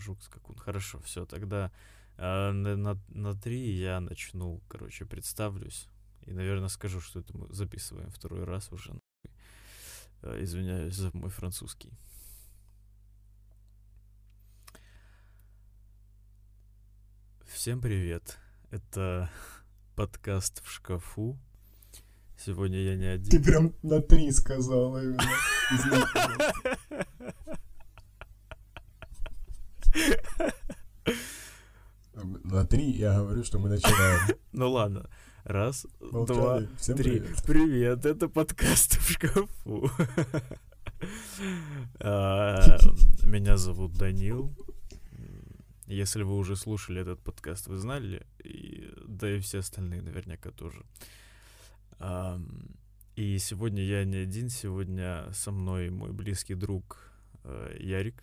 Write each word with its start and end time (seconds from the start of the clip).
Жук 0.00 0.22
скакун. 0.22 0.56
Хорошо, 0.56 1.00
все, 1.00 1.26
тогда 1.26 1.72
э, 2.16 2.50
на, 2.50 2.76
на, 2.76 2.98
на 3.08 3.34
три 3.34 3.72
я 3.72 4.00
начну, 4.00 4.60
короче, 4.68 5.04
представлюсь. 5.04 5.88
И, 6.22 6.32
наверное, 6.32 6.68
скажу, 6.68 7.00
что 7.00 7.20
это 7.20 7.36
мы 7.36 7.52
записываем 7.52 8.10
второй 8.10 8.44
раз 8.44 8.72
уже. 8.72 9.00
Э, 10.22 10.42
извиняюсь 10.42 10.94
за 10.94 11.10
мой 11.12 11.30
французский. 11.30 11.92
Всем 17.46 17.80
привет. 17.80 18.38
Это 18.70 19.30
подкаст 19.96 20.64
в 20.64 20.70
шкафу. 20.70 21.38
Сегодня 22.38 22.78
я 22.80 22.96
не 22.96 23.06
один. 23.06 23.30
Ты 23.30 23.42
прям 23.42 23.72
на 23.82 24.00
три 24.02 24.30
сказал 24.30 24.98
именно. 24.98 25.22
Извини, 25.72 26.04
пожалуйста. 26.12 26.54
На 32.48 32.64
три 32.64 32.92
я 32.92 33.18
говорю, 33.18 33.42
что 33.42 33.58
мы 33.58 33.68
начинаем. 33.68 34.36
Ну 34.52 34.70
ладно. 34.70 35.10
Раз, 35.42 35.84
Молчали. 36.00 36.38
два, 36.38 36.62
Всем 36.78 36.96
три. 36.96 37.20
привет. 37.20 37.42
Привет, 37.44 38.06
это 38.06 38.28
подкаст 38.28 38.98
в 38.98 39.10
шкафу. 39.10 39.90
А, 42.00 42.78
Меня 43.24 43.56
зовут 43.56 43.94
Данил. 43.94 44.54
Если 45.86 46.22
вы 46.22 46.36
уже 46.36 46.54
слушали 46.56 47.02
этот 47.02 47.20
подкаст, 47.20 47.66
вы 47.66 47.76
знали, 47.76 48.24
и, 48.44 48.92
да 49.06 49.28
и 49.30 49.40
все 49.40 49.58
остальные 49.58 50.02
наверняка 50.02 50.52
тоже. 50.52 50.84
Ам, 51.98 52.68
И 53.16 53.38
сегодня 53.38 53.82
я 53.82 54.04
не 54.04 54.18
один, 54.18 54.48
сегодня 54.50 55.28
со 55.32 55.50
мной 55.50 55.90
мой 55.90 56.12
близкий 56.12 56.54
друг 56.54 57.10
э, 57.42 57.76
Ярик. 57.80 58.22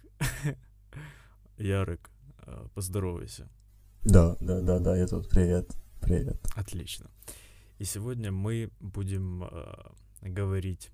Ярик, 1.58 2.10
э, 2.48 2.68
поздоровайся. 2.74 3.49
Да, 4.05 4.35
да, 4.41 4.59
да, 4.59 4.79
да, 4.79 4.98
я 4.98 5.07
тут. 5.07 5.29
Привет. 5.29 5.71
Привет. 6.01 6.35
Отлично. 6.55 7.09
И 7.79 7.85
сегодня 7.85 8.34
мы 8.34 8.70
будем 8.82 9.45
э, 9.45 9.73
говорить 10.21 10.91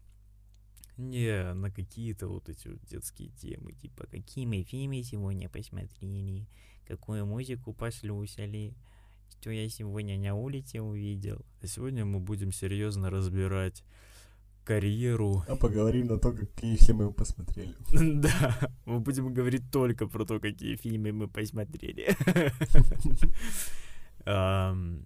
не 0.95 1.53
на 1.53 1.71
какие-то 1.71 2.27
вот 2.27 2.49
эти 2.49 2.67
вот 2.67 2.79
детские 2.85 3.29
темы, 3.29 3.71
типа 3.73 4.05
какие 4.05 4.45
мы 4.45 4.61
фильмы 4.61 5.01
сегодня 5.01 5.49
посмотрели, 5.49 6.45
какую 6.88 7.25
музыку 7.25 7.73
послушали, 7.73 8.75
что 9.39 9.49
я 9.49 9.67
сегодня 9.69 10.19
на 10.19 10.35
улице 10.35 10.79
увидел. 10.79 11.44
А 11.63 11.67
сегодня 11.67 12.05
мы 12.05 12.19
будем 12.19 12.51
серьезно 12.51 13.09
разбирать 13.09 13.83
карьеру. 14.63 15.43
А 15.47 15.55
поговорим 15.55 16.07
на 16.07 16.17
то, 16.17 16.31
какие 16.31 16.75
фильмы 16.75 17.05
мы 17.05 17.13
посмотрели. 17.13 17.75
Да, 18.21 18.59
мы 18.85 18.99
будем 18.99 19.33
говорить 19.33 19.71
только 19.71 20.07
про 20.07 20.25
то, 20.25 20.39
какие 20.39 20.75
фильмы 20.75 21.11
мы 21.11 21.27
посмотрели. 21.27 22.16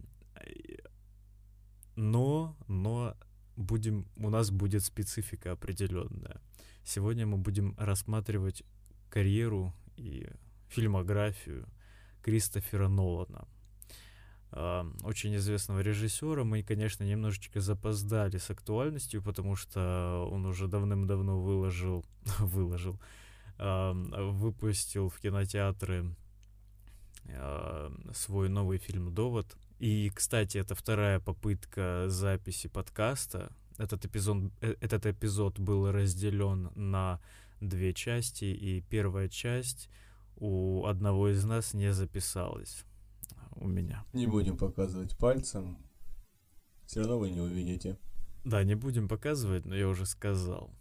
Но, 1.96 2.56
но 2.68 3.16
будем, 3.56 4.08
у 4.18 4.30
нас 4.30 4.50
будет 4.50 4.84
специфика 4.84 5.52
определенная. 5.52 6.42
Сегодня 6.84 7.26
мы 7.26 7.38
будем 7.38 7.76
рассматривать 7.78 8.64
карьеру 9.10 9.74
и 9.96 10.28
фильмографию 10.70 11.68
Кристофера 12.24 12.88
Нолана. 12.88 13.48
Ам, 14.56 14.96
Очень 15.04 15.36
известного 15.38 15.80
режиссера. 15.80 16.44
Мы, 16.44 16.62
конечно, 16.62 17.04
немножечко 17.04 17.60
запоздали 17.60 18.38
с 18.38 18.52
актуальностью, 18.52 19.24
потому 19.24 19.56
что 19.56 20.30
он 20.32 20.46
уже 20.46 20.68
давным-давно 20.68 21.42
выложил, 21.42 22.06
выложил, 22.40 23.00
ам, 23.58 24.12
выпустил 24.38 25.10
в 25.10 25.20
кинотеатры 25.20 26.16
ам, 27.30 28.14
свой 28.14 28.48
новый 28.48 28.78
фильм 28.78 29.12
«Довод». 29.14 29.58
И, 29.80 30.12
кстати, 30.14 30.60
это 30.60 30.76
вторая 30.76 31.20
попытка 31.20 32.06
записи 32.08 32.70
подкаста. 32.70 33.52
Этот 33.80 34.06
эпизод, 34.06 34.52
э, 34.62 34.76
этот 34.82 35.08
эпизод 35.08 35.58
был 35.58 35.92
разделен 35.92 36.70
на 36.76 37.20
две 37.60 37.92
части, 37.94 38.46
и 38.46 38.82
первая 38.82 39.30
часть 39.30 39.90
у 40.36 40.86
одного 40.86 41.30
из 41.30 41.44
нас 41.44 41.74
не 41.74 41.92
записалась. 41.92 42.86
У 43.56 43.68
меня. 43.68 44.04
Не 44.14 44.28
будем 44.28 44.58
показывать 44.58 45.18
пальцем. 45.18 45.78
Все 46.86 47.00
равно 47.02 47.20
вы 47.20 47.30
не 47.30 47.40
увидите. 47.40 47.98
Да, 48.44 48.64
не 48.64 48.76
будем 48.76 49.08
показывать, 49.08 49.66
но 49.66 49.76
я 49.76 49.88
уже 49.88 50.06
сказал. 50.06 50.74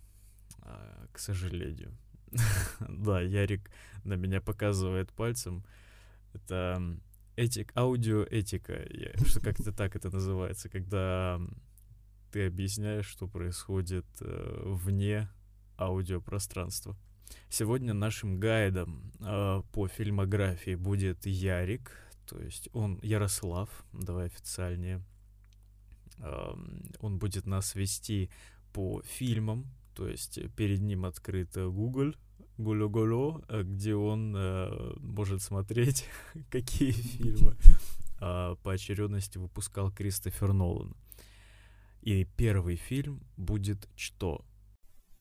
а, 0.58 1.06
К 1.12 1.18
сожалению. 1.18 1.96
Да, 2.88 3.20
Ярик 3.20 3.70
на 4.04 4.14
меня 4.14 4.40
показывает 4.40 5.12
пальцем. 5.12 5.64
Это 6.32 6.80
этик, 7.36 7.72
аудиоэтика. 7.76 8.72
Я- 8.90 9.12
Что 9.26 9.40
как-то 9.40 9.72
так 9.76 9.94
это 9.96 10.10
называется, 10.10 10.68
когда 10.68 11.40
ты 12.32 12.46
объясняешь, 12.46 13.06
что 13.06 13.28
происходит 13.28 14.06
э, 14.20 14.62
вне 14.64 15.28
аудиопространства. 15.78 16.96
Сегодня 17.48 17.92
нашим 17.94 18.40
гайдом 18.40 19.12
э, 19.20 19.62
по 19.72 19.86
фильмографии 19.88 20.74
будет 20.74 21.26
Ярик, 21.26 21.92
то 22.26 22.40
есть 22.40 22.68
он 22.72 22.98
Ярослав, 23.02 23.68
давай 23.92 24.26
официальнее. 24.26 25.02
Он 27.00 27.18
будет 27.18 27.46
нас 27.46 27.74
вести 27.74 28.30
по 28.72 29.02
фильмам, 29.02 29.66
то 29.94 30.08
есть 30.08 30.38
э, 30.38 30.48
перед 30.48 30.80
ним 30.80 31.04
открыт 31.04 31.56
э, 31.56 31.68
Google, 31.68 32.14
Гулю-Гулю, 32.58 33.44
э, 33.48 33.62
где 33.62 33.94
он 33.94 34.34
э, 34.36 34.94
может 34.98 35.42
смотреть, 35.42 36.06
какие 36.50 36.92
фильмы 36.92 37.56
а, 38.20 38.54
по 38.56 38.72
очередности 38.72 39.38
выпускал 39.38 39.90
Кристофер 39.90 40.52
Нолан. 40.52 40.96
И 42.02 42.24
первый 42.24 42.76
фильм 42.76 43.22
будет 43.36 43.88
«Что?». 43.96 44.44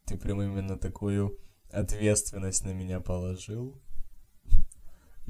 Ты 0.05 0.17
прям 0.17 0.41
именно 0.41 0.77
такую 0.77 1.37
ответственность 1.71 2.65
на 2.65 2.73
меня 2.73 2.99
положил. 2.99 3.79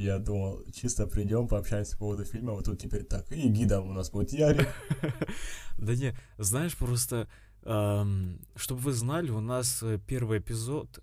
Я 0.02 0.18
думал, 0.18 0.64
чисто 0.74 1.06
придем, 1.06 1.48
пообщаемся 1.48 1.94
по 1.94 2.00
поводу 2.00 2.26
фильма, 2.26 2.54
вот 2.54 2.66
тут 2.66 2.80
теперь 2.80 3.04
так. 3.04 3.32
И 3.32 3.48
гидом 3.50 3.90
у 3.90 3.94
нас 3.94 4.10
будет 4.10 4.34
Ярик. 4.34 4.68
Да 5.78 5.96
не, 5.96 6.16
знаешь, 6.38 6.76
просто, 6.76 7.28
чтобы 7.62 8.82
вы 8.82 8.92
знали, 8.94 9.32
у 9.32 9.42
нас 9.42 9.84
э, 9.84 10.00
первый 10.08 10.40
эпизод, 10.40 11.00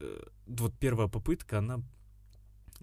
э, 0.00 0.22
вот 0.46 0.74
первая 0.78 1.08
попытка, 1.08 1.58
она 1.58 1.82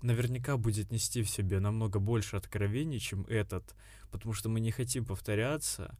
наверняка 0.01 0.57
будет 0.57 0.91
нести 0.91 1.23
в 1.23 1.29
себе 1.29 1.59
намного 1.59 1.99
больше 1.99 2.37
откровений, 2.37 2.99
чем 2.99 3.25
этот, 3.29 3.75
потому 4.11 4.33
что 4.33 4.49
мы 4.49 4.59
не 4.59 4.71
хотим 4.71 5.05
повторяться, 5.05 5.97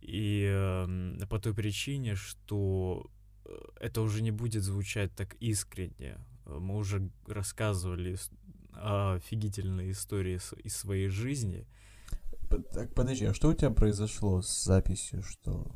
и 0.00 0.86
по 1.30 1.38
той 1.38 1.54
причине, 1.54 2.14
что 2.14 3.10
э, 3.44 3.50
это 3.80 4.02
уже 4.02 4.22
не 4.22 4.32
будет 4.32 4.62
звучать 4.62 5.14
так 5.14 5.34
искренне. 5.40 6.18
Мы 6.46 6.76
уже 6.76 7.10
рассказывали 7.26 8.16
офигительные 8.80 9.92
истории 9.92 10.40
из 10.62 10.76
своей 10.76 11.08
жизни, 11.08 11.66
Так, 12.72 12.94
подожди, 12.94 13.24
а 13.26 13.34
что 13.34 13.48
у 13.48 13.54
тебя 13.54 13.70
произошло 13.70 14.40
с 14.42 14.64
записью, 14.64 15.22
что... 15.22 15.66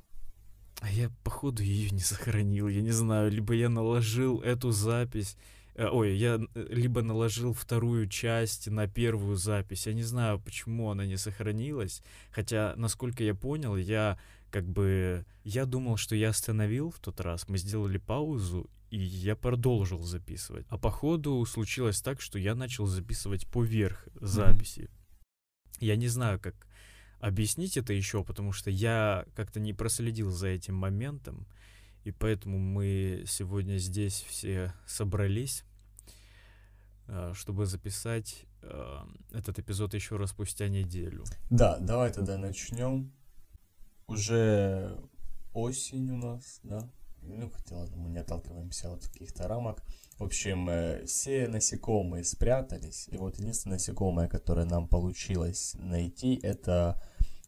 А 0.81 0.91
я, 0.91 1.11
походу, 1.25 1.63
ее 1.63 1.91
не 1.91 2.01
сохранил. 2.01 2.69
Я 2.69 2.83
не 2.83 2.93
знаю, 2.93 3.33
либо 3.33 3.53
я 3.55 3.69
наложил 3.69 4.41
эту 4.41 4.71
запись. 4.71 5.37
э, 5.75 5.89
Ой, 5.91 6.17
я 6.17 6.39
э, 6.55 6.67
либо 6.71 7.03
наложил 7.03 7.53
вторую 7.53 8.09
часть 8.09 8.69
на 8.69 8.87
первую 8.87 9.37
запись. 9.37 9.87
Я 9.89 9.93
не 9.95 10.05
знаю, 10.05 10.39
почему 10.39 10.91
она 10.91 11.05
не 11.05 11.17
сохранилась. 11.17 12.03
Хотя, 12.31 12.75
насколько 12.77 13.25
я 13.25 13.35
понял, 13.35 13.77
я 13.77 14.19
как 14.51 14.67
бы... 14.69 15.25
Я 15.45 15.65
думал, 15.65 15.97
что 15.97 16.15
я 16.15 16.31
остановил 16.31 16.91
в 16.91 16.99
тот 16.99 17.21
раз. 17.21 17.49
Мы 17.49 17.59
сделали 17.59 17.99
паузу, 17.99 18.71
и 18.91 18.99
я 18.99 19.37
продолжил 19.37 20.03
записывать. 20.03 20.67
А 20.69 20.79
по 20.79 20.91
ходу 20.91 21.45
случилось 21.45 22.01
так, 22.01 22.21
что 22.21 22.39
я 22.39 22.55
начал 22.55 22.87
записывать 22.87 23.47
поверх 23.47 24.07
записи. 24.15 24.91
Я 25.81 25.97
не 25.97 26.09
знаю, 26.09 26.41
как 26.41 26.67
объяснить 27.21 27.77
это 27.77 27.93
еще, 27.93 28.25
потому 28.25 28.53
что 28.53 28.71
я 28.71 29.27
как-то 29.35 29.61
не 29.61 29.73
проследил 29.73 30.31
за 30.31 30.49
этим 30.49 30.75
моментом, 30.75 31.47
и 32.05 32.13
поэтому 32.13 32.59
мы 32.59 33.25
сегодня 33.27 33.77
здесь 33.79 34.25
все 34.29 34.73
собрались, 34.87 35.65
а, 37.07 37.33
чтобы 37.35 37.67
записать 37.67 38.45
а, 38.63 39.07
этот 39.33 39.59
эпизод 39.59 39.95
еще 39.95 40.17
раз 40.17 40.31
спустя 40.31 40.69
неделю. 40.69 41.25
Да, 41.51 41.79
давай 41.79 42.13
тогда 42.13 42.39
начнем. 42.39 43.13
Уже 44.09 44.99
осень 45.53 46.11
у 46.11 46.17
нас, 46.17 46.61
да? 46.63 46.89
Ну, 47.21 47.51
хотя 47.51 47.77
ладно, 47.77 47.97
мы 47.99 48.09
не 48.09 48.19
отталкиваемся 48.19 48.93
от 48.93 49.07
каких-то 49.07 49.47
рамок. 49.47 49.83
В 50.19 50.25
общем, 50.25 50.69
э, 50.71 51.05
все 51.05 51.47
насекомые 51.47 52.25
спрятались, 52.25 53.07
и 53.09 53.19
вот 53.19 53.39
единственное 53.39 53.75
насекомое, 53.75 54.27
которое 54.27 54.65
нам 54.65 54.89
получилось 54.89 55.77
найти, 55.79 56.41
это 56.43 57.01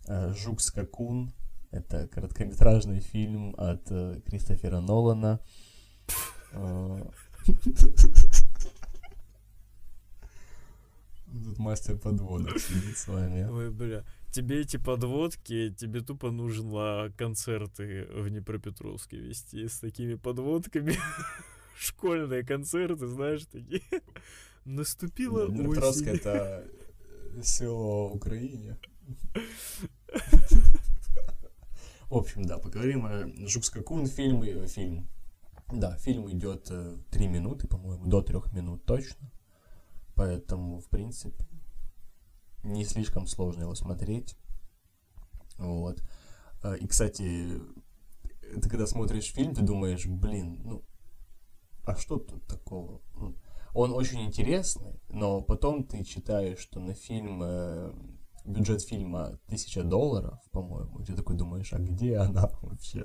э, 0.07 0.35
жук-скакун. 0.35 1.33
Это 1.71 2.09
короткометражный 2.09 3.01
фильм 3.01 3.55
от 3.57 3.91
э, 3.91 4.21
Кристофера 4.27 4.81
Нолана. 4.81 5.41
Э, 6.53 7.11
мастер 11.59 11.97
подводок 11.97 12.59
сидит 12.59 12.99
с 12.99 13.09
вами. 13.09 13.45
Ой, 13.45 13.71
бля. 13.71 14.05
Тебе 14.31 14.61
эти 14.61 14.77
подводки, 14.77 15.75
тебе 15.77 16.01
тупо 16.03 16.31
нужно 16.31 17.13
концерты 17.17 18.07
в 18.15 18.29
Днепропетровске 18.29 19.17
вести 19.19 19.67
с 19.67 19.81
такими 19.81 20.15
подводками. 20.15 20.95
Школьные 21.77 22.45
концерты, 22.45 23.07
знаешь, 23.09 23.45
такие. 23.47 23.83
Наступила 24.65 25.47
Да, 25.49 25.53
Днепропетровск 25.55 26.03
осень. 26.03 26.13
это 26.17 26.69
село 27.43 28.09
в 28.09 28.17
Украине. 28.17 28.79
В 32.09 32.17
общем, 32.17 32.45
да, 32.45 32.59
поговорим 32.59 33.07
о 33.07 33.27
Жукскакун 33.49 34.07
фильм, 34.07 34.43
и- 34.45 34.67
фильм. 34.67 35.09
Да, 35.73 35.97
фильм 35.97 36.29
идет 36.31 36.67
э, 36.71 36.97
три 37.11 37.29
минуты, 37.29 37.69
по-моему, 37.69 38.05
до 38.07 38.23
трех 38.23 38.53
минут 38.53 38.85
точно. 38.85 39.31
Поэтому, 40.17 40.81
в 40.81 40.89
принципе, 40.89 41.47
не 42.63 42.85
слишком 42.85 43.27
сложно 43.27 43.63
его 43.63 43.75
смотреть. 43.75 44.37
Вот. 45.59 46.03
Э, 46.63 46.77
И, 46.79 46.87
кстати, 46.87 47.61
ты 48.63 48.69
когда 48.69 48.87
смотришь 48.87 49.33
фильм, 49.33 49.55
ты 49.55 49.63
думаешь, 49.63 50.07
блин, 50.07 50.61
ну, 50.65 50.83
а 51.85 51.97
что 51.97 52.19
тут 52.19 52.47
такого? 52.47 53.01
Он 53.73 53.93
очень 53.93 54.23
интересный, 54.23 55.01
но 55.09 55.43
потом 55.43 55.85
ты 55.85 56.05
читаешь, 56.05 56.59
что 56.59 56.81
на 56.81 56.95
фильм, 56.95 57.41
э, 57.43 57.93
бюджет 58.45 58.83
фильма 58.83 59.39
тысяча 59.47 59.85
долларов, 59.85 60.41
по-моему, 60.51 60.99
и 61.01 61.05
ты 61.05 61.15
такой 61.15 61.37
думаешь, 61.37 61.73
а 61.73 61.79
где 61.79 62.17
она 62.17 62.51
вообще? 62.63 63.05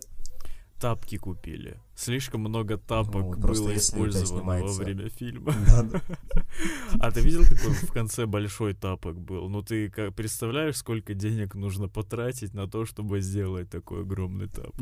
Тапки 0.79 1.17
купили. 1.17 1.79
Слишком 1.95 2.41
много 2.41 2.77
тапок 2.77 3.37
Ну, 3.37 3.47
было 3.47 3.75
использовано 3.75 4.61
во 4.61 4.73
время 4.73 5.09
фильма. 5.09 5.53
А 6.99 7.11
ты 7.11 7.21
видел, 7.21 7.43
какой 7.43 7.73
в 7.73 7.91
конце 7.91 8.25
большой 8.25 8.73
тапок 8.73 9.17
был? 9.19 9.49
Ну 9.49 9.61
ты 9.61 9.89
представляешь, 10.11 10.75
сколько 10.77 11.13
денег 11.13 11.55
нужно 11.55 11.87
потратить 11.87 12.53
на 12.53 12.67
то, 12.67 12.85
чтобы 12.85 13.21
сделать 13.21 13.69
такой 13.69 14.01
огромный 14.01 14.47
тапок? 14.47 14.75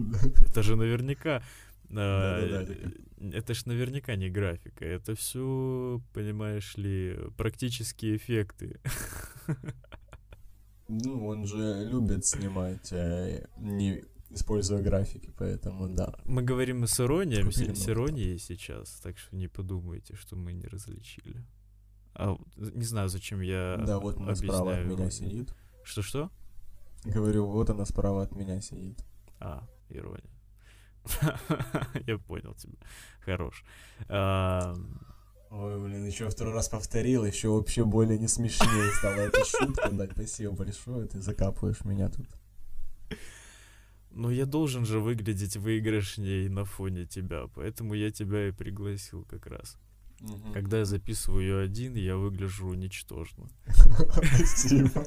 Это 0.50 0.64
же 0.64 0.76
наверняка... 0.76 1.44
а, 1.96 2.66
Это 3.34 3.54
ж 3.54 3.66
наверняка 3.68 4.16
не 4.16 4.30
графика. 4.30 4.86
Это 4.86 5.16
все, 5.16 6.02
понимаешь 6.14 6.76
ли, 6.78 7.18
практические 7.38 8.18
эффекты. 8.18 8.80
Ну, 10.90 11.26
он 11.28 11.46
же 11.48 11.88
любит 11.90 12.26
снимать, 12.26 12.92
э, 12.92 13.48
не 13.58 14.04
используя 14.34 14.82
графики, 14.82 15.34
поэтому 15.38 15.88
да. 15.88 16.16
Мы 16.26 16.42
говорим 16.42 16.86
с 16.86 17.00
иронией, 17.00 17.44
Купили 17.44 17.74
с, 17.74 17.90
иронией 17.90 18.38
сейчас, 18.40 19.00
так 19.02 19.18
что 19.18 19.36
не 19.36 19.48
подумайте, 19.48 20.16
что 20.16 20.36
мы 20.36 20.54
не 20.54 20.68
различили. 20.68 21.46
А, 22.16 22.38
не 22.58 22.86
знаю, 22.86 23.10
зачем 23.10 23.42
я 23.42 23.78
Да, 23.86 24.00
вот 24.00 24.18
она 24.18 24.36
справа 24.36 24.78
от 24.78 24.86
меня 24.86 25.10
сидит. 25.10 25.54
Что-что? 25.84 26.30
Говорю, 27.06 27.48
вот 27.48 27.70
она 27.70 27.86
справа 27.86 28.24
от 28.24 28.36
меня 28.36 28.62
сидит. 28.62 29.04
А, 29.40 29.68
ирония. 29.90 30.30
Я 32.08 32.18
понял 32.18 32.54
тебя. 32.54 32.78
Хорош. 33.20 33.66
Ой, 35.56 35.80
блин, 35.80 36.06
еще 36.06 36.30
второй 36.30 36.54
раз 36.54 36.68
повторил, 36.68 37.26
еще 37.26 37.50
вообще 37.50 37.86
более 37.86 38.18
не 38.18 38.28
смешнее 38.28 38.92
стала 38.98 39.20
эта 39.20 39.46
шутка. 39.46 39.90
Да, 39.92 40.08
спасибо 40.12 40.54
большое, 40.54 41.08
ты 41.08 41.22
закапываешь 41.22 41.84
меня 41.84 42.10
тут. 42.10 42.28
Ну, 44.16 44.30
я 44.30 44.46
должен 44.46 44.86
же 44.86 45.00
выглядеть 45.00 45.58
выигрышней 45.58 46.48
на 46.48 46.66
фоне 46.66 47.06
тебя, 47.06 47.48
поэтому 47.56 47.96
я 47.96 48.12
тебя 48.12 48.48
и 48.48 48.52
пригласил 48.52 49.26
как 49.26 49.48
раз. 49.48 49.78
Когда 50.54 50.80
я 50.80 50.86
записываю 50.86 51.42
ее 51.42 51.60
один, 51.60 51.96
я 51.96 52.16
выгляжу 52.16 52.74
ничтожно. 52.74 53.50
Спасибо. 53.68 55.06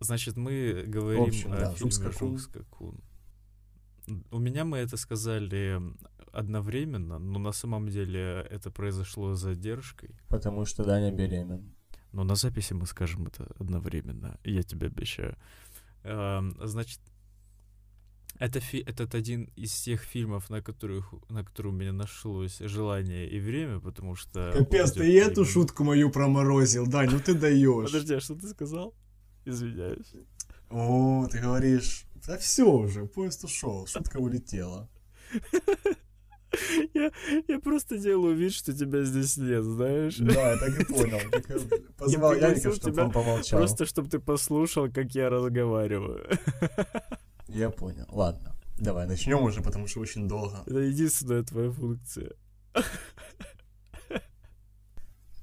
Значит, 0.00 0.36
мы 0.36 0.84
говорим 0.86 1.24
общем, 1.24 1.52
о 1.52 1.56
да, 1.56 1.74
фильме 1.74 1.76
«Жук-скакун». 1.78 2.38
«Жук-скакун». 2.38 3.00
У 4.30 4.38
меня 4.38 4.64
мы 4.64 4.78
это 4.78 4.96
сказали 4.96 5.80
одновременно, 6.32 7.18
но 7.18 7.38
на 7.38 7.52
самом 7.52 7.88
деле 7.88 8.46
это 8.50 8.70
произошло 8.70 9.34
с 9.34 9.40
задержкой. 9.40 10.10
Потому 10.28 10.64
что 10.64 10.84
Даня 10.84 11.12
беремен. 11.12 11.75
Но 12.16 12.24
на 12.24 12.34
записи 12.34 12.72
мы 12.72 12.86
скажем 12.86 13.26
это 13.26 13.44
одновременно, 13.58 14.38
я 14.42 14.62
тебе 14.62 14.86
обещаю. 14.86 15.36
Ам, 16.02 16.56
Значит, 16.66 16.98
это 18.38 18.58
фи- 18.58 18.84
этот 18.86 19.14
один 19.14 19.50
из 19.56 19.72
тех 19.82 20.00
фильмов, 20.00 20.48
на 20.48 20.62
которых 20.62 21.12
на 21.28 21.44
которые 21.44 21.74
у 21.74 21.76
меня 21.76 21.92
нашлось 21.92 22.58
желание 22.60 23.28
и 23.28 23.38
время, 23.38 23.80
потому 23.80 24.14
что... 24.14 24.50
Капец, 24.56 24.92
ты 24.92 25.06
и 25.06 25.12
эту 25.12 25.44
шутку 25.44 25.84
мою 25.84 26.10
проморозил, 26.10 26.86
Дань, 26.86 27.10
ну 27.10 27.20
ты 27.20 27.34
даешь. 27.34 27.92
Подожди, 27.92 28.14
а 28.14 28.20
что 28.20 28.34
ты 28.34 28.48
сказал? 28.48 28.94
Извиняюсь. 29.44 30.14
О, 30.70 31.26
ты 31.30 31.38
говоришь, 31.38 32.04
да 32.26 32.38
все 32.38 32.64
уже, 32.64 33.04
поезд 33.04 33.44
ушел, 33.44 33.86
шутка 33.86 34.16
улетела. 34.16 34.88
Я, 36.94 37.10
я 37.48 37.58
просто 37.58 37.98
делаю 37.98 38.36
вид, 38.36 38.52
что 38.52 38.72
тебя 38.72 39.02
здесь 39.02 39.36
нет, 39.36 39.64
знаешь? 39.64 40.16
Да, 40.16 40.52
я 40.52 40.56
так 40.56 40.80
и 40.80 40.84
понял. 40.84 41.18
Так 41.30 41.50
и 41.50 41.92
Позвал 41.98 42.34
Ярика, 42.34 42.72
чтобы 42.72 43.02
он 43.02 43.10
помолчал. 43.12 43.58
Просто, 43.58 43.84
чтобы 43.84 44.08
ты 44.08 44.18
послушал, 44.18 44.90
как 44.90 45.14
я 45.14 45.28
разговариваю. 45.28 46.28
Я 47.48 47.70
понял. 47.70 48.06
Ладно, 48.08 48.56
давай 48.78 49.06
начнем 49.06 49.42
уже, 49.42 49.62
потому 49.62 49.86
что 49.86 50.00
очень 50.00 50.28
долго. 50.28 50.62
Это 50.66 50.78
единственная 50.80 51.42
твоя 51.42 51.70
функция. 51.70 52.32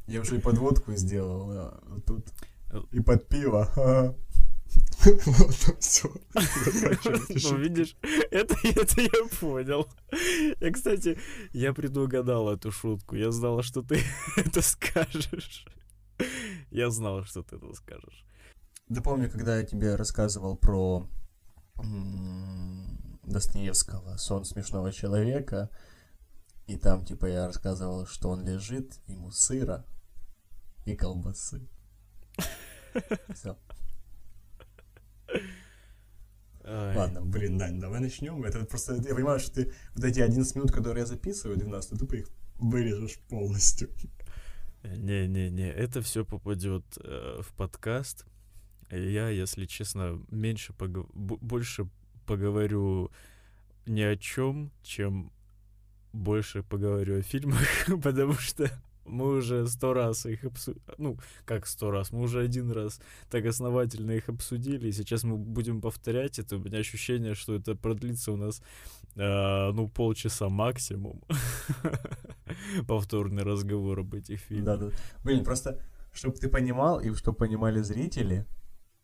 Я 0.08 0.22
уже 0.22 0.36
и 0.36 0.40
подводку 0.40 0.94
сделал, 0.96 1.50
а 1.52 2.00
тут 2.06 2.26
Э. 2.74 2.82
и 2.92 3.00
под 3.00 3.28
пиво. 3.28 3.70
все. 5.80 6.12
Ну, 7.52 7.58
видишь, 7.58 7.96
это, 8.32 8.56
это 8.64 9.02
я 9.02 9.38
понял. 9.40 9.88
Я, 10.60 10.72
кстати, 10.72 11.18
я 11.52 11.74
предугадал 11.74 12.50
эту 12.50 12.72
шутку. 12.72 13.16
Я 13.16 13.32
знал, 13.32 13.62
что 13.62 13.82
ты 13.82 14.02
это 14.38 14.62
скажешь. 14.62 15.66
Я 16.72 16.90
знал, 16.90 17.24
что 17.24 17.44
ты 17.44 17.58
это 17.58 17.74
скажешь. 17.74 18.26
Да 18.88 19.02
помню, 19.02 19.30
когда 19.30 19.58
я 19.58 19.66
тебе 19.66 19.96
рассказывал 19.96 20.56
про 20.56 21.08
Достоевского 23.24 24.18
«Сон 24.18 24.46
смешного 24.46 24.92
человека», 24.92 25.70
и 26.68 26.78
там, 26.78 27.04
типа, 27.04 27.26
я 27.26 27.48
рассказывал, 27.48 28.06
что 28.06 28.30
он 28.30 28.46
лежит, 28.46 29.00
ему 29.08 29.32
сыра 29.32 29.86
и 30.86 30.96
колбасы. 30.96 31.68
Все. 33.34 33.58
Ай. 36.66 36.96
Ладно, 36.96 37.22
блин, 37.22 37.58
Дань, 37.58 37.80
давай 37.80 38.00
начнем. 38.00 38.44
Это 38.44 38.64
просто, 38.66 38.96
я 38.96 39.16
понимаю, 39.16 39.40
что 39.40 39.52
ты 39.56 39.74
вот 39.96 40.06
эти 40.06 40.20
11 40.22 40.56
минут, 40.56 40.72
которые 40.72 41.02
я 41.02 41.06
записываю, 41.06 41.58
12, 41.58 41.90
ты 41.92 41.98
тупо 41.98 42.16
их 42.16 42.30
вырежешь 42.60 43.18
полностью. 43.30 43.90
Не-не-не, 44.84 45.72
это 45.72 46.02
все 46.02 46.26
попадет 46.26 46.84
э, 47.04 47.42
в 47.42 47.54
подкаст. 47.54 48.26
Я, 48.92 49.30
если 49.30 49.66
честно, 49.66 50.22
меньше 50.30 50.74
пого- 50.74 51.10
бо- 51.14 51.38
больше 51.38 51.88
поговорю 52.26 53.10
ни 53.86 54.02
о 54.02 54.16
чем, 54.18 54.72
чем 54.84 55.32
больше 56.12 56.64
поговорю 56.64 57.20
о 57.20 57.22
фильмах, 57.22 57.62
потому 58.04 58.34
что 58.34 58.70
мы 59.06 59.38
уже 59.38 59.68
сто 59.68 59.94
раз 59.94 60.26
их 60.26 60.44
обсудили. 60.44 60.82
Ну, 60.98 61.18
как 61.46 61.68
сто 61.68 61.92
раз? 61.92 62.12
Мы 62.12 62.22
уже 62.22 62.42
один 62.42 62.72
раз 62.72 63.00
так 63.30 63.46
основательно 63.46 64.12
их 64.12 64.30
обсудили, 64.30 64.88
и 64.88 64.92
сейчас 64.92 65.24
мы 65.24 65.38
будем 65.38 65.82
повторять 65.82 66.40
это. 66.40 66.56
У 66.56 66.60
меня 66.60 66.80
ощущение, 66.80 67.36
что 67.36 67.56
это 67.56 67.76
продлится 67.76 68.32
у 68.32 68.38
нас, 68.38 68.62
э, 69.16 69.72
ну, 69.72 69.88
полчаса 69.90 70.50
максимум. 70.50 71.22
Повторный 72.88 73.44
разговор 73.44 74.00
об 74.00 74.14
этих 74.14 74.40
фильмах. 74.40 74.80
Да, 74.80 74.86
да. 74.88 74.96
Блин, 75.24 75.44
просто, 75.44 75.80
чтобы 76.14 76.38
ты 76.38 76.50
понимал, 76.50 77.00
и 77.00 77.14
чтобы 77.14 77.38
понимали 77.38 77.82
зрители, 77.82 78.46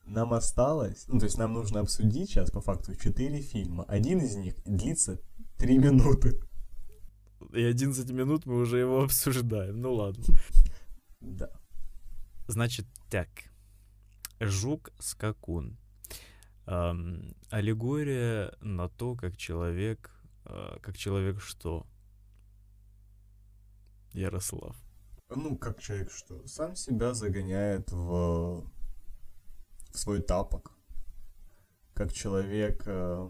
нам 0.06 0.34
осталось, 0.34 1.06
ну, 1.08 1.20
то 1.20 1.26
есть 1.26 1.38
нам 1.38 1.54
нужно 1.54 1.82
обсудить 1.82 2.30
сейчас, 2.30 2.52
по 2.52 2.62
факту, 2.62 2.96
4 2.96 3.42
фильма. 3.42 3.84
Один 3.88 4.20
из 4.20 4.36
них 4.36 4.56
длится 4.66 5.20
3 5.58 5.78
минуты. 5.78 6.40
И 7.52 7.64
11 7.64 8.10
минут 8.12 8.46
мы 8.46 8.58
уже 8.62 8.78
его 8.80 9.04
обсуждаем. 9.04 9.82
Ну 9.82 9.94
ладно. 9.94 10.24
Да. 11.20 11.50
Значит, 12.48 12.86
так. 13.10 13.30
Жук-скакун. 14.40 15.78
Ам, 16.66 17.34
аллегория 17.50 18.54
на 18.62 18.90
то, 18.90 19.16
как 19.16 19.38
человек... 19.38 20.12
а, 20.46 20.80
как 20.80 20.98
человек 20.98 21.42
что? 21.42 21.86
Ярослав. 24.14 24.76
Ну, 25.36 25.58
как 25.58 25.80
человек 25.80 26.12
что? 26.12 26.46
Сам 26.48 26.76
себя 26.76 27.14
загоняет 27.14 27.92
в, 27.92 28.66
в 29.92 29.98
свой 29.98 30.22
тапок. 30.22 30.72
Как 31.94 32.12
человек, 32.14 32.84
э, 32.88 33.30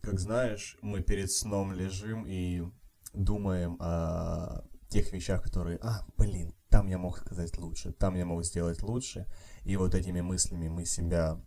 как 0.00 0.18
знаешь, 0.18 0.76
мы 0.82 1.02
перед 1.02 1.30
сном 1.30 1.72
лежим 1.72 2.24
и 2.26 2.64
думаем 3.12 3.76
о 3.80 4.64
тех 4.88 5.12
вещах, 5.12 5.42
которые, 5.42 5.78
а, 5.82 6.04
блин, 6.16 6.54
там 6.68 6.88
я 6.88 6.98
мог 6.98 7.18
сказать 7.18 7.56
лучше, 7.58 7.92
там 7.92 8.14
я 8.16 8.24
мог 8.24 8.44
сделать 8.44 8.82
лучше. 8.82 9.26
И 9.64 9.76
вот 9.76 9.94
этими 9.94 10.20
мыслями 10.20 10.68
мы 10.68 10.84
себя 10.84 11.40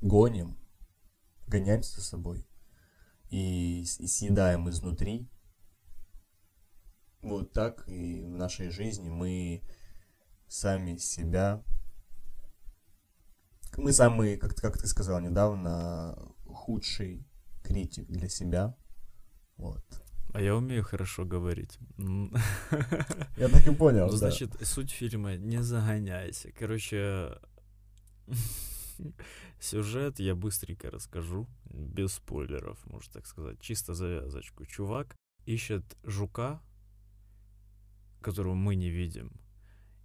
гоним, 0.00 0.56
гоняемся 1.46 2.00
за 2.00 2.06
собой 2.06 2.48
и, 3.30 3.82
и 3.82 4.06
съедаем 4.06 4.68
изнутри. 4.68 5.28
Вот 7.22 7.52
так 7.52 7.88
и 7.88 8.22
в 8.22 8.30
нашей 8.30 8.70
жизни 8.70 9.08
мы 9.08 9.62
сами 10.46 10.96
себя... 10.96 11.62
Мы 13.76 13.92
самые, 13.92 14.36
как, 14.38 14.54
как 14.56 14.78
ты 14.78 14.86
сказал 14.86 15.20
недавно, 15.20 16.16
худший 16.46 17.26
критик 17.62 18.08
для 18.08 18.28
себя. 18.28 18.76
Вот. 19.56 19.84
А 20.32 20.40
я 20.40 20.54
умею 20.54 20.84
хорошо 20.84 21.24
говорить. 21.24 21.78
Я 23.36 23.48
так 23.48 23.66
и 23.66 23.74
понял. 23.74 24.06
Ну, 24.06 24.12
значит, 24.12 24.50
суть 24.62 24.90
фильма 24.90 25.36
не 25.36 25.62
загоняйся. 25.62 26.52
Короче, 26.52 27.38
сюжет 29.60 30.20
я 30.20 30.34
быстренько 30.34 30.90
расскажу, 30.90 31.46
без 31.64 32.14
спойлеров, 32.14 32.78
можно 32.86 33.12
так 33.12 33.26
сказать. 33.26 33.60
Чисто 33.60 33.94
завязочку. 33.94 34.66
Чувак 34.66 35.16
ищет 35.46 35.96
жука, 36.04 36.60
которого 38.20 38.54
мы 38.54 38.76
не 38.76 38.90
видим, 38.90 39.32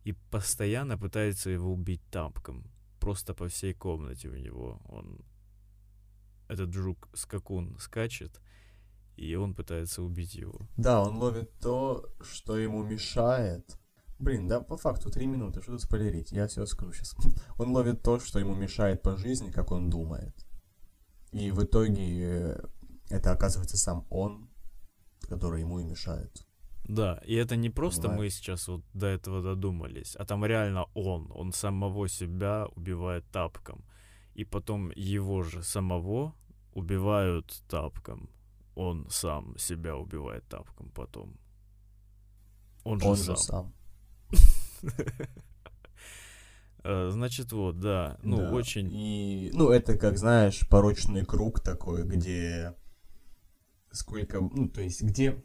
и 0.05 0.13
постоянно 0.13 0.97
пытается 0.97 1.49
его 1.49 1.71
убить 1.73 2.01
тапком. 2.09 2.71
Просто 2.99 3.33
по 3.33 3.47
всей 3.47 3.73
комнате 3.73 4.29
у 4.29 4.35
него. 4.35 4.81
Он 4.85 5.19
этот 6.47 6.73
жук-скакун 6.73 7.77
скачет, 7.79 8.39
и 9.15 9.35
он 9.35 9.53
пытается 9.53 10.01
убить 10.01 10.35
его. 10.35 10.59
Да, 10.77 11.01
он 11.01 11.17
ловит 11.17 11.51
то, 11.59 12.09
что 12.21 12.57
ему 12.57 12.83
мешает. 12.83 13.77
Блин, 14.19 14.47
да, 14.47 14.61
по 14.61 14.77
факту, 14.77 15.09
три 15.09 15.25
минуты, 15.27 15.61
что 15.61 15.71
тут 15.73 15.81
спойлерить? 15.81 16.31
Я 16.31 16.47
все 16.47 16.65
скажу 16.65 16.93
сейчас. 16.93 17.15
Он 17.57 17.71
ловит 17.71 18.03
то, 18.03 18.19
что 18.19 18.39
ему 18.39 18.55
мешает 18.55 19.01
по 19.01 19.17
жизни, 19.17 19.51
как 19.51 19.71
он 19.71 19.89
думает. 19.89 20.33
И 21.33 21.51
в 21.51 21.63
итоге 21.63 22.23
э, 22.23 22.59
это 23.09 23.31
оказывается 23.31 23.75
сам 23.75 24.05
он, 24.09 24.49
который 25.27 25.61
ему 25.61 25.79
и 25.79 25.83
мешает. 25.83 26.47
Да, 26.85 27.19
и 27.25 27.33
это 27.33 27.55
не 27.55 27.69
просто 27.69 28.03
Понимаешь? 28.03 28.19
мы 28.19 28.29
сейчас 28.29 28.67
вот 28.67 28.83
до 28.93 29.07
этого 29.07 29.41
додумались, 29.41 30.15
а 30.15 30.25
там 30.25 30.45
реально 30.45 30.85
он, 30.93 31.31
он 31.33 31.51
самого 31.51 32.07
себя 32.07 32.67
убивает 32.75 33.25
тапком. 33.31 33.83
И 34.35 34.45
потом 34.45 34.91
его 34.95 35.43
же 35.43 35.63
самого 35.63 36.33
убивают 36.73 37.63
тапком 37.67 38.29
он 38.75 39.07
сам 39.09 39.57
себя 39.57 39.95
убивает 39.95 40.47
тапком 40.47 40.89
потом. 40.91 41.37
Он 42.83 42.99
же 42.99 43.07
он 43.07 43.17
сам. 43.17 43.35
Же 43.35 43.41
сам. 43.41 43.73
Э, 46.85 47.11
значит, 47.11 47.53
вот, 47.53 47.79
да, 47.79 48.19
ну, 48.23 48.39
да. 48.39 48.51
очень... 48.51 48.89
И, 48.91 49.51
ну, 49.53 49.69
это, 49.69 49.97
как 49.97 50.17
знаешь, 50.17 50.67
порочный 50.67 51.23
круг 51.23 51.61
такой, 51.61 52.03
где 52.03 52.75
сколько, 53.89 54.41
ну, 54.41 54.67
то 54.67 54.81
есть, 54.81 55.01
где 55.01 55.41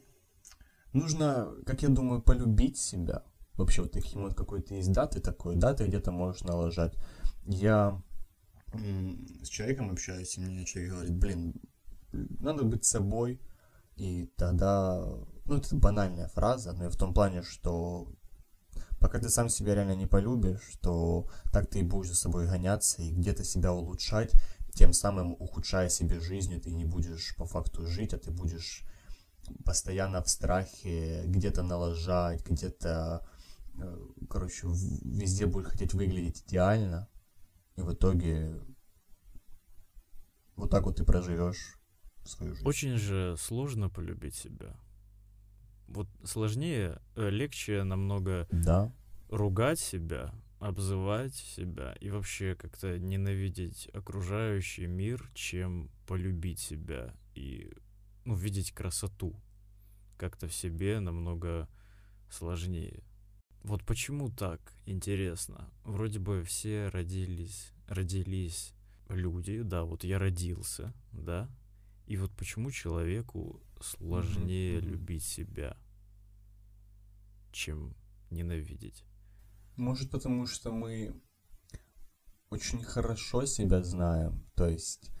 нужно, 0.91 1.55
как 1.65 1.81
я 1.81 1.87
думаю, 1.87 2.21
полюбить 2.21 2.77
себя. 2.77 3.23
Вообще, 3.53 3.83
вот 3.83 3.93
таким 3.93 4.23
вот 4.23 4.35
какой-то 4.35 4.75
есть 4.75 4.91
даты 4.91 5.21
такой, 5.21 5.55
даты 5.55 5.85
где-то 5.85 6.11
можешь 6.11 6.43
налажать. 6.43 6.97
Я 7.45 8.01
с 9.41 9.47
человеком 9.47 9.91
общаюсь, 9.91 10.37
и 10.37 10.41
мне 10.41 10.65
человек 10.65 10.91
говорит, 10.91 11.15
блин, 11.15 11.55
надо 12.11 12.63
быть 12.63 12.85
собой, 12.85 13.41
и 13.95 14.27
тогда, 14.37 15.05
ну, 15.45 15.57
это 15.57 15.75
банальная 15.75 16.27
фраза, 16.29 16.73
но 16.73 16.85
и 16.85 16.89
в 16.89 16.95
том 16.95 17.13
плане, 17.13 17.43
что 17.43 18.07
пока 18.99 19.19
ты 19.19 19.29
сам 19.29 19.49
себя 19.49 19.75
реально 19.75 19.95
не 19.95 20.05
полюбишь, 20.05 20.77
то 20.81 21.29
так 21.51 21.69
ты 21.69 21.79
и 21.79 21.83
будешь 21.83 22.09
за 22.09 22.15
собой 22.15 22.47
гоняться 22.47 23.01
и 23.01 23.11
где-то 23.11 23.43
себя 23.43 23.73
улучшать, 23.73 24.31
тем 24.73 24.93
самым 24.93 25.33
ухудшая 25.33 25.89
себе 25.89 26.19
жизнь, 26.19 26.59
ты 26.61 26.71
не 26.71 26.85
будешь 26.85 27.35
по 27.35 27.45
факту 27.45 27.85
жить, 27.85 28.13
а 28.13 28.19
ты 28.19 28.31
будешь 28.31 28.83
постоянно 29.65 30.21
в 30.21 30.29
страхе 30.29 31.23
где-то 31.25 31.63
налажать, 31.63 32.45
где-то, 32.45 33.27
э, 33.77 33.97
короче, 34.29 34.67
везде 34.67 35.45
будешь 35.45 35.67
хотеть 35.67 35.93
выглядеть 35.93 36.43
идеально, 36.47 37.07
и 37.75 37.81
в 37.81 37.93
итоге 37.93 38.61
вот 40.55 40.69
так 40.69 40.83
вот 40.83 40.97
ты 40.97 41.03
проживешь 41.03 41.78
свою 42.29 42.53
жизнь. 42.53 42.67
Очень 42.67 42.97
же 42.97 43.35
сложно 43.37 43.89
полюбить 43.89 44.35
себя. 44.35 44.75
Вот 45.87 46.07
сложнее, 46.23 47.01
э, 47.15 47.29
легче 47.29 47.83
намного 47.83 48.47
да. 48.51 48.93
ругать 49.29 49.79
себя, 49.79 50.33
обзывать 50.59 51.33
себя 51.33 51.93
и 51.99 52.09
вообще 52.09 52.55
как-то 52.55 52.99
ненавидеть 52.99 53.89
окружающий 53.93 54.85
мир, 54.85 55.29
чем 55.33 55.89
полюбить 56.05 56.59
себя 56.59 57.13
и 57.33 57.71
ну, 58.25 58.35
видеть 58.35 58.71
красоту 58.71 59.35
как-то 60.17 60.47
в 60.47 60.53
себе 60.53 60.99
намного 60.99 61.67
сложнее. 62.29 63.01
Вот 63.63 63.83
почему 63.83 64.29
так 64.29 64.61
интересно? 64.85 65.69
Вроде 65.83 66.19
бы 66.19 66.43
все 66.43 66.89
родились, 66.89 67.71
родились 67.87 68.73
люди, 69.09 69.61
да, 69.61 69.83
вот 69.83 70.03
я 70.03 70.19
родился, 70.19 70.93
да, 71.11 71.49
и 72.09 72.17
вот 72.17 72.35
почему 72.35 72.71
человеку 72.71 73.61
сложнее 73.79 74.79
mm-hmm. 74.79 74.85
любить 74.85 75.23
себя, 75.23 75.77
чем 77.51 77.95
ненавидеть? 78.31 79.05
Может, 79.75 80.09
потому 80.09 80.47
что 80.47 80.71
мы 80.71 81.13
очень 82.49 82.83
хорошо 82.83 83.45
себя 83.45 83.83
знаем. 83.83 84.43
То 84.55 84.67
есть 84.67 85.11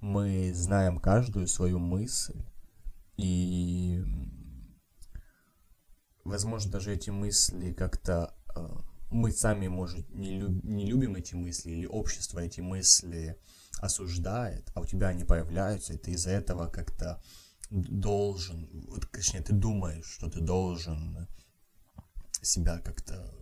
мы 0.00 0.52
знаем 0.54 0.98
каждую 0.98 1.46
свою 1.48 1.78
мысль. 1.78 2.42
И, 3.18 4.02
возможно, 6.24 6.72
даже 6.72 6.94
эти 6.94 7.10
мысли 7.10 7.74
как-то 7.74 8.34
э, 8.56 8.68
мы 9.10 9.32
сами, 9.32 9.68
может, 9.68 10.08
не, 10.14 10.40
люб, 10.40 10.64
не 10.64 10.86
любим 10.86 11.16
эти 11.16 11.34
мысли, 11.34 11.72
или 11.72 11.84
общество 11.84 12.38
эти 12.38 12.62
мысли 12.62 13.38
осуждает, 13.80 14.70
а 14.74 14.80
у 14.80 14.86
тебя 14.86 15.08
они 15.08 15.24
появляются, 15.24 15.94
и 15.94 15.98
ты 15.98 16.12
из-за 16.12 16.30
этого 16.30 16.68
как-то 16.68 17.22
должен, 17.70 18.68
вот, 18.88 19.10
точнее, 19.10 19.42
ты 19.42 19.52
думаешь, 19.52 20.06
что 20.06 20.30
ты 20.30 20.40
должен 20.40 21.28
себя 22.42 22.78
как-то 22.78 23.34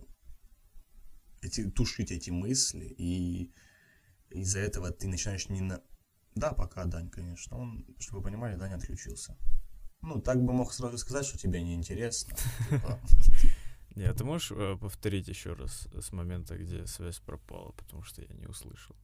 эти, 1.41 1.69
тушить 1.69 2.11
эти 2.11 2.29
мысли, 2.29 2.85
и 2.85 3.53
из-за 4.29 4.59
этого 4.59 4.91
ты 4.91 5.07
начинаешь 5.07 5.49
не 5.49 5.61
на... 5.61 5.81
Да, 6.35 6.51
пока 6.53 6.85
Дань, 6.85 7.09
конечно. 7.09 7.57
Он, 7.57 7.85
чтобы 7.99 8.19
вы 8.19 8.25
понимали, 8.25 8.57
Дань 8.57 8.73
отключился. 8.73 9.37
Ну, 10.01 10.21
так 10.21 10.43
бы 10.43 10.53
мог 10.53 10.73
сразу 10.73 10.97
сказать, 10.97 11.25
что 11.25 11.37
тебе 11.37 11.61
неинтересно. 11.63 12.35
Типа. 12.69 12.99
Нет, 13.95 14.15
ты 14.15 14.23
можешь 14.23 14.51
э, 14.51 14.77
повторить 14.79 15.27
еще 15.27 15.53
раз 15.53 15.87
с 15.91 16.11
момента, 16.11 16.55
где 16.55 16.85
связь 16.85 17.19
пропала, 17.19 17.71
потому 17.71 18.03
что 18.03 18.21
я 18.21 18.33
не 18.35 18.45
услышал. 18.45 18.95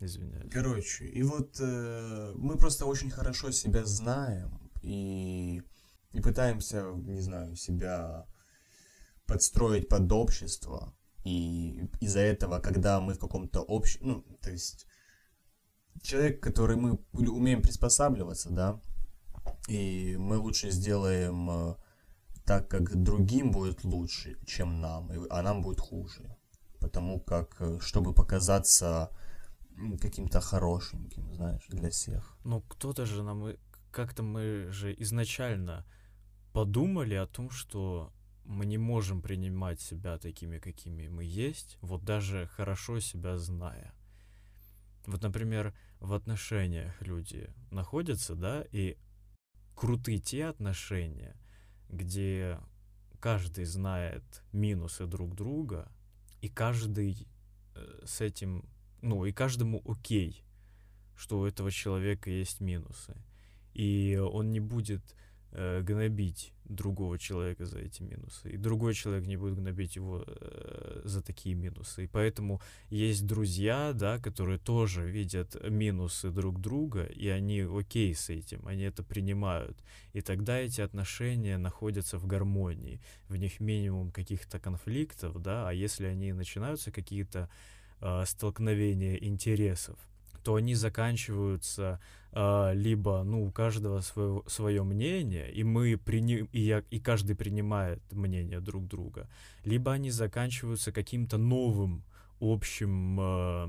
Извиняюсь. 0.00 0.50
Короче, 0.50 1.04
и 1.04 1.22
вот 1.22 1.58
э, 1.60 2.32
мы 2.36 2.56
просто 2.56 2.86
очень 2.86 3.10
хорошо 3.10 3.50
себя 3.50 3.84
знаем 3.84 4.70
и, 4.82 5.62
и 6.12 6.20
пытаемся, 6.20 6.92
не 6.94 7.20
знаю, 7.20 7.54
себя 7.54 8.26
подстроить 9.26 9.88
под 9.88 10.10
общество. 10.10 10.94
И 11.24 11.84
из-за 12.00 12.20
этого, 12.20 12.60
когда 12.60 13.00
мы 13.00 13.12
в 13.12 13.18
каком-то 13.18 13.62
общем... 13.68 14.00
Ну, 14.02 14.22
то 14.40 14.50
есть 14.50 14.86
человек, 16.02 16.42
который 16.42 16.76
мы 16.76 16.98
умеем 17.12 17.60
приспосабливаться, 17.60 18.50
да, 18.50 18.80
и 19.68 20.16
мы 20.18 20.38
лучше 20.38 20.70
сделаем 20.70 21.50
э, 21.50 21.74
так, 22.46 22.68
как 22.68 23.02
другим 23.02 23.52
будет 23.52 23.84
лучше, 23.84 24.38
чем 24.46 24.80
нам, 24.80 25.10
а 25.28 25.42
нам 25.42 25.62
будет 25.62 25.80
хуже. 25.80 26.36
Потому 26.80 27.20
как, 27.20 27.56
э, 27.60 27.78
чтобы 27.82 28.14
показаться 28.14 29.10
каким-то 30.00 30.40
хорошеньким, 30.40 31.32
знаешь, 31.34 31.66
для 31.68 31.90
всех. 31.90 32.36
Ну, 32.44 32.60
кто-то 32.62 33.06
же 33.06 33.22
нам... 33.22 33.56
Как-то 33.90 34.22
мы 34.22 34.68
же 34.70 34.94
изначально 34.98 35.84
подумали 36.52 37.14
о 37.14 37.26
том, 37.26 37.50
что 37.50 38.12
мы 38.44 38.66
не 38.66 38.78
можем 38.78 39.22
принимать 39.22 39.80
себя 39.80 40.18
такими, 40.18 40.58
какими 40.58 41.08
мы 41.08 41.24
есть, 41.24 41.78
вот 41.80 42.04
даже 42.04 42.46
хорошо 42.48 43.00
себя 43.00 43.36
зная. 43.36 43.94
Вот, 45.06 45.22
например, 45.22 45.74
в 46.00 46.12
отношениях 46.12 47.00
люди 47.00 47.48
находятся, 47.70 48.34
да, 48.34 48.64
и 48.72 48.96
крутые 49.74 50.18
те 50.18 50.46
отношения, 50.46 51.36
где 51.88 52.58
каждый 53.20 53.64
знает 53.64 54.42
минусы 54.52 55.06
друг 55.06 55.34
друга, 55.34 55.90
и 56.40 56.48
каждый 56.48 57.28
э, 57.74 58.02
с 58.04 58.20
этим 58.20 58.68
ну, 59.02 59.24
и 59.24 59.32
каждому 59.32 59.82
окей, 59.86 60.44
что 61.16 61.40
у 61.40 61.44
этого 61.44 61.70
человека 61.70 62.30
есть 62.30 62.60
минусы. 62.60 63.14
И 63.74 64.18
он 64.20 64.50
не 64.50 64.60
будет 64.60 65.02
э, 65.52 65.82
гнобить 65.82 66.52
другого 66.64 67.18
человека 67.18 67.66
за 67.66 67.78
эти 67.78 68.02
минусы, 68.02 68.50
и 68.50 68.56
другой 68.56 68.94
человек 68.94 69.26
не 69.26 69.36
будет 69.36 69.56
гнобить 69.56 69.96
его 69.96 70.24
э, 70.26 71.02
за 71.04 71.22
такие 71.22 71.54
минусы. 71.54 72.04
И 72.04 72.06
поэтому 72.06 72.60
есть 72.88 73.26
друзья, 73.26 73.92
да, 73.92 74.18
которые 74.18 74.58
тоже 74.58 75.10
видят 75.10 75.56
минусы 75.68 76.30
друг 76.30 76.60
друга, 76.60 77.04
и 77.04 77.28
они 77.28 77.60
окей 77.60 78.14
с 78.14 78.30
этим, 78.30 78.66
они 78.66 78.84
это 78.84 79.02
принимают. 79.02 79.76
И 80.12 80.20
тогда 80.20 80.58
эти 80.58 80.80
отношения 80.80 81.58
находятся 81.58 82.18
в 82.18 82.26
гармонии, 82.26 83.00
в 83.28 83.36
них 83.36 83.60
минимум 83.60 84.10
каких-то 84.12 84.58
конфликтов, 84.60 85.42
да, 85.42 85.68
а 85.68 85.72
если 85.72 86.06
они 86.06 86.32
начинаются 86.32 86.92
какие-то 86.92 87.50
э, 88.00 88.24
столкновения 88.26 89.16
интересов, 89.16 89.98
то 90.42 90.54
они 90.54 90.74
заканчиваются 90.74 92.00
э, 92.32 92.72
либо, 92.74 93.22
ну, 93.22 93.44
у 93.44 93.50
каждого 93.50 94.00
свое, 94.00 94.42
свое 94.46 94.82
мнение, 94.82 95.50
и 95.52 95.64
мы 95.64 95.96
приним, 95.98 96.48
и, 96.52 96.60
я, 96.60 96.82
и 96.90 97.00
каждый 97.00 97.36
принимает 97.36 98.00
мнение 98.12 98.60
друг 98.60 98.86
друга, 98.86 99.28
либо 99.64 99.92
они 99.92 100.10
заканчиваются 100.10 100.92
каким-то 100.92 101.38
новым 101.38 102.04
общим 102.40 103.20
э, 103.20 103.66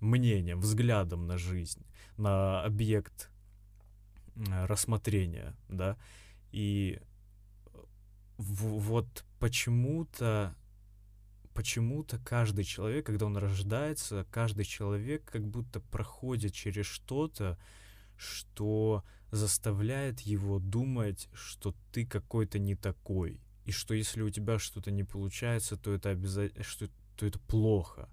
мнением, 0.00 0.60
взглядом 0.60 1.26
на 1.26 1.38
жизнь, 1.38 1.84
на 2.16 2.62
объект 2.62 3.30
э, 4.36 4.66
рассмотрения, 4.66 5.54
да, 5.68 5.96
и 6.52 7.00
в, 8.36 8.78
вот 8.78 9.24
почему-то 9.38 10.54
почему-то 11.54 12.18
каждый 12.18 12.64
человек, 12.64 13.06
когда 13.06 13.26
он 13.26 13.36
рождается, 13.36 14.26
каждый 14.30 14.64
человек 14.64 15.24
как 15.24 15.46
будто 15.46 15.80
проходит 15.80 16.52
через 16.52 16.86
что-то, 16.86 17.56
что 18.16 19.04
заставляет 19.30 20.20
его 20.20 20.58
думать, 20.58 21.28
что 21.32 21.74
ты 21.92 22.06
какой-то 22.06 22.58
не 22.58 22.74
такой. 22.74 23.40
И 23.64 23.72
что 23.72 23.94
если 23.94 24.22
у 24.22 24.30
тебя 24.30 24.58
что-то 24.58 24.90
не 24.90 25.04
получается, 25.04 25.76
то 25.76 25.92
это 25.92 26.10
обязательно, 26.10 26.64
что 26.64 26.88
то 27.16 27.26
это 27.26 27.38
плохо. 27.38 28.08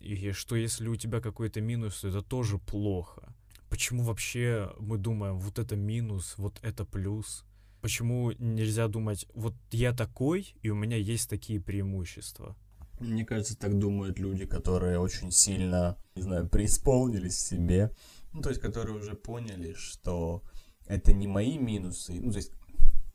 И 0.00 0.32
что 0.32 0.56
если 0.56 0.88
у 0.88 0.96
тебя 0.96 1.20
какой-то 1.20 1.60
минус, 1.60 2.00
то 2.00 2.08
это 2.08 2.22
тоже 2.22 2.58
плохо. 2.58 3.34
Почему 3.68 4.04
вообще 4.04 4.72
мы 4.78 4.98
думаем, 4.98 5.38
вот 5.38 5.58
это 5.58 5.76
минус, 5.76 6.34
вот 6.36 6.60
это 6.62 6.84
плюс? 6.84 7.44
Почему 7.80 8.32
нельзя 8.32 8.88
думать, 8.88 9.26
вот 9.34 9.54
я 9.70 9.92
такой, 9.92 10.54
и 10.62 10.70
у 10.70 10.74
меня 10.74 10.96
есть 10.96 11.28
такие 11.28 11.60
преимущества? 11.60 12.56
Мне 13.00 13.24
кажется, 13.24 13.58
так 13.58 13.78
думают 13.78 14.18
люди, 14.18 14.46
которые 14.46 14.98
очень 14.98 15.30
сильно, 15.30 15.96
не 16.14 16.22
знаю, 16.22 16.48
преисполнились 16.48 17.34
в 17.34 17.48
себе. 17.48 17.90
Ну, 18.32 18.42
то 18.42 18.48
есть, 18.48 18.60
которые 18.60 18.96
уже 18.96 19.14
поняли, 19.14 19.74
что 19.74 20.42
это 20.86 21.12
не 21.12 21.26
мои 21.26 21.58
минусы. 21.58 22.20
Ну, 22.20 22.30
то 22.30 22.38
есть, 22.38 22.52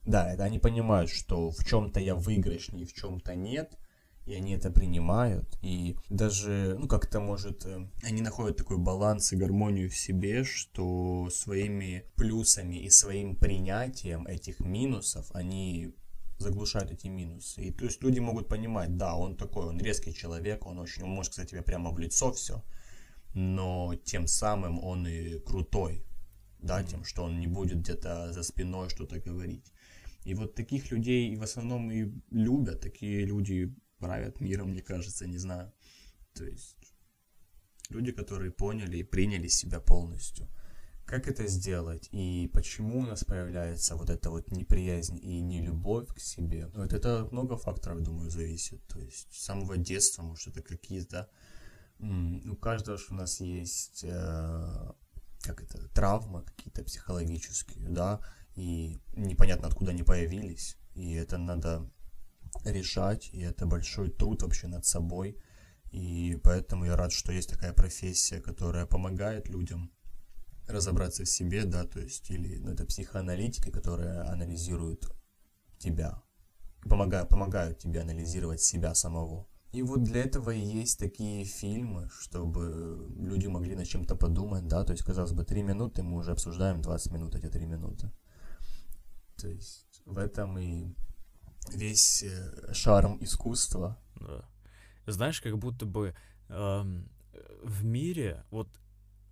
да, 0.05 0.31
это 0.31 0.43
они 0.43 0.59
понимают, 0.59 1.09
что 1.09 1.51
в 1.51 1.63
чем-то 1.63 2.00
я 2.00 2.15
выигрышнее, 2.15 2.86
в 2.86 2.93
чем-то 2.93 3.36
нет. 3.36 3.77
И 4.25 4.33
они 4.36 4.53
это 4.53 4.69
принимают. 4.69 5.57
И 5.63 5.95
даже, 6.09 6.75
ну, 6.79 6.88
как-то, 6.88 7.19
может, 7.19 7.65
э, 7.65 7.88
они 8.03 8.21
находят 8.21 8.57
такой 8.57 8.77
баланс 8.77 9.33
и 9.33 9.36
гармонию 9.36 9.89
в 9.89 9.95
себе, 9.95 10.43
что 10.43 11.29
своими 11.31 12.05
плюсами 12.15 12.75
и 12.75 12.91
своим 12.91 13.36
принятием 13.36 14.27
этих 14.27 14.59
минусов 14.59 15.31
они 15.33 15.95
заглушают 16.39 16.91
эти 16.91 17.08
минусы. 17.08 17.63
И 17.63 17.72
то 17.72 17.86
есть 17.86 18.01
люди 18.01 18.19
могут 18.19 18.48
понимать, 18.48 18.98
да, 18.98 19.15
он 19.15 19.36
такой, 19.36 19.65
он 19.65 19.79
резкий 19.79 20.13
человек, 20.13 20.65
он 20.65 20.79
очень, 20.79 21.03
он 21.03 21.10
может 21.10 21.34
сказать 21.34 21.51
тебе 21.51 21.62
прямо 21.62 21.91
в 21.91 22.00
лицо 22.00 22.31
все, 22.31 22.63
но 23.36 23.96
тем 24.05 24.27
самым 24.27 24.79
он 24.84 25.08
и 25.08 25.39
крутой, 25.39 26.05
да, 26.60 26.84
тем, 26.84 27.03
что 27.03 27.24
он 27.24 27.39
не 27.39 27.48
будет 27.48 27.79
где-то 27.79 28.31
за 28.34 28.43
спиной 28.43 28.89
что-то 28.89 29.19
говорить. 29.19 29.72
И 30.25 30.34
вот 30.34 30.55
таких 30.55 30.91
людей 30.91 31.36
в 31.36 31.43
основном 31.43 31.91
и 31.91 32.12
любят, 32.31 32.81
такие 32.81 33.25
люди 33.25 33.75
правят 34.00 34.42
миром, 34.42 34.70
мне 34.70 34.81
кажется, 34.81 35.27
не 35.27 35.37
знаю. 35.37 35.72
То 36.33 36.46
есть 36.46 36.94
люди, 37.90 38.11
которые 38.11 38.51
поняли 38.51 38.98
и 38.98 39.03
приняли 39.03 39.48
себя 39.48 39.79
полностью– 39.79 40.48
как 41.09 41.27
это 41.27 41.48
сделать 41.48 42.07
и 42.11 42.51
почему 42.53 43.00
у 43.00 43.05
нас 43.05 43.24
появляется 43.24 43.95
вот 43.95 44.11
эта 44.11 44.29
вот 44.29 44.51
неприязнь 44.51 45.17
и 45.17 45.41
нелюбовь 45.41 46.13
к 46.13 46.19
себе? 46.19 46.69
Ну, 46.74 46.83
вот 46.83 46.93
это 46.93 47.27
много 47.31 47.57
факторов, 47.57 48.03
думаю, 48.03 48.29
зависит. 48.29 48.85
То 48.85 49.00
есть 49.00 49.33
с 49.33 49.43
самого 49.43 49.75
детства, 49.77 50.22
может, 50.22 50.48
это 50.50 50.61
какие-то... 50.61 51.27
У 52.00 52.55
каждого 52.55 53.00
у 53.09 53.13
нас 53.15 53.39
есть, 53.41 54.03
э, 54.03 54.91
как 55.41 55.63
это, 55.63 55.87
травмы 55.89 56.43
какие-то 56.43 56.83
психологические, 56.83 57.89
да, 57.89 58.22
и 58.55 59.00
непонятно, 59.15 59.67
откуда 59.67 59.91
они 59.91 60.03
появились. 60.03 60.77
И 60.93 61.13
это 61.13 61.39
надо 61.39 61.91
решать, 62.65 63.31
и 63.33 63.41
это 63.41 63.65
большой 63.65 64.11
труд 64.11 64.43
вообще 64.43 64.67
над 64.67 64.85
собой. 64.85 65.41
И 65.91 66.39
поэтому 66.43 66.85
я 66.85 66.95
рад, 66.95 67.11
что 67.11 67.31
есть 67.31 67.50
такая 67.50 67.74
профессия, 67.74 68.39
которая 68.39 68.85
помогает 68.85 69.50
людям 69.50 69.91
разобраться 70.70 71.24
в 71.24 71.29
себе, 71.29 71.66
да, 71.66 71.84
то 71.86 72.00
есть, 72.00 72.29
или 72.29 72.58
ну, 72.58 72.72
это 72.72 72.86
психоаналитика, 72.86 73.72
которая 73.72 74.29
анализирует 74.32 75.05
тебя, 75.77 76.22
помогают, 76.84 77.29
помогают 77.29 77.79
тебе 77.79 78.01
анализировать 78.01 78.62
себя 78.62 78.94
самого. 78.96 79.48
И 79.72 79.84
вот 79.84 80.03
для 80.03 80.24
этого 80.24 80.50
и 80.50 80.60
есть 80.60 80.98
такие 80.98 81.46
фильмы, 81.46 82.10
чтобы 82.12 83.08
люди 83.18 83.48
могли 83.48 83.75
над 83.75 83.88
чем-то 83.88 84.16
подумать, 84.16 84.68
да, 84.68 84.84
то 84.84 84.94
есть, 84.94 85.03
казалось 85.03 85.34
бы, 85.34 85.44
три 85.44 85.62
минуты, 85.62 86.01
мы 86.01 86.18
уже 86.18 86.32
обсуждаем 86.32 86.82
20 86.82 87.12
минут 87.12 87.36
эти 87.36 87.48
три 87.48 87.66
минуты. 87.66 88.12
То 89.38 89.48
есть, 89.48 90.01
в 90.05 90.18
этом 90.18 90.58
и 90.58 90.88
весь 91.72 92.24
э, 92.24 92.74
шарм 92.74 93.18
искусства. 93.22 93.98
Да. 94.16 94.50
Знаешь, 95.05 95.40
как 95.42 95.58
будто 95.58 95.86
бы 95.86 96.16
эм, 96.50 97.10
в 97.64 97.86
мире, 97.86 98.44
вот 98.51 98.70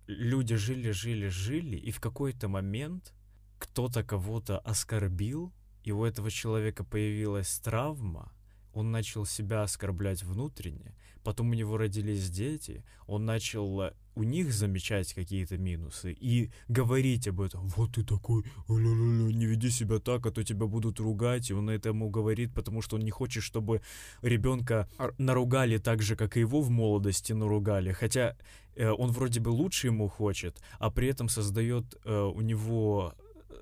люди 0.08 0.56
жили, 0.56 0.90
жили, 0.90 1.28
жили, 1.28 1.76
и 1.76 1.90
в 1.90 2.00
какой-то 2.00 2.48
момент 2.48 3.14
кто-то 3.58 4.02
кого-то 4.02 4.58
оскорбил, 4.58 5.52
и 5.84 5.92
у 5.92 6.04
этого 6.04 6.30
человека 6.30 6.82
появилась 6.82 7.58
травма, 7.60 8.32
он 8.72 8.90
начал 8.90 9.26
себя 9.26 9.62
оскорблять 9.62 10.22
внутренне, 10.22 10.94
потом 11.22 11.50
у 11.50 11.54
него 11.54 11.76
родились 11.76 12.30
дети, 12.30 12.84
он 13.06 13.24
начал 13.24 13.80
э, 13.82 13.92
у 14.18 14.24
них 14.24 14.52
замечать 14.52 15.14
какие-то 15.14 15.58
минусы 15.58 16.12
и 16.12 16.50
говорить 16.66 17.28
об 17.28 17.40
этом. 17.40 17.68
Вот 17.76 17.92
ты 17.92 18.04
такой, 18.04 18.44
не 18.68 19.46
веди 19.46 19.70
себя 19.70 20.00
так, 20.00 20.26
а 20.26 20.30
то 20.32 20.42
тебя 20.42 20.66
будут 20.66 20.98
ругать. 20.98 21.50
И 21.50 21.54
он 21.54 21.70
этому 21.70 22.10
говорит, 22.10 22.52
потому 22.52 22.82
что 22.82 22.96
он 22.96 23.02
не 23.02 23.10
хочет, 23.10 23.44
чтобы 23.44 23.80
ребенка 24.22 24.88
наругали 25.18 25.78
так 25.78 26.02
же, 26.02 26.16
как 26.16 26.36
и 26.36 26.40
его 26.40 26.62
в 26.62 26.70
молодости 26.70 27.32
наругали. 27.32 27.92
Хотя 27.92 28.36
э, 28.74 28.90
он 28.90 29.12
вроде 29.12 29.40
бы 29.40 29.50
лучше 29.50 29.86
ему 29.86 30.08
хочет, 30.08 30.60
а 30.80 30.90
при 30.90 31.06
этом 31.06 31.28
создает 31.28 31.84
э, 32.04 32.20
у 32.20 32.40
него 32.40 33.14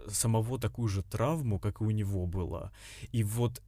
самого 0.09 0.59
такую 0.59 0.89
же 0.89 1.03
травму, 1.03 1.59
как 1.59 1.81
и 1.81 1.85
у 1.85 1.91
него 1.91 2.27
была. 2.27 2.73
И 3.13 3.23
вот 3.23 3.63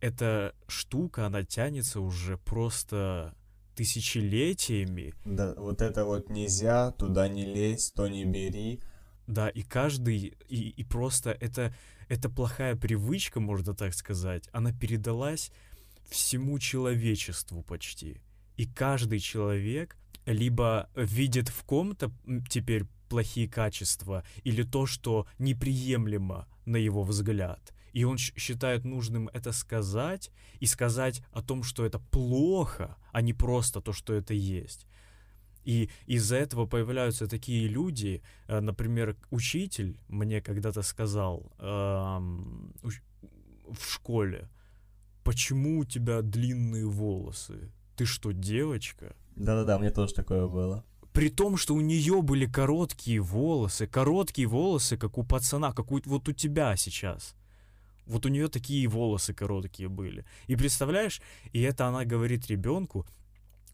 эта 0.00 0.54
штука, 0.68 1.26
она 1.26 1.42
тянется 1.42 2.00
уже 2.00 2.38
просто 2.38 3.34
тысячелетиями. 3.74 5.14
Да, 5.24 5.54
вот 5.56 5.82
это 5.82 6.04
вот 6.04 6.30
нельзя, 6.30 6.92
туда 6.92 7.28
не 7.28 7.44
лезь, 7.44 7.92
то 7.92 8.08
не 8.08 8.24
бери. 8.24 8.80
Да, 9.26 9.48
и 9.48 9.62
каждый, 9.62 10.36
и, 10.48 10.68
и 10.70 10.84
просто 10.84 11.36
это, 11.40 11.74
это 12.08 12.30
плохая 12.30 12.76
привычка, 12.76 13.40
можно 13.40 13.74
так 13.74 13.92
сказать, 13.94 14.48
она 14.52 14.72
передалась 14.72 15.50
всему 16.08 16.58
человечеству 16.58 17.62
почти. 17.62 18.20
И 18.56 18.66
каждый 18.66 19.18
человек 19.18 19.96
либо 20.24 20.88
видит 20.94 21.48
в 21.48 21.64
ком-то 21.64 22.10
теперь 22.48 22.84
плохие 23.08 23.48
качества, 23.48 24.24
или 24.42 24.62
то, 24.62 24.86
что 24.86 25.26
неприемлемо 25.38 26.48
на 26.64 26.76
его 26.76 27.02
взгляд, 27.02 27.72
и 27.96 28.04
он 28.04 28.18
считает 28.18 28.84
нужным 28.84 29.30
это 29.32 29.52
сказать 29.52 30.30
и 30.60 30.66
сказать 30.66 31.22
о 31.32 31.40
том, 31.40 31.62
что 31.62 31.82
это 31.82 31.98
плохо, 31.98 32.98
а 33.10 33.22
не 33.22 33.32
просто 33.32 33.80
то, 33.80 33.94
что 33.94 34.12
это 34.12 34.34
есть. 34.34 34.86
И 35.64 35.88
из-за 36.04 36.36
этого 36.36 36.66
появляются 36.66 37.26
такие 37.26 37.68
люди, 37.68 38.22
э, 38.48 38.60
например, 38.60 39.16
учитель 39.30 39.96
мне 40.08 40.42
когда-то 40.42 40.82
сказал 40.82 41.50
эм, 41.58 42.74
в 42.82 43.82
школе, 43.82 44.50
почему 45.24 45.78
у 45.78 45.84
тебя 45.86 46.20
длинные 46.20 46.84
волосы? 46.84 47.72
Ты 47.96 48.04
что, 48.04 48.32
девочка? 48.32 49.16
Да-да-да, 49.36 49.78
мне 49.78 49.90
тоже 49.90 50.12
такое 50.12 50.46
было. 50.46 50.84
При 51.14 51.30
том, 51.30 51.56
что 51.56 51.74
у 51.74 51.80
нее 51.80 52.20
были 52.20 52.44
короткие 52.44 53.20
волосы, 53.20 53.86
короткие 53.86 54.48
волосы, 54.48 54.98
как 54.98 55.16
у 55.16 55.22
пацана, 55.22 55.72
как 55.72 55.90
у, 55.92 56.00
вот 56.04 56.28
у 56.28 56.32
тебя 56.32 56.76
сейчас. 56.76 57.34
Вот 58.06 58.26
у 58.26 58.28
нее 58.28 58.48
такие 58.48 58.86
волосы 58.88 59.34
короткие 59.34 59.88
были. 59.88 60.24
И 60.46 60.56
представляешь, 60.56 61.20
и 61.52 61.60
это 61.60 61.86
она 61.86 62.04
говорит 62.04 62.46
ребенку, 62.46 63.06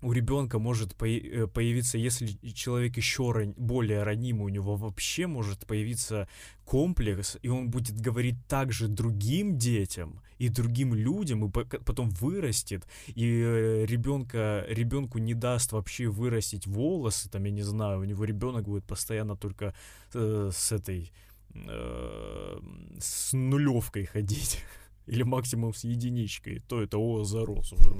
у 0.02 0.12
ребенка 0.12 0.58
может 0.58 0.94
э, 1.00 1.46
появиться, 1.46 1.96
если 1.96 2.26
человек 2.52 2.96
еще 2.96 3.32
более 3.56 4.02
ранимый, 4.02 4.46
у 4.46 4.48
него 4.48 4.74
вообще 4.74 5.26
может 5.28 5.64
появиться 5.64 6.28
комплекс, 6.64 7.38
и 7.40 7.48
он 7.48 7.70
будет 7.70 8.00
говорить 8.00 8.34
также 8.48 8.88
другим 8.88 9.56
детям 9.56 10.20
и 10.38 10.48
другим 10.48 10.92
людям, 10.94 11.44
и 11.44 11.50
по- 11.50 11.64
потом 11.64 12.10
вырастет, 12.10 12.84
и 13.06 13.42
э, 13.44 13.86
ребенка, 13.86 14.66
ребенку 14.68 15.18
не 15.18 15.34
даст 15.34 15.70
вообще 15.72 16.08
вырастить 16.08 16.66
волосы, 16.66 17.30
там, 17.30 17.44
я 17.44 17.52
не 17.52 17.62
знаю, 17.62 18.00
у 18.00 18.04
него 18.04 18.24
ребенок 18.24 18.64
будет 18.64 18.84
постоянно 18.84 19.36
только 19.36 19.72
э, 20.14 20.50
с 20.52 20.72
этой, 20.72 21.12
э, 21.54 22.58
с 22.98 23.32
нулевкой 23.32 24.04
ходить. 24.06 24.64
Или 25.06 25.24
максимум 25.24 25.74
с 25.74 25.84
единичкой, 25.84 26.60
то 26.60 26.80
это 26.80 26.96
о, 26.96 27.24
зарос 27.24 27.72
уже. 27.72 27.90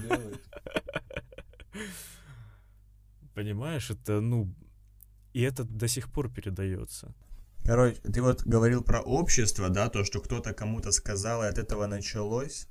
делать. 0.00 0.40
Понимаешь, 3.34 3.90
это, 3.90 4.20
ну, 4.20 4.52
и 5.32 5.42
это 5.42 5.64
до 5.64 5.88
сих 5.88 6.12
пор 6.12 6.30
передается. 6.30 7.14
Короче, 7.64 8.00
ты 8.00 8.22
вот 8.22 8.42
говорил 8.42 8.82
про 8.82 9.00
общество, 9.00 9.68
да, 9.68 9.88
то, 9.88 10.04
что 10.04 10.20
кто-то 10.20 10.52
кому-то 10.52 10.90
сказал, 10.90 11.42
и 11.42 11.46
от 11.46 11.58
этого 11.58 11.86
началось. 11.86 12.68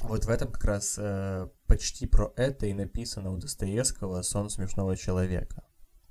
Вот 0.00 0.24
в 0.24 0.28
этом 0.28 0.52
как 0.52 0.64
раз 0.64 0.96
э, 0.98 1.48
почти 1.66 2.06
про 2.06 2.32
это 2.36 2.66
и 2.66 2.74
написано 2.74 3.30
у 3.30 3.38
Достоевского 3.38 4.22
«Сон 4.22 4.50
смешного 4.50 4.96
человека». 4.96 5.62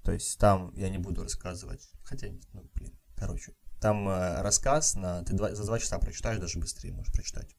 То 0.05 0.11
есть 0.11 0.37
там, 0.37 0.71
я 0.75 0.89
не 0.89 0.99
буду 0.99 1.23
рассказывать, 1.23 1.89
хотя, 2.03 2.27
ну, 2.53 2.69
блин, 2.75 2.93
короче, 3.15 3.53
там 3.81 4.07
э, 4.07 4.41
рассказ 4.41 4.93
на, 4.93 5.23
ты 5.23 5.33
два- 5.33 5.55
за 5.55 5.65
два 5.65 5.79
часа 5.79 5.97
прочитаешь, 5.97 6.39
даже 6.39 6.59
быстрее 6.59 6.93
можешь 6.93 7.11
прочитать. 7.11 7.55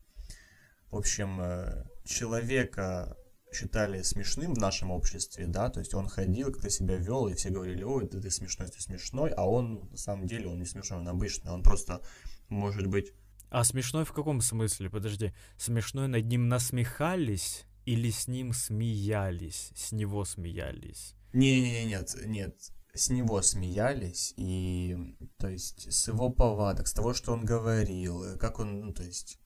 В 0.91 0.97
общем, 0.97 1.41
э, 1.41 1.85
человека 2.05 3.17
считали 3.53 4.03
смешным 4.03 4.55
в 4.55 4.59
нашем 4.59 4.93
обществе, 4.93 5.47
да, 5.49 5.71
то 5.71 5.81
есть 5.81 5.93
он 5.93 6.09
ходил, 6.09 6.53
как-то 6.53 6.71
себя 6.71 6.97
вел, 6.97 7.27
и 7.27 7.35
все 7.35 7.51
говорили, 7.51 7.83
ой, 7.83 8.09
да 8.09 8.21
ты 8.21 8.31
смешной, 8.31 8.69
ты 8.69 8.81
смешной, 8.81 9.31
а 9.31 9.45
он, 9.45 9.89
на 9.91 9.97
самом 9.97 10.29
деле, 10.29 10.47
он 10.47 10.61
не 10.61 10.67
смешной, 10.67 11.01
он 11.01 11.09
обычный, 11.09 11.51
он 11.51 11.63
просто, 11.63 12.01
может 12.49 12.87
быть, 12.87 13.13
А 13.51 13.65
смешной 13.65 14.05
в 14.05 14.13
каком 14.13 14.41
смысле? 14.41 14.89
Подожди, 14.89 15.33
смешной 15.57 16.07
над 16.07 16.27
ним 16.27 16.49
насмехались 16.49 17.65
или 17.85 18.11
с 18.11 18.29
ним 18.29 18.53
смеялись, 18.53 19.73
с 19.75 19.93
него 19.93 20.25
смеялись? 20.25 21.15
Не-не-не, 21.37 21.85
нет, 21.85 22.17
нет, 22.25 22.57
с 22.95 23.11
него 23.11 23.43
смеялись, 23.43 24.33
и, 24.39 24.97
то 25.37 25.49
есть, 25.49 25.93
с 25.93 26.09
его 26.09 26.31
повадок, 26.31 26.87
с 26.87 26.95
того, 26.95 27.13
что 27.13 27.33
он 27.33 27.45
говорил, 27.45 28.25
э, 28.25 28.39
как 28.39 28.59
он, 28.59 28.81
ну, 28.81 28.93
то 28.95 29.03
есть, 29.03 29.39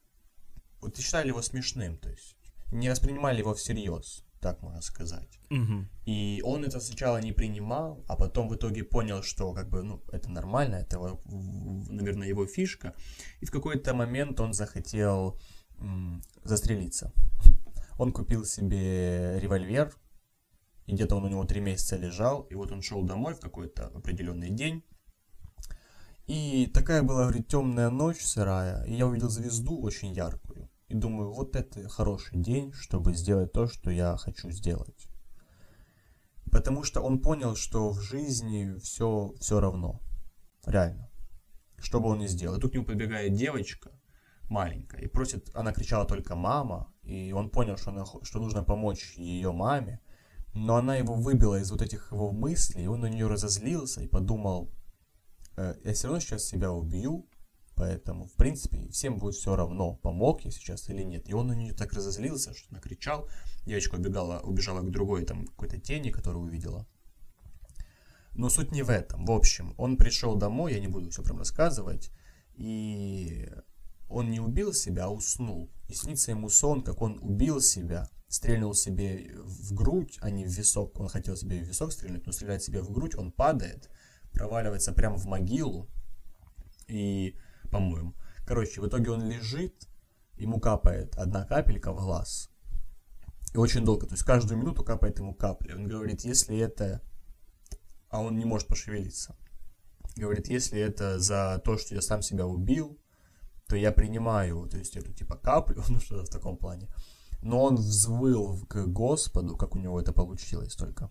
вот 0.80 0.96
считали 0.96 1.28
его 1.28 1.42
смешным, 1.42 1.98
то 1.98 2.08
есть, 2.08 2.36
не 2.70 2.88
воспринимали 2.88 3.40
его 3.40 3.54
всерьез, 3.54 4.24
так 4.40 4.62
можно 4.62 4.80
сказать. 4.82 5.40
Мгм. 5.50 5.90
И 6.06 6.40
он 6.44 6.64
это 6.64 6.78
сначала 6.78 7.20
не 7.20 7.32
принимал, 7.32 8.04
а 8.06 8.14
потом 8.14 8.48
в 8.48 8.54
итоге 8.54 8.84
понял, 8.84 9.24
что 9.24 9.52
как 9.52 9.68
бы, 9.68 9.82
ну, 9.82 10.00
это 10.12 10.30
нормально, 10.30 10.76
это, 10.76 11.00
в- 11.00 11.90
наверное, 11.90 12.28
его 12.28 12.46
фишка. 12.46 12.94
И 13.40 13.46
в 13.46 13.50
какой-то 13.50 13.94
момент 13.94 14.38
он 14.38 14.52
захотел 14.52 15.40
застрелиться. 16.44 17.12
Он 17.98 18.12
купил 18.12 18.44
себе 18.44 19.40
револьвер, 19.40 19.92
и 20.90 20.92
где-то 20.92 21.14
он 21.14 21.24
у 21.24 21.28
него 21.28 21.44
три 21.44 21.60
месяца 21.60 21.96
лежал, 21.96 22.42
и 22.50 22.56
вот 22.56 22.72
он 22.72 22.82
шел 22.82 23.04
домой 23.04 23.34
в 23.34 23.40
какой-то 23.40 23.86
определенный 23.94 24.50
день. 24.50 24.82
И 26.26 26.66
такая 26.66 27.02
была, 27.04 27.22
говорит, 27.22 27.46
темная 27.46 27.90
ночь 27.90 28.20
сырая, 28.20 28.84
и 28.84 28.94
я 28.94 29.06
увидел 29.06 29.28
звезду 29.28 29.80
очень 29.80 30.12
яркую. 30.12 30.68
И 30.88 30.94
думаю, 30.94 31.32
вот 31.32 31.54
это 31.54 31.88
хороший 31.88 32.40
день, 32.40 32.72
чтобы 32.72 33.14
сделать 33.14 33.52
то, 33.52 33.68
что 33.68 33.92
я 33.92 34.16
хочу 34.16 34.50
сделать. 34.50 35.06
Потому 36.50 36.82
что 36.82 37.00
он 37.02 37.20
понял, 37.20 37.54
что 37.54 37.90
в 37.90 38.00
жизни 38.00 38.76
все, 38.80 39.32
все 39.38 39.60
равно. 39.60 40.00
Реально. 40.66 41.08
Что 41.78 42.00
бы 42.00 42.08
он 42.08 42.18
ни 42.18 42.26
сделал. 42.26 42.56
И 42.56 42.60
тут 42.60 42.72
к 42.72 42.74
нему 42.74 42.84
подбегает 42.84 43.34
девочка 43.34 43.92
маленькая 44.48 45.02
и 45.02 45.06
просит, 45.06 45.48
она 45.54 45.72
кричала 45.72 46.04
только 46.04 46.34
«мама», 46.34 46.92
и 47.02 47.30
он 47.32 47.50
понял, 47.50 47.76
что, 47.76 47.90
она, 47.90 48.04
что 48.22 48.40
нужно 48.40 48.64
помочь 48.64 49.14
ее 49.16 49.52
маме, 49.52 50.00
но 50.54 50.76
она 50.76 50.96
его 50.96 51.14
выбила 51.14 51.60
из 51.60 51.70
вот 51.70 51.82
этих 51.82 52.12
его 52.12 52.32
мыслей, 52.32 52.84
и 52.84 52.88
он 52.88 53.00
на 53.00 53.06
нее 53.06 53.26
разозлился 53.26 54.02
и 54.02 54.08
подумал, 54.08 54.72
«Э, 55.56 55.74
я 55.84 55.92
все 55.92 56.08
равно 56.08 56.20
сейчас 56.20 56.44
себя 56.44 56.72
убью, 56.72 57.28
поэтому, 57.76 58.26
в 58.26 58.34
принципе, 58.34 58.88
всем 58.88 59.18
будет 59.18 59.36
все 59.36 59.56
равно, 59.56 59.94
помог 59.94 60.44
я 60.44 60.50
сейчас 60.50 60.88
или 60.90 61.02
нет. 61.02 61.28
И 61.28 61.34
он 61.34 61.46
на 61.46 61.52
нее 61.52 61.72
так 61.72 61.92
разозлился, 61.92 62.54
что 62.54 62.74
накричал, 62.74 63.28
девочка 63.64 63.94
убегала, 63.94 64.40
убежала 64.40 64.80
к 64.80 64.90
другой 64.90 65.24
там 65.24 65.46
какой-то 65.46 65.78
тени, 65.78 66.10
которую 66.10 66.44
увидела. 66.44 66.86
Но 68.32 68.48
суть 68.48 68.72
не 68.72 68.82
в 68.82 68.90
этом. 68.90 69.24
В 69.24 69.30
общем, 69.30 69.74
он 69.76 69.96
пришел 69.96 70.36
домой, 70.36 70.74
я 70.74 70.80
не 70.80 70.88
буду 70.88 71.10
все 71.10 71.22
прям 71.22 71.38
рассказывать, 71.38 72.10
и 72.54 73.50
он 74.08 74.30
не 74.30 74.40
убил 74.40 74.72
себя, 74.72 75.06
а 75.06 75.10
уснул. 75.10 75.70
И 75.88 75.94
снится 75.94 76.32
ему 76.32 76.48
сон, 76.48 76.82
как 76.82 77.00
он 77.00 77.18
убил 77.22 77.60
себя, 77.60 78.10
стрельнул 78.30 78.74
себе 78.74 79.32
в 79.44 79.74
грудь, 79.74 80.18
а 80.22 80.30
не 80.30 80.44
в 80.46 80.48
висок. 80.48 80.98
Он 81.00 81.08
хотел 81.08 81.36
себе 81.36 81.58
в 81.58 81.68
висок 81.68 81.92
стрельнуть, 81.92 82.26
но 82.26 82.32
стреляет 82.32 82.62
себе 82.62 82.80
в 82.80 82.90
грудь, 82.90 83.16
он 83.16 83.32
падает, 83.32 83.90
проваливается 84.32 84.92
прямо 84.92 85.16
в 85.16 85.26
могилу, 85.26 85.90
и, 86.86 87.36
по-моему, 87.70 88.14
короче, 88.46 88.80
в 88.80 88.86
итоге 88.86 89.10
он 89.10 89.28
лежит, 89.28 89.88
ему 90.36 90.60
капает 90.60 91.16
одна 91.16 91.44
капелька 91.44 91.92
в 91.92 91.96
глаз. 91.96 92.50
И 93.52 93.58
очень 93.58 93.84
долго, 93.84 94.06
то 94.06 94.14
есть 94.14 94.24
каждую 94.24 94.58
минуту 94.58 94.84
капает 94.84 95.18
ему 95.18 95.34
капля. 95.34 95.74
Он 95.74 95.88
говорит, 95.88 96.22
если 96.22 96.56
это... 96.56 97.02
А 98.08 98.22
он 98.22 98.38
не 98.38 98.44
может 98.44 98.68
пошевелиться. 98.68 99.36
Говорит, 100.16 100.48
если 100.48 100.80
это 100.80 101.18
за 101.18 101.60
то, 101.64 101.78
что 101.78 101.94
я 101.94 102.00
сам 102.00 102.22
себя 102.22 102.46
убил, 102.46 102.98
то 103.66 103.76
я 103.76 103.92
принимаю, 103.92 104.68
то 104.68 104.78
есть 104.78 104.96
эту 104.96 105.12
типа 105.12 105.36
каплю, 105.36 105.82
ну 105.88 106.00
что 106.00 106.24
в 106.24 106.28
таком 106.28 106.56
плане. 106.56 106.88
Но 107.42 107.62
он 107.62 107.76
взвыл 107.76 108.66
к 108.68 108.86
Господу, 108.86 109.56
как 109.56 109.74
у 109.74 109.78
него 109.78 110.00
это 110.00 110.12
получилось 110.12 110.74
только. 110.74 111.10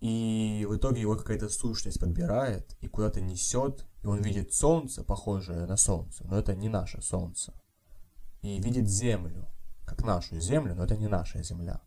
И 0.00 0.66
в 0.68 0.76
итоге 0.76 1.00
его 1.00 1.16
какая-то 1.16 1.48
сущность 1.48 2.00
подбирает 2.00 2.76
и 2.80 2.88
куда-то 2.88 3.20
несет, 3.20 3.86
и 4.02 4.06
он 4.06 4.20
видит 4.20 4.52
солнце, 4.52 5.02
похожее 5.02 5.66
на 5.66 5.76
солнце, 5.76 6.24
но 6.26 6.38
это 6.38 6.54
не 6.54 6.68
наше 6.68 7.00
солнце. 7.00 7.54
И 8.42 8.60
видит 8.60 8.88
землю, 8.88 9.48
как 9.84 10.04
нашу 10.04 10.38
землю, 10.38 10.74
но 10.74 10.84
это 10.84 10.96
не 10.96 11.08
наша 11.08 11.42
земля. 11.42 11.80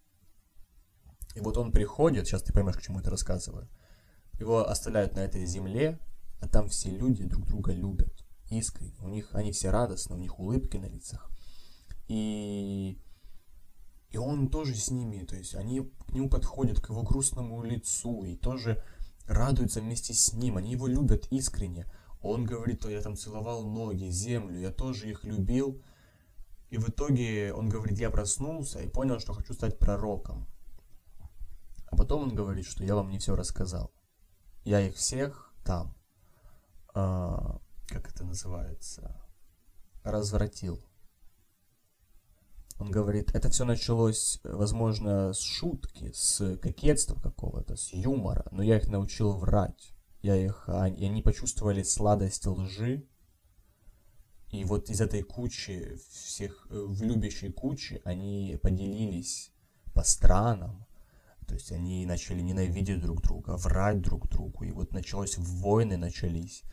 И 1.35 1.41
вот 1.41 1.57
он 1.57 1.71
приходит, 1.71 2.27
сейчас 2.27 2.41
ты 2.41 2.51
поймешь, 2.51 2.77
к 2.77 2.81
чему 2.81 2.99
это 2.99 3.11
рассказываю. 3.11 3.69
Его 4.39 4.67
оставляют 4.67 5.15
на 5.15 5.19
этой 5.19 5.45
земле, 5.45 5.99
а 6.41 6.47
там 6.47 6.69
все 6.69 6.89
люди 6.89 7.23
друг 7.25 7.45
друга 7.45 7.73
любят, 7.73 8.25
искренне. 8.49 8.97
У 9.01 9.09
них, 9.09 9.29
они 9.33 9.51
все 9.51 9.69
радостны, 9.69 10.15
у 10.15 10.19
них 10.19 10.39
улыбки 10.39 10.77
на 10.77 10.85
лицах. 10.85 11.29
И, 12.07 12.99
и 14.09 14.17
он 14.17 14.49
тоже 14.49 14.75
с 14.75 14.89
ними, 14.89 15.23
то 15.23 15.35
есть 15.35 15.55
они 15.55 15.81
к 16.07 16.13
нему 16.13 16.29
подходят, 16.29 16.79
к 16.79 16.89
его 16.89 17.03
грустному 17.03 17.61
лицу, 17.63 18.23
и 18.23 18.35
тоже 18.35 18.83
радуются 19.25 19.81
вместе 19.81 20.13
с 20.13 20.33
ним, 20.33 20.57
они 20.57 20.71
его 20.71 20.87
любят 20.87 21.27
искренне. 21.31 21.85
Он 22.21 22.43
говорит, 22.43 22.79
что 22.81 22.89
я 22.89 23.01
там 23.01 23.15
целовал 23.15 23.63
ноги, 23.63 24.09
землю, 24.09 24.59
я 24.59 24.71
тоже 24.71 25.09
их 25.09 25.23
любил. 25.23 25.81
И 26.69 26.77
в 26.77 26.89
итоге 26.89 27.53
он 27.53 27.69
говорит, 27.69 27.99
я 27.99 28.09
проснулся 28.09 28.79
и 28.81 28.89
понял, 28.89 29.19
что 29.19 29.33
хочу 29.33 29.53
стать 29.53 29.79
пророком. 29.79 30.47
А 31.85 31.95
потом 31.95 32.23
он 32.23 32.35
говорит, 32.35 32.65
что 32.65 32.83
я 32.83 32.95
вам 32.95 33.09
не 33.09 33.19
все 33.19 33.35
рассказал. 33.35 33.91
Я 34.63 34.81
их 34.81 34.95
всех 34.95 35.53
там, 35.63 35.95
а, 36.93 37.59
как 37.87 38.11
это 38.11 38.23
называется, 38.23 39.19
развратил. 40.03 40.83
Он 42.79 42.91
говорит, 42.91 43.35
это 43.35 43.49
все 43.49 43.65
началось, 43.65 44.39
возможно, 44.43 45.33
с 45.33 45.41
шутки, 45.41 46.11
с 46.13 46.57
кокетства 46.57 47.19
какого-то, 47.19 47.75
с 47.75 47.91
юмора, 47.93 48.47
но 48.51 48.63
я 48.63 48.77
их 48.77 48.87
научил 48.87 49.33
врать. 49.33 49.91
Я 50.21 50.37
их, 50.37 50.63
а- 50.67 50.87
и 50.87 51.05
они 51.05 51.21
почувствовали 51.21 51.83
сладость 51.83 52.45
лжи, 52.47 53.05
и 54.51 54.63
вот 54.63 54.89
из 54.89 55.01
этой 55.01 55.23
кучи, 55.23 55.99
всех, 56.09 56.67
э, 56.71 56.79
в 56.79 57.03
любящей 57.03 57.51
кучи, 57.51 58.01
они 58.05 58.57
поделились 58.63 59.51
по 59.93 60.03
странам, 60.03 60.87
то 61.47 61.55
есть 61.55 61.73
они 61.73 62.05
начали 62.05 62.41
ненавидеть 62.41 63.01
друг 63.01 63.21
друга, 63.21 63.57
врать 63.57 64.01
друг 64.01 64.29
другу, 64.29 64.63
и 64.63 64.71
вот 64.71 64.93
началось 64.93 65.37
войны 65.37 65.97
начались. 65.97 66.63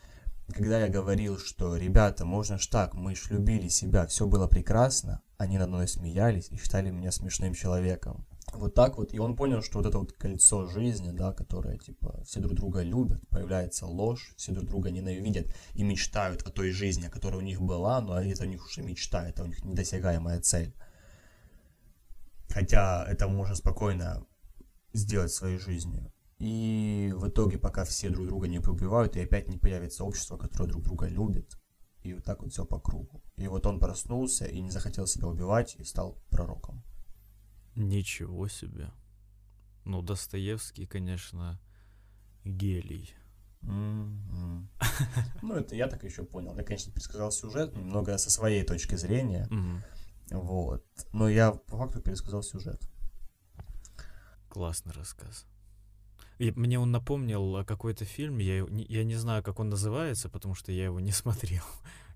Когда 0.55 0.79
я 0.81 0.89
говорил, 0.89 1.37
что, 1.39 1.77
ребята, 1.77 2.25
можно 2.25 2.59
ж 2.59 2.67
так, 2.69 2.95
мы 2.95 3.17
ж 3.17 3.31
любили 3.31 3.69
себя, 3.69 4.07
все 4.07 4.27
было 4.27 4.47
прекрасно, 4.47 5.23
они 5.39 5.59
над 5.59 5.69
мной 5.69 5.89
смеялись 5.89 6.49
и 6.51 6.57
считали 6.57 6.91
меня 6.91 7.13
смешным 7.13 7.55
человеком. 7.55 8.27
Вот 8.53 8.75
так 8.75 8.97
вот, 8.97 9.13
и 9.13 9.19
он 9.19 9.37
понял, 9.37 9.61
что 9.61 9.79
вот 9.79 9.87
это 9.87 9.99
вот 9.99 10.13
кольцо 10.13 10.67
жизни, 10.67 11.11
да, 11.11 11.33
которое, 11.33 11.77
типа, 11.77 12.23
все 12.25 12.41
друг 12.41 12.55
друга 12.55 12.83
любят, 12.83 13.21
появляется 13.29 13.87
ложь, 13.87 14.33
все 14.37 14.53
друг 14.53 14.67
друга 14.67 14.91
ненавидят 14.91 15.47
и 15.75 15.83
мечтают 15.83 16.43
о 16.43 16.51
той 16.51 16.71
жизни, 16.71 17.09
которая 17.09 17.41
у 17.41 17.45
них 17.45 17.61
была, 17.61 18.01
но 18.01 18.21
это 18.21 18.45
у 18.45 18.47
них 18.47 18.65
уже 18.65 18.83
мечта, 18.83 19.29
это 19.29 19.43
у 19.43 19.47
них 19.47 19.65
недосягаемая 19.65 20.41
цель. 20.41 20.75
Хотя 22.49 23.05
это 23.07 23.29
можно 23.29 23.55
спокойно 23.55 24.25
сделать 24.93 25.33
своей 25.33 25.59
жизни. 25.59 26.11
И 26.39 27.13
в 27.17 27.29
итоге, 27.29 27.59
пока 27.59 27.85
все 27.85 28.11
друг 28.11 28.27
друга 28.27 28.47
не 28.47 28.61
поубивают, 28.61 29.17
и 29.17 29.21
опять 29.21 29.49
не 29.49 29.59
появится 29.59 30.05
общество, 30.05 30.37
которое 30.37 30.69
друг 30.69 30.85
друга 30.85 31.07
любит. 31.07 31.59
И 32.07 32.15
вот 32.15 32.23
так 32.23 32.41
вот 32.43 32.53
все 32.53 32.65
по 32.65 32.79
кругу. 32.79 33.21
И 33.37 33.49
вот 33.49 33.67
он 33.67 33.81
проснулся 33.81 34.45
и 34.45 34.61
не 34.61 34.71
захотел 34.71 35.09
себя 35.09 35.27
убивать, 35.27 35.75
и 35.75 35.83
стал 35.85 36.17
пророком. 36.31 36.85
Ничего 37.75 38.47
себе. 38.47 38.93
Ну, 39.85 40.03
Достоевский, 40.03 40.87
конечно, 40.87 41.61
гелий. 42.45 43.13
М-м. 43.63 44.71
Ну, 45.43 45.55
это 45.55 45.75
я 45.75 45.89
так 45.89 46.05
еще 46.05 46.23
понял. 46.23 46.57
Я, 46.57 46.63
конечно, 46.63 46.93
пересказал 46.93 47.33
сюжет, 47.33 47.77
немного 47.77 48.17
со 48.19 48.31
своей 48.31 48.65
точки 48.65 48.95
зрения. 48.95 49.49
Мгм. 49.51 49.83
Вот. 50.31 50.87
Но 51.13 51.29
я 51.29 51.51
по 51.51 51.77
факту 51.77 52.01
пересказал 52.01 52.45
сюжет. 52.45 52.89
Классный 54.49 54.93
рассказ. 54.93 55.45
И 56.39 56.51
мне 56.51 56.79
он 56.79 56.91
напомнил 56.91 57.57
э, 57.57 57.65
какой-то 57.65 58.05
фильм, 58.05 58.39
я, 58.39 58.67
я 58.89 59.05
не 59.05 59.15
знаю, 59.17 59.43
как 59.43 59.61
он 59.61 59.69
называется, 59.69 60.29
потому 60.29 60.55
что 60.55 60.73
я 60.73 60.85
его 60.85 61.01
не 61.01 61.13
смотрел. 61.13 61.65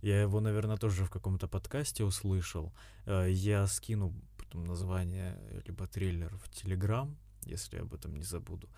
Я 0.02 0.22
его, 0.22 0.40
наверное, 0.40 0.76
тоже 0.76 1.04
в 1.04 1.10
каком-то 1.10 1.48
подкасте 1.48 2.04
услышал. 2.04 2.72
Э, 3.06 3.26
Я 3.30 3.66
скину 3.66 4.12
потом 4.36 4.64
название, 4.64 5.38
либо 5.66 5.86
трейлер 5.86 6.36
в 6.36 6.48
Телеграм, 6.50 7.16
если 7.46 7.78
об 7.78 7.94
этом 7.94 8.14
не 8.14 8.24
забуду, 8.24 8.68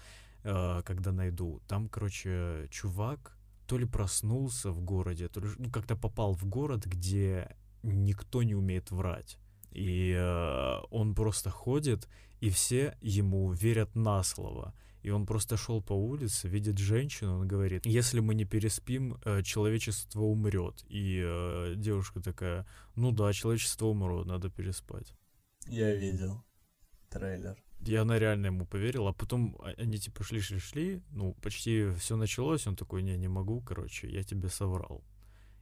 э, 0.45 0.83
когда 0.85 1.13
найду. 1.13 1.61
Там, 1.67 1.89
короче, 1.89 2.69
чувак 2.71 3.37
то 3.67 3.79
ли 3.79 3.87
проснулся 3.87 4.71
в 4.71 4.81
городе, 4.81 5.29
то 5.29 5.41
ли 5.41 5.49
ну, 5.59 5.71
как-то 5.71 5.97
попал 5.97 6.35
в 6.35 6.45
город, 6.45 6.87
где 6.87 7.57
никто 7.83 8.43
не 8.43 8.55
умеет 8.55 8.91
врать. 8.91 9.39
И 9.71 10.13
э, 10.15 10.79
он 10.91 11.15
просто 11.15 11.51
ходит, 11.51 12.09
и 12.41 12.51
все 12.51 12.97
ему 13.01 13.53
верят 13.53 13.95
на 13.95 14.23
слово. 14.23 14.75
И 15.03 15.11
он 15.11 15.27
просто 15.27 15.57
шел 15.57 15.83
по 15.83 15.93
улице, 15.93 16.49
видит 16.49 16.79
женщину, 16.79 17.41
он 17.41 17.49
говорит, 17.49 17.87
если 17.87 18.21
мы 18.21 18.35
не 18.35 18.45
переспим, 18.45 19.17
э, 19.25 19.43
человечество 19.43 20.21
умрет. 20.23 20.85
И 20.89 21.21
э, 21.25 21.75
девушка 21.77 22.21
такая, 22.21 22.67
ну 22.95 23.11
да, 23.11 23.33
человечество 23.33 23.87
умрет, 23.87 24.27
надо 24.27 24.49
переспать. 24.49 25.13
Я 25.67 25.95
видел 25.95 26.45
трейлер. 27.11 27.57
И 27.87 27.97
она 27.97 28.19
реально 28.19 28.47
ему 28.47 28.65
поверила, 28.65 29.11
а 29.11 29.13
потом 29.13 29.57
а- 29.59 29.75
они 29.77 29.99
типа 29.99 30.23
шли-шли-шли, 30.23 31.03
ну, 31.11 31.35
почти 31.43 31.91
все 31.99 32.17
началось, 32.17 32.67
он 32.67 32.77
такой, 32.77 33.03
не, 33.03 33.17
не 33.17 33.29
могу, 33.29 33.61
короче, 33.61 34.09
я 34.09 34.23
тебе 34.23 34.49
соврал. 34.49 35.03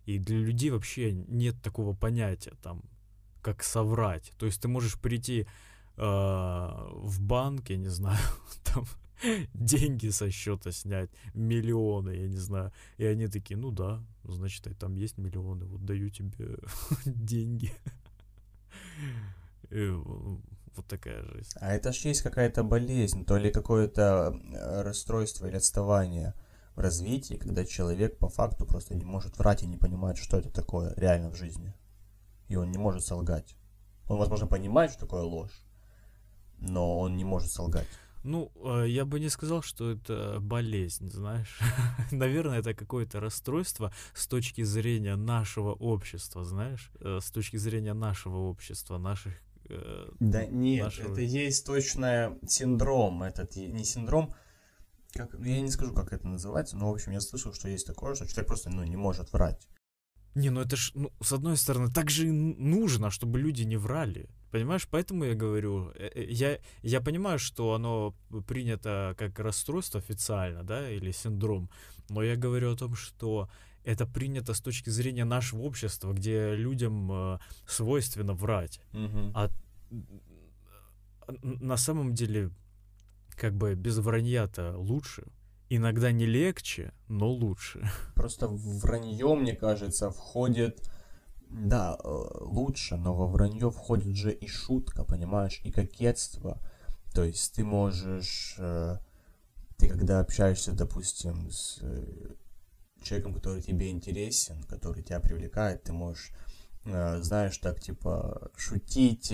И 0.04 0.18
для 0.18 0.36
людей 0.36 0.70
вообще 0.70 1.12
нет 1.12 1.62
такого 1.62 1.94
понятия 1.94 2.52
там, 2.62 2.82
как 3.42 3.62
соврать. 3.62 4.32
То 4.38 4.46
есть 4.46 4.60
ты 4.60 4.68
можешь 4.68 5.00
прийти 5.00 5.46
э, 5.96 6.02
в 6.02 7.20
банк, 7.20 7.70
я 7.70 7.76
не 7.78 7.88
знаю, 7.88 8.18
там 8.64 8.84
деньги 9.54 10.08
со 10.08 10.30
счета 10.30 10.72
снять, 10.72 11.10
миллионы, 11.34 12.10
я 12.10 12.28
не 12.28 12.38
знаю. 12.38 12.72
И 12.98 13.04
они 13.04 13.26
такие, 13.26 13.56
ну 13.56 13.70
да, 13.70 14.02
значит, 14.24 14.66
там 14.78 14.94
есть 14.94 15.18
миллионы, 15.18 15.66
вот 15.66 15.84
даю 15.84 16.10
тебе 16.10 16.58
деньги. 17.04 17.72
И, 19.70 19.90
вот 20.76 20.86
такая 20.86 21.22
жизнь. 21.24 21.50
А 21.60 21.72
это 21.72 21.92
ж 21.92 21.96
есть 22.06 22.22
какая-то 22.22 22.62
болезнь, 22.62 23.24
то 23.24 23.36
ли 23.36 23.50
какое-то 23.50 24.40
э, 24.52 24.82
расстройство 24.82 25.46
или 25.46 25.56
отставание 25.56 26.34
в 26.76 26.80
развитии, 26.80 27.34
когда 27.34 27.64
человек 27.64 28.18
по 28.18 28.28
факту 28.28 28.64
просто 28.64 28.94
не 28.94 29.04
может 29.04 29.38
врать 29.38 29.62
и 29.62 29.66
не 29.66 29.76
понимает, 29.76 30.16
что 30.16 30.38
это 30.38 30.50
такое 30.50 30.94
реально 30.96 31.30
в 31.30 31.36
жизни. 31.36 31.74
И 32.48 32.56
он 32.56 32.70
не 32.70 32.78
может 32.78 33.04
солгать. 33.04 33.56
Он, 34.08 34.18
возможно, 34.18 34.46
понимает, 34.46 34.90
что 34.90 35.00
такое 35.00 35.22
ложь, 35.22 35.64
но 36.58 36.98
он 36.98 37.16
не 37.16 37.24
может 37.24 37.50
солгать. 37.50 37.88
Ну, 38.22 38.52
э, 38.64 38.86
я 38.88 39.04
бы 39.04 39.18
не 39.18 39.30
сказал, 39.30 39.62
что 39.62 39.90
это 39.90 40.38
болезнь, 40.40 41.10
знаешь. 41.10 41.58
Наверное, 42.10 42.58
это 42.58 42.74
какое-то 42.74 43.20
расстройство 43.20 43.92
с 44.14 44.26
точки 44.26 44.62
зрения 44.62 45.16
нашего 45.16 45.72
общества, 45.72 46.44
знаешь, 46.44 46.90
э, 47.00 47.18
с 47.22 47.30
точки 47.30 47.56
зрения 47.56 47.94
нашего 47.94 48.36
общества, 48.36 48.98
наших... 48.98 49.32
э, 49.70 50.08
Да 50.20 50.44
нет, 50.44 50.84
нашего- 50.84 51.12
это 51.12 51.22
есть 51.22 51.64
точно 51.66 52.38
синдром. 52.46 53.22
Этот 53.22 53.56
не 53.56 53.84
синдром, 53.84 54.34
как, 55.14 55.34
я 55.40 55.60
не 55.60 55.70
скажу, 55.70 55.94
как 55.94 56.12
это 56.12 56.28
называется, 56.28 56.76
но, 56.76 56.90
в 56.90 56.94
общем, 56.94 57.12
я 57.12 57.20
слышал, 57.20 57.54
что 57.54 57.68
есть 57.68 57.86
такое, 57.86 58.14
что 58.14 58.26
человек 58.26 58.46
просто 58.48 58.70
ну, 58.70 58.84
не 58.84 58.96
может 58.96 59.32
врать. 59.32 59.66
Не, 60.34 60.50
ну 60.50 60.60
это 60.60 60.76
ж, 60.76 60.92
ну, 60.94 61.10
с 61.20 61.32
одной 61.32 61.56
стороны, 61.56 61.92
так 61.92 62.10
же 62.10 62.26
и 62.28 62.30
нужно, 62.30 63.10
чтобы 63.10 63.40
люди 63.40 63.64
не 63.64 63.76
врали. 63.76 64.28
Понимаешь, 64.52 64.86
поэтому 64.90 65.24
я 65.24 65.34
говорю, 65.34 65.90
э, 65.94 66.10
э, 66.14 66.24
я, 66.30 66.58
я 66.82 67.00
понимаю, 67.00 67.38
что 67.38 67.72
оно 67.74 68.14
принято 68.46 69.14
как 69.18 69.38
расстройство 69.40 69.98
официально, 70.00 70.62
да, 70.62 70.90
или 70.90 71.12
синдром, 71.12 71.68
но 72.08 72.22
я 72.22 72.36
говорю 72.36 72.72
о 72.72 72.76
том, 72.76 72.94
что 72.94 73.48
это 73.84 74.06
принято 74.06 74.52
с 74.54 74.60
точки 74.60 74.90
зрения 74.90 75.24
нашего 75.24 75.62
общества, 75.62 76.12
где 76.12 76.54
людям 76.54 77.10
э, 77.12 77.38
свойственно 77.66 78.34
врать. 78.34 78.80
А 79.34 79.48
н- 79.90 80.06
н- 81.42 81.58
на 81.60 81.76
самом 81.76 82.14
деле, 82.14 82.50
как 83.30 83.54
бы 83.54 83.74
без 83.74 83.98
вранья-то 83.98 84.76
лучше. 84.78 85.24
Иногда 85.70 86.12
не 86.12 86.26
легче, 86.26 86.92
но 87.08 87.30
лучше. 87.30 87.88
Просто 88.14 88.48
вранье, 88.48 89.34
мне 89.34 89.54
кажется, 89.54 90.10
входит... 90.10 90.90
Да, 91.48 91.98
э, 92.04 92.08
лучше, 92.40 92.96
но 92.96 93.14
во 93.14 93.26
вранье 93.26 93.70
входит 93.70 94.14
же 94.14 94.32
и 94.32 94.46
шутка, 94.46 95.04
понимаешь, 95.04 95.60
и 95.64 95.72
кокетство. 95.72 96.60
То 97.14 97.24
есть 97.24 97.54
ты 97.54 97.64
можешь... 97.64 98.56
э, 98.58 98.98
Ты 99.78 99.88
когда 99.88 100.20
общаешься, 100.20 100.72
допустим, 100.72 101.50
с 101.50 101.78
э, 101.80 102.34
человеком, 103.02 103.34
который 103.34 103.62
тебе 103.62 103.90
интересен, 103.90 104.62
который 104.64 105.02
тебя 105.02 105.20
привлекает, 105.20 105.82
ты 105.84 105.92
можешь, 105.92 106.32
знаешь, 106.84 107.58
так, 107.58 107.80
типа, 107.80 108.50
шутить 108.56 109.32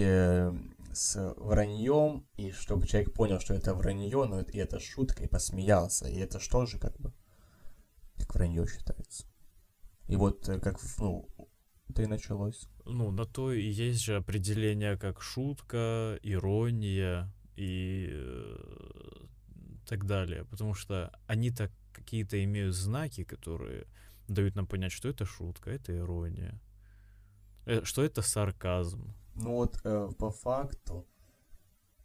с 0.96 1.34
враньем, 1.36 2.26
и 2.36 2.50
чтобы 2.52 2.86
человек 2.86 3.12
понял, 3.12 3.38
что 3.38 3.54
это 3.54 3.74
вранье, 3.74 4.24
но 4.24 4.40
это, 4.40 4.52
и 4.52 4.58
это 4.58 4.80
шутка, 4.80 5.22
и 5.22 5.28
посмеялся. 5.28 6.08
И 6.08 6.16
это 6.16 6.40
что 6.40 6.64
же 6.66 6.78
как 6.78 6.98
бы 6.98 7.12
как 8.16 8.34
вранье 8.34 8.66
считается. 8.66 9.26
И 10.08 10.16
вот 10.16 10.48
э, 10.48 10.58
как, 10.58 10.78
ну, 10.98 11.28
это 11.88 12.02
и 12.02 12.06
началось. 12.06 12.68
Ну, 12.84 13.10
на 13.10 13.26
то 13.26 13.52
и 13.52 13.62
есть 13.62 14.00
же 14.00 14.16
определение 14.16 14.96
как 14.96 15.20
шутка, 15.20 16.18
ирония 16.22 17.32
и 17.56 18.08
э, 18.10 19.26
так 19.86 20.06
далее. 20.06 20.44
Потому 20.46 20.74
что 20.74 21.12
они-то 21.26 21.70
какие-то 21.92 22.42
имеют 22.42 22.74
знаки, 22.74 23.24
которые 23.24 23.86
дают 24.28 24.54
нам 24.54 24.66
понять, 24.66 24.92
что 24.92 25.08
это 25.08 25.26
шутка, 25.26 25.70
это 25.70 25.94
ирония, 25.94 26.58
э, 27.66 27.84
что 27.84 28.02
это 28.02 28.22
сарказм. 28.22 29.14
Ну 29.36 29.54
вот 29.56 29.80
э, 29.84 30.08
по 30.18 30.30
факту 30.30 31.06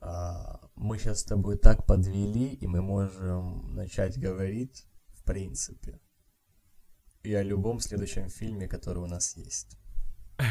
а, 0.01 0.59
мы 0.75 0.97
сейчас 0.97 1.19
с 1.19 1.23
тобой 1.23 1.57
так 1.57 1.85
подвели, 1.85 2.53
и 2.53 2.67
мы 2.67 2.81
можем 2.81 3.75
начать 3.75 4.19
говорить, 4.19 4.87
в 5.09 5.23
принципе, 5.23 6.01
и 7.23 7.33
о 7.35 7.43
любом 7.43 7.79
следующем 7.79 8.29
фильме, 8.29 8.67
который 8.67 9.03
у 9.03 9.07
нас 9.07 9.37
есть. 9.37 9.77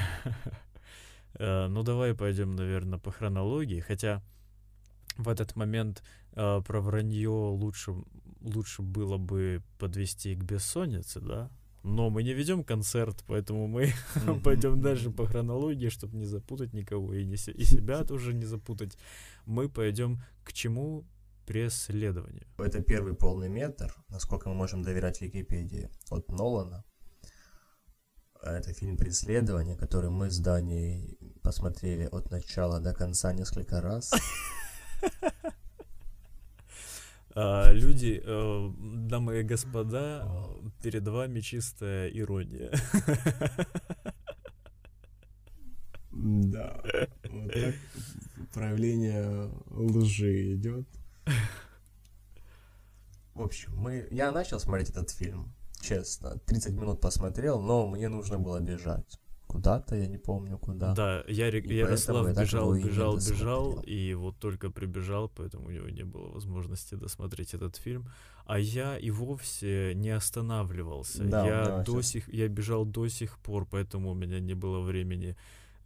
Э, 1.35 1.69
Ну, 1.69 1.85
давай 1.85 2.15
пойдем, 2.15 2.57
наверное, 2.57 2.99
по 2.99 3.13
хронологии. 3.13 3.81
Хотя 3.81 4.21
в 5.17 5.29
этот 5.29 5.55
момент 5.57 6.03
э, 6.33 6.61
про 6.67 6.81
вранье 6.81 7.31
лучше, 7.31 7.95
лучше 8.41 8.83
было 8.83 9.17
бы 9.17 9.63
подвести 9.79 10.35
к 10.35 10.43
бессоннице, 10.43 11.21
да? 11.21 11.51
Но 11.83 12.11
мы 12.11 12.23
не 12.23 12.35
ведем 12.35 12.63
концерт, 12.63 13.25
поэтому 13.27 13.67
мы 13.67 13.93
пойдем 14.45 14.81
дальше 14.81 15.11
по 15.11 15.27
хронологии, 15.27 15.89
чтобы 15.89 16.17
не 16.19 16.27
запутать 16.27 16.75
никого 16.75 17.15
и, 17.15 17.25
не 17.25 17.37
се- 17.37 17.53
и 17.53 17.65
себя 17.65 18.05
тоже 18.05 18.35
не 18.35 18.45
запутать. 18.45 18.99
Мы 19.47 19.69
пойдем 19.69 20.23
к 20.45 20.53
чему? 20.53 21.05
Преследованию. 21.47 22.47
Это 22.59 22.81
первый 22.81 23.15
полный 23.15 23.49
метр, 23.49 23.93
насколько 24.09 24.49
мы 24.49 24.55
можем 24.55 24.83
доверять 24.83 25.21
Википедии, 25.21 25.91
от 26.11 26.29
Нолана. 26.29 26.85
Это 28.43 28.73
фильм 28.73 28.97
«Преследование», 28.97 29.77
который 29.77 30.11
мы 30.11 30.31
с 30.31 30.39
Даней 30.39 31.19
посмотрели 31.43 32.09
от 32.13 32.31
начала 32.31 32.79
до 32.81 32.95
конца 32.95 33.33
несколько 33.33 33.81
раз. 33.81 34.13
А, 37.35 37.71
люди, 37.73 38.21
э, 38.25 38.71
дамы 39.09 39.41
и 39.41 39.43
господа, 39.43 40.29
перед 40.83 41.07
вами 41.07 41.41
чистая 41.41 42.09
ирония. 42.09 42.73
Да. 46.11 46.83
Вот 47.31 47.53
так 47.53 47.75
проявление 48.53 49.51
лжи 49.71 50.55
идет. 50.55 50.87
В 53.35 53.43
общем, 53.43 53.77
мы... 53.77 54.09
я 54.11 54.33
начал 54.33 54.59
смотреть 54.59 54.91
этот 54.91 55.11
фильм, 55.11 55.55
честно. 55.81 56.39
30 56.47 56.73
минут 56.73 57.01
посмотрел, 57.01 57.61
но 57.61 57.87
мне 57.87 58.09
нужно 58.09 58.39
было 58.39 58.61
бежать. 58.61 59.20
Куда-то, 59.51 59.97
я 59.97 60.07
не 60.07 60.19
помню 60.19 60.59
куда. 60.59 60.95
Да, 60.95 61.25
Ярик, 61.29 61.67
И 61.67 61.75
Ярослав 61.75 62.27
бежал, 62.37 62.75
бежал, 62.75 63.17
бежал, 63.17 63.81
и 63.81 64.15
вот 64.15 64.39
только 64.39 64.71
прибежал, 64.71 65.29
поэтому 65.29 65.67
у 65.67 65.71
него 65.71 65.89
не 65.89 66.05
было 66.05 66.29
возможности 66.29 66.95
досмотреть 66.95 67.55
этот 67.55 67.77
фильм. 67.77 68.09
А 68.47 68.59
я 68.59 68.99
и 68.99 69.11
вовсе 69.11 69.95
не 69.95 70.11
останавливался. 70.11 71.25
Да, 71.25 71.47
я 71.47 71.65
да, 71.65 71.83
до 71.83 72.03
сих, 72.03 72.33
я 72.33 72.49
бежал 72.49 72.85
до 72.85 73.09
сих 73.09 73.39
пор, 73.39 73.67
поэтому 73.67 74.11
у 74.11 74.15
меня 74.15 74.41
не 74.41 74.55
было 74.55 74.81
времени. 74.81 75.37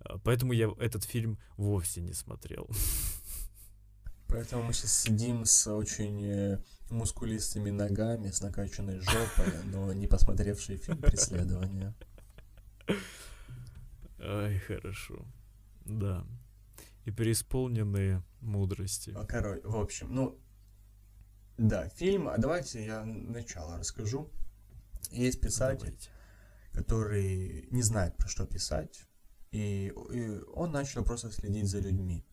А, 0.01 0.19
Поэтому 0.19 0.53
я 0.53 0.71
этот 0.79 1.05
фильм 1.05 1.39
вовсе 1.57 2.01
не 2.01 2.13
смотрел. 2.13 2.69
Поэтому 4.29 4.63
мы 4.63 4.73
сейчас 4.73 4.99
сидим 4.99 5.45
с 5.45 5.67
очень 5.73 6.25
э, 6.25 6.59
мускулистыми 6.91 7.71
ногами, 7.71 8.31
с 8.31 8.41
накачанной 8.41 9.01
жопой, 9.01 9.53
но 9.73 9.93
не 9.93 10.07
посмотревший 10.07 10.77
фильм 10.77 10.99
«Преследование». 10.99 11.95
Ай, 14.25 14.59
хорошо. 14.59 15.27
Да. 15.85 16.27
И 17.05 17.11
преисполненные 17.11 18.23
мудрости. 18.41 19.13
А, 19.15 19.27
Короче, 19.27 19.61
в 19.67 19.77
общем, 19.77 20.15
ну, 20.15 20.41
да, 21.59 21.89
фильм, 21.91 22.29
а 22.29 22.39
давайте 22.39 22.85
я 22.85 23.05
начало 23.05 23.79
расскажу. 23.79 24.31
Есть 25.11 25.41
писатель, 25.41 25.79
Давайте. 25.87 26.11
который 26.73 27.69
не 27.71 27.83
знает, 27.83 28.17
про 28.17 28.27
что 28.27 28.47
писать, 28.47 29.07
и, 29.53 29.93
и 30.13 30.41
он 30.55 30.73
начал 30.73 31.05
просто 31.05 31.31
следить 31.31 31.69
за 31.69 31.81
людьми. 31.81 32.25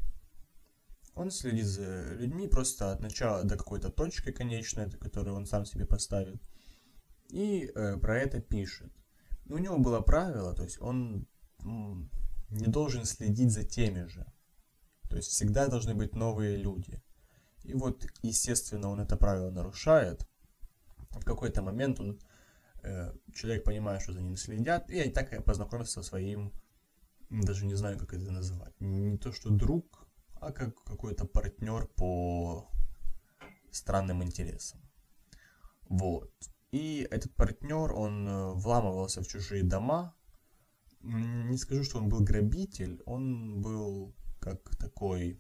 Он 1.14 1.30
следит 1.30 1.66
за 1.66 2.14
людьми 2.14 2.48
просто 2.48 2.94
от 2.94 3.02
начала 3.02 3.44
до 3.44 3.58
какой-то 3.58 3.90
точки 3.90 4.32
конечной, 4.32 4.90
которую 4.90 5.36
он 5.36 5.46
сам 5.46 5.66
себе 5.66 5.86
поставит, 5.86 6.42
и 7.30 7.70
э, 7.76 7.98
про 7.98 8.18
это 8.18 8.40
пишет. 8.40 8.92
У 9.50 9.58
него 9.58 9.78
было 9.78 10.00
правило, 10.00 10.56
то 10.56 10.64
есть 10.64 10.82
он 10.82 11.28
не 11.64 12.68
должен 12.68 13.06
следить 13.06 13.52
за 13.52 13.64
теми 13.64 14.06
же. 14.06 14.26
То 15.10 15.18
есть 15.18 15.30
всегда 15.30 15.68
должны 15.68 15.94
быть 15.94 16.16
новые 16.16 16.58
люди. 16.58 17.02
И 17.64 17.74
вот, 17.74 18.06
естественно, 18.24 18.90
он 18.90 19.00
это 19.00 19.18
правило 19.18 19.52
нарушает. 19.52 20.28
В 21.10 21.24
какой-то 21.24 21.62
момент 21.62 22.00
он, 22.00 22.20
э, 22.84 23.14
человек 23.34 23.64
понимает, 23.64 24.02
что 24.02 24.14
за 24.14 24.22
ним 24.22 24.38
следят, 24.38 24.90
и 24.90 25.10
так 25.10 25.32
я 25.32 25.42
познакомился 25.42 26.02
со 26.02 26.04
своим, 26.04 26.54
даже 27.30 27.66
не 27.66 27.76
знаю, 27.76 28.00
как 28.00 28.14
это 28.14 28.32
называть, 28.32 28.74
не 28.80 29.18
то 29.18 29.32
что 29.32 29.50
друг, 29.50 30.08
а 30.40 30.52
как 30.52 30.82
какой-то 30.84 31.26
партнер 31.26 31.88
по 31.96 32.70
странным 33.72 34.24
интересам. 34.24 34.82
Вот. 35.90 36.32
И 36.72 37.08
этот 37.12 37.36
партнер, 37.36 37.94
он 37.94 38.28
э, 38.28 38.54
вламывался 38.54 39.22
в 39.22 39.28
чужие 39.28 39.64
дома. 39.64 40.16
Не 41.04 41.58
скажу, 41.58 41.84
что 41.84 41.98
он 41.98 42.10
был 42.10 42.22
грабитель, 42.22 43.02
он 43.06 43.62
был 43.62 44.16
как 44.40 44.76
такой... 44.78 45.40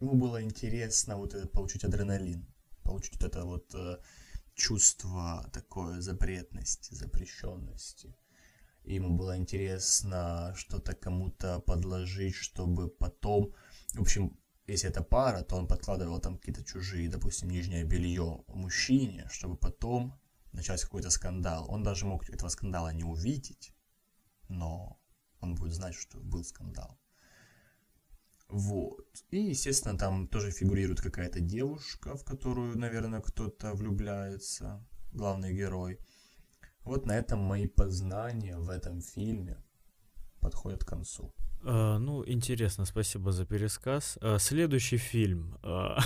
Ему 0.00 0.14
было 0.14 0.42
интересно 0.42 1.16
вот 1.16 1.34
этот 1.34 1.52
получить 1.52 1.84
адреналин, 1.84 2.46
получить 2.82 3.14
вот 3.14 3.24
это 3.24 3.44
вот 3.44 3.74
э, 3.74 3.98
чувство 4.54 5.48
такое 5.52 6.00
запретности, 6.00 6.94
запрещенности. 6.94 8.14
Ему 8.84 9.16
было 9.16 9.36
интересно 9.36 10.52
что-то 10.56 10.94
кому-то 10.94 11.60
подложить, 11.60 12.34
чтобы 12.34 12.88
потом... 12.88 13.54
В 13.94 14.02
общем, 14.02 14.38
если 14.66 14.90
это 14.90 15.02
пара, 15.02 15.42
то 15.42 15.56
он 15.56 15.66
подкладывал 15.66 16.20
там 16.20 16.38
какие-то 16.38 16.64
чужие, 16.64 17.08
допустим, 17.08 17.50
нижнее 17.50 17.84
белье 17.84 18.44
мужчине, 18.48 19.26
чтобы 19.30 19.56
потом 19.56 20.18
начать 20.54 20.82
какой-то 20.82 21.10
скандал. 21.10 21.66
Он 21.68 21.82
даже 21.82 22.06
мог 22.06 22.28
этого 22.30 22.48
скандала 22.48 22.92
не 22.92 23.04
увидеть, 23.04 23.74
но 24.48 24.98
он 25.40 25.54
будет 25.54 25.74
знать, 25.74 25.94
что 25.94 26.18
был 26.18 26.44
скандал. 26.44 26.98
Вот. 28.48 29.06
И, 29.30 29.38
естественно, 29.38 29.98
там 29.98 30.28
тоже 30.28 30.50
фигурирует 30.50 31.00
какая-то 31.00 31.40
девушка, 31.40 32.16
в 32.16 32.24
которую, 32.24 32.78
наверное, 32.78 33.20
кто-то 33.20 33.74
влюбляется, 33.74 34.86
главный 35.12 35.52
герой. 35.54 35.98
Вот 36.84 37.06
на 37.06 37.16
этом 37.16 37.40
мои 37.40 37.66
познания 37.66 38.56
в 38.58 38.68
этом 38.68 39.00
фильме 39.00 39.63
подходят 40.44 40.84
к 40.84 40.88
концу. 40.88 41.32
А, 41.64 41.98
ну, 41.98 42.22
интересно, 42.26 42.84
спасибо 42.84 43.32
за 43.32 43.46
пересказ. 43.46 44.18
А, 44.20 44.38
следующий 44.38 44.98
фильм. 44.98 45.58
а, 45.62 45.98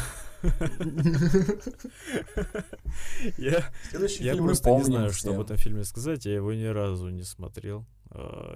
Я, 3.37 3.65
Следующий 3.91 4.25
я 4.25 4.33
фильм 4.33 4.45
мы 4.45 4.51
просто 4.51 4.71
не 4.71 4.75
помним 4.77 4.85
знаю, 4.85 5.13
что 5.13 5.35
об 5.35 5.41
этом 5.41 5.57
фильме 5.57 5.83
сказать. 5.85 6.25
Я 6.27 6.37
его 6.37 6.53
ни 6.53 6.65
разу 6.65 7.09
не 7.09 7.25
смотрел. 7.25 7.85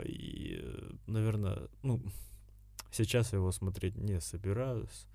И, 0.04 0.64
наверное, 1.06 1.68
ну, 1.82 2.00
сейчас 2.92 3.32
я 3.32 3.38
его 3.38 3.50
смотреть 3.50 3.96
не 3.96 4.20
собираюсь. 4.20 5.06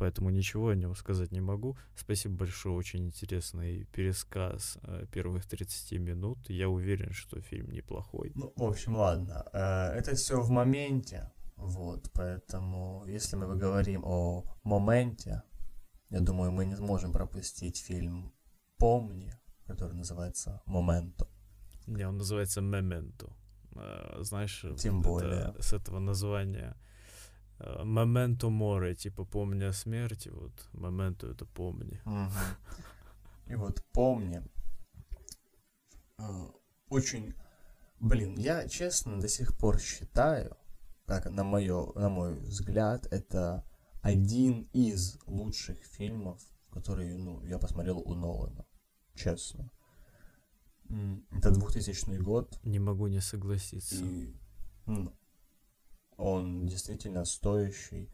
Поэтому 0.00 0.30
ничего 0.30 0.68
о 0.70 0.74
нем 0.74 0.94
сказать 0.96 1.30
не 1.32 1.40
могу. 1.42 1.76
Спасибо 1.94 2.34
большое, 2.38 2.74
очень 2.74 3.04
интересный 3.04 3.84
пересказ 3.92 4.78
э, 4.82 5.04
первых 5.12 5.44
30 5.46 6.00
минут. 6.00 6.38
Я 6.48 6.68
уверен, 6.68 7.12
что 7.12 7.40
фильм 7.42 7.70
неплохой. 7.70 8.32
Ну, 8.34 8.50
в 8.56 8.62
общем, 8.64 8.96
ладно. 8.96 9.44
Э, 9.52 9.98
Это 9.98 10.14
все 10.14 10.40
в 10.40 10.48
моменте. 10.50 11.30
Вот, 11.56 12.10
поэтому, 12.14 13.04
если 13.06 13.36
мы 13.36 13.56
говорим 13.58 14.02
о 14.06 14.44
моменте, 14.64 15.42
я 16.08 16.20
думаю, 16.20 16.50
мы 16.50 16.64
не 16.64 16.76
сможем 16.76 17.12
пропустить 17.12 17.76
фильм 17.76 18.32
«Помни», 18.78 19.34
который 19.66 19.92
называется 19.94 20.62
«Моменто». 20.64 21.28
Не, 21.86 22.08
он 22.08 22.16
называется 22.16 22.62
Мементо. 22.62 23.26
Э, 23.76 24.16
Знаешь, 24.22 24.64
Тем 24.78 25.02
вот 25.02 25.22
это- 25.22 25.28
более. 25.52 25.62
с 25.62 25.74
этого 25.74 25.98
названия 25.98 26.74
Моменто 27.84 28.50
море, 28.50 28.94
типа 28.94 29.24
помни 29.24 29.64
о 29.64 29.72
смерти, 29.72 30.30
вот 30.30 30.68
Моменто 30.72 31.26
это 31.26 31.44
помни. 31.46 32.00
И 33.46 33.54
вот 33.56 33.84
«Помни». 33.92 34.42
э, 36.18 36.22
Очень... 36.88 37.34
Блин, 37.98 38.38
я 38.38 38.66
честно 38.68 39.20
до 39.20 39.28
сих 39.28 39.58
пор 39.58 39.78
считаю, 39.78 40.56
как 41.04 41.26
на, 41.26 41.44
моё, 41.44 41.92
на 41.96 42.08
мой 42.08 42.38
взгляд, 42.38 43.06
это 43.10 43.64
один 44.00 44.68
из 44.72 45.18
лучших 45.26 45.84
фильмов, 45.84 46.40
которые 46.70 47.18
ну, 47.18 47.42
я 47.44 47.58
посмотрел 47.58 47.98
у 47.98 48.14
Нолана. 48.14 48.64
Честно. 49.14 49.70
Это 51.30 51.50
2000 51.50 52.16
год, 52.18 52.58
Не 52.64 52.78
могу 52.78 53.08
не 53.08 53.20
согласиться. 53.20 53.96
и 53.96 54.34
ну, 54.86 55.12
он 56.20 56.66
действительно 56.66 57.24
стоящий. 57.24 58.10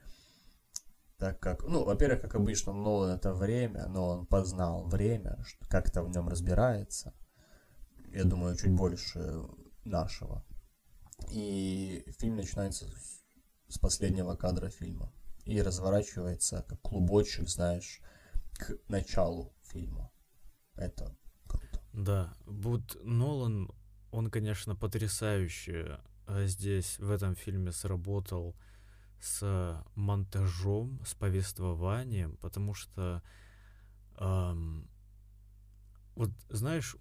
Так 1.19 1.41
как, 1.41 1.63
ну, 1.65 1.85
во-первых, 1.85 2.21
как 2.21 2.35
обычно, 2.35 2.73
Нолан 2.73 3.17
это 3.17 3.33
время, 3.33 3.87
но 3.89 4.09
он 4.09 4.27
познал 4.27 4.87
время, 4.87 5.39
как-то 5.69 6.03
в 6.03 6.11
нем 6.11 6.29
разбирается. 6.29 7.15
Я 8.13 8.25
думаю, 8.25 8.57
чуть 8.57 8.73
больше 8.75 9.43
нашего. 9.85 10.45
И 11.31 12.05
фильм 12.19 12.37
начинается 12.37 12.87
с- 13.69 13.79
последнего 13.79 14.37
кадра 14.37 14.69
фильма. 14.69 15.13
И 15.45 15.63
разворачивается 15.63 16.65
как 16.69 16.81
клубочек, 16.83 17.49
знаешь, 17.49 18.01
к 18.59 18.77
началу 18.89 19.55
фильма. 19.63 20.11
Это 20.75 21.17
круто. 21.47 21.81
Да, 21.93 22.35
вот 22.45 22.99
Нолан, 23.03 23.71
он, 24.11 24.31
конечно, 24.31 24.77
потрясающе 24.77 25.73
э, 25.73 25.99
здесь, 26.29 26.99
в 26.99 27.11
этом 27.11 27.35
фильме 27.35 27.73
сработал 27.73 28.55
с 29.21 29.85
монтажом, 29.95 31.01
с 31.05 31.15
повествованием, 31.15 32.37
потому 32.37 32.75
что 32.75 33.23
ам, 34.17 34.89
вот 36.15 36.31
знаешь, 36.49 36.97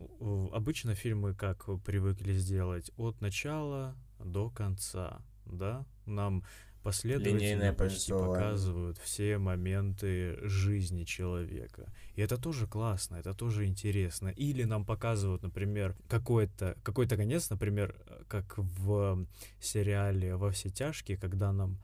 обычно 0.51 0.95
фильмы 0.95 1.33
как 1.33 1.65
привыкли 1.83 2.33
сделать 2.33 2.91
от 2.97 3.21
начала 3.21 3.95
до 4.19 4.49
конца, 4.49 5.21
да? 5.45 5.85
Нам 6.05 6.43
последовательно 6.85 7.73
почти 7.73 8.11
показывают 8.11 8.99
все 8.99 9.39
моменты 9.39 10.37
жизни 10.43 11.03
человека. 11.03 11.91
И 12.15 12.21
это 12.21 12.37
тоже 12.37 12.67
классно, 12.67 13.15
это 13.15 13.33
тоже 13.33 13.65
интересно. 13.65 14.27
Или 14.27 14.65
нам 14.65 14.85
показывают, 14.85 15.41
например, 15.41 15.95
какой-то 16.07 16.77
какой 16.83 17.07
конец, 17.07 17.49
например, 17.49 17.95
как 18.27 18.57
в 18.57 19.25
сериале 19.59 20.35
«Во 20.35 20.51
все 20.51 20.69
тяжкие», 20.69 21.17
когда 21.17 21.51
нам 21.51 21.77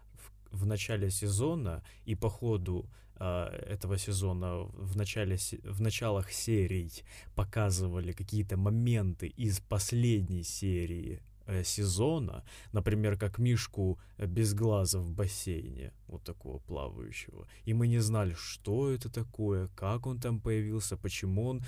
в, 0.51 0.61
в 0.61 0.65
начале 0.67 1.09
сезона 1.09 1.83
и 2.05 2.15
по 2.15 2.29
ходу 2.29 2.85
а, 3.15 3.49
этого 3.73 3.97
сезона 3.97 4.57
в 4.91 4.95
начале 4.95 5.37
в 5.63 5.81
началах 5.81 6.31
серий 6.31 6.91
показывали 7.35 8.11
какие-то 8.11 8.55
моменты 8.55 9.27
из 9.27 9.59
последней 9.59 10.43
серии 10.43 11.21
сезона, 11.63 12.43
например, 12.71 13.17
как 13.17 13.39
Мишку 13.39 13.99
э, 14.17 14.25
без 14.25 14.53
глаза 14.53 14.99
в 14.99 15.11
бассейне, 15.11 15.93
вот 16.07 16.23
такого 16.23 16.59
плавающего. 16.59 17.47
И 17.65 17.73
мы 17.73 17.87
не 17.87 17.99
знали, 17.99 18.33
что 18.33 18.91
это 18.91 19.09
такое, 19.09 19.67
как 19.75 20.07
он 20.07 20.19
там 20.19 20.39
появился, 20.39 20.97
почему 20.97 21.47
он 21.47 21.63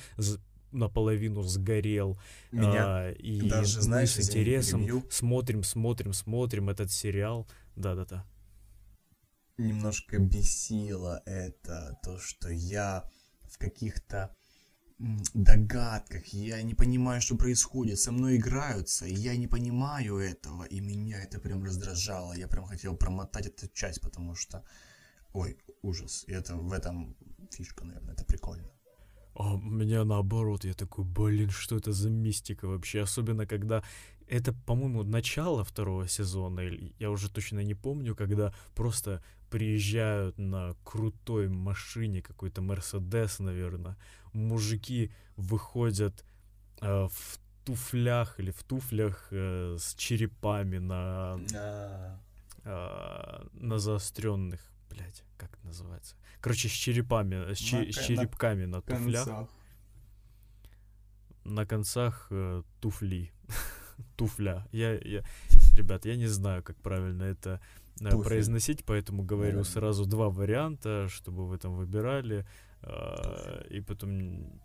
наполовину 0.73 1.41
сгорел. 1.43 2.19
Меня 2.51 2.85
а, 2.85 3.11
и 3.11 3.41
даже, 3.47 3.77
мы 3.77 3.83
знаешь, 3.83 4.11
с 4.11 4.19
извини, 4.19 4.41
интересом 4.41 4.81
перебью. 4.81 5.03
смотрим, 5.09 5.63
смотрим, 5.63 6.13
смотрим 6.13 6.69
этот 6.69 6.91
сериал. 6.91 7.47
Да-да-да. 7.75 8.25
немножко 9.57 10.19
бесило 10.19 11.21
это, 11.25 11.97
то, 12.03 12.19
что 12.19 12.49
я 12.49 13.03
в 13.43 13.57
каких-то 13.57 14.35
догадках, 15.33 16.27
я 16.27 16.61
не 16.63 16.73
понимаю, 16.73 17.21
что 17.21 17.35
происходит, 17.35 17.99
со 17.99 18.11
мной 18.11 18.37
играются, 18.37 19.05
я 19.05 19.35
не 19.35 19.47
понимаю 19.47 20.17
этого, 20.17 20.63
и 20.63 20.79
меня 20.79 21.21
это 21.21 21.39
прям 21.39 21.63
раздражало, 21.63 22.33
я 22.33 22.47
прям 22.47 22.65
хотел 22.65 22.95
промотать 22.95 23.47
эту 23.47 23.67
часть, 23.73 24.01
потому 24.01 24.35
что, 24.35 24.63
ой, 25.33 25.57
ужас, 25.81 26.23
и 26.27 26.31
это 26.31 26.55
в 26.55 26.71
этом 26.71 27.15
фишка, 27.51 27.85
наверное, 27.85 28.13
это 28.13 28.23
прикольно. 28.25 28.69
А 29.35 29.57
меня 29.57 30.05
наоборот, 30.05 30.63
я 30.63 30.73
такой, 30.73 31.05
блин, 31.05 31.49
что 31.49 31.75
это 31.75 31.91
за 31.91 32.09
мистика 32.09 32.67
вообще? 32.67 33.01
Особенно 33.01 33.45
когда 33.45 33.83
это, 34.27 34.53
по-моему, 34.53 35.03
начало 35.03 35.63
второго 35.63 36.07
сезона, 36.07 36.61
или 36.61 36.93
я 36.99 37.09
уже 37.09 37.29
точно 37.29 37.63
не 37.63 37.73
помню, 37.75 38.15
когда 38.15 38.53
просто 38.75 39.21
приезжают 39.49 40.37
на 40.37 40.75
крутой 40.83 41.49
машине, 41.49 42.21
какой-то 42.21 42.61
Мерседес, 42.61 43.39
наверное, 43.39 43.97
мужики 44.33 45.11
выходят 45.37 46.23
э, 46.81 47.07
в 47.09 47.39
туфлях 47.65 48.39
или 48.39 48.51
в 48.51 48.63
туфлях 48.63 49.27
э, 49.31 49.77
с 49.79 49.95
черепами 49.95 50.77
на, 50.79 51.37
э, 52.65 53.45
на 53.53 53.79
заостренных, 53.79 54.59
блядь, 54.89 55.23
как 55.37 55.53
это 55.53 55.65
называется? 55.67 56.15
Короче, 56.41 56.67
с 56.67 56.71
черепами, 56.71 57.53
с, 57.53 57.57
че- 57.57 57.77
На 57.85 57.91
с 57.91 57.95
ка- 57.95 58.01
на 58.01 58.07
черепками 58.07 58.65
на, 58.65 58.79
В 58.79 58.83
туфлях 58.83 59.25
концах. 59.25 59.49
на 61.45 61.65
концах 61.65 62.27
э, 62.31 62.63
туфли. 62.81 63.31
Туфля. 64.17 64.67
Я, 64.71 64.93
я, 64.93 65.23
ребят, 65.77 66.05
я 66.05 66.15
не 66.15 66.27
знаю, 66.27 66.63
как 66.63 66.75
правильно 66.77 67.23
это 67.23 67.61
э, 68.01 68.09
Туфли. 68.09 68.23
произносить, 68.27 68.83
поэтому 68.85 69.23
говорю 69.23 69.51
Наверное. 69.57 69.71
сразу 69.71 70.05
два 70.05 70.29
варианта, 70.29 71.07
чтобы 71.09 71.47
вы 71.47 71.57
там 71.57 71.75
выбирали. 71.75 72.45
Э, 72.83 73.67
и 73.77 73.81
потом, 73.81 74.61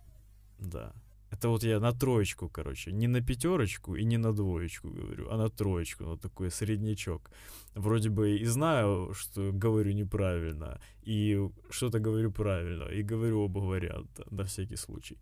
да. 0.59 0.93
Это 1.31 1.49
вот 1.49 1.63
я 1.63 1.79
на 1.79 1.91
троечку, 1.91 2.49
короче. 2.49 2.91
Не 2.91 3.07
на 3.07 3.21
пятерочку 3.21 3.95
и 3.95 4.03
не 4.03 4.17
на 4.17 4.33
двоечку 4.33 4.89
говорю, 4.89 5.29
а 5.31 5.37
на 5.37 5.49
троечку. 5.49 6.05
Вот 6.05 6.21
такой 6.21 6.49
среднячок. 6.49 7.29
Вроде 7.75 8.09
бы 8.09 8.37
и 8.41 8.45
знаю, 8.45 9.13
что 9.13 9.51
говорю 9.53 9.93
неправильно, 9.93 10.79
и 11.07 11.49
что-то 11.69 11.99
говорю 11.99 12.31
правильно, 12.31 12.85
и 12.85 13.03
говорю 13.03 13.41
оба 13.41 13.59
варианта, 13.59 14.25
на 14.31 14.43
всякий 14.43 14.77
случай. 14.77 15.17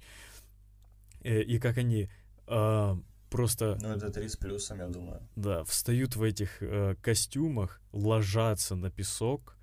Э, 1.24 1.42
И 1.42 1.60
как 1.60 1.78
они 1.78 2.10
а, 2.48 2.98
просто, 3.30 3.78
Ну, 3.82 3.90
это 3.90 4.10
три 4.10 4.30
с 4.30 4.38
плюсом, 4.38 4.80
я 4.80 4.88
думаю. 4.88 5.20
да, 5.36 5.64
встают 5.64 6.16
в 6.16 6.24
этих 6.24 6.64
э, 6.64 6.96
костюмах, 7.02 7.82
ложатся 7.92 8.76
на 8.76 8.90
песок 8.90 9.57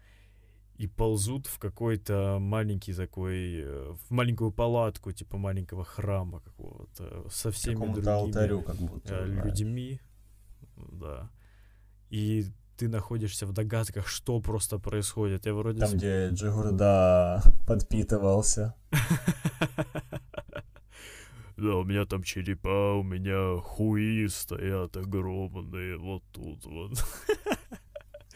и 0.77 0.87
ползут 0.89 1.47
в 1.47 1.59
какой-то 1.59 2.39
маленький 2.41 2.95
такой, 2.95 3.61
э, 3.63 3.93
в 4.09 4.11
маленькую 4.11 4.51
палатку, 4.53 5.13
типа 5.13 5.37
маленького 5.39 5.85
храма 5.85 6.41
какого-то, 6.41 7.29
со 7.31 7.51
всеми 7.51 7.75
Какому-то 7.75 8.01
другими 8.03 8.27
алтарю, 8.27 8.63
как 8.63 8.77
будто. 8.77 9.15
э, 9.15 9.27
людьми, 9.27 10.01
да. 10.77 11.31
И 12.11 12.45
ты 12.77 12.89
находишься 12.89 13.47
в 13.47 13.53
догадках, 13.53 14.09
что 14.09 14.41
просто 14.41 14.79
происходит. 14.81 15.47
Я 15.47 15.55
вроде 15.55 15.79
Там, 15.81 15.89
с- 15.91 15.95
где 15.95 16.29
Джигурда 16.31 17.41
подпитывался. 17.67 18.75
Да, 21.57 21.77
у 21.77 21.85
меня 21.85 22.05
там 22.05 22.25
черепа, 22.25 22.95
у 22.99 23.05
меня 23.05 23.61
хуи 23.61 24.27
стоят 24.27 24.97
огромные, 24.97 25.97
вот 25.97 26.23
тут 26.33 26.65
вот. 26.67 26.93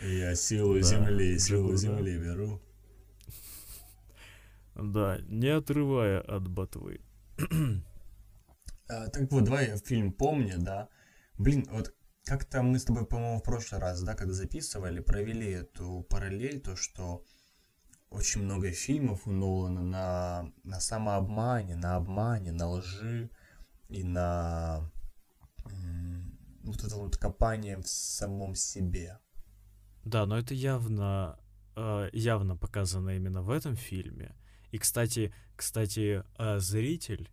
Я 0.00 0.34
силу 0.34 0.74
Да, 0.74 0.82
земли, 0.82 1.38
силу 1.38 1.74
Джигурда. 1.74 1.76
земли 1.78 2.18
беру. 2.18 2.60
Да, 4.74 5.18
не 5.26 5.48
отрывая 5.48 6.20
от 6.20 6.48
ботвы. 6.48 7.00
А, 8.88 9.08
так 9.08 9.30
вот, 9.32 9.44
давай 9.44 9.68
я 9.68 9.76
фильм 9.76 10.12
помню, 10.12 10.54
да. 10.58 10.88
Блин, 11.36 11.66
вот 11.70 11.94
как-то 12.24 12.62
мы 12.62 12.78
с 12.78 12.84
тобой, 12.84 13.06
по-моему, 13.06 13.40
в 13.40 13.42
прошлый 13.42 13.80
раз, 13.80 14.02
да, 14.02 14.14
когда 14.14 14.32
записывали, 14.32 15.00
провели 15.00 15.50
эту 15.50 16.06
параллель, 16.08 16.60
то, 16.60 16.76
что 16.76 17.24
очень 18.10 18.42
много 18.42 18.70
фильмов 18.70 19.26
у 19.26 19.30
Нолана 19.30 19.82
на, 19.82 20.52
на 20.64 20.80
самообмане, 20.80 21.76
на 21.76 21.96
обмане, 21.96 22.52
на 22.52 22.68
лжи 22.68 23.30
и 23.88 24.04
на 24.04 24.90
вот 26.62 26.84
это 26.84 26.96
вот 26.96 27.16
копание 27.16 27.78
в 27.78 27.88
самом 27.88 28.54
себе. 28.54 29.18
Да, 30.08 30.24
но 30.26 30.38
это 30.38 30.54
явно, 30.54 31.38
э, 31.76 32.08
явно 32.14 32.56
показано 32.56 33.10
именно 33.10 33.42
в 33.42 33.50
этом 33.50 33.76
фильме. 33.76 34.34
И, 34.72 34.78
кстати, 34.78 35.32
кстати, 35.56 36.24
э, 36.38 36.58
зритель 36.60 37.28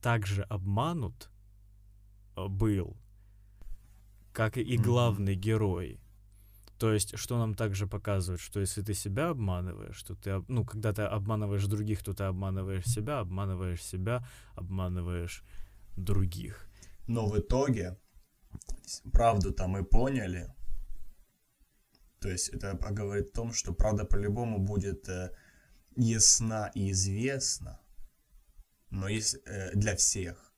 также 0.00 0.42
обманут 0.42 1.28
э, 2.36 2.46
был, 2.48 2.96
как 4.32 4.58
и 4.58 4.76
главный 4.76 5.34
герой. 5.34 6.00
То 6.78 6.92
есть, 6.92 7.18
что 7.18 7.38
нам 7.38 7.54
также 7.54 7.86
показывает, 7.86 8.40
что 8.40 8.60
если 8.60 8.82
ты 8.82 8.94
себя 8.94 9.30
обманываешь, 9.30 9.96
что 9.96 10.14
ты, 10.14 10.44
ну, 10.48 10.64
когда 10.64 10.92
ты 10.92 11.02
обманываешь 11.02 11.66
других, 11.66 12.02
то 12.02 12.12
ты 12.12 12.24
обманываешь 12.24 12.86
себя, 12.86 13.18
обманываешь 13.20 13.82
себя, 13.82 14.22
обманываешь 14.54 15.42
других. 15.96 16.68
Но 17.08 17.26
в 17.26 17.36
итоге 17.36 17.96
с- 18.86 19.02
правду-то 19.12 19.66
мы 19.66 19.84
поняли. 19.84 20.46
То 22.20 22.28
есть 22.28 22.50
это 22.50 22.74
говорит 22.74 23.28
о 23.28 23.34
том, 23.34 23.52
что 23.52 23.72
правда 23.72 24.04
по-любому 24.04 24.58
будет 24.58 25.08
э, 25.08 25.30
ясна 25.96 26.70
и 26.74 26.90
известна, 26.90 27.80
но 28.90 29.08
есть 29.08 29.36
э, 29.46 29.74
для 29.74 29.96
всех. 29.96 30.52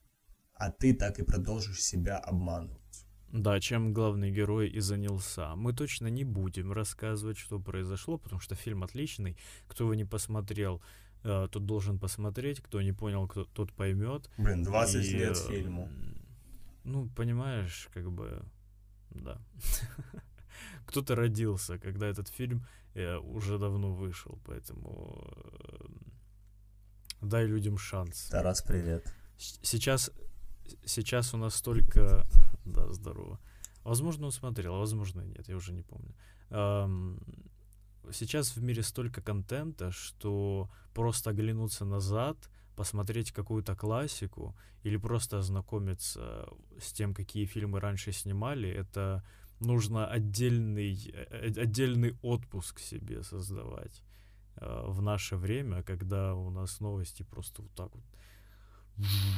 А 0.55 0.71
ты 0.71 0.95
так 0.95 1.19
и 1.19 1.25
продолжишь 1.25 1.81
себя 1.83 2.19
обманывать. 2.19 3.07
Да, 3.33 3.61
чем 3.61 3.95
главный 3.95 4.31
герой 4.31 4.69
и 4.69 4.81
занялся. 4.81 5.55
Мы 5.55 5.73
точно 5.73 6.09
не 6.09 6.25
будем 6.25 6.73
рассказывать, 6.73 7.39
что 7.39 7.61
произошло, 7.61 8.19
потому 8.19 8.41
что 8.41 8.55
фильм 8.57 8.83
отличный. 8.83 9.37
Кто 9.69 9.85
его 9.85 9.95
не 9.95 10.05
посмотрел, 10.05 10.83
э, 11.23 11.49
тот 11.51 11.65
должен 11.65 11.99
посмотреть. 11.99 12.61
Кто 12.61 12.83
не 12.83 12.93
понял, 12.93 13.29
кто, 13.29 13.45
тот 13.45 13.73
поймет. 13.73 14.29
Блин, 14.37 14.65
20 14.65 15.05
И, 15.05 15.17
лет 15.17 15.37
э, 15.37 15.49
фильму. 15.49 15.89
Ну, 16.85 17.09
понимаешь, 17.17 17.89
как 17.95 18.11
бы, 18.11 18.43
да. 19.11 19.41
Кто-то 20.87 21.15
родился, 21.15 21.79
когда 21.79 22.07
этот 22.07 22.29
фильм 22.29 22.67
э, 22.95 23.17
уже 23.17 23.59
давно 23.59 23.93
вышел, 23.93 24.39
поэтому 24.45 25.27
э, 25.71 25.87
дай 27.21 27.47
людям 27.47 27.79
шанс. 27.79 28.29
Тарас, 28.31 28.63
привет. 28.63 29.15
Сейчас, 29.39 30.11
сейчас 30.85 31.35
у 31.35 31.37
нас 31.37 31.55
столько... 31.55 32.25
Да, 32.65 32.93
здорово. 32.93 33.41
Возможно, 33.83 34.27
он 34.27 34.33
смотрел, 34.33 34.75
а 34.75 34.79
возможно, 34.79 35.23
нет, 35.23 35.49
я 35.49 35.57
уже 35.57 35.73
не 35.73 35.83
помню. 35.83 36.15
Ам, 36.51 37.19
Сейчас 38.11 38.57
в 38.57 38.63
мире 38.63 38.83
столько 38.83 39.23
контента, 39.23 39.93
что 39.93 40.69
просто 40.93 41.31
оглянуться 41.31 41.85
назад, 41.85 42.37
посмотреть 42.75 43.33
какую-то 43.33 43.77
классику 43.77 44.57
или 44.83 44.97
просто 44.97 45.39
ознакомиться 45.39 46.49
с 46.81 46.93
тем, 46.93 47.15
какие 47.15 47.45
фильмы 47.45 47.81
раньше 47.81 48.13
снимали, 48.13 48.69
это 48.69 49.23
нужно 49.63 50.07
отдельный, 50.07 51.13
э, 51.15 51.53
отдельный 51.57 52.17
отпуск 52.23 52.81
себе 52.81 53.23
создавать 53.23 54.03
э, 54.57 54.85
в 54.87 55.03
наше 55.03 55.37
время, 55.37 55.83
когда 55.83 56.35
у 56.35 56.51
нас 56.51 56.81
новости 56.81 57.23
просто 57.23 57.63
вот 57.63 57.73
так 57.75 57.95
вот 57.95 58.05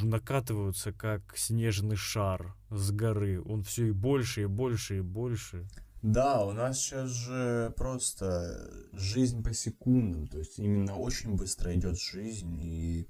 накатываются 0.03 0.91
как 0.91 1.37
снежный 1.37 1.95
шар 1.95 2.55
с 2.69 2.91
горы. 2.91 3.41
Он 3.41 3.63
все 3.63 3.87
и 3.87 3.91
больше, 3.91 4.43
и 4.43 4.45
больше, 4.45 4.97
и 4.97 5.01
больше. 5.01 5.67
Да, 6.01 6.45
у 6.45 6.51
нас 6.51 6.79
сейчас 6.79 7.09
же 7.09 7.73
просто 7.75 8.69
жизнь 8.93 9.41
по 9.41 9.53
секундам, 9.53 10.27
то 10.27 10.37
есть 10.37 10.59
именно 10.59 10.95
очень 10.95 11.35
быстро 11.35 11.73
идет 11.73 11.99
жизнь, 11.99 12.59
и 12.61 13.07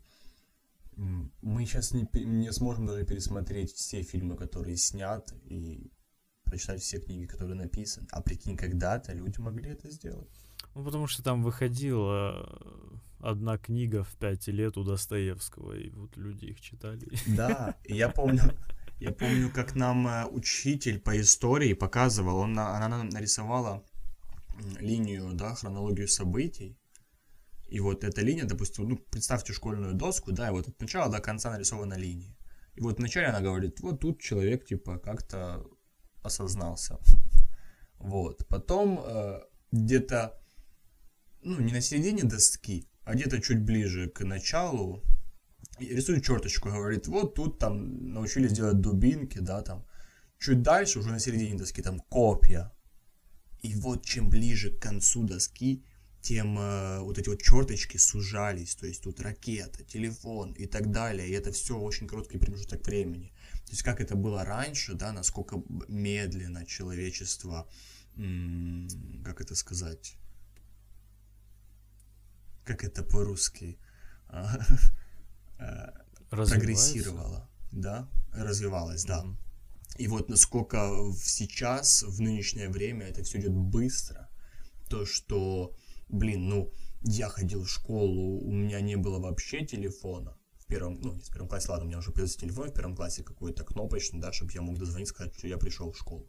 мы 0.95 1.66
сейчас 1.66 1.91
не, 1.91 2.07
не 2.24 2.53
сможем 2.53 2.86
даже 2.86 3.03
пересмотреть 3.03 3.74
все 3.74 4.01
фильмы, 4.01 4.38
которые 4.38 4.78
сняты, 4.78 5.36
и 5.43 5.91
прочитать 6.45 6.81
все 6.81 6.99
книги, 6.99 7.25
которые 7.25 7.55
написаны. 7.55 8.07
А 8.11 8.21
прикинь, 8.21 8.57
когда-то 8.57 9.13
люди 9.13 9.39
могли 9.39 9.71
это 9.71 9.89
сделать. 9.91 10.29
Ну, 10.75 10.83
потому 10.83 11.07
что 11.07 11.23
там 11.23 11.43
выходила 11.43 12.47
э, 12.61 12.97
одна 13.19 13.57
книга 13.57 14.03
в 14.03 14.15
пять 14.17 14.47
лет 14.47 14.77
у 14.77 14.83
Достоевского, 14.83 15.73
и 15.73 15.89
вот 15.91 16.17
люди 16.17 16.45
их 16.45 16.61
читали. 16.61 17.07
Да, 17.25 17.75
и 17.83 17.95
я 17.95 18.09
помню, 18.09 18.41
я 18.99 19.11
помню, 19.11 19.51
как 19.51 19.75
нам 19.75 20.07
э, 20.07 20.25
учитель 20.25 20.99
по 20.99 21.19
истории 21.19 21.73
показывал, 21.73 22.37
он, 22.37 22.53
на- 22.53 22.75
она 22.77 22.89
нам 22.89 23.09
нарисовала 23.09 23.83
линию, 24.79 25.33
да, 25.33 25.55
хронологию 25.55 26.07
событий, 26.07 26.77
И 27.67 27.79
вот 27.79 28.03
эта 28.03 28.21
линия, 28.21 28.45
допустим, 28.45 28.87
ну, 28.89 28.97
представьте 28.97 29.53
школьную 29.53 29.93
доску, 29.95 30.31
да, 30.31 30.49
и 30.49 30.51
вот 30.51 30.67
от 30.67 30.79
начала 30.79 31.11
до 31.11 31.19
конца 31.19 31.51
нарисована 31.51 31.95
линия. 31.95 32.35
И 32.75 32.81
вот 32.81 32.99
вначале 32.99 33.27
она 33.27 33.41
говорит, 33.41 33.79
вот 33.81 33.99
тут 34.01 34.21
человек, 34.21 34.65
типа, 34.65 34.99
как-то 34.99 35.65
осознался. 36.26 36.97
Вот. 37.99 38.45
Потом 38.47 38.99
э, 39.03 39.41
где-то, 39.71 40.39
ну, 41.41 41.59
не 41.61 41.73
на 41.73 41.82
середине 41.82 42.23
доски, 42.23 42.88
а 43.03 43.13
где-то 43.15 43.41
чуть 43.41 43.61
ближе 43.61 44.09
к 44.09 44.23
началу, 44.26 45.03
рисует 45.80 46.23
черточку, 46.23 46.69
говорит, 46.69 47.07
вот 47.07 47.36
тут 47.36 47.59
там 47.59 48.13
научились 48.13 48.53
делать 48.53 48.82
дубинки, 48.82 49.39
да, 49.39 49.61
там. 49.61 49.86
Чуть 50.38 50.61
дальше, 50.61 50.99
уже 50.99 51.09
на 51.09 51.19
середине 51.19 51.57
доски, 51.57 51.82
там 51.82 51.99
копья. 51.99 52.71
И 53.61 53.73
вот 53.76 54.05
чем 54.05 54.30
ближе 54.30 54.69
к 54.71 54.80
концу 54.80 55.23
доски, 55.23 55.84
тем 56.21 56.57
э, 56.59 56.99
вот 57.01 57.17
эти 57.17 57.30
вот 57.30 57.41
черточки 57.41 57.97
сужались, 57.97 58.76
то 58.76 58.88
есть 58.88 59.03
тут 59.03 59.19
ракета, 59.21 59.84
телефон 59.84 60.53
и 60.53 60.65
так 60.65 60.91
далее, 60.91 61.28
и 61.28 61.32
это 61.32 61.51
все 61.51 61.78
очень 61.78 62.07
короткий 62.07 62.38
промежуток 62.38 62.86
времени. 62.86 63.32
То 63.66 63.72
есть 63.72 63.84
как 63.84 63.99
это 63.99 64.16
было 64.16 64.43
раньше, 64.43 64.93
да, 64.93 65.11
насколько 65.11 65.63
медленно 65.88 66.66
человечество, 66.66 67.68
как 69.24 69.41
это 69.41 69.55
сказать, 69.55 70.18
как 72.63 72.84
это 72.84 73.03
по-русски, 73.03 73.78
а, 74.28 74.57
э, 75.59 75.91
прогрессировало, 76.30 77.49
да, 77.72 78.09
развивалось, 78.32 79.05
да. 79.05 79.24
Mm-hmm. 79.24 79.36
И 79.97 80.07
вот 80.07 80.30
насколько 80.30 80.91
сейчас, 81.18 82.03
в 82.03 82.22
нынешнее 82.22 82.70
время, 82.70 83.07
это 83.07 83.24
все 83.24 83.39
идет 83.39 83.53
быстро, 83.53 84.30
то, 84.89 85.05
что 85.05 85.76
блин, 86.09 86.49
ну, 86.49 86.72
я 87.01 87.30
ходил 87.30 87.63
в 87.63 87.70
школу, 87.70 88.39
у 88.39 88.51
меня 88.51 88.82
не 88.82 88.95
было 88.95 89.20
вообще 89.20 89.66
телефона. 89.66 90.38
В 90.66 90.68
первом, 90.68 90.99
ну, 90.99 91.13
не 91.13 91.22
в 91.22 91.30
первом 91.30 91.47
классе, 91.47 91.70
ладно, 91.70 91.86
у 91.86 91.88
меня 91.88 91.99
уже 91.99 92.11
появился 92.11 92.39
телефон 92.39 92.72
в 92.72 92.74
первом 92.74 92.95
классе 92.95 93.24
какой-то 93.24 93.63
кнопочный, 93.63 94.20
да, 94.20 94.34
чтобы 94.34 94.51
я 94.53 94.61
мог 94.61 94.80
дозвониться, 94.80 95.13
сказать, 95.13 95.38
что 95.38 95.47
я 95.47 95.57
пришел 95.57 95.91
в 95.91 95.97
школу. 95.97 96.28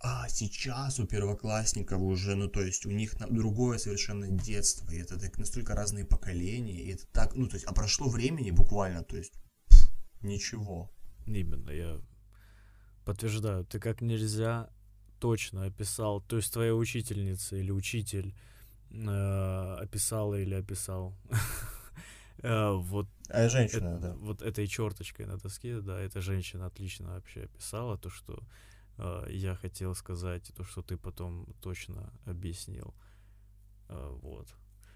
А 0.00 0.28
сейчас 0.28 1.00
у 1.00 1.06
первоклассников 1.06 2.00
уже, 2.00 2.36
ну, 2.36 2.46
то 2.46 2.60
есть 2.60 2.86
у 2.86 2.90
них 2.90 3.16
другое 3.30 3.78
совершенно 3.78 4.28
детство, 4.28 4.88
и 4.92 4.98
это 4.98 5.18
так 5.18 5.38
настолько 5.38 5.74
разные 5.74 6.04
поколения, 6.04 6.80
и 6.80 6.92
это 6.92 7.04
так, 7.08 7.34
ну, 7.34 7.48
то 7.48 7.56
есть, 7.56 7.66
а 7.66 7.72
прошло 7.72 8.08
времени 8.08 8.52
буквально, 8.52 9.02
то 9.02 9.16
есть, 9.16 9.32
пф, 9.68 9.90
ничего. 10.22 10.92
Именно, 11.26 11.70
я 11.70 12.00
подтверждаю, 13.04 13.64
ты 13.64 13.80
как 13.80 14.00
нельзя 14.00 14.70
точно 15.18 15.64
описал, 15.64 16.20
то 16.20 16.36
есть 16.36 16.52
твоя 16.52 16.76
учительница 16.76 17.56
или 17.56 17.72
учитель 17.72 18.36
э, 18.90 19.76
описала 19.80 20.36
или 20.36 20.54
описал. 20.54 21.16
э, 22.42 22.72
вот. 22.72 23.08
А 23.28 23.48
женщина, 23.48 23.96
э, 23.96 23.98
да. 24.00 24.14
Вот 24.14 24.42
этой 24.42 24.66
черточкой 24.66 25.26
на 25.26 25.36
доске, 25.36 25.80
да, 25.80 25.98
эта 26.00 26.20
женщина 26.20 26.66
отлично 26.66 27.14
вообще 27.14 27.42
описала 27.42 27.98
то, 27.98 28.10
что 28.10 28.42
э, 28.98 29.26
я 29.30 29.54
хотел 29.54 29.94
сказать, 29.94 30.52
то, 30.56 30.64
что 30.64 30.82
ты 30.82 30.96
потом 30.96 31.46
точно 31.60 32.12
объяснил. 32.24 32.94
Э, 33.88 34.16
вот. 34.22 34.48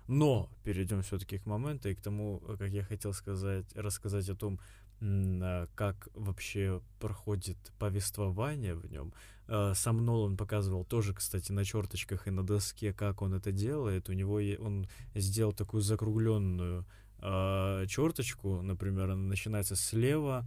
Но 0.09 0.51
перейдем 0.64 1.03
все-таки 1.03 1.38
к 1.38 1.47
моменту 1.47 1.88
и 1.88 1.95
к 1.95 2.01
тому, 2.01 2.40
как 2.59 2.70
я 2.70 2.82
хотел 2.82 3.12
сказать, 3.12 3.66
рассказать 3.74 4.28
о 4.28 4.34
том, 4.34 4.61
а, 5.03 5.68
как 5.74 6.09
вообще 6.14 6.80
проходит 7.01 7.57
повествование 7.78 8.74
в 8.74 8.90
нем. 8.90 9.12
А, 9.49 9.74
сам 9.74 10.05
Нолан 10.05 10.36
показывал 10.36 10.84
тоже, 10.84 11.12
кстати, 11.14 11.51
на 11.51 11.64
черточках 11.64 12.28
и 12.28 12.30
на 12.30 12.45
доске, 12.45 12.93
как 12.93 13.22
он 13.22 13.34
это 13.34 13.51
делает. 13.51 14.09
У 14.09 14.12
него 14.12 14.40
он 14.59 14.88
сделал 15.14 15.53
такую 15.53 15.82
закругленную 15.82 16.86
э, 17.23 17.87
черточку, 17.89 18.62
например, 18.62 19.11
она 19.11 19.23
начинается 19.23 19.77
слева, 19.77 20.45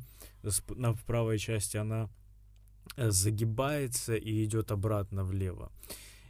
на 0.76 0.94
правой 0.94 1.40
части 1.40 1.78
она 1.78 2.10
э, 2.98 3.10
загибается 3.10 4.16
и 4.16 4.44
идет 4.44 4.72
обратно 4.72 5.24
влево. 5.24 5.72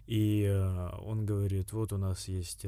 И 0.08 0.43
э, 0.43 0.89
он 1.00 1.26
говорит, 1.26 1.74
вот 1.74 1.91
у 1.91 1.98
нас 1.98 2.28
есть 2.28 2.66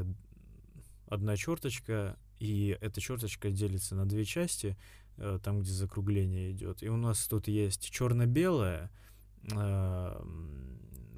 одна 1.07 1.37
черточка, 1.37 2.17
и 2.39 2.77
эта 2.81 2.99
черточка 2.99 3.51
делится 3.51 3.95
на 3.95 4.05
две 4.05 4.25
части, 4.25 4.75
Э, 5.17 5.39
там, 5.41 5.61
где 5.61 5.71
закругление 5.71 6.51
идет. 6.51 6.83
И 6.83 6.89
у 6.89 6.97
нас 6.97 7.27
тут 7.27 7.47
есть 7.47 7.89
черно-белое 7.89 8.91
э, 9.51 10.21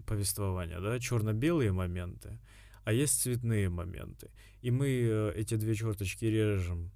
повествование, 0.06 0.80
да, 0.80 1.00
черно-белые 1.00 1.74
моменты, 1.74 2.40
а 2.84 2.94
есть 2.94 3.22
цветные 3.22 3.70
моменты. 3.70 4.30
И 4.62 4.72
мы 4.72 4.88
э, 4.88 5.34
эти 5.36 5.56
две 5.56 5.76
черточки 5.76 6.26
режем 6.26 6.92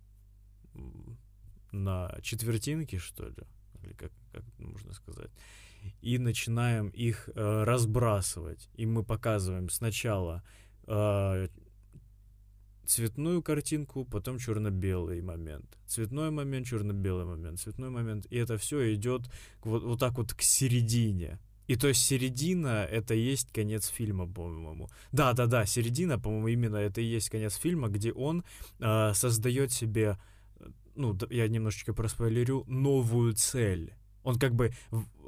на 1.72 2.16
четвертинки, 2.22 2.98
что 2.98 3.28
ли, 3.28 3.44
или 3.84 3.94
как, 3.94 4.12
как 4.32 4.44
можно 4.60 4.94
сказать, 4.94 5.32
и 6.02 6.18
начинаем 6.18 6.90
их 6.90 7.30
э, 7.36 7.64
разбрасывать. 7.64 8.70
И 8.76 8.86
мы 8.86 9.04
показываем 9.04 9.70
сначала 9.70 10.44
э, 10.88 11.48
цветную 12.86 13.42
картинку, 13.42 14.06
потом 14.06 14.40
черно-белый 14.40 15.22
момент. 15.22 15.78
Цветной 15.88 16.32
момент, 16.32 16.68
черно-белый 16.68 17.26
момент, 17.26 17.60
цветной 17.60 17.90
момент. 17.90 18.26
И 18.30 18.38
это 18.38 18.58
все 18.58 18.94
идет 18.94 19.30
вот, 19.64 19.84
вот 19.84 20.00
так 20.00 20.18
вот 20.18 20.34
к 20.34 20.42
середине. 20.42 21.40
И 21.68 21.76
то 21.76 21.88
есть 21.88 22.04
середина 22.04 22.86
это 22.86 23.14
и 23.14 23.20
есть 23.20 23.52
конец 23.52 23.88
фильма, 23.88 24.28
по-моему. 24.28 24.90
Да, 25.12 25.34
да, 25.34 25.46
да, 25.46 25.66
середина, 25.66 26.20
по-моему, 26.20 26.48
именно 26.50 26.78
это 26.78 27.02
и 27.02 27.06
есть 27.06 27.30
конец 27.30 27.56
фильма, 27.56 27.88
где 27.88 28.12
он 28.12 28.44
э, 28.80 29.14
создает 29.14 29.72
себе, 29.72 30.18
ну, 30.96 31.18
я 31.30 31.48
немножечко 31.48 31.94
проспойлерю, 31.94 32.66
новую 32.68 33.34
цель. 33.34 33.94
Он 34.24 34.38
как 34.38 34.56
бы 34.56 34.74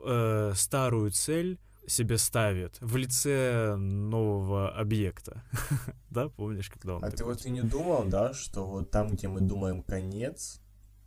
э, 0.05 0.51
старую 0.55 1.11
цель 1.11 1.57
себе 1.87 2.17
ставит 2.17 2.77
в 2.81 2.95
лице 2.97 3.75
нового 3.75 4.69
объекта. 4.75 5.43
да, 6.09 6.29
помнишь, 6.29 6.69
когда 6.69 6.95
он... 6.95 7.05
А 7.05 7.11
ты 7.11 7.23
вот 7.23 7.45
и 7.45 7.49
не 7.49 7.61
думал, 7.61 8.05
да, 8.05 8.33
что 8.33 8.65
вот 8.65 8.91
там, 8.91 9.09
где 9.09 9.27
мы 9.27 9.41
думаем 9.41 9.83
конец, 9.83 10.59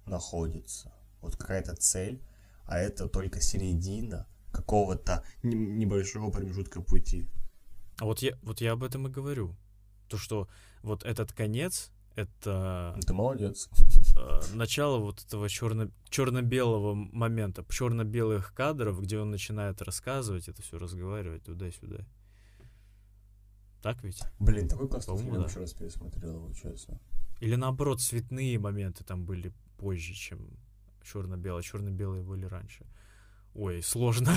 находится 0.07 0.93
вот 1.21 1.37
какая-то 1.37 1.75
цель, 1.77 2.23
а 2.65 2.79
это 2.79 3.09
только 3.09 3.41
середина 3.41 4.27
какого-то 4.59 5.25
небольшого 5.43 6.31
промежутка 6.31 6.83
пути. 6.83 7.29
А 7.99 8.05
вот 8.05 8.23
я, 8.23 8.37
вот 8.43 8.61
я 8.61 8.73
об 8.73 8.83
этом 8.83 9.07
и 9.07 9.11
говорю. 9.11 9.57
То, 10.09 10.19
что 10.19 10.49
вот 10.83 11.05
этот 11.05 11.33
конец, 11.33 11.91
это... 12.17 12.99
Ты 13.07 13.13
молодец. 13.13 13.69
Э, 14.17 14.41
начало 14.55 14.99
вот 14.99 15.23
этого 15.25 15.49
черно, 15.49 15.91
черно-белого 16.09 16.95
момента, 16.95 17.65
черно-белых 17.69 18.53
кадров, 18.53 19.01
где 19.01 19.19
он 19.19 19.31
начинает 19.31 19.81
рассказывать, 19.83 20.49
это 20.49 20.61
все 20.63 20.79
разговаривать 20.79 21.45
туда-сюда. 21.45 22.05
Так 23.83 24.03
ведь? 24.03 24.21
Блин, 24.41 24.69
такой 24.69 24.89
классный 24.89 25.19
фильм, 25.19 25.35
да. 25.35 25.45
еще 25.45 25.61
раз 25.61 25.73
пересмотрел 25.73 26.35
его, 26.35 26.53
честно. 26.53 27.01
Или 27.41 27.55
наоборот, 27.55 28.01
цветные 28.01 28.59
моменты 28.59 29.05
там 29.05 29.25
были 29.25 29.53
позже, 29.77 30.15
чем 30.15 30.41
черно-белые. 31.05 31.63
Черно-белые 31.63 32.25
были 32.25 32.47
раньше. 32.47 32.85
Ой, 33.55 33.83
сложно. 33.83 34.33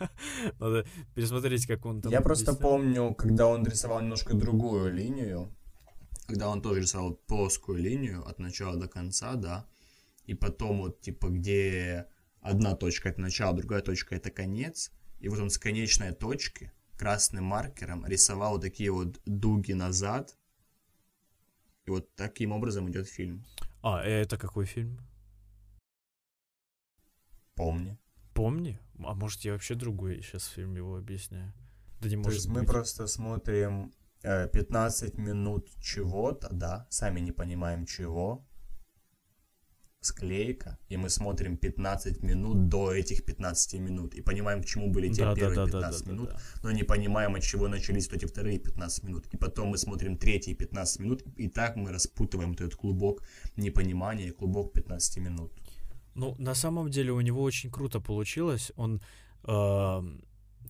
Надо 0.58 0.84
пересмотреть, 1.14 1.66
как 1.66 1.86
он 1.86 2.00
там. 2.02 2.10
Я 2.10 2.20
просто 2.20 2.54
помню, 2.54 3.14
когда 3.14 3.46
он 3.46 3.64
рисовал 3.64 4.00
немножко 4.00 4.34
другую 4.34 4.92
линию, 4.92 5.54
когда 6.26 6.48
он 6.48 6.60
тоже 6.60 6.80
рисовал 6.80 7.14
плоскую 7.14 7.78
линию 7.78 8.26
от 8.26 8.38
начала 8.38 8.76
до 8.76 8.88
конца, 8.88 9.34
да, 9.34 9.66
и 10.24 10.34
потом 10.34 10.80
вот, 10.80 11.00
типа, 11.00 11.28
где 11.28 12.06
одна 12.40 12.74
точка— 12.74 13.08
это 13.10 13.20
начало, 13.20 13.56
другая 13.56 13.80
точка— 13.80 14.14
это 14.16 14.30
конец, 14.30 14.90
и 15.20 15.28
вот 15.28 15.38
он 15.38 15.50
с 15.50 15.58
конечной 15.58 16.12
точки 16.12 16.72
красным 16.96 17.44
маркером 17.44 18.04
рисовал 18.06 18.52
вот 18.52 18.62
такие 18.62 18.90
вот 18.90 19.20
дуги 19.24 19.72
назад, 19.72 20.36
и 21.86 21.90
вот 21.90 22.14
таким 22.14 22.52
образом 22.52 22.90
идет 22.90 23.08
фильм. 23.08 23.44
А, 23.82 24.02
это 24.02 24.36
какой 24.36 24.66
фильм? 24.66 24.98
Помни. 27.54 27.98
Помни? 28.38 28.78
А 29.00 29.14
может, 29.14 29.40
я 29.44 29.52
вообще 29.52 29.74
другой 29.74 30.22
сейчас 30.22 30.46
фильм 30.46 30.76
его 30.76 30.96
объясняю? 30.96 31.52
Да 32.00 32.08
не 32.08 32.14
То 32.14 32.22
может 32.22 32.34
есть 32.34 32.48
быть. 32.48 32.56
мы 32.56 32.66
просто 32.66 33.08
смотрим 33.08 33.92
15 34.22 35.14
э, 35.18 35.20
минут 35.20 35.68
чего-то, 35.82 36.48
да, 36.52 36.86
сами 36.88 37.18
не 37.18 37.32
понимаем 37.32 37.84
чего, 37.84 38.46
склейка, 40.00 40.78
и 40.88 40.96
мы 40.96 41.10
смотрим 41.10 41.56
15 41.56 42.22
минут 42.22 42.68
до 42.68 42.92
этих 42.92 43.24
15 43.24 43.80
минут, 43.80 44.14
и 44.14 44.22
понимаем, 44.22 44.62
к 44.62 44.66
чему 44.66 44.88
были 44.88 45.08
те 45.12 45.24
да, 45.24 45.34
первые 45.34 45.56
да, 45.56 45.64
15 45.66 46.04
да, 46.04 46.12
минут, 46.12 46.28
да, 46.28 46.34
да. 46.34 46.40
но 46.62 46.70
не 46.70 46.84
понимаем, 46.84 47.34
от 47.34 47.42
чего 47.42 47.66
начались 47.66 48.06
эти 48.08 48.24
вторые 48.26 48.60
15 48.60 49.02
минут. 49.02 49.26
И 49.32 49.36
потом 49.36 49.70
мы 49.70 49.78
смотрим 49.78 50.16
третьи 50.16 50.54
15 50.54 51.00
минут, 51.00 51.24
и 51.36 51.48
так 51.48 51.74
мы 51.74 51.90
распутываем 51.90 52.52
этот 52.52 52.76
клубок 52.76 53.24
непонимания, 53.56 54.30
клубок 54.30 54.72
15 54.72 55.16
минут. 55.18 55.52
Ну, 56.18 56.34
на 56.38 56.54
самом 56.54 56.90
деле 56.90 57.12
у 57.12 57.20
него 57.20 57.42
очень 57.42 57.70
круто 57.70 58.00
получилось. 58.00 58.72
Он 58.76 59.00
э, 59.44 60.02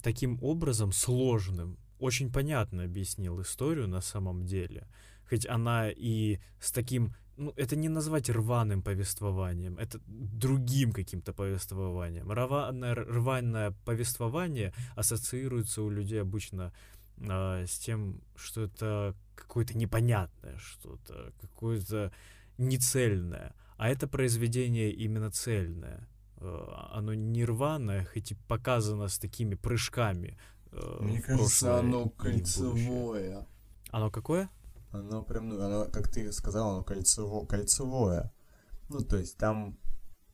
таким 0.02 0.38
образом 0.42 0.92
сложным 0.92 1.78
очень 1.98 2.30
понятно 2.30 2.84
объяснил 2.84 3.40
историю 3.40 3.88
на 3.88 4.02
самом 4.02 4.44
деле. 4.44 4.86
Хоть 5.26 5.46
она 5.46 5.90
и 5.90 6.38
с 6.60 6.70
таким 6.70 7.14
ну, 7.38 7.54
это 7.56 7.76
не 7.76 7.88
назвать 7.88 8.28
рваным 8.28 8.82
повествованием, 8.82 9.78
это 9.78 10.00
другим 10.06 10.92
каким-то 10.92 11.32
повествованием. 11.32 12.30
Рваное, 12.30 12.94
рваное 12.94 13.70
повествование 13.86 14.74
ассоциируется 14.96 15.80
у 15.80 15.88
людей 15.88 16.20
обычно 16.20 16.74
э, 17.16 17.64
с 17.66 17.78
тем, 17.78 18.20
что 18.36 18.64
это 18.64 19.14
какое-то 19.34 19.78
непонятное 19.78 20.58
что-то, 20.58 21.32
какое-то 21.40 22.12
нецельное. 22.58 23.54
А 23.78 23.88
это 23.88 24.08
произведение 24.08 24.90
именно 24.90 25.30
цельное. 25.30 26.08
Э, 26.40 26.66
оно 26.92 27.14
не 27.14 27.44
рваное, 27.44 28.04
хоть 28.04 28.32
и 28.32 28.34
показано 28.34 29.06
с 29.08 29.18
такими 29.18 29.54
прыжками. 29.54 30.36
Э, 30.72 30.98
Мне 31.00 31.22
кажется, 31.22 31.78
оно 31.78 32.08
кольцевое. 32.08 33.46
Оно 33.90 34.10
какое? 34.10 34.50
Оно 34.90 35.22
прям, 35.22 35.48
ну, 35.48 35.62
оно, 35.62 35.84
как 35.84 36.08
ты 36.08 36.32
сказал, 36.32 36.70
оно 36.70 36.84
кольцево, 36.84 37.46
кольцевое. 37.46 38.32
Ну, 38.88 39.00
то 39.00 39.16
есть 39.16 39.36
там 39.36 39.78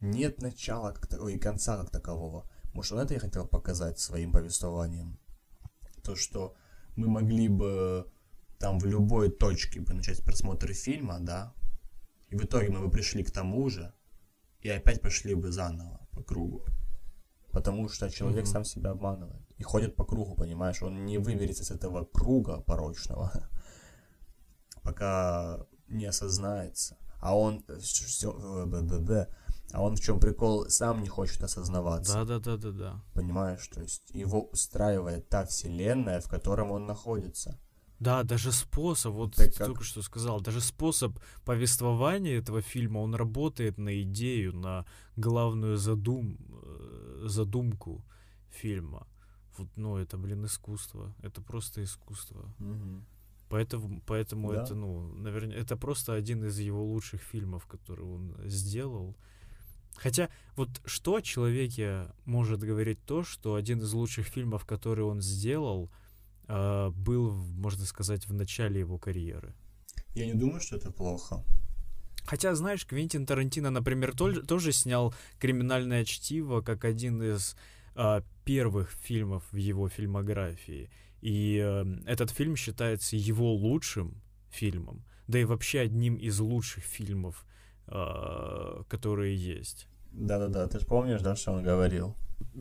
нет 0.01 0.41
начала 0.41 0.93
как 0.93 1.07
то, 1.07 1.29
и 1.29 1.39
конца 1.39 1.77
как 1.77 1.91
такового. 1.91 2.49
Может, 2.73 2.93
он 2.93 3.01
это 3.01 3.15
и 3.15 3.19
хотел 3.19 3.47
показать 3.47 3.99
своим 3.99 4.33
повествованием. 4.33 5.19
То, 6.03 6.17
что 6.17 6.55
мы 6.97 7.09
могли 7.09 7.49
бы 7.49 8.11
там 8.59 8.79
в 8.79 8.87
любой 8.87 9.31
точке 9.31 9.81
бы 9.81 9.93
начать 9.93 10.25
просмотр 10.25 10.73
фильма, 10.73 11.19
да, 11.21 11.53
и 12.35 12.37
в 12.37 12.45
итоге 12.45 12.69
мы 12.69 12.81
бы 12.81 12.91
пришли 12.91 13.23
к 13.23 13.31
тому 13.31 13.69
же, 13.69 13.95
и 14.61 14.69
опять 14.69 15.01
пошли 15.01 15.35
бы 15.35 15.53
заново 15.53 16.01
по 16.11 16.23
кругу. 16.23 16.65
Потому 17.53 17.89
что 17.89 18.11
человек 18.11 18.45
mm-hmm. 18.45 18.53
сам 18.53 18.65
себя 18.65 18.91
обманывает. 18.91 19.47
И 19.57 19.63
ходит 19.63 19.95
по 19.95 20.05
кругу, 20.05 20.35
понимаешь? 20.35 20.83
Он 20.83 21.07
не 21.07 21.19
выберется 21.19 21.65
с 21.65 21.71
этого 21.71 22.05
круга 22.05 22.61
порочного. 22.61 23.31
пока 24.83 25.65
не 25.89 26.07
осознается. 26.07 26.97
А 27.21 27.37
он 27.37 27.65
все, 27.81 28.67
э, 28.67 29.27
а 29.73 29.83
он 29.83 29.95
в 29.95 30.01
чем 30.01 30.19
прикол 30.19 30.69
сам 30.69 31.03
не 31.03 31.09
хочет 31.09 31.43
осознаваться. 31.43 32.15
Да, 32.15 32.25
да, 32.25 32.39
да, 32.39 32.57
да, 32.57 32.71
да. 32.71 33.05
Понимаешь, 33.15 33.67
то 33.69 33.81
есть 33.81 34.11
его 34.11 34.43
устраивает 34.43 35.29
та 35.29 35.47
вселенная, 35.47 36.21
в 36.21 36.29
котором 36.29 36.73
он 36.73 36.87
находится. 36.87 37.61
Да, 38.05 38.23
даже 38.23 38.53
способ, 38.53 39.15
вот 39.15 39.35
ты 39.35 39.51
как... 39.51 39.67
только 39.67 39.83
что 39.85 40.03
сказал, 40.03 40.41
даже 40.41 40.61
способ 40.61 41.19
повествования 41.45 42.39
этого 42.39 42.61
фильма, 42.61 42.99
он 42.99 43.15
работает 43.15 43.79
на 43.79 44.03
идею, 44.03 44.55
на 44.55 44.85
главную 45.17 45.79
задум, 45.79 46.37
э, 46.39 47.23
задумку 47.29 48.05
фильма. 48.51 49.07
Вот, 49.57 49.69
ну, 49.77 49.97
это, 49.97 50.19
блин, 50.19 50.45
искусство. 50.45 51.15
Это 51.23 51.41
просто 51.41 51.83
искусство. 51.83 52.55
Угу. 52.59 53.05
Поэтому, 53.49 54.03
поэтому 54.07 54.53
да. 54.53 54.63
это, 54.63 54.75
ну, 54.75 55.15
наверное, 55.15 55.57
это 55.57 55.77
просто 55.77 56.13
один 56.13 56.45
из 56.45 56.59
его 56.59 56.85
лучших 56.85 57.23
фильмов, 57.23 57.67
который 57.67 58.05
он 58.05 58.35
сделал. 58.45 59.17
Хотя, 59.97 60.29
вот 60.57 60.69
что 60.85 61.15
о 61.15 61.23
человеке 61.23 62.13
может 62.27 62.61
говорить 62.61 62.99
то, 63.07 63.23
что 63.25 63.55
один 63.55 63.81
из 63.81 63.93
лучших 63.95 64.27
фильмов, 64.27 64.67
который 64.67 65.05
он 65.05 65.23
сделал, 65.23 65.91
был, 66.49 67.33
можно 67.33 67.85
сказать, 67.85 68.27
в 68.27 68.33
начале 68.33 68.81
его 68.81 68.99
карьеры? 68.99 69.55
Я 70.15 70.27
не 70.27 70.35
думаю, 70.35 70.61
что 70.61 70.77
это 70.77 70.91
плохо. 70.91 71.45
Хотя, 72.27 72.55
знаешь, 72.55 72.87
Квентин 72.87 73.27
Тарантино, 73.27 73.71
например, 73.71 74.15
тоже 74.17 74.73
снял 74.73 75.15
«Криминальное 75.39 76.05
чтиво» 76.05 76.63
как 76.63 76.85
один 76.85 77.23
из 77.23 77.55
э, 77.97 78.23
первых 78.45 78.93
фильмов 78.93 79.45
в 79.53 79.57
его 79.57 79.89
фильмографии. 79.89 80.91
И 81.21 81.61
э, 81.63 81.85
этот 82.07 82.31
фильм 82.31 82.57
считается 82.57 83.17
его 83.17 83.53
лучшим 83.53 84.23
фильмом, 84.51 85.05
да 85.27 85.39
и 85.39 85.45
вообще 85.45 85.81
одним 85.81 86.17
из 86.17 86.41
лучших 86.41 86.85
фильмов, 86.85 87.45
э, 87.89 88.83
которые 88.89 89.37
есть. 89.37 89.87
Да-да-да, 90.13 90.67
ты 90.67 90.81
же 90.81 90.87
помнишь, 90.87 91.21
да, 91.21 91.37
что 91.37 91.53
он 91.53 91.63
говорил? 91.63 92.15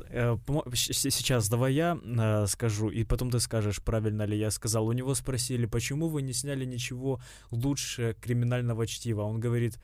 Э, 0.10 0.38
сейчас 0.74 1.50
давай 1.50 1.74
я 1.74 1.98
э, 2.04 2.48
скажу, 2.48 2.90
и 2.90 3.04
потом 3.04 3.30
ты 3.30 3.40
скажешь, 3.40 3.82
правильно 3.82 4.26
ли 4.26 4.38
я 4.38 4.52
сказал. 4.52 4.88
У 4.88 4.94
него 4.94 5.16
спросили, 5.16 5.66
почему 5.66 6.08
вы 6.08 6.22
не 6.22 6.34
сняли 6.34 6.66
ничего 6.66 7.20
лучше 7.52 8.16
криминального 8.22 8.88
чтива. 8.88 9.22
Он 9.22 9.40
говорит, 9.40 9.80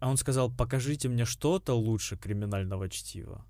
а 0.00 0.08
он 0.08 0.16
сказал, 0.16 0.50
покажите 0.50 1.08
мне 1.08 1.24
что-то 1.24 1.74
лучше 1.74 2.16
криминального 2.16 2.88
чтива 2.88 3.44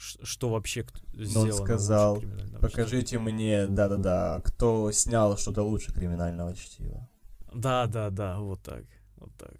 что 0.00 0.48
вообще 0.48 0.86
сделано. 1.12 1.52
Он 1.52 1.66
сказал, 1.66 2.22
покажите 2.60 3.18
мне, 3.18 3.66
да-да-да, 3.66 4.40
кто 4.44 4.90
снял 4.92 5.36
что-то 5.36 5.62
лучше 5.62 5.92
криминального 5.92 6.54
чтива. 6.54 7.06
Да-да-да, 7.52 8.38
вот 8.38 8.62
так, 8.62 8.84
вот 9.16 9.30
так. 9.36 9.54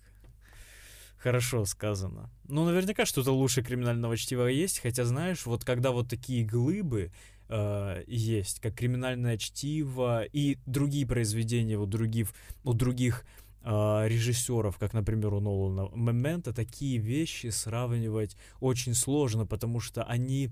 Хорошо 1.22 1.66
сказано. 1.66 2.30
Ну, 2.48 2.64
наверняка 2.64 3.04
что-то 3.04 3.32
лучше 3.32 3.62
криминального 3.62 4.16
чтива 4.16 4.46
есть, 4.46 4.78
хотя, 4.78 5.04
знаешь, 5.04 5.44
вот 5.44 5.64
когда 5.64 5.90
вот 5.90 6.08
такие 6.08 6.46
глыбы 6.46 7.12
э, 7.50 8.04
есть, 8.06 8.60
как 8.60 8.74
криминальное 8.74 9.36
чтиво 9.36 10.24
и 10.24 10.56
другие 10.64 11.06
произведения 11.06 11.76
у 11.76 11.84
других, 11.84 12.28
у 12.64 12.72
других 12.72 13.26
э, 13.62 13.68
режиссеров, 14.08 14.78
как, 14.78 14.94
например, 14.94 15.34
у 15.34 15.40
Нолана 15.40 15.90
Мемента, 15.94 16.54
такие 16.54 16.96
вещи 16.96 17.48
сравнивать 17.48 18.38
очень 18.60 18.94
сложно, 18.94 19.44
потому 19.44 19.78
что 19.80 20.02
они... 20.04 20.48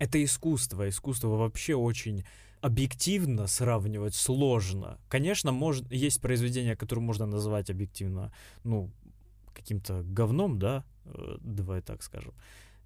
Это 0.00 0.22
искусство. 0.24 0.88
Искусство 0.88 1.28
вообще 1.28 1.76
очень 1.76 2.24
объективно 2.60 3.46
сравнивать 3.46 4.16
сложно. 4.16 4.98
Конечно, 5.08 5.52
может, 5.52 5.90
есть 5.92 6.20
произведения, 6.20 6.74
которые 6.74 7.04
можно 7.04 7.26
назвать 7.26 7.70
объективно, 7.70 8.32
ну, 8.64 8.90
каким-то 9.58 10.02
говном, 10.04 10.58
да, 10.58 10.84
э, 11.04 11.36
давай 11.40 11.82
так 11.82 12.02
скажем, 12.02 12.34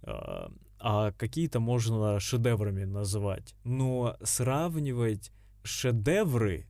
э, 0.02 0.48
а 0.78 1.12
какие-то 1.12 1.60
можно 1.60 2.18
шедеврами 2.18 2.84
называть. 2.84 3.54
Но 3.64 4.16
сравнивать 4.22 5.32
шедевры 5.62 6.66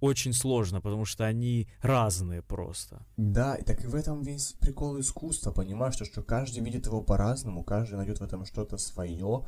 очень 0.00 0.32
сложно, 0.32 0.80
потому 0.80 1.04
что 1.04 1.24
они 1.24 1.68
разные 1.80 2.42
просто. 2.42 3.06
Да, 3.16 3.54
и 3.54 3.62
так 3.62 3.84
и 3.84 3.86
в 3.86 3.94
этом 3.94 4.22
весь 4.22 4.52
прикол 4.60 4.98
искусства, 4.98 5.52
понимаешь, 5.52 5.94
что, 5.94 6.04
что 6.04 6.22
каждый 6.22 6.64
видит 6.64 6.86
его 6.86 7.02
по-разному, 7.02 7.62
каждый 7.62 7.94
найдет 7.94 8.18
в 8.18 8.24
этом 8.24 8.44
что-то 8.44 8.78
свое, 8.78 9.46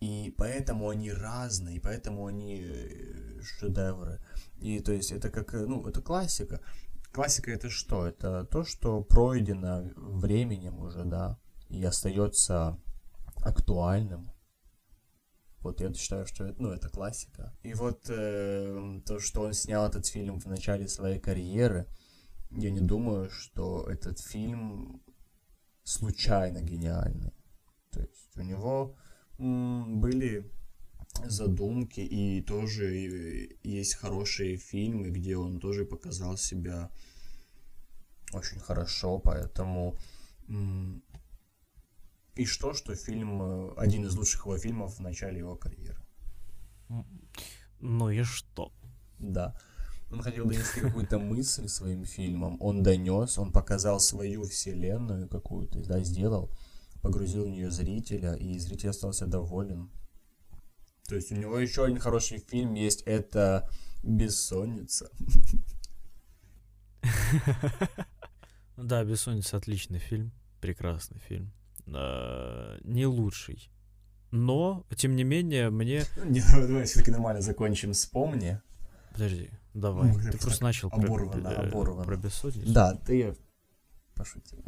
и 0.00 0.34
поэтому 0.38 0.88
они 0.88 1.12
разные, 1.12 1.76
и 1.76 1.80
поэтому 1.80 2.26
они 2.26 2.62
э, 2.64 3.42
шедевры. 3.42 4.18
И 4.62 4.80
то 4.80 4.92
есть 4.92 5.12
это 5.12 5.28
как, 5.28 5.54
э, 5.54 5.66
ну, 5.66 5.86
это 5.86 6.00
классика. 6.00 6.60
Классика 7.12 7.50
это 7.50 7.68
что? 7.68 8.06
Это 8.06 8.44
то, 8.44 8.64
что 8.64 9.02
пройдено 9.02 9.90
временем 9.96 10.78
уже, 10.78 11.04
да, 11.04 11.38
и 11.68 11.84
остается 11.84 12.80
актуальным. 13.42 14.30
Вот 15.60 15.80
я 15.80 15.92
считаю, 15.92 16.26
что 16.26 16.44
это, 16.46 16.60
ну, 16.60 16.70
это 16.70 16.88
классика. 16.88 17.54
И 17.62 17.74
вот 17.74 18.06
э, 18.08 19.00
то, 19.06 19.20
что 19.20 19.42
он 19.42 19.52
снял 19.52 19.86
этот 19.86 20.06
фильм 20.06 20.40
в 20.40 20.46
начале 20.46 20.88
своей 20.88 21.20
карьеры, 21.20 21.86
я 22.50 22.70
не 22.70 22.80
думаю, 22.80 23.30
что 23.30 23.86
этот 23.88 24.18
фильм 24.18 25.02
случайно 25.84 26.62
гениальный. 26.62 27.34
То 27.90 28.00
есть 28.00 28.36
у 28.36 28.42
него 28.42 28.96
м, 29.38 30.00
были 30.00 30.50
задумки, 31.24 32.00
и 32.00 32.42
тоже 32.42 33.56
есть 33.62 33.94
хорошие 33.94 34.56
фильмы, 34.56 35.10
где 35.10 35.36
он 35.36 35.60
тоже 35.60 35.84
показал 35.84 36.36
себя 36.36 36.90
очень 38.32 38.60
хорошо, 38.60 39.18
поэтому 39.18 39.96
и 42.34 42.46
что, 42.46 42.72
что 42.72 42.94
фильм 42.94 43.42
э, 43.42 43.74
один 43.76 44.06
из 44.06 44.16
лучших 44.16 44.46
его 44.46 44.56
фильмов 44.56 44.96
в 44.96 45.00
начале 45.00 45.38
его 45.38 45.54
карьеры. 45.54 46.00
Ну 47.80 48.10
и 48.10 48.22
что? 48.22 48.72
Да. 49.18 49.54
Он 50.10 50.22
хотел 50.22 50.46
донести 50.46 50.80
какую-то 50.80 51.18
мысль 51.18 51.68
своим 51.68 52.04
фильмом. 52.04 52.56
Он 52.60 52.82
донес, 52.82 53.38
он 53.38 53.52
показал 53.52 54.00
свою 54.00 54.44
вселенную 54.44 55.28
какую-то, 55.28 55.82
да, 55.84 56.02
сделал, 56.02 56.50
погрузил 57.02 57.44
в 57.44 57.50
нее 57.50 57.70
зрителя, 57.70 58.34
и 58.34 58.58
зритель 58.58 58.90
остался 58.90 59.26
доволен. 59.26 59.90
То 61.12 61.16
есть 61.16 61.30
у 61.30 61.34
него 61.34 61.58
еще 61.58 61.84
один 61.84 61.98
хороший 61.98 62.38
фильм 62.38 62.72
есть, 62.72 63.02
это 63.02 63.68
«Бессонница». 64.02 65.10
Да, 68.78 69.04
«Бессонница» 69.04 69.58
отличный 69.58 69.98
фильм, 69.98 70.32
прекрасный 70.62 71.18
фильм 71.18 71.52
э, 71.86 72.78
не 72.84 73.04
лучший. 73.04 73.70
Но, 74.30 74.86
тем 74.96 75.14
не 75.14 75.22
менее, 75.22 75.68
мне... 75.68 76.04
Не, 76.24 76.40
давай 76.40 76.86
все-таки 76.86 77.10
нормально 77.10 77.42
закончим. 77.42 77.92
Вспомни. 77.92 78.58
Подожди, 79.12 79.50
давай. 79.74 80.12
Ну, 80.12 80.18
ты 80.18 80.38
просто 80.38 80.64
начал 80.64 80.88
оборвано, 80.90 81.42
про, 81.42 81.68
оборвано. 81.68 82.04
про 82.04 82.16
бессонницу. 82.16 82.72
Да, 82.72 82.94
ты 82.94 83.36
пошутил. 84.14 84.64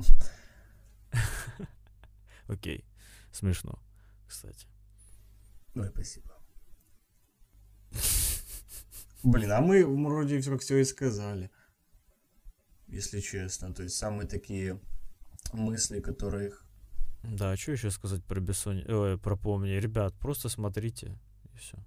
Окей, 2.48 2.84
смешно, 3.32 3.78
кстати. 4.28 4.66
Ну 5.74 5.84
и 5.84 5.88
спасибо. 5.88 6.33
Блин, 9.24 9.52
а 9.52 9.60
мы 9.62 9.84
вроде 9.86 10.42
как 10.42 10.60
все 10.60 10.78
и 10.78 10.84
сказали. 10.84 11.50
Если 12.86 13.20
честно. 13.20 13.72
То 13.72 13.82
есть 13.82 13.96
самые 13.96 14.28
такие 14.28 14.78
мысли, 15.52 16.00
которых... 16.00 16.66
Да, 17.22 17.52
а 17.52 17.56
что 17.56 17.72
еще 17.72 17.90
сказать 17.90 18.22
про 18.22 18.40
Бессонни... 18.40 18.84
Ой, 18.86 19.18
про 19.18 19.36
Помни? 19.36 19.70
Ребят, 19.70 20.14
просто 20.20 20.50
смотрите, 20.50 21.18
и 21.52 21.56
все. 21.56 21.78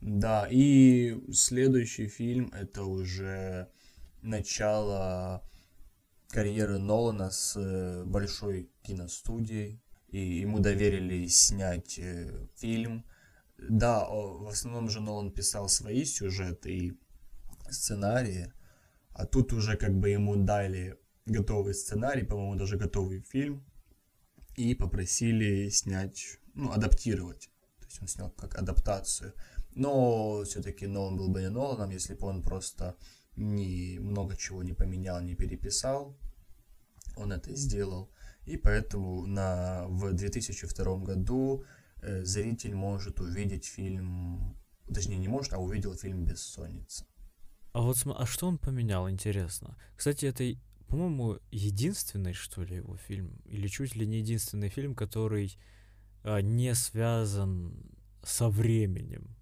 Да, 0.00 0.46
и 0.48 1.20
следующий 1.32 2.06
фильм 2.06 2.52
это 2.52 2.84
уже 2.84 3.68
начало 4.22 5.42
карьеры 6.28 6.78
Нолана 6.78 7.30
с 7.30 7.56
э, 7.56 8.04
большой 8.04 8.70
киностудией, 8.82 9.82
и 10.08 10.18
ему 10.18 10.60
доверили 10.60 11.26
снять 11.26 11.98
э, 11.98 12.46
фильм. 12.56 13.04
Да, 13.68 14.06
в 14.08 14.48
основном 14.48 14.88
же 14.88 15.00
Нолан 15.00 15.30
писал 15.30 15.68
свои 15.68 16.04
сюжеты 16.04 16.76
и 16.76 16.98
сценарии, 17.70 18.52
а 19.10 19.26
тут 19.26 19.52
уже 19.52 19.76
как 19.76 19.98
бы 19.98 20.10
ему 20.10 20.36
дали 20.36 20.98
готовый 21.26 21.74
сценарий, 21.74 22.24
по-моему, 22.24 22.56
даже 22.56 22.76
готовый 22.76 23.20
фильм, 23.20 23.64
и 24.56 24.74
попросили 24.74 25.68
снять, 25.68 26.38
ну, 26.54 26.70
адаптировать. 26.72 27.50
То 27.80 27.86
есть 27.86 28.02
он 28.02 28.08
снял 28.08 28.30
как 28.30 28.56
адаптацию. 28.56 29.34
Но 29.74 30.44
все-таки 30.44 30.86
Нолан 30.86 31.16
был 31.16 31.28
бы 31.28 31.40
не 31.40 31.50
Ноланом, 31.50 31.90
если 31.90 32.14
бы 32.14 32.26
он 32.26 32.42
просто 32.42 32.96
ни 33.36 33.98
много 33.98 34.36
чего 34.36 34.62
не 34.62 34.72
поменял, 34.72 35.20
не 35.20 35.34
переписал. 35.34 36.16
Он 37.16 37.32
это 37.32 37.54
сделал. 37.56 38.10
И 38.46 38.56
поэтому 38.56 39.26
на, 39.26 39.86
в 39.88 40.12
2002 40.12 40.98
году 40.98 41.64
зритель 42.24 42.74
может 42.74 43.20
увидеть 43.20 43.66
фильм, 43.66 44.56
точнее 44.92 45.18
не 45.18 45.28
может, 45.28 45.52
а 45.52 45.58
увидел 45.58 45.94
фильм 45.94 46.24
«Бессонница». 46.24 47.06
А 47.72 47.80
вот 47.80 47.96
а 48.06 48.26
что 48.26 48.46
он 48.46 48.58
поменял, 48.58 49.10
интересно? 49.10 49.76
Кстати, 49.96 50.26
это, 50.26 50.44
по-моему, 50.86 51.38
единственный, 51.50 52.32
что 52.32 52.62
ли, 52.62 52.76
его 52.76 52.96
фильм, 52.96 53.40
или 53.46 53.66
чуть 53.66 53.96
ли 53.96 54.06
не 54.06 54.18
единственный 54.18 54.68
фильм, 54.68 54.94
который 54.94 55.58
а, 56.22 56.40
не 56.40 56.72
связан 56.74 57.74
со 58.22 58.48
временем 58.48 59.36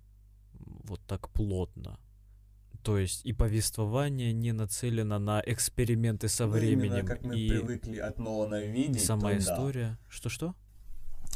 вот 0.85 1.01
так 1.07 1.29
плотно. 1.29 1.99
То 2.83 2.99
есть 2.99 3.25
и 3.25 3.33
повествование 3.33 4.33
не 4.33 4.53
нацелено 4.53 5.19
на 5.19 5.43
эксперименты 5.45 6.29
со 6.29 6.47
ну, 6.47 6.53
временем. 6.53 6.95
Именно 6.95 7.07
как 7.07 7.23
мы 7.23 7.39
и 7.39 7.49
привыкли 7.49 7.99
от 7.99 8.19
Нолана 8.19 8.65
видеть. 8.65 9.05
Сама 9.05 9.31
то 9.31 9.39
история. 9.39 9.89
Да. 9.91 9.99
Что-что? 10.09 10.55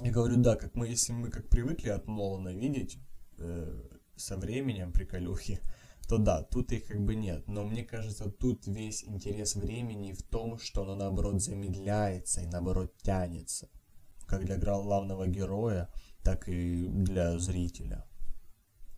Я 0.02 0.10
говорю, 0.10 0.36
да, 0.36 0.56
как 0.56 0.74
мы, 0.74 0.88
если 0.88 1.12
мы 1.12 1.30
как 1.30 1.48
привыкли 1.48 1.88
от 1.88 2.06
Нолана 2.06 2.54
видеть 2.54 2.98
э, 3.38 3.82
со 4.16 4.36
временем 4.36 4.92
приколюхи, 4.92 5.60
то 6.06 6.18
да, 6.18 6.42
тут 6.42 6.70
их 6.72 6.86
как 6.86 7.04
бы 7.04 7.14
нет. 7.14 7.48
Но 7.48 7.64
мне 7.64 7.82
кажется, 7.82 8.30
тут 8.30 8.66
весь 8.66 9.04
интерес 9.04 9.56
времени 9.56 10.12
в 10.12 10.22
том, 10.22 10.58
что 10.58 10.82
оно 10.82 10.96
наоборот 10.96 11.42
замедляется 11.42 12.42
и 12.42 12.46
наоборот 12.46 12.94
тянется. 13.02 13.68
Как 14.26 14.44
для 14.44 14.58
главного 14.58 15.26
героя, 15.26 15.88
так 16.22 16.48
и 16.48 16.86
для 16.88 17.38
зрителя. 17.38 18.06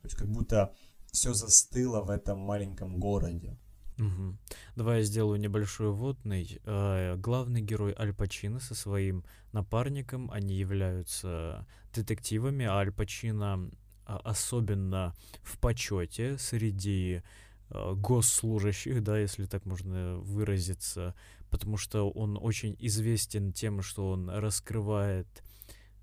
То 0.01 0.05
есть 0.05 0.16
как 0.16 0.28
будто 0.28 0.74
все 1.12 1.32
застыло 1.32 2.03
в 2.03 2.11
этом 2.11 2.40
маленьком 2.40 2.99
городе. 2.99 3.59
Угу. 3.99 4.36
Давай 4.76 4.99
я 4.99 5.05
сделаю 5.05 5.40
небольшой 5.40 5.90
вводный. 5.90 6.61
Э, 6.64 7.16
главный 7.16 7.61
герой 7.61 7.94
Аль 7.99 8.14
Пачино 8.14 8.61
со 8.61 8.74
своим 8.74 9.24
напарником, 9.53 10.30
они 10.30 10.55
являются 10.55 11.66
детективами, 11.92 12.64
а 12.64 12.78
Аль 12.78 12.92
Пачино 12.92 13.70
а, 14.09 14.16
особенно 14.24 15.14
в 15.42 15.59
почете 15.59 16.38
среди 16.38 17.22
э, 17.70 17.92
госслужащих, 17.94 19.03
да, 19.03 19.18
если 19.18 19.44
так 19.44 19.66
можно 19.66 20.16
выразиться, 20.16 21.14
потому 21.51 21.76
что 21.76 22.09
он 22.11 22.38
очень 22.40 22.74
известен 22.78 23.53
тем, 23.53 23.82
что 23.82 24.11
он 24.11 24.30
раскрывает 24.30 25.26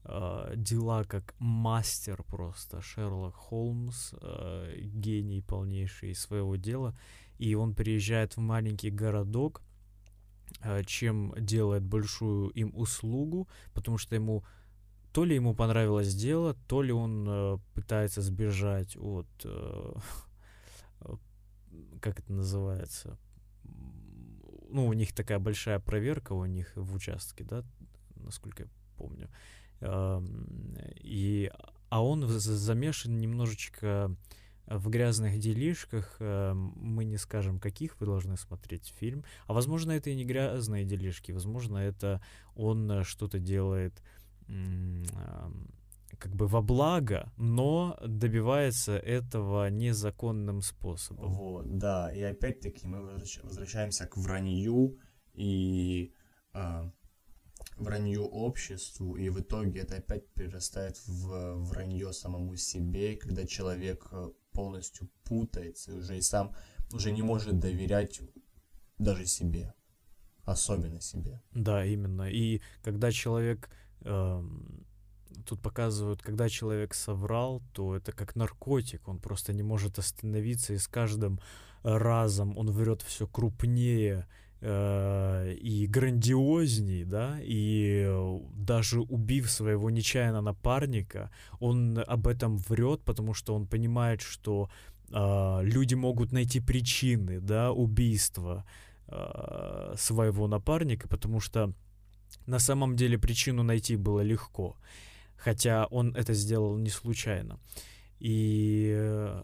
э, 0.03 0.53
дела 0.55 1.03
как 1.05 1.33
мастер 1.39 2.21
просто. 2.23 2.79
Шерлок 2.81 3.33
Холмс, 3.35 4.13
э, 4.21 4.75
гений 4.81 5.41
полнейший 5.41 6.13
своего 6.13 6.57
дела. 6.57 6.95
И 7.37 7.55
он 7.55 7.73
приезжает 7.73 8.37
в 8.37 8.39
маленький 8.39 8.89
городок, 8.89 9.61
э, 10.61 10.83
чем 10.85 11.33
делает 11.37 11.83
большую 11.83 12.49
им 12.49 12.71
услугу, 12.75 13.47
потому 13.73 13.97
что 13.97 14.15
ему 14.15 14.43
то 15.11 15.23
ли 15.23 15.35
ему 15.35 15.55
понравилось 15.55 16.13
дело, 16.13 16.55
то 16.67 16.81
ли 16.81 16.91
он 16.91 17.25
э, 17.27 17.57
пытается 17.73 18.21
сбежать 18.21 18.97
от, 18.97 19.27
э, 19.43 19.93
как 22.01 22.19
это 22.19 22.33
называется, 22.33 23.17
ну, 24.69 24.87
у 24.87 24.93
них 24.93 25.13
такая 25.13 25.39
большая 25.39 25.79
проверка 25.79 26.33
у 26.33 26.45
них 26.45 26.71
в 26.75 26.95
участке, 26.95 27.43
да, 27.43 27.63
насколько 28.15 28.63
я 28.63 28.69
помню. 28.97 29.29
И, 31.01 31.51
а 31.89 32.03
он 32.03 32.27
замешан 32.27 33.19
немножечко 33.19 34.15
в 34.67 34.89
грязных 34.89 35.37
делишках, 35.39 36.17
мы 36.19 37.05
не 37.05 37.17
скажем, 37.17 37.59
каких 37.59 37.99
вы 37.99 38.05
должны 38.05 38.37
смотреть 38.37 38.93
фильм, 38.97 39.23
а 39.47 39.53
возможно 39.53 39.91
это 39.91 40.09
и 40.09 40.15
не 40.15 40.25
грязные 40.25 40.85
делишки, 40.85 41.31
возможно 41.31 41.77
это 41.77 42.21
он 42.55 42.89
э, 42.91 43.03
что-то 43.03 43.39
делает 43.39 44.01
как 46.17 46.35
бы 46.35 46.47
во 46.47 46.61
благо, 46.61 47.31
но 47.37 47.97
добивается 48.05 48.97
этого 48.97 49.69
незаконным 49.69 50.61
способом. 50.61 51.33
Вот, 51.33 51.77
да, 51.77 52.11
и 52.13 52.21
опять-таки 52.21 52.87
мы 52.87 53.01
возвращаемся 53.01 54.05
к 54.05 54.17
вранью 54.17 54.97
и 55.33 56.13
э, 56.53 56.89
вранью 57.77 58.23
обществу, 58.23 59.15
и 59.17 59.29
в 59.29 59.39
итоге 59.39 59.81
это 59.81 59.97
опять 59.97 60.31
перерастает 60.33 60.97
в 61.07 61.55
вранье 61.55 62.13
самому 62.13 62.55
себе, 62.55 63.15
когда 63.15 63.45
человек 63.45 64.07
э, 64.11 64.29
полностью 64.55 65.09
путается 65.23 65.93
уже 65.95 66.17
и 66.17 66.21
сам 66.21 66.55
уже 66.93 67.11
не 67.11 67.21
может 67.21 67.59
доверять 67.59 68.21
даже 68.97 69.25
себе, 69.25 69.73
особенно 70.43 71.01
себе. 71.01 71.41
Да, 71.53 71.85
именно. 71.85 72.29
И 72.29 72.61
когда 72.81 73.11
человек 73.11 73.69
э, 74.01 74.43
тут 75.45 75.61
показывают, 75.61 76.21
когда 76.21 76.49
человек 76.49 76.93
соврал, 76.93 77.61
то 77.73 77.95
это 77.95 78.11
как 78.11 78.35
наркотик, 78.35 79.07
он 79.07 79.19
просто 79.19 79.53
не 79.53 79.63
может 79.63 79.99
остановиться, 79.99 80.73
и 80.73 80.77
с 80.77 80.87
каждым 80.87 81.39
разом 81.83 82.57
он 82.57 82.71
врет 82.71 83.01
все 83.01 83.27
крупнее, 83.27 84.27
и 84.61 85.87
грандиозней, 85.89 87.03
да, 87.03 87.37
и 87.41 88.09
даже 88.55 89.01
убив 89.01 89.51
своего 89.51 89.89
нечаянно 89.89 90.41
напарника, 90.41 91.29
он 91.59 91.99
об 92.07 92.27
этом 92.27 92.57
врет, 92.57 93.01
потому 93.03 93.33
что 93.33 93.53
он 93.53 93.67
понимает, 93.67 94.21
что 94.21 94.69
э, 95.11 95.59
люди 95.63 95.93
могут 95.95 96.31
найти 96.31 96.59
причины, 96.59 97.39
да, 97.39 97.71
убийства 97.71 98.65
э, 99.07 99.93
своего 99.97 100.47
напарника, 100.47 101.07
потому 101.07 101.39
что 101.39 101.73
на 102.47 102.59
самом 102.59 102.95
деле 102.95 103.17
причину 103.17 103.63
найти 103.63 103.95
было 103.95 104.21
легко, 104.21 104.77
хотя 105.37 105.85
он 105.87 106.15
это 106.15 106.33
сделал 106.33 106.77
не 106.77 106.89
случайно. 106.89 107.59
И 108.19 108.93
э, 108.95 109.43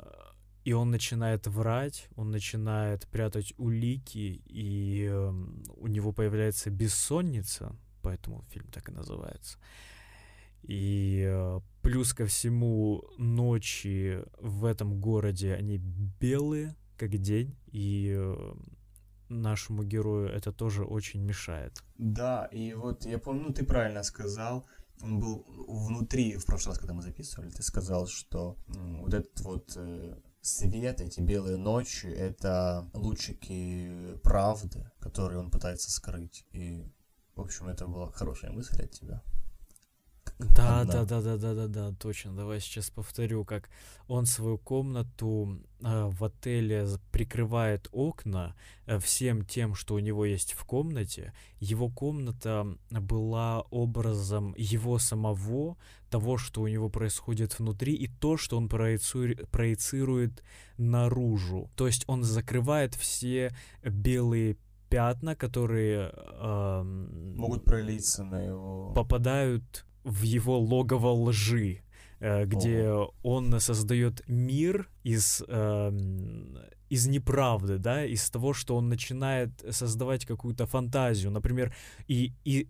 и 0.63 0.73
он 0.73 0.91
начинает 0.91 1.47
врать, 1.47 2.07
он 2.15 2.31
начинает 2.31 3.07
прятать 3.07 3.53
улики, 3.57 4.41
и 4.45 5.07
э, 5.09 5.31
у 5.77 5.87
него 5.87 6.13
появляется 6.13 6.69
бессонница, 6.69 7.75
поэтому 8.01 8.43
фильм 8.49 8.67
так 8.67 8.89
и 8.89 8.91
называется. 8.91 9.57
И 10.61 11.25
э, 11.27 11.59
плюс 11.81 12.13
ко 12.13 12.25
всему 12.25 13.03
ночи 13.17 14.23
в 14.39 14.65
этом 14.65 15.01
городе 15.01 15.55
они 15.55 15.77
белые, 16.19 16.75
как 16.95 17.17
день, 17.17 17.57
и 17.71 18.13
э, 18.15 18.53
нашему 19.29 19.83
герою 19.83 20.29
это 20.29 20.51
тоже 20.51 20.83
очень 20.83 21.21
мешает. 21.21 21.81
Да, 21.97 22.45
и 22.51 22.73
вот 22.75 23.05
я 23.05 23.17
помню, 23.17 23.45
ну 23.47 23.53
ты 23.53 23.65
правильно 23.65 24.03
сказал, 24.03 24.67
он 25.01 25.19
был 25.19 25.43
внутри, 25.67 26.37
в 26.37 26.45
прошлый 26.45 26.73
раз, 26.73 26.79
когда 26.79 26.93
мы 26.93 27.01
записывали, 27.01 27.49
ты 27.49 27.63
сказал, 27.63 28.05
что 28.05 28.57
вот 28.67 29.15
этот 29.15 29.41
вот 29.41 29.73
э, 29.75 30.15
свет, 30.41 31.01
эти 31.01 31.19
белые 31.19 31.57
ночи— 31.57 32.05
это 32.07 32.89
лучики 32.93 34.17
правды, 34.23 34.91
которые 34.99 35.39
он 35.39 35.51
пытается 35.51 35.91
скрыть. 35.91 36.45
И, 36.51 36.85
в 37.35 37.41
общем, 37.41 37.67
это 37.67 37.87
была 37.87 38.11
хорошая 38.11 38.51
мысль 38.51 38.81
от 38.83 38.91
тебя. 38.91 39.23
Да, 40.55 40.81
одна. 40.81 40.93
да, 40.93 41.05
да, 41.05 41.21
да, 41.21 41.37
да, 41.37 41.53
да, 41.53 41.67
да, 41.67 41.91
точно. 41.99 42.35
Давай 42.35 42.59
сейчас 42.59 42.89
повторю, 42.89 43.45
как 43.45 43.69
он 44.07 44.25
свою 44.25 44.57
комнату 44.57 45.59
э, 45.81 46.09
в 46.11 46.23
отеле 46.23 46.87
прикрывает 47.11 47.87
окна 47.91 48.55
э, 48.85 48.97
всем 48.99 49.45
тем, 49.45 49.75
что 49.75 49.95
у 49.95 49.99
него 49.99 50.25
есть 50.25 50.53
в 50.53 50.65
комнате. 50.65 51.33
Его 51.59 51.89
комната 51.89 52.65
была 52.89 53.61
образом 53.69 54.55
его 54.57 54.99
самого, 54.99 55.77
того, 56.09 56.37
что 56.37 56.61
у 56.61 56.67
него 56.67 56.89
происходит 56.89 57.59
внутри, 57.59 57.93
и 57.93 58.07
то, 58.07 58.37
что 58.37 58.57
он 58.57 58.67
проециру- 58.67 59.47
проецирует 59.51 60.43
наружу. 60.77 61.69
То 61.75 61.87
есть 61.87 62.03
он 62.07 62.23
закрывает 62.23 62.95
все 62.95 63.55
белые 63.83 64.57
пятна, 64.89 65.35
которые 65.35 66.11
эм, 66.41 67.37
Могут 67.37 67.63
пролиться 67.63 68.23
на 68.25 68.43
его... 68.43 68.91
попадают 68.93 69.85
в 70.03 70.23
его 70.23 70.59
логово 70.59 71.09
лжи, 71.09 71.81
э, 72.19 72.45
где 72.45 72.91
он 73.23 73.59
создает 73.59 74.21
мир 74.27 74.89
из, 75.03 75.43
эм, 75.47 76.57
из 76.89 77.07
неправды, 77.07 77.77
да, 77.77 78.05
из 78.05 78.29
того, 78.29 78.53
что 78.53 78.75
он 78.75 78.89
начинает 78.89 79.51
создавать 79.69 80.25
какую-то 80.25 80.65
фантазию, 80.65 81.31
например, 81.31 81.73
и, 82.07 82.33
и 82.43 82.67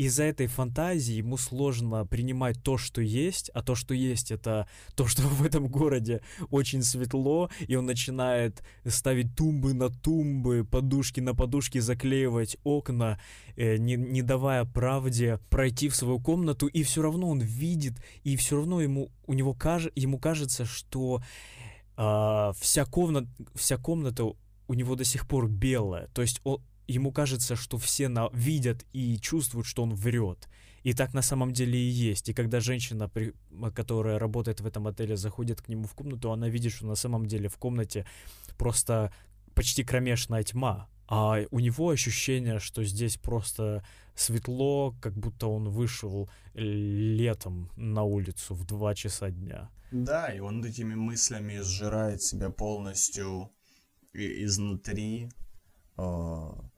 из-за 0.00 0.24
этой 0.24 0.46
фантазии 0.46 1.16
ему 1.16 1.36
сложно 1.36 2.06
принимать 2.06 2.62
то, 2.62 2.78
что 2.78 3.02
есть, 3.02 3.50
а 3.52 3.62
то, 3.62 3.74
что 3.74 3.92
есть, 3.92 4.30
это 4.30 4.66
то, 4.94 5.06
что 5.06 5.22
в 5.22 5.44
этом 5.44 5.68
городе 5.68 6.22
очень 6.50 6.82
светло, 6.82 7.50
и 7.68 7.74
он 7.76 7.84
начинает 7.84 8.62
ставить 8.86 9.36
тумбы 9.36 9.74
на 9.74 9.90
тумбы, 9.90 10.64
подушки 10.64 11.20
на 11.20 11.34
подушки, 11.34 11.80
заклеивать 11.80 12.56
окна, 12.64 13.20
э, 13.56 13.76
не, 13.76 13.96
не 13.96 14.22
давая 14.22 14.64
правде 14.64 15.38
пройти 15.50 15.90
в 15.90 15.96
свою 15.96 16.18
комнату, 16.18 16.66
и 16.66 16.82
все 16.82 17.02
равно 17.02 17.28
он 17.28 17.40
видит, 17.40 17.94
и 18.24 18.36
все 18.36 18.56
равно 18.56 18.80
ему, 18.80 19.10
у 19.26 19.34
него 19.34 19.52
каж, 19.52 19.88
ему 19.94 20.18
кажется, 20.18 20.64
что 20.64 21.22
а, 21.96 22.52
вся, 22.58 22.86
комната, 22.86 23.28
вся 23.54 23.76
комната 23.76 24.24
у 24.24 24.74
него 24.74 24.94
до 24.94 25.04
сих 25.04 25.28
пор 25.28 25.48
белая. 25.48 26.08
То 26.14 26.22
есть 26.22 26.40
он, 26.44 26.62
ему 26.92 27.12
кажется, 27.12 27.56
что 27.56 27.78
все 27.78 28.08
на, 28.08 28.28
видят 28.32 28.84
и 28.92 29.18
чувствуют, 29.18 29.66
что 29.66 29.82
он 29.82 29.94
врет. 29.94 30.48
И 30.82 30.92
так 30.94 31.14
на 31.14 31.22
самом 31.22 31.52
деле 31.52 31.78
и 31.78 32.10
есть. 32.10 32.28
И 32.28 32.34
когда 32.34 32.60
женщина, 32.60 33.08
при- 33.08 33.34
которая 33.74 34.18
работает 34.18 34.60
в 34.60 34.66
этом 34.66 34.86
отеле, 34.86 35.16
заходит 35.16 35.60
к 35.60 35.68
нему 35.68 35.84
в 35.84 35.94
комнату, 35.94 36.32
она 36.32 36.48
видит, 36.48 36.72
что 36.72 36.86
на 36.86 36.94
самом 36.96 37.26
деле 37.26 37.48
в 37.48 37.56
комнате 37.56 38.06
просто 38.56 39.12
почти 39.54 39.84
кромешная 39.84 40.42
тьма. 40.42 40.88
А 41.06 41.40
у 41.50 41.60
него 41.60 41.90
ощущение, 41.90 42.60
что 42.60 42.84
здесь 42.84 43.16
просто 43.16 43.84
светло, 44.14 44.94
как 45.02 45.12
будто 45.18 45.48
он 45.48 45.68
вышел 45.68 46.30
летом 46.54 47.68
на 47.76 48.02
улицу 48.04 48.54
в 48.54 48.64
2 48.64 48.94
часа 48.94 49.30
дня. 49.30 49.70
Да, 49.90 50.32
и 50.32 50.38
он 50.40 50.64
этими 50.64 50.94
мыслями 50.94 51.60
сжирает 51.62 52.22
себя 52.22 52.50
полностью 52.50 53.50
изнутри, 54.14 55.28
а, 55.96 56.69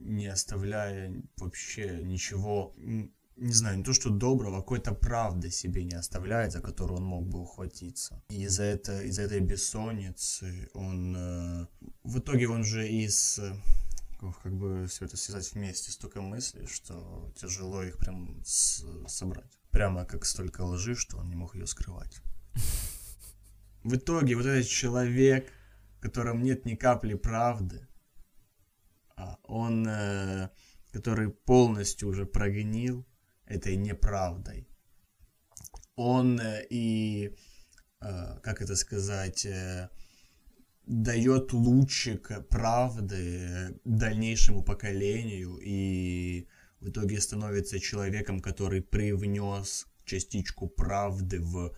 не 0.00 0.26
оставляя 0.26 1.22
вообще 1.36 2.02
ничего, 2.02 2.74
не 2.76 3.52
знаю, 3.52 3.78
не 3.78 3.84
то 3.84 3.92
что 3.92 4.10
доброго, 4.10 4.58
а 4.58 4.60
какой-то 4.60 4.92
правды 4.94 5.50
себе 5.50 5.84
не 5.84 5.94
оставляет, 5.94 6.52
за 6.52 6.60
которую 6.60 7.00
он 7.00 7.04
мог 7.04 7.28
бы 7.28 7.40
ухватиться. 7.40 8.22
И 8.30 8.44
из-за 8.44 8.64
это, 8.64 9.02
из 9.02 9.18
этой 9.18 9.40
бессонницы 9.40 10.70
он... 10.74 11.16
э, 11.16 11.66
в 12.04 12.18
итоге 12.18 12.48
он 12.48 12.64
же 12.64 12.88
из... 12.88 13.38
э, 13.38 13.54
как- 14.42 14.56
бы 14.56 14.86
все 14.86 15.04
это 15.04 15.16
связать 15.16 15.52
вместе, 15.52 15.90
столько 15.90 16.22
мыслей, 16.22 16.66
что 16.66 17.32
тяжело 17.36 17.82
их 17.82 17.98
прям 17.98 18.42
собрать. 18.44 19.58
Прямо 19.70 20.04
как 20.06 20.24
столько 20.24 20.62
лжи, 20.62 20.94
что 20.94 21.18
он 21.18 21.28
не 21.28 21.36
мог 21.36 21.54
ее 21.54 21.66
скрывать. 21.66 22.22
В 23.84 23.94
итоге 23.94 24.34
вот 24.34 24.46
этот 24.46 24.66
человек, 24.66 25.52
в 25.98 26.00
котором 26.00 26.42
нет 26.42 26.64
ни 26.64 26.74
капли 26.74 27.14
правды, 27.14 27.86
он, 29.44 29.86
э, 29.88 30.50
который 30.92 31.30
полностью 31.30 32.08
уже 32.08 32.26
прогнил 32.26 33.06
этой 33.46 33.76
неправдой, 33.76 34.68
он 35.94 36.40
э, 36.40 36.66
и, 36.70 37.34
э, 38.00 38.38
как 38.42 38.62
это 38.62 38.76
сказать, 38.76 39.46
дает 40.86 41.52
лучик 41.52 42.48
правды 42.48 43.80
дальнейшему 43.84 44.62
поколению 44.62 45.58
и 45.60 46.46
в 46.80 46.90
итоге 46.90 47.20
становится 47.20 47.80
человеком, 47.80 48.40
который 48.40 48.82
привнес 48.82 49.86
частичку 50.04 50.68
правды 50.68 51.40
в 51.40 51.76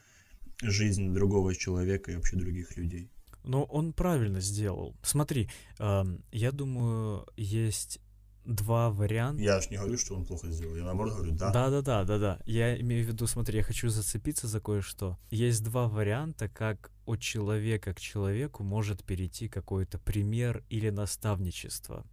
жизнь 0.60 1.14
другого 1.14 1.54
человека 1.54 2.10
и 2.10 2.16
вообще 2.16 2.36
других 2.36 2.76
людей. 2.76 3.10
Но 3.48 3.64
он 3.64 3.94
правильно 3.94 4.40
сделал. 4.40 4.94
Смотри, 5.02 5.48
эм, 5.78 6.22
я 6.32 6.52
думаю, 6.52 7.26
есть 7.34 7.98
два 8.44 8.90
варианта. 8.90 9.42
Я 9.42 9.58
ж 9.62 9.70
не 9.70 9.78
говорю, 9.78 9.96
что 9.96 10.16
он 10.16 10.26
плохо 10.26 10.50
сделал, 10.50 10.76
я 10.76 10.84
наоборот 10.84 11.14
говорю, 11.14 11.32
да. 11.32 11.50
Да, 11.50 11.70
да, 11.70 11.80
да, 11.80 12.04
да, 12.04 12.18
да. 12.18 12.40
Я 12.44 12.78
имею 12.78 13.06
в 13.06 13.08
виду, 13.08 13.26
смотри, 13.26 13.56
я 13.56 13.64
хочу 13.64 13.88
зацепиться 13.88 14.48
за 14.48 14.60
кое-что. 14.60 15.18
Есть 15.30 15.64
два 15.64 15.88
варианта, 15.88 16.50
как 16.50 16.92
от 17.06 17.20
человека 17.20 17.94
к 17.94 18.00
человеку 18.00 18.64
может 18.64 19.02
перейти 19.02 19.48
какой-то 19.48 19.98
пример 19.98 20.62
или 20.68 20.90
наставничество. 20.90 22.04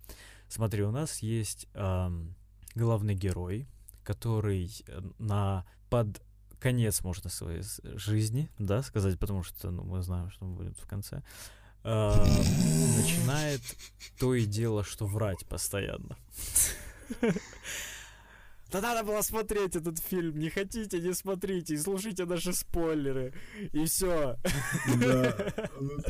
Смотри, 0.47 0.83
у 0.83 0.91
нас 0.91 1.19
есть 1.19 1.67
ам, 1.73 2.33
главный 2.75 3.13
герой, 3.13 3.67
который 4.03 4.71
э, 4.87 5.01
на 5.19 5.65
под 5.89 6.21
конец, 6.59 7.01
можно 7.03 7.29
своей 7.29 7.63
жизни, 7.95 8.49
да, 8.59 8.81
сказать, 8.83 9.19
потому 9.19 9.43
что 9.43 9.71
ну, 9.71 9.83
мы 9.83 10.01
знаем, 10.01 10.29
что 10.29 10.45
будет 10.45 10.77
в 10.77 10.87
конце, 10.87 11.23
а, 11.83 12.25
начинает 12.97 13.61
то 14.19 14.33
и 14.33 14.45
дело, 14.45 14.83
что 14.83 15.05
врать 15.05 15.45
постоянно. 15.47 16.17
Да 18.71 18.81
надо 18.81 19.03
было 19.03 19.21
смотреть 19.21 19.75
этот 19.75 19.99
фильм. 19.99 20.37
Не 20.37 20.49
хотите, 20.49 20.99
не 20.99 21.13
смотрите. 21.13 21.75
И 21.75 21.77
слушайте 21.77 22.25
наши 22.25 22.51
спойлеры. 22.51 23.33
И 23.71 23.85
все. 23.85 24.37
Ну 24.87 25.11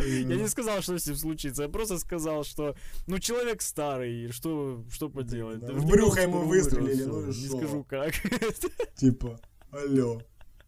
Я 0.04 0.36
не 0.36 0.48
сказал, 0.48 0.82
что 0.82 0.98
с 0.98 1.06
ним 1.06 1.16
случится. 1.16 1.64
Я 1.64 1.70
просто 1.70 2.00
сказал, 2.00 2.44
что 2.44 2.76
ну 3.08 3.20
человек 3.20 3.62
старый, 3.62 4.32
что, 4.32 4.84
что 4.90 5.10
поделать. 5.10 5.62
В 5.62 5.86
брюхо 5.86 6.22
ему 6.22 6.44
выстрелили, 6.44 7.04
ну. 7.04 7.26
Не 7.28 7.34
скажу 7.34 7.84
как. 7.84 8.14
Типа, 8.96 9.40
алло. 9.72 10.22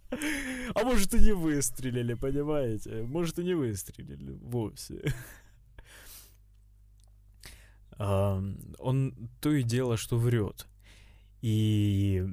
А 0.10 0.84
может 0.84 1.14
и 1.14 1.20
не 1.20 1.34
выстрелили, 1.34 2.14
понимаете? 2.14 3.04
Может 3.04 3.40
и 3.40 3.44
не 3.44 3.54
выстрелили 3.56 4.38
вовсе. 4.42 5.14
Он 8.00 9.30
то 9.42 9.52
и 9.52 9.64
дело, 9.64 9.98
что 9.98 10.18
врет. 10.18 10.68
И 11.42 12.26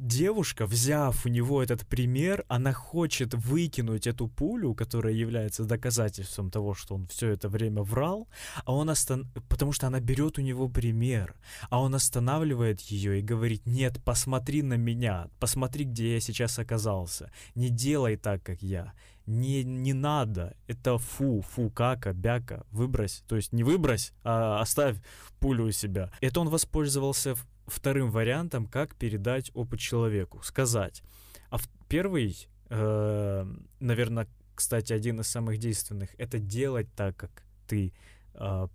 девушка, 0.00 0.66
взяв 0.66 1.26
у 1.26 1.28
него 1.28 1.62
этот 1.62 1.86
пример, 1.86 2.44
она 2.48 2.72
хочет 2.72 3.34
выкинуть 3.34 4.06
эту 4.06 4.28
пулю, 4.28 4.74
которая 4.74 5.12
является 5.12 5.64
доказательством 5.64 6.50
того, 6.50 6.74
что 6.74 6.94
он 6.94 7.06
все 7.06 7.28
это 7.28 7.48
время 7.48 7.82
врал, 7.82 8.28
а 8.64 8.74
он 8.74 8.88
остан... 8.88 9.30
потому 9.48 9.72
что 9.72 9.86
она 9.86 10.00
берет 10.00 10.38
у 10.38 10.42
него 10.42 10.68
пример, 10.68 11.34
а 11.68 11.82
он 11.82 11.94
останавливает 11.94 12.80
ее 12.80 13.18
и 13.18 13.22
говорит, 13.22 13.66
нет, 13.66 14.02
посмотри 14.02 14.62
на 14.62 14.74
меня, 14.74 15.28
посмотри, 15.38 15.84
где 15.84 16.14
я 16.14 16.20
сейчас 16.20 16.58
оказался, 16.58 17.30
не 17.54 17.68
делай 17.68 18.16
так, 18.16 18.42
как 18.42 18.62
я, 18.62 18.94
не, 19.26 19.62
не 19.64 19.92
надо, 19.92 20.56
это 20.66 20.96
фу, 20.98 21.42
фу, 21.42 21.70
кака, 21.70 22.14
бяка, 22.14 22.64
выбрось, 22.70 23.22
то 23.28 23.36
есть 23.36 23.52
не 23.52 23.64
выбрось, 23.64 24.12
а 24.24 24.60
оставь 24.60 24.96
пулю 25.38 25.66
у 25.66 25.72
себя. 25.72 26.10
Это 26.20 26.40
он 26.40 26.48
воспользовался 26.48 27.36
вторым 27.70 28.10
вариантом, 28.10 28.66
как 28.66 28.94
передать 28.96 29.50
опыт 29.54 29.80
человеку, 29.80 30.42
сказать. 30.42 31.02
А 31.50 31.58
первый, 31.88 32.48
наверное, 32.68 34.28
кстати, 34.60 34.92
один 34.92 35.20
из 35.20 35.26
самых 35.26 35.56
действенных, 35.56 36.10
это 36.18 36.38
делать 36.38 36.86
так, 36.94 37.16
как 37.16 37.44
ты 37.66 37.94
э, 38.34 38.68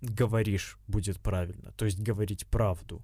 говоришь, 0.00 0.78
будет 0.86 1.20
правильно. 1.20 1.72
То 1.72 1.84
есть 1.84 2.00
говорить 2.00 2.46
правду. 2.46 3.02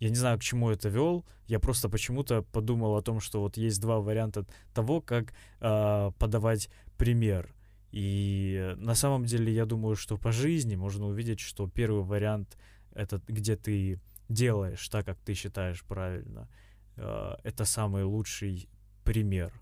Я 0.00 0.08
не 0.08 0.16
знаю, 0.16 0.38
к 0.38 0.42
чему 0.42 0.70
это 0.70 0.88
вел. 0.88 1.26
Я 1.46 1.60
просто 1.60 1.90
почему-то 1.90 2.42
подумал 2.42 2.96
о 2.96 3.02
том, 3.02 3.20
что 3.20 3.40
вот 3.40 3.58
есть 3.58 3.78
два 3.80 4.00
варианта 4.00 4.46
того, 4.72 5.02
как 5.02 5.34
э, 5.60 6.12
подавать 6.18 6.70
пример. 6.96 7.54
И 7.90 8.56
э, 8.58 8.74
на 8.76 8.94
самом 8.94 9.26
деле 9.26 9.52
я 9.52 9.66
думаю, 9.66 9.96
что 9.96 10.16
по 10.16 10.32
жизни 10.32 10.76
можно 10.76 11.06
увидеть, 11.06 11.40
что 11.40 11.68
первый 11.68 12.04
вариант 12.04 12.56
это 12.94 13.20
где 13.28 13.56
ты 13.56 14.00
делаешь 14.32 14.88
так, 14.88 15.06
как 15.06 15.18
ты 15.18 15.34
считаешь 15.34 15.82
правильно. 15.84 16.48
Э, 16.96 17.34
это 17.44 17.64
самый 17.64 18.04
лучший 18.04 18.68
пример 19.04 19.52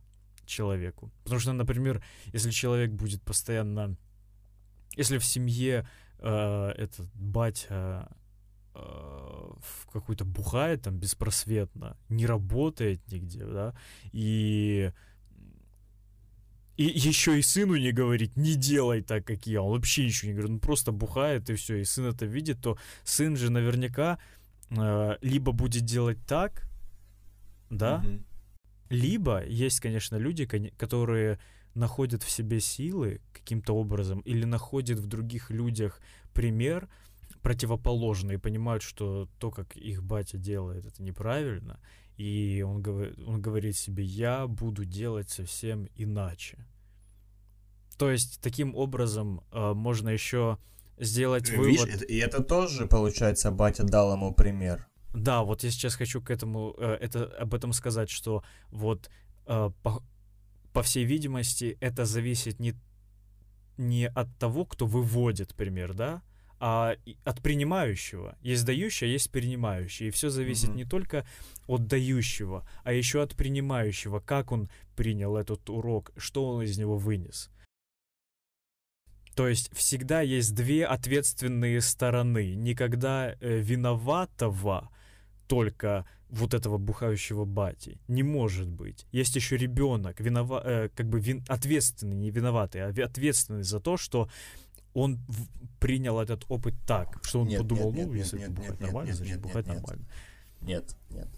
человеку. 0.47 1.11
Потому 1.25 1.41
что, 1.41 1.53
например, 1.53 2.03
если 2.33 2.51
человек 2.51 2.91
будет 2.91 3.23
постоянно, 3.23 3.97
если 4.97 5.19
в 5.19 5.25
семье 5.25 5.89
э, 6.19 6.73
этот 6.77 7.07
батя 7.15 8.09
в 8.73 9.87
какую-то 9.93 10.25
бухает 10.25 10.83
там 10.83 10.97
беспросветно, 10.97 11.97
не 12.09 12.25
работает 12.25 13.01
нигде, 13.11 13.45
да, 13.45 13.75
и 14.13 14.93
и 16.81 16.85
еще 16.85 17.39
и 17.39 17.43
сыну 17.43 17.77
не 17.77 17.93
говорит, 17.93 18.39
не 18.39 18.55
делай 18.55 19.03
так, 19.03 19.27
как 19.27 19.47
я. 19.47 19.61
Он 19.61 19.73
вообще 19.73 20.07
ничего 20.07 20.31
не 20.31 20.35
говорит, 20.35 20.53
он 20.53 20.61
просто 20.61 20.93
бухает 20.93 21.51
и 21.51 21.55
все. 21.55 21.77
И 21.77 21.85
сын 21.85 22.07
это 22.07 22.25
видит, 22.25 22.63
то 22.63 22.79
сын 23.05 23.37
же 23.37 23.51
наверняка 23.51 24.19
э, 24.71 25.17
либо 25.21 25.53
будет 25.53 25.85
делать 25.85 26.19
так, 26.27 26.67
да, 27.71 27.99
Мгм. 27.99 28.25
либо 28.89 29.45
есть, 29.45 29.81
конечно, 29.81 30.17
люди, 30.17 30.47
которые 30.77 31.39
находят 31.75 32.23
в 32.23 32.31
себе 32.31 32.61
силы 32.61 33.21
каким-то 33.33 33.75
образом 33.75 34.21
или 34.21 34.45
находят 34.45 34.99
в 34.99 35.07
других 35.07 35.51
людях 35.51 36.01
пример 36.35 36.89
противоположный 37.43 38.35
и 38.35 38.39
понимают, 38.39 38.83
что 38.83 39.29
то, 39.39 39.51
как 39.51 39.77
их 39.77 40.03
батя 40.03 40.37
делает, 40.37 40.85
это 40.85 41.03
неправильно, 41.03 41.81
и 42.17 42.63
он, 42.67 42.83
говорит, 42.83 43.19
он 43.27 43.41
говорит 43.41 43.77
себе, 43.77 44.05
я 44.05 44.47
буду 44.47 44.85
делать 44.85 45.31
совсем 45.31 45.89
иначе. 45.95 46.67
То 47.97 48.11
есть 48.11 48.41
таким 48.43 48.75
образом 48.75 49.43
э, 49.53 49.73
можно 49.75 50.09
еще 50.11 50.59
сделать 51.01 51.49
Видишь, 51.51 51.81
вывод. 51.81 51.89
это- 51.95 52.05
и 52.05 52.17
это 52.17 52.43
тоже, 52.43 52.87
получается, 52.87 53.51
батя 53.51 53.85
дал 53.85 54.13
ему 54.13 54.33
пример. 54.35 54.87
Да, 55.15 55.43
вот 55.43 55.65
я 55.65 55.71
сейчас 55.71 55.95
хочу 55.97 56.21
к 56.23 56.31
этому, 56.31 56.75
э, 56.79 56.99
это, 57.01 57.25
об 57.43 57.55
этом 57.55 57.73
сказать, 57.73 58.11
что 58.11 58.45
вот 58.71 59.11
э, 59.47 59.71
по, 59.83 60.03
по 60.73 60.83
всей 60.83 61.05
видимости 61.05 61.77
это 61.81 62.05
зависит 62.05 62.61
не, 62.61 62.75
не 63.79 64.07
от 64.09 64.29
того, 64.39 64.65
кто 64.65 64.87
выводит 64.87 65.55
пример, 65.57 65.95
да, 65.95 66.23
а 66.61 66.95
от 67.25 67.43
принимающего. 67.43 68.37
Есть 68.43 68.65
дающий, 68.67 69.07
а 69.07 69.09
есть 69.09 69.31
принимающий. 69.33 70.09
И 70.09 70.11
все 70.11 70.29
зависит 70.31 70.69
Мгм. 70.69 70.77
не 70.77 70.85
только 70.85 71.27
от 71.67 71.87
дающего, 71.87 72.69
а 72.85 72.93
еще 72.93 73.23
от 73.23 73.35
принимающего, 73.35 74.21
как 74.21 74.53
он 74.53 74.69
принял 74.95 75.37
этот 75.37 75.69
урок, 75.71 76.13
что 76.19 76.47
он 76.47 76.63
из 76.63 76.77
него 76.79 76.97
вынес. 76.99 77.51
То 79.41 79.49
есть 79.49 79.75
всегда 79.75 80.21
есть 80.21 80.55
две 80.55 80.85
ответственные 80.85 81.81
стороны. 81.81 82.55
Никогда 82.55 83.35
э, 83.41 83.59
виноватого 83.59 84.91
только 85.47 86.05
вот 86.29 86.53
этого 86.53 86.77
бухающего 86.77 87.47
бати. 87.47 87.99
Не 88.07 88.23
может 88.23 88.69
быть. 88.69 89.07
Есть 89.13 89.37
еще 89.37 89.57
ребенок, 89.57 90.21
винова, 90.21 90.61
э, 90.63 90.89
как 90.91 91.09
бы 91.09 91.21
вин, 91.21 91.43
ответственный, 91.49 92.17
не 92.17 92.31
виноватый, 92.31 92.83
а 92.85 92.91
ответственный 92.91 93.63
за 93.63 93.81
то, 93.81 93.97
что 93.97 94.29
он 94.93 95.17
в- 95.27 95.49
принял 95.79 96.21
этот 96.21 96.45
опыт 96.51 96.75
так, 96.87 97.19
что 97.23 97.41
он 97.41 97.49
Нет, 97.49 97.63
подумал, 97.63 97.95
нет, 97.95 98.09
ну, 98.09 98.13
нет, 98.13 98.25
если 98.25 98.39
нет, 98.41 98.51
бухать 98.51 98.73
нет, 98.73 98.81
нормально, 98.81 99.09
нет, 99.09 99.17
значит 99.17 99.37
нет, 99.37 99.43
бухать 99.43 99.67
нет, 99.67 99.77
нормально. 99.77 100.07
Нет, 100.61 100.97
нет. 101.09 101.29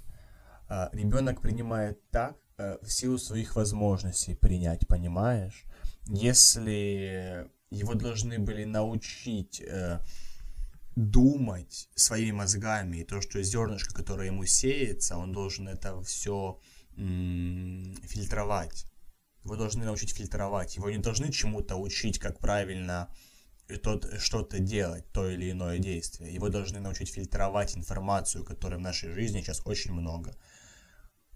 А, 0.69 0.91
ребенок 0.93 1.41
принимает 1.41 2.01
так, 2.11 2.37
э, 2.59 2.79
в 2.83 2.93
силу 2.93 3.17
своих 3.17 3.55
возможностей 3.55 4.35
принять, 4.35 4.89
понимаешь? 4.89 5.63
Если 6.09 7.49
его 7.73 7.95
должны 7.95 8.39
были 8.39 8.65
научить 8.65 9.61
э, 9.61 10.01
думать 10.95 11.89
своими 11.95 12.33
мозгами, 12.33 12.99
и 12.99 13.05
то, 13.05 13.21
что 13.21 13.43
зернышко, 13.43 13.95
которое 13.95 14.27
ему 14.27 14.45
сеется, 14.45 15.17
он 15.17 15.33
должен 15.33 15.69
это 15.69 16.01
все 16.03 16.61
фильтровать. 16.95 18.87
Его 19.45 19.57
должны 19.57 19.85
научить 19.85 20.13
фильтровать. 20.13 20.77
Его 20.77 20.91
не 20.91 20.99
должны 20.99 21.33
чему-то 21.33 21.77
учить, 21.77 22.19
как 22.19 22.39
правильно 22.39 23.09
тот, 23.83 24.07
что-то 24.19 24.59
делать, 24.59 25.11
то 25.13 25.29
или 25.29 25.51
иное 25.51 25.79
действие. 25.79 26.35
Его 26.35 26.51
должны 26.51 26.81
научить 26.81 27.11
фильтровать 27.11 27.77
информацию, 27.77 28.45
которой 28.45 28.77
в 28.77 28.83
нашей 28.83 29.11
жизни 29.13 29.41
сейчас 29.41 29.63
очень 29.65 29.93
много. 29.93 30.37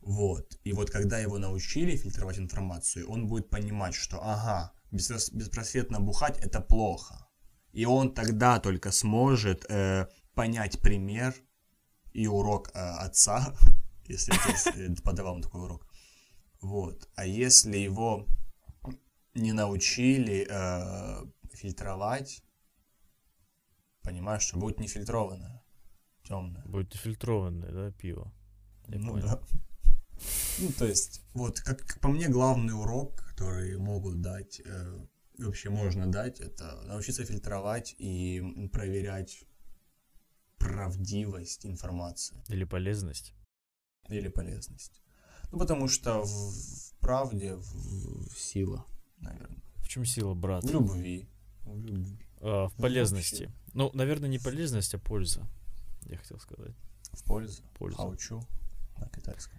Вот. 0.03 0.59
И 0.63 0.73
вот 0.73 0.91
когда 0.91 1.19
его 1.19 1.39
научили 1.39 1.97
фильтровать 1.97 2.39
информацию, 2.39 3.09
он 3.09 3.27
будет 3.27 3.49
понимать, 3.49 3.95
что 3.95 4.23
ага, 4.23 4.73
беспросветно 4.91 6.01
бухать 6.01 6.39
это 6.39 6.61
плохо. 6.61 7.27
И 7.73 7.85
он 7.85 8.15
тогда 8.15 8.59
только 8.59 8.91
сможет 8.93 9.71
э, 9.71 10.07
понять 10.35 10.81
пример 10.81 11.35
и 12.13 12.27
урок 12.27 12.71
э, 12.75 12.79
отца, 12.79 13.55
если 14.07 14.33
отец 14.33 14.67
э, 14.69 14.95
подавал 15.03 15.35
ему 15.35 15.43
такой 15.43 15.63
урок. 15.63 15.87
Вот. 16.61 17.09
А 17.15 17.27
если 17.27 17.77
его 17.77 18.27
не 19.35 19.53
научили 19.53 20.47
э, 20.49 21.27
фильтровать, 21.53 22.43
понимаешь, 24.03 24.43
что 24.43 24.59
будет 24.59 24.81
нефильтрованное, 24.81 25.63
темное. 26.25 26.63
Будет 26.65 26.95
фильтрованное, 26.95 27.71
да, 27.71 27.91
пиво. 27.93 28.33
Я 28.89 28.99
ну 28.99 29.13
понял. 29.13 29.27
да. 29.27 29.41
Ну, 30.59 30.73
то 30.73 30.87
есть, 30.87 31.21
вот, 31.35 31.61
как, 31.61 31.81
как 31.87 32.01
по 32.01 32.09
мне, 32.09 32.29
главный 32.29 32.73
урок, 32.73 33.26
который 33.37 33.77
могут 33.77 34.23
дать, 34.23 34.61
э, 34.65 34.99
вообще 35.39 35.69
можно 35.69 36.11
дать, 36.11 36.41
это 36.41 36.81
научиться 36.87 37.25
фильтровать 37.25 37.95
и 37.99 38.69
проверять 38.73 39.45
правдивость 40.59 41.67
информации 41.67 42.43
Или 42.49 42.65
полезность. 42.65 43.35
или 44.09 44.29
полезность. 44.29 45.03
Ну, 45.53 45.59
потому 45.59 45.87
что 45.89 46.23
в, 46.23 46.29
в 46.29 46.93
правде 47.01 47.55
в- 47.55 48.29
в 48.35 48.39
сила, 48.39 48.87
наверное. 49.19 49.61
В 49.77 49.89
чем 49.89 50.05
сила, 50.07 50.35
брат? 50.35 50.65
В 50.65 50.71
любви. 50.73 51.29
В 51.65 51.79
любви. 51.85 52.19
А, 52.41 52.69
в 52.69 52.73
ну, 52.79 52.83
полезности. 52.83 53.53
Ну, 53.75 53.91
наверное, 53.93 54.29
не 54.31 54.39
полезность, 54.39 54.95
а 54.95 54.99
польза. 54.99 55.47
Я 56.07 56.17
хотел 56.17 56.39
сказать. 56.41 56.75
В 57.13 57.23
пользу. 57.25 57.63
Польза. 57.79 57.97
Хаучу 57.99 58.41
на 58.99 59.09
китайском. 59.09 59.59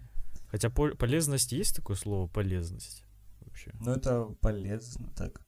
Хотя 0.50 0.68
пол- 0.68 0.96
полезность 0.96 1.52
есть 1.52 1.76
такое 1.76 1.96
слово 1.96 2.26
полезность 2.28 3.04
вообще. 3.58 3.72
Но 3.80 3.92
это 3.92 4.24
полезно 4.40 5.10
так. 5.16 5.42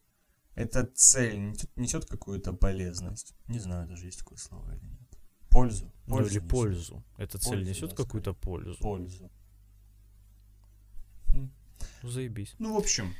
Эта 0.55 0.85
цель 0.85 1.39
несет, 1.39 1.77
несет 1.77 2.05
какую-то 2.07 2.53
полезность. 2.53 3.35
Не 3.49 3.59
знаю, 3.59 3.89
даже 3.89 4.07
есть 4.07 4.19
такое 4.19 4.39
слово 4.39 4.73
или 4.73 4.85
нет. 4.85 5.09
Пользу. 5.49 5.93
Ну, 6.07 6.21
или 6.21 6.27
несет. 6.27 6.49
пользу. 6.49 7.05
Эта 7.17 7.39
цель 7.39 7.59
Пользу, 7.59 7.71
несет 7.71 7.91
да, 7.91 7.97
какую-то 7.97 8.35
пользу. 8.35 8.79
Пользу. 8.81 9.31
Ну, 11.33 11.51
заебись. 12.03 12.55
Ну, 12.59 12.75
в 12.75 12.79
общем, 12.79 13.15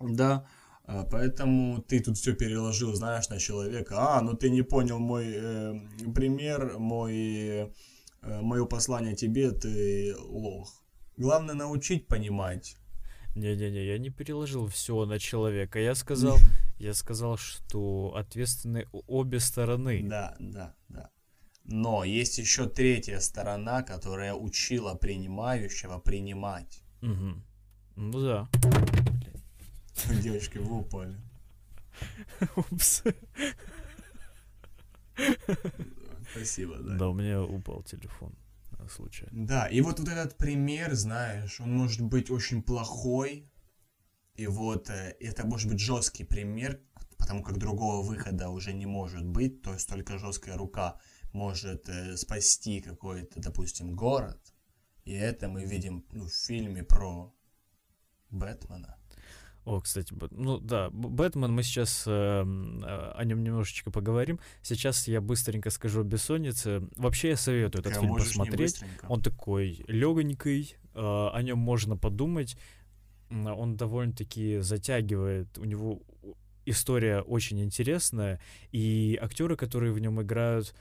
да. 0.00 0.46
а, 0.84 1.04
Поэтому 1.04 1.82
ты 1.82 2.00
тут 2.00 2.18
все 2.18 2.34
переложил, 2.34 2.94
знаешь, 2.94 3.28
на 3.28 3.38
человека. 3.38 3.94
А, 3.98 4.20
ну 4.20 4.34
ты 4.34 4.50
не 4.50 4.62
понял 4.62 4.98
мой 4.98 5.26
э, 5.28 5.74
пример, 6.14 6.78
мой, 6.78 7.14
э, 7.16 7.70
мое 8.22 8.64
послание 8.66 9.14
тебе, 9.14 9.52
ты 9.52 10.14
лох. 10.18 10.82
Главное 11.16 11.54
научить 11.54 12.08
понимать. 12.08 12.76
Не-не-не, 13.36 13.84
я 13.84 13.98
не 13.98 14.08
переложил 14.08 14.66
все 14.66 15.04
на 15.04 15.18
человека. 15.18 15.78
Я 15.78 15.94
сказал, 15.94 16.38
я 16.78 16.94
сказал, 16.94 17.36
что 17.36 18.14
ответственны 18.16 18.86
обе 19.06 19.40
стороны. 19.40 20.02
Да, 20.02 20.34
да, 20.40 20.74
да. 20.88 21.10
Но 21.64 22.02
есть 22.02 22.38
еще 22.38 22.66
третья 22.66 23.20
сторона, 23.20 23.82
которая 23.82 24.32
учила 24.32 24.94
принимающего 24.94 25.98
принимать. 25.98 26.82
Мгм. 27.02 27.44
Ну 27.96 28.20
да. 28.20 28.48
Девочки, 30.22 30.56
вы 30.56 30.78
упали. 30.78 31.16
Упс. 32.56 33.02
Спасибо, 36.32 36.76
да. 36.76 36.96
Да, 36.96 37.08
у 37.08 37.12
меня 37.12 37.42
упал 37.42 37.82
телефон. 37.82 38.32
Случайно. 38.90 39.46
Да, 39.46 39.66
и 39.66 39.80
вот, 39.80 39.98
вот 39.98 40.08
этот 40.08 40.36
пример, 40.36 40.94
знаешь, 40.94 41.60
он 41.60 41.76
может 41.76 42.02
быть 42.02 42.30
очень 42.30 42.62
плохой, 42.62 43.50
и 44.34 44.46
вот 44.46 44.90
э, 44.90 45.16
это 45.20 45.46
может 45.46 45.68
быть 45.68 45.80
жесткий 45.80 46.24
пример, 46.24 46.80
потому 47.18 47.42
как 47.42 47.58
другого 47.58 48.02
выхода 48.06 48.48
уже 48.48 48.72
не 48.72 48.86
может 48.86 49.24
быть, 49.24 49.62
то 49.62 49.72
есть 49.72 49.88
только 49.88 50.18
жесткая 50.18 50.56
рука 50.56 51.00
может 51.32 51.88
э, 51.88 52.16
спасти 52.16 52.80
какой-то, 52.80 53.40
допустим, 53.40 53.94
город, 53.94 54.40
и 55.04 55.12
это 55.12 55.48
мы 55.48 55.64
видим 55.64 56.04
ну, 56.12 56.26
в 56.26 56.34
фильме 56.34 56.82
про 56.82 57.34
Бэтмена. 58.30 58.98
О, 59.66 59.80
кстати, 59.80 60.14
ну 60.30 60.58
да, 60.60 60.90
Бэтмен, 60.90 61.52
мы 61.52 61.64
сейчас 61.64 62.04
э, 62.06 62.12
о 62.12 63.24
нем 63.24 63.42
немножечко 63.42 63.90
поговорим. 63.90 64.38
Сейчас 64.62 65.08
я 65.08 65.20
быстренько 65.20 65.70
скажу 65.70 66.02
о 66.02 66.04
бессоннице. 66.04 66.88
Вообще 66.96 67.30
я 67.30 67.36
советую 67.36 67.80
этот 67.80 67.96
Э, 67.96 68.00
фильм 68.00 68.14
посмотреть. 68.14 68.80
Он 69.08 69.20
такой 69.20 69.84
легонький, 69.88 70.76
э, 70.94 70.98
о 71.00 71.42
нем 71.42 71.58
можно 71.58 71.96
подумать. 71.96 72.56
Он 73.28 73.76
довольно-таки 73.76 74.60
затягивает. 74.60 75.58
У 75.58 75.64
него 75.64 76.00
история 76.64 77.22
очень 77.22 77.60
интересная, 77.60 78.40
и 78.70 79.18
актеры, 79.20 79.56
которые 79.56 79.92
в 79.92 79.98
нем 79.98 80.22
играют, 80.22 80.76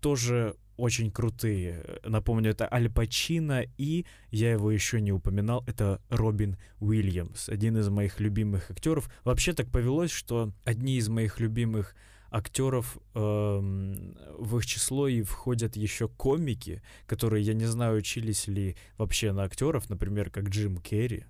тоже 0.00 0.56
очень 0.76 1.10
крутые. 1.10 2.00
Напомню, 2.04 2.50
это 2.50 2.72
Аль 2.72 2.90
Пачино, 2.90 3.64
и 3.78 4.04
я 4.30 4.52
его 4.52 4.70
еще 4.70 5.00
не 5.00 5.12
упоминал, 5.12 5.64
это 5.66 6.00
Робин 6.08 6.56
Уильямс, 6.80 7.48
один 7.48 7.78
из 7.78 7.88
моих 7.88 8.20
любимых 8.20 8.70
актеров. 8.70 9.10
Вообще 9.24 9.52
так 9.52 9.70
повелось, 9.70 10.10
что 10.10 10.52
одни 10.64 10.96
из 10.96 11.08
моих 11.08 11.40
любимых 11.40 11.94
актеров 12.30 12.98
эм, 13.14 14.16
в 14.38 14.58
их 14.58 14.66
число 14.66 15.08
и 15.08 15.22
входят 15.22 15.76
еще 15.76 16.08
комики, 16.08 16.82
которые, 17.06 17.42
я 17.42 17.54
не 17.54 17.64
знаю, 17.64 17.98
учились 17.98 18.46
ли 18.46 18.76
вообще 18.98 19.32
на 19.32 19.44
актеров, 19.44 19.88
например, 19.88 20.30
как 20.30 20.48
Джим 20.48 20.78
Керри 20.78 21.24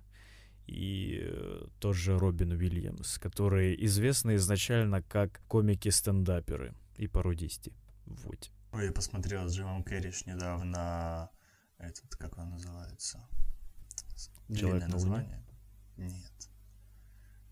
и 0.65 1.19
э, 1.21 1.65
тоже 1.79 2.17
Робин 2.17 2.51
Уильямс, 2.51 3.19
которые 3.19 3.83
известны 3.85 4.35
изначально 4.35 5.01
как 5.01 5.41
комики-стендаперы 5.47 6.73
и 6.97 7.07
пародисты. 7.07 7.71
Вот. 8.05 8.51
Ой, 8.71 8.85
я 8.85 8.91
посмотрел 8.91 9.47
с 9.47 9.53
Джимом 9.55 9.83
Керриш 9.83 10.25
недавно 10.25 11.29
этот, 11.77 12.15
как 12.15 12.37
он 12.37 12.49
называется? 12.51 13.19
Человек 14.47 14.87
на 14.87 14.87
Луне? 14.87 14.87
название? 14.93 15.45
Нет. 15.97 16.49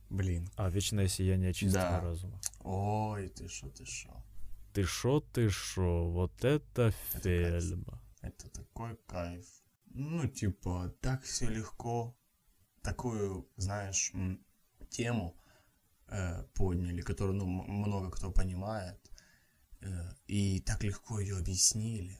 Блин. 0.09 0.49
А, 0.55 0.69
«Вечное 0.69 1.07
сияние 1.07 1.53
чистого 1.53 1.83
Да. 1.83 2.01
разума». 2.01 2.39
Ой, 2.63 3.27
ты 3.29 3.47
шо, 3.47 3.69
ты 3.69 3.85
шо. 3.85 4.23
Ты 4.73 4.83
шо, 4.83 5.19
ты 5.21 5.49
шо, 5.49 6.09
вот 6.11 6.43
это 6.43 6.93
Это 7.13 7.21
кайф. 7.21 7.63
фильм. 7.63 7.85
Это 8.21 8.49
такой 8.49 8.95
кайф. 9.07 9.45
Ну, 9.87 10.27
типа, 10.27 10.93
так 11.01 11.23
все 11.23 11.47
легко. 11.49 12.15
Такую, 12.81 13.49
знаешь, 13.57 14.11
тему 14.89 15.35
э, 16.07 16.43
подняли, 16.53 17.01
которую, 17.01 17.35
ну, 17.37 17.45
много 17.45 18.11
кто 18.11 18.31
понимает. 18.31 19.04
И 20.27 20.59
так 20.61 20.83
легко 20.83 21.19
ее 21.19 21.37
объяснили. 21.37 22.19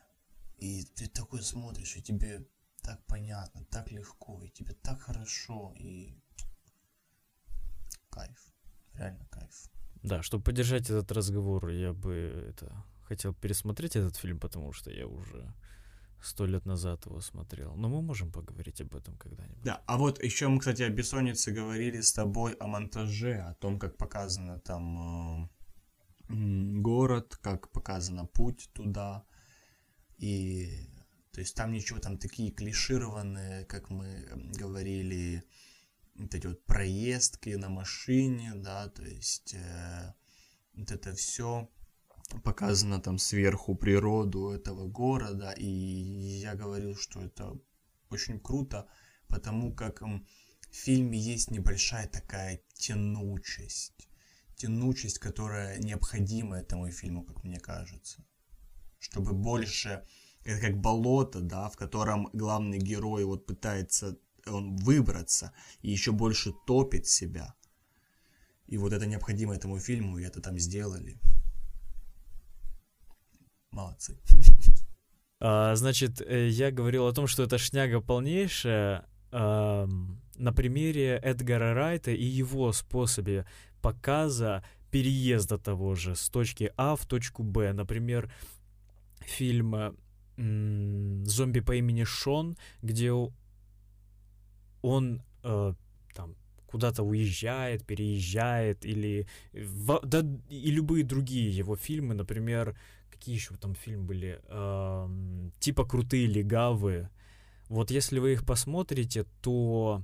И 0.57 0.83
ты 0.95 1.07
такой 1.07 1.41
смотришь, 1.41 1.95
и 1.95 2.01
тебе 2.01 2.47
так 2.81 3.05
понятно, 3.07 3.65
так 3.65 3.91
легко, 3.91 4.41
и 4.43 4.49
тебе 4.49 4.73
так 4.73 5.01
хорошо, 5.01 5.73
и 5.77 6.15
кайф. 8.09 8.53
Реально 8.93 9.25
кайф. 9.29 9.69
Да, 10.03 10.21
чтобы 10.21 10.43
поддержать 10.43 10.89
этот 10.89 11.11
разговор, 11.11 11.69
я 11.69 11.93
бы 11.93 12.13
это 12.49 12.85
хотел 13.07 13.33
пересмотреть 13.33 13.95
этот 13.95 14.15
фильм, 14.15 14.39
потому 14.39 14.71
что 14.71 14.91
я 14.91 15.07
уже 15.07 15.53
сто 16.21 16.45
лет 16.45 16.65
назад 16.65 17.05
его 17.05 17.21
смотрел. 17.21 17.75
Но 17.75 17.89
мы 17.89 18.01
можем 18.01 18.31
поговорить 18.31 18.81
об 18.81 18.95
этом 18.95 19.17
когда-нибудь. 19.17 19.63
Да, 19.63 19.81
а 19.85 19.97
вот 19.97 20.23
еще 20.23 20.47
мы, 20.47 20.59
кстати, 20.59 20.83
о 20.83 20.89
бессоннице 20.89 21.51
говорили 21.51 22.01
с 22.01 22.13
тобой 22.13 22.53
о 22.53 22.67
монтаже, 22.67 23.39
о 23.41 23.53
том, 23.55 23.79
как 23.79 23.97
показано 23.97 24.59
там 24.59 25.43
э, 25.43 25.49
город, 26.29 27.37
как 27.41 27.71
показано 27.71 28.25
путь 28.25 28.69
туда. 28.73 29.25
И 30.17 30.69
то 31.31 31.41
есть 31.41 31.55
там 31.55 31.71
ничего, 31.71 31.99
там 31.99 32.17
такие 32.17 32.51
клишированные, 32.51 33.65
как 33.65 33.89
мы 33.89 34.25
говорили, 34.57 35.43
вот 36.15 36.33
эти 36.33 36.47
вот 36.47 36.63
проездки 36.65 37.49
на 37.49 37.69
машине, 37.69 38.53
да, 38.55 38.87
то 38.87 39.03
есть 39.03 39.53
э, 39.53 40.13
вот 40.73 40.91
это 40.91 41.13
все 41.13 41.69
показано 42.43 43.01
там 43.01 43.17
сверху 43.17 43.75
природу 43.75 44.51
этого 44.51 44.87
города, 44.87 45.51
и 45.51 45.67
я 45.67 46.55
говорил, 46.55 46.95
что 46.95 47.21
это 47.21 47.59
очень 48.09 48.39
круто, 48.39 48.87
потому 49.27 49.73
как 49.73 50.01
в 50.01 50.21
фильме 50.71 51.19
есть 51.19 51.51
небольшая 51.51 52.07
такая 52.07 52.61
тянучесть, 52.73 54.07
тянучесть, 54.55 55.19
которая 55.19 55.79
необходима 55.79 56.57
этому 56.57 56.89
фильму, 56.91 57.23
как 57.23 57.43
мне 57.43 57.59
кажется, 57.59 58.25
чтобы 58.99 59.33
больше, 59.33 60.05
это 60.43 60.61
как 60.61 60.77
болото, 60.77 61.41
да, 61.41 61.69
в 61.69 61.77
котором 61.77 62.29
главный 62.33 62.79
герой 62.79 63.23
вот 63.25 63.45
пытается 63.45 64.17
он 64.47 64.75
выбраться 64.77 65.51
и 65.81 65.91
еще 65.91 66.11
больше 66.11 66.53
топит 66.67 67.07
себя. 67.07 67.55
И 68.67 68.77
вот 68.77 68.93
это 68.93 69.05
необходимо 69.05 69.55
этому 69.55 69.79
фильму, 69.79 70.17
и 70.17 70.23
это 70.23 70.41
там 70.41 70.57
сделали. 70.57 71.19
Молодцы. 73.71 74.17
А, 75.39 75.75
значит, 75.75 76.21
э, 76.21 76.47
я 76.47 76.71
говорил 76.71 77.05
о 77.05 77.13
том, 77.13 77.27
что 77.27 77.43
это 77.43 77.57
шняга 77.57 77.99
полнейшая 77.99 79.05
ам, 79.31 80.21
на 80.37 80.53
примере 80.53 81.19
Эдгара 81.21 81.73
Райта 81.73 82.11
и 82.11 82.23
его 82.23 82.71
способе 82.71 83.45
показа 83.85 84.63
переезда 84.91 85.57
того 85.57 85.95
же 85.95 86.15
с 86.15 86.29
точки 86.29 86.71
А 86.77 86.95
в 86.95 87.05
точку 87.05 87.43
Б. 87.43 87.73
Например, 87.73 88.31
фильм 89.19 89.75
э, 89.75 89.93
«Зомби 91.25 91.59
по 91.59 91.75
имени 91.75 92.03
Шон», 92.03 92.57
где 92.81 93.11
он 94.81 95.21
э, 95.43 95.73
там 96.13 96.35
куда-то 96.65 97.03
уезжает, 97.03 97.85
переезжает, 97.85 98.85
или 98.85 99.27
во- 99.53 100.01
да, 100.03 100.25
и 100.49 100.71
любые 100.71 101.03
другие 101.03 101.49
его 101.49 101.75
фильмы, 101.75 102.15
например, 102.15 102.75
какие 103.11 103.35
еще 103.35 103.55
там 103.55 103.75
фильмы 103.75 104.03
были, 104.05 104.41
Эм, 104.49 105.51
типа 105.59 105.85
«Крутые 105.85 106.25
легавы». 106.27 107.09
Вот 107.69 107.91
если 107.91 108.19
вы 108.19 108.33
их 108.33 108.45
посмотрите, 108.45 109.25
то 109.41 110.01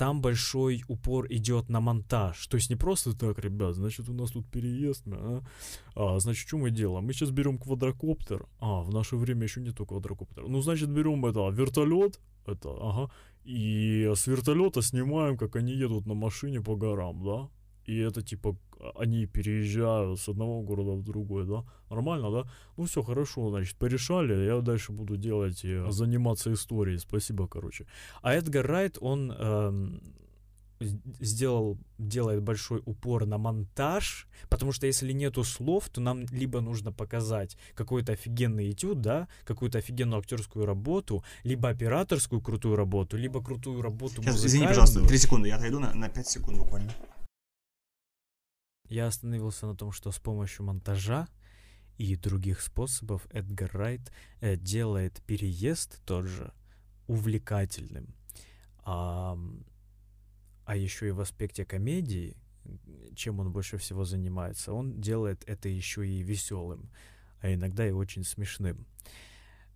там 0.00 0.22
большой 0.22 0.82
упор 0.88 1.26
идет 1.28 1.68
на 1.68 1.80
монтаж. 1.80 2.46
То 2.46 2.56
есть 2.56 2.70
не 2.70 2.76
просто 2.76 3.12
так, 3.12 3.38
ребят, 3.38 3.74
значит, 3.74 4.08
у 4.08 4.14
нас 4.14 4.30
тут 4.30 4.50
переезд, 4.50 5.02
а? 5.08 5.42
А, 5.94 6.18
значит, 6.20 6.48
что 6.48 6.56
мы 6.56 6.70
делаем? 6.70 7.04
Мы 7.04 7.12
сейчас 7.12 7.30
берем 7.30 7.58
квадрокоптер. 7.58 8.46
А, 8.60 8.80
в 8.80 8.94
наше 8.94 9.16
время 9.16 9.42
еще 9.42 9.60
нету 9.60 9.84
квадрокоптера. 9.84 10.48
Ну, 10.48 10.62
значит, 10.62 10.88
берем 10.88 11.26
это, 11.26 11.50
вертолет, 11.50 12.18
это, 12.46 12.70
ага, 12.80 13.10
и 13.44 14.10
с 14.14 14.26
вертолета 14.26 14.80
снимаем, 14.80 15.36
как 15.36 15.56
они 15.56 15.74
едут 15.74 16.06
на 16.06 16.14
машине 16.14 16.62
по 16.62 16.76
горам, 16.76 17.22
да? 17.22 17.50
И 17.90 17.98
это 17.98 18.22
типа 18.22 18.56
они 18.94 19.26
переезжают 19.26 20.20
с 20.20 20.28
одного 20.28 20.62
города 20.62 20.90
в 20.92 21.02
другой, 21.02 21.44
да? 21.44 21.64
Нормально, 21.90 22.30
да? 22.30 22.50
Ну 22.76 22.84
все, 22.84 23.02
хорошо, 23.02 23.50
значит, 23.50 23.76
порешали, 23.76 24.44
я 24.44 24.60
дальше 24.60 24.92
буду 24.92 25.16
делать, 25.16 25.66
заниматься 25.88 26.52
историей, 26.52 26.98
спасибо, 26.98 27.48
короче. 27.48 27.86
А 28.22 28.32
Эдгар 28.32 28.66
Райт, 28.66 28.98
он 29.00 29.32
эм, 29.32 30.00
сделал, 31.20 31.78
делает 31.98 32.42
большой 32.42 32.80
упор 32.86 33.26
на 33.26 33.38
монтаж, 33.38 34.28
потому 34.48 34.72
что 34.72 34.86
если 34.86 35.12
нету 35.12 35.44
слов, 35.44 35.88
то 35.88 36.00
нам 36.00 36.24
либо 36.30 36.60
нужно 36.60 36.92
показать 36.92 37.56
какой-то 37.74 38.12
офигенный 38.12 38.70
этюд, 38.70 39.00
да, 39.00 39.28
какую-то 39.44 39.78
офигенную 39.78 40.20
актерскую 40.20 40.64
работу, 40.64 41.22
либо 41.44 41.68
операторскую 41.68 42.40
крутую 42.40 42.76
работу, 42.76 43.16
либо 43.16 43.42
крутую 43.42 43.82
работу 43.82 44.22
Сейчас, 44.22 44.46
извини, 44.46 44.66
пожалуйста, 44.66 45.00
музыкальную. 45.00 45.08
3 45.08 45.18
секунды, 45.18 45.48
я 45.48 45.56
отойду 45.56 45.80
на, 45.80 45.94
на 45.94 46.08
5 46.08 46.26
секунд 46.26 46.58
буквально. 46.58 46.92
Я 48.90 49.06
остановился 49.06 49.66
на 49.68 49.76
том, 49.76 49.92
что 49.92 50.10
с 50.10 50.18
помощью 50.18 50.64
монтажа 50.64 51.28
и 51.96 52.16
других 52.16 52.60
способов 52.60 53.24
Эдгар 53.30 53.70
Райт 53.72 54.12
э, 54.40 54.56
делает 54.56 55.22
переезд 55.26 56.02
тот 56.04 56.26
же 56.26 56.52
увлекательным. 57.06 58.12
А, 58.82 59.38
а 60.64 60.76
еще 60.76 61.06
и 61.06 61.12
в 61.12 61.20
аспекте 61.20 61.64
комедии, 61.64 62.36
чем 63.14 63.38
он 63.38 63.52
больше 63.52 63.78
всего 63.78 64.04
занимается, 64.04 64.72
он 64.72 65.00
делает 65.00 65.44
это 65.46 65.68
еще 65.68 66.06
и 66.06 66.22
веселым, 66.22 66.90
а 67.40 67.54
иногда 67.54 67.86
и 67.86 67.92
очень 67.92 68.24
смешным. 68.24 68.86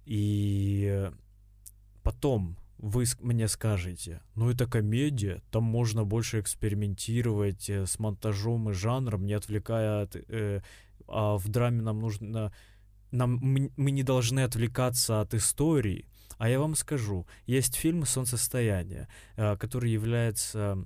И 0.06 1.08
потом 2.02 2.56
вы 2.84 3.06
мне 3.20 3.48
скажете, 3.48 4.20
ну 4.34 4.50
это 4.50 4.66
комедия, 4.66 5.42
там 5.50 5.64
можно 5.64 6.04
больше 6.04 6.40
экспериментировать 6.40 7.70
э, 7.70 7.86
с 7.86 7.98
монтажом 7.98 8.68
и 8.68 8.72
жанром, 8.74 9.24
не 9.24 9.32
отвлекая 9.32 10.02
от... 10.02 10.16
э, 10.16 10.60
а 11.08 11.36
в 11.38 11.48
драме 11.48 11.80
нам 11.80 12.00
нужно... 12.00 12.52
Нам, 13.10 13.38
мы, 13.76 13.90
не 13.90 14.02
должны 14.02 14.40
отвлекаться 14.40 15.20
от 15.20 15.34
истории. 15.34 16.08
А 16.36 16.48
я 16.48 16.58
вам 16.58 16.74
скажу, 16.74 17.26
есть 17.46 17.74
фильм 17.74 18.04
«Солнцестояние», 18.04 19.08
э, 19.36 19.56
который 19.56 19.90
является 19.90 20.76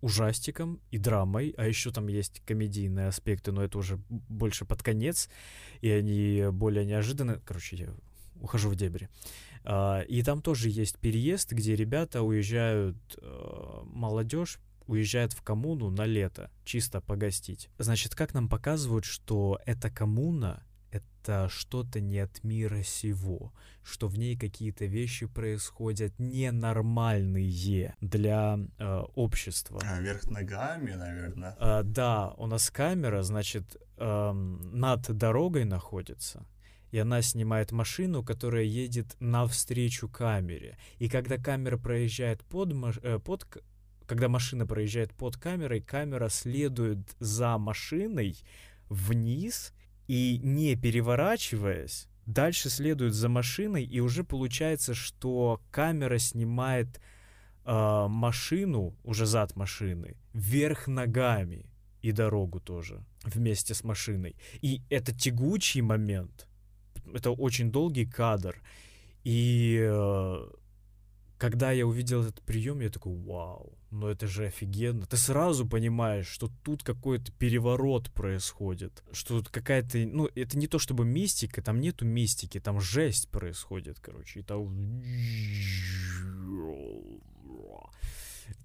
ужастиком 0.00 0.80
и 0.90 0.96
драмой, 0.96 1.52
а 1.58 1.66
еще 1.66 1.90
там 1.90 2.06
есть 2.06 2.40
комедийные 2.46 3.08
аспекты, 3.08 3.52
но 3.52 3.62
это 3.62 3.76
уже 3.76 3.98
больше 4.08 4.64
под 4.64 4.82
конец, 4.82 5.28
и 5.82 5.90
они 5.90 6.44
более 6.52 6.86
неожиданны. 6.86 7.40
Короче, 7.44 7.76
я 7.76 7.88
ухожу 8.40 8.70
в 8.70 8.76
дебри. 8.76 9.08
А, 9.08 9.47
И 10.08 10.22
там 10.24 10.40
тоже 10.40 10.70
есть 10.70 10.98
переезд, 10.98 11.52
где 11.52 11.76
ребята 11.76 12.22
уезжают, 12.22 12.96
э, 13.20 13.80
молодежь 13.84 14.60
уезжает 14.88 15.34
в 15.34 15.42
коммуну 15.42 15.90
на 15.90 16.06
лето, 16.06 16.50
чисто 16.64 17.00
погостить. 17.00 17.68
Значит, 17.78 18.14
как 18.14 18.34
нам 18.34 18.48
показывают, 18.48 19.04
что 19.04 19.60
эта 19.66 19.90
коммуна— 19.90 20.62
это 20.90 21.48
что-то 21.50 22.00
не 22.00 22.18
от 22.18 22.42
мира 22.42 22.82
сего, 22.82 23.52
что 23.82 24.08
в 24.08 24.18
ней 24.18 24.36
какие-то 24.36 24.86
вещи 24.86 25.26
происходят 25.26 26.18
ненормальные 26.18 27.94
для 28.00 28.58
э, 28.78 29.02
общества. 29.14 29.82
А, 29.84 30.00
вверх 30.00 30.24
ногами, 30.24 30.92
наверное. 30.92 31.54
А, 31.58 31.82
да, 31.82 32.32
у 32.38 32.46
нас 32.46 32.70
камера, 32.70 33.22
значит, 33.22 33.76
эм, 33.98 34.70
над 34.72 35.02
дорогой 35.14 35.64
находится, 35.64 36.46
и 36.90 36.98
она 36.98 37.22
снимает 37.22 37.72
машину, 37.72 38.22
которая 38.24 38.64
едет 38.64 39.16
навстречу 39.20 40.08
камере. 40.08 40.78
И 40.98 41.08
когда 41.08 41.38
камера 41.38 41.76
проезжает 41.76 42.42
под, 42.44 42.72
э, 43.02 43.18
под 43.18 43.46
когда 44.06 44.28
машина 44.28 44.66
проезжает 44.66 45.12
под 45.12 45.36
камерой, 45.36 45.80
камера 45.80 46.28
следует 46.30 46.98
за 47.20 47.58
машиной 47.58 48.38
вниз 48.88 49.74
и 50.06 50.40
не 50.42 50.76
переворачиваясь, 50.76 52.08
дальше 52.24 52.70
следует 52.70 53.14
за 53.14 53.28
машиной, 53.28 53.84
и 53.84 54.00
уже 54.00 54.24
получается, 54.24 54.94
что 54.94 55.60
камера 55.70 56.18
снимает 56.18 57.00
э, 57.64 58.06
машину, 58.08 58.96
уже 59.04 59.26
зад 59.26 59.56
машины, 59.56 60.16
вверх 60.32 60.88
ногами 60.88 61.70
и 62.00 62.12
дорогу 62.12 62.60
тоже 62.60 63.04
вместе 63.24 63.74
с 63.74 63.84
машиной. 63.84 64.36
И 64.62 64.82
это 64.88 65.14
тягучий 65.14 65.82
момент, 65.82 66.47
это 67.14 67.30
очень 67.30 67.70
долгий 67.70 68.06
кадр. 68.06 68.60
И 69.24 69.78
э, 69.80 70.48
когда 71.38 71.70
я 71.70 71.86
увидел 71.86 72.22
этот 72.22 72.42
прием, 72.42 72.80
я 72.80 72.90
такой, 72.90 73.14
вау, 73.14 73.78
ну 73.90 74.08
это 74.08 74.26
же 74.26 74.46
офигенно. 74.46 75.06
Ты 75.06 75.16
сразу 75.16 75.66
понимаешь, 75.66 76.26
что 76.26 76.50
тут 76.64 76.82
какой-то 76.82 77.32
переворот 77.32 78.10
происходит, 78.12 79.02
что 79.12 79.38
тут 79.38 79.48
какая-то, 79.48 79.98
ну 79.98 80.28
это 80.34 80.58
не 80.58 80.66
то 80.66 80.78
чтобы 80.78 81.04
мистика, 81.04 81.62
там 81.62 81.80
нету 81.80 82.04
мистики, 82.04 82.58
там 82.60 82.80
жесть 82.80 83.30
происходит, 83.30 84.00
короче. 84.00 84.40
И 84.40 84.42
там... 84.42 85.02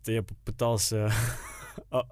Это 0.02 0.12
я 0.12 0.24
попытался 0.24 1.12
а, 1.92 2.08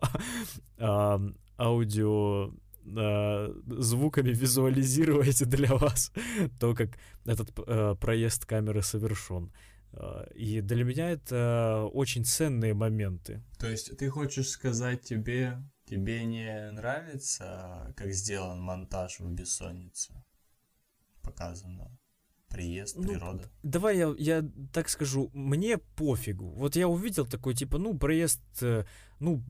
а, 0.77 1.21
аудио 1.57 2.51
а, 2.85 3.53
звуками 3.65 4.29
визуализировать 4.29 5.47
для 5.49 5.75
вас 5.75 6.11
то, 6.59 6.73
как 6.73 6.97
этот 7.25 7.51
э, 7.67 7.95
проезд 7.99 8.45
камеры 8.45 8.81
совершен. 8.81 9.51
А, 9.93 10.27
и 10.33 10.61
для 10.61 10.83
меня 10.83 11.09
это 11.11 11.89
очень 11.93 12.25
ценные 12.25 12.73
моменты. 12.73 13.43
То 13.59 13.69
есть 13.69 13.97
ты 13.97 14.09
хочешь 14.09 14.49
сказать 14.49 15.01
тебе, 15.01 15.63
тебе 15.85 16.23
не 16.25 16.71
нравится, 16.71 17.93
как 17.95 18.11
сделан 18.13 18.61
монтаж 18.61 19.19
в 19.19 19.29
«Бессоннице»? 19.29 20.23
Показано 21.21 21.91
приезд, 22.51 22.97
Ну, 22.97 23.07
природа. 23.07 23.49
Давай 23.63 23.97
я, 23.97 24.13
я 24.17 24.49
так 24.73 24.89
скажу, 24.89 25.29
мне 25.33 25.77
пофигу. 25.77 26.49
Вот 26.51 26.75
я 26.75 26.87
увидел 26.87 27.25
такой, 27.25 27.55
типа, 27.55 27.77
ну, 27.77 27.97
проезд, 27.97 28.41
э, 28.61 28.85
ну, 29.19 29.43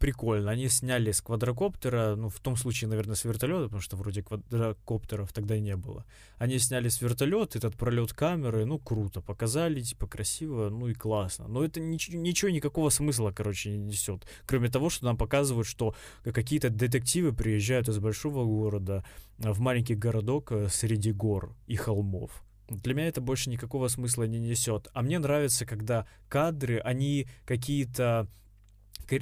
прикольно. 0.00 0.50
Они 0.50 0.68
сняли 0.68 1.12
с 1.12 1.20
квадрокоптера, 1.20 2.16
ну, 2.16 2.28
в 2.28 2.40
том 2.40 2.56
случае, 2.56 2.88
наверное, 2.88 3.14
с 3.14 3.24
вертолета, 3.24 3.64
потому 3.64 3.80
что 3.80 3.96
вроде 3.96 4.22
квадрокоптеров 4.22 5.32
тогда 5.32 5.58
не 5.58 5.76
было. 5.76 6.04
Они 6.38 6.58
сняли 6.58 6.88
с 6.88 7.00
вертолета 7.00 7.58
этот 7.58 7.76
пролет 7.76 8.12
камеры, 8.12 8.64
ну, 8.64 8.78
круто, 8.78 9.20
показали, 9.20 9.80
типа, 9.80 10.06
красиво, 10.06 10.68
ну 10.68 10.88
и 10.88 10.94
классно. 10.94 11.48
Но 11.48 11.64
это 11.64 11.80
ничего, 11.80 12.18
ничего 12.18 12.50
никакого 12.50 12.90
смысла, 12.90 13.32
короче, 13.32 13.70
не 13.70 13.78
несет. 13.78 14.26
Кроме 14.46 14.68
того, 14.68 14.90
что 14.90 15.04
нам 15.04 15.16
показывают, 15.16 15.66
что 15.66 15.94
какие-то 16.24 16.70
детективы 16.70 17.32
приезжают 17.32 17.88
из 17.88 17.98
большого 17.98 18.44
города 18.44 19.04
в 19.38 19.60
маленький 19.60 19.94
городок 19.94 20.52
э, 20.52 20.68
среди 20.68 21.12
гор 21.12 21.54
и 21.66 21.76
холмов. 21.76 22.42
Для 22.68 22.92
меня 22.92 23.08
это 23.08 23.20
больше 23.20 23.48
никакого 23.48 23.88
смысла 23.88 24.24
не 24.24 24.38
несет. 24.38 24.88
А 24.92 25.02
мне 25.02 25.18
нравится, 25.18 25.64
когда 25.64 26.06
кадры, 26.28 26.78
они 26.80 27.26
какие-то 27.46 28.28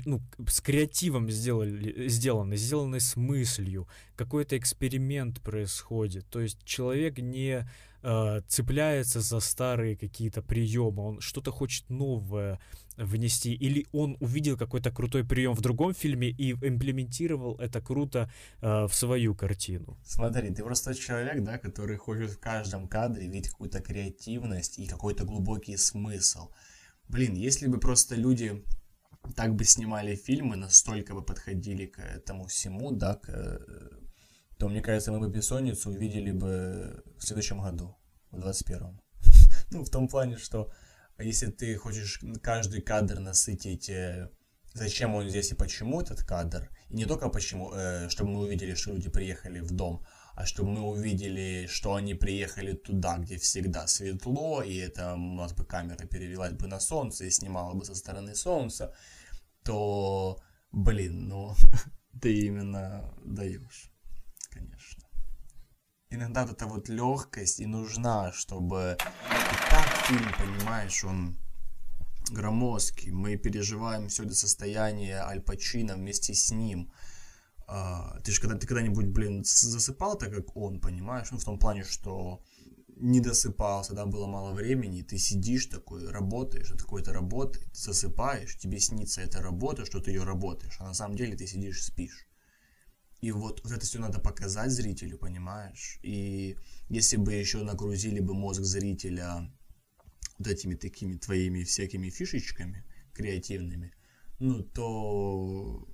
ну, 0.04 0.20
с 0.48 0.60
креативом 0.60 1.30
сделали, 1.30 2.08
сделаны, 2.08 2.56
сделаны 2.56 3.00
с 3.00 3.16
мыслью. 3.16 3.88
Какой-то 4.16 4.56
эксперимент 4.56 5.40
происходит. 5.40 6.26
То 6.28 6.40
есть 6.40 6.64
человек 6.64 7.18
не 7.18 7.68
э, 8.02 8.40
цепляется 8.48 9.20
за 9.20 9.40
старые 9.40 9.96
какие-то 9.96 10.42
приемы, 10.42 11.02
он 11.02 11.20
что-то 11.20 11.52
хочет 11.52 11.90
новое 11.90 12.58
внести. 12.96 13.54
Или 13.54 13.86
он 13.92 14.16
увидел 14.20 14.56
какой-то 14.56 14.90
крутой 14.90 15.24
прием 15.24 15.54
в 15.54 15.60
другом 15.60 15.94
фильме 15.94 16.28
и 16.28 16.52
имплементировал 16.52 17.56
это 17.56 17.80
круто 17.80 18.30
э, 18.60 18.86
в 18.86 18.94
свою 18.94 19.34
картину. 19.34 19.96
Смотри, 20.04 20.50
ты 20.54 20.62
просто 20.62 20.94
человек, 20.94 21.44
да, 21.44 21.58
который 21.58 21.96
хочет 21.96 22.30
в 22.30 22.38
каждом 22.38 22.88
кадре 22.88 23.28
видеть 23.28 23.50
какую-то 23.50 23.80
креативность 23.80 24.78
и 24.78 24.86
какой-то 24.86 25.24
глубокий 25.24 25.76
смысл. 25.76 26.48
Блин, 27.08 27.34
если 27.34 27.68
бы 27.68 27.78
просто 27.78 28.16
люди 28.16 28.64
так 29.34 29.54
бы 29.54 29.64
снимали 29.64 30.14
фильмы, 30.14 30.56
настолько 30.56 31.14
бы 31.14 31.22
подходили 31.22 31.86
к 31.86 31.98
этому 31.98 32.46
всему, 32.46 32.90
да, 32.92 33.14
к, 33.14 33.28
э, 33.28 33.58
то, 34.58 34.68
мне 34.68 34.80
кажется, 34.80 35.12
мы 35.12 35.20
бы 35.20 35.28
«Бессонницу» 35.28 35.90
увидели 35.90 36.30
бы 36.30 37.02
в 37.18 37.24
следующем 37.24 37.60
году, 37.60 37.96
в 38.30 38.38
21-м. 38.38 39.00
Ну, 39.70 39.84
в 39.84 39.90
том 39.90 40.08
плане, 40.08 40.36
что 40.36 40.70
если 41.18 41.50
ты 41.50 41.76
хочешь 41.76 42.20
каждый 42.42 42.82
кадр 42.82 43.20
насытить, 43.20 43.88
э, 43.88 44.30
зачем 44.74 45.14
он 45.14 45.28
здесь 45.28 45.50
и 45.52 45.54
почему 45.54 46.00
этот 46.00 46.22
кадр, 46.22 46.70
и 46.90 46.96
не 46.96 47.04
только 47.04 47.28
почему, 47.28 47.72
э, 47.74 48.08
чтобы 48.08 48.30
мы 48.30 48.40
увидели, 48.40 48.74
что 48.74 48.92
люди 48.92 49.08
приехали 49.08 49.60
в 49.60 49.72
дом, 49.72 50.04
а 50.34 50.44
чтобы 50.44 50.70
мы 50.70 50.82
увидели, 50.82 51.66
что 51.66 51.94
они 51.94 52.14
приехали 52.14 52.74
туда, 52.74 53.16
где 53.16 53.38
всегда 53.38 53.86
светло, 53.86 54.62
и 54.62 54.76
это 54.76 55.14
у 55.14 55.34
нас 55.34 55.54
бы 55.54 55.64
камера 55.64 56.06
перевелась 56.06 56.52
бы 56.52 56.66
на 56.66 56.78
солнце 56.78 57.24
и 57.24 57.30
снимала 57.30 57.72
бы 57.72 57.84
со 57.86 57.94
стороны 57.94 58.34
солнца, 58.34 58.94
то, 59.66 60.40
блин, 60.72 61.28
ну, 61.28 61.54
ты 62.22 62.46
именно 62.46 63.12
даешь, 63.24 63.90
конечно. 64.50 65.02
Иногда 66.08 66.46
вот 66.46 66.52
эта 66.52 66.66
вот 66.66 66.88
легкость 66.88 67.60
и 67.60 67.66
нужна, 67.66 68.32
чтобы 68.32 68.96
и 68.96 69.70
так 69.70 69.88
фильм, 70.06 70.32
понимаешь, 70.38 71.04
он 71.04 71.36
громоздкий. 72.30 73.10
Мы 73.10 73.36
переживаем 73.36 74.08
все 74.08 74.24
это 74.24 74.34
состояние 74.34 75.20
Аль 75.20 75.40
Пачино 75.40 75.96
вместе 75.96 76.32
с 76.32 76.52
ним. 76.52 76.92
А, 77.66 78.20
ты 78.20 78.30
же 78.30 78.40
когда 78.40 78.56
ты 78.56 78.66
когда-нибудь, 78.68 79.06
блин, 79.06 79.42
засыпал 79.44 80.16
так, 80.16 80.32
как 80.32 80.56
он, 80.56 80.80
понимаешь? 80.80 81.28
Ну, 81.32 81.38
в 81.38 81.44
том 81.44 81.58
плане, 81.58 81.82
что 81.82 82.40
не 82.96 83.20
досыпался, 83.20 83.94
да, 83.94 84.06
было 84.06 84.26
мало 84.26 84.52
времени, 84.52 85.02
ты 85.02 85.18
сидишь 85.18 85.66
такой, 85.66 86.08
работаешь 86.10 86.70
над 86.70 86.80
какой-то 86.80 87.12
работой, 87.12 87.62
ты 87.64 87.74
засыпаешь, 87.74 88.56
тебе 88.56 88.80
снится 88.80 89.20
эта 89.20 89.42
работа, 89.42 89.84
что 89.84 90.00
ты 90.00 90.10
ее 90.10 90.24
работаешь, 90.24 90.76
а 90.80 90.84
на 90.84 90.94
самом 90.94 91.16
деле 91.16 91.36
ты 91.36 91.46
сидишь, 91.46 91.84
спишь. 91.84 92.26
И 93.20 93.32
вот, 93.32 93.62
вот 93.62 93.72
это 93.72 93.84
все 93.84 93.98
надо 93.98 94.18
показать 94.18 94.70
зрителю, 94.70 95.18
понимаешь? 95.18 95.98
И 96.02 96.56
если 96.88 97.16
бы 97.16 97.34
еще 97.34 97.62
нагрузили 97.62 98.20
бы 98.20 98.34
мозг 98.34 98.62
зрителя 98.62 99.50
вот 100.38 100.48
этими 100.48 100.74
такими 100.74 101.16
твоими 101.16 101.64
всякими 101.64 102.08
фишечками 102.08 102.84
креативными, 103.12 103.94
ну, 104.38 104.62
то 104.62 105.86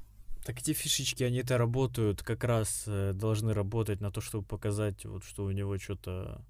Так 0.44 0.60
эти 0.60 0.72
фишечки, 0.72 1.22
они-то 1.22 1.58
работают, 1.58 2.22
как 2.22 2.44
раз 2.44 2.84
э, 2.86 3.12
должны 3.12 3.54
работать 3.54 4.00
на 4.00 4.10
то, 4.10 4.20
чтобы 4.20 4.44
показать, 4.44 5.04
вот 5.04 5.24
что 5.24 5.44
у 5.44 5.52
него 5.52 5.78
что-то 5.78 6.44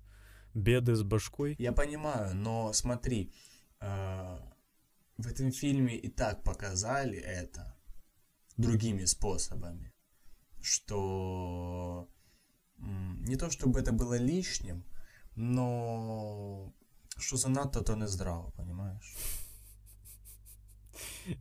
беды 0.54 0.94
с 0.94 1.02
башкой. 1.02 1.56
Я 1.58 1.72
понимаю, 1.72 2.34
но 2.34 2.72
смотри, 2.72 3.32
э, 3.80 4.38
в 5.16 5.26
этом 5.26 5.52
фильме 5.52 5.96
и 5.96 6.08
так 6.08 6.42
показали 6.42 7.18
это 7.18 7.76
другими 8.56 9.04
способами, 9.04 9.92
что 10.60 12.08
не 12.78 13.36
то 13.36 13.50
чтобы 13.50 13.80
это 13.80 13.92
было 13.92 14.18
лишним, 14.18 14.84
но 15.36 16.74
что 17.16 17.36
занадто, 17.36 17.82
то 17.82 17.94
не 17.94 18.06
здраво, 18.06 18.50
понимаешь? 18.50 19.16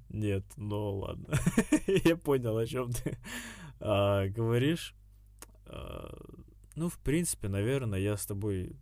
Нет, 0.10 0.46
ну 0.58 1.00
ладно. 1.00 1.34
Я 2.06 2.16
понял, 2.16 2.58
о 2.58 2.66
чем 2.66 2.92
ты 2.92 3.18
а, 3.80 4.28
говоришь. 4.28 4.96
А, 5.66 6.16
ну, 6.76 6.90
в 6.90 7.00
принципе, 7.00 7.50
наверное, 7.50 8.00
я 8.00 8.16
с 8.16 8.26
тобой 8.26 8.78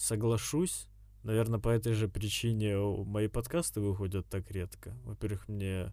соглашусь. 0.00 0.88
Наверное, 1.22 1.60
по 1.60 1.68
этой 1.68 1.92
же 1.92 2.08
причине 2.08 2.76
мои 3.04 3.28
подкасты 3.28 3.80
выходят 3.80 4.26
так 4.28 4.50
редко. 4.50 4.96
Во-первых, 5.04 5.48
мне 5.48 5.92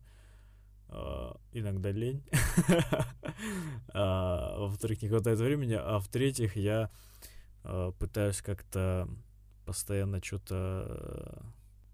а, 0.88 1.38
иногда 1.52 1.92
лень. 1.92 2.24
А, 3.94 4.58
Во-вторых, 4.58 5.02
не 5.02 5.10
хватает 5.10 5.38
времени. 5.38 5.74
А 5.74 6.00
в-третьих, 6.00 6.56
я 6.56 6.90
а, 7.64 7.92
пытаюсь 7.92 8.42
как-то 8.42 9.08
постоянно 9.66 10.24
что-то, 10.24 11.46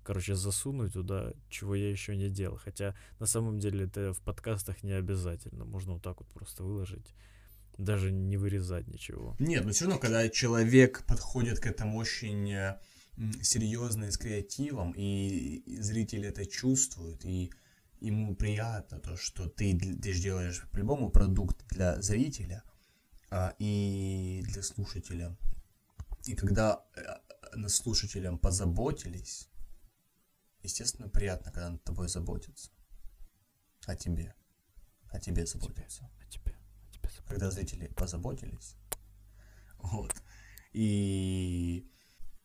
короче, 0.04 0.36
засунуть 0.36 0.94
туда, 0.94 1.34
чего 1.50 1.76
я 1.76 1.90
еще 1.90 2.16
не 2.16 2.30
делал. 2.30 2.58
Хотя 2.58 2.96
на 3.20 3.26
самом 3.26 3.60
деле 3.60 3.86
это 3.86 4.14
в 4.14 4.22
подкастах 4.22 4.84
не 4.84 4.94
обязательно. 4.94 5.66
Можно 5.66 5.94
вот 5.94 6.04
так 6.04 6.20
вот 6.20 6.30
просто 6.30 6.64
выложить. 6.64 7.14
Даже 7.78 8.12
не 8.12 8.38
вырезать 8.38 8.88
ничего. 8.88 9.36
Нет, 9.40 9.66
но 9.66 9.72
все 9.72 9.86
равно, 9.86 10.00
когда 10.00 10.30
человек 10.30 11.04
подходит 11.08 11.60
к 11.60 11.66
этому 11.66 11.98
очень 11.98 12.52
э, 12.52 12.80
серьезно 13.42 14.06
и 14.06 14.12
с 14.12 14.18
креативом, 14.18 14.94
и 14.96 15.64
зритель 15.80 16.26
это 16.26 16.46
чувствует, 16.46 17.26
и 17.26 17.52
ему 18.00 18.36
приятно 18.36 19.00
то, 19.00 19.16
что 19.18 19.48
ты, 19.48 19.78
ты 19.78 20.14
делаешь 20.14 20.66
по-любому 20.72 21.10
продукт 21.10 21.66
для 21.70 22.02
зрителя 22.02 22.64
а, 23.30 23.56
и 23.60 24.44
для 24.46 24.62
слушателя. 24.62 25.36
И 26.26 26.36
когда 26.36 26.86
э, 26.96 27.02
над 27.56 27.72
слушателем 27.72 28.38
позаботились, 28.38 29.50
естественно, 30.62 31.10
приятно, 31.10 31.52
когда 31.52 31.70
над 31.72 31.84
тобой 31.84 32.10
заботятся. 32.10 32.72
о 33.86 33.96
тебе, 33.96 34.36
о 35.10 35.20
тебе 35.20 35.46
заботятся. 35.46 36.10
А 36.20 36.30
тебе, 36.30 36.56
а 36.56 36.92
тебе 36.92 36.92
забыл. 36.92 37.02
Когда 37.28 37.52
зрители 37.52 37.88
позаботились. 37.96 38.76
Вот. 39.78 40.14
И 40.72 41.90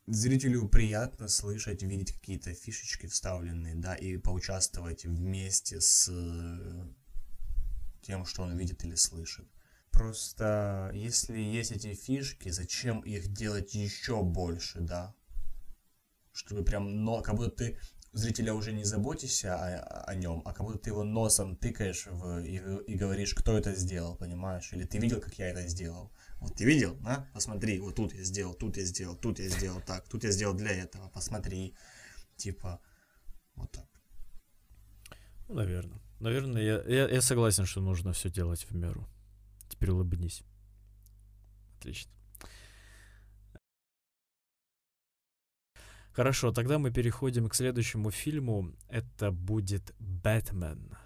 зрителю 0.06 0.68
приятно 0.68 1.28
слышать, 1.28 1.82
видеть 1.82 2.12
какие-то 2.12 2.54
фишечки 2.54 3.06
вставленные, 3.06 3.74
да, 3.74 3.94
и 3.94 4.16
поучаствовать 4.16 5.04
вместе 5.04 5.80
с 5.80 6.08
э, 6.10 6.86
тем, 8.02 8.24
что 8.24 8.42
он 8.42 8.56
видит 8.56 8.84
или 8.84 8.94
слышит. 8.94 9.46
Просто 9.90 10.90
если 10.94 11.38
есть 11.38 11.72
эти 11.72 11.94
фишки, 11.94 12.50
зачем 12.50 13.00
их 13.00 13.32
делать 13.32 13.74
еще 13.74 14.22
больше, 14.22 14.80
да? 14.80 15.14
Чтобы 16.32 16.62
прям, 16.62 17.04
но 17.04 17.20
как 17.20 17.34
будто 17.34 17.50
ты 17.50 17.78
зрителя 18.12 18.54
уже 18.54 18.72
не 18.72 18.84
заботишься 18.84 19.54
о, 19.54 20.04
о 20.04 20.14
нем, 20.14 20.42
а 20.44 20.52
как 20.52 20.66
будто 20.66 20.78
ты 20.78 20.90
его 20.90 21.04
носом 21.04 21.56
тыкаешь 21.56 22.06
в, 22.06 22.38
и, 22.40 22.56
и 22.86 22.94
говоришь, 22.94 23.34
кто 23.34 23.56
это 23.56 23.74
сделал, 23.74 24.16
понимаешь? 24.16 24.72
Или 24.72 24.84
ты 24.84 24.98
видел, 24.98 25.20
как 25.20 25.34
я 25.38 25.48
это 25.48 25.66
сделал? 25.68 26.12
Вот 26.40 26.54
ты 26.54 26.64
видел, 26.64 26.96
да? 27.00 27.28
Посмотри, 27.34 27.78
вот 27.80 27.96
тут 27.96 28.14
я 28.14 28.24
сделал, 28.24 28.54
тут 28.54 28.76
я 28.76 28.84
сделал, 28.84 29.16
тут 29.16 29.38
я 29.38 29.48
сделал 29.48 29.80
так, 29.80 30.08
тут 30.08 30.24
я 30.24 30.30
сделал 30.30 30.54
для 30.54 30.70
этого, 30.70 31.08
посмотри. 31.08 31.74
Типа, 32.36 32.80
вот 33.56 33.70
так. 33.72 33.86
Ну, 35.48 35.54
наверное. 35.54 36.00
Наверное, 36.20 36.62
я, 36.62 36.82
я, 36.82 37.08
я 37.08 37.22
согласен, 37.22 37.64
что 37.64 37.80
нужно 37.80 38.12
все 38.12 38.30
делать 38.30 38.64
в 38.64 38.74
меру. 38.74 39.08
Теперь 39.68 39.90
улыбнись. 39.90 40.42
Отлично. 41.78 42.10
Хорошо, 46.18 46.50
тогда 46.50 46.80
мы 46.80 46.90
переходим 46.90 47.48
к 47.48 47.54
следующему 47.54 48.10
фильму. 48.10 48.72
Это 48.88 49.30
будет 49.30 49.94
Бэтмен. 50.00 50.96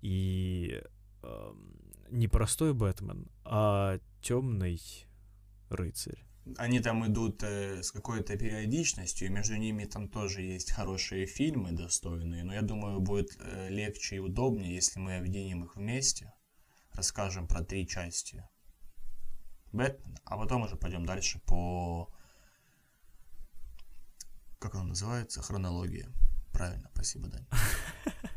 И 0.00 0.80
эм, 1.24 1.82
не 2.10 2.28
простой 2.28 2.72
Бэтмен, 2.72 3.26
а 3.44 3.98
темный 4.22 4.80
рыцарь. 5.70 6.24
Они 6.56 6.78
там 6.78 7.04
идут 7.04 7.42
э, 7.42 7.82
с 7.82 7.90
какой-то 7.90 8.38
периодичностью, 8.38 9.26
и 9.26 9.30
между 9.32 9.56
ними 9.56 9.86
там 9.86 10.08
тоже 10.08 10.42
есть 10.42 10.70
хорошие 10.70 11.26
фильмы 11.26 11.72
достойные, 11.72 12.44
но 12.44 12.54
я 12.54 12.62
думаю, 12.62 13.00
будет 13.00 13.36
э, 13.40 13.68
легче 13.70 14.16
и 14.16 14.20
удобнее, 14.20 14.72
если 14.72 15.00
мы 15.00 15.16
объединим 15.16 15.64
их 15.64 15.74
вместе, 15.74 16.32
расскажем 16.92 17.48
про 17.48 17.64
три 17.64 17.88
части 17.88 18.44
Бэтмена, 19.72 20.20
а 20.24 20.36
потом 20.36 20.62
уже 20.62 20.76
пойдем 20.76 21.04
дальше 21.04 21.40
по... 21.44 22.14
Как 24.58 24.74
оно 24.74 24.84
называется? 24.84 25.42
Хронология. 25.42 26.08
Правильно, 26.52 26.90
спасибо, 26.94 27.28
Дань. 27.28 27.46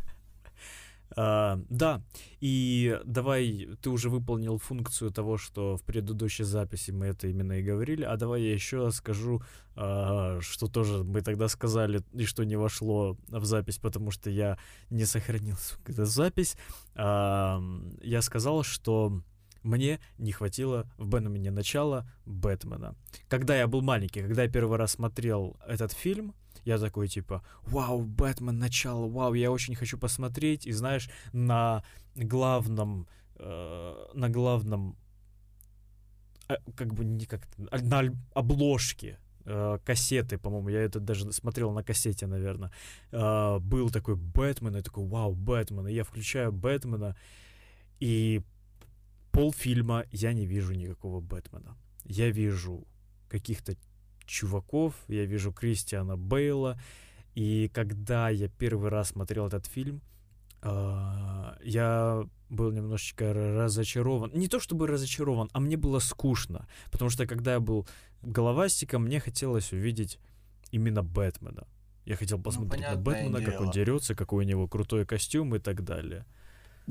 А, 1.18 1.60
да, 1.70 2.02
и 2.40 2.98
давай, 3.04 3.68
ты 3.82 3.90
уже 3.90 4.10
выполнил 4.10 4.58
функцию 4.58 5.12
того, 5.12 5.38
что 5.38 5.76
в 5.76 5.84
предыдущей 5.84 6.46
записи 6.46 6.92
мы 6.92 7.08
это 7.08 7.28
именно 7.28 7.60
и 7.60 7.64
говорили, 7.64 8.04
а 8.04 8.16
давай 8.16 8.44
я 8.44 8.54
еще 8.54 8.90
скажу, 8.92 9.44
а, 9.76 10.40
что 10.40 10.68
тоже 10.68 11.04
мы 11.04 11.22
тогда 11.22 11.50
сказали, 11.50 12.02
и 12.14 12.24
что 12.24 12.46
не 12.46 12.56
вошло 12.56 13.18
в 13.28 13.44
запись, 13.44 13.78
потому 13.78 14.12
что 14.12 14.30
я 14.30 14.58
не 14.90 15.04
сохранил 15.04 15.58
эту 15.86 16.06
запись. 16.06 16.56
Я 16.96 18.22
сказал, 18.22 18.64
что 18.64 19.22
мне 19.64 20.00
не 20.18 20.32
хватило 20.32 20.90
в 20.98 21.08
Бэтмене 21.08 21.52
начала 21.52 22.10
Бэтмена. 22.26 22.96
Когда 23.28 23.56
я 23.56 23.68
был 23.68 23.82
маленький, 23.82 24.22
когда 24.22 24.44
я 24.44 24.50
первый 24.50 24.78
раз 24.78 24.94
смотрел 24.94 25.58
этот 25.68 25.92
фильм, 25.92 26.34
я 26.66 26.78
такой 26.78 27.08
типа, 27.08 27.44
вау, 27.64 28.04
Бэтмен 28.04 28.58
начало, 28.58 29.08
вау, 29.08 29.34
я 29.34 29.52
очень 29.52 29.76
хочу 29.76 29.98
посмотреть. 29.98 30.68
И 30.68 30.72
знаешь, 30.72 31.10
на 31.34 31.84
главном, 32.16 33.08
э, 33.36 34.06
на 34.14 34.30
главном, 34.30 34.96
э, 36.50 36.56
как 36.76 36.94
бы 36.94 37.06
не 37.06 37.26
как 37.26 37.48
на 37.58 37.98
аль- 37.98 38.16
обложке 38.34 39.20
э, 39.46 39.80
кассеты, 39.84 40.38
по-моему, 40.38 40.70
я 40.70 40.82
это 40.82 41.00
даже 41.00 41.32
смотрел 41.32 41.72
на 41.72 41.84
кассете, 41.84 42.28
наверное, 42.28 42.72
э, 43.12 43.60
был 43.60 43.90
такой 43.90 44.16
Бэтмен, 44.16 44.78
и 44.78 44.82
такой, 44.82 45.06
вау, 45.08 45.34
Бэтмен, 45.34 45.88
и 45.88 45.94
я 45.94 46.04
включаю 46.04 46.52
Бэтмена, 46.52 47.16
и 48.00 48.44
полфильма 49.32 50.06
я 50.12 50.34
не 50.34 50.46
вижу 50.46 50.74
никакого 50.74 51.20
Бэтмена. 51.22 51.78
Я 52.04 52.30
вижу 52.30 52.88
каких-то 53.30 53.76
чуваков, 54.26 54.94
я 55.08 55.26
вижу 55.26 55.52
Кристиана 55.52 56.18
Бейла, 56.18 56.80
и 57.36 57.70
когда 57.74 58.30
я 58.30 58.48
первый 58.50 58.90
раз 58.90 59.10
смотрел 59.10 59.48
этот 59.48 59.66
фильм, 59.66 60.02
а, 60.62 61.58
я 61.64 62.24
был 62.50 62.72
немножечко 62.72 63.34
разочарован. 63.34 64.32
Не 64.34 64.48
то 64.48 64.60
чтобы 64.60 64.88
разочарован, 64.88 65.50
а 65.54 65.60
мне 65.60 65.78
было 65.78 66.00
скучно. 66.00 66.68
Потому 66.92 67.10
что 67.10 67.26
когда 67.26 67.54
я 67.54 67.60
был 67.60 67.88
головастиком, 68.22 69.06
мне 69.06 69.20
хотелось 69.20 69.72
увидеть 69.74 70.20
именно 70.72 71.02
Бэтмена. 71.04 71.68
Я 72.06 72.16
хотел 72.16 72.40
посмотреть 72.42 72.84
на 72.84 72.96
Ну, 72.96 73.04
понятное 73.04 73.24
Бэтмена, 73.32 73.46
как 73.46 73.62
он 73.62 73.72
дело. 73.72 73.74
дерется, 73.74 74.16
какой 74.16 74.46
у 74.46 74.48
него 74.48 74.68
крутой 74.68 75.06
костюм 75.06 75.56
и 75.56 75.60
так 75.60 75.84
далее. 75.84 76.26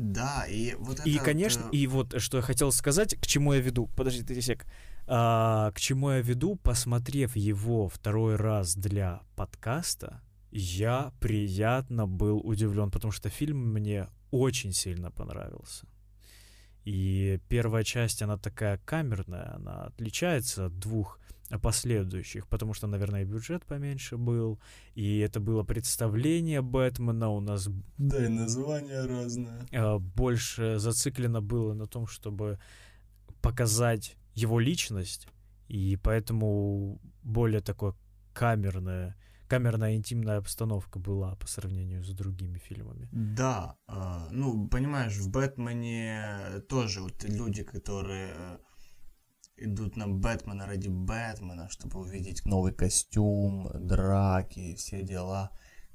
Да, 0.00 0.46
и 0.46 0.74
вот 0.76 1.00
это... 1.00 1.08
И, 1.08 1.18
конечно, 1.18 1.64
э, 1.72 1.76
и 1.76 1.86
вот 1.86 2.20
что 2.20 2.38
я 2.38 2.42
хотел 2.42 2.72
сказать, 2.72 3.14
к 3.16 3.26
чему 3.26 3.52
я 3.52 3.60
веду. 3.60 3.86
Подожди, 3.96 4.22
ты 4.22 4.40
сек. 4.40 4.64
А, 5.06 5.70
к 5.72 5.80
чему 5.80 6.10
я 6.10 6.20
веду, 6.20 6.56
посмотрев 6.56 7.36
его 7.36 7.88
второй 7.88 8.36
раз 8.36 8.74
для 8.74 9.20
подкаста, 9.36 10.22
я 10.50 11.12
приятно 11.20 12.06
был 12.06 12.38
удивлен, 12.38 12.90
потому 12.90 13.12
что 13.12 13.28
фильм 13.28 13.72
мне 13.72 14.08
очень 14.30 14.72
сильно 14.72 15.10
понравился. 15.10 15.86
И 16.84 17.38
первая 17.48 17.84
часть, 17.84 18.22
она 18.22 18.38
такая 18.38 18.78
камерная, 18.78 19.54
она 19.56 19.84
отличается 19.84 20.66
от 20.66 20.78
двух 20.78 21.18
последующих, 21.58 22.46
потому 22.46 22.74
что, 22.74 22.86
наверное, 22.86 23.24
бюджет 23.24 23.64
поменьше 23.64 24.16
был, 24.16 24.60
и 24.94 25.18
это 25.18 25.40
было 25.40 25.64
представление 25.64 26.60
Бэтмена, 26.62 27.28
у 27.28 27.40
нас 27.40 27.68
Да, 27.98 28.24
и 28.24 28.28
название 28.28 29.04
разное. 29.06 29.66
э, 29.72 29.98
больше 29.98 30.78
зациклено 30.78 31.40
было 31.40 31.74
на 31.74 31.86
том, 31.86 32.06
чтобы 32.06 32.58
показать 33.42 34.16
его 34.34 34.60
личность, 34.60 35.28
и 35.68 35.96
поэтому 36.02 37.00
более 37.22 37.60
такое 37.60 37.94
камерная, 38.32 39.16
камерная 39.48 39.96
интимная 39.96 40.38
обстановка 40.38 40.98
была 40.98 41.34
по 41.36 41.46
сравнению 41.48 42.04
с 42.04 42.10
другими 42.12 42.58
фильмами. 42.58 43.08
Да, 43.12 43.76
э, 43.88 44.28
ну, 44.30 44.68
понимаешь, 44.68 45.16
в 45.16 45.30
Бэтмене 45.30 46.60
тоже 46.68 47.00
вот 47.00 47.24
люди, 47.24 47.62
которые 47.64 48.32
э, 48.36 48.58
идут 49.60 49.96
на 49.96 50.08
Бэтмена 50.08 50.66
ради 50.66 50.88
Бэтмена, 50.88 51.68
чтобы 51.68 52.00
увидеть 52.00 52.44
новый 52.44 52.72
костюм, 52.72 53.70
драки, 53.74 54.74
все 54.74 55.02
дела. 55.02 55.50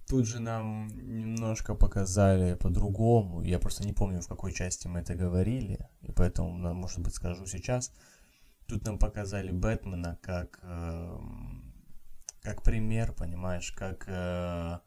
Тут 0.07 0.27
же 0.27 0.39
нам 0.39 0.87
немножко 0.87 1.73
показали 1.73 2.53
по-другому. 2.53 3.41
Я 3.41 3.59
просто 3.59 3.83
не 3.83 3.93
помню, 3.93 4.21
в 4.21 4.27
какой 4.27 4.53
части 4.53 4.87
мы 4.87 4.99
это 4.99 5.15
говорили, 5.15 5.89
и 6.01 6.11
поэтому, 6.11 6.51
может 6.73 6.99
быть, 6.99 7.15
скажу 7.15 7.47
сейчас. 7.47 7.91
Тут 8.67 8.85
нам 8.85 8.99
показали 8.99 9.51
Бэтмена 9.51 10.19
как, 10.21 10.59
эм, 10.63 11.73
как 12.41 12.61
пример, 12.61 13.13
понимаешь, 13.13 13.71
как 13.71 14.05
э, 14.07 14.79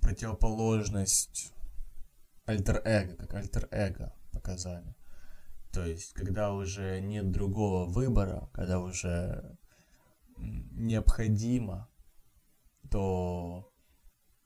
противоположность 0.00 1.52
альтер-эго, 2.46 3.16
как 3.16 3.34
альтер-эго 3.34 4.12
показали. 4.32 4.94
То 5.74 5.84
есть, 5.84 6.12
когда 6.12 6.52
уже 6.52 7.00
нет 7.00 7.32
другого 7.32 7.84
выбора, 7.84 8.48
когда 8.52 8.78
уже 8.78 9.58
необходимо, 10.36 11.90
то... 12.90 13.70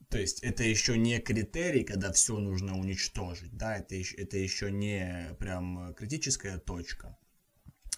То 0.08 0.18
есть, 0.18 0.42
это 0.42 0.62
еще 0.62 0.96
не 0.96 1.18
критерий, 1.20 1.84
когда 1.84 2.12
все 2.12 2.38
нужно 2.38 2.78
уничтожить, 2.78 3.54
да, 3.54 3.76
это 3.76 3.94
еще, 3.94 4.16
это 4.16 4.38
еще 4.38 4.72
не 4.72 5.36
прям 5.38 5.92
критическая 5.94 6.56
точка. 6.56 7.18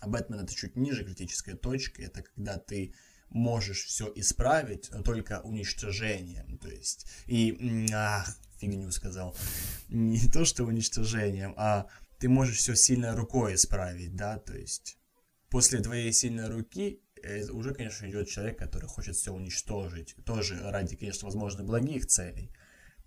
А 0.00 0.08
Бэтмен 0.08 0.40
это 0.40 0.52
чуть 0.52 0.74
ниже 0.74 1.04
критической 1.04 1.54
точки, 1.54 2.00
это 2.00 2.22
когда 2.22 2.58
ты 2.58 2.94
можешь 3.28 3.84
все 3.84 4.10
исправить, 4.16 4.90
но 4.90 5.02
только 5.02 5.40
уничтожением. 5.42 6.58
То 6.58 6.68
есть, 6.68 7.06
и, 7.26 7.86
ах, 7.94 8.28
фигню 8.58 8.90
сказал, 8.90 9.36
не 9.88 10.28
то 10.28 10.44
что 10.44 10.64
уничтожением, 10.64 11.54
а 11.56 11.86
ты 12.20 12.28
можешь 12.28 12.58
все 12.58 12.76
сильной 12.76 13.14
рукой 13.14 13.54
исправить, 13.54 14.14
да, 14.14 14.38
то 14.38 14.54
есть 14.56 14.98
после 15.48 15.80
твоей 15.80 16.12
сильной 16.12 16.48
руки 16.48 17.00
э, 17.22 17.48
уже, 17.50 17.74
конечно, 17.74 18.06
идет 18.06 18.28
человек, 18.28 18.58
который 18.58 18.88
хочет 18.88 19.16
все 19.16 19.32
уничтожить, 19.32 20.14
тоже 20.26 20.60
ради, 20.70 20.96
конечно, 20.96 21.26
возможно, 21.26 21.64
благих 21.64 22.06
целей. 22.06 22.52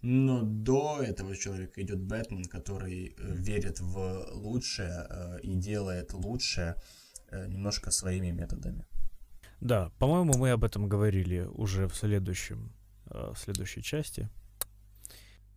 Но 0.02 0.42
до 0.42 1.02
этого 1.02 1.36
человека 1.36 1.82
идет 1.82 2.02
Бэтмен, 2.02 2.46
который 2.46 3.16
э, 3.18 3.36
верит 3.36 3.80
в 3.80 4.32
лучшее 4.34 5.08
э, 5.10 5.40
и 5.44 5.56
делает 5.56 6.14
лучшее 6.14 6.76
немножко 7.48 7.90
своими 7.90 8.30
методами. 8.30 8.86
Да, 9.60 9.92
по-моему, 9.98 10.34
мы 10.38 10.52
об 10.52 10.64
этом 10.64 10.88
говорили 10.88 11.40
уже 11.40 11.88
в 11.88 11.96
следующем, 11.96 12.72
в 13.06 13.36
следующей 13.36 13.82
части. 13.82 14.30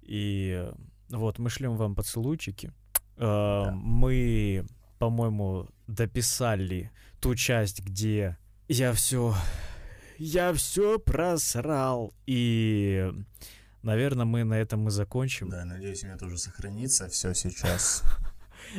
И 0.01 0.66
Вот, 1.11 1.39
мы 1.39 1.51
шлем 1.51 1.77
вам 1.77 1.95
поцелуйчики. 1.95 2.73
Э, 3.17 3.71
Мы, 3.73 4.65
по-моему, 4.99 5.69
дописали 5.87 6.91
ту 7.21 7.35
часть, 7.35 7.83
где 7.83 8.37
я 8.69 8.93
все, 8.93 9.35
я 10.19 10.53
все 10.53 10.99
просрал. 10.99 12.15
И, 12.27 13.11
наверное, 13.83 14.27
мы 14.27 14.45
на 14.45 14.55
этом 14.55 14.89
и 14.89 14.91
закончим. 14.91 15.49
Да, 15.49 15.65
надеюсь, 15.65 16.03
у 16.03 16.07
меня 16.07 16.19
тоже 16.19 16.39
сохранится 16.39 17.09
все 17.09 17.35
сейчас. 17.35 18.03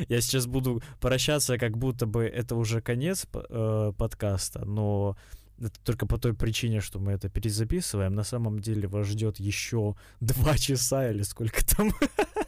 Я 0.08 0.20
сейчас 0.20 0.46
буду 0.46 0.82
прощаться, 1.00 1.56
как 1.56 1.78
будто 1.78 2.04
бы 2.04 2.24
это 2.24 2.56
уже 2.56 2.82
конец 2.82 3.26
э, 3.32 3.92
подкаста, 3.96 4.64
но 4.66 5.16
это 5.58 5.80
только 5.82 6.06
по 6.06 6.18
той 6.18 6.34
причине, 6.34 6.80
что 6.80 6.98
мы 7.00 7.12
это 7.12 7.28
перезаписываем. 7.28 8.14
На 8.14 8.22
самом 8.22 8.60
деле 8.60 8.86
вас 8.86 9.06
ждет 9.06 9.40
еще 9.40 9.96
два 10.20 10.56
часа 10.56 11.10
или 11.10 11.22
сколько 11.22 11.64
там. 11.64 11.90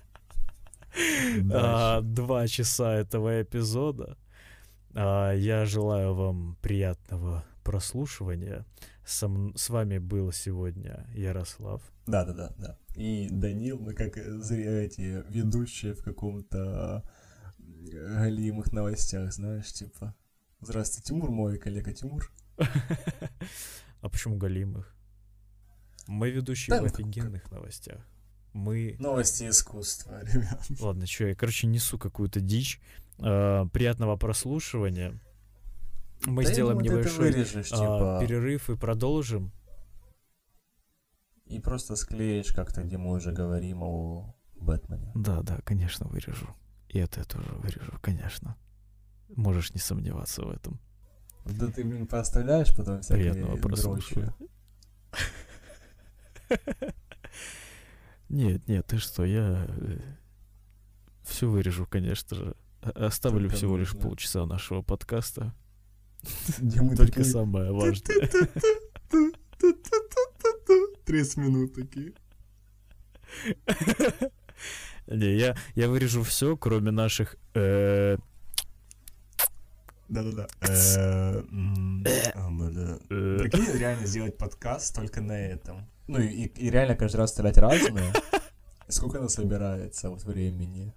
А, 1.52 2.00
Два 2.00 2.46
часа 2.48 2.94
этого 2.94 3.42
эпизода. 3.42 4.16
А, 4.94 5.32
Я 5.32 5.64
желаю 5.64 6.14
вам 6.14 6.56
приятного 6.62 7.44
прослушивания. 7.64 8.66
С 9.04 9.68
вами 9.68 9.98
был 9.98 10.32
сегодня 10.32 11.06
Ярослав. 11.14 11.82
Да, 12.06 12.24
да, 12.24 12.32
да, 12.32 12.54
да. 12.58 12.78
И 12.94 13.28
Данил, 13.30 13.78
мы 13.78 13.94
как 13.94 14.16
э, 14.16 14.38
зря 14.38 14.84
эти 14.84 15.24
ведущие 15.28 15.94
в 15.94 16.02
каком-то 16.02 17.04
э, 17.58 18.18
галимых 18.18 18.72
новостях, 18.72 19.32
знаешь, 19.32 19.72
типа. 19.72 20.14
Здравствуйте, 20.60 21.08
Тимур, 21.08 21.30
мой 21.30 21.58
коллега 21.58 21.92
Тимур. 21.92 22.30
А 24.02 24.08
почему 24.08 24.36
галимых? 24.38 24.94
Мы 26.06 26.30
ведущие 26.30 26.78
в 26.78 26.80
ну, 26.80 26.86
офигенных 26.86 27.50
новостях. 27.50 28.00
Мы... 28.52 28.96
Новости 28.98 29.48
искусства, 29.48 30.20
ребят. 30.32 30.66
Ладно, 30.80 31.06
что 31.06 31.26
я, 31.26 31.34
короче, 31.34 31.66
несу 31.66 31.98
какую-то 31.98 32.40
дичь. 32.40 32.80
А, 33.18 33.66
Приятного 33.66 34.16
прослушивания. 34.16 35.18
Мы 36.26 36.44
Да 36.44 36.52
сделаем 36.52 36.78
думаю, 36.78 37.00
это 37.00 37.08
небольшой 37.08 37.32
вырежешь, 37.32 37.72
а, 37.72 37.76
типа, 37.76 38.18
перерыв 38.20 38.70
и 38.70 38.76
продолжим. 38.76 39.52
и 41.46 41.58
просто 41.58 41.96
склеишь 41.96 42.52
как-то, 42.52 42.82
где 42.82 42.96
мы 42.98 43.12
уже 43.12 43.32
говорим 43.32 43.82
о 43.82 44.34
Бэтмене. 44.54 45.10
Да, 45.14 45.42
да, 45.42 45.58
конечно, 45.64 46.06
вырежу. 46.06 46.48
И 46.88 46.98
это 46.98 47.20
я 47.20 47.24
тоже 47.24 47.48
вырежу, 47.54 47.92
конечно. 48.00 48.56
Можешь 49.34 49.72
не 49.74 49.80
сомневаться 49.80 50.42
в 50.42 50.50
этом. 50.50 50.78
Да 51.44 51.66
ты, 51.68 51.82
блин, 51.84 52.06
поставляешь 52.06 52.76
потом 52.76 53.00
всякие 53.00 53.32
Приятного 53.32 53.56
прослушивания. 53.56 54.34
Нет, 58.30 58.68
нет, 58.68 58.86
ты 58.86 58.98
что, 58.98 59.24
я 59.24 59.66
все 61.24 61.48
вырежу, 61.48 61.84
конечно 61.84 62.36
же. 62.36 62.56
Оставлю 62.80 63.48
Только 63.48 63.56
всего 63.56 63.76
лишь 63.76 63.92
нужно. 63.92 64.08
полчаса 64.08 64.46
нашего 64.46 64.82
подкаста. 64.82 65.52
Где 66.58 66.80
мы 66.80 66.94
Только 66.94 67.18
такие... 67.18 67.24
самое 67.32 67.72
важное. 67.72 68.28
30 71.04 71.36
минут 71.38 71.74
такие. 71.74 72.12
Не, 75.08 75.36
я, 75.36 75.56
я 75.74 75.88
вырежу 75.88 76.22
все, 76.22 76.56
кроме 76.56 76.92
наших... 76.92 77.36
э, 77.54 78.16
Да-да-да. 80.10 80.48
Э, 80.68 81.42
бля. 81.48 82.32
э, 83.10 83.38
Прикинь, 83.38 83.78
реально 83.78 84.06
сделать 84.06 84.36
подкаст 84.36 84.94
только 84.94 85.20
на 85.20 85.38
этом. 85.38 85.86
Ну 86.08 86.18
и, 86.18 86.50
реально 86.68 86.96
каждый 86.96 87.18
раз 87.18 87.30
стрелять 87.30 87.56
разные. 87.58 88.12
Сколько 88.88 89.18
она 89.18 89.28
собирается 89.28 90.10
вот 90.10 90.24
времени? 90.24 90.92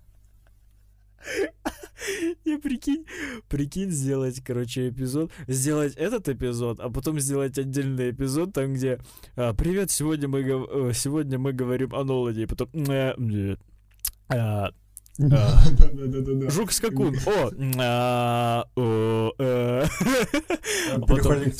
Не, 2.45 2.57
прикинь, 2.57 3.06
прикинь 3.48 3.91
сделать, 3.91 4.41
короче, 4.44 4.90
эпизод, 4.90 5.31
сделать 5.48 5.95
этот 5.95 6.27
эпизод, 6.27 6.80
а 6.80 6.90
потом 6.90 7.19
сделать 7.19 7.57
отдельный 7.57 8.10
эпизод, 8.11 8.52
там, 8.53 8.73
где 8.73 8.99
а, 9.35 9.53
«Привет, 9.53 9.91
сегодня 9.91 10.27
мы, 10.27 10.41
э, 10.41 10.91
сегодня 10.94 11.40
мы 11.40 11.53
говорим 11.53 11.94
о 11.94 12.03
Ноладе», 12.03 12.44
и 12.44 12.45
потом 12.45 12.69
«Э, 12.73 13.15
э, 13.15 13.56
а, 14.27 14.72
а, 15.19 15.64
Да-да-да-да. 15.77 16.49
Жук-скакун, 16.49 17.15
о, 17.26 17.52
а, 17.80 18.65
э». 18.76 19.85
А 20.91 20.99
потом 20.99 21.15
Переходим 21.15 21.52
к 21.52 21.56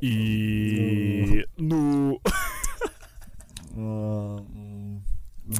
И... 0.00 1.44
Ну... 1.58 2.20
М, 3.76 5.02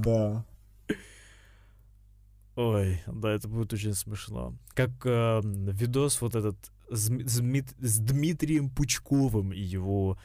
Да. 0.05 0.45
Ой, 2.57 3.03
да, 3.07 3.33
это 3.33 3.49
будет 3.49 3.73
очень 3.75 3.93
смешно. 3.93 4.55
Как 4.73 4.91
э, 5.05 5.41
видос 5.45 6.23
вот 6.23 6.35
этот 6.35 6.57
с, 6.91 7.11
Дми- 7.11 7.27
с 7.29 7.41
Дмит- 7.41 7.75
с 7.79 7.99
Дмитрием 7.99 8.71
Пучковым 8.71 9.53
и 9.53 9.61
его 9.61 10.17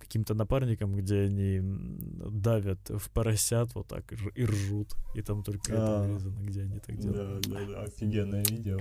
каким-то 0.00 0.34
напарником, 0.34 0.94
где 0.96 1.22
они 1.22 1.60
давят 1.62 2.88
в 2.88 3.10
поросят 3.10 3.74
вот 3.74 3.88
так 3.88 4.10
и 4.12 4.16
рж- 4.16 4.32
и 4.34 4.44
ржут. 4.44 4.94
И 5.14 5.22
там 5.22 5.42
только 5.42 5.72
это 5.72 6.00
А. 6.00 6.02
вырезано, 6.02 6.40
где 6.46 6.62
они 6.62 6.78
так 6.80 6.96
делают. 6.98 7.46
Да, 7.48 7.58
да, 7.60 7.66
да, 7.66 7.82
офигенное 7.82 8.44
видео. 8.44 8.78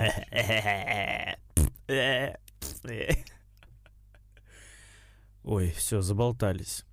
Ой, 5.44 5.72
все, 5.72 6.02
заболтались. 6.02 6.86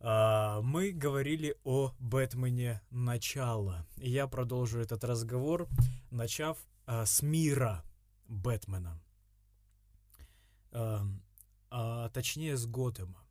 А, 0.00 0.60
Мы 0.62 0.90
говорили 0.92 1.54
о 1.64 1.92
Бэтмене 1.98 2.80
начало. 2.90 3.86
И 3.98 4.10
я 4.10 4.26
продолжу 4.26 4.80
этот 4.80 5.04
разговор, 5.04 5.68
начав 6.10 6.58
а, 6.86 7.04
с 7.06 7.22
мира 7.22 7.84
Бэтмена. 8.26 9.00
А, 10.72 11.04
а, 11.70 12.08
точнее, 12.10 12.56
с 12.56 12.66
Готэма. 12.66 13.24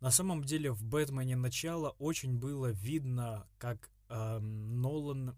На 0.00 0.10
самом 0.10 0.42
деле 0.44 0.72
в 0.72 0.84
Бэтмене 0.84 1.36
начало 1.36 1.90
очень 1.98 2.38
было 2.38 2.72
видно, 2.72 3.46
как 3.58 3.90
а, 4.08 4.40
Нолан 4.40 5.36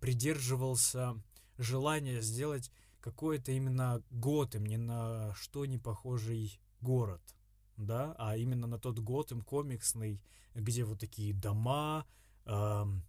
придерживался 0.00 1.14
желания 1.58 2.20
сделать 2.20 2.70
какой-то 3.00 3.52
именно 3.52 4.02
Готэм, 4.10 4.66
ни 4.66 4.76
на 4.76 5.34
что 5.34 5.64
не 5.64 5.78
похожий 5.78 6.60
город, 6.80 7.22
да, 7.76 8.14
а 8.18 8.36
именно 8.36 8.66
на 8.66 8.78
тот 8.78 8.98
Готэм 8.98 9.42
комиксный, 9.42 10.20
где 10.54 10.84
вот 10.84 10.98
такие 10.98 11.32
дома 11.32 12.06
ам, 12.46 13.04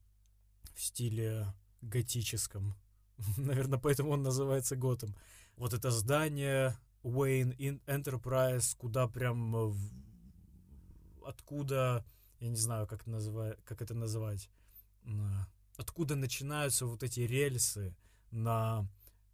в 0.76 0.82
стиле 0.82 1.54
готическом. 1.82 2.76
Наверное, 3.38 3.80
поэтому 3.80 4.12
он 4.12 4.24
называется 4.24 4.76
Готэм. 4.76 5.16
Вот 5.56 5.74
это 5.74 5.90
здание 5.90 6.78
Wayne 7.04 7.56
Enterprise, 7.86 8.76
куда 8.78 9.08
прям 9.08 9.56
э, 9.56 9.74
откуда, 11.26 12.06
я 12.40 12.50
не 12.50 12.58
знаю, 12.58 12.88
как, 12.88 13.02
это 13.02 13.12
называ- 13.12 13.58
как 13.64 13.82
это 13.82 13.94
называть, 13.94 14.50
м, 15.04 15.46
откуда 15.78 16.16
начинаются 16.16 16.86
вот 16.86 17.04
эти 17.04 17.22
рельсы 17.22 17.96
на 18.32 18.88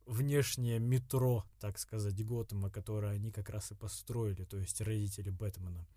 внешнее 0.06 0.80
метро, 0.80 1.46
так 1.60 1.78
сказать, 1.80 2.26
Готэма, 2.26 2.70
которое 2.70 3.14
они 3.14 3.32
как 3.32 3.50
раз 3.50 3.72
и 3.72 3.76
построили, 3.76 4.44
то 4.44 4.58
есть 4.58 4.82
родители 4.82 5.30
Бэтмена, 5.30 5.88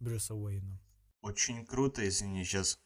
Брюса 0.00 0.34
Уэйна. 0.34 0.80
Очень 1.22 1.66
круто, 1.66 2.08
извини, 2.08 2.44
сейчас 2.44 2.78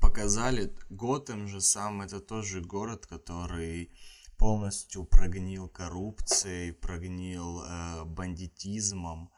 показали. 0.00 0.74
Готэм 0.90 1.46
же 1.46 1.60
сам 1.60 2.02
это 2.02 2.20
тоже 2.20 2.60
город, 2.60 3.06
который 3.06 3.90
полностью 4.36 5.04
прогнил 5.04 5.68
коррупцией, 5.68 6.72
прогнил 6.72 7.62
э, 7.62 8.04
бандитизмом. 8.04 9.30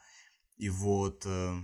И 0.56 0.68
вот 0.68 1.24
э, 1.26 1.54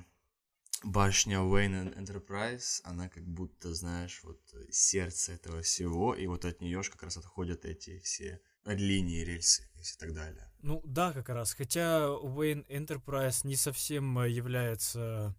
башня 0.84 1.38
Wayne 1.38 1.96
Enterprise, 1.96 2.80
она 2.84 3.08
как 3.08 3.26
будто, 3.26 3.74
знаешь, 3.74 4.20
вот 4.24 4.40
э, 4.54 4.70
сердце 4.70 5.32
этого 5.32 5.62
всего, 5.62 6.14
и 6.14 6.26
вот 6.26 6.44
от 6.44 6.60
нее 6.60 6.82
ж 6.82 6.90
как 6.90 7.04
раз 7.04 7.16
отходят 7.16 7.64
эти 7.64 7.98
все 8.00 8.40
линии, 8.64 9.24
рельсы 9.24 9.68
и 9.76 9.98
так 9.98 10.12
далее. 10.14 10.50
Ну 10.62 10.80
да, 10.84 11.12
как 11.12 11.28
раз. 11.28 11.54
Хотя 11.54 12.10
Уэйн 12.10 12.64
Enterprise 12.68 13.46
не 13.46 13.56
совсем 13.56 14.18
э, 14.18 14.30
является 14.30 15.34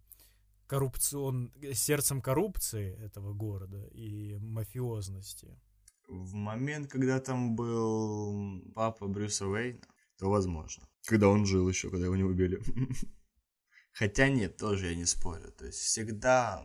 коррупцион... 0.66 1.52
сердцем 1.72 2.20
коррупции 2.20 2.94
этого 3.04 3.32
города 3.32 3.86
и 3.86 4.36
мафиозности. 4.38 5.60
В 6.08 6.34
момент, 6.34 6.90
когда 6.90 7.18
там 7.20 7.56
был 7.56 8.62
папа 8.74 9.06
Брюса 9.08 9.46
Уэйна, 9.46 9.80
то 10.18 10.30
возможно. 10.30 10.88
Когда 11.06 11.28
он 11.28 11.46
жил 11.46 11.68
еще, 11.68 11.90
когда 11.90 12.06
его 12.06 12.16
не 12.16 12.24
убили. 12.24 12.62
Хотя 13.92 14.28
нет, 14.28 14.56
тоже 14.56 14.88
я 14.88 14.94
не 14.94 15.06
спорю. 15.06 15.52
То 15.52 15.66
есть 15.66 15.78
всегда... 15.78 16.64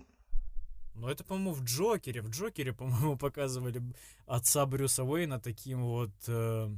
Но 0.96 1.10
это, 1.10 1.24
по-моему, 1.24 1.54
в 1.54 1.64
Джокере. 1.64 2.22
В 2.22 2.30
Джокере, 2.30 2.74
по-моему, 2.74 3.18
показывали 3.20 3.82
отца 4.26 4.66
Брюса 4.66 5.04
Уэйна 5.04 5.40
таким 5.40 5.84
вот 5.84 6.12
э, 6.28 6.70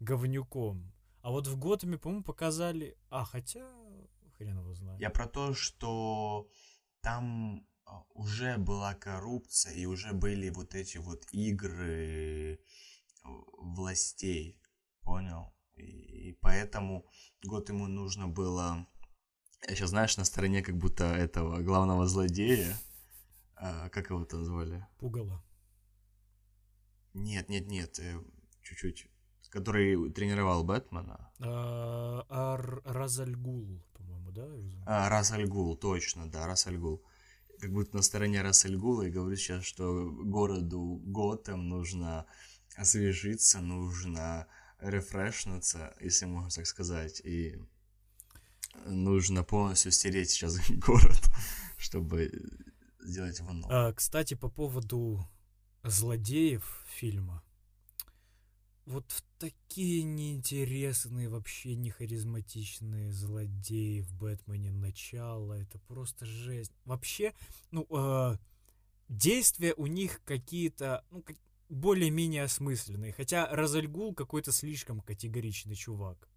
говнюком. 0.00 0.92
А 1.22 1.30
вот 1.30 1.46
в 1.46 1.56
Готэме, 1.56 1.98
по-моему, 1.98 2.24
показали... 2.24 2.96
А, 3.08 3.24
хотя... 3.24 3.66
Хрен 4.36 4.58
его 4.58 4.74
знает. 4.74 5.00
Я 5.00 5.10
про 5.10 5.26
то, 5.26 5.54
что 5.54 6.48
там 7.00 7.66
уже 8.14 8.58
была 8.58 8.94
коррупция 8.94 9.74
и 9.74 9.86
уже 9.86 10.12
были 10.12 10.50
вот 10.50 10.74
эти 10.74 10.98
вот 10.98 11.26
игры 11.32 12.54
э, 12.54 12.58
властей, 13.58 14.60
понял? 15.02 15.54
И, 15.76 16.36
поэтому 16.40 17.06
год 17.44 17.68
ему 17.68 17.86
нужно 17.86 18.28
было, 18.28 18.86
я 19.68 19.74
сейчас 19.74 19.90
знаешь, 19.90 20.16
на 20.16 20.24
стороне 20.24 20.62
как 20.62 20.76
будто 20.76 21.04
этого 21.04 21.60
главного 21.62 22.06
злодея, 22.06 22.76
а, 23.56 23.88
как 23.88 24.10
его 24.10 24.24
там 24.24 24.44
звали? 24.44 24.86
Пугало. 24.98 25.42
Нет, 27.14 27.48
нет, 27.48 27.66
нет, 27.68 27.98
э, 27.98 28.18
чуть-чуть, 28.62 29.06
который 29.50 30.10
тренировал 30.12 30.64
Бэтмена. 30.64 31.30
А, 31.40 32.24
Ар- 32.28 32.82
Разальгул, 32.84 33.84
по-моему, 33.92 34.30
да? 34.30 34.48
А, 34.86 35.08
Расальгул, 35.08 35.76
точно, 35.76 36.30
да, 36.30 36.46
Расальгул. 36.46 37.02
Как 37.62 37.70
будто 37.70 37.94
на 37.94 38.02
стороне 38.02 38.42
Расальгула 38.42 39.02
и 39.02 39.10
говорит 39.12 39.38
сейчас, 39.38 39.62
что 39.62 40.10
городу 40.10 41.00
Готэм 41.04 41.68
нужно 41.68 42.26
освежиться, 42.74 43.60
нужно 43.60 44.48
рефрешнуться, 44.80 45.94
если 46.00 46.24
можно 46.24 46.50
так 46.50 46.66
сказать, 46.66 47.20
и 47.20 47.56
нужно 48.84 49.44
полностью 49.44 49.92
стереть 49.92 50.30
сейчас 50.30 50.58
город, 50.70 51.30
чтобы 51.78 52.32
сделать 52.98 53.38
его 53.38 53.52
новым. 53.52 53.70
А, 53.70 53.92
кстати, 53.92 54.34
по 54.34 54.48
поводу 54.48 55.24
злодеев 55.84 56.64
фильма. 56.88 57.44
Вот 58.84 59.10
в 59.12 59.22
такие 59.38 60.02
неинтересные, 60.02 61.28
вообще 61.28 61.76
не 61.76 61.90
харизматичные 61.90 63.12
злодеи 63.12 64.00
в 64.00 64.12
Бэтмене 64.14 64.72
начало. 64.72 65.52
Это 65.54 65.78
просто 65.78 66.26
жесть. 66.26 66.72
Вообще, 66.84 67.32
ну, 67.70 67.86
э, 67.90 68.36
действия 69.08 69.74
у 69.76 69.86
них 69.86 70.20
какие-то, 70.24 71.04
ну, 71.10 71.22
как- 71.22 71.36
более-менее 71.68 72.42
осмысленные. 72.42 73.12
Хотя 73.12 73.48
Розальгул 73.54 74.14
какой-то 74.14 74.52
слишком 74.52 75.00
категоричный 75.00 75.76
чувак. 75.76 76.28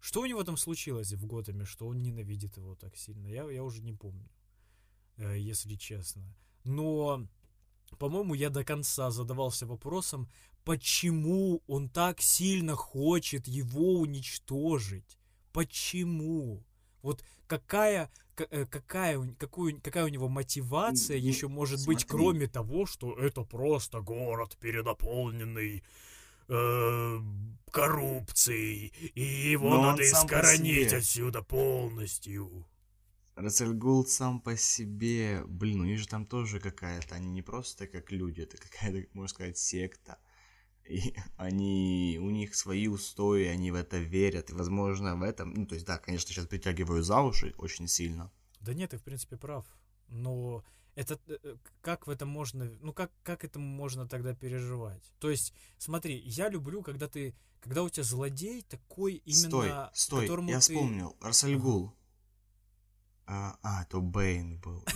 Что 0.00 0.22
у 0.22 0.26
него 0.26 0.44
там 0.44 0.56
случилось 0.56 1.12
в 1.12 1.26
Готэме, 1.26 1.64
что 1.64 1.86
он 1.86 2.02
ненавидит 2.02 2.56
его 2.56 2.74
так 2.74 2.96
сильно? 2.96 3.26
Я, 3.26 3.48
я 3.50 3.62
уже 3.62 3.82
не 3.82 3.92
помню, 3.92 4.28
э, 5.18 5.38
если 5.38 5.74
честно. 5.74 6.24
Но, 6.64 7.26
по-моему, 7.98 8.34
я 8.34 8.50
до 8.50 8.64
конца 8.64 9.10
задавался 9.10 9.66
вопросом, 9.66 10.28
почему 10.64 11.62
он 11.66 11.88
так 11.88 12.20
сильно 12.20 12.74
хочет 12.74 13.46
его 13.48 14.00
уничтожить? 14.00 15.18
Почему? 15.52 16.62
Вот 17.02 17.24
какая, 17.46 18.10
ка- 18.34 18.48
э, 18.50 18.66
какая, 18.66 19.18
какую, 19.38 19.80
какая 19.80 20.04
у 20.04 20.08
него 20.08 20.28
мотивация 20.28 21.18
Ну, 21.20 21.26
еще 21.26 21.48
может 21.48 21.86
быть, 21.86 22.00
смотри. 22.00 22.08
кроме 22.08 22.46
того, 22.48 22.86
что 22.86 23.14
это 23.14 23.42
просто 23.42 24.00
город 24.00 24.56
перенаполненный 24.60 25.82
э, 26.48 27.20
коррупцией, 27.70 28.92
и 29.14 29.22
его 29.52 29.70
Но 29.70 29.82
надо 29.82 30.02
искоронить 30.02 30.92
отсюда 30.92 31.42
полностью. 31.42 32.66
Расальгул 33.36 34.06
сам 34.06 34.40
по 34.40 34.56
себе, 34.56 35.44
блин, 35.46 35.82
у 35.82 35.84
них 35.84 35.98
же 35.98 36.08
там 36.08 36.24
тоже 36.26 36.58
какая-то, 36.58 37.14
они 37.14 37.28
не 37.28 37.42
просто 37.42 37.86
как 37.86 38.10
люди, 38.10 38.40
это 38.40 38.56
какая-то, 38.56 39.06
можно 39.12 39.28
сказать, 39.28 39.58
секта. 39.58 40.18
И 40.88 41.14
они, 41.36 42.18
у 42.20 42.30
них 42.30 42.54
свои 42.54 42.88
устои, 42.88 43.44
они 43.44 43.70
в 43.70 43.74
это 43.74 43.98
верят, 43.98 44.48
и, 44.48 44.54
возможно, 44.54 45.16
в 45.16 45.22
этом, 45.22 45.52
ну, 45.52 45.66
то 45.66 45.74
есть, 45.74 45.86
да, 45.86 45.98
конечно, 45.98 46.30
сейчас 46.30 46.46
притягиваю 46.46 47.02
за 47.02 47.20
уши 47.20 47.54
очень 47.58 47.88
сильно. 47.88 48.32
Да 48.60 48.72
нет, 48.72 48.90
ты 48.90 48.96
в 48.96 49.02
принципе 49.02 49.36
прав. 49.36 49.66
Но 50.08 50.64
это 50.94 51.20
э, 51.26 51.36
э, 51.42 51.56
как 51.82 52.06
в 52.06 52.10
этом 52.10 52.30
можно, 52.30 52.64
ну 52.80 52.92
как 52.94 53.12
как 53.22 53.44
этому 53.44 53.66
можно 53.66 54.08
тогда 54.08 54.34
переживать? 54.34 55.12
То 55.18 55.30
есть, 55.30 55.52
смотри, 55.76 56.16
я 56.24 56.48
люблю, 56.48 56.82
когда 56.82 57.06
ты, 57.06 57.34
когда 57.60 57.82
у 57.82 57.90
тебя 57.90 58.02
злодей 58.02 58.62
такой 58.62 59.22
стой, 59.26 59.68
именно, 59.68 59.90
стой, 59.92 60.22
которому 60.22 60.48
я 60.48 60.56
ты- 60.56 60.60
вспомнил, 60.62 61.16
Расальгул. 61.20 61.92
А, 63.26 63.58
а, 63.62 63.84
то 63.86 64.00
Бэйн 64.00 64.58
был. 64.58 64.84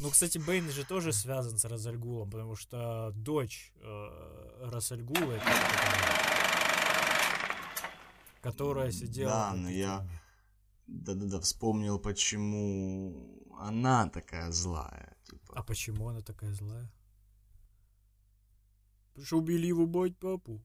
Ну, 0.00 0.10
кстати, 0.10 0.38
Бэйн 0.38 0.70
же 0.70 0.84
тоже 0.84 1.12
связан 1.12 1.56
с 1.56 1.64
Разальгулом, 1.64 2.28
потому 2.28 2.56
что 2.56 3.12
дочь 3.14 3.72
э, 3.76 4.68
Расальгула, 4.70 5.38
которая 8.42 8.90
сидела. 8.90 9.30
Да, 9.30 9.54
но 9.54 9.70
я-. 9.70 10.06
Да-да-да, 10.86 11.40
вспомнил, 11.40 11.98
почему 11.98 13.40
она 13.58 14.08
такая 14.08 14.50
злая. 14.50 15.16
Типа. 15.30 15.54
А 15.56 15.62
почему 15.62 16.08
она 16.08 16.20
такая 16.20 16.52
злая? 16.52 16.92
Потому 19.12 19.26
что 19.26 19.38
убили 19.38 19.66
его 19.66 19.86
мать 19.86 20.18
папу. 20.18 20.60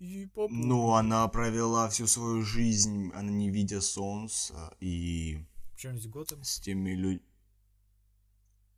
И 0.00 0.26
папу. 0.26 0.48
Ну, 0.52 0.94
она 0.94 1.28
провела 1.28 1.88
всю 1.90 2.06
свою 2.06 2.42
жизнь, 2.42 3.10
она 3.14 3.30
не 3.30 3.50
видя 3.50 3.82
солнца, 3.82 4.74
и 4.80 5.44
Причем 5.74 5.98
здесь 5.98 6.10
Готэм? 6.10 6.42
с 6.42 6.58
теми 6.58 6.92
людьми... 6.92 7.22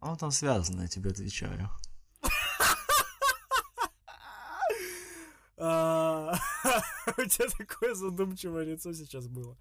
Оно 0.01 0.17
там 0.17 0.33
связано, 0.33 0.83
я 0.83 0.89
тебе 0.89 1.11
отвечаю. 1.11 1.71
А, 5.57 6.33
У 7.19 7.25
тебя 7.25 7.49
такое 7.57 7.95
задумчивое 7.95 8.65
лицо 8.65 8.93
сейчас 8.93 9.29
было. 9.29 9.57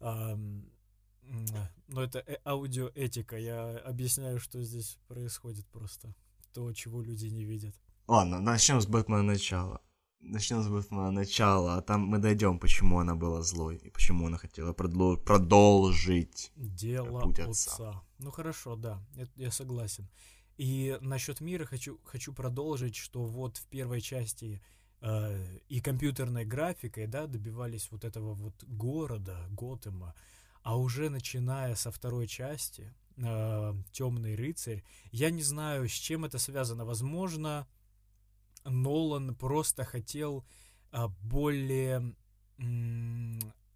Но 0.00 2.02
это 2.02 2.20
э- 2.20 2.38
аудиоэтика. 2.44 3.36
Я 3.36 3.76
объясняю, 3.78 4.40
что 4.40 4.62
здесь 4.62 4.96
происходит 5.08 5.66
просто. 5.66 6.14
То, 6.54 6.72
чего 6.72 7.02
люди 7.02 7.26
не 7.26 7.44
видят. 7.44 7.74
Ладно, 8.06 8.40
начнем 8.40 8.80
с 8.80 8.86
Бэтмена 8.86 9.22
начала. 9.22 9.82
Начнем 10.20 10.62
с 10.62 10.68
Бэтмена 10.68 11.10
начала, 11.10 11.76
а 11.76 11.82
там 11.82 12.02
мы 12.02 12.18
дойдем, 12.18 12.58
почему 12.58 12.98
она 12.98 13.14
была 13.14 13.42
злой, 13.42 13.76
и 13.76 13.90
почему 13.90 14.26
она 14.26 14.38
хотела 14.38 14.72
продло- 14.72 15.16
продолжить. 15.16 16.52
Дело 16.56 17.20
Путь 17.20 17.38
отца. 17.38 17.70
отца. 17.70 18.02
Ну 18.18 18.30
хорошо, 18.30 18.76
да, 18.76 19.00
я, 19.14 19.26
я 19.36 19.50
согласен. 19.50 20.08
И 20.56 20.98
насчет 21.00 21.40
мира 21.40 21.64
хочу, 21.64 22.00
хочу 22.04 22.32
продолжить, 22.32 22.96
что 22.96 23.24
вот 23.24 23.58
в 23.58 23.66
первой 23.66 24.00
части 24.00 24.60
э, 25.00 25.58
и 25.68 25.80
компьютерной 25.80 26.44
графикой, 26.44 27.06
да, 27.06 27.26
добивались 27.26 27.88
вот 27.90 28.04
этого 28.04 28.34
вот 28.34 28.64
города, 28.64 29.46
Готэма, 29.50 30.14
а 30.62 30.76
уже 30.76 31.10
начиная 31.10 31.74
со 31.76 31.90
второй 31.92 32.26
части, 32.26 32.92
Темный 33.16 34.34
рыцарь, 34.34 34.84
я 35.10 35.30
не 35.30 35.42
знаю, 35.42 35.88
с 35.88 35.92
чем 35.92 36.26
это 36.26 36.38
связано. 36.38 36.84
Возможно, 36.84 37.66
Нолан 38.68 39.34
просто 39.34 39.84
хотел 39.84 40.44
а, 40.92 41.08
более 41.22 42.14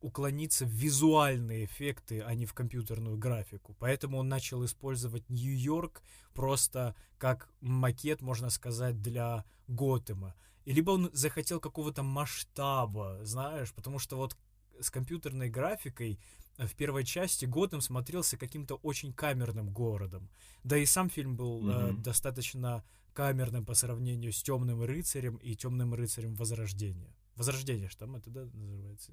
уклониться 0.01 0.65
в 0.65 0.71
визуальные 0.71 1.67
эффекты, 1.67 2.21
а 2.23 2.35
не 2.35 2.47
в 2.47 2.55
компьютерную 2.55 3.19
графику. 3.19 3.77
Поэтому 3.79 4.19
он 4.19 4.29
начал 4.29 4.65
использовать 4.65 5.29
Нью-Йорк 5.29 6.03
просто 6.33 6.95
как 7.19 7.51
макет, 7.61 8.23
можно 8.23 8.49
сказать, 8.51 9.03
для 9.03 9.45
Готэма. 9.69 10.35
И 10.65 10.73
либо 10.73 10.93
он 10.93 11.11
захотел 11.13 11.61
какого-то 11.61 12.03
масштаба, 12.03 13.19
знаешь, 13.25 13.73
потому 13.75 13.99
что 13.99 14.17
вот 14.17 14.37
с 14.81 14.91
компьютерной 14.91 15.51
графикой 15.51 16.19
э, 16.57 16.67
в 16.67 16.75
первой 16.75 17.05
части 17.05 17.45
Готэм 17.45 17.83
смотрелся 17.83 18.39
каким-то 18.39 18.77
очень 18.77 19.13
камерным 19.13 19.71
городом. 19.71 20.31
Да 20.65 20.79
и 20.79 20.87
сам 20.87 21.11
фильм 21.11 21.37
был 21.37 21.69
э, 21.69 21.93
Мгм. 21.93 22.03
достаточно 22.03 22.83
камерным 23.21 23.67
по 23.67 23.75
сравнению 23.75 24.33
с 24.33 24.43
Темным 24.43 24.83
рыцарем 24.83 25.37
и 25.37 25.55
Темным 25.55 25.93
рыцарем 25.93 26.35
Возрождения. 26.37 27.15
Возрождение, 27.37 27.89
что 27.91 28.07
там 28.07 28.17
это, 28.17 28.31
да, 28.31 28.47
называется? 28.55 29.13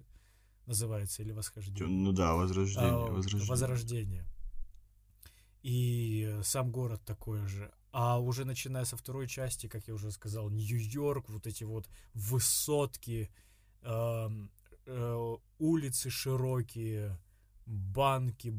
Называется 0.65 1.23
или 1.23 1.33
восхождение? 1.33 1.87
Ну 1.87 2.13
да, 2.13 2.33
возрождение, 2.33 2.89
А, 2.89 3.11
возрождение. 3.11 3.49
Возрождение. 3.49 4.25
И 5.61 6.25
э, 6.25 6.43
сам 6.43 6.71
город 6.71 7.01
такой 7.05 7.45
же. 7.47 7.69
А 7.91 8.17
уже 8.19 8.45
начиная 8.45 8.85
со 8.85 8.95
второй 8.95 9.27
части, 9.27 9.67
как 9.67 9.87
я 9.87 9.93
уже 9.93 10.11
сказал, 10.11 10.49
Нью-Йорк, 10.49 11.27
вот 11.27 11.45
эти 11.45 11.65
вот 11.65 11.89
высотки, 12.13 13.29
эм, 13.81 14.49
э, 14.85 15.35
улицы 15.59 16.09
широкие, 16.09 17.17
банки 17.65 18.53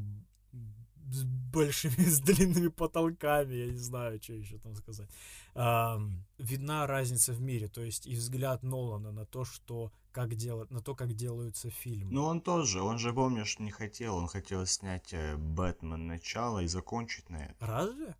с 1.11 1.23
большими, 1.23 2.05
с 2.09 2.19
длинными 2.19 2.67
потолками, 2.69 3.53
я 3.55 3.65
не 3.67 3.77
знаю, 3.77 4.21
что 4.21 4.33
еще 4.33 4.57
там 4.57 4.75
сказать. 4.75 5.09
Ам, 5.55 6.25
видна 6.37 6.87
разница 6.87 7.33
в 7.33 7.41
мире, 7.41 7.67
то 7.67 7.81
есть 7.81 8.07
и 8.07 8.15
взгляд 8.15 8.63
Нолана 8.63 9.11
на 9.11 9.25
то, 9.25 9.45
что 9.45 9.91
как 10.11 10.35
делать, 10.35 10.71
на 10.71 10.81
то, 10.81 10.95
как 10.95 11.13
делаются 11.13 11.69
фильмы. 11.69 12.11
Ну 12.11 12.23
он 12.23 12.41
тоже, 12.41 12.81
он 12.81 12.97
же, 12.97 13.13
помнишь, 13.13 13.59
не 13.59 13.71
хотел, 13.71 14.15
он 14.15 14.27
хотел 14.27 14.65
снять 14.65 15.13
э, 15.13 15.37
Бэтмен 15.37 16.07
начало 16.07 16.59
и 16.59 16.67
закончить 16.67 17.29
на 17.29 17.37
этом. 17.45 17.67
Разве? 17.67 18.15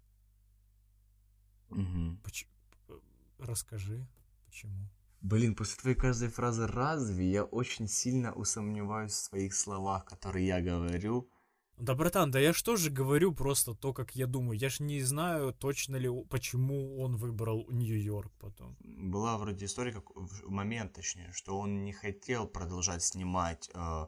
Мгм. 1.70 2.20
Поч- 2.24 2.48
э, 2.90 2.99
Расскажи, 3.40 4.07
почему. 4.45 4.90
Блин, 5.22 5.53
после 5.56 5.82
твоей 5.82 5.98
каждой 5.98 6.30
фразы 6.30 6.66
«разве» 6.66 7.30
я 7.30 7.44
очень 7.44 7.88
сильно 7.88 8.32
усомневаюсь 8.34 9.11
в 9.11 9.16
своих 9.16 9.53
словах, 9.53 10.06
которые 10.06 10.48
я 10.48 10.61
говорю. 10.61 11.30
Да, 11.80 11.95
братан, 11.95 12.30
да 12.31 12.39
я 12.39 12.53
что 12.53 12.76
же 12.76 12.89
говорю 12.89 13.34
просто 13.34 13.73
то, 13.73 13.93
как 13.93 14.15
я 14.15 14.27
думаю. 14.27 14.60
Я 14.60 14.69
ж 14.69 14.81
не 14.81 15.01
знаю 15.01 15.53
точно 15.53 15.95
ли, 15.95 16.10
почему 16.30 16.99
он 17.01 17.15
выбрал 17.15 17.65
Нью-Йорк 17.69 18.31
потом. 18.38 18.77
Была 18.81 19.38
вроде 19.38 19.65
история, 19.65 19.93
как 19.93 20.10
момент, 20.45 20.93
точнее, 20.93 21.31
что 21.34 21.57
он 21.57 21.84
не 21.85 21.93
хотел 21.93 22.47
продолжать 22.47 23.01
снимать 23.01 23.69
э, 23.73 24.07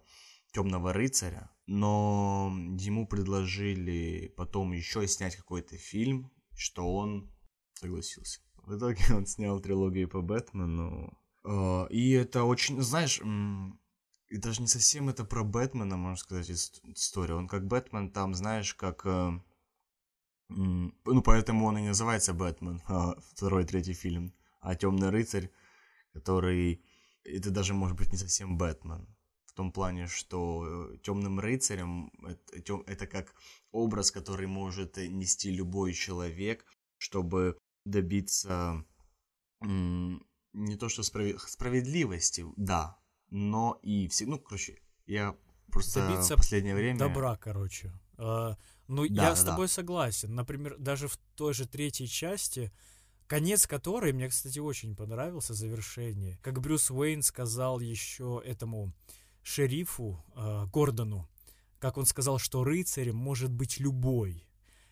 Темного 0.52 0.92
рыцаря, 0.92 1.50
но 1.66 2.52
ему 2.78 3.08
предложили 3.08 4.28
потом 4.36 4.74
еще 4.74 5.08
снять 5.08 5.38
какой-то 5.38 5.78
фильм, 5.78 6.30
что 6.58 6.94
он 6.94 7.32
согласился. 7.74 8.42
В 8.64 8.78
итоге 8.78 9.02
он 9.16 9.26
снял 9.26 9.62
трилогию 9.62 10.10
по 10.10 10.22
Бэтмену. 10.22 11.18
Э, 11.46 11.88
и 11.90 12.12
это 12.12 12.44
очень, 12.44 12.82
знаешь, 12.82 13.22
и 14.32 14.38
даже 14.38 14.62
не 14.62 14.68
совсем 14.68 15.10
это 15.10 15.26
про 15.26 15.44
Бэтмена, 15.44 15.98
можно 15.98 16.16
сказать, 16.16 16.50
история. 16.50 17.36
Он 17.36 17.50
как 17.50 17.68
Бэтмен, 17.68 18.12
там, 18.12 18.34
знаешь, 18.34 18.74
как... 18.74 19.06
Э, 19.06 19.32
ну, 20.48 21.22
поэтому 21.22 21.66
он 21.66 21.78
и 21.78 21.88
называется 21.88 22.34
Бэтмен, 22.34 22.82
а, 22.88 23.20
второй, 23.34 23.66
третий 23.66 23.94
фильм. 23.94 24.34
А 24.62 24.76
Темный 24.76 25.10
рыцарь, 25.10 25.52
который... 26.14 26.82
Это 27.26 27.52
даже 27.52 27.74
может 27.74 27.98
быть 27.98 28.14
не 28.14 28.18
совсем 28.18 28.58
Бэтмен. 28.58 29.06
В 29.48 29.54
том 29.54 29.74
плане, 29.74 30.08
что 30.08 30.66
э, 30.94 30.98
темным 31.00 31.42
рыцарем 31.42 32.10
это, 32.54 32.82
это 32.88 33.08
как 33.08 33.36
образ, 33.74 34.12
который 34.12 34.48
может 34.48 34.96
нести 34.96 35.52
любой 35.52 35.92
человек, 35.92 36.66
чтобы 36.98 37.58
добиться 37.84 38.86
не 39.60 40.76
то 40.78 40.90
что 40.90 41.04
справедливости, 41.04 42.46
да, 42.56 43.01
но 43.32 43.80
и 43.82 44.08
все, 44.10 44.26
ну, 44.26 44.38
короче, 44.38 44.80
я 45.08 45.36
просто 45.72 46.08
Добиться 46.08 46.36
в 46.36 46.38
последнее 46.38 46.76
время... 46.76 47.00
Добра, 47.00 47.38
короче. 47.38 47.92
А, 48.18 48.58
ну, 48.88 49.08
да, 49.08 49.24
я 49.24 49.30
да, 49.30 49.36
с 49.36 49.44
тобой 49.44 49.68
да. 49.68 49.74
согласен. 49.74 50.36
Например, 50.36 50.78
даже 50.78 51.08
в 51.08 51.18
той 51.36 51.54
же 51.54 51.68
третьей 51.68 52.08
части, 52.08 52.72
конец 53.28 53.66
которой 53.66 54.12
мне, 54.12 54.28
кстати, 54.28 54.60
очень 54.60 54.96
понравился, 54.96 55.54
завершение. 55.54 56.38
Как 56.42 56.60
Брюс 56.60 56.92
Уэйн 56.92 57.24
сказал 57.24 57.80
еще 57.80 58.42
этому 58.46 58.94
шерифу 59.42 60.24
э, 60.36 60.66
Гордону, 60.72 61.30
как 61.80 61.98
он 61.98 62.06
сказал, 62.06 62.38
что 62.38 62.64
рыцарем 62.64 63.16
может 63.16 63.52
быть 63.52 63.80
любой. 63.80 64.46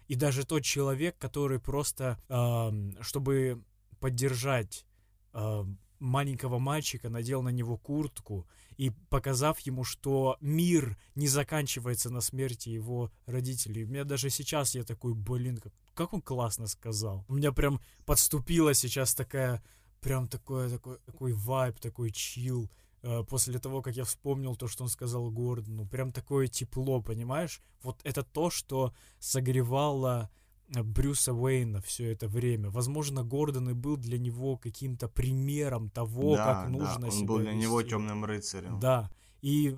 И 0.07 0.16
даже 0.16 0.45
тот 0.45 0.64
человек, 0.64 1.18
который 1.20 1.60
просто, 1.60 2.18
э, 2.30 3.02
чтобы 3.02 3.64
поддержать 3.99 4.86
э, 5.34 5.66
маленького 5.99 6.59
мальчика, 6.59 7.09
надел 7.09 7.41
на 7.41 7.49
него 7.49 7.77
куртку 7.77 8.47
и 8.77 8.91
показав 9.09 9.59
ему, 9.59 9.84
что 9.84 10.38
мир 10.41 10.97
не 11.15 11.27
заканчивается 11.27 12.09
на 12.09 12.21
смерти 12.21 12.69
его 12.69 13.11
родителей. 13.26 13.84
У 13.84 13.88
меня 13.88 14.03
даже 14.03 14.30
сейчас 14.30 14.76
я 14.76 14.84
такой, 14.84 15.13
блин, 15.13 15.57
как, 15.57 15.73
как 15.93 16.13
он 16.13 16.21
классно 16.21 16.67
сказал. 16.67 17.26
У 17.27 17.35
меня 17.35 17.51
прям 17.51 17.81
подступила 18.05 18.73
сейчас 18.73 19.13
такая, 19.13 19.61
прям 20.01 20.27
такой, 20.27 20.69
такой, 20.69 20.97
такой 21.05 21.34
вайб, 21.34 21.80
такой 21.80 22.11
чил 22.11 22.69
э, 23.01 23.23
после 23.23 23.59
того, 23.59 23.81
как 23.81 23.95
я 23.95 24.05
вспомнил 24.05 24.55
то, 24.55 24.67
что 24.67 24.84
он 24.84 24.89
сказал 24.89 25.30
Гордону. 25.30 25.85
Прям 25.85 26.11
такое 26.11 26.47
тепло, 26.47 27.01
понимаешь? 27.01 27.61
Вот 27.84 27.99
это 28.03 28.23
то, 28.23 28.49
что 28.49 28.93
согревало 29.19 30.30
Брюса 30.70 31.34
Уэйна 31.34 31.82
все 31.82 32.12
это 32.12 32.28
время. 32.28 32.70
Возможно, 32.70 33.24
Гордон 33.24 33.70
и 33.70 33.74
был 33.74 33.98
для 33.98 34.18
него 34.20 34.58
каким-то 34.58 35.08
примером 35.08 35.90
того, 35.90 36.36
да, 36.36 36.46
как 36.46 36.70
нужно 36.70 37.00
да, 37.00 37.06
он 37.06 37.12
себя 37.12 37.28
был 37.28 37.40
для 37.40 37.52
вести. 37.52 37.64
него 37.64 37.82
темным 37.84 38.26
рыцарем. 38.26 38.80
Да, 38.80 39.10
и 39.41 39.78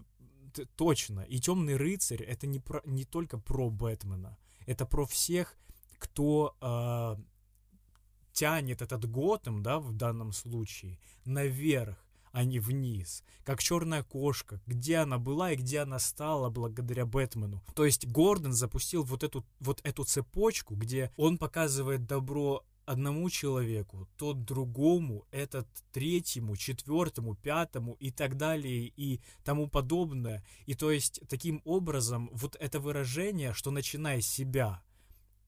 точно. 0.75 1.21
И 1.21 1.39
темный 1.39 1.77
рыцарь 1.77 2.23
это 2.23 2.47
не, 2.47 2.59
про, 2.59 2.81
не 2.85 3.05
только 3.05 3.37
про 3.37 3.69
Бэтмена, 3.69 4.37
это 4.65 4.85
про 4.85 5.05
всех, 5.05 5.55
кто 5.97 6.55
э, 6.61 7.15
тянет 8.33 8.81
этот 8.81 9.09
Готэм, 9.09 9.63
да, 9.63 9.79
в 9.79 9.93
данном 9.93 10.33
случае, 10.33 10.99
наверх 11.25 11.97
а 12.31 12.43
не 12.43 12.59
вниз. 12.59 13.23
Как 13.43 13.61
черная 13.61 14.03
кошка, 14.03 14.61
где 14.65 14.97
она 14.97 15.17
была 15.17 15.51
и 15.51 15.55
где 15.55 15.79
она 15.79 15.99
стала 15.99 16.49
благодаря 16.49 17.05
Бэтмену. 17.05 17.63
То 17.75 17.85
есть 17.85 18.07
Гордон 18.07 18.53
запустил 18.53 19.03
вот 19.03 19.23
эту, 19.23 19.45
вот 19.59 19.81
эту 19.83 20.03
цепочку, 20.03 20.75
где 20.75 21.11
он 21.17 21.37
показывает 21.37 22.05
добро 22.05 22.65
одному 22.85 23.29
человеку, 23.29 24.07
тот 24.17 24.43
другому, 24.43 25.25
этот 25.31 25.67
третьему, 25.91 26.55
четвертому, 26.55 27.35
пятому 27.35 27.93
и 27.99 28.11
так 28.11 28.37
далее 28.37 28.91
и 28.95 29.21
тому 29.43 29.67
подобное. 29.67 30.43
И 30.65 30.73
то 30.73 30.91
есть 30.91 31.21
таким 31.29 31.61
образом 31.63 32.29
вот 32.33 32.55
это 32.59 32.79
выражение, 32.79 33.53
что 33.53 33.71
начиная 33.71 34.21
с 34.21 34.27
себя, 34.27 34.81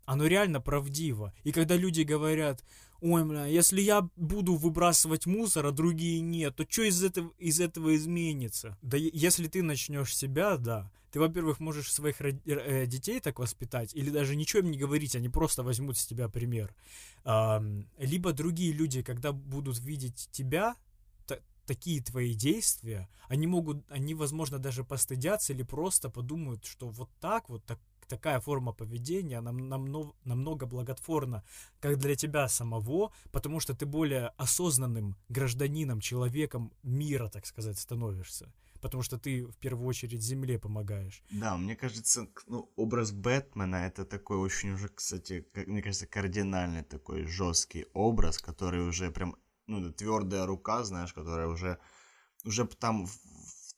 оно 0.06 0.26
реально 0.26 0.62
правдиво. 0.62 1.34
И 1.44 1.52
когда 1.52 1.76
люди 1.76 2.02
говорят, 2.02 2.64
ой, 3.04 3.26
бля, 3.26 3.46
если 3.46 3.82
я 3.82 4.10
буду 4.16 4.56
выбрасывать 4.56 5.26
мусор, 5.26 5.66
а 5.66 5.72
другие 5.72 6.22
нет, 6.22 6.56
то 6.56 6.66
что 6.68 6.84
из 6.84 7.04
этого, 7.04 7.32
из 7.38 7.60
этого 7.60 7.96
изменится? 7.96 8.78
Да 8.82 8.98
если 8.98 9.48
ты 9.48 9.62
начнешь 9.62 10.16
себя, 10.16 10.58
да, 10.58 10.90
ты, 11.12 11.20
во-первых, 11.20 11.60
можешь 11.60 11.92
своих 11.92 12.22
э, 12.22 12.86
детей 12.88 13.20
так 13.20 13.40
воспитать, 13.40 13.94
или 13.94 14.10
даже 14.10 14.36
ничего 14.36 14.62
им 14.62 14.72
не 14.72 14.78
говорить, 14.78 15.16
они 15.16 15.30
просто 15.30 15.62
возьмут 15.64 15.98
с 15.98 16.08
тебя 16.08 16.30
пример. 16.30 16.74
Либо 17.98 18.34
другие 18.34 18.72
люди, 18.72 19.04
когда 19.04 19.32
будут 19.32 19.80
видеть 19.80 20.30
тебя, 20.32 20.76
такие 21.66 22.02
твои 22.02 22.34
действия, 22.34 23.10
они 23.28 23.48
могут, 23.48 23.90
они, 23.90 24.16
возможно, 24.16 24.60
даже 24.60 24.84
постыдятся 24.84 25.54
или 25.54 25.64
просто 25.64 26.10
подумают, 26.10 26.66
что 26.66 26.90
вот 26.90 27.10
так 27.20 27.50
вот, 27.50 27.64
так, 27.66 27.80
такая 28.14 28.40
форма 28.40 28.74
поведения 28.74 29.42
нам, 29.42 29.70
намного, 29.70 30.14
намного 30.26 30.66
благотворна, 30.68 31.44
как 31.80 31.98
для 31.98 32.16
тебя 32.16 32.48
самого, 32.48 33.12
потому 33.32 33.60
что 33.60 33.74
ты 33.74 33.86
более 33.86 34.28
осознанным 34.38 35.16
гражданином, 35.30 36.00
человеком 36.00 36.72
мира, 36.84 37.30
так 37.30 37.46
сказать, 37.46 37.80
становишься. 37.80 38.54
Потому 38.82 39.04
что 39.04 39.18
ты 39.18 39.46
в 39.46 39.58
первую 39.58 39.88
очередь 39.88 40.22
земле 40.22 40.60
помогаешь. 40.60 41.24
Да, 41.32 41.58
мне 41.58 41.76
кажется, 41.76 42.28
ну, 42.48 42.72
образ 42.76 43.12
Бэтмена 43.12 43.88
это 43.88 44.06
такой 44.06 44.38
очень 44.38 44.74
уже, 44.74 44.90
кстати, 44.90 45.46
мне 45.68 45.82
кажется, 45.82 46.06
кардинальный 46.06 46.84
такой 46.84 47.26
жесткий 47.26 47.86
образ, 47.94 48.38
который 48.38 48.88
уже 48.88 49.10
прям, 49.10 49.36
ну, 49.68 49.92
твердая 49.92 50.46
рука, 50.46 50.84
знаешь, 50.84 51.14
которая 51.14 51.48
уже, 51.48 51.78
уже 52.46 52.66
там 52.66 53.08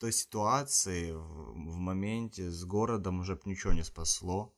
той 0.05 0.13
ситуации, 0.13 1.13
в, 1.13 1.77
моменте 1.77 2.51
с 2.51 2.63
городом 2.63 3.21
уже 3.21 3.33
бы 3.33 3.41
ничего 3.45 3.73
не 3.73 3.83
спасло. 3.83 4.55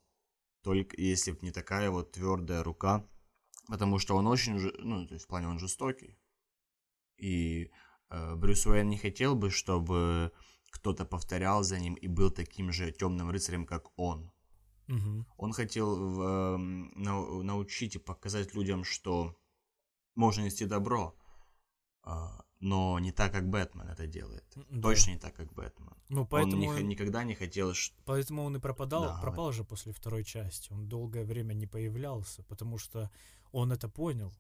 Только 0.61 1.01
если 1.01 1.31
бы 1.31 1.39
не 1.41 1.51
такая 1.51 1.89
вот 1.89 2.11
твердая 2.11 2.63
рука. 2.63 3.07
Потому 3.67 3.97
что 3.97 4.17
он 4.17 4.27
очень, 4.27 4.59
ну, 4.79 5.07
то 5.07 5.13
есть 5.13 5.25
в 5.25 5.29
плане 5.29 5.47
он 5.47 5.57
жестокий. 5.57 6.19
И 7.15 7.71
э, 8.09 8.35
Брюс 8.35 8.65
Уэйн 8.65 8.89
не 8.89 8.97
хотел 8.97 9.35
бы, 9.35 9.49
чтобы 9.49 10.33
кто-то 10.69 11.05
повторял 11.05 11.63
за 11.63 11.79
ним 11.79 11.93
и 11.93 12.07
был 12.07 12.29
таким 12.29 12.73
же 12.73 12.91
темным 12.91 13.29
рыцарем, 13.29 13.65
как 13.65 13.97
он. 13.97 14.29
Угу. 14.89 15.25
Он 15.37 15.53
хотел 15.53 15.95
э, 15.95 16.57
на, 16.57 17.43
научить 17.43 17.95
и 17.95 17.99
показать 17.99 18.53
людям, 18.53 18.83
что 18.83 19.37
можно 20.15 20.41
нести 20.41 20.65
добро. 20.65 21.15
Э, 22.05 22.41
но 22.59 22.97
не 22.99 23.11
так, 23.11 23.31
как 23.31 23.49
Бэтмен 23.49 23.87
это 23.87 24.07
делает. 24.07 24.43
Да. 24.69 24.81
Точно 24.81 25.11
не 25.11 25.19
так, 25.19 25.35
как 25.35 25.53
Бэтмен. 25.53 25.93
Ну, 26.09 26.25
поэтому 26.25 26.67
он, 26.67 26.75
не, 26.77 26.83
никогда 26.83 27.23
не 27.23 27.35
хотел... 27.35 27.73
Поэтому 28.05 28.43
он 28.43 28.55
и 28.55 28.59
пропадал, 28.59 29.03
да, 29.03 29.19
пропал 29.21 29.51
же 29.51 29.63
после 29.63 29.91
второй 29.91 30.23
части. 30.23 30.71
Он 30.71 30.87
долгое 30.87 31.23
время 31.23 31.53
не 31.53 31.67
появлялся, 31.67 32.43
потому 32.43 32.77
что 32.77 33.11
он 33.51 33.71
это 33.71 33.89
понял. 33.89 34.33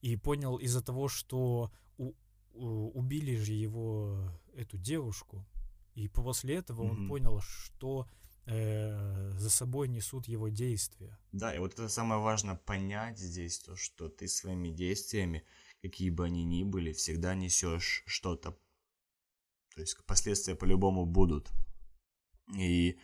И 0.00 0.16
понял 0.16 0.56
из-за 0.56 0.82
того, 0.82 1.08
что 1.08 1.72
у, 1.98 2.12
у, 2.54 2.90
убили 2.98 3.36
же 3.36 3.52
его, 3.52 4.30
эту 4.54 4.78
девушку. 4.78 5.44
И 5.94 6.08
после 6.08 6.56
этого 6.56 6.84
mm-hmm. 6.84 6.90
он 6.90 7.08
понял, 7.08 7.40
что 7.40 8.06
э, 8.46 9.32
за 9.32 9.50
собой 9.50 9.88
несут 9.88 10.28
его 10.28 10.48
действия. 10.48 11.18
Да, 11.32 11.54
и 11.54 11.58
вот 11.58 11.74
это 11.74 11.88
самое 11.88 12.20
важное 12.20 12.54
понять 12.54 13.18
здесь, 13.18 13.58
то, 13.58 13.76
что 13.76 14.08
ты 14.08 14.28
своими 14.28 14.70
действиями 14.70 15.44
какие 15.82 16.10
бы 16.10 16.24
они 16.24 16.44
ни 16.44 16.64
были, 16.64 16.92
всегда 16.92 17.34
несешь 17.34 18.02
что-то. 18.06 18.52
То 19.74 19.80
есть 19.80 19.96
последствия 20.06 20.54
по-любому 20.54 21.06
будут. 21.06 21.50
И 22.56 22.98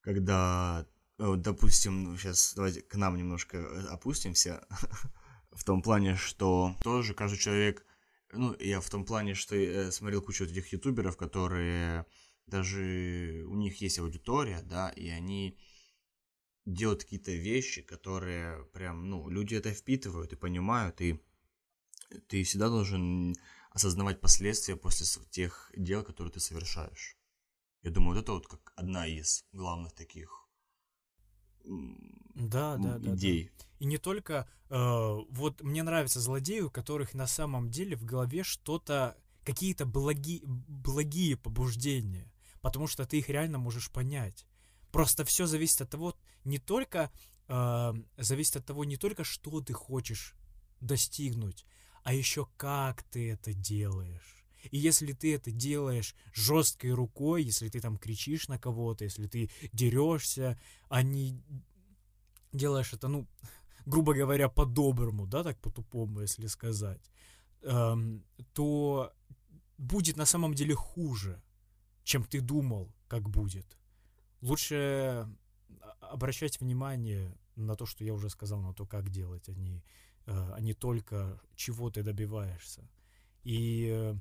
когда, 0.00 0.86
э, 1.18 1.34
допустим, 1.36 2.16
сейчас 2.16 2.54
давайте 2.54 2.82
к 2.82 2.94
нам 2.96 3.16
немножко 3.16 3.58
э, 3.58 3.86
опустимся, 3.88 4.66
в 5.50 5.64
том 5.64 5.82
плане, 5.82 6.16
что 6.16 6.74
тоже 6.82 7.14
каждый 7.14 7.38
человек, 7.38 7.84
ну, 8.32 8.56
я 8.58 8.80
в 8.80 8.88
том 8.88 9.04
плане, 9.04 9.34
что 9.34 9.54
э, 9.54 9.90
смотрел 9.90 10.22
кучу 10.22 10.44
этих 10.44 10.72
ютуберов, 10.72 11.16
которые 11.16 12.06
даже 12.46 13.44
у 13.46 13.54
них 13.54 13.80
есть 13.80 13.98
аудитория, 13.98 14.62
да, 14.62 14.90
и 14.90 15.08
они 15.08 15.58
делают 16.64 17.02
какие-то 17.02 17.32
вещи, 17.32 17.82
которые 17.82 18.64
прям, 18.66 19.08
ну, 19.08 19.28
люди 19.28 19.54
это 19.54 19.72
впитывают 19.72 20.32
и 20.32 20.36
понимают, 20.36 21.00
и 21.00 21.20
ты 22.28 22.42
всегда 22.44 22.68
должен 22.68 23.34
осознавать 23.70 24.20
последствия 24.20 24.76
после 24.76 25.06
тех 25.30 25.70
дел, 25.76 26.02
которые 26.02 26.32
ты 26.32 26.40
совершаешь. 26.40 27.16
Я 27.82 27.90
думаю, 27.90 28.14
вот 28.14 28.22
это 28.22 28.32
вот 28.32 28.46
как 28.46 28.72
одна 28.76 29.06
из 29.06 29.44
главных 29.52 29.92
таких 29.92 30.42
да, 31.64 32.76
да, 32.76 32.98
да, 32.98 33.14
идей. 33.14 33.50
Да. 33.58 33.64
И 33.80 33.84
не 33.84 33.98
только... 33.98 34.48
Э, 34.68 35.18
вот 35.30 35.62
мне 35.62 35.82
нравятся 35.82 36.20
злодеи, 36.20 36.60
у 36.60 36.70
которых 36.70 37.14
на 37.14 37.26
самом 37.26 37.70
деле 37.70 37.96
в 37.96 38.04
голове 38.04 38.42
что-то... 38.42 39.16
Какие-то 39.44 39.86
благи, 39.86 40.40
благие 40.44 41.36
побуждения. 41.36 42.32
Потому 42.60 42.86
что 42.86 43.04
ты 43.04 43.18
их 43.18 43.28
реально 43.28 43.58
можешь 43.58 43.90
понять. 43.90 44.46
Просто 44.92 45.24
все 45.24 45.46
зависит 45.46 45.80
от 45.82 45.90
того, 45.90 46.14
не 46.44 46.58
только... 46.58 47.10
Э, 47.48 47.92
зависит 48.16 48.56
от 48.56 48.66
того, 48.66 48.84
не 48.84 48.96
только, 48.96 49.24
что 49.24 49.60
ты 49.60 49.72
хочешь 49.72 50.34
достигнуть, 50.80 51.64
а 52.02 52.12
еще 52.14 52.46
как 52.56 53.02
ты 53.04 53.30
это 53.30 53.52
делаешь. 53.52 54.44
И 54.70 54.78
если 54.78 55.12
ты 55.12 55.34
это 55.34 55.50
делаешь 55.50 56.14
жесткой 56.32 56.92
рукой, 56.92 57.42
если 57.42 57.68
ты 57.68 57.80
там 57.80 57.96
кричишь 57.96 58.48
на 58.48 58.58
кого-то, 58.58 59.04
если 59.04 59.26
ты 59.26 59.50
дерешься, 59.72 60.58
а 60.88 61.02
не 61.02 61.42
делаешь 62.52 62.92
это, 62.92 63.08
ну, 63.08 63.26
грубо 63.86 64.14
говоря, 64.14 64.48
по-доброму, 64.48 65.26
да, 65.26 65.42
так 65.42 65.58
по-тупому, 65.60 66.20
если 66.20 66.46
сказать, 66.46 67.10
эм, 67.62 68.24
то 68.52 69.12
будет 69.78 70.16
на 70.16 70.26
самом 70.26 70.54
деле 70.54 70.74
хуже, 70.74 71.42
чем 72.04 72.24
ты 72.24 72.40
думал, 72.40 72.94
как 73.08 73.28
будет. 73.28 73.76
Лучше 74.40 75.28
обращать 76.00 76.60
внимание 76.60 77.36
на 77.56 77.74
то, 77.74 77.86
что 77.86 78.04
я 78.04 78.14
уже 78.14 78.30
сказал, 78.30 78.60
на 78.60 78.72
то, 78.74 78.86
как 78.86 79.10
делать, 79.10 79.48
а 79.48 79.52
не, 79.52 79.82
а 80.26 80.60
не 80.60 80.74
только 80.74 81.40
чего 81.54 81.90
ты 81.90 82.02
добиваешься. 82.02 82.88
И 83.44 83.88
э, 83.90 84.14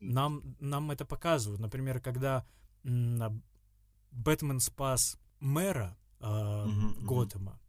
нам, 0.00 0.56
нам 0.60 0.90
это 0.90 1.04
показывают. 1.04 1.60
Например, 1.60 2.00
когда 2.00 2.46
Бэтмен 2.82 4.60
спас 4.60 5.18
мэра 5.40 5.96
э, 6.20 6.24
uh-huh, 6.24 7.00
Готэма 7.02 7.60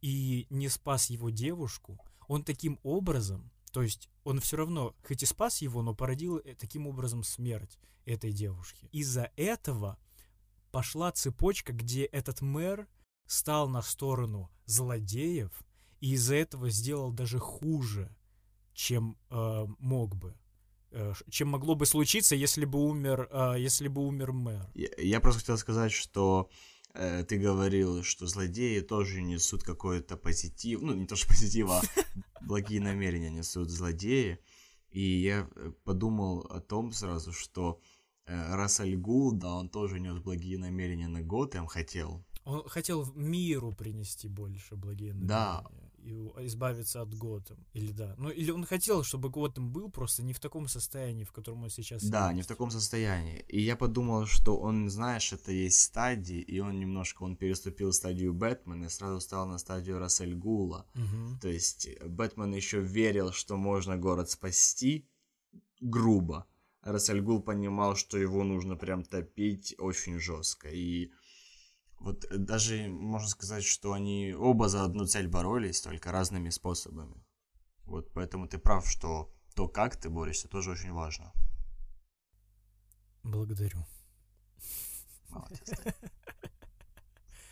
и 0.00 0.46
не 0.50 0.68
спас 0.68 1.10
его 1.10 1.30
девушку, 1.30 1.98
он 2.28 2.44
таким 2.44 2.78
образом, 2.82 3.50
то 3.72 3.82
есть 3.82 4.08
он 4.24 4.40
все 4.40 4.56
равно, 4.58 4.94
хоть 5.06 5.22
и 5.22 5.26
спас 5.26 5.62
его, 5.62 5.82
но 5.82 5.94
породил 5.94 6.38
э, 6.38 6.54
таким 6.54 6.86
образом 6.86 7.24
смерть 7.24 7.78
этой 8.04 8.32
девушки. 8.32 8.88
Из-за 8.92 9.30
этого 9.36 9.98
пошла 10.70 11.10
цепочка, 11.12 11.72
где 11.72 12.04
этот 12.04 12.40
мэр 12.40 12.86
стал 13.26 13.68
на 13.68 13.82
сторону 13.82 14.50
злодеев 14.66 15.50
и 16.00 16.12
из-за 16.12 16.36
этого 16.36 16.70
сделал 16.70 17.12
даже 17.12 17.38
хуже, 17.38 18.14
чем 18.72 19.16
э, 19.30 19.66
мог 19.78 20.14
бы. 20.14 20.34
Э, 20.90 21.12
чем 21.28 21.48
могло 21.48 21.74
бы 21.74 21.86
случиться, 21.86 22.34
если 22.34 22.64
бы 22.64 22.78
умер, 22.78 23.28
э, 23.30 23.54
если 23.58 23.88
бы 23.88 24.06
умер 24.06 24.32
мэр. 24.32 24.70
Я, 24.74 24.88
я 24.98 25.20
просто 25.20 25.40
хотел 25.40 25.58
сказать, 25.58 25.92
что 25.92 26.48
э, 26.94 27.24
ты 27.24 27.38
говорил, 27.38 28.02
что 28.02 28.26
злодеи 28.26 28.80
тоже 28.80 29.22
несут 29.22 29.62
какой-то 29.64 30.16
позитив, 30.16 30.80
ну 30.82 30.94
не 30.94 31.06
то 31.06 31.16
что 31.16 31.28
позитив, 31.28 31.68
а 31.70 31.82
благие 32.40 32.80
намерения 32.80 33.30
несут 33.30 33.68
злодеи. 33.68 34.38
И 34.90 35.00
я 35.00 35.48
э, 35.54 35.72
подумал 35.84 36.40
о 36.40 36.60
том 36.60 36.92
сразу, 36.92 37.32
что 37.32 37.80
э, 38.26 38.54
Рассель 38.54 38.96
Гул, 38.96 39.32
да, 39.32 39.54
он 39.54 39.68
тоже 39.68 40.00
нес 40.00 40.18
благие 40.18 40.58
намерения 40.58 41.08
на 41.08 41.20
Готэм, 41.20 41.66
хотел. 41.66 42.24
Он 42.44 42.66
хотел 42.66 43.04
миру 43.14 43.72
принести 43.72 44.28
больше 44.28 44.76
благие 44.76 45.12
намерения. 45.12 45.28
Да, 45.28 45.64
избавиться 46.40 47.02
от 47.02 47.14
Готэм. 47.14 47.66
Или 47.72 47.92
да. 47.92 48.14
Ну, 48.18 48.30
или 48.30 48.50
он 48.50 48.64
хотел, 48.64 49.02
чтобы 49.02 49.30
Готэм 49.30 49.72
был 49.72 49.90
просто 49.90 50.22
не 50.22 50.32
в 50.32 50.40
таком 50.40 50.68
состоянии, 50.68 51.24
в 51.24 51.32
котором 51.32 51.62
он 51.64 51.70
сейчас 51.70 52.04
Да, 52.04 52.26
есть. 52.26 52.36
не 52.36 52.42
в 52.42 52.46
таком 52.46 52.70
состоянии. 52.70 53.44
И 53.48 53.60
я 53.60 53.76
подумал, 53.76 54.26
что 54.26 54.56
он, 54.58 54.90
знаешь, 54.90 55.32
это 55.32 55.52
есть 55.52 55.80
стадии, 55.80 56.40
и 56.40 56.60
он 56.60 56.78
немножко, 56.78 57.22
он 57.24 57.36
переступил 57.36 57.92
стадию 57.92 58.34
Бэтмена 58.34 58.86
и 58.86 58.88
сразу 58.88 59.20
стал 59.20 59.46
на 59.46 59.58
стадию 59.58 59.98
Рассель 59.98 60.34
Гула. 60.34 60.86
Угу. 60.94 61.40
То 61.40 61.48
есть 61.48 61.88
Бэтмен 62.04 62.54
еще 62.54 62.80
верил, 62.80 63.32
что 63.32 63.56
можно 63.56 63.96
город 63.96 64.30
спасти 64.30 65.08
грубо. 65.80 66.46
Рассель 66.82 67.20
Гул 67.20 67.42
понимал, 67.42 67.96
что 67.96 68.18
его 68.18 68.44
нужно 68.44 68.76
прям 68.76 69.04
топить 69.04 69.74
очень 69.78 70.18
жестко. 70.18 70.68
И 70.68 71.10
вот 72.00 72.24
э, 72.24 72.38
даже 72.38 72.88
можно 72.88 73.28
сказать, 73.28 73.64
что 73.64 73.92
они 73.92 74.34
оба 74.34 74.68
за 74.68 74.84
одну 74.84 75.06
цель 75.06 75.28
боролись, 75.28 75.80
только 75.80 76.12
разными 76.12 76.50
способами. 76.50 77.24
Вот 77.84 78.12
поэтому 78.12 78.46
ты 78.46 78.58
прав, 78.58 78.88
что 78.88 79.32
то, 79.54 79.68
как 79.68 79.96
ты 79.96 80.08
борешься, 80.10 80.48
тоже 80.48 80.70
очень 80.70 80.92
важно. 80.92 81.32
Благодарю. 83.22 83.84
Молодец. 85.28 85.72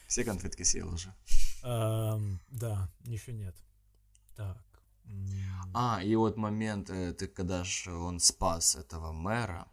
Все 0.06 0.24
конфетки 0.24 0.62
съел 0.62 0.92
уже. 0.92 1.14
Да, 1.62 2.88
еще 3.04 3.32
нет. 3.32 3.56
Так. 4.36 4.64
А, 5.74 6.00
и 6.02 6.14
вот 6.16 6.36
момент, 6.36 6.90
э, 6.90 7.12
ты 7.12 7.28
когда 7.28 7.64
же 7.64 7.92
он 7.92 8.18
спас 8.20 8.76
этого 8.76 9.12
мэра, 9.12 9.68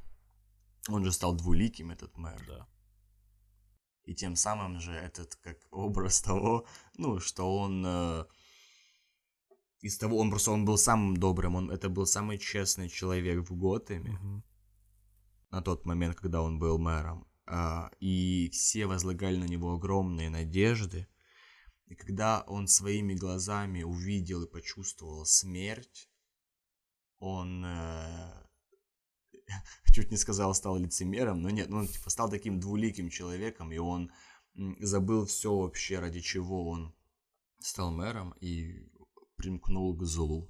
он 0.90 1.06
же 1.06 1.12
стал 1.12 1.34
двуликим, 1.34 1.92
этот 1.92 2.18
мэр. 2.18 2.44
Да. 2.48 2.68
И 4.06 4.14
тем 4.14 4.36
самым 4.36 4.80
же 4.80 4.92
этот 4.92 5.36
как 5.36 5.58
образ 5.72 6.22
того, 6.22 6.66
ну, 6.98 7.20
что 7.20 7.58
он 7.58 7.84
э, 7.86 8.26
из 9.84 9.98
того, 9.98 10.18
он 10.18 10.30
просто 10.30 10.52
он 10.52 10.66
был 10.66 10.78
самым 10.78 11.18
добрым, 11.18 11.56
он 11.56 11.72
это 11.72 11.90
был 11.90 12.06
самый 12.06 12.38
честный 12.38 12.90
человек 12.90 13.50
в 13.50 13.56
Готэме 13.56 14.12
mm-hmm. 14.12 14.42
на 15.52 15.62
тот 15.62 15.86
момент, 15.86 16.16
когда 16.16 16.42
он 16.42 16.60
был 16.60 16.78
мэром. 16.78 17.28
А, 17.46 17.92
и 18.00 18.50
все 18.52 18.86
возлагали 18.86 19.38
на 19.38 19.46
него 19.46 19.74
огромные 19.74 20.30
надежды. 20.30 21.08
И 21.88 21.96
когда 21.96 22.42
он 22.48 22.68
своими 22.68 23.14
глазами 23.14 23.84
увидел 23.84 24.44
и 24.44 24.52
почувствовал 24.52 25.26
смерть, 25.26 26.10
он 27.20 27.66
э, 27.66 28.48
чуть 29.94 30.12
не 30.12 30.18
сказал, 30.18 30.54
стал 30.54 30.78
лицемером, 30.78 31.42
но 31.42 31.50
нет, 31.50 31.70
ну, 31.70 31.78
он 31.78 31.88
типа 31.88 32.10
стал 32.10 32.30
таким 32.30 32.60
двуликим 32.60 33.10
человеком, 33.10 33.72
и 33.72 33.78
он 33.78 34.12
забыл 34.80 35.26
все 35.26 35.56
вообще, 35.56 36.00
ради 36.00 36.20
чего 36.20 36.70
он 36.70 36.94
стал 37.60 37.92
мэром 37.92 38.34
и 38.42 38.90
примкнул 39.36 39.96
к 39.96 40.04
злу. 40.04 40.50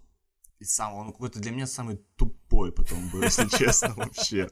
И 0.60 0.66
сам, 0.66 0.94
он 0.94 1.12
какой-то 1.12 1.40
для 1.40 1.52
меня 1.52 1.68
самый 1.68 1.98
тупой 2.16 2.72
потом 2.72 3.10
был, 3.10 3.22
если 3.22 3.48
честно, 3.58 3.94
вообще. 3.96 4.50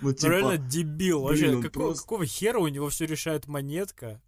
Ну, 0.00 0.08
ну, 0.08 0.12
типа, 0.12 0.30
реально 0.30 0.58
дебил. 0.58 1.22
Вообще, 1.22 1.62
какого, 1.62 1.68
просто... 1.68 2.02
какого 2.02 2.26
хера 2.26 2.58
у 2.58 2.68
него 2.68 2.88
все 2.88 3.06
решает 3.06 3.46
монетка? 3.46 4.22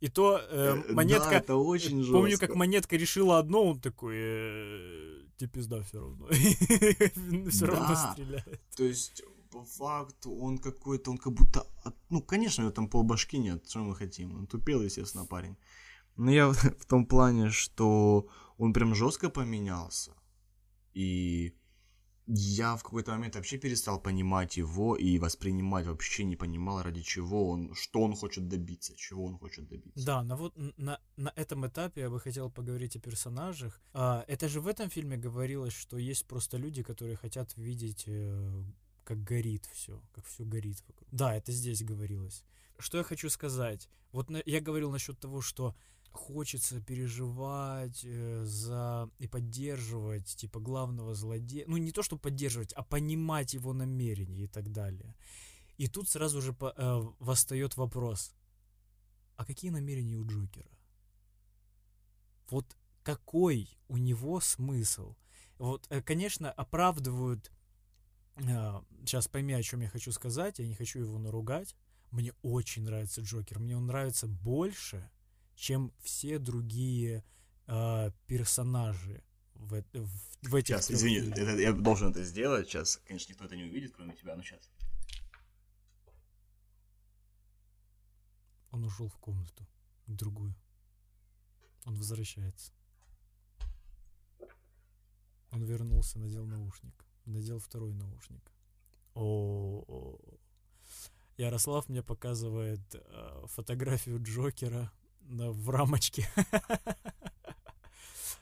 И 0.00 0.08
то 0.08 0.38
э, 0.38 0.82
э 0.88 0.92
монетка... 0.92 1.30
Да, 1.30 1.36
это 1.36 1.56
очень 1.56 1.98
жестко. 1.98 2.12
Помню, 2.12 2.38
как 2.38 2.54
монетка 2.54 2.96
решила 2.96 3.38
одно, 3.38 3.64
он 3.64 3.80
такой... 3.80 4.14
Э, 4.16 5.22
тебе 5.36 5.50
пизда 5.50 5.82
все 5.82 6.00
равно. 6.00 6.26
все 7.50 7.66
равно 7.66 7.94
стреляет. 8.12 8.60
То 8.76 8.84
есть, 8.84 9.22
по 9.50 9.62
факту, 9.64 10.32
он 10.32 10.58
какой-то, 10.58 11.10
он 11.10 11.18
как 11.18 11.32
будто... 11.34 11.66
Ну, 12.08 12.22
конечно, 12.22 12.64
у 12.64 12.66
него 12.66 12.74
там 12.74 12.88
полбашки 12.88 13.36
нет, 13.36 13.68
что 13.68 13.80
мы 13.80 13.94
хотим. 13.94 14.34
Он 14.36 14.46
тупел, 14.46 14.82
естественно, 14.82 15.26
парень. 15.26 15.56
Но 16.16 16.30
я 16.30 16.48
в 16.78 16.86
том 16.86 17.04
плане, 17.04 17.50
что 17.50 18.26
он 18.58 18.72
прям 18.72 18.94
жестко 18.94 19.28
поменялся. 19.28 20.12
И 20.94 21.52
я 22.32 22.76
в 22.76 22.82
какой-то 22.82 23.10
момент 23.10 23.34
вообще 23.34 23.58
перестал 23.58 24.00
понимать 24.00 24.56
его 24.56 24.96
и 24.96 25.18
воспринимать, 25.18 25.86
вообще 25.86 26.24
не 26.24 26.36
понимал, 26.36 26.82
ради 26.82 27.02
чего 27.02 27.50
он, 27.50 27.74
что 27.74 28.02
он 28.02 28.14
хочет 28.14 28.48
добиться, 28.48 28.94
чего 28.96 29.24
он 29.24 29.36
хочет 29.38 29.68
добиться. 29.68 30.06
Да, 30.06 30.22
но 30.22 30.36
вот 30.36 30.54
на, 30.76 31.00
на 31.16 31.32
этом 31.36 31.66
этапе 31.66 32.02
я 32.02 32.10
бы 32.10 32.20
хотел 32.20 32.50
поговорить 32.50 32.96
о 32.96 33.00
персонажах. 33.00 33.80
А, 33.92 34.24
это 34.28 34.48
же 34.48 34.60
в 34.60 34.68
этом 34.68 34.90
фильме 34.90 35.16
говорилось, 35.16 35.72
что 35.72 35.98
есть 35.98 36.26
просто 36.26 36.56
люди, 36.56 36.82
которые 36.82 37.16
хотят 37.16 37.56
видеть, 37.56 38.04
э, 38.06 38.62
как 39.04 39.24
горит 39.24 39.68
все, 39.72 40.00
как 40.12 40.24
все 40.26 40.44
горит 40.44 40.82
вокруг. 40.86 41.08
Да, 41.10 41.34
это 41.34 41.50
здесь 41.50 41.82
говорилось. 41.82 42.44
Что 42.78 42.98
я 42.98 43.04
хочу 43.04 43.28
сказать? 43.28 43.88
Вот 44.12 44.30
на, 44.30 44.40
я 44.46 44.60
говорил 44.60 44.92
насчет 44.92 45.18
того, 45.18 45.40
что 45.40 45.74
хочется 46.12 46.80
переживать 46.80 48.00
э, 48.04 48.44
за 48.44 49.10
и 49.18 49.26
поддерживать 49.26 50.36
типа 50.36 50.60
главного 50.60 51.14
злодея. 51.14 51.64
Ну 51.66 51.76
не 51.76 51.92
то, 51.92 52.02
что 52.02 52.16
поддерживать, 52.16 52.72
а 52.72 52.82
понимать 52.82 53.54
его 53.54 53.72
намерения 53.72 54.44
и 54.44 54.48
так 54.48 54.72
далее. 54.72 55.14
И 55.76 55.86
тут 55.88 56.08
сразу 56.08 56.40
же 56.40 56.52
по, 56.52 56.74
э, 56.76 57.02
восстает 57.18 57.76
вопрос: 57.76 58.34
а 59.36 59.44
какие 59.44 59.70
намерения 59.70 60.16
у 60.16 60.26
Джокера? 60.26 60.70
Вот 62.50 62.76
какой 63.02 63.78
у 63.88 63.96
него 63.96 64.40
смысл? 64.40 65.16
Вот, 65.58 65.86
э, 65.90 66.02
конечно, 66.02 66.50
оправдывают. 66.50 67.50
Э, 68.36 68.80
сейчас 69.00 69.28
пойми, 69.28 69.54
о 69.54 69.62
чем 69.62 69.80
я 69.80 69.88
хочу 69.88 70.12
сказать. 70.12 70.58
Я 70.58 70.66
не 70.66 70.74
хочу 70.74 71.00
его 71.00 71.18
наругать. 71.18 71.76
Мне 72.10 72.32
очень 72.42 72.82
нравится 72.82 73.20
Джокер. 73.20 73.60
Мне 73.60 73.76
он 73.76 73.86
нравится 73.86 74.26
больше, 74.26 75.10
чем 75.60 75.92
все 76.00 76.38
другие 76.38 77.22
э, 77.66 78.10
персонажи 78.26 79.22
в, 79.54 79.82
в, 79.92 80.08
в 80.42 80.54
этих 80.54 80.76
Сейчас, 80.76 80.90
извини, 80.90 81.30
это, 81.30 81.60
я 81.60 81.72
должен 81.72 82.10
это 82.10 82.24
сделать 82.24 82.66
сейчас. 82.66 82.96
Конечно, 83.06 83.32
никто 83.32 83.44
это 83.44 83.56
не 83.56 83.64
увидит, 83.64 83.92
кроме 83.94 84.16
тебя, 84.16 84.36
но 84.36 84.42
сейчас. 84.42 84.70
Он 88.70 88.84
ушел 88.84 89.08
в 89.08 89.18
комнату, 89.18 89.66
в 90.06 90.14
другую. 90.14 90.54
Он 91.84 91.94
возвращается. 91.94 92.72
Он 95.50 95.62
вернулся, 95.64 96.18
надел 96.18 96.46
наушник. 96.46 97.04
Надел 97.26 97.58
второй 97.58 97.92
наушник. 97.92 98.50
О, 99.14 100.18
Ярослав 101.36 101.88
мне 101.90 102.02
показывает 102.02 102.80
э, 102.94 103.46
фотографию 103.46 104.22
Джокера 104.22 104.90
в 105.28 105.70
рамочке. 105.70 106.28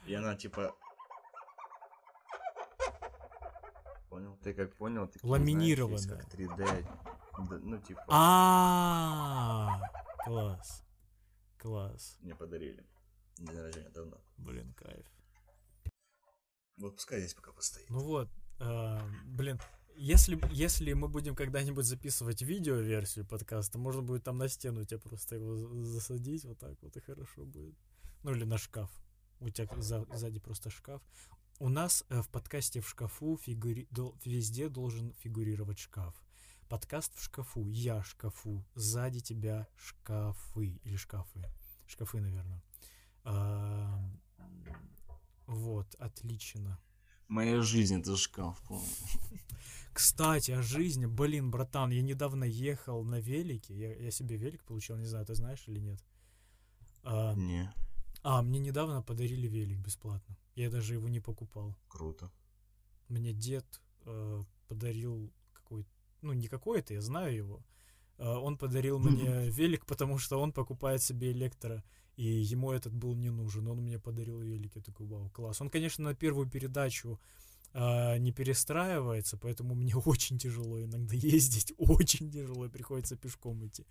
И 0.07 0.15
она 0.15 0.35
типа... 0.37 0.75
Понял? 4.09 4.37
Ты 4.43 4.55
как 4.55 4.75
понял? 4.77 5.07
Ты 5.07 5.19
Ламинированная. 5.23 6.17
как 6.17 6.33
3D. 6.35 6.57
Да, 7.39 7.59
Ну, 7.59 7.79
типа, 7.79 8.05
А, 8.09 9.81
класс. 10.25 10.83
Класс. 11.59 12.17
мне 12.21 12.35
подарили. 12.35 12.85
День 13.37 13.61
рождения 13.61 13.91
давно. 13.91 14.17
Блин, 14.39 14.73
кайф. 14.75 15.07
Вот 16.79 16.95
пускай 16.97 17.21
здесь 17.21 17.35
пока 17.35 17.53
постоит. 17.53 17.89
Ну 17.91 18.01
вот, 18.01 18.29
а, 18.61 19.01
блин, 19.27 19.61
если, 19.99 20.41
если 20.53 20.93
мы 20.93 21.09
будем 21.09 21.35
когда-нибудь 21.35 21.85
записывать 21.85 22.43
видео-версию 22.43 23.27
подкаста, 23.27 23.79
можно 23.79 24.03
будет 24.03 24.25
там 24.25 24.39
на 24.39 24.49
стену 24.49 24.85
тебя 24.85 25.01
просто 25.01 25.35
его 25.35 25.57
за- 25.57 25.85
засадить, 25.85 26.45
вот 26.45 26.59
так 26.59 26.81
вот, 26.83 26.97
и 26.97 27.01
хорошо 27.01 27.45
будет. 27.45 27.75
Ну 28.23 28.33
или 28.33 28.45
на 28.45 28.59
шкаф. 28.59 28.91
У 29.41 29.49
тебя 29.51 29.69
за- 29.81 30.07
сзади 30.15 30.41
просто 30.41 30.71
шкаф. 30.71 31.03
У 31.59 31.69
нас 31.69 32.05
э, 32.09 32.23
в 32.23 32.29
подкасте 32.29 32.81
в 32.81 32.89
шкафу 32.89 33.37
фигури... 33.37 33.89
дол- 33.91 34.17
везде 34.25 34.69
должен 34.69 35.13
фигурировать 35.15 35.79
шкаф. 35.79 36.15
Подкаст 36.69 37.17
в 37.17 37.23
шкафу, 37.23 37.67
я 37.69 38.03
шкафу, 38.05 38.65
сзади 38.75 39.21
тебя 39.21 39.67
шкафы 39.77 40.81
или 40.85 40.97
шкафы. 40.97 41.43
Шкафы, 41.87 42.21
наверное. 42.21 42.63
Вот, 45.47 45.95
отлично. 45.95 46.79
Моя 47.29 47.61
жизнь 47.63 48.01
это 48.01 48.17
шкаф, 48.17 48.61
помню. 48.67 48.89
Кстати, 49.93 50.53
о 50.53 50.63
жизни. 50.63 51.07
Блин, 51.07 51.51
братан, 51.51 51.91
я 51.91 52.03
недавно 52.03 52.45
ехал 52.45 53.05
на 53.05 53.21
велике. 53.21 53.75
Я, 53.75 53.95
я 53.95 54.11
себе 54.11 54.37
велик 54.37 54.65
получил, 54.65 54.97
не 54.97 55.07
знаю, 55.07 55.27
ты 55.27 55.35
знаешь 55.35 55.65
или 55.67 55.81
нет. 55.81 56.03
А, 57.03 57.35
Не, 57.35 57.73
а, 58.23 58.43
мне 58.43 58.61
недавно 58.61 59.03
подарили 59.03 59.47
велик 59.47 59.79
бесплатно. 59.79 60.37
Я 60.55 60.71
даже 60.71 60.95
его 60.95 61.09
не 61.09 61.21
покупал. 61.21 61.77
круто. 61.89 62.31
Мне 63.09 63.33
дед 63.33 63.81
э, 64.07 64.43
подарил 64.67 65.33
какой-то... 65.53 65.89
Ну, 66.23 66.33
не 66.33 66.49
какой-то, 66.49 66.95
я 66.95 67.01
знаю 67.01 67.35
его. 67.35 67.63
Э, 68.19 68.29
он 68.35 68.59
подарил 68.59 68.99
мне 68.99 69.51
велик, 69.51 69.87
потому 69.87 70.19
что 70.19 70.41
он 70.41 70.53
покупает 70.53 71.03
себе 71.03 71.33
электро, 71.33 71.83
и 72.19 72.25
ему 72.25 72.73
этот 72.73 72.93
был 72.93 73.15
не 73.15 73.31
нужен. 73.31 73.69
Он 73.69 73.79
мне 73.79 74.01
подарил 74.01 74.41
велик. 74.41 74.75
Я 74.75 74.83
такой, 74.83 75.07
вау, 75.07 75.31
класс. 75.31 75.61
Он, 75.61 75.71
конечно, 75.71 76.03
на 76.03 76.15
первую 76.15 76.51
передачу 76.51 77.21
а, 77.73 78.19
не 78.19 78.33
перестраивается, 78.33 79.37
поэтому 79.37 79.77
мне 79.77 79.95
очень 80.05 80.37
тяжело 80.37 80.83
иногда 80.83 81.15
ездить, 81.15 81.73
очень 81.79 82.29
тяжело, 82.29 82.69
приходится 82.69 83.17
пешком 83.17 83.65
идти. 83.65 83.87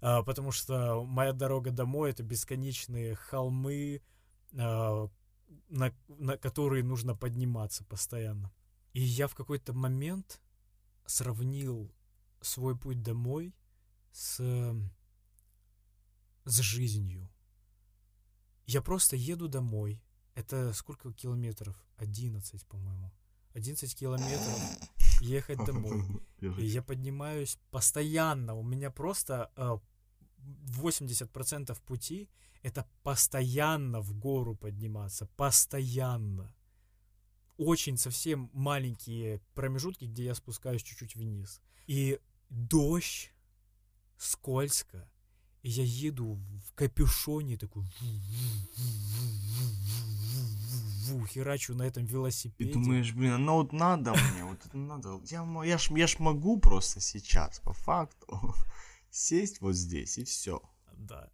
А, 0.00 0.22
потому 0.22 0.50
что 0.50 1.04
моя 1.04 1.34
дорога 1.34 1.70
домой 1.70 2.10
это 2.10 2.22
бесконечные 2.22 3.16
холмы, 3.16 4.00
а, 4.56 5.10
на, 5.68 5.94
на 6.08 6.38
которые 6.38 6.82
нужно 6.82 7.14
подниматься 7.14 7.84
постоянно. 7.84 8.50
И 8.94 9.02
я 9.02 9.28
в 9.28 9.34
какой-то 9.34 9.74
момент 9.74 10.40
сравнил 11.04 11.92
свой 12.40 12.78
путь 12.78 13.02
домой 13.02 13.54
с, 14.10 14.40
с 16.46 16.58
жизнью. 16.60 17.28
Я 18.68 18.82
просто 18.82 19.16
еду 19.16 19.48
домой. 19.48 20.00
Это 20.34 20.72
сколько 20.74 21.12
километров? 21.12 21.74
11, 21.96 22.66
по-моему. 22.66 23.10
11 23.54 23.98
километров 23.98 24.60
ехать 25.20 25.64
домой. 25.64 26.04
И 26.40 26.66
я 26.66 26.82
поднимаюсь 26.82 27.58
постоянно. 27.70 28.54
У 28.54 28.62
меня 28.62 28.90
просто 28.90 29.50
э, 29.56 29.78
80% 30.80 31.80
пути 31.86 32.28
это 32.62 32.86
постоянно 33.02 34.00
в 34.02 34.12
гору 34.12 34.54
подниматься. 34.54 35.26
Постоянно. 35.36 36.54
Очень 37.56 37.96
совсем 37.96 38.50
маленькие 38.52 39.40
промежутки, 39.54 40.04
где 40.04 40.24
я 40.24 40.34
спускаюсь 40.34 40.82
чуть-чуть 40.82 41.16
вниз. 41.16 41.62
И 41.86 42.20
дождь, 42.50 43.32
скользко. 44.18 45.10
И 45.62 45.70
я 45.70 45.82
еду 45.84 46.38
в 46.68 46.74
капюшоне 46.74 47.56
такой 47.56 47.84
херачу 51.28 51.74
на 51.74 51.82
этом 51.82 52.04
И 52.04 52.06
велосипеде. 52.06 52.72
думаешь, 52.72 53.12
блин, 53.12 53.32
оно 53.32 53.56
вот 53.56 53.72
надо 53.72 54.12
мне, 54.12 54.44
вот 54.44 54.64
это 54.64 54.76
надо. 54.76 55.20
Я, 55.30 55.46
я, 55.64 55.78
ж, 55.78 55.90
я 55.90 56.06
ж 56.06 56.18
могу 56.18 56.58
просто 56.58 57.00
сейчас, 57.00 57.60
по 57.60 57.72
факту, 57.72 58.54
сесть 59.10 59.60
вот 59.60 59.74
здесь 59.74 60.18
и 60.18 60.24
все. 60.24 60.60
Да. 60.96 61.30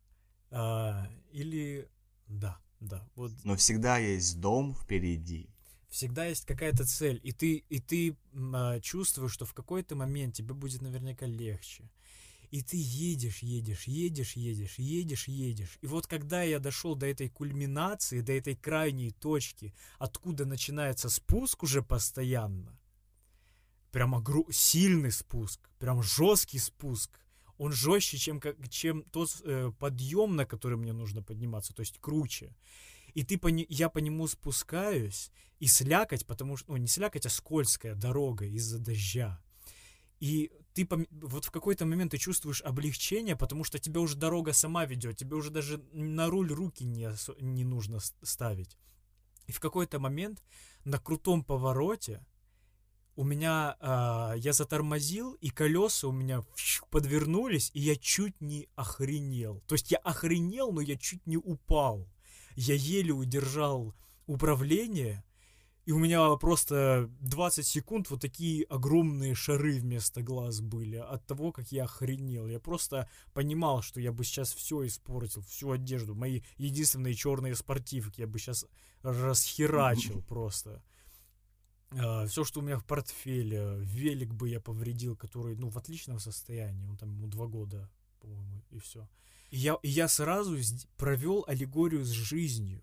А, 0.51 1.09
или... 1.32 1.88
Да, 2.28 2.59
да. 2.80 3.06
Вот 3.16 3.32
Но 3.44 3.56
всегда 3.56 3.98
есть 3.98 4.40
дом 4.40 4.74
впереди. 4.74 5.51
всегда 5.88 6.26
есть 6.26 6.46
какая-то 6.46 6.84
цель, 6.84 7.20
и 7.22 7.32
ты, 7.32 7.64
и 7.68 7.80
ты 7.80 8.16
а, 8.52 8.80
чувствуешь, 8.80 9.32
что 9.32 9.44
в 9.44 9.55
какой-то 9.55 9.96
момент 9.96 10.34
тебе 10.34 10.55
будет 10.55 10.82
наверняка 10.82 11.26
легче. 11.26 11.90
И 12.55 12.62
ты 12.62 12.76
едешь, 12.76 13.40
едешь, 13.40 13.89
едешь, 13.89 14.36
едешь, 14.36 14.78
едешь, 14.78 15.26
едешь. 15.26 15.78
И 15.82 15.89
вот 15.89 16.06
когда 16.06 16.44
я 16.44 16.60
дошел 16.60 16.94
до 16.94 17.05
этой 17.05 17.28
кульминации, 17.28 18.20
до 18.20 18.32
этой 18.32 18.55
крайней 18.55 19.10
точки, 19.10 19.74
откуда 19.98 20.44
начинается 20.44 21.09
спуск 21.09 21.64
уже 21.64 21.82
постоянно, 21.82 22.78
прям 23.90 24.14
огру- 24.14 24.52
сильный 24.52 25.10
спуск, 25.10 25.68
прям 25.81 26.01
жесткий 26.05 26.60
спуск, 26.60 27.18
он 27.59 27.72
жестче, 27.72 28.18
чем, 28.18 28.39
как, 28.39 28.68
чем 28.68 29.02
тот 29.02 29.31
э, 29.43 29.72
подъем, 29.76 30.36
на 30.36 30.47
который 30.47 30.78
мне 30.78 30.93
нужно 30.93 31.24
подниматься, 31.24 31.74
то 31.74 31.81
есть 31.81 31.98
круче. 31.98 32.55
И 33.14 33.24
ты 33.24 33.36
по 33.36 33.48
не- 33.48 33.66
я 33.68 33.89
по 33.89 33.98
нему 33.98 34.28
спускаюсь, 34.28 35.32
и 35.59 35.66
слякоть, 35.66 36.24
потому 36.24 36.56
что, 36.56 36.70
ну, 36.70 36.76
не 36.76 36.86
слякоть, 36.86 37.26
а 37.26 37.31
скользкая 37.31 37.97
дорога 37.97 38.44
из-за 38.47 38.78
дождя. 38.78 39.43
И 40.20 40.52
ты 40.74 40.82
пом- 40.82 41.09
вот 41.10 41.44
в 41.44 41.51
какой-то 41.51 41.86
момент 41.86 42.10
ты 42.10 42.18
чувствуешь 42.18 42.60
облегчение, 42.62 43.36
потому 43.36 43.64
что 43.64 43.78
тебя 43.78 44.01
уже 44.01 44.16
дорога 44.16 44.52
сама 44.52 44.84
ведет, 44.84 45.16
тебе 45.16 45.36
уже 45.36 45.51
даже 45.51 45.78
на 45.92 46.28
руль 46.28 46.52
руки 46.52 46.84
не, 46.84 47.09
не 47.40 47.64
нужно 47.64 48.01
ставить. 48.22 48.76
И 49.46 49.52
в 49.52 49.60
какой-то 49.60 49.98
момент 49.98 50.42
на 50.84 50.98
крутом 50.98 51.44
повороте 51.44 52.24
у 53.16 53.22
меня 53.22 53.76
а, 53.78 54.34
я 54.36 54.52
затормозил, 54.52 55.34
и 55.34 55.51
колеса 55.51 56.09
у 56.09 56.12
меня 56.12 56.42
подвернулись, 56.90 57.70
и 57.72 57.80
я 57.80 57.94
чуть 57.94 58.40
не 58.40 58.68
охренел. 58.74 59.62
То 59.68 59.76
есть 59.76 59.92
я 59.92 59.98
охренел, 59.98 60.72
но 60.72 60.80
я 60.80 60.96
чуть 60.96 61.24
не 61.26 61.36
упал. 61.36 62.09
Я 62.56 62.74
еле 62.74 63.12
удержал 63.12 63.94
управление, 64.26 65.24
и 65.86 65.93
у 65.93 65.98
меня 65.98 66.35
просто 66.36 67.11
20 67.20 67.66
секунд 67.66 68.09
вот 68.09 68.20
такие 68.20 68.65
огромные 68.65 69.35
шары 69.35 69.78
вместо 69.78 70.23
глаз 70.23 70.62
были 70.62 70.97
от 70.97 71.27
того, 71.27 71.52
как 71.52 71.73
я 71.73 71.85
охренел. 71.85 72.48
Я 72.48 72.59
просто 72.59 73.09
понимал, 73.35 73.82
что 73.82 74.01
я 74.01 74.11
бы 74.11 74.24
сейчас 74.24 74.55
все 74.55 74.86
испортил, 74.86 75.43
всю 75.43 75.73
одежду, 75.73 76.15
мои 76.15 76.40
единственные 76.56 77.15
черные 77.15 77.55
спортивки 77.55 78.23
я 78.23 78.27
бы 78.27 78.39
сейчас 78.39 78.66
расхерачил 79.02 80.23
просто. 80.28 80.82
все, 81.90 82.44
что 82.44 82.61
у 82.61 82.62
меня 82.62 82.78
в 82.78 82.86
портфеле, 82.86 83.77
велик 83.81 84.32
бы 84.32 84.48
я 84.48 84.61
повредил, 84.61 85.16
который, 85.16 85.55
ну, 85.56 85.69
в 85.69 85.77
отличном 85.77 86.19
состоянии, 86.19 86.86
он 86.86 86.97
там 86.97 87.11
ему 87.11 87.27
два 87.27 87.47
года, 87.47 87.90
по-моему, 88.20 88.62
и 88.70 88.78
все. 88.78 89.06
И 89.51 89.59
я, 89.59 89.78
и 89.82 89.89
я 89.89 90.09
сразу 90.09 90.56
провел 90.97 91.44
аллегорию 91.47 92.05
с 92.06 92.09
жизнью. 92.09 92.82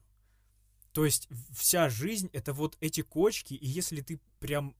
То 0.93 1.05
есть 1.05 1.29
вся 1.53 1.89
жизнь 1.89 2.29
это 2.33 2.53
вот 2.53 2.77
эти 2.81 3.01
кочки, 3.01 3.53
и 3.53 3.67
если 3.67 4.01
ты 4.01 4.19
прям 4.39 4.75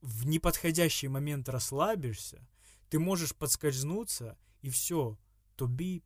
в 0.00 0.26
неподходящий 0.26 1.08
момент 1.08 1.48
расслабишься, 1.48 2.46
ты 2.90 2.98
можешь 2.98 3.34
подскользнуться, 3.34 4.36
и 4.62 4.70
все, 4.70 5.18
be 5.56 6.02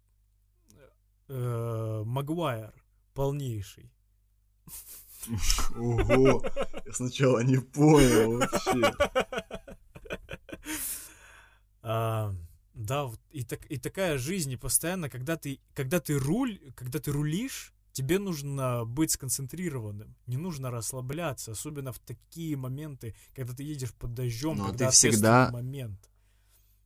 э, 1.28 2.02
Магуайр 2.04 2.72
полнейший. 3.14 3.90
Ого, 5.76 6.44
я 6.86 6.92
сначала 6.92 7.40
не 7.40 7.58
понял 7.58 8.38
вообще. 8.38 8.92
А, 11.82 12.34
да, 12.74 13.10
и, 13.30 13.44
так, 13.44 13.64
и 13.70 13.78
такая 13.78 14.18
жизнь, 14.18 14.52
и 14.52 14.56
постоянно, 14.56 15.08
когда 15.08 15.36
ты, 15.36 15.58
когда 15.74 16.00
ты 16.00 16.18
руль, 16.18 16.60
когда 16.76 16.98
ты 16.98 17.10
рулишь, 17.12 17.72
тебе 17.92 18.18
нужно 18.18 18.84
быть 18.84 19.10
сконцентрированным, 19.12 20.14
не 20.26 20.36
нужно 20.36 20.70
расслабляться, 20.70 21.52
особенно 21.52 21.92
в 21.92 21.98
такие 21.98 22.56
моменты, 22.56 23.14
когда 23.34 23.54
ты 23.54 23.62
едешь 23.62 23.92
под 23.94 24.14
дождем, 24.14 24.56
Но 24.58 24.66
когда 24.66 24.86
ты 24.86 24.92
всегда- 24.92 25.50
момент. 25.50 26.10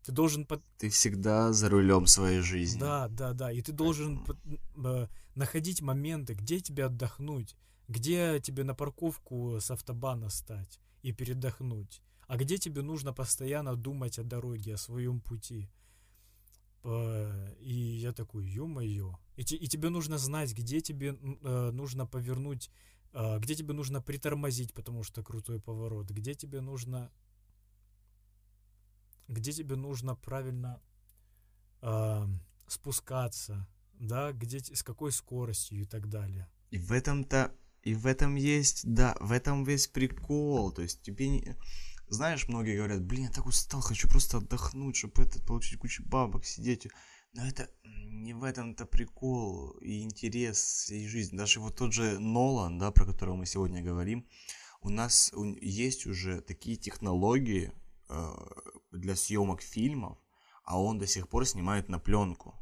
Ты 0.04 0.10
должен... 0.10 0.46
Под... 0.46 0.62
Ты 0.78 0.88
всегда 0.88 1.52
за 1.52 1.68
рулем 1.68 2.06
своей 2.08 2.40
жизни. 2.40 2.80
Да, 2.80 3.06
да, 3.08 3.32
да. 3.34 3.52
И 3.52 3.62
ты 3.62 3.70
должен 3.70 4.24
под... 4.24 4.36
э, 4.84 5.06
находить 5.36 5.80
моменты, 5.80 6.34
где 6.34 6.58
тебе 6.58 6.86
отдохнуть, 6.86 7.56
где 7.86 8.40
тебе 8.40 8.64
на 8.64 8.74
парковку 8.74 9.58
с 9.60 9.70
автобана 9.70 10.28
стать 10.28 10.80
и 11.02 11.12
передохнуть, 11.12 12.02
а 12.26 12.36
где 12.36 12.58
тебе 12.58 12.82
нужно 12.82 13.12
постоянно 13.12 13.76
думать 13.76 14.18
о 14.18 14.24
дороге, 14.24 14.74
о 14.74 14.78
своем 14.78 15.20
пути. 15.20 15.70
Э, 16.84 17.54
И 17.60 17.72
я 18.00 18.12
такой, 18.12 18.46
ё-моё. 18.46 19.18
И, 19.36 19.42
и 19.42 19.66
тебе 19.68 19.88
нужно 19.88 20.18
знать, 20.18 20.52
где 20.52 20.80
тебе 20.80 21.16
э, 21.42 21.70
нужно 21.72 22.06
повернуть, 22.06 22.70
э, 23.12 23.38
где 23.38 23.54
тебе 23.54 23.72
нужно 23.72 24.00
притормозить, 24.02 24.72
потому 24.74 25.02
что 25.04 25.22
крутой 25.22 25.60
поворот, 25.60 26.10
где 26.10 26.34
тебе 26.34 26.60
нужно, 26.60 27.10
где 29.28 29.52
тебе 29.52 29.76
нужно 29.76 30.16
правильно 30.16 30.80
а, 31.80 32.28
спускаться, 32.66 33.66
да, 33.98 34.32
где, 34.32 34.58
с 34.58 34.82
какой 34.82 35.12
скоростью 35.12 35.80
и 35.80 35.84
так 35.84 36.08
далее. 36.08 36.48
И 36.70 36.78
в 36.78 36.92
этом-то, 36.92 37.52
и 37.82 37.94
в 37.94 38.06
этом 38.06 38.36
есть, 38.36 38.82
да, 38.84 39.16
в 39.20 39.32
этом 39.32 39.64
весь 39.64 39.88
прикол. 39.88 40.72
То 40.72 40.82
есть 40.82 41.02
тебе 41.02 41.28
не... 41.28 41.56
Знаешь, 42.12 42.46
многие 42.46 42.76
говорят, 42.76 43.02
блин, 43.02 43.22
я 43.22 43.30
так 43.30 43.46
устал, 43.46 43.80
хочу 43.80 44.06
просто 44.06 44.36
отдохнуть, 44.36 44.96
чтобы 44.96 45.22
это, 45.22 45.42
получить 45.42 45.78
кучу 45.78 46.04
бабок, 46.04 46.44
сидеть. 46.44 46.86
Но 47.32 47.46
это 47.46 47.70
не 47.84 48.34
в 48.34 48.44
этом-то 48.44 48.84
прикол 48.84 49.70
и 49.80 50.02
интерес 50.02 50.58
всей 50.58 51.08
жизни. 51.08 51.38
Даже 51.38 51.58
вот 51.58 51.76
тот 51.76 51.94
же 51.94 52.18
Нолан, 52.18 52.78
да, 52.78 52.90
про 52.90 53.06
которого 53.06 53.36
мы 53.36 53.46
сегодня 53.46 53.82
говорим, 53.82 54.26
у 54.82 54.90
нас 54.90 55.32
есть 55.62 56.04
уже 56.06 56.42
такие 56.42 56.76
технологии 56.76 57.72
э, 58.10 58.32
для 58.90 59.16
съемок 59.16 59.62
фильмов, 59.62 60.18
а 60.64 60.78
он 60.78 60.98
до 60.98 61.06
сих 61.06 61.28
пор 61.28 61.46
снимает 61.46 61.88
на 61.88 61.98
пленку. 61.98 62.54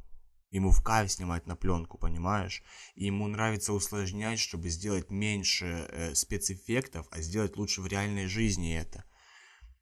Ему 0.52 0.70
в 0.70 0.80
кайф 0.80 1.10
снимать 1.10 1.48
на 1.48 1.56
пленку, 1.56 1.98
понимаешь? 1.98 2.62
И 2.94 3.06
ему 3.06 3.26
нравится 3.26 3.72
усложнять, 3.72 4.38
чтобы 4.38 4.68
сделать 4.68 5.10
меньше 5.10 5.88
э, 5.88 6.14
спецэффектов, 6.14 7.08
а 7.10 7.20
сделать 7.20 7.56
лучше 7.56 7.80
в 7.80 7.88
реальной 7.88 8.28
жизни 8.28 8.76
это. 8.76 9.04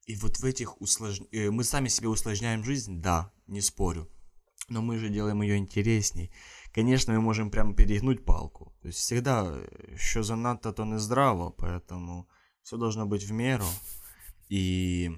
И 0.09 0.17
вот 0.17 0.39
в 0.39 0.45
этих 0.45 0.81
услож... 0.81 1.21
э, 1.33 1.51
мы 1.51 1.65
сами 1.65 1.89
себе 1.89 2.09
усложняем 2.09 2.65
жизнь, 2.65 3.03
да, 3.03 3.31
не 3.47 3.61
спорю. 3.61 4.09
Но 4.71 4.81
мы 4.81 4.99
же 4.99 5.11
делаем 5.11 5.43
ее 5.43 5.59
интересней. 5.59 6.31
Конечно, 6.73 7.13
мы 7.13 7.21
можем 7.21 7.51
прямо 7.51 7.75
перегнуть 7.75 8.25
палку. 8.25 8.75
То 8.81 8.89
есть 8.89 8.99
всегда, 8.99 9.45
э, 9.45 9.97
що 9.97 10.23
занадто, 10.23 10.73
то 10.73 10.85
не 10.85 10.99
здраво, 10.99 11.51
поэтому 11.51 12.27
все 12.63 12.77
должно 12.77 13.07
быть 13.07 13.25
в 13.25 13.33
меру. 13.33 13.67
И 14.49 15.11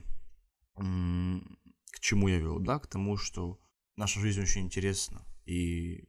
к 0.75 2.01
чему 2.01 2.29
я 2.29 2.39
вел, 2.39 2.59
да? 2.59 2.79
К 2.79 2.87
тому, 2.87 3.17
что 3.17 3.59
наша 3.97 4.21
жизнь 4.21 4.43
очень 4.43 4.63
интересна. 4.63 5.25
И 5.47 6.09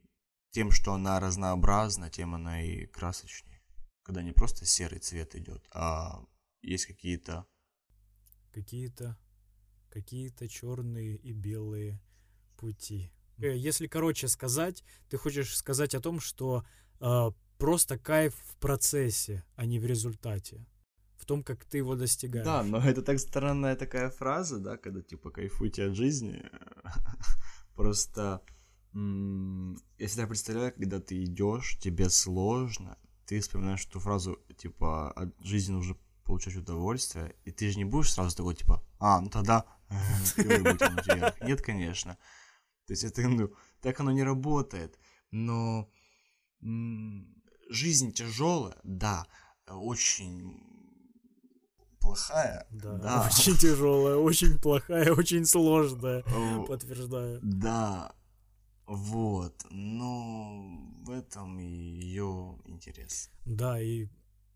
тем, 0.50 0.72
что 0.72 0.92
она 0.92 1.20
разнообразна, 1.20 2.10
тем 2.10 2.34
она 2.34 2.62
и 2.62 2.86
красочнее. 2.86 3.62
Когда 4.02 4.22
не 4.22 4.32
просто 4.32 4.66
серый 4.66 4.98
цвет 4.98 5.36
идет, 5.36 5.68
а 5.72 6.24
есть 6.62 6.86
какие-то... 6.86 7.46
Какие-то, 8.52 9.16
какие-то 9.90 10.48
черные 10.48 11.16
и 11.16 11.32
белые 11.32 12.00
пути. 12.56 13.10
Э, 13.38 13.56
Если 13.56 13.86
короче 13.86 14.28
сказать, 14.28 14.84
ты 15.08 15.16
хочешь 15.16 15.56
сказать 15.56 15.94
о 15.94 16.00
том, 16.00 16.20
что 16.20 16.64
э, 17.00 17.30
просто 17.58 17.98
кайф 17.98 18.34
в 18.34 18.56
процессе, 18.56 19.44
а 19.56 19.66
не 19.66 19.78
в 19.78 19.86
результате. 19.86 20.66
В 21.16 21.24
том, 21.24 21.42
как 21.42 21.64
ты 21.64 21.78
его 21.78 21.94
достигаешь. 21.94 22.44
Да, 22.44 22.62
но 22.62 22.78
это 22.78 23.02
так 23.02 23.18
странная 23.18 23.76
такая 23.76 24.10
фраза, 24.10 24.58
да, 24.58 24.76
когда 24.76 25.02
типа 25.02 25.30
кайфуйте 25.30 25.86
от 25.86 25.94
жизни. 25.94 26.42
Просто 27.74 28.42
я 28.94 30.06
всегда 30.06 30.26
представляю, 30.26 30.74
когда 30.74 31.00
ты 31.00 31.24
идешь, 31.24 31.78
тебе 31.78 32.10
сложно, 32.10 32.98
ты 33.26 33.40
вспоминаешь 33.40 33.86
эту 33.86 34.00
фразу, 34.00 34.38
типа, 34.58 35.10
от 35.12 35.34
жизни 35.40 35.72
нужно 35.72 35.96
получать 36.24 36.56
удовольствие, 36.56 37.34
и 37.44 37.50
ты 37.50 37.70
же 37.70 37.78
не 37.78 37.84
будешь 37.84 38.12
сразу 38.12 38.36
такой, 38.36 38.54
типа, 38.54 38.82
а, 38.98 39.20
ну 39.20 39.28
тогда 39.28 39.64
э, 39.88 39.94
пиво 40.36 40.72
будем 40.72 40.96
вверх». 40.96 41.40
Нет, 41.40 41.62
конечно. 41.62 42.16
То 42.86 42.92
есть 42.92 43.04
это, 43.04 43.26
ну, 43.28 43.52
так 43.80 44.00
оно 44.00 44.12
не 44.12 44.22
работает. 44.22 44.98
Но 45.30 45.88
жизнь 47.70 48.12
тяжелая, 48.12 48.76
да, 48.84 49.26
очень 49.68 50.60
плохая, 52.00 52.66
Да, 52.70 52.98
да. 52.98 53.30
очень 53.36 53.56
тяжелая, 53.56 54.16
очень 54.16 54.58
плохая, 54.58 55.12
очень 55.12 55.46
сложная. 55.46 56.22
Подтверждаю. 56.66 57.40
Да, 57.42 58.12
вот, 58.86 59.64
но 59.70 60.66
в 61.04 61.10
этом 61.10 61.58
ее 61.58 62.58
интерес. 62.66 63.30
Да, 63.46 63.80
и 63.80 64.08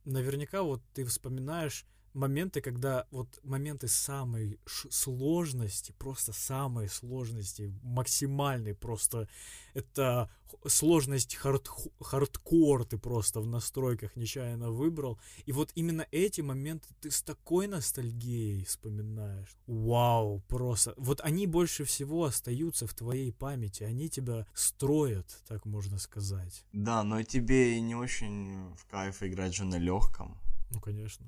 наверняка 0.06 0.62
вот 0.62 0.82
ты 0.94 1.04
вспоминаешь 1.04 1.84
моменты, 2.16 2.60
когда 2.60 3.06
вот 3.10 3.28
моменты 3.44 3.88
самой 3.88 4.58
сложности, 4.66 5.94
просто 5.98 6.32
самой 6.32 6.88
сложности, 6.88 7.72
максимальной 7.82 8.74
просто, 8.74 9.28
это 9.74 10.30
сложность 10.66 11.34
hard 11.34 11.68
хардкор 12.00 12.84
ты 12.84 12.98
просто 12.98 13.40
в 13.40 13.46
настройках 13.46 14.16
нечаянно 14.16 14.70
выбрал. 14.70 15.18
И 15.44 15.52
вот 15.52 15.70
именно 15.74 16.06
эти 16.10 16.40
моменты 16.40 16.88
ты 17.00 17.10
с 17.10 17.22
такой 17.22 17.66
ностальгией 17.66 18.64
вспоминаешь. 18.64 19.56
Вау, 19.66 20.40
просто. 20.48 20.94
Вот 20.96 21.20
они 21.20 21.46
больше 21.46 21.84
всего 21.84 22.24
остаются 22.24 22.86
в 22.86 22.94
твоей 22.94 23.32
памяти, 23.32 23.84
они 23.84 24.08
тебя 24.08 24.46
строят, 24.54 25.42
так 25.46 25.66
можно 25.66 25.98
сказать. 25.98 26.64
Да, 26.72 27.02
но 27.04 27.22
тебе 27.22 27.76
и 27.76 27.80
не 27.80 27.94
очень 27.94 28.74
в 28.76 28.86
кайф 28.86 29.22
играть 29.22 29.54
же 29.54 29.64
на 29.64 29.78
легком 29.78 30.40
Ну, 30.70 30.80
конечно. 30.80 31.26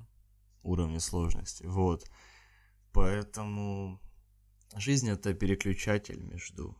Уровне 0.63 0.99
сложности, 0.99 1.65
вот. 1.65 2.09
Поэтому 2.91 3.99
жизнь 4.75 5.09
это 5.09 5.33
переключатель 5.33 6.21
между... 6.23 6.75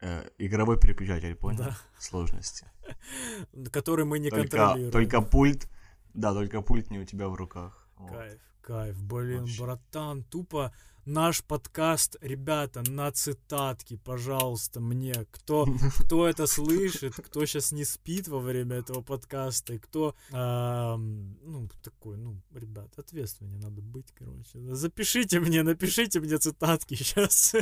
э, 0.00 0.28
игровой 0.38 0.78
переключатель, 0.78 1.34
понял? 1.34 1.58
Да. 1.64 1.78
Сложности. 1.98 2.66
Который 3.72 4.04
мы 4.04 4.18
не 4.18 4.30
только, 4.30 4.48
контролируем. 4.48 4.92
только 4.92 5.20
пульт, 5.22 5.68
да, 6.14 6.32
только 6.34 6.62
пульт 6.62 6.90
не 6.90 6.98
у 6.98 7.04
тебя 7.04 7.28
в 7.28 7.34
руках. 7.34 7.88
Вот. 7.96 8.10
Кайф, 8.12 8.40
кайф, 8.60 9.02
блин, 9.02 9.40
Вообще. 9.40 9.62
братан, 9.62 10.24
тупо 10.24 10.72
наш 11.06 11.42
подкаст, 11.44 12.16
ребята, 12.20 12.82
на 12.90 13.10
цитатки, 13.12 13.96
пожалуйста, 13.96 14.80
мне. 14.80 15.14
Кто, 15.30 15.66
кто 16.00 16.28
это 16.28 16.46
слышит, 16.46 17.14
кто 17.14 17.46
сейчас 17.46 17.72
не 17.72 17.84
спит 17.84 18.28
во 18.28 18.40
время 18.40 18.76
этого 18.76 19.02
подкаста, 19.02 19.74
и 19.74 19.78
кто, 19.78 20.14
ам, 20.32 21.38
ну, 21.42 21.68
такой, 21.82 22.16
ну, 22.16 22.42
ребят, 22.52 22.92
ответственнее 22.98 23.58
надо 23.58 23.80
быть, 23.80 24.12
короче. 24.12 24.74
Запишите 24.74 25.40
мне, 25.40 25.62
напишите 25.62 26.20
мне 26.20 26.38
цитатки 26.38 26.94
сейчас, 26.96 27.54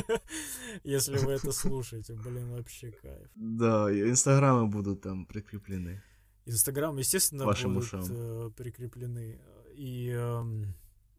если 0.83 1.17
вы 1.19 1.33
это 1.33 1.51
слушаете, 1.51 2.13
блин, 2.15 2.51
вообще 2.51 2.91
кайф. 2.91 3.29
Да, 3.35 3.91
инстаграмы 3.91 4.67
будут 4.67 5.01
там 5.01 5.25
прикреплены. 5.25 6.01
Инстаграм, 6.47 6.95
естественно, 6.97 7.45
Вашим 7.45 7.73
будут 7.73 7.87
ушам. 7.93 8.05
э, 8.09 8.51
прикреплены. 8.55 9.39
И 9.73 10.11
бу- 10.15 10.67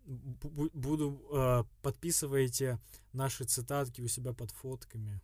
буду 0.07 1.21
э, 1.33 1.65
подписывайте 1.83 2.81
наши 3.13 3.45
цитатки 3.45 4.01
у 4.01 4.09
себя 4.09 4.33
под 4.33 4.51
фотками. 4.51 5.21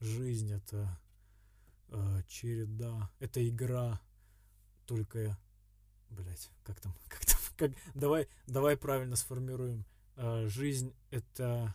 Жизнь 0.00 0.52
это 0.52 1.00
э, 1.88 2.22
череда, 2.26 3.10
это 3.18 3.46
игра, 3.48 4.00
только, 4.86 5.38
блять, 6.08 6.50
как 6.64 6.80
там, 6.80 6.94
как 7.08 7.24
там, 7.24 7.38
как, 7.56 7.72
давай, 7.94 8.28
давай 8.46 8.76
правильно 8.76 9.16
сформируем. 9.16 9.84
Э, 10.16 10.46
жизнь 10.48 10.94
это 11.10 11.74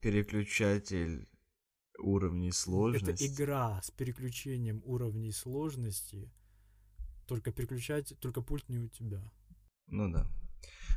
Переключатель 0.00 1.26
уровней 1.98 2.52
сложности. 2.52 3.24
Это 3.24 3.26
игра 3.26 3.82
с 3.82 3.90
переключением 3.90 4.82
уровней 4.84 5.32
сложности. 5.32 6.30
Только 7.26 7.52
переключать, 7.52 8.12
только 8.20 8.42
пульт 8.42 8.68
не 8.68 8.78
у 8.78 8.88
тебя. 8.88 9.22
Ну 9.86 10.10
да. 10.12 10.28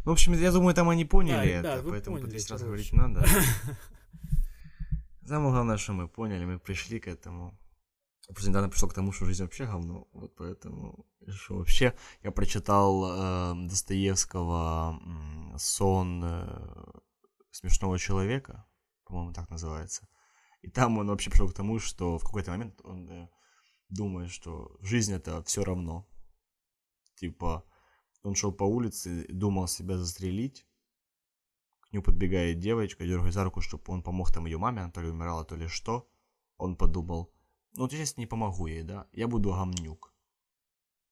Ну, 0.07 0.11
в 0.11 0.13
общем, 0.13 0.31
я 0.35 0.53
думаю, 0.53 0.73
там 0.73 0.87
они 0.87 1.03
поняли 1.03 1.61
Да, 1.61 1.73
это, 1.73 1.81
вы 1.81 1.91
поэтому 1.91 2.15
поняли, 2.15 2.29
тут 2.29 2.33
лишний 2.33 2.53
раз 2.53 2.61
короче. 2.61 2.65
говорить 2.65 2.93
надо. 2.93 3.25
Самое 5.27 5.51
главное, 5.51 5.75
что 5.75 5.91
мы 5.91 6.07
поняли, 6.07 6.45
мы 6.45 6.59
пришли 6.59 7.01
к 7.01 7.09
этому. 7.09 7.59
Я 8.29 8.33
Просто 8.33 8.49
недавно 8.49 8.69
пришел 8.69 8.87
к 8.87 8.93
тому, 8.93 9.11
что 9.11 9.25
жизнь 9.25 9.43
вообще 9.43 9.65
говно. 9.65 10.07
Вот 10.13 10.33
поэтому, 10.37 11.05
что 11.27 11.57
вообще, 11.57 11.93
я 12.23 12.31
прочитал 12.31 13.03
э, 13.03 13.67
Достоевского 13.67 14.97
м, 15.03 15.55
«Сон 15.59 16.23
э, 16.23 16.85
смешного 17.51 17.99
человека», 17.99 18.65
по-моему, 19.03 19.33
так 19.33 19.49
называется. 19.49 20.07
И 20.61 20.69
там 20.69 20.97
он 20.99 21.07
вообще 21.07 21.31
пришел 21.31 21.49
к 21.49 21.53
тому, 21.53 21.79
что 21.79 22.17
в 22.17 22.23
какой-то 22.23 22.51
момент 22.51 22.79
он 22.85 23.09
э, 23.09 23.27
думает, 23.89 24.31
что 24.31 24.77
жизнь 24.79 25.13
это 25.13 25.43
все 25.43 25.65
равно. 25.65 26.07
Типа, 27.15 27.65
он 28.27 28.35
шел 28.35 28.51
по 28.51 28.65
улице, 28.65 29.25
думал 29.29 29.67
себя 29.67 29.97
застрелить, 29.97 30.67
К 31.79 31.93
нему 31.93 32.03
подбегает 32.03 32.59
девочка, 32.59 33.05
дергает 33.05 33.33
за 33.33 33.43
руку, 33.45 33.61
чтобы 33.61 33.83
он 33.87 34.03
помог 34.03 34.33
там 34.33 34.45
ее 34.47 34.57
маме, 34.57 34.81
она 34.81 34.91
то 34.91 35.01
ли 35.01 35.07
умирала, 35.07 35.45
то 35.45 35.55
ли 35.55 35.67
что. 35.67 36.09
Он 36.57 36.75
подумал, 36.75 37.33
ну 37.75 37.83
вот 37.83 37.93
я 37.93 37.99
сейчас 37.99 38.17
не 38.17 38.27
помогу 38.27 38.67
ей, 38.67 38.83
да, 38.83 39.07
я 39.13 39.27
буду 39.27 39.51
гамнюк. 39.51 40.13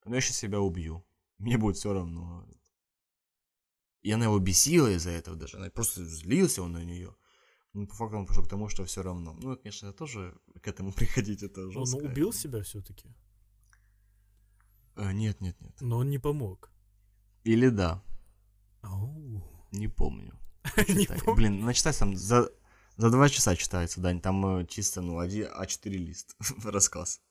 Но 0.04 0.16
я 0.16 0.22
сейчас 0.22 0.38
себя 0.38 0.60
убью. 0.60 1.06
Мне 1.38 1.58
будет 1.58 1.78
все 1.78 1.94
равно. 1.94 2.46
И 4.02 4.12
она 4.12 4.26
его 4.26 4.40
бесила 4.40 4.92
из-за 4.92 5.12
этого 5.12 5.38
даже. 5.38 5.58
Она 5.58 5.70
просто 5.70 6.04
злился 6.04 6.64
он 6.64 6.74
на 6.74 6.84
нее. 6.84 7.16
Ну, 7.74 7.88
по 7.88 7.96
факту 7.96 8.18
он 8.18 8.26
пошел 8.26 8.44
к 8.44 8.50
тому, 8.50 8.68
что 8.68 8.84
все 8.84 9.02
равно. 9.02 9.34
Ну, 9.42 9.56
конечно, 9.56 9.94
тоже 9.94 10.38
к 10.62 10.68
этому 10.68 10.92
приходить, 10.98 11.44
это 11.44 11.72
жестко. 11.72 11.98
Он 11.98 12.06
убил 12.12 12.34
себя 12.34 12.62
все-таки? 12.62 13.08
Э, 14.98 15.14
нет, 15.14 15.42
нет, 15.42 15.62
нет. 15.62 15.82
Но 15.82 15.98
он 16.00 16.10
не 16.10 16.20
помог. 16.20 16.75
Или 17.46 17.70
да. 17.70 18.04
Не 19.72 19.88
помню. 19.88 20.34
Не 20.88 21.06
Так, 21.06 21.24
помню. 21.24 21.36
Блин, 21.36 21.66
начитать 21.66 21.98
там 22.00 22.16
за, 22.16 22.50
за 22.98 23.10
два 23.10 23.30
часа 23.30 23.56
читается, 23.56 24.02
Дань. 24.02 24.20
Там 24.20 24.60
э, 24.60 24.66
чисто, 24.66 25.02
ну, 25.02 25.20
один 25.20 25.48
А4 25.48 25.90
лист 25.90 26.36
рассказ. 26.64 27.22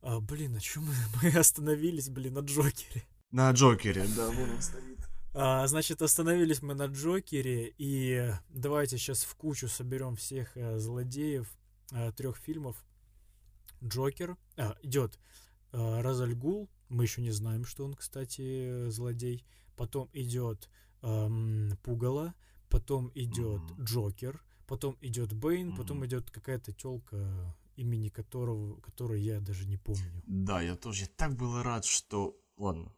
А, 0.00 0.20
блин, 0.20 0.56
а 0.56 0.60
чем 0.60 0.86
мы, 0.86 0.94
мы 1.22 1.28
остановились, 1.38 2.08
блин, 2.08 2.34
на 2.34 2.40
Джокере? 2.40 3.04
На 3.30 3.50
Джокере, 3.52 4.06
да, 4.16 4.30
вон 4.30 4.50
он 4.50 4.62
стоит. 4.62 4.98
А, 5.34 5.66
значит, 5.66 6.02
остановились 6.02 6.62
мы 6.62 6.74
на 6.74 6.86
Джокере, 6.86 7.72
и 7.78 8.32
давайте 8.48 8.98
сейчас 8.98 9.22
в 9.22 9.34
кучу 9.36 9.68
соберем 9.68 10.16
всех 10.16 10.56
э, 10.56 10.78
злодеев 10.78 11.46
трех 12.16 12.38
фильмов. 12.38 12.82
Джокер, 13.84 14.36
а, 14.56 14.76
идет 14.82 15.18
э, 15.72 16.00
Разаль 16.00 16.34
Гул, 16.34 16.70
мы 16.92 17.04
еще 17.04 17.22
не 17.22 17.30
знаем, 17.30 17.64
что 17.64 17.84
он, 17.84 17.94
кстати, 17.94 18.88
злодей. 18.90 19.44
Потом 19.76 20.08
идет 20.12 20.68
эм, 21.02 21.70
Пугало, 21.82 22.34
потом 22.68 23.10
идет 23.14 23.62
Мгм. 23.62 23.84
Джокер, 23.84 24.42
потом 24.66 24.96
идет 25.00 25.32
Бэйн, 25.32 25.74
потом 25.76 25.96
Мгм. 25.98 26.06
идет 26.06 26.30
какая-то 26.30 26.72
телка, 26.72 27.56
имени 27.76 28.08
которого, 28.10 28.80
которой 28.80 29.22
я 29.22 29.40
даже 29.40 29.66
не 29.66 29.78
помню. 29.78 30.22
Да, 30.26 30.60
я 30.60 30.76
тоже. 30.76 31.02
Я 31.04 31.08
так 31.16 31.34
был 31.36 31.62
рад, 31.62 31.84
что... 31.84 32.36
Ладно. 32.58 32.92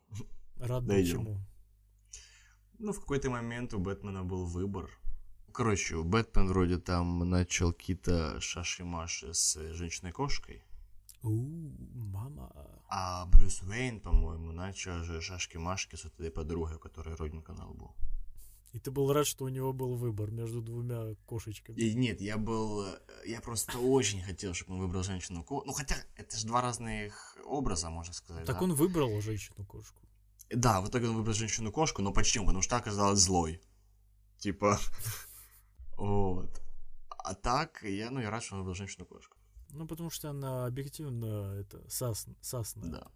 Рад 0.56 0.84
Дойдем. 0.86 1.18
почему. 1.20 1.40
Ну, 2.78 2.92
в 2.92 3.00
какой-то 3.00 3.30
момент 3.30 3.72
у 3.74 3.78
Бэтмена 3.78 4.24
был 4.24 4.44
выбор. 4.44 4.90
Короче, 5.52 6.02
Бэтмен 6.02 6.48
вроде 6.48 6.78
там 6.78 7.20
начал 7.30 7.72
какие-то 7.72 8.40
шаши-маши 8.40 9.32
с 9.32 9.72
женщиной-кошкой. 9.72 10.62
Мама. 11.30 12.52
А 12.88 13.26
Брюс 13.26 13.62
Уэйн, 13.62 14.01
по-моему, 14.01 14.52
начал 14.52 15.02
же 15.05 15.20
шашки-машки 15.20 15.96
с 15.96 16.05
этой 16.05 16.30
подругой, 16.30 16.76
у 16.76 16.78
которой 16.78 17.14
родин 17.16 17.42
канал 17.42 17.74
был. 17.74 17.94
И 18.72 18.78
ты 18.80 18.90
был 18.90 19.12
рад, 19.12 19.26
что 19.26 19.44
у 19.44 19.48
него 19.48 19.72
был 19.72 19.94
выбор 19.94 20.32
между 20.32 20.60
двумя 20.60 21.14
кошечками. 21.26 21.76
И 21.76 21.94
нет, 21.94 22.20
я 22.20 22.36
был... 22.36 22.84
э, 22.84 22.98
Я 23.24 23.40
просто 23.40 23.78
очень 23.78 24.20
хотел, 24.20 24.52
чтобы 24.52 24.74
он 24.74 24.80
выбрал 24.80 25.05
женщину 25.05 25.44
ко 25.44 25.62
Ну, 25.64 25.72
хотя, 25.72 25.94
это 26.16 26.36
же 26.36 26.46
два 26.46 26.60
разных 26.60 27.38
образа, 27.46 27.88
можно 27.90 28.12
сказать, 28.12 28.44
Так 28.46 28.59
да? 28.59 28.64
он 28.64 28.74
выбрал 28.74 29.20
женщину-кошку. 29.20 30.01
Да, 30.51 30.80
в 30.80 30.88
итоге 30.88 31.09
он 31.09 31.16
выбрал 31.16 31.34
женщину-кошку, 31.34 32.02
но 32.02 32.12
почему? 32.12 32.46
Потому 32.46 32.62
что 32.62 32.70
та 32.70 32.76
оказалась 32.78 33.20
злой. 33.20 33.60
Типа... 34.38 34.78
Вот. 35.96 36.60
А 37.09 37.34
так, 37.34 37.84
я, 37.84 38.10
ну, 38.10 38.20
я 38.20 38.30
рад, 38.30 38.42
что 38.42 38.55
он 38.56 38.60
выбрал 38.62 38.74
женщину-кошку. 38.74 39.34
Ну, 39.74 39.86
потому 39.86 40.10
что 40.10 40.30
она 40.30 40.66
объективно 40.66 41.56
это 41.59 41.88
сас, 41.90 42.26
сасная. 42.40 42.90
Да. 42.90 43.10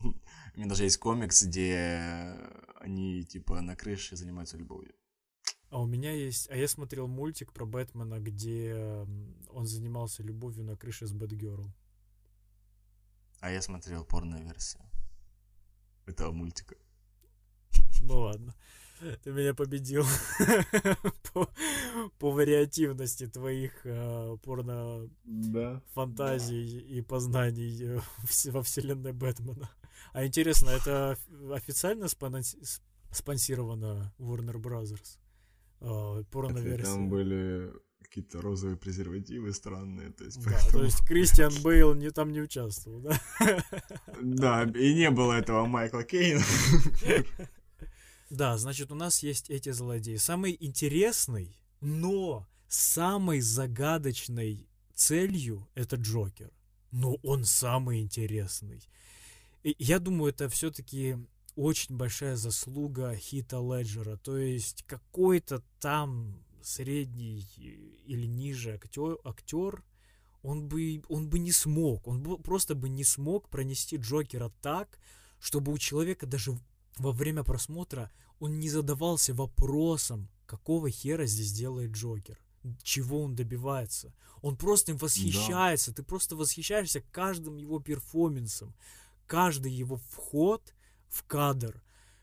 У 0.02 0.56
меня 0.56 0.68
даже 0.68 0.84
есть 0.84 0.98
комикс, 0.98 1.44
где 1.44 2.36
они, 2.76 3.24
типа, 3.24 3.60
на 3.60 3.76
крыше 3.76 4.16
занимаются 4.16 4.56
любовью. 4.56 4.94
А 5.70 5.80
у 5.80 5.86
меня 5.86 6.12
есть... 6.12 6.50
А 6.50 6.56
я 6.56 6.66
смотрел 6.66 7.06
мультик 7.06 7.52
про 7.52 7.64
Бэтмена, 7.64 8.18
где 8.18 9.06
он 9.50 9.66
занимался 9.66 10.24
любовью 10.24 10.64
на 10.64 10.76
крыше 10.76 11.06
с 11.06 11.12
Бэтгерл. 11.12 11.72
А 13.38 13.52
я 13.52 13.62
смотрел 13.62 14.04
порно-версию 14.04 14.82
этого 16.06 16.32
мультика. 16.32 16.76
Ну 18.00 18.20
ладно. 18.20 18.54
Ты 19.24 19.30
меня 19.32 19.54
победил 19.54 20.04
по, 21.32 21.48
по 22.18 22.30
вариативности 22.30 23.26
твоих 23.26 23.72
э, 23.84 24.36
порно-фантазий 24.42 26.80
Да. 26.80 26.86
и 26.98 27.02
познаний 27.02 27.96
э, 27.96 28.00
вс- 28.24 28.50
во 28.50 28.62
вселенной 28.62 29.12
Бэтмена. 29.12 29.68
А 30.12 30.24
интересно, 30.26 30.70
это 30.70 31.12
оф- 31.12 31.52
официально 31.52 32.04
спонанс- 32.06 32.56
с- 32.62 32.80
спонсировано 33.12 34.12
Warner 34.18 34.56
Brothers? 34.56 35.18
Э, 35.80 36.24
порно-версия? 36.30 36.84
Там 36.84 37.08
были 37.08 37.72
какие-то 38.02 38.40
розовые 38.42 38.76
презервативы 38.76 39.52
странные, 39.52 40.10
то 40.10 40.24
есть 40.24 40.42
Да, 40.44 40.50
поэтому- 40.50 40.72
то 40.72 40.82
есть 40.84 41.06
Кристиан 41.06 41.52
Бейл 41.62 41.94
не, 41.94 42.10
там 42.10 42.32
не 42.32 42.40
участвовал, 42.40 43.00
да? 43.00 43.20
Да, 44.20 44.64
и 44.64 44.94
не 44.94 45.10
было 45.10 45.34
этого 45.34 45.64
Майкла 45.66 46.02
Кейна. 46.02 46.42
Да, 48.30 48.56
значит, 48.58 48.92
у 48.92 48.94
нас 48.94 49.22
есть 49.22 49.50
эти 49.50 49.70
злодеи. 49.70 50.16
Самый 50.16 50.56
интересный, 50.58 51.60
но 51.80 52.46
самой 52.68 53.40
загадочной 53.40 54.68
целью 54.94 55.68
это 55.74 55.96
Джокер. 55.96 56.52
Но 56.92 57.16
он 57.22 57.44
самый 57.44 58.00
интересный. 58.00 58.82
И 59.62 59.74
я 59.78 59.98
думаю, 59.98 60.30
это 60.30 60.48
все-таки 60.48 61.16
очень 61.56 61.96
большая 61.96 62.36
заслуга 62.36 63.14
Хита 63.16 63.58
Леджера. 63.58 64.16
То 64.16 64.36
есть 64.36 64.84
какой-то 64.84 65.62
там 65.80 66.42
средний 66.62 67.40
или 68.06 68.26
ниже 68.26 68.74
актер, 68.74 69.18
актер 69.24 69.82
он 70.42 70.68
бы, 70.68 71.02
он 71.08 71.28
бы 71.28 71.38
не 71.38 71.52
смог, 71.52 72.06
он 72.08 72.22
бы, 72.22 72.38
просто 72.38 72.74
бы 72.74 72.88
не 72.88 73.04
смог 73.04 73.48
пронести 73.48 73.96
Джокера 73.96 74.50
так, 74.62 74.98
чтобы 75.38 75.72
у 75.72 75.78
человека 75.78 76.26
даже 76.26 76.58
во 77.00 77.12
время 77.12 77.42
просмотра 77.42 78.10
он 78.38 78.60
не 78.60 78.68
задавался 78.68 79.34
вопросом, 79.34 80.28
какого 80.46 80.90
хера 80.90 81.26
здесь 81.26 81.52
делает 81.52 81.92
Джокер, 81.92 82.38
чего 82.82 83.22
он 83.22 83.34
добивается. 83.34 84.12
Он 84.42 84.56
просто 84.56 84.92
им 84.92 84.98
восхищается, 84.98 85.92
ты 85.94 86.02
просто 86.02 86.36
восхищаешься 86.36 87.02
каждым 87.10 87.56
его 87.56 87.80
перформансом, 87.80 88.74
каждый 89.26 89.72
его 89.72 89.96
вход 89.96 90.74
в 91.08 91.22
кадр. 91.24 91.82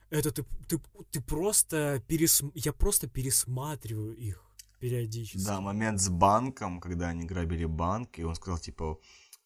Это 0.09 0.31
ты, 0.31 0.43
ты, 0.67 0.79
ты 1.11 1.21
просто 1.21 2.01
перес... 2.07 2.43
я 2.53 2.71
просто 2.73 3.07
пересматриваю 3.07 4.15
их 4.15 4.43
периодически. 4.79 5.45
Да, 5.45 5.59
момент 5.59 5.99
с 5.99 6.09
банком, 6.09 6.79
когда 6.79 7.09
они 7.09 7.25
грабили 7.25 7.65
банк, 7.65 8.19
и 8.19 8.23
он 8.23 8.35
сказал, 8.35 8.59
типа, 8.59 8.99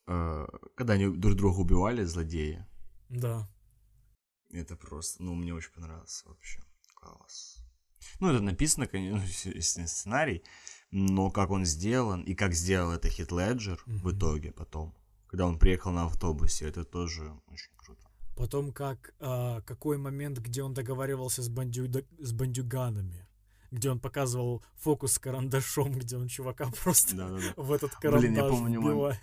э, 0.07 0.47
когда 0.75 0.93
они 0.93 1.07
друг 1.07 1.35
друга 1.35 1.57
убивали, 1.57 2.03
злодеи. 2.03 2.65
Да. 3.09 3.47
Это 4.51 4.75
просто, 4.75 5.23
ну, 5.23 5.33
мне 5.35 5.53
очень 5.53 5.71
понравился 5.71 6.27
вообще. 6.27 6.59
Класс. 6.95 7.57
Ну, 8.19 8.29
это 8.29 8.41
написано, 8.41 8.87
конечно, 8.87 9.17
ну, 9.19 9.23
естественно, 9.23 9.87
сценарий, 9.87 10.43
но 10.91 11.31
как 11.31 11.51
он 11.51 11.65
сделан, 11.65 12.21
и 12.21 12.35
как 12.35 12.53
сделал 12.53 12.91
это 12.91 13.09
Хит 13.09 13.31
Леджер 13.31 13.81
в 13.85 14.05
Мгм. 14.05 14.17
итоге 14.17 14.51
потом, 14.51 14.93
когда 15.27 15.47
он 15.47 15.57
приехал 15.57 15.91
на 15.91 16.05
автобусе, 16.05 16.65
это 16.67 16.83
тоже 16.83 17.31
очень 17.47 17.71
круто. 17.77 18.01
Потом 18.35 18.71
как 18.71 19.13
а, 19.19 19.61
какой 19.61 19.97
момент, 19.97 20.39
где 20.39 20.63
он 20.63 20.73
договаривался 20.73 21.41
с, 21.41 21.49
бандю... 21.49 21.87
с 22.19 22.33
бандюганами, 22.33 23.27
где 23.71 23.89
он 23.89 23.99
показывал 23.99 24.63
фокус 24.75 25.13
с 25.13 25.19
карандашом, 25.19 25.91
где 25.99 26.17
он 26.17 26.27
чувака 26.27 26.69
просто 26.83 27.39
в 27.55 27.71
этот 27.71 27.91
карандаш 27.95 28.21
Блин, 28.21 28.35
я 28.35 28.49
помню. 28.49 29.15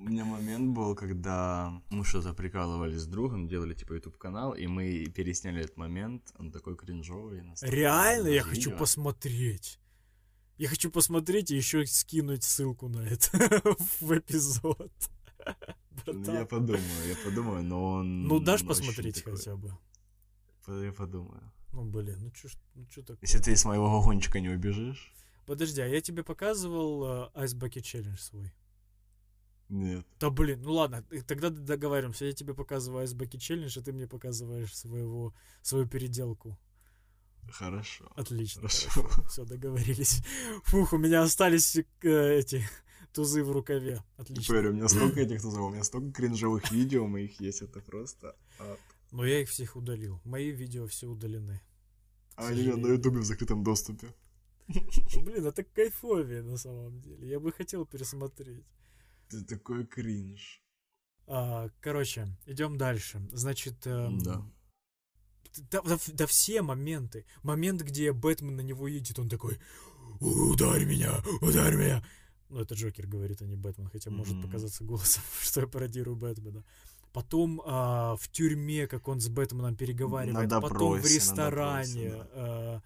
У 0.00 0.04
меня 0.04 0.24
момент 0.24 0.74
был, 0.74 0.94
когда 0.94 1.82
мы 1.90 2.04
что-то 2.06 2.32
прикалывались 2.32 3.02
с 3.02 3.06
другом, 3.06 3.48
делали 3.48 3.74
типа 3.74 3.92
YouTube 3.92 4.16
канал, 4.16 4.54
и 4.54 4.66
мы 4.66 5.04
пересняли 5.14 5.60
этот 5.60 5.76
момент. 5.76 6.32
Он 6.38 6.50
такой 6.50 6.74
кринжовый. 6.74 7.42
Реально, 7.60 8.28
я 8.28 8.42
видео. 8.42 8.48
хочу 8.48 8.70
посмотреть. 8.78 9.78
Я 10.56 10.68
хочу 10.68 10.90
посмотреть 10.90 11.50
и 11.50 11.56
еще 11.56 11.84
скинуть 11.84 12.44
ссылку 12.44 12.88
на 12.88 13.00
это 13.00 13.30
в 14.00 14.18
эпизод. 14.18 14.90
Ну, 16.06 16.12
Братан. 16.14 16.34
Я 16.34 16.46
подумаю, 16.46 17.08
я 17.08 17.16
подумаю, 17.22 17.62
но 17.62 17.92
он... 17.92 18.22
Ну, 18.26 18.40
дашь 18.40 18.64
посмотреть 18.66 19.16
такой. 19.16 19.36
хотя 19.36 19.56
бы? 19.56 19.76
Я 20.66 20.92
подумаю. 20.92 21.52
Ну, 21.72 21.84
блин, 21.84 22.16
ну 22.20 22.30
ж- 22.34 22.56
ну 22.74 22.86
чё 22.86 23.02
такое? 23.02 23.18
Если 23.20 23.38
ты 23.38 23.54
с 23.54 23.66
моего 23.66 23.90
вагончика 23.90 24.40
не 24.40 24.48
убежишь? 24.48 25.12
Подожди, 25.46 25.82
а 25.82 25.86
я 25.86 26.00
тебе 26.00 26.22
показывал 26.22 27.04
э, 27.34 27.44
Ice 27.44 27.54
Bucket 27.58 27.82
Challenge 27.82 28.18
свой? 28.18 28.52
Нет. 29.70 30.04
Да 30.18 30.30
блин, 30.30 30.62
ну 30.62 30.72
ладно, 30.72 31.04
тогда 31.26 31.48
договоримся. 31.48 32.24
Я 32.24 32.32
тебе 32.32 32.54
показываю 32.54 33.06
Bucket 33.06 33.38
Challenge, 33.38 33.78
а 33.78 33.82
ты 33.82 33.92
мне 33.92 34.08
показываешь 34.08 34.76
своего, 34.76 35.32
свою 35.62 35.86
переделку. 35.86 36.58
Хорошо. 37.48 38.10
Отлично. 38.16 38.62
Хорошо. 38.62 39.08
Все, 39.28 39.44
договорились. 39.44 40.22
Фух, 40.64 40.92
у 40.92 40.98
меня 40.98 41.22
остались 41.22 41.76
э, 41.76 41.84
эти 42.02 42.68
тузы 43.12 43.44
в 43.44 43.52
рукаве. 43.52 44.02
Отлично. 44.16 44.42
Теперь 44.42 44.66
у 44.68 44.72
меня 44.72 44.88
столько 44.88 45.20
этих 45.20 45.40
тузов, 45.40 45.60
у 45.60 45.70
меня 45.70 45.84
столько 45.84 46.12
кринжевых 46.12 46.70
видео 46.72 47.06
моих 47.06 47.40
есть, 47.40 47.62
это 47.62 47.80
просто... 47.80 48.36
ад. 48.58 48.78
Но 49.12 49.24
я 49.24 49.40
их 49.40 49.48
всех 49.48 49.76
удалил. 49.76 50.20
Мои 50.24 50.50
видео 50.50 50.86
все 50.88 51.06
удалены. 51.08 51.60
А 52.34 52.48
они 52.48 52.64
на 52.64 52.88
ютубе 52.88 53.20
в 53.20 53.24
закрытом 53.24 53.62
доступе. 53.62 54.08
Блин, 54.68 55.46
это 55.46 55.62
кайфовее 55.62 56.42
на 56.42 56.56
самом 56.56 57.00
деле. 57.00 57.28
Я 57.28 57.38
бы 57.40 57.52
хотел 57.52 57.86
пересмотреть. 57.86 58.64
Это 59.32 59.44
такой 59.44 59.86
кринж. 59.86 60.60
А, 61.26 61.68
короче, 61.80 62.26
идем 62.46 62.76
дальше. 62.76 63.20
Значит, 63.32 63.86
эм, 63.86 64.18
Да. 64.18 64.42
да, 65.70 65.82
да, 65.82 65.98
да 66.12 66.26
все 66.26 66.62
моменты. 66.62 67.24
Момент, 67.44 67.82
где 67.82 68.12
Бэтмен 68.12 68.56
на 68.56 68.60
него 68.62 68.88
едет, 68.88 69.18
он 69.20 69.28
такой, 69.28 69.58
ударь 70.20 70.84
меня, 70.84 71.22
ударь 71.40 71.76
меня. 71.76 72.04
Ну, 72.48 72.58
это 72.60 72.74
Джокер 72.74 73.06
говорит, 73.06 73.42
а 73.42 73.46
не 73.46 73.54
Бэтмен, 73.56 73.86
хотя 73.88 74.10
может 74.10 74.34
Мгм. 74.34 74.42
показаться 74.42 74.82
голосом, 74.82 75.22
что 75.40 75.60
я 75.60 75.66
пародирую 75.68 76.16
Бэтмена. 76.16 76.64
Потом 77.12 77.60
а, 77.64 78.16
в 78.16 78.28
тюрьме, 78.28 78.86
как 78.88 79.06
он 79.08 79.20
с 79.20 79.28
Бэтменом 79.28 79.76
переговаривает. 79.76 80.50
На 80.50 80.60
Потом 80.60 81.00
в 81.00 81.04
ресторане. 81.04 82.10
допросе, 82.10 82.28
а, 82.32 82.82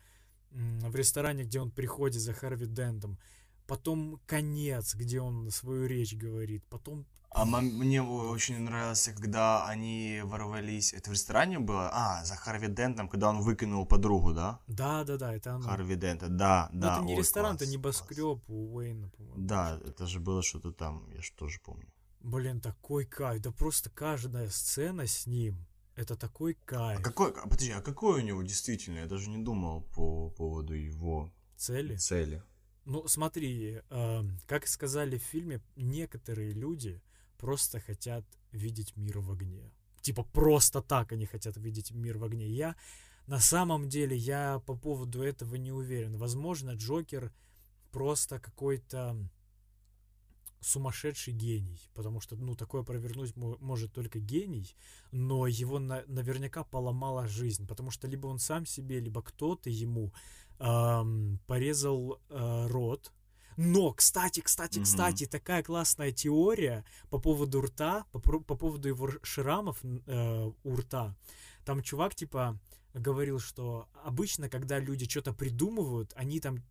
м, 0.53 0.81
в 0.91 0.97
ресторане, 0.97 1.45
где 1.45 1.61
он 1.61 1.71
приходит 1.71 2.21
за 2.21 2.35
Харви 2.35 2.67
Дентом. 2.67 3.19
Потом 3.67 4.21
конец, 4.27 4.95
где 4.95 5.21
он 5.21 5.51
свою 5.51 5.87
речь 5.87 6.15
говорит. 6.15 6.65
Потом 6.69 7.07
А 7.31 7.45
мне 7.47 8.03
очень 8.03 8.59
нравился, 8.61 9.13
когда 9.13 9.67
они 9.67 10.21
ворвались. 10.25 10.93
Это 10.93 11.11
в 11.11 11.13
ресторане 11.15 11.59
было? 11.59 11.91
А, 11.93 12.25
за 12.25 12.37
Харви 12.37 12.69
Дентом, 12.69 13.09
когда 13.09 13.31
он 13.31 13.41
выкинул 13.41 13.87
подругу, 13.87 14.33
да? 14.35 14.61
Да, 14.69 15.03
да, 15.05 15.17
да, 15.17 15.35
это 15.35 15.55
оно. 15.55 15.67
Харви 15.69 15.97
Дента, 15.97 16.29
да, 16.29 16.69
Но 16.73 16.81
да. 16.81 16.97
это 16.97 17.05
не 17.07 17.15
ой, 17.15 17.19
ресторан, 17.21 17.57
класс, 17.57 17.63
это 17.63 17.65
класс. 17.65 17.73
небоскреб 17.75 18.51
у 18.51 18.77
Уэйна, 18.77 19.09
по-моему. 19.09 19.47
Да, 19.47 19.81
это 19.85 20.07
же 20.07 20.21
было 20.21 20.43
что-то 20.43 20.71
там, 20.73 21.11
я 21.15 21.23
же 21.23 21.33
тоже 21.33 21.59
помню. 21.65 21.87
Блин, 22.21 22.61
такой 22.61 23.05
кайф. 23.05 23.43
Да 23.43 23.51
просто 23.51 23.91
каждая 23.91 24.49
сцена 24.51 25.07
с 25.07 25.27
ним. 25.27 25.67
Это 25.97 26.17
такой 26.17 26.53
А 26.53 26.67
кайф. 26.67 27.03
какой, 27.03 27.31
а, 27.33 27.43
подожди, 27.49 27.71
а 27.73 27.81
какой 27.81 28.23
у 28.23 28.25
него 28.25 28.43
действительно? 28.43 28.99
Я 29.01 29.07
даже 29.07 29.29
не 29.31 29.39
думал 29.43 29.83
по 29.95 30.31
поводу 30.31 30.75
его 30.75 31.31
Цели. 31.57 31.97
цели. 31.97 32.43
Ну, 32.85 33.09
смотри, 33.09 33.81
эм, 33.91 34.39
как 34.47 34.67
сказали 34.67 35.17
в 35.19 35.23
фильме, 35.23 35.61
некоторые 35.77 36.53
люди 36.53 37.01
просто 37.39 37.81
хотят 37.81 38.25
видеть 38.53 38.97
мир 38.97 39.21
в 39.21 39.31
огне. 39.33 39.73
Типа 40.03 40.23
просто 40.23 40.83
так 40.83 41.13
они 41.13 41.25
хотят 41.27 41.57
видеть 41.57 41.93
мир 41.93 42.19
в 42.19 42.25
огне. 42.25 42.47
Я 42.49 42.77
на 43.27 43.41
самом 43.41 43.89
деле 43.89 44.17
я 44.17 44.61
по 44.67 44.77
поводу 44.77 45.23
этого 45.23 45.55
не 45.55 45.73
уверен. 45.73 46.17
Возможно, 46.19 46.73
Джокер 46.75 47.33
просто 47.91 48.39
какой-то 48.39 49.17
сумасшедший 50.61 51.35
гений, 51.35 51.79
потому 51.95 52.21
что, 52.21 52.37
ну, 52.37 52.55
такое 52.55 52.83
провернуть 52.83 53.37
мо- 53.37 53.59
может 53.61 53.93
только 53.93 54.19
гений, 54.19 54.75
но 55.13 55.47
его 55.47 55.79
на- 55.79 56.05
наверняка 56.07 56.65
поломала 56.65 57.29
жизнь, 57.29 57.67
потому 57.67 57.91
что 57.91 58.09
либо 58.09 58.27
он 58.29 58.39
сам 58.39 58.65
себе, 58.67 58.99
либо 59.01 59.23
кто-то 59.23 59.69
ему 59.69 60.13
ам, 60.65 61.39
порезал 61.47 62.21
э, 62.31 62.67
рот. 62.69 63.13
Но, 63.57 63.93
кстати, 63.93 64.41
кстати, 64.41 64.79
Мгм. 64.79 64.85
кстати, 64.85 65.27
такая 65.27 65.63
классная 65.63 66.11
теория 66.11 66.85
по 67.11 67.19
поводу 67.21 67.61
рта, 67.61 68.05
по, 68.13 68.19
по 68.19 68.57
поводу 68.57 68.89
его 68.89 69.11
шрамов 69.23 69.79
э, 69.85 70.51
у 70.65 70.77
рта. 70.77 71.15
Там 71.65 71.83
чувак, 71.83 72.15
типа, 72.15 72.59
говорил, 72.95 73.39
что 73.39 73.89
обычно, 74.05 74.49
когда 74.49 74.79
люди 74.79 75.09
что-то 75.09 75.33
придумывают, 75.33 76.13
они 76.17 76.41
там 76.41 76.63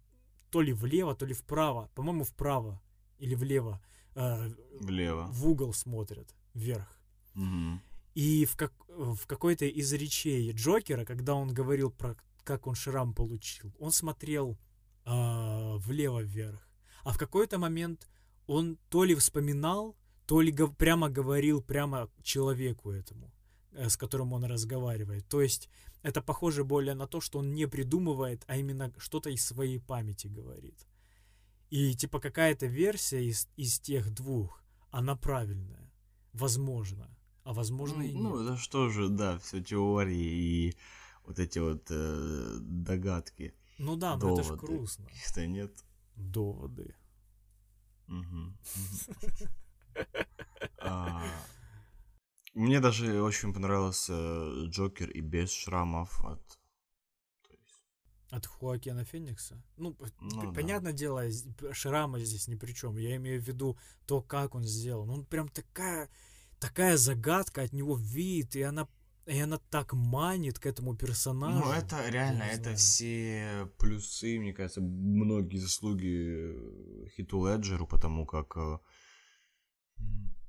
то 0.50 0.62
ли 0.62 0.74
влево, 0.74 1.16
то 1.16 1.26
ли 1.26 1.34
вправо, 1.34 1.90
по-моему, 1.96 2.24
вправо 2.24 2.82
или 3.20 3.36
влево, 3.36 3.80
э, 4.16 4.50
Влево. 4.82 5.28
в 5.32 5.48
угол 5.48 5.74
смотрят, 5.74 6.36
вверх. 6.54 7.00
Мгм. 7.36 7.82
И 8.16 8.46
в, 8.46 8.56
как, 8.58 8.74
в 8.90 9.26
какой-то 9.28 9.66
из 9.66 9.94
речей 9.94 10.52
Джокера, 10.52 11.06
когда 11.06 11.34
он 11.36 11.54
говорил 11.54 11.92
про 11.92 12.16
как 12.44 12.68
он 12.68 12.76
шрам 12.76 13.14
получил, 13.14 13.74
он 13.80 13.92
смотрел 13.92 14.58
а, 15.06 15.78
влево 15.78 16.22
вверх. 16.22 16.68
А 17.04 17.12
в 17.12 17.18
какой-то 17.18 17.58
момент 17.58 18.10
он 18.48 18.78
то 18.90 19.04
ли 19.04 19.16
вспоминал, 19.16 19.96
то 20.26 20.42
ли 20.42 20.52
гов- 20.52 20.76
прямо 20.76 21.10
говорил 21.10 21.62
прямо 21.62 22.10
человеку 22.22 22.92
этому, 22.92 23.32
э, 23.72 23.90
с 23.90 23.98
которым 23.98 24.34
он 24.34 24.46
разговаривает. 24.46 25.28
То 25.28 25.42
есть 25.42 25.70
это 26.02 26.22
похоже 26.22 26.64
более 26.64 26.96
на 26.96 27.08
то, 27.08 27.22
что 27.22 27.40
он 27.40 27.54
не 27.54 27.68
придумывает, 27.68 28.44
а 28.48 28.58
именно 28.58 28.94
что-то 28.98 29.30
из 29.30 29.46
своей 29.46 29.80
памяти 29.80 30.28
говорит. 30.28 30.88
И 31.70 31.94
типа 31.96 32.20
какая-то 32.20 32.68
версия 32.68 33.26
из, 33.26 33.50
из 33.58 33.80
тех 33.80 34.14
двух, 34.14 34.64
она 34.92 35.16
правильная. 35.16 35.92
Возможно. 36.34 37.10
А 37.44 37.54
возможно 37.54 38.02
и 38.04 38.14
нет. 38.14 38.22
Ну, 38.22 38.44
это 38.44 38.58
что 38.58 38.90
же, 38.90 39.10
да, 39.10 39.38
все 39.40 39.62
теории 39.62 40.70
и 40.70 40.78
вот 41.26 41.40
эти 41.40 41.60
вот 41.60 41.86
э, 41.90 42.58
догадки. 42.62 43.54
Ну 43.78 43.96
да, 43.96 44.18
но 44.18 44.34
это 44.34 44.44
ж 44.44 44.48
доводы. 44.48 44.68
грустно. 44.68 45.06
Каких-то 45.06 45.48
нет. 45.48 45.72
Доводы. 46.16 46.96
А, 50.80 51.24
Мне 52.54 52.80
даже 52.80 53.22
очень 53.22 53.54
понравился 53.54 54.14
Джокер 54.68 55.10
и 55.10 55.22
без 55.22 55.52
шрамов 55.52 56.24
от... 56.26 56.60
От 58.32 58.46
Хуакена 58.48 59.06
Феникса? 59.06 59.62
Ну, 59.78 59.96
Ну 60.20 60.42
п- 60.42 60.48
да. 60.48 60.52
понятное 60.54 60.94
дело, 60.94 61.24
п- 61.60 61.74
шрама 61.74 62.20
здесь 62.20 62.48
ни 62.48 62.56
при 62.56 62.74
чем. 62.74 62.98
Я 62.98 63.16
имею 63.18 63.40
в 63.42 63.48
виду 63.48 63.78
то, 64.08 64.22
как 64.24 64.56
он 64.56 64.64
сделан. 64.64 65.10
Он 65.12 65.26
прям 65.26 65.48
такая, 65.50 66.10
такая 66.60 66.98
загадка 66.98 67.62
от 67.62 67.74
него 67.74 67.96
видит, 67.96 68.56
и 68.56 68.64
она, 68.64 68.88
и 69.26 69.40
она 69.40 69.58
так 69.70 69.94
манит 69.94 70.60
к 70.60 70.66
этому 70.66 70.96
персонажу. 70.96 71.60
Ну, 71.66 71.72
это 71.72 72.10
реально, 72.10 72.44
это 72.44 72.64
знаю. 72.64 72.78
все 72.78 73.70
плюсы, 73.78 74.40
мне 74.40 74.54
кажется, 74.54 74.82
многие 74.82 75.58
заслуги 75.58 77.06
э, 77.06 77.08
Хиту 77.16 77.46
Леджеру, 77.48 77.88
потому 77.88 78.26
как 78.26 78.58
э, 78.58 78.78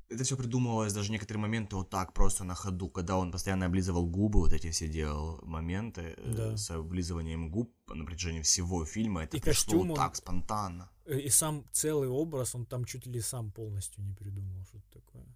это 0.09 0.23
все 0.25 0.37
придумывалось, 0.37 0.93
даже 0.93 1.13
некоторые 1.13 1.41
моменты 1.43 1.77
вот 1.77 1.91
так 1.91 2.13
просто 2.13 2.45
на 2.45 2.55
ходу, 2.55 2.89
когда 2.91 3.17
он 3.17 3.33
постоянно 3.33 3.67
облизывал 3.67 4.07
губы, 4.07 4.41
вот 4.41 4.53
эти 4.53 4.71
все 4.71 4.89
делал 4.89 5.41
моменты 5.43 6.15
э, 6.17 6.33
Да. 6.37 6.57
с 6.57 6.71
облизыванием 6.71 7.51
губ 7.51 7.73
на 7.89 8.05
протяжении 8.05 8.43
всего 8.43 8.85
фильма, 8.85 9.23
это 9.25 9.37
И 9.37 9.41
пришло 9.41 9.53
костюм 9.73 9.89
вот 9.89 9.99
он- 9.99 10.05
так 10.05 10.17
спонтанно. 10.17 10.91
Э, 11.07 11.19
И 11.21 11.29
сам 11.31 11.65
целый 11.73 12.09
образ, 12.09 12.55
он 12.55 12.67
там 12.67 12.85
чуть 12.85 13.07
ли 13.07 13.21
сам 13.21 13.51
полностью 13.53 14.05
не 14.05 14.15
придумал, 14.15 14.65
что-то 14.65 15.01
такое. 15.01 15.27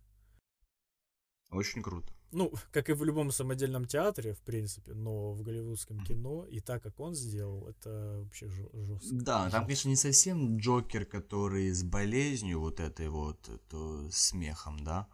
Очень 1.51 1.82
круто. 1.82 2.12
Ну, 2.33 2.53
как 2.73 2.91
и 2.91 2.93
в 2.93 3.05
любом 3.05 3.31
самодельном 3.31 3.87
театре, 3.87 4.33
в 4.33 4.41
принципе, 4.41 4.93
но 4.95 5.33
в 5.33 5.43
голливудском 5.43 6.05
кино, 6.05 6.45
и 6.45 6.61
так, 6.61 6.83
как 6.83 7.01
он 7.01 7.15
сделал, 7.15 7.67
это 7.69 8.21
вообще 8.23 8.49
жестко. 8.49 9.15
Да, 9.15 9.51
там, 9.51 9.65
конечно, 9.65 9.89
не 9.89 9.97
совсем 9.97 10.59
Джокер, 10.59 11.05
который 11.05 11.71
с 11.71 11.83
болезнью 11.83 12.61
вот 12.61 12.81
этой 12.81 13.09
вот, 13.09 13.49
то 13.69 14.09
смехом, 14.11 14.85
да. 14.85 15.07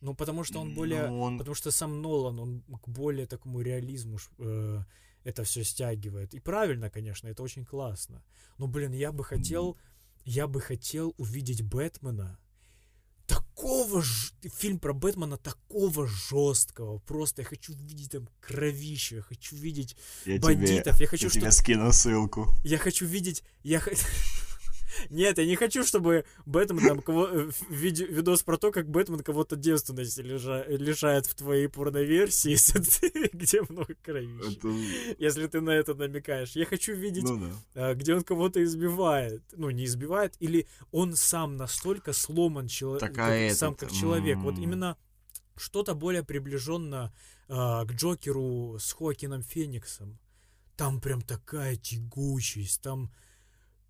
Ну, 0.00 0.14
потому 0.14 0.42
что 0.44 0.60
он 0.60 0.74
более... 0.74 1.06
Но 1.06 1.20
он 1.20 1.38
Потому 1.38 1.54
что 1.54 1.70
сам 1.70 2.02
Нолан, 2.02 2.40
он 2.40 2.62
к 2.82 2.88
более 2.88 3.26
такому 3.26 3.60
реализму 3.60 4.18
э, 4.38 4.80
это 5.22 5.44
все 5.44 5.62
стягивает. 5.62 6.34
И 6.34 6.40
правильно, 6.40 6.90
конечно, 6.90 7.28
это 7.28 7.42
очень 7.44 7.64
классно. 7.64 8.24
Но, 8.58 8.66
блин, 8.66 8.92
я 8.92 9.12
бы 9.12 9.22
хотел... 9.22 9.76
Я 10.24 10.46
бы 10.46 10.60
хотел 10.60 11.14
увидеть 11.18 11.62
Бэтмена 11.62 12.38
такого 13.62 14.02
ж... 14.02 14.32
Фильм 14.58 14.78
про 14.78 14.92
Бэтмена 14.92 15.36
такого 15.36 16.06
жесткого. 16.06 16.98
Просто 16.98 17.42
я 17.42 17.48
хочу 17.48 17.72
видеть 17.74 18.10
там 18.10 18.28
кровищу, 18.40 19.16
я 19.16 19.22
хочу 19.22 19.56
видеть 19.56 19.96
я 20.26 20.38
бандитов, 20.38 21.00
я 21.00 21.06
хочу, 21.06 21.26
я 21.26 21.30
чтобы 21.30 21.42
тебе 21.42 21.52
скину 21.52 21.92
ссылку. 21.92 22.54
я 22.64 22.78
хочу 22.78 23.06
видеть... 23.06 23.44
Я 23.62 23.80
Нет, 25.10 25.38
я 25.38 25.46
не 25.46 25.56
хочу, 25.56 25.84
чтобы 25.84 26.24
Бэтмен 26.46 26.86
там 26.86 27.00
кого... 27.00 27.26
э, 27.26 27.50
в- 27.50 27.70
виде- 27.70 28.06
видос 28.06 28.42
про 28.42 28.56
то, 28.56 28.70
как 28.72 28.88
Бэтмен 28.88 29.20
кого-то 29.20 29.56
девственности 29.56 30.20
лежа- 30.20 30.66
лишает 30.68 31.26
в 31.26 31.34
твоей 31.34 31.68
порноверсии, 31.68 32.56
где 33.32 33.62
много 33.68 33.94
кровищи. 34.02 34.58
Это- 34.58 35.14
Если 35.18 35.46
ты 35.46 35.60
на 35.60 35.70
это 35.70 35.94
намекаешь. 35.94 36.52
Я 36.56 36.66
хочу 36.66 36.94
видеть, 36.94 37.24
Ну 37.24 37.38
да. 37.38 37.90
а, 37.90 37.94
где 37.94 38.14
он 38.14 38.22
кого-то 38.22 38.62
избивает. 38.62 39.42
Ну, 39.56 39.70
не 39.70 39.84
избивает, 39.84 40.34
или 40.40 40.66
он 40.90 41.14
сам 41.16 41.56
настолько 41.56 42.12
сломан 42.12 42.66
чело- 42.68 42.98
Так, 42.98 43.14
как- 43.14 43.30
а 43.30 43.54
сам 43.54 43.72
этот, 43.74 43.88
как 43.88 43.98
человек. 43.98 44.38
Вот 44.38 44.58
именно 44.58 44.96
что-то 45.56 45.94
более 45.94 46.22
приближенно 46.22 47.12
а, 47.48 47.84
к 47.84 47.92
Джокеру 47.92 48.76
с 48.78 48.92
Хоакином 48.92 49.42
Фениксом. 49.42 50.18
Там 50.76 51.00
прям 51.00 51.20
такая 51.20 51.76
тягучесть, 51.76 52.80
там, 52.80 53.12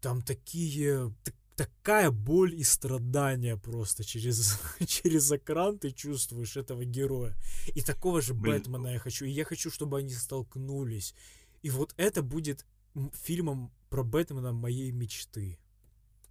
там 0.03 0.21
такие, 0.21 1.15
так- 1.25 1.35
такая 1.57 2.11
боль 2.11 2.55
и 2.55 2.65
страдания 2.65 3.57
просто 3.57 4.05
через, 4.05 4.61
через 4.87 5.31
экран 5.33 5.79
ты 5.79 5.93
чувствуешь 5.93 6.57
этого 6.57 6.85
героя. 6.85 7.35
И 7.75 7.81
такого 7.81 8.21
же 8.21 8.35
Блин. 8.35 8.57
Бэтмена 8.59 8.89
я 8.89 8.99
хочу. 8.99 9.25
И 9.25 9.31
я 9.31 9.45
хочу, 9.45 9.71
чтобы 9.71 9.99
они 9.99 10.11
столкнулись. 10.11 11.15
И 11.63 11.71
вот 11.71 11.95
это 11.97 12.23
будет 12.23 12.67
фильмом 13.15 13.73
про 13.89 14.03
Бэтмена 14.03 14.53
моей 14.53 14.91
мечты. 14.91 15.59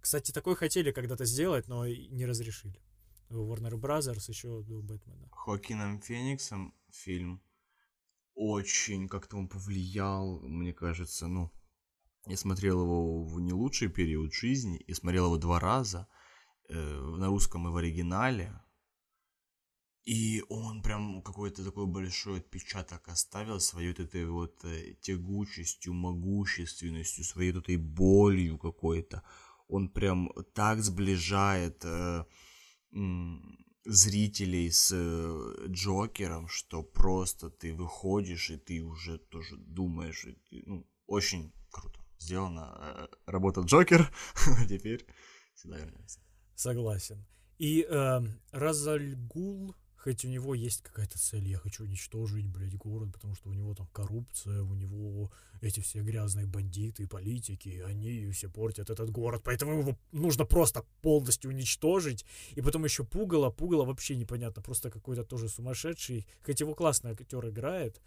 Кстати, 0.00 0.32
такой 0.32 0.54
хотели 0.54 0.92
когда-то 0.92 1.24
сделать, 1.24 1.68
но 1.68 1.86
не 1.86 2.26
разрешили. 2.26 2.78
Warner 3.30 3.80
Brothers 3.80 4.28
еще 4.28 4.62
до 4.62 4.82
Бэтмена. 4.82 5.28
Хоакином 5.30 6.02
Фениксом 6.02 6.74
фильм 6.90 7.40
очень 8.34 9.08
как-то 9.08 9.36
он 9.36 9.48
повлиял, 9.48 10.40
мне 10.40 10.72
кажется, 10.72 11.26
ну, 11.28 11.50
Я 12.26 12.36
смотрел 12.36 12.82
его 12.82 13.24
в 13.24 13.40
не 13.40 13.52
лучший 13.52 13.88
период 13.88 14.32
жизни 14.32 14.78
и 14.78 14.94
смотрел 14.94 15.26
его 15.26 15.38
два 15.38 15.58
раза 15.58 16.06
э, 16.68 16.74
на 16.74 17.26
русском 17.26 17.66
и 17.66 17.70
в 17.70 17.76
оригинале. 17.76 18.60
И 20.04 20.42
он 20.48 20.82
прям 20.82 21.22
какой-то 21.22 21.64
такой 21.64 21.86
большой 21.86 22.38
отпечаток 22.38 23.08
оставил 23.08 23.60
своей 23.60 23.88
вот 23.88 24.00
этой 24.00 24.26
вот 24.26 24.64
э, 24.64 24.94
тягучестью, 25.00 25.94
могущественностью, 25.94 27.24
своей 27.24 27.52
вот 27.52 27.64
этой 27.64 27.76
болью 27.76 28.56
какой-то. 28.56 29.24
Он 29.66 29.88
прям 29.88 30.30
так 30.54 30.80
сближает 30.80 31.84
э, 31.84 32.24
зрителей 33.84 34.70
с 34.70 34.92
э, 34.92 35.66
Джокером, 35.66 36.46
что 36.46 36.84
просто 36.84 37.50
ты 37.50 37.74
выходишь 37.74 38.50
и 38.50 38.58
ты 38.58 38.80
уже 38.80 39.18
тоже 39.18 39.56
думаешь, 39.56 40.24
и 40.24 40.62
ну, 40.66 40.86
очень 41.06 41.52
круто 41.70 42.01
сделано. 42.22 42.76
Э, 42.78 43.06
работа 43.26 43.60
Джокер, 43.62 44.10
теперь 44.68 45.06
сюда 45.54 45.78
вернемся. 45.78 46.20
Согласен. 46.54 47.24
И 47.58 47.86
э, 47.88 48.20
Разальгул 48.52 49.74
хоть 50.02 50.24
у 50.24 50.28
него 50.28 50.54
есть 50.54 50.82
какая-то 50.82 51.18
цель, 51.18 51.46
я 51.48 51.58
хочу 51.58 51.84
уничтожить, 51.84 52.48
блядь, 52.48 52.76
город, 52.76 53.12
потому 53.12 53.34
что 53.34 53.50
у 53.50 53.52
него 53.52 53.74
там 53.74 53.86
коррупция, 53.92 54.62
у 54.62 54.74
него 54.74 55.30
эти 55.60 55.80
все 55.80 56.02
грязные 56.02 56.46
бандиты, 56.46 57.06
политики, 57.06 57.82
они 57.86 58.30
все 58.32 58.48
портят 58.48 58.90
этот 58.90 59.10
город, 59.10 59.42
поэтому 59.44 59.78
его 59.78 59.96
нужно 60.10 60.44
просто 60.44 60.84
полностью 61.02 61.50
уничтожить, 61.50 62.26
и 62.56 62.62
потом 62.62 62.84
еще 62.84 63.04
Пугало, 63.04 63.50
Пугало 63.50 63.84
вообще 63.84 64.16
непонятно, 64.16 64.60
просто 64.60 64.90
какой-то 64.90 65.24
тоже 65.24 65.48
сумасшедший, 65.48 66.26
хоть 66.44 66.60
его 66.60 66.74
классный 66.74 67.12
актер 67.12 67.48
играет, 67.48 68.00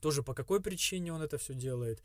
тоже 0.00 0.22
по 0.22 0.34
какой 0.34 0.60
причине 0.60 1.12
он 1.12 1.22
это 1.22 1.38
все 1.38 1.54
делает, 1.54 2.02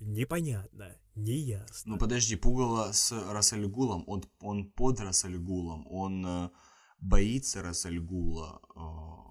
непонятно, 0.00 0.96
неясно. 1.14 1.92
Ну 1.92 1.98
подожди, 1.98 2.36
Пугало 2.36 2.92
с 2.92 3.12
Расальгулом, 3.12 4.04
он, 4.06 4.24
он 4.40 4.70
под 4.70 5.00
Расальгулом, 5.00 5.86
он 5.88 6.24
э, 6.26 6.50
боится 7.00 7.62
Расальгула. 7.62 8.60
А, 8.74 9.24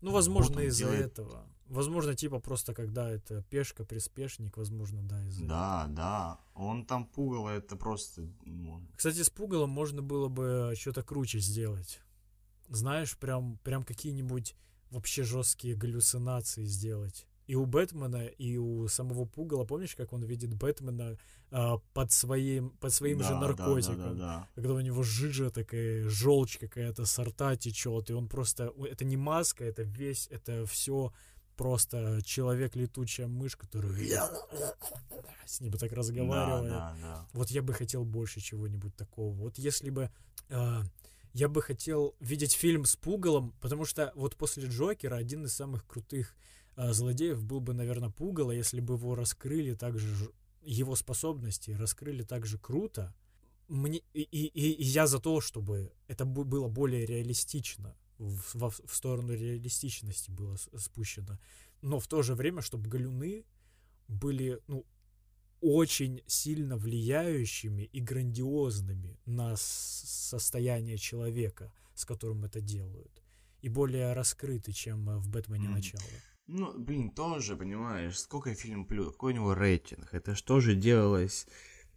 ну, 0.00 0.12
возможно, 0.12 0.56
вот 0.56 0.64
из-за 0.64 0.84
делает... 0.84 1.06
этого. 1.06 1.46
Возможно, 1.66 2.16
типа 2.16 2.40
просто 2.40 2.74
когда 2.74 3.08
это 3.08 3.42
пешка, 3.44 3.84
приспешник, 3.84 4.56
возможно, 4.56 5.02
да, 5.04 5.24
из-за 5.26 5.44
Да, 5.44 5.82
этого. 5.84 5.96
да. 5.96 6.40
Он 6.54 6.84
там 6.84 7.06
пугало, 7.06 7.50
это 7.50 7.76
просто... 7.76 8.28
Ну... 8.44 8.84
Кстати, 8.96 9.22
с 9.22 9.30
пугалом 9.30 9.70
можно 9.70 10.02
было 10.02 10.26
бы 10.26 10.74
что-то 10.76 11.04
круче 11.04 11.38
сделать. 11.38 12.00
Знаешь, 12.68 13.16
прям, 13.16 13.58
прям 13.58 13.84
какие-нибудь 13.84 14.56
вообще 14.90 15.22
жесткие 15.22 15.76
галлюцинации 15.76 16.64
сделать 16.64 17.28
и 17.50 17.56
у 17.56 17.66
Бэтмена, 17.66 18.26
и 18.26 18.58
у 18.58 18.86
самого 18.86 19.24
Пугала, 19.24 19.64
помнишь, 19.64 19.96
как 19.96 20.12
он 20.12 20.22
видит 20.22 20.54
Бэтмена 20.54 21.18
а, 21.50 21.78
под 21.94 22.12
своим, 22.12 22.70
под 22.78 22.92
своим 22.92 23.18
да, 23.18 23.24
же 23.24 23.34
наркотиком, 23.34 23.96
да, 23.96 24.04
да, 24.04 24.14
да, 24.14 24.16
да. 24.16 24.48
когда 24.54 24.74
у 24.74 24.80
него 24.80 25.02
жижа 25.02 25.50
такая, 25.50 26.08
желчь 26.08 26.58
какая-то, 26.58 27.06
сорта 27.06 27.56
течет, 27.56 28.08
и 28.08 28.12
он 28.12 28.28
просто, 28.28 28.72
это 28.88 29.04
не 29.04 29.16
маска, 29.16 29.64
это 29.64 29.82
весь, 29.82 30.28
это 30.30 30.64
все 30.66 31.12
просто 31.56 32.20
человек 32.24 32.76
летучая 32.76 33.26
мышь, 33.26 33.56
который 33.56 34.08
с 35.44 35.60
ним 35.60 35.72
так 35.72 35.90
разговаривает. 35.90 36.70
Да, 36.70 36.96
да, 37.00 37.02
да. 37.02 37.26
Вот 37.32 37.50
я 37.50 37.62
бы 37.62 37.72
хотел 37.72 38.04
больше 38.04 38.40
чего-нибудь 38.40 38.94
такого. 38.94 39.34
Вот 39.34 39.58
если 39.58 39.90
бы 39.90 40.08
э, 40.50 40.82
я 41.32 41.48
бы 41.48 41.62
хотел 41.62 42.14
видеть 42.20 42.52
фильм 42.52 42.84
с 42.84 42.94
Пугалом, 42.94 43.56
потому 43.60 43.84
что 43.84 44.12
вот 44.14 44.36
после 44.36 44.68
Джокера 44.68 45.16
один 45.16 45.46
из 45.46 45.52
самых 45.52 45.84
крутых 45.84 46.32
а, 46.32 46.38
злодеев 46.76 47.42
был 47.42 47.60
бы, 47.60 47.74
наверное, 47.74 48.10
пугало, 48.10 48.52
если 48.52 48.80
бы 48.80 48.94
его 48.94 49.14
раскрыли 49.14 49.74
также, 49.74 50.08
его 50.62 50.96
способности 50.96 51.72
раскрыли 51.72 52.22
так 52.22 52.46
же 52.46 52.58
круто. 52.58 53.14
Мне, 53.68 54.02
и, 54.14 54.22
и, 54.22 54.46
и 54.46 54.84
я 54.84 55.06
за 55.06 55.20
то, 55.20 55.40
чтобы 55.40 55.92
это 56.08 56.24
было 56.24 56.68
более 56.68 57.06
реалистично, 57.06 57.94
в, 58.18 58.54
в, 58.54 58.86
в 58.86 58.94
сторону 58.94 59.32
реалистичности 59.32 60.30
было 60.30 60.56
спущено. 60.76 61.38
Но 61.82 61.98
в 61.98 62.06
то 62.06 62.22
же 62.22 62.34
время, 62.34 62.62
чтобы 62.62 62.90
галюны 62.90 63.44
были, 64.08 64.60
ну, 64.66 64.84
очень 65.60 66.22
сильно 66.26 66.76
влияющими 66.76 67.82
и 67.82 68.00
грандиозными 68.00 69.18
на 69.26 69.56
состояние 69.56 70.98
человека, 70.98 71.72
с 71.94 72.04
которым 72.04 72.44
это 72.44 72.60
делают. 72.60 73.22
И 73.60 73.68
более 73.68 74.12
раскрыты, 74.14 74.72
чем 74.72 75.18
в 75.20 75.28
«Бэтмене. 75.28 75.68
Mm. 75.68 75.72
Начало». 75.72 76.02
Ну, 76.52 76.76
блин, 76.76 77.10
тоже, 77.10 77.56
понимаешь, 77.56 78.18
сколько 78.18 78.54
фильм 78.54 78.84
плюс, 78.84 79.12
какой 79.12 79.32
у 79.32 79.36
него 79.36 79.54
рейтинг, 79.54 80.12
это 80.12 80.34
что 80.34 80.58
же 80.60 80.74
делалось... 80.74 81.46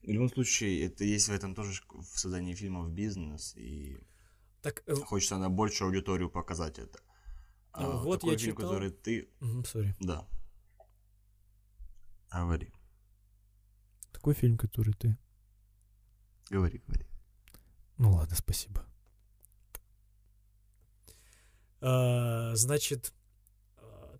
В 0.03 0.07
любом 0.09 0.29
случае, 0.29 0.85
это 0.85 1.03
есть 1.05 1.27
в 1.27 1.31
этом 1.31 1.55
тоже 1.55 1.81
в 1.89 2.19
создании 2.19 2.53
фильмов 2.53 2.91
бизнес, 2.91 3.55
и 3.55 3.97
так, 4.61 4.83
э... 4.85 4.93
хочется 4.93 5.37
на 5.37 5.49
большую 5.49 5.87
аудиторию 5.87 6.29
показать 6.29 6.77
это. 6.77 6.99
А, 7.71 7.85
а 7.85 8.03
вот 8.03 8.19
такой 8.19 8.33
я 8.33 8.37
фильм, 8.37 8.55
читал... 8.55 8.69
который 8.69 8.91
ты... 8.91 9.29
Угу, 9.41 9.61
sorry. 9.61 9.95
Да. 9.99 10.27
Говори. 12.31 12.71
Такой 14.11 14.35
фильм, 14.35 14.57
который 14.57 14.93
ты... 14.93 15.17
Говори, 16.51 16.79
говори. 16.85 17.07
Ну 17.97 18.11
ладно, 18.11 18.35
спасибо. 18.35 18.85
А, 21.81 22.55
значит, 22.55 23.13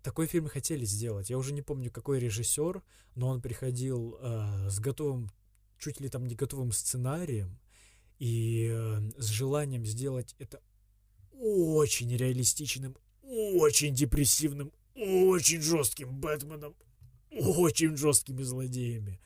такой 0.04 0.26
фильм 0.26 0.48
хотели 0.48 0.84
сделать. 0.84 1.30
Я 1.30 1.38
уже 1.38 1.54
не 1.54 1.62
помню, 1.62 1.90
какой 1.90 2.20
режиссер, 2.20 2.82
но 3.14 3.28
он 3.28 3.40
приходил 3.40 4.18
э, 4.20 4.68
с 4.68 4.78
готовым, 4.78 5.30
чуть 5.78 5.98
ли 5.98 6.10
там 6.10 6.26
не 6.26 6.34
готовым 6.34 6.72
сценарием 6.72 7.58
и 8.18 8.68
э, 8.70 9.00
с 9.16 9.26
желанием 9.28 9.84
сделать 9.86 10.36
это 10.38 10.60
очень 11.32 12.14
реалистичным, 12.14 12.96
очень 13.22 13.94
депрессивным, 13.94 14.72
очень 14.94 15.62
жестким 15.62 16.20
Бэтменом, 16.20 16.76
очень 17.30 17.96
жесткими 17.96 18.42
злодеями. 18.42 19.20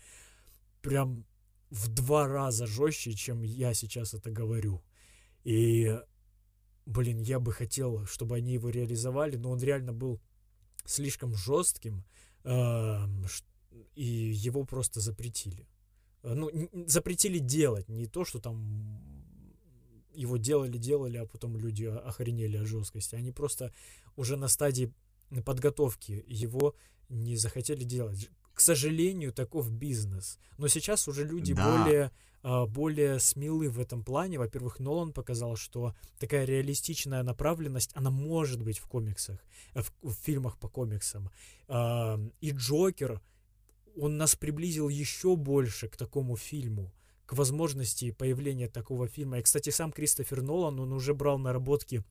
Прям 0.81 1.27
в 1.71 1.89
два 1.89 2.29
раза 2.29 2.69
жестче, 2.69 3.15
чем 3.15 3.43
я 3.43 3.75
сейчас 3.75 4.15
это 4.15 4.31
говорю. 4.31 4.85
И, 5.43 5.99
блин, 6.87 7.19
я 7.19 7.41
бы 7.41 7.53
хотел, 7.53 8.07
чтобы 8.07 8.37
они 8.37 8.53
его 8.53 8.71
реализовали, 8.71 9.35
но 9.35 9.51
он 9.51 9.61
реально 9.61 9.93
был 9.93 10.21
слишком 10.89 11.35
жестким, 11.35 12.05
и 13.95 14.05
его 14.05 14.65
просто 14.65 15.01
запретили. 15.01 15.67
Э, 16.23 16.35
ну, 16.35 16.51
запретили 16.87 17.39
делать, 17.39 17.89
не 17.89 18.07
то, 18.07 18.25
что 18.25 18.41
там 18.41 19.01
его 20.13 20.37
делали, 20.37 20.79
делали, 20.79 21.19
а 21.19 21.27
потом 21.27 21.57
люди 21.57 21.85
охренели 21.85 22.57
от 22.57 22.67
жесткости. 22.67 23.15
Они 23.15 23.31
просто 23.33 23.73
уже 24.17 24.37
на 24.37 24.49
стадии 24.49 24.93
подготовки 25.45 26.25
его 26.27 26.75
не 27.09 27.37
захотели 27.37 27.85
делать. 27.85 28.31
К 28.59 28.61
сожалению, 28.61 29.33
таков 29.33 29.71
бизнес. 29.71 30.37
Но 30.57 30.67
сейчас 30.67 31.07
уже 31.07 31.25
люди 31.25 31.55
да. 31.55 31.65
более 31.65 32.11
а, 32.43 32.67
более 32.67 33.21
смелы 33.21 33.71
в 33.71 33.79
этом 33.79 34.03
плане. 34.03 34.37
Во-первых, 34.41 34.81
Нолан 34.81 35.13
показал, 35.13 35.55
что 35.55 35.95
такая 36.19 36.45
реалистичная 36.45 37.23
направленность, 37.23 37.93
она 37.95 38.11
может 38.11 38.61
быть 38.61 38.79
в 38.81 38.89
комиксах, 38.89 39.39
э, 39.75 39.83
в, 39.83 39.93
в 40.03 40.13
фильмах 40.13 40.59
по 40.59 40.69
комиксам. 40.69 41.31
А, 41.69 42.19
и 42.41 42.51
Джокер, 42.51 43.21
он 43.97 44.17
нас 44.17 44.35
приблизил 44.35 44.89
еще 44.89 45.37
больше 45.37 45.87
к 45.87 45.97
такому 45.97 46.37
фильму, 46.37 46.93
к 47.27 47.35
возможности 47.35 48.11
появления 48.11 48.69
такого 48.69 49.07
фильма. 49.07 49.39
И, 49.39 49.43
кстати, 49.43 49.71
сам 49.71 49.93
Кристофер 49.93 50.43
Нолан, 50.43 50.81
он 50.81 50.93
уже 50.93 51.15
брал 51.15 51.39
наработки 51.39 52.03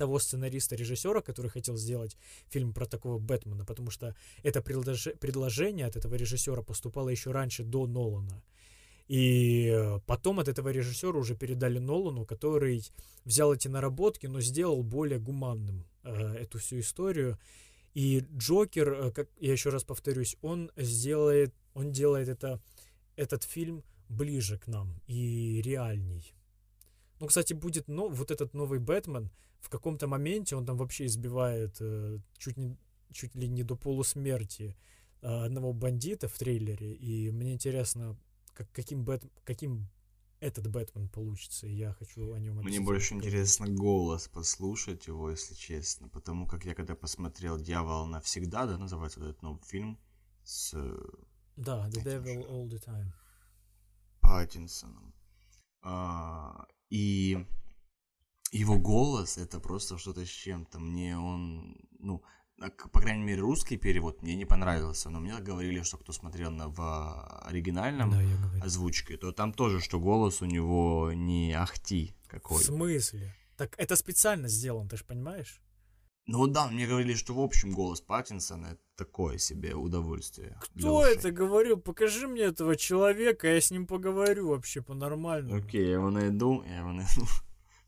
того 0.00 0.18
сценариста-режиссера, 0.18 1.20
который 1.20 1.50
хотел 1.50 1.76
сделать 1.76 2.16
фильм 2.48 2.72
про 2.72 2.86
такого 2.86 3.18
Бэтмена, 3.18 3.66
потому 3.66 3.90
что 3.90 4.14
это 4.42 4.62
предложение 4.62 5.86
от 5.86 5.96
этого 5.96 6.16
режиссера 6.16 6.62
поступало 6.62 7.10
еще 7.10 7.32
раньше, 7.32 7.64
до 7.64 7.86
Нолана. 7.86 8.42
И 9.08 9.66
э, 9.66 10.00
потом 10.06 10.38
от 10.38 10.48
этого 10.48 10.72
режиссера 10.72 11.18
уже 11.18 11.34
передали 11.34 11.78
Нолану, 11.78 12.24
который 12.24 12.82
взял 13.24 13.52
эти 13.52 13.68
наработки, 13.68 14.28
но 14.28 14.40
сделал 14.40 14.82
более 14.82 15.18
гуманным 15.18 15.84
э, 16.04 16.44
эту 16.44 16.58
всю 16.58 16.78
историю. 16.78 17.36
И 17.92 18.24
Джокер, 18.38 18.92
э, 18.92 19.10
как 19.10 19.28
я 19.40 19.52
еще 19.52 19.70
раз 19.70 19.84
повторюсь, 19.84 20.36
он 20.42 20.70
сделает, 20.76 21.52
он 21.74 21.92
делает 21.92 22.28
это, 22.28 22.58
этот 23.16 23.42
фильм 23.42 23.82
ближе 24.08 24.58
к 24.58 24.66
нам 24.68 24.94
и 25.08 25.60
реальней. 25.62 26.32
Ну, 27.20 27.26
кстати, 27.26 27.52
будет 27.52 27.88
но, 27.88 28.08
вот 28.08 28.30
этот 28.30 28.54
новый 28.54 28.78
Бэтмен. 28.78 29.30
В 29.60 29.68
каком-то 29.68 30.06
моменте 30.06 30.56
он 30.56 30.64
там 30.64 30.76
вообще 30.76 31.06
избивает 31.06 31.76
э, 31.80 32.18
чуть, 32.38 32.56
не, 32.56 32.76
чуть 33.12 33.34
ли 33.34 33.48
не 33.48 33.62
до 33.62 33.76
полусмерти 33.76 34.76
э, 35.22 35.26
одного 35.26 35.72
бандита 35.72 36.28
в 36.28 36.38
трейлере. 36.38 36.94
И 36.94 37.30
мне 37.30 37.52
интересно, 37.52 38.18
как, 38.54 38.70
каким, 38.72 39.04
Бэт, 39.04 39.24
каким 39.44 39.88
этот 40.40 40.68
Бэтмен 40.68 41.08
получится, 41.08 41.66
и 41.66 41.74
я 41.74 41.92
хочу 41.92 42.32
о 42.32 42.38
нем 42.38 42.56
Мне 42.56 42.80
больше 42.80 43.14
интересно 43.14 43.68
голос 43.68 44.28
послушать 44.28 45.06
его, 45.06 45.30
если 45.30 45.54
честно, 45.54 46.08
потому 46.08 46.46
как 46.46 46.64
я 46.64 46.74
когда 46.74 46.94
посмотрел 46.94 47.58
«Дьявол 47.58 48.06
навсегда», 48.06 48.66
да, 48.66 48.78
называется 48.78 49.20
этот 49.20 49.42
новый 49.42 49.62
фильм 49.64 49.98
с... 50.42 50.72
Да, 51.56 51.88
The 51.90 52.02
Devil. 52.02 52.48
All 52.48 52.68
the 52.68 52.82
Time. 52.82 53.12
Паттинсоном. 54.20 55.14
А, 55.82 56.66
и 56.88 57.46
его 58.50 58.78
голос 58.78 59.38
это 59.38 59.60
просто 59.60 59.98
что-то 59.98 60.24
с 60.24 60.28
чем-то. 60.28 60.78
Мне 60.80 61.16
он, 61.18 61.76
ну, 61.98 62.22
а, 62.60 62.68
по 62.70 63.00
крайней 63.00 63.24
мере, 63.24 63.40
русский 63.40 63.76
перевод 63.76 64.22
мне 64.22 64.34
не 64.34 64.44
понравился, 64.44 65.08
но 65.10 65.20
мне 65.20 65.38
говорили, 65.38 65.82
что 65.82 65.96
кто 65.98 66.12
смотрел 66.12 66.50
на, 66.50 66.68
в 66.68 67.40
оригинальном 67.46 68.10
Да, 68.10 68.64
озвучке, 68.64 69.16
то 69.16 69.32
там 69.32 69.52
тоже, 69.52 69.80
что 69.80 69.98
голос 70.00 70.42
у 70.42 70.46
него 70.46 71.12
не 71.14 71.52
ахти 71.52 72.14
В 72.24 72.28
какой. 72.28 72.62
смысле? 72.62 73.34
Так 73.56 73.74
это 73.78 73.96
специально 73.96 74.48
сделано, 74.48 74.88
ты 74.88 74.96
же 74.96 75.04
понимаешь? 75.04 75.60
Ну 76.26 76.46
да, 76.46 76.68
мне 76.68 76.86
говорили, 76.86 77.14
что 77.14 77.34
в 77.34 77.40
общем 77.40 77.72
голос 77.72 78.00
Паттинсона 78.00 78.66
это 78.66 78.80
такое 78.94 79.38
себе 79.38 79.74
удовольствие. 79.74 80.56
Кто 80.60 81.04
это 81.04 81.30
говорил? 81.32 81.76
Покажи 81.78 82.28
мне 82.28 82.42
этого 82.42 82.76
человека, 82.76 83.48
я 83.48 83.60
с 83.60 83.70
ним 83.70 83.86
поговорю 83.86 84.48
вообще 84.48 84.80
по-нормальному. 84.82 85.56
Окей, 85.60 85.86
я 85.86 85.92
его 85.94 86.10
найду, 86.10 86.62
я 86.64 86.78
его 86.78 86.92
найду. 86.92 87.26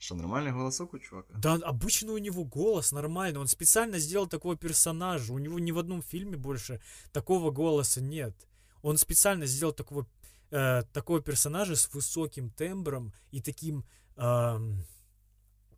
Что, 0.03 0.17
нормальный 0.17 0.51
голосок 0.51 0.95
у 0.95 0.99
чувака? 0.99 1.33
Да, 1.39 1.55
обычно 1.55 2.13
у 2.13 2.19
него 2.19 2.45
голос 2.45 2.91
нормальный. 2.91 3.39
Он 3.39 3.47
специально 3.47 4.01
сделал 4.01 4.27
такого 4.27 4.57
персонажа. 4.57 5.33
У 5.33 5.39
него 5.39 5.61
ни 5.61 5.71
в 5.71 5.79
одном 5.79 6.03
фильме 6.03 6.37
больше 6.37 6.81
такого 7.13 7.53
голоса 7.53 8.01
нет. 8.01 8.35
Он 8.83 8.99
специально 8.99 9.47
сделал 9.47 9.73
такого, 9.73 10.09
э, 10.51 10.83
такого 10.93 11.21
персонажа 11.21 11.77
с 11.77 11.95
высоким 11.95 12.51
тембром 12.51 13.13
и 13.31 13.41
таким 13.41 13.85
эм, 14.17 14.85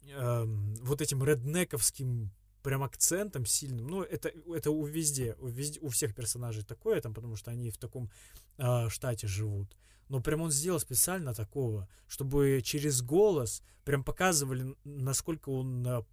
эм, 0.08 0.74
вот 0.76 1.02
этим 1.02 1.22
реднековским 1.22 2.30
прям 2.62 2.82
акцентом 2.82 3.44
сильным. 3.44 3.88
Ну, 3.88 4.02
это, 4.02 4.32
это 4.56 4.70
у 4.70 4.86
везде, 4.86 5.36
у 5.38 5.48
везде, 5.48 5.80
у 5.80 5.90
всех 5.90 6.14
персонажей 6.14 6.64
такое 6.64 6.98
там, 7.02 7.12
потому 7.12 7.36
что 7.36 7.50
они 7.50 7.70
в 7.70 7.76
таком 7.76 8.10
э, 8.56 8.88
штате 8.88 9.26
живут. 9.26 9.76
Но 10.08 10.20
прям 10.20 10.42
он 10.42 10.50
сделал 10.50 10.80
специально 10.80 11.34
такого, 11.34 11.88
чтобы 12.08 12.60
через 12.62 13.02
голос 13.02 13.62
прям 13.84 14.04
показывали, 14.04 14.74
насколько 14.84 15.50
он... 15.50 16.04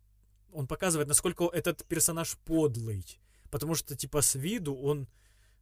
Он 0.54 0.68
показывает, 0.68 1.08
насколько 1.08 1.46
этот 1.46 1.86
персонаж 1.86 2.38
подлый. 2.46 3.06
Потому 3.52 3.74
что, 3.76 3.96
типа, 3.96 4.22
с 4.22 4.36
виду 4.36 4.76
он 4.76 5.08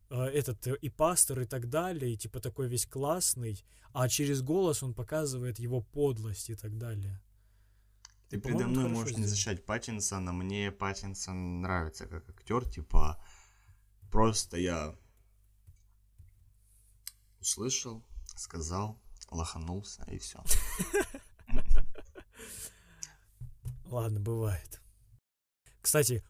э, 0.10 0.16
этот 0.16 0.66
э, 0.68 0.76
и 0.82 0.90
пастор 0.90 1.42
и 1.42 1.46
так 1.46 1.70
далее, 1.70 2.14
и 2.14 2.18
типа 2.18 2.40
такой 2.40 2.68
весь 2.68 2.86
классный, 2.86 3.64
а 3.94 4.08
через 4.10 4.42
голос 4.42 4.84
он 4.84 4.94
показывает 4.94 5.60
его 5.60 5.82
подлость 5.82 6.50
и 6.50 6.56
так 6.56 6.78
далее. 6.78 7.22
Ты 8.30 8.40
по-моему, 8.40 8.70
мной 8.70 8.90
можешь 8.90 9.10
не 9.10 9.24
сделано. 9.24 9.28
защищать 9.28 9.66
Паттинсона, 9.66 10.34
мне 10.34 10.72
Паттинсон 10.72 11.62
нравится 11.62 12.06
как 12.06 12.30
актер, 12.30 12.70
типа, 12.70 13.20
просто 14.12 14.58
я 14.58 14.96
услышал, 17.40 18.04
сказал, 18.40 18.98
лоханулся 19.30 20.04
и 20.10 20.18
все. 20.18 20.42
Ладно, 23.86 24.20
бывает. 24.20 24.82
Кстати, 25.82 26.24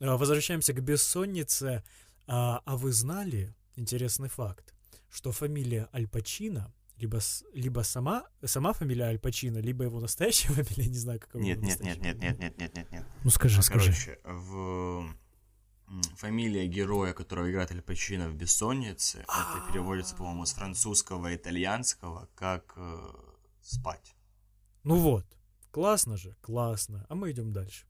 а, 0.00 0.16
возвращаемся 0.16 0.72
к 0.72 0.80
бессоннице. 0.82 1.84
А, 2.26 2.62
а 2.64 2.76
вы 2.76 2.92
знали, 2.92 3.54
интересный 3.76 4.28
факт, 4.28 4.74
что 5.08 5.32
фамилия 5.32 5.88
Аль 5.94 6.06
Пачино, 6.08 6.72
либо, 6.98 7.20
либо 7.54 7.80
сама, 7.80 8.26
сама 8.44 8.72
фамилия 8.72 9.04
Аль 9.04 9.18
Пачино, 9.18 9.58
либо 9.58 9.84
его 9.84 10.00
настоящая 10.00 10.48
фамилия, 10.52 10.90
не 10.90 10.98
знаю, 10.98 11.20
как 11.20 11.34
его 11.34 11.44
Нет, 11.44 11.60
нет, 11.60 11.80
нет, 11.80 12.02
нет, 12.02 12.18
нет, 12.18 12.38
нет, 12.38 12.58
нет, 12.58 12.76
нет, 12.76 12.92
нет. 12.92 13.06
Ну 13.24 13.30
скажи, 13.30 13.58
А, 13.58 13.62
скажи. 13.62 13.92
Короче, 13.92 14.18
в 14.24 15.14
фамилия 16.16 16.66
героя, 16.66 17.12
которого 17.12 17.50
играет 17.50 17.70
Аль 17.70 17.82
Пачино 17.82 18.28
в 18.28 18.34
«Бессоннице», 18.34 19.18
это 19.20 19.72
переводится, 19.72 20.14
по-моему, 20.14 20.46
с 20.46 20.52
французского 20.52 21.32
и 21.32 21.36
итальянского 21.36 22.28
как 22.34 22.74
э, 22.76 23.10
«спать». 23.62 24.14
Ну 24.84 24.96
вот, 24.96 25.26
классно 25.70 26.16
же, 26.16 26.36
классно. 26.40 27.06
А 27.08 27.14
мы 27.14 27.30
идем 27.30 27.52
дальше. 27.52 27.86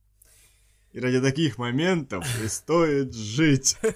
И 0.91 0.99
ради 0.99 1.21
таких 1.21 1.57
моментов 1.57 2.25
и 2.43 2.47
стоит 2.47 3.13
жить. 3.13 3.77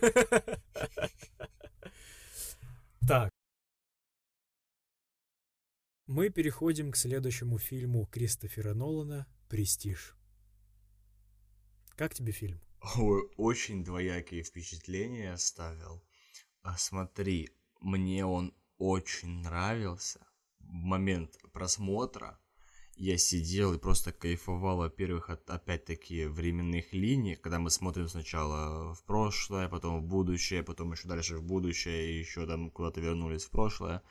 Так. 3.06 3.30
Мы 6.08 6.30
переходим 6.30 6.94
к 6.94 6.96
следующему 6.96 7.58
фильму 7.58 8.06
Кристофера 8.06 8.74
Нолана 8.74 9.28
«Престиж». 9.50 10.16
Как 11.98 12.14
тебе 12.14 12.32
фильм? 12.32 12.62
Ой, 12.98 13.30
очень 13.38 13.86
двоякие 13.86 14.44
впечатления 14.44 15.32
оставил. 15.32 16.04
А 16.64 16.78
смотри, 16.78 17.50
мне 17.80 18.26
он 18.26 18.54
очень 18.78 19.42
нравился. 19.42 20.28
В 20.60 20.74
момент 20.74 21.38
просмотра 21.54 22.38
я 22.96 23.18
сидел 23.18 23.74
и 23.74 23.80
просто 23.80 24.12
кайфовал, 24.12 24.78
во-первых, 24.78 25.30
от 25.30 25.50
опять-таки 25.50 26.26
временных 26.26 26.92
линий, 26.92 27.38
когда 27.38 27.58
мы 27.58 27.70
смотрим 27.70 28.10
сначала 28.10 28.94
в 28.94 29.04
прошлое, 29.06 29.70
потом 29.70 30.02
в 30.02 30.06
будущее, 30.06 30.62
потом 30.62 30.92
еще 30.92 31.08
дальше 31.08 31.38
в 31.38 31.44
будущее, 31.44 32.12
и 32.12 32.20
еще 32.20 32.46
там 32.46 32.70
куда-то 32.70 33.00
вернулись 33.00 33.46
в 33.46 33.50
прошлое, 33.50 34.04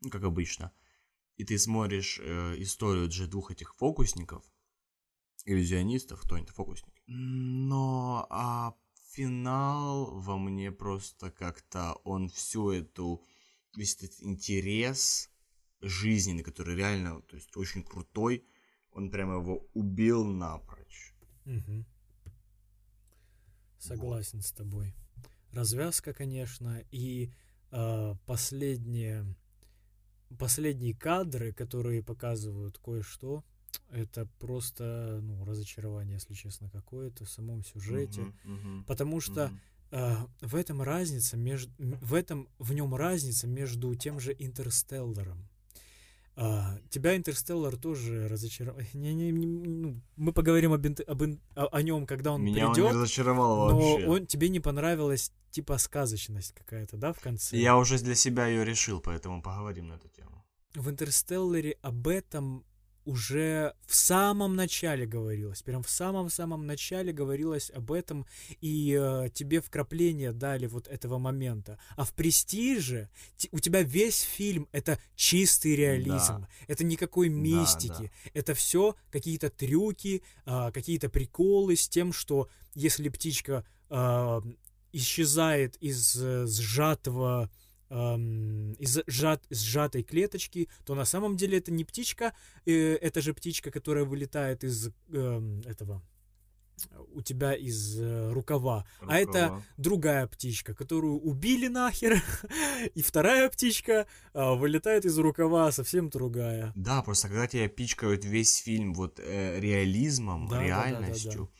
ну, 0.00 0.10
как 0.10 0.24
обычно. 0.24 0.72
И 1.36 1.44
ты 1.44 1.56
смотришь 1.58 2.18
э, 2.20 2.56
историю 2.58 3.10
же 3.10 3.28
двух 3.28 3.52
этих 3.52 3.76
фокусников, 3.76 4.44
иллюзионистов, 5.44 6.20
кто 6.22 6.34
они 6.34 6.46
фокусники. 6.46 6.99
Но 7.12 8.24
а 8.30 8.72
финал 9.10 10.20
во 10.20 10.38
мне 10.38 10.70
просто 10.70 11.32
как-то 11.32 11.94
он 12.04 12.28
всю 12.28 12.70
эту 12.70 13.20
весь 13.74 13.96
этот 13.96 14.22
интерес 14.22 15.28
жизненный, 15.80 16.44
который 16.44 16.76
реально, 16.76 17.20
то 17.22 17.34
есть 17.34 17.56
очень 17.56 17.82
крутой, 17.82 18.44
он 18.92 19.10
прямо 19.10 19.40
его 19.40 19.66
убил 19.74 20.24
напрочь. 20.24 21.12
Мгм. 21.46 21.84
Согласен 23.80 24.40
с 24.40 24.52
тобой. 24.52 24.94
Развязка, 25.52 26.12
конечно, 26.12 26.80
и 26.92 27.32
э, 27.72 28.14
последние, 28.24 29.34
последние 30.38 30.94
кадры, 30.94 31.52
которые 31.52 32.04
показывают 32.04 32.78
кое-что, 32.78 33.44
это 33.90 34.26
просто, 34.38 35.20
ну, 35.22 35.44
разочарование, 35.44 36.14
если 36.14 36.34
честно, 36.34 36.68
какое-то 36.70 37.24
в 37.24 37.30
самом 37.30 37.64
сюжете. 37.64 38.20
Мгм, 38.20 38.34
мгм, 38.44 38.84
Потому 38.84 39.20
что 39.20 39.48
мгм. 39.48 39.60
а, 39.92 40.26
в 40.40 40.54
этом 40.54 40.82
разница 40.82 41.36
между 41.36 41.72
в 41.78 42.14
этом 42.14 42.48
в 42.58 42.72
нем 42.72 42.94
разница 42.94 43.46
между 43.46 43.94
тем 43.94 44.20
же 44.20 44.34
Интерстелларом. 44.38 45.48
А, 46.36 46.78
тебя 46.88 47.16
Интерстеллар 47.16 47.76
тоже 47.76 48.26
разочаровал. 48.28 48.80
Не, 48.94 49.12
не, 49.14 49.30
не, 49.30 49.46
ну, 49.46 50.00
мы 50.16 50.32
поговорим 50.32 50.72
об, 50.72 50.86
инт- 50.86 51.00
об 51.06 51.22
ин- 51.22 51.40
о, 51.54 51.66
о 51.66 51.82
нем, 51.82 52.06
когда 52.06 52.32
он 52.32 52.42
Меня 52.42 52.68
он 52.68 52.74
придет. 52.74 52.92
не 52.92 52.96
разочаровал 52.98 53.68
но 53.70 53.76
вообще. 53.92 54.06
он 54.08 54.26
тебе 54.26 54.48
не 54.48 54.60
понравилась 54.60 55.32
типа 55.50 55.76
сказочность 55.78 56.52
какая-то, 56.52 56.96
да, 56.96 57.12
в 57.12 57.20
конце. 57.20 57.56
Я 57.56 57.76
уже 57.76 57.98
для 57.98 58.14
себя 58.14 58.46
ее 58.46 58.64
решил, 58.64 59.00
поэтому 59.00 59.42
поговорим 59.42 59.88
на 59.88 59.94
эту 59.94 60.08
тему. 60.08 60.44
В 60.74 60.88
Интерстелларе 60.88 61.76
об 61.82 62.06
этом 62.06 62.64
уже 63.04 63.74
в 63.86 63.94
самом 63.94 64.56
начале 64.56 65.06
говорилось, 65.06 65.62
прям 65.62 65.82
в 65.82 65.90
самом-самом 65.90 66.66
начале 66.66 67.12
говорилось 67.12 67.70
об 67.70 67.92
этом, 67.92 68.26
и 68.60 68.96
э, 69.00 69.28
тебе 69.32 69.60
вкрапление 69.60 70.32
дали 70.32 70.66
вот 70.66 70.86
этого 70.88 71.18
момента. 71.18 71.78
А 71.96 72.04
в 72.04 72.12
«Престиже» 72.12 73.08
ти- 73.36 73.48
у 73.52 73.58
тебя 73.58 73.82
весь 73.82 74.20
фильм— 74.20 74.68
это 74.72 74.98
чистый 75.16 75.74
реализм, 75.76 76.40
Да. 76.40 76.48
это 76.68 76.84
никакой 76.84 77.28
Да, 77.28 77.34
мистики, 77.34 78.12
это 78.34 78.54
все 78.54 78.94
какие-то 79.10 79.50
трюки, 79.50 80.22
а, 80.44 80.70
какие-то 80.70 81.08
приколы 81.08 81.76
с 81.76 81.88
тем, 81.88 82.12
что 82.12 82.48
если 82.74 83.08
птичка 83.08 83.64
а, 83.88 84.40
исчезает 84.92 85.76
из 85.76 86.16
э, 86.16 86.46
сжатого 86.46 87.50
эм, 87.90 88.72
из 88.74 89.00
сжат, 89.06 89.44
сжатой 89.50 90.02
клеточки, 90.02 90.68
то 90.84 90.94
на 90.94 91.04
самом 91.04 91.36
деле 91.36 91.58
это 91.58 91.72
не 91.72 91.84
птичка, 91.84 92.32
э, 92.66 92.94
это 92.94 93.20
же 93.20 93.34
птичка, 93.34 93.70
которая 93.70 94.04
вылетает 94.04 94.64
из 94.64 94.90
эм, 95.12 95.60
этого 95.66 96.02
у 97.12 97.22
тебя 97.22 97.54
из 97.54 98.00
э, 98.00 98.32
рукава, 98.32 98.86
а 99.00 99.18
это 99.18 99.44
Рукава. 99.44 99.62
другая 99.76 100.26
птичка, 100.26 100.74
которую 100.74 101.18
убили 101.20 101.68
нахер, 101.68 102.22
и 102.94 103.02
вторая 103.02 103.48
птичка 103.50 104.06
а, 104.32 104.54
вылетает 104.54 105.04
из 105.04 105.18
рукава 105.18 105.70
совсем 105.72 106.08
другая. 106.08 106.72
Да, 106.76 107.02
просто 107.02 107.28
когда 107.28 107.46
тебя 107.46 107.68
пичкают 107.68 108.24
весь 108.24 108.56
фильм 108.56 108.94
вот 108.94 109.20
э, 109.20 109.60
реализмом, 109.60 110.48
Да, 110.48 110.56
да, 110.56 110.60
да, 110.60 110.60
да, 110.60 110.66
реальностью, 110.66 111.50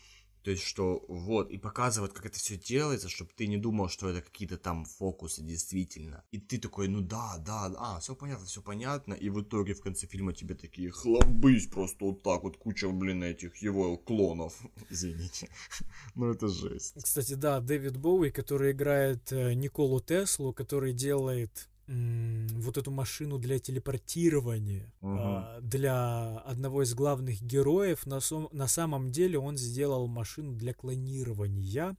То 0.43 0.51
есть, 0.51 0.63
что 0.63 1.05
вот, 1.09 1.51
и 1.51 1.59
показывают, 1.59 2.13
как 2.13 2.27
это 2.27 2.39
все 2.39 2.57
делается, 2.57 3.09
чтобы 3.09 3.31
ты 3.37 3.47
не 3.47 3.57
думал, 3.57 3.89
что 3.89 4.09
это 4.09 4.23
какие-то 4.23 4.57
там 4.57 4.85
фокусы 4.85 5.43
действительно. 5.43 6.25
И 6.31 6.39
ты 6.39 6.59
такой, 6.59 6.89
ну 6.89 7.01
да, 7.01 7.39
да, 7.39 7.73
а, 7.79 8.01
все 8.01 8.15
понятно, 8.15 8.47
все 8.47 8.63
понятно. 8.63 9.15
И 9.15 9.29
в 9.29 9.43
итоге 9.43 9.75
в 9.75 9.81
конце 9.81 10.07
фильма 10.07 10.33
тебе 10.33 10.55
такие 10.55 10.91
хлобысь 10.91 11.67
просто 11.67 12.05
вот 12.05 12.23
так 12.23 12.43
вот, 12.43 12.57
куча, 12.57 12.89
блин, 12.89 13.23
этих 13.23 13.57
его 13.57 13.97
клонов. 13.97 14.61
Извините. 14.91 15.49
ну 16.15 16.31
это 16.31 16.49
жесть. 16.49 16.95
Кстати, 17.03 17.35
да, 17.35 17.61
Дэвид 17.61 17.97
Боуи, 17.97 18.31
который 18.31 18.73
играет 18.73 19.33
э, 19.33 19.55
Николу 19.55 20.01
Теслу, 20.01 20.53
который 20.53 20.93
делает 20.93 21.70
вот 21.93 22.79
эту 22.79 22.91
машину 22.91 23.39
для 23.39 23.59
телепортирования 23.59 24.93
Мгм. 25.01 25.19
а, 25.19 25.61
для 25.61 26.39
одного 26.39 26.83
из 26.83 26.95
главных 26.95 27.43
героев. 27.43 28.07
На, 28.07 28.19
сом- 28.21 28.49
на 28.53 28.69
самом 28.69 29.11
деле 29.11 29.39
он 29.39 29.57
сделал 29.57 30.07
машину 30.07 30.55
для 30.55 30.73
клонирования 30.73 31.97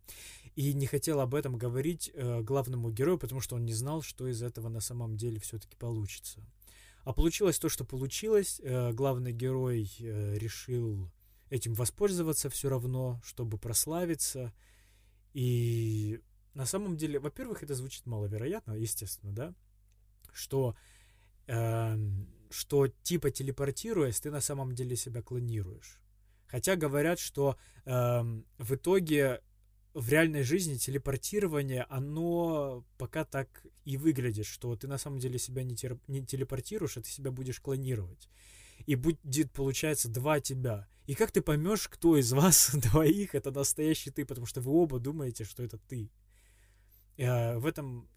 и 0.55 0.73
не 0.73 0.85
хотел 0.88 1.19
об 1.19 1.35
этом 1.35 1.57
говорить 1.57 2.09
э, 2.13 2.41
главному 2.41 2.89
герою, 2.91 3.18
потому 3.18 3.41
что 3.41 3.55
он 3.55 3.65
не 3.65 3.73
знал, 3.73 4.01
что 4.01 4.27
из 4.27 4.41
этого 4.41 4.69
на 4.69 4.80
самом 4.80 5.18
деле 5.18 5.39
все-таки 5.39 5.76
получится. 5.76 6.39
А 7.03 7.13
получилось 7.13 7.59
то, 7.59 7.68
что 7.68 7.84
получилось. 7.84 8.61
Э, 8.63 8.93
главный 8.93 9.34
герой 9.34 9.91
э, 9.99 10.38
решил 10.38 11.11
этим 11.49 11.73
воспользоваться 11.73 12.49
все 12.49 12.69
равно, 12.69 13.19
чтобы 13.26 13.57
прославиться. 13.57 14.53
И 15.34 16.22
на 16.53 16.65
самом 16.65 16.95
деле, 16.97 17.19
во-первых, 17.19 17.63
это 17.63 17.73
звучит 17.76 18.05
маловероятно, 18.05 18.73
естественно, 18.73 19.34
да, 19.34 19.53
что, 20.31 20.75
эм, 21.47 22.27
что 22.49 22.87
типа 22.87 23.31
телепортируясь, 23.31 24.19
ты 24.19 24.31
на 24.31 24.41
самом 24.41 24.73
деле 24.73 24.95
себя 24.95 25.21
клонируешь. 25.21 25.99
Хотя 26.47 26.75
говорят, 26.75 27.19
что 27.19 27.57
эм, 27.85 28.45
в 28.57 28.75
итоге 28.75 29.41
в 29.93 30.09
реальной 30.09 30.43
жизни 30.43 30.75
телепортирование, 30.75 31.85
оно 31.89 32.85
пока 32.97 33.25
так 33.25 33.65
и 33.83 33.97
выглядит, 33.97 34.45
что 34.45 34.75
ты 34.75 34.87
на 34.87 34.97
самом 34.97 35.19
деле 35.19 35.37
себя 35.37 35.63
не, 35.63 35.75
тер- 35.75 35.99
не 36.07 36.25
телепортируешь, 36.25 36.97
а 36.97 37.01
ты 37.01 37.09
себя 37.09 37.31
будешь 37.31 37.59
клонировать. 37.59 38.29
И 38.85 38.95
будет, 38.95 39.51
получается, 39.51 40.09
два 40.09 40.39
тебя. 40.39 40.87
И 41.07 41.13
как 41.13 41.31
ты 41.31 41.41
поймешь, 41.41 41.87
кто 41.87 42.17
из 42.17 42.31
вас 42.31 42.71
двоих 42.73 43.35
это 43.35 43.51
настоящий 43.51 44.11
ты, 44.11 44.25
потому 44.25 44.45
что 44.45 44.61
вы 44.61 44.71
оба 44.71 44.99
думаете, 44.99 45.43
что 45.43 45.63
это 45.63 45.77
ты. 45.77 46.09
Э, 47.17 47.57
в 47.57 47.65
этом, 47.65 48.07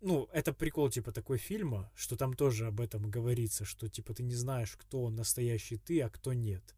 ну, 0.00 0.28
это 0.32 0.52
прикол 0.52 0.90
типа 0.90 1.12
такой 1.12 1.38
фильма, 1.38 1.90
что 1.94 2.16
там 2.16 2.34
тоже 2.34 2.66
об 2.66 2.80
этом 2.80 3.10
говорится, 3.10 3.64
что 3.64 3.88
типа 3.88 4.14
ты 4.14 4.22
не 4.22 4.34
знаешь, 4.34 4.76
кто 4.76 5.10
настоящий 5.10 5.76
ты, 5.76 6.00
а 6.02 6.08
кто 6.08 6.32
нет. 6.32 6.74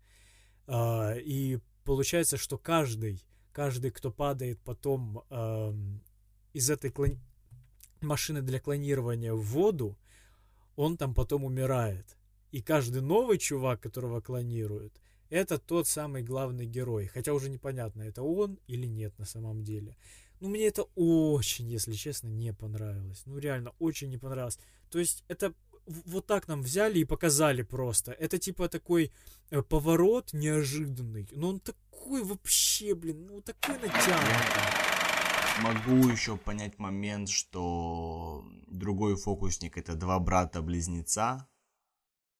А, 0.67 1.15
и 1.17 1.59
получается, 1.85 2.37
что 2.37 2.59
каждый, 2.59 3.25
каждый, 3.53 3.91
кто 3.91 4.11
падает 4.11 4.61
потом 4.61 5.25
ам, 5.31 6.03
из 6.53 6.71
этой 6.71 6.91
клон- 6.91 7.19
машины 8.01 8.43
для 8.43 8.61
клонирования 8.61 9.35
в 9.35 9.43
воду, 9.43 9.99
он 10.77 10.97
там 10.97 11.15
потом 11.15 11.45
умирает. 11.45 12.17
И 12.53 12.63
каждый 12.63 13.03
новый 13.03 13.39
чувак, 13.39 13.81
которого 13.81 14.21
клонируют, 14.21 15.01
это 15.29 15.59
тот 15.59 15.87
самый 15.87 16.23
главный 16.23 16.67
герой. 16.67 17.07
Хотя 17.07 17.33
уже 17.33 17.49
непонятно, 17.49 18.03
это 18.03 18.23
он 18.23 18.59
или 18.67 18.87
нет 18.87 19.17
на 19.19 19.25
самом 19.25 19.63
деле. 19.63 19.97
Ну, 20.41 20.49
мне 20.49 20.67
это 20.67 20.85
очень, 20.95 21.69
если 21.69 21.93
честно, 21.93 22.29
не 22.29 22.53
понравилось. 22.53 23.23
Ну, 23.27 23.39
реально, 23.39 23.73
очень 23.79 24.09
не 24.09 24.19
понравилось. 24.19 24.59
То 24.91 24.99
есть, 24.99 25.25
это 25.29 25.55
вот 26.07 26.27
так 26.27 26.49
нам 26.49 26.62
взяли 26.62 27.01
и 27.01 27.05
показали 27.05 27.62
просто. 27.62 28.12
Это 28.12 28.39
типа 28.39 28.69
такой 28.69 29.12
э, 29.51 29.62
поворот 29.62 30.33
неожиданный. 30.33 31.29
Но 31.33 31.49
он 31.49 31.61
такой 31.61 32.23
вообще, 32.23 32.95
блин, 32.95 33.27
ну 33.27 33.41
такой 33.41 33.79
натянутый. 33.79 34.91
Могу 35.62 36.09
еще 36.09 36.37
понять 36.37 36.79
момент, 36.79 37.29
что 37.29 38.45
другой 38.67 39.17
фокусник 39.17 39.77
это 39.77 39.95
два 39.95 40.19
брата-близнеца, 40.19 41.49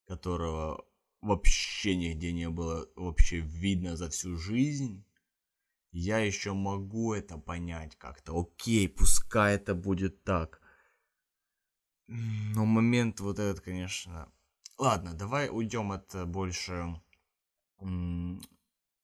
которого 0.06 0.85
вообще 1.20 1.97
нигде 1.97 2.32
не 2.32 2.48
было 2.48 2.89
вообще 2.97 3.40
видно 3.40 3.97
за 3.97 4.09
всю 4.09 4.36
жизнь. 4.36 5.05
Я 5.92 6.18
еще 6.18 6.52
могу 6.52 7.14
это 7.14 7.38
понять 7.38 7.96
как-то. 7.96 8.38
Окей, 8.38 8.88
пускай 8.88 9.56
это 9.56 9.74
будет 9.74 10.22
так. 10.24 10.60
Но 12.06 12.64
момент 12.64 13.20
вот 13.20 13.38
этот, 13.38 13.60
конечно... 13.60 14.32
Ладно, 14.78 15.12
давай 15.14 15.50
уйдем 15.50 15.92
от 15.92 16.14
э, 16.14 16.24
больше 16.24 16.98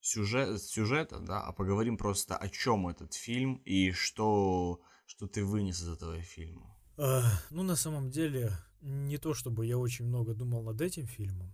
сюжет, 0.01 0.61
сюжета, 0.61 1.19
да, 1.19 1.41
а 1.41 1.51
поговорим 1.51 1.97
просто 1.97 2.35
о 2.35 2.49
чем 2.49 2.87
этот 2.87 3.13
фильм 3.13 3.61
и 3.65 3.91
что, 3.91 4.81
что 5.05 5.27
ты 5.27 5.45
вынес 5.45 5.81
из 5.81 5.89
этого 5.89 6.19
фильма. 6.21 6.75
Э, 6.97 7.21
ну, 7.51 7.63
на 7.63 7.75
самом 7.75 8.09
деле, 8.09 8.51
не 8.81 9.17
то 9.17 9.33
чтобы 9.33 9.65
я 9.65 9.77
очень 9.77 10.05
много 10.05 10.33
думал 10.33 10.63
над 10.63 10.81
этим 10.81 11.05
фильмом. 11.05 11.53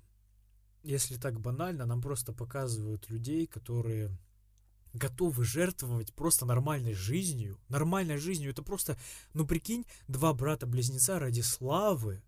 Если 0.84 1.18
так 1.18 1.40
банально, 1.42 1.86
нам 1.86 2.02
просто 2.02 2.34
показывают 2.34 3.10
людей, 3.10 3.46
которые 3.46 4.10
готовы 4.94 5.44
жертвовать 5.44 6.14
просто 6.14 6.46
нормальной 6.46 6.94
жизнью. 6.94 7.60
Нормальной 7.68 8.18
жизнью. 8.18 8.52
Это 8.52 8.64
просто, 8.64 8.98
ну 9.34 9.46
прикинь, 9.46 9.86
два 10.08 10.34
брата-близнеца 10.34 11.20
ради 11.20 11.42
славы 11.42 12.24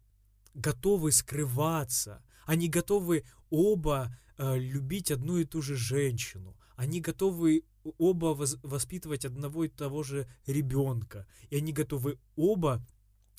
готовы 0.54 1.12
скрываться. 1.12 2.24
Они 2.46 2.68
готовы 2.70 3.24
оба 3.50 4.18
э, 4.38 4.58
любить 4.58 5.12
одну 5.12 5.38
и 5.38 5.46
ту 5.46 5.62
же 5.62 5.76
женщину. 5.76 6.58
Они 6.76 7.02
готовы 7.02 7.64
оба 7.98 8.34
воз- 8.34 8.58
воспитывать 8.64 9.26
одного 9.26 9.66
и 9.66 9.70
того 9.70 10.04
же 10.04 10.28
ребенка. 10.46 11.28
И 11.50 11.58
они 11.58 11.74
готовы 11.74 12.20
оба 12.36 12.86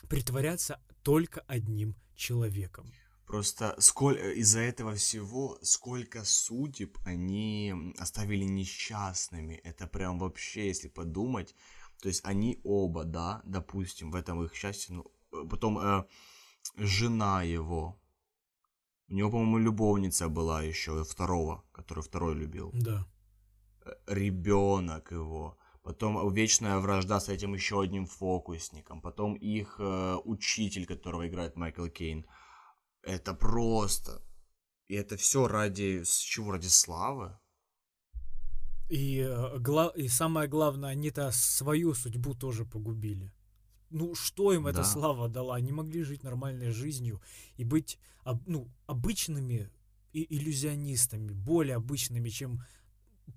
притворяться 0.08 0.80
только 1.02 1.40
одним 1.40 1.96
человеком. 2.14 2.92
Просто 3.26 3.74
сколь, 3.80 4.16
э, 4.18 4.34
из-за 4.34 4.60
этого 4.60 4.94
всего, 4.94 5.58
сколько 5.62 6.24
судеб 6.24 6.96
они 7.04 7.74
оставили 7.98 8.44
несчастными. 8.44 9.54
Это 9.64 9.86
прям 9.88 10.18
вообще, 10.18 10.68
если 10.68 10.88
подумать. 10.88 11.54
То 12.00 12.08
есть 12.08 12.24
они 12.24 12.60
оба, 12.64 13.04
да, 13.04 13.42
допустим, 13.44 14.10
в 14.10 14.14
этом 14.14 14.44
их 14.44 14.54
счастье. 14.54 14.94
Ну, 14.94 15.04
э, 15.32 15.48
потом 15.50 15.78
э, 15.78 16.04
жена 16.76 17.42
его. 17.42 18.00
У 19.08 19.14
него, 19.14 19.30
по-моему, 19.30 19.58
любовница 19.58 20.28
была 20.28 20.62
еще 20.62 21.04
второго, 21.04 21.64
который 21.72 22.02
второй 22.02 22.34
любил. 22.34 22.70
Да. 22.74 23.06
ребенок 24.08 25.12
его, 25.12 25.58
потом 25.82 26.32
вечная 26.32 26.78
вражда 26.78 27.20
с 27.20 27.28
этим 27.28 27.54
еще 27.54 27.80
одним 27.80 28.06
фокусником, 28.06 29.00
потом 29.00 29.34
их 29.34 29.76
э, 29.78 30.16
учитель, 30.24 30.86
которого 30.86 31.26
играет 31.26 31.56
Майкл 31.56 31.86
Кейн. 31.86 32.26
Это 33.06 33.34
просто. 33.34 34.20
И 34.88 34.94
это 34.94 35.16
все 35.16 35.46
ради 35.48 36.02
с 36.04 36.18
чего? 36.18 36.52
Ради 36.52 36.66
славы? 36.68 37.38
И, 38.88 39.18
э, 39.18 39.58
гла- 39.58 39.92
и 39.96 40.08
самое 40.08 40.48
главное, 40.48 40.90
они-то 40.90 41.30
свою 41.32 41.94
судьбу 41.94 42.34
тоже 42.34 42.64
погубили. 42.64 43.32
Ну, 43.90 44.14
что 44.14 44.52
им 44.52 44.66
эта 44.66 44.78
Да. 44.78 44.84
слава 44.84 45.28
дала? 45.28 45.54
Они 45.56 45.72
могли 45.72 46.02
жить 46.02 46.24
нормальной 46.24 46.70
жизнью 46.70 47.20
и 47.56 47.64
быть 47.64 47.98
ну, 48.46 48.68
обычными 48.86 49.70
и 50.12 50.26
иллюзионистами, 50.36 51.32
более 51.32 51.76
обычными, 51.76 52.28
чем 52.28 52.60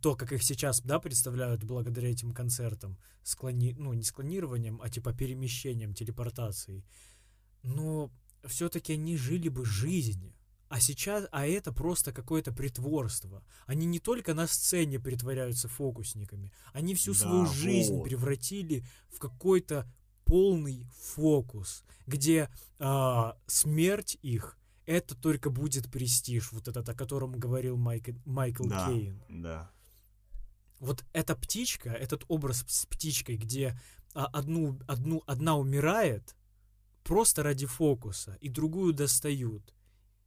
то, 0.01 0.15
как 0.15 0.31
их 0.31 0.41
сейчас 0.43 0.81
да, 0.81 0.99
представляют 0.99 1.63
благодаря 1.63 2.09
этим 2.09 2.31
концертам. 2.31 2.97
С 3.21 3.35
клони- 3.35 3.75
Ну, 3.77 3.93
не 3.93 4.01
с 4.01 4.11
клонированием, 4.11 4.79
а 4.81 4.89
типа 4.89 5.13
перемещением, 5.13 5.93
телепортацией. 5.93 6.83
Но 7.61 8.09
все-таки 8.45 8.93
они 8.93 9.17
жили 9.17 9.49
бы 9.49 9.65
жизнь. 9.65 10.33
А 10.69 10.79
сейчас, 10.79 11.27
а 11.31 11.47
это 11.47 11.71
просто 11.71 12.13
какое-то 12.13 12.51
притворство. 12.51 13.43
Они 13.65 13.87
не 13.87 13.99
только 13.99 14.35
на 14.35 14.45
сцене 14.45 14.99
притворяются 14.99 15.67
фокусниками, 15.67 16.51
они 16.73 16.93
всю 16.93 17.13
Да, 17.13 17.19
свою 17.19 17.45
жизнь 17.47 17.95
вот. 17.95 18.03
превратили 18.03 18.85
в 19.09 19.17
какой-то 19.17 19.91
полный 20.25 20.85
фокус, 21.15 21.83
где 22.05 22.49
а, 22.77 23.35
смерть 23.47 24.19
их 24.21 24.59
это 24.85 25.15
только 25.15 25.49
будет 25.49 25.91
престиж, 25.91 26.51
вот 26.51 26.67
этот, 26.67 26.87
о 26.87 26.93
котором 26.93 27.31
говорил 27.31 27.75
Майк, 27.77 28.09
Майкл 28.25 28.63
Да, 28.67 28.87
Кейн. 28.87 29.21
да. 29.27 29.71
Вот 30.79 31.03
эта 31.13 31.35
птичка, 31.35 31.89
этот 31.89 32.25
образ 32.27 32.63
с 32.67 32.85
птичкой, 32.85 33.37
где 33.37 33.79
а, 34.13 34.25
одну, 34.27 34.79
одну, 34.87 35.23
одна 35.25 35.57
умирает 35.57 36.35
просто 37.09 37.43
ради 37.43 37.65
фокуса, 37.65 38.37
и 38.43 38.49
другую 38.49 38.93
достают. 38.93 39.73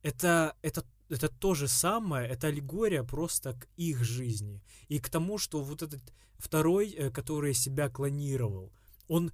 Это, 0.02 0.56
это, 0.62 0.84
это 1.08 1.28
то 1.28 1.54
же 1.54 1.68
самое, 1.68 2.28
это 2.28 2.48
аллегория 2.48 3.04
просто 3.04 3.52
к 3.52 3.68
их 3.76 4.02
жизни. 4.02 4.60
И 4.88 4.98
к 4.98 5.08
тому, 5.08 5.38
что 5.38 5.62
вот 5.62 5.82
этот 5.82 6.00
второй, 6.38 6.90
э, 6.90 7.10
который 7.10 7.54
себя 7.54 7.88
клонировал, 7.88 8.72
он 9.06 9.30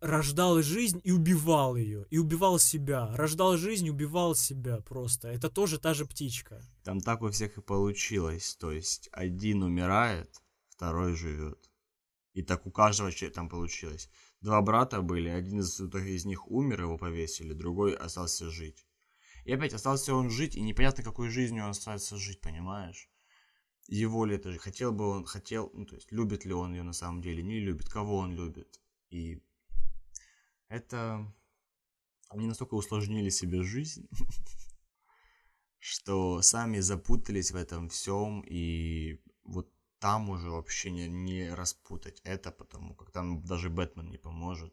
рождал 0.00 0.62
жизнь 0.62 1.00
и 1.04 1.12
убивал 1.12 1.76
ее, 1.76 2.04
и 2.10 2.18
убивал 2.18 2.58
себя. 2.58 3.16
Рождал 3.16 3.56
жизнь, 3.56 3.88
убивал 3.88 4.34
себя 4.34 4.80
просто. 4.82 5.28
Это 5.28 5.48
тоже 5.48 5.78
та 5.78 5.94
же 5.94 6.04
птичка. 6.04 6.60
Там 6.84 7.00
так 7.00 7.22
у 7.22 7.30
всех 7.30 7.56
и 7.56 7.62
получилось. 7.62 8.56
То 8.60 8.72
есть 8.72 9.08
один 9.12 9.62
умирает, 9.62 10.28
второй 10.68 11.14
живет. 11.16 11.70
И 12.34 12.42
так 12.42 12.66
у 12.66 12.70
каждого 12.70 13.10
человека 13.10 13.36
там 13.36 13.48
получилось. 13.48 14.10
Два 14.40 14.62
брата 14.62 15.02
были, 15.02 15.28
один 15.28 15.60
из, 15.60 15.80
из 15.80 16.24
них 16.24 16.48
умер, 16.48 16.82
его 16.82 16.96
повесили, 16.96 17.52
другой 17.52 17.94
остался 17.94 18.50
жить. 18.50 18.86
И 19.44 19.52
опять 19.52 19.72
остался 19.72 20.14
он 20.14 20.30
жить, 20.30 20.56
и 20.56 20.60
непонятно, 20.60 21.02
какой 21.02 21.28
жизнью 21.28 21.64
он 21.64 21.70
остается 21.70 22.16
жить, 22.16 22.40
понимаешь? 22.40 23.10
Его 23.88 24.26
ли 24.26 24.36
это 24.36 24.52
же, 24.52 24.58
хотел 24.58 24.92
бы 24.92 25.08
он, 25.08 25.24
хотел, 25.24 25.70
ну, 25.72 25.86
то 25.86 25.96
есть, 25.96 26.12
любит 26.12 26.44
ли 26.44 26.52
он 26.52 26.74
ее 26.74 26.82
на 26.82 26.92
самом 26.92 27.22
деле, 27.22 27.42
не 27.42 27.58
любит, 27.58 27.88
кого 27.88 28.18
он 28.18 28.32
любит. 28.32 28.80
И 29.10 29.42
это... 30.68 31.34
Они 32.28 32.46
настолько 32.46 32.74
усложнили 32.74 33.30
себе 33.30 33.62
жизнь, 33.62 34.06
что 35.78 36.42
сами 36.42 36.80
запутались 36.80 37.50
в 37.50 37.56
этом 37.56 37.88
всем, 37.88 38.42
и 38.42 39.22
там 40.00 40.30
уже 40.30 40.50
вообще 40.50 40.90
не, 40.90 41.08
не 41.08 41.54
распутать 41.54 42.20
это, 42.24 42.50
потому 42.50 42.94
как 42.94 43.10
там 43.10 43.44
даже 43.44 43.70
Бэтмен 43.70 44.10
не 44.10 44.18
поможет. 44.18 44.72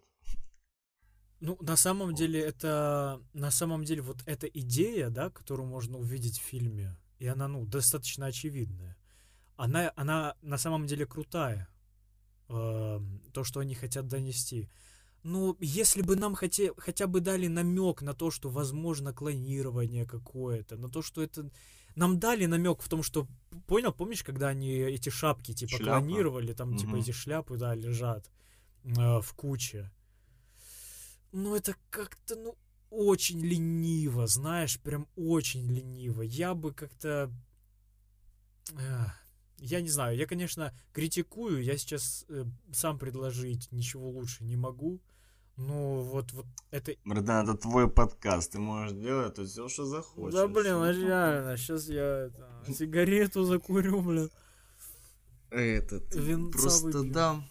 Ну, 1.41 1.57
на 1.61 1.75
самом 1.75 2.07
вот. 2.09 2.17
деле, 2.17 2.39
это... 2.39 3.21
На 3.33 3.51
самом 3.51 3.83
деле, 3.83 4.01
вот 4.01 4.23
эта 4.25 4.47
идея, 4.47 5.09
да, 5.09 5.29
которую 5.29 5.67
можно 5.67 5.97
увидеть 5.97 6.39
в 6.39 6.43
фильме, 6.43 6.97
и 7.19 7.27
она, 7.27 7.47
ну, 7.47 7.65
достаточно 7.65 8.27
очевидная, 8.27 8.97
она, 9.57 9.91
она 9.95 10.35
на 10.41 10.57
самом 10.57 10.85
деле 10.85 11.05
крутая. 11.05 11.67
Э, 12.47 12.99
то, 13.33 13.43
что 13.43 13.59
они 13.59 13.73
хотят 13.73 14.07
донести. 14.07 14.69
Ну, 15.23 15.57
если 15.59 16.03
бы 16.03 16.15
нам 16.15 16.35
хотя, 16.35 16.69
хотя 16.77 17.07
бы 17.07 17.19
дали 17.19 17.47
намек 17.47 18.01
на 18.01 18.13
то, 18.13 18.29
что 18.29 18.49
возможно 18.49 19.13
клонирование 19.13 20.05
какое-то, 20.05 20.77
на 20.77 20.89
то, 20.89 21.01
что 21.01 21.23
это... 21.23 21.49
Нам 21.95 22.19
дали 22.19 22.45
намек 22.45 22.81
в 22.81 22.89
том, 22.89 23.03
что... 23.03 23.27
Понял, 23.67 23.93
помнишь, 23.93 24.23
когда 24.23 24.49
они 24.49 24.69
эти 24.69 25.09
шапки, 25.09 25.53
типа, 25.53 25.77
Шляпа. 25.77 25.99
клонировали, 25.99 26.53
там, 26.53 26.71
угу. 26.71 26.77
типа, 26.77 26.97
эти 26.97 27.11
шляпы, 27.11 27.57
да, 27.57 27.73
лежат 27.73 28.29
э, 28.83 29.21
в 29.21 29.33
куче. 29.33 29.91
Ну, 31.31 31.55
это 31.55 31.75
как-то, 31.89 32.35
ну, 32.35 32.55
очень 32.89 33.39
лениво, 33.39 34.27
знаешь, 34.27 34.79
прям 34.79 35.07
очень 35.15 35.69
лениво. 35.71 36.21
Я 36.21 36.53
бы 36.53 36.73
как-то... 36.73 37.31
Я 39.57 39.79
не 39.79 39.89
знаю, 39.89 40.17
я, 40.17 40.27
конечно, 40.27 40.77
критикую, 40.91 41.63
я 41.63 41.77
сейчас 41.77 42.25
э, 42.27 42.45
сам 42.73 42.99
предложить 42.99 43.71
ничего 43.71 44.09
лучше 44.09 44.43
не 44.43 44.57
могу. 44.57 45.01
Ну, 45.57 46.01
вот, 46.01 46.33
вот 46.33 46.45
это... 46.71 46.95
Братан, 47.05 47.47
это 47.47 47.57
твой 47.57 47.89
подкаст, 47.89 48.51
ты 48.51 48.59
можешь 48.59 48.97
делать 48.97 49.35
тут 49.35 49.47
все, 49.47 49.69
что 49.69 49.85
захочешь. 49.85 50.33
Да, 50.33 50.47
блин, 50.47 50.75
а 50.75 50.91
реально, 50.91 51.55
сейчас 51.57 51.87
я 51.87 52.27
это, 52.27 52.73
сигарету 52.73 53.43
закурю, 53.45 54.01
блин. 54.01 54.29
Этот, 55.51 56.13
Винца 56.13 56.59
просто 56.59 56.97
выпью. 56.97 57.13
да. 57.13 57.43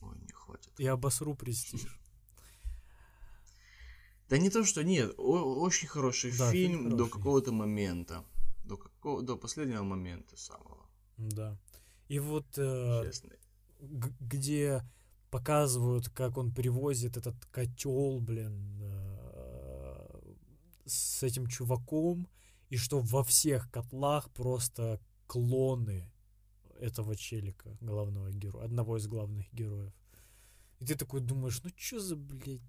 Ой, 0.00 0.18
не 0.26 0.32
хватит. 0.32 0.72
Я 0.78 0.92
обосру 0.94 1.34
престиж. 1.36 1.86
Да 4.28 4.38
не 4.38 4.50
то, 4.50 4.64
что 4.64 4.82
нет, 4.82 5.14
о- 5.16 5.60
очень 5.60 5.86
хороший 5.88 6.36
да, 6.36 6.50
фильм, 6.50 6.82
фильм 6.82 6.96
до 6.96 7.06
какого-то 7.06 7.52
момента. 7.52 8.24
До, 8.64 8.76
какого, 8.76 9.22
до 9.22 9.36
последнего 9.36 9.82
момента 9.84 10.36
самого. 10.36 10.84
Да. 11.16 11.56
И 12.08 12.18
вот 12.18 12.46
э, 12.58 13.10
г- 13.80 14.14
где 14.20 14.82
показывают, 15.30 16.08
как 16.08 16.38
он 16.38 16.52
перевозит 16.52 17.16
этот 17.16 17.36
котел, 17.46 18.20
блин, 18.20 18.78
э, 18.82 20.20
с 20.86 21.22
этим 21.22 21.46
чуваком, 21.46 22.28
и 22.70 22.76
что 22.76 23.00
во 23.00 23.22
всех 23.22 23.70
котлах 23.70 24.30
просто 24.30 25.00
клоны 25.26 26.10
этого 26.80 27.16
челика, 27.16 27.76
главного 27.80 28.30
героя, 28.30 28.64
одного 28.64 28.96
из 28.96 29.06
главных 29.06 29.52
героев. 29.52 29.92
И 30.80 30.84
ты 30.84 30.94
такой 30.94 31.20
думаешь, 31.20 31.60
ну 31.64 31.70
чё 31.70 31.98
за, 31.98 32.16
блядь, 32.16 32.62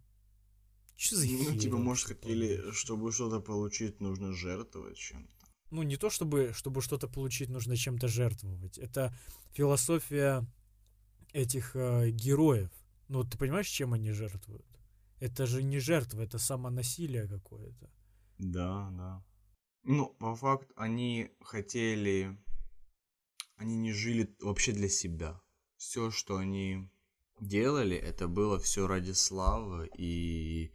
чё 0.95 1.15
за 1.15 1.27
Ну, 1.27 1.55
типа, 1.55 1.77
может, 1.77 2.07
хотели, 2.07 2.71
чтобы 2.71 3.11
что-то 3.11 3.39
получить, 3.39 3.99
нужно 4.01 4.33
жертвовать 4.33 4.97
чем-то. 4.97 5.33
Ну, 5.71 5.83
не 5.83 5.97
то, 5.97 6.09
чтобы, 6.09 6.51
чтобы 6.55 6.81
что-то 6.81 7.07
получить, 7.07 7.49
нужно 7.49 7.77
чем-то 7.77 8.07
жертвовать. 8.07 8.79
Это 8.79 9.15
философия 9.51 10.45
этих 11.33 11.75
э, 11.75 12.09
героев. 12.11 12.69
Ну, 13.07 13.23
ты 13.23 13.37
понимаешь, 13.37 13.67
чем 13.67 13.93
они 13.93 14.11
жертвуют? 14.11 14.65
Это 15.19 15.45
же 15.45 15.63
не 15.63 15.79
жертва, 15.79 16.21
это 16.21 16.39
самонасилие 16.39 17.27
какое-то. 17.27 17.89
Да, 18.37 18.89
да. 18.91 19.25
Ну, 19.83 20.15
по 20.19 20.35
факту, 20.35 20.73
они 20.77 21.29
хотели... 21.41 22.37
Они 23.57 23.75
не 23.75 23.91
жили 23.91 24.35
вообще 24.39 24.71
для 24.71 24.89
себя. 24.89 25.41
Все, 25.75 26.11
что 26.11 26.37
они 26.37 26.89
делали, 27.41 27.97
это 27.97 28.27
было 28.27 28.57
все 28.59 28.87
ради 28.87 29.11
славы 29.11 29.89
и 29.97 30.73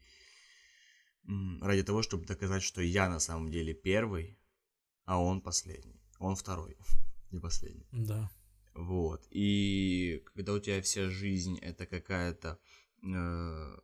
ради 1.63 1.83
того, 1.83 2.03
чтобы 2.03 2.27
доказать, 2.27 2.63
что 2.63 2.83
я 2.83 3.09
на 3.09 3.21
самом 3.21 3.51
деле 3.51 3.73
первый, 3.73 4.39
а 5.05 5.19
он 5.19 5.41
последний. 5.41 6.03
Он 6.19 6.37
второй, 6.37 6.77
не 7.31 7.41
последний. 7.41 7.87
Да. 7.93 8.31
Вот. 8.75 9.27
И 9.31 10.23
когда 10.35 10.55
у 10.55 10.59
тебя 10.59 10.83
вся 10.83 11.09
жизнь 11.09 11.59
это 11.59 11.87
какая-то 11.87 12.59
э, 13.03 13.77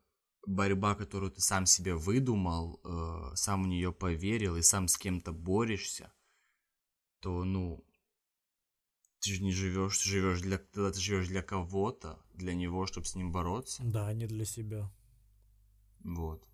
борьба, 0.46 0.94
которую 0.94 1.30
ты 1.30 1.40
сам 1.40 1.66
себе 1.66 1.94
выдумал, 1.94 2.80
э, 2.82 3.36
сам 3.36 3.64
в 3.64 3.68
нее 3.68 3.92
поверил 3.92 4.56
и 4.56 4.62
сам 4.62 4.88
с 4.88 4.96
кем-то 4.96 5.32
борешься, 5.32 6.12
то, 7.20 7.44
ну, 7.44 7.84
ты 9.20 9.34
же 9.34 9.42
не 9.42 9.52
живешь, 9.52 9.98
ты 9.98 10.08
живешь 10.08 10.40
для, 10.40 10.58
ты 10.58 10.92
живешь 10.94 11.28
для 11.28 11.42
кого-то, 11.42 12.18
для 12.34 12.54
него, 12.54 12.86
чтобы 12.86 13.06
с 13.06 13.14
ним 13.14 13.30
бороться. 13.30 13.82
Да, 13.84 14.12
не 14.12 14.26
для 14.26 14.44
себя. 14.44 14.90
Вот. 16.02 16.44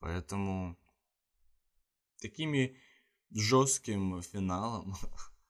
Поэтому 0.00 0.76
такими 2.18 2.76
жестким 3.30 4.22
финалом, 4.22 4.94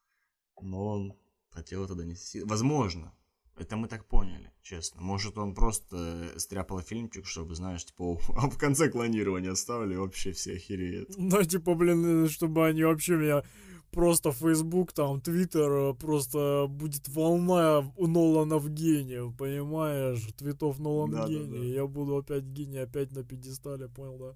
но 0.60 0.86
он 0.86 1.25
хотел 1.56 1.84
это 1.84 1.94
донести. 1.94 2.42
Возможно. 2.44 3.12
Это 3.58 3.76
мы 3.76 3.88
так 3.88 4.04
поняли, 4.04 4.52
честно. 4.62 5.00
Может, 5.00 5.38
он 5.38 5.54
просто 5.54 6.28
стряпал 6.36 6.80
фильмчик, 6.80 7.24
чтобы, 7.24 7.54
знаешь, 7.54 7.84
типа, 7.84 8.18
а 8.36 8.48
в 8.50 8.58
конце 8.58 8.90
клонирования 8.90 9.54
ставили, 9.54 9.96
вообще 9.96 10.32
все 10.32 10.56
охереют. 10.56 11.08
Ну, 11.16 11.42
типа, 11.42 11.74
блин, 11.74 12.28
чтобы 12.28 12.66
они 12.66 12.84
вообще 12.84 13.16
меня 13.16 13.42
просто 13.90 14.30
Facebook, 14.32 14.92
там, 14.92 15.20
Twitter, 15.20 15.92
э, 15.92 15.94
просто 15.94 16.66
будет 16.68 17.08
волна 17.08 17.90
у 17.96 18.06
Нолана 18.06 18.58
в 18.58 18.68
гении, 18.68 19.34
понимаешь? 19.38 20.20
Твитов 20.36 20.78
Нолан 20.78 21.10
да, 21.10 21.26
гений. 21.26 21.46
Да, 21.46 21.58
да. 21.58 21.64
Я 21.64 21.86
буду 21.86 22.16
опять 22.16 22.44
гений, 22.44 22.82
опять 22.82 23.12
на 23.12 23.24
пьедестале, 23.24 23.88
понял, 23.88 24.18
да? 24.18 24.34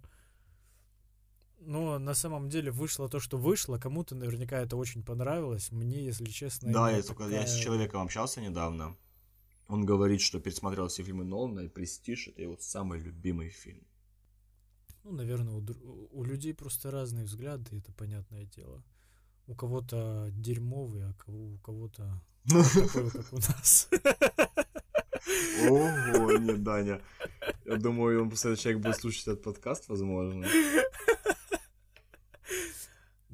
Но 1.60 1.98
на 1.98 2.14
самом 2.14 2.48
деле 2.48 2.70
вышло 2.70 3.08
то, 3.08 3.20
что 3.20 3.36
вышло. 3.36 3.78
Кому-то 3.78 4.14
наверняка 4.14 4.58
это 4.60 4.76
очень 4.76 5.02
понравилось. 5.02 5.70
Мне, 5.70 6.02
если 6.04 6.24
честно... 6.24 6.72
Да, 6.72 6.90
я, 6.90 7.02
такая... 7.02 7.30
я 7.30 7.46
с 7.46 7.54
человеком 7.54 8.02
общался 8.02 8.40
недавно. 8.40 8.96
Он 9.68 9.84
говорит, 9.84 10.20
что 10.20 10.40
пересмотрел 10.40 10.88
все 10.88 11.04
фильмы 11.04 11.24
Нолана, 11.24 11.60
и 11.60 11.68
«Престиж»— 11.68 12.28
это 12.28 12.42
его 12.42 12.56
самый 12.58 12.98
любимый 12.98 13.50
фильм. 13.50 13.86
Ну, 15.04 15.12
наверное, 15.12 15.54
у, 15.54 16.08
у 16.10 16.24
людей 16.24 16.54
просто 16.54 16.90
разные 16.90 17.24
взгляды, 17.24 17.78
это 17.78 17.92
понятное 17.92 18.44
дело. 18.46 18.82
У 19.46 19.54
кого-то 19.54 20.28
дерьмовый, 20.32 21.04
а 21.04 21.14
у 21.26 21.58
кого-то 21.58 22.20
такой, 22.48 23.10
как 23.10 23.32
у 23.32 23.36
нас. 23.36 23.88
Ого, 25.68 26.38
не, 26.38 26.54
Даня. 26.54 27.00
Я 27.64 27.76
думаю, 27.76 28.22
он 28.22 28.28
просто 28.28 28.48
этот 28.50 28.60
человек 28.60 28.82
будет 28.82 28.96
слушать 28.96 29.22
этот 29.28 29.42
подкаст, 29.42 29.88
возможно. 29.88 30.46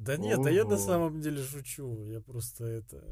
Да 0.07 0.17
нет, 0.17 0.45
а 0.45 0.51
я 0.51 0.65
на 0.65 0.77
самом 0.77 1.21
деле 1.21 1.43
шучу. 1.43 2.03
Я 2.05 2.21
просто 2.21 2.65
это 2.65 3.03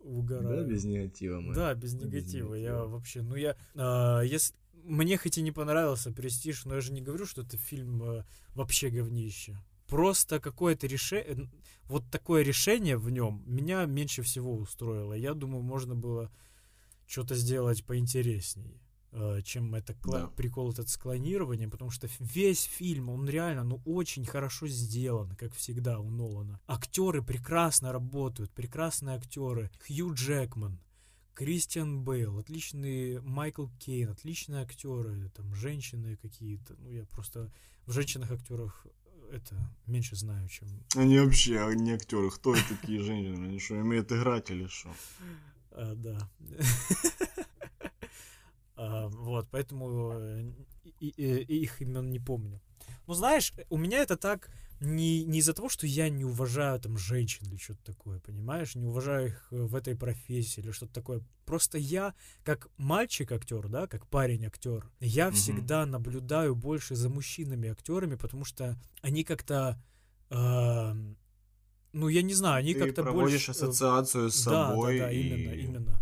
угораю. 0.00 0.64
Да, 0.64 0.70
без 0.70 0.84
негатива 0.84 1.40
мы. 1.40 1.54
Да, 1.54 1.74
без 1.74 1.94
негатива. 1.94 2.54
Без 2.54 2.62
я 2.62 2.84
вообще, 2.84 3.22
ну 3.22 3.34
я, 3.34 3.56
а, 3.74 4.22
если 4.22 4.54
мне 4.84 5.18
хоть 5.18 5.38
и 5.38 5.42
не 5.42 5.52
понравился 5.52 6.12
Престиж, 6.12 6.64
но 6.64 6.76
я 6.76 6.80
же 6.80 6.92
не 6.92 7.02
говорю, 7.02 7.26
что 7.26 7.42
это 7.42 7.56
фильм 7.56 8.02
а, 8.02 8.24
вообще 8.54 8.90
говнище. 8.90 9.58
Просто 9.86 10.40
какое-то 10.40 10.86
решение, 10.86 11.50
вот 11.86 12.04
такое 12.10 12.42
решение 12.42 12.96
в 12.96 13.10
нем 13.10 13.42
меня 13.46 13.84
меньше 13.86 14.22
всего 14.22 14.54
устроило. 14.56 15.14
Я 15.14 15.34
думаю, 15.34 15.62
можно 15.62 15.94
было 15.94 16.30
что-то 17.06 17.34
сделать 17.34 17.84
поинтереснее. 17.84 18.80
Э, 19.10 19.40
чем 19.42 19.74
это 19.74 19.96
да. 20.04 20.26
прикол 20.26 20.70
этот 20.70 20.90
с 20.90 20.98
клонированием, 20.98 21.70
потому 21.70 21.90
что 21.90 22.08
весь 22.18 22.64
фильм, 22.64 23.08
он 23.08 23.26
реально, 23.26 23.64
ну, 23.64 23.80
очень 23.86 24.26
хорошо 24.26 24.68
сделан, 24.68 25.34
как 25.34 25.54
всегда 25.54 25.98
у 25.98 26.10
Нолана. 26.10 26.60
Актеры 26.66 27.22
прекрасно 27.22 27.90
работают, 27.90 28.50
прекрасные 28.52 29.16
актеры. 29.16 29.70
Хью 29.86 30.12
Джекман, 30.12 30.78
Кристиан 31.32 32.04
Бейл, 32.04 32.38
отличный 32.38 33.22
Майкл 33.22 33.68
Кейн, 33.78 34.10
отличные 34.10 34.62
актеры, 34.62 35.30
там 35.30 35.54
женщины 35.54 36.16
какие-то. 36.16 36.74
Ну, 36.78 36.90
я 36.90 37.06
просто 37.06 37.50
в 37.86 37.92
женщинах 37.92 38.30
актерах 38.30 38.86
это 39.32 39.54
меньше 39.86 40.16
знаю, 40.16 40.48
чем. 40.48 40.68
Они 40.94 41.18
вообще 41.18 41.60
а 41.60 41.72
не 41.74 41.92
актеры. 41.92 42.30
Кто 42.30 42.54
такие 42.68 43.00
женщины? 43.00 43.46
Они 43.46 43.58
что, 43.58 43.74
умеют 43.74 44.12
играть 44.12 44.50
или 44.50 44.66
что? 44.66 44.90
А, 45.70 45.94
да. 45.94 46.28
А, 48.78 49.08
вот, 49.08 49.48
поэтому 49.50 50.12
э, 50.14 50.52
и, 51.00 51.08
и, 51.08 51.42
и 51.42 51.62
их 51.62 51.82
имен 51.82 52.12
не 52.12 52.20
помню. 52.20 52.60
Ну, 53.08 53.14
знаешь, 53.14 53.52
у 53.70 53.76
меня 53.76 53.98
это 53.98 54.16
так 54.16 54.50
не, 54.80 55.24
не 55.24 55.40
из-за 55.40 55.52
того, 55.52 55.68
что 55.68 55.84
я 55.86 56.08
не 56.08 56.24
уважаю 56.24 56.78
там 56.78 56.96
женщин 56.96 57.44
или 57.48 57.56
что-то 57.56 57.92
такое, 57.92 58.20
понимаешь, 58.20 58.76
не 58.76 58.86
уважаю 58.86 59.28
их 59.28 59.48
э, 59.50 59.62
в 59.62 59.74
этой 59.74 59.96
профессии 59.96 60.60
или 60.60 60.70
что-то 60.70 60.92
такое. 60.92 61.22
Просто 61.44 61.76
я, 61.76 62.14
как 62.44 62.68
мальчик-актер, 62.76 63.68
да, 63.68 63.88
как 63.88 64.06
парень-актер, 64.06 64.88
я 65.00 65.28
mm-hmm. 65.28 65.32
всегда 65.32 65.84
наблюдаю 65.84 66.54
больше 66.54 66.94
за 66.94 67.08
мужчинами-актерами, 67.08 68.14
потому 68.14 68.44
что 68.44 68.80
они 69.02 69.24
как-то... 69.24 69.82
Э, 70.30 70.92
ну, 71.92 72.06
я 72.06 72.22
не 72.22 72.34
знаю, 72.34 72.60
они 72.60 72.74
Ты 72.74 72.80
как-то 72.80 73.02
проводишь 73.02 73.46
больше... 73.46 73.50
ассоциацию 73.50 74.30
с 74.30 74.36
собой. 74.36 74.98
Да, 74.98 75.06
да, 75.06 75.10
да, 75.10 75.12
и... 75.12 75.22
именно, 75.22 75.54
именно. 75.54 75.97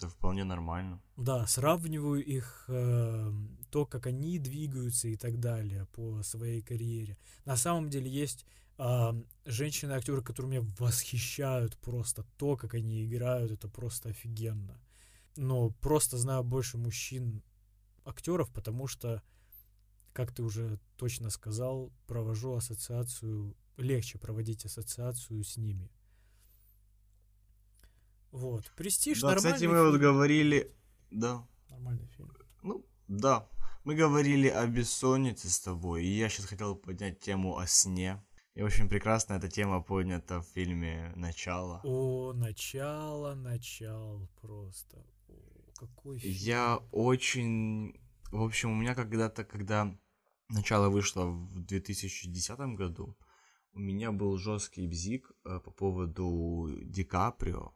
Это 0.00 0.08
вполне 0.08 0.44
нормально. 0.44 1.02
Да, 1.18 1.46
сравниваю 1.46 2.24
их 2.24 2.64
э, 2.68 3.32
то, 3.70 3.84
как 3.84 4.06
они 4.06 4.38
двигаются 4.38 5.08
и 5.08 5.16
так 5.16 5.38
далее 5.38 5.84
по 5.92 6.22
своей 6.22 6.62
карьере. 6.62 7.18
На 7.44 7.56
самом 7.56 7.90
деле 7.90 8.10
есть 8.10 8.46
э, 8.78 9.12
женщины-актеры, 9.44 10.22
которые 10.22 10.52
меня 10.52 10.70
восхищают 10.78 11.76
просто. 11.76 12.24
То, 12.38 12.56
как 12.56 12.72
они 12.72 13.04
играют, 13.04 13.50
это 13.52 13.68
просто 13.68 14.08
офигенно. 14.08 14.80
Но 15.36 15.68
просто 15.68 16.16
знаю 16.16 16.44
больше 16.44 16.78
мужчин 16.78 17.42
актеров, 18.06 18.50
потому 18.50 18.86
что, 18.86 19.22
как 20.14 20.32
ты 20.32 20.42
уже 20.42 20.80
точно 20.96 21.28
сказал, 21.28 21.92
провожу 22.06 22.54
ассоциацию, 22.54 23.54
легче 23.76 24.18
проводить 24.18 24.64
ассоциацию 24.64 25.44
с 25.44 25.58
ними. 25.58 25.90
Вот. 28.32 28.70
Престиж 28.76 29.20
да, 29.20 29.34
кстати, 29.34 29.64
мы 29.64 29.74
фильм. 29.74 29.90
вот 29.90 30.00
говорили... 30.00 30.72
Да. 31.10 31.46
Нормальный 31.68 32.06
фильм. 32.16 32.32
Ну, 32.62 32.86
да. 33.08 33.48
Мы 33.84 33.94
говорили 33.94 34.48
о 34.48 34.66
бессоннице 34.66 35.48
с 35.48 35.58
тобой, 35.60 36.04
и 36.04 36.18
я 36.18 36.28
сейчас 36.28 36.46
хотел 36.46 36.76
поднять 36.76 37.20
тему 37.20 37.58
о 37.58 37.66
сне. 37.66 38.22
И 38.54 38.62
очень 38.62 38.88
прекрасно 38.88 39.34
эта 39.34 39.48
тема 39.48 39.80
поднята 39.80 40.40
в 40.40 40.46
фильме 40.46 41.12
«Начало». 41.16 41.80
О, 41.84 42.32
начало, 42.32 43.34
начало 43.34 44.28
просто. 44.40 44.98
О, 45.28 45.72
какой 45.74 46.18
фильм. 46.18 46.34
Я 46.34 46.76
очень... 46.92 47.94
В 48.30 48.42
общем, 48.42 48.72
у 48.72 48.74
меня 48.74 48.94
когда-то, 48.94 49.44
когда 49.44 49.96
«Начало» 50.48 50.88
вышло 50.88 51.26
в 51.26 51.64
2010 51.64 52.58
году, 52.76 53.16
у 53.72 53.78
меня 53.78 54.12
был 54.12 54.36
жесткий 54.36 54.86
бзик 54.86 55.30
э, 55.44 55.60
по 55.60 55.70
поводу 55.70 56.68
Ди 56.82 57.04
Каприо. 57.04 57.72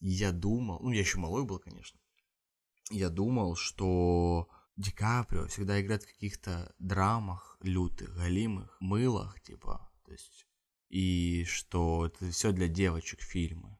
Я 0.00 0.32
думал, 0.32 0.80
ну 0.80 0.90
я 0.90 1.00
еще 1.00 1.18
малой 1.18 1.44
был, 1.44 1.58
конечно, 1.58 2.00
я 2.90 3.08
думал, 3.10 3.54
что 3.54 4.48
Ди 4.76 4.90
Каприо 4.90 5.46
всегда 5.46 5.80
играет 5.80 6.02
в 6.02 6.12
каких-то 6.12 6.74
драмах 6.78 7.58
лютых, 7.60 8.14
галимых, 8.16 8.76
мылах, 8.80 9.40
типа, 9.42 9.92
то 10.04 10.12
есть, 10.12 10.46
и 10.88 11.44
что 11.44 12.06
это 12.06 12.30
все 12.30 12.52
для 12.52 12.66
девочек 12.66 13.20
фильмы. 13.20 13.78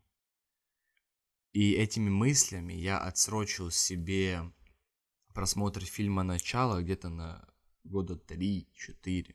И 1.53 1.73
этими 1.73 2.09
мыслями 2.09 2.75
я 2.75 2.99
отсрочил 2.99 3.71
себе 3.71 4.53
просмотр 5.35 5.81
фильма 5.85 6.23
«Начало» 6.23 6.83
где-то 6.83 7.09
на 7.09 7.49
года 7.83 8.15
3-4. 8.15 9.35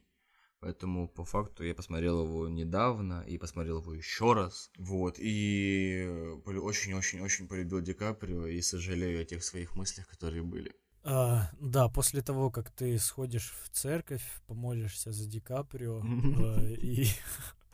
Поэтому 0.65 1.07
по 1.07 1.23
факту 1.23 1.63
я 1.63 1.75
посмотрел 1.75 2.23
его 2.23 2.49
недавно 2.49 3.23
и 3.27 3.37
посмотрел 3.37 3.81
его 3.81 3.93
еще 3.93 4.33
раз. 4.33 4.71
Вот. 4.79 5.17
И 5.19 6.09
очень-очень-очень 6.43 7.47
полюбил 7.47 7.81
Ди 7.81 7.93
Каприо 7.93 8.47
и 8.47 8.59
сожалею 8.61 9.21
о 9.21 9.25
тех 9.25 9.43
своих 9.43 9.75
мыслях, 9.75 10.07
которые 10.07 10.41
были. 10.41 10.73
А, 11.03 11.51
да, 11.59 11.87
после 11.87 12.23
того, 12.23 12.49
как 12.49 12.71
ты 12.71 12.97
сходишь 12.97 13.53
в 13.63 13.69
церковь, 13.69 14.23
помолишься 14.47 15.11
за 15.11 15.27
Ди 15.27 15.39
Каприо 15.39 16.01
э, 16.03 16.73
и 16.81 17.09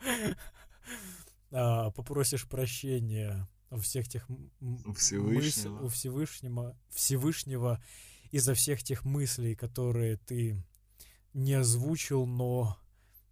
а, 1.50 1.92
попросишь 1.92 2.46
прощения 2.46 3.48
у 3.70 3.78
всех 3.78 4.06
тех 4.06 4.28
Всевышнего. 4.98 5.82
у 5.82 5.88
Всевышнего, 5.88 6.76
Всевышнего 6.90 7.82
из-за 8.32 8.52
всех 8.52 8.82
тех 8.82 9.06
мыслей, 9.06 9.54
которые 9.54 10.18
ты 10.18 10.62
не 11.34 11.54
озвучил, 11.54 12.26
но 12.26 12.76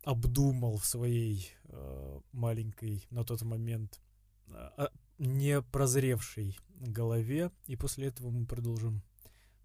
обдумал 0.05 0.79
в 0.79 0.87
своей 0.87 1.53
э, 1.65 2.21
маленькой 2.33 3.07
на 3.11 3.25
тот 3.25 3.43
момент 3.43 4.01
э, 4.49 4.89
не 5.19 5.63
прозревшей 5.63 6.59
голове. 6.81 7.51
И 7.67 7.77
после 7.77 8.07
этого 8.07 8.31
мы 8.31 8.47
продолжим 8.47 9.03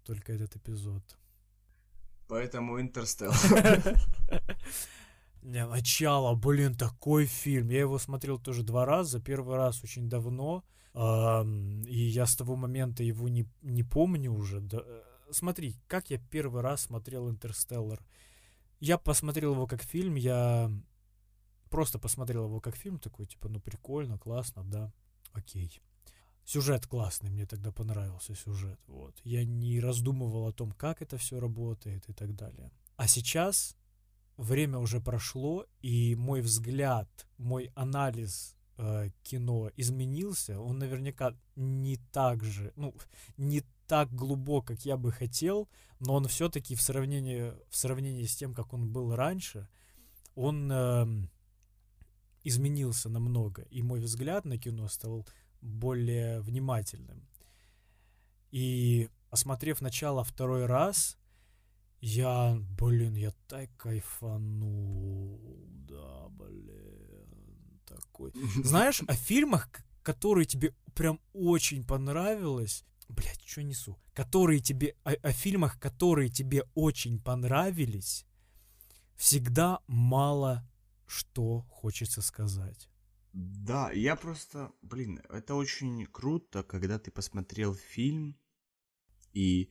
только 0.04 0.32
этот 0.32 0.56
эпизод. 0.56 1.02
Поэтому 2.28 2.80
Интерстеллар. 2.80 3.36
Не, 5.42 5.64
начало, 5.64 6.34
блин, 6.34 6.74
такой 6.74 7.26
фильм. 7.26 7.68
Я 7.68 7.80
его 7.80 7.98
смотрел 7.98 8.38
тоже 8.38 8.64
два 8.64 8.84
раза. 8.84 9.20
Первый 9.20 9.56
раз 9.56 9.84
очень 9.84 10.08
давно. 10.08 10.64
И 10.94 11.98
я 11.98 12.26
с 12.26 12.34
того 12.34 12.56
момента 12.56 13.04
его 13.04 13.28
не, 13.28 13.46
не 13.62 13.84
помню 13.84 14.32
уже. 14.32 14.60
Смотри, 15.30 15.76
как 15.86 16.10
я 16.10 16.18
первый 16.18 16.62
раз 16.62 16.82
смотрел 16.82 17.30
Интерстеллар. 17.30 18.00
Я 18.80 18.98
посмотрел 18.98 19.52
его 19.52 19.66
как 19.66 19.82
фильм, 19.82 20.14
я 20.14 20.70
просто 21.70 21.98
посмотрел 21.98 22.44
его 22.44 22.60
как 22.60 22.76
фильм, 22.76 22.98
такой, 22.98 23.26
типа, 23.26 23.48
ну 23.48 23.60
прикольно, 23.60 24.18
классно, 24.18 24.64
да, 24.64 24.92
окей. 25.32 25.80
Сюжет 26.44 26.86
классный, 26.86 27.30
мне 27.30 27.46
тогда 27.46 27.72
понравился 27.72 28.34
сюжет, 28.34 28.78
вот. 28.86 29.18
Я 29.24 29.44
не 29.44 29.80
раздумывал 29.80 30.46
о 30.46 30.52
том, 30.52 30.72
как 30.72 31.02
это 31.02 31.16
все 31.16 31.40
работает 31.40 32.08
и 32.08 32.12
так 32.12 32.36
далее. 32.36 32.70
А 32.96 33.08
сейчас 33.08 33.76
время 34.36 34.78
уже 34.78 35.00
прошло, 35.00 35.66
и 35.82 36.14
мой 36.14 36.40
взгляд, 36.40 37.08
мой 37.38 37.72
анализ 37.74 38.54
э, 38.78 39.10
кино 39.22 39.70
изменился. 39.76 40.60
Он 40.60 40.78
наверняка 40.78 41.34
не 41.56 41.96
так 42.12 42.44
же, 42.44 42.72
ну, 42.76 42.94
не 43.36 43.62
так 43.86 44.12
глубок, 44.12 44.66
как 44.66 44.84
я 44.84 44.96
бы 44.96 45.12
хотел, 45.12 45.68
но 46.00 46.14
он 46.14 46.26
все-таки 46.28 46.74
в 46.74 46.82
сравнении, 46.82 47.52
в 47.68 47.76
сравнении 47.76 48.24
с 48.24 48.36
тем, 48.36 48.54
как 48.54 48.72
он 48.72 48.90
был 48.90 49.14
раньше, 49.14 49.68
он 50.34 50.70
э, 50.70 51.06
изменился 52.44 53.08
намного. 53.08 53.62
И 53.62 53.82
мой 53.82 54.00
взгляд 54.00 54.44
на 54.44 54.58
кино 54.58 54.88
стал 54.88 55.26
более 55.60 56.40
внимательным. 56.40 57.26
И 58.50 59.08
осмотрев 59.30 59.80
начало 59.80 60.22
второй 60.24 60.66
раз, 60.66 61.18
я, 62.00 62.58
блин, 62.78 63.14
я 63.14 63.32
так 63.48 63.68
кайфанул. 63.76 65.40
Да, 65.88 66.28
блин, 66.28 67.80
такой. 67.84 68.32
Знаешь, 68.64 69.02
о 69.06 69.14
фильмах, 69.14 69.68
которые 70.02 70.46
тебе 70.46 70.74
прям 70.94 71.20
очень 71.32 71.84
понравилось, 71.84 72.84
блядь, 73.08 73.42
что 73.44 73.62
несу, 73.62 73.98
которые 74.14 74.60
тебе, 74.60 74.94
о, 75.04 75.12
о 75.12 75.32
фильмах, 75.32 75.78
которые 75.78 76.28
тебе 76.28 76.64
очень 76.74 77.20
понравились, 77.20 78.26
всегда 79.16 79.80
мало 79.86 80.68
что 81.06 81.62
хочется 81.70 82.22
сказать. 82.22 82.88
Да, 83.32 83.92
я 83.92 84.16
просто, 84.16 84.72
блин, 84.82 85.20
это 85.28 85.54
очень 85.54 86.06
круто, 86.06 86.62
когда 86.62 86.98
ты 86.98 87.10
посмотрел 87.10 87.74
фильм 87.74 88.36
и 89.32 89.70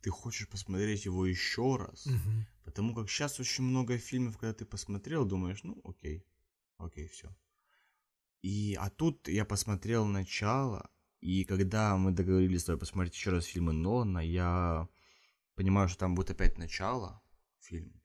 ты 0.00 0.10
хочешь 0.10 0.48
посмотреть 0.48 1.04
его 1.04 1.26
еще 1.26 1.76
раз, 1.76 2.06
Мгм. 2.06 2.46
потому 2.64 2.94
как 2.94 3.10
сейчас 3.10 3.40
очень 3.40 3.64
много 3.64 3.98
фильмов, 3.98 4.38
когда 4.38 4.54
ты 4.54 4.64
посмотрел, 4.64 5.26
думаешь, 5.26 5.62
ну, 5.64 5.80
окей, 5.84 6.24
окей, 6.78 7.08
все. 7.08 7.28
И, 8.42 8.74
а 8.80 8.88
тут 8.88 9.28
я 9.28 9.44
посмотрел 9.44 10.06
начало, 10.06 10.88
и 11.20 11.44
когда 11.44 11.96
мы 11.96 12.12
договорились 12.12 12.62
с 12.62 12.64
тобой 12.64 12.80
посмотреть 12.80 13.14
еще 13.14 13.30
раз 13.30 13.44
фильмы 13.44 13.72
Нолана, 13.72 14.18
я 14.18 14.88
понимаю, 15.54 15.88
что 15.88 15.98
там 15.98 16.14
будет 16.14 16.30
опять 16.30 16.58
начало 16.58 17.22
фильм. 17.60 18.00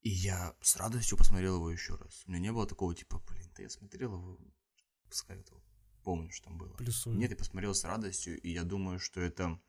И 0.00 0.10
я 0.10 0.56
с 0.60 0.76
радостью 0.76 1.16
посмотрел 1.16 1.56
его 1.56 1.70
еще 1.70 1.94
раз. 1.94 2.24
У 2.26 2.30
меня 2.30 2.40
не 2.40 2.52
было 2.52 2.66
такого 2.66 2.94
типа, 2.94 3.22
блин, 3.28 3.48
да 3.56 3.62
я 3.62 3.70
смотрел 3.70 4.14
его, 4.14 4.38
пускай 5.04 5.38
это 5.38 5.54
помню, 6.02 6.30
что 6.32 6.46
там 6.46 6.58
было. 6.58 6.74
Плюсую. 6.74 7.16
Нет, 7.16 7.30
я 7.30 7.36
посмотрел 7.36 7.74
с 7.74 7.84
радостью, 7.84 8.40
и 8.40 8.50
я 8.50 8.64
думаю, 8.64 8.98
что 8.98 9.20
это 9.20 9.60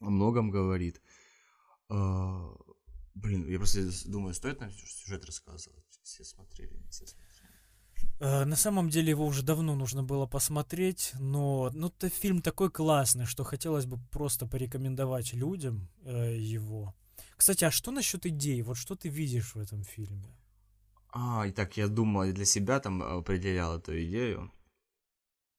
о 0.00 0.10
многом 0.10 0.50
говорит. 0.50 1.02
А, 1.88 2.54
блин, 3.14 3.46
я 3.46 3.58
просто 3.58 3.82
думаю, 4.08 4.34
стоит 4.34 4.60
нам 4.60 4.70
сюжет 4.70 5.24
рассказывать. 5.26 6.00
Все 6.02 6.24
смотрели, 6.24 6.82
все 6.90 7.06
смотрели. 7.06 7.25
Э, 8.18 8.44
на 8.44 8.56
самом 8.56 8.88
деле 8.88 9.10
его 9.10 9.26
уже 9.26 9.42
давно 9.42 9.74
нужно 9.74 10.02
было 10.02 10.26
посмотреть, 10.26 11.12
но 11.18 11.70
ну, 11.74 11.88
это 11.88 12.08
фильм 12.08 12.40
такой 12.40 12.70
классный, 12.70 13.26
что 13.26 13.44
хотелось 13.44 13.86
бы 13.86 13.98
просто 14.10 14.46
порекомендовать 14.46 15.34
людям 15.34 15.88
э, 16.04 16.36
его. 16.38 16.94
Кстати, 17.36 17.64
а 17.64 17.70
что 17.70 17.90
насчет 17.90 18.26
идей? 18.26 18.62
Вот 18.62 18.76
что 18.76 18.94
ты 18.94 19.08
видишь 19.08 19.54
в 19.54 19.58
этом 19.58 19.84
фильме? 19.84 20.34
А, 21.10 21.46
и 21.46 21.52
так 21.52 21.76
я 21.76 21.88
думал, 21.88 22.32
для 22.32 22.44
себя 22.44 22.80
там 22.80 23.02
определял 23.02 23.78
эту 23.78 23.92
идею. 24.04 24.52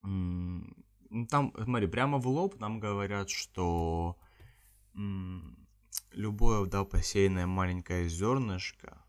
Ну, 0.03 1.25
Там, 1.29 1.53
смотри, 1.63 1.87
прямо 1.87 2.17
в 2.17 2.27
лоб 2.27 2.59
нам 2.59 2.79
говорят, 2.79 3.29
что 3.29 4.17
любое, 6.11 6.65
да, 6.65 6.83
посеянное 6.83 7.47
маленькое 7.47 8.09
зернышко 8.09 9.06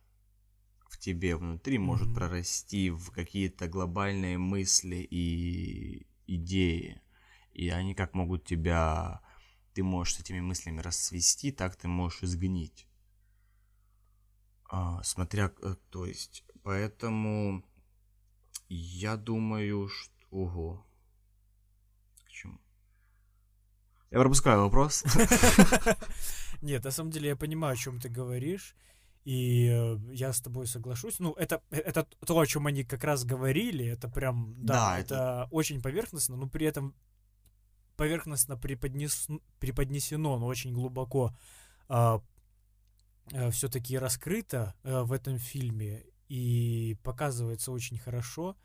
в 0.89 0.99
тебе 0.99 1.37
внутри 1.37 1.79
может 1.79 2.09
Мгм. 2.09 2.15
прорасти 2.15 2.91
в 2.91 3.11
какие-то 3.11 3.69
глобальные 3.69 4.39
мысли 4.39 4.97
и 4.97 6.07
идеи. 6.27 7.01
И 7.53 7.69
они 7.69 7.95
как 7.95 8.15
могут 8.15 8.45
тебя... 8.45 9.21
Ты 9.75 9.83
можешь 9.85 10.17
с 10.17 10.21
этими 10.21 10.41
мыслями 10.41 10.81
расцвести, 10.81 11.53
так 11.53 11.77
ты 11.77 11.87
можешь 11.89 12.23
изгнить. 12.23 12.89
А, 14.71 15.03
смотря, 15.03 15.53
э, 15.63 15.77
то 15.91 16.05
есть, 16.05 16.45
поэтому 16.63 17.65
я 18.69 19.17
думаю, 19.17 19.89
что... 19.89 20.13
Ого. 20.31 20.87
К 22.25 22.29
чему? 22.31 22.61
Я 24.11 24.19
пропускаю 24.19 24.61
вопрос. 24.61 25.05
Нет, 26.63 26.85
на 26.85 26.91
самом 26.91 27.11
деле 27.11 27.29
я 27.29 27.37
понимаю, 27.37 27.75
о 27.75 27.77
чем 27.77 28.01
ты 28.01 28.09
говоришь, 28.09 28.75
и 29.29 29.69
э, 29.71 29.99
я 30.15 30.33
с 30.33 30.41
тобой 30.41 30.67
соглашусь. 30.67 31.19
Ну, 31.19 31.35
это, 31.35 31.61
это 31.69 32.05
то, 32.05 32.39
о 32.39 32.47
чем 32.47 32.67
они 32.67 32.83
как 32.83 33.05
раз 33.05 33.25
говорили, 33.25 33.85
это 33.85 34.09
прям, 34.09 34.55
да, 34.57 34.75
Да, 34.75 34.99
это, 34.99 35.49
очень 35.51 35.83
поверхностно, 35.83 36.37
но 36.37 36.49
при 36.49 36.65
этом 36.67 36.95
поверхностно 37.97 38.57
преподнес, 38.57 39.29
преподнесено, 39.59 40.39
но 40.39 40.47
очень 40.47 40.73
глубоко 40.73 41.37
все-таки 43.51 43.99
раскрыто 43.99 44.75
э, 44.83 45.03
в 45.03 45.13
этом 45.13 45.37
фильме, 45.37 46.07
и 46.31 46.97
показывается 47.03 47.71
очень 47.71 47.99
хорошо, 47.99 48.57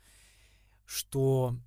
что 0.86 1.58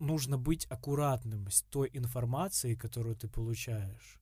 нужно 0.00 0.36
быть 0.36 0.66
аккуратным 0.66 1.48
с 1.48 1.62
той 1.62 1.88
информацией, 1.92 2.74
которую 2.74 3.14
ты 3.14 3.28
получаешь. 3.28 4.20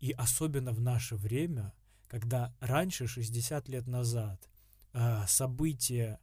И 0.00 0.10
особенно 0.10 0.72
в 0.72 0.80
наше 0.80 1.14
время, 1.14 1.72
когда 2.10 2.52
раньше, 2.60 3.06
60 3.06 3.68
лет 3.68 3.86
назад, 3.86 4.50
э, 4.92 5.22
события 5.28 6.18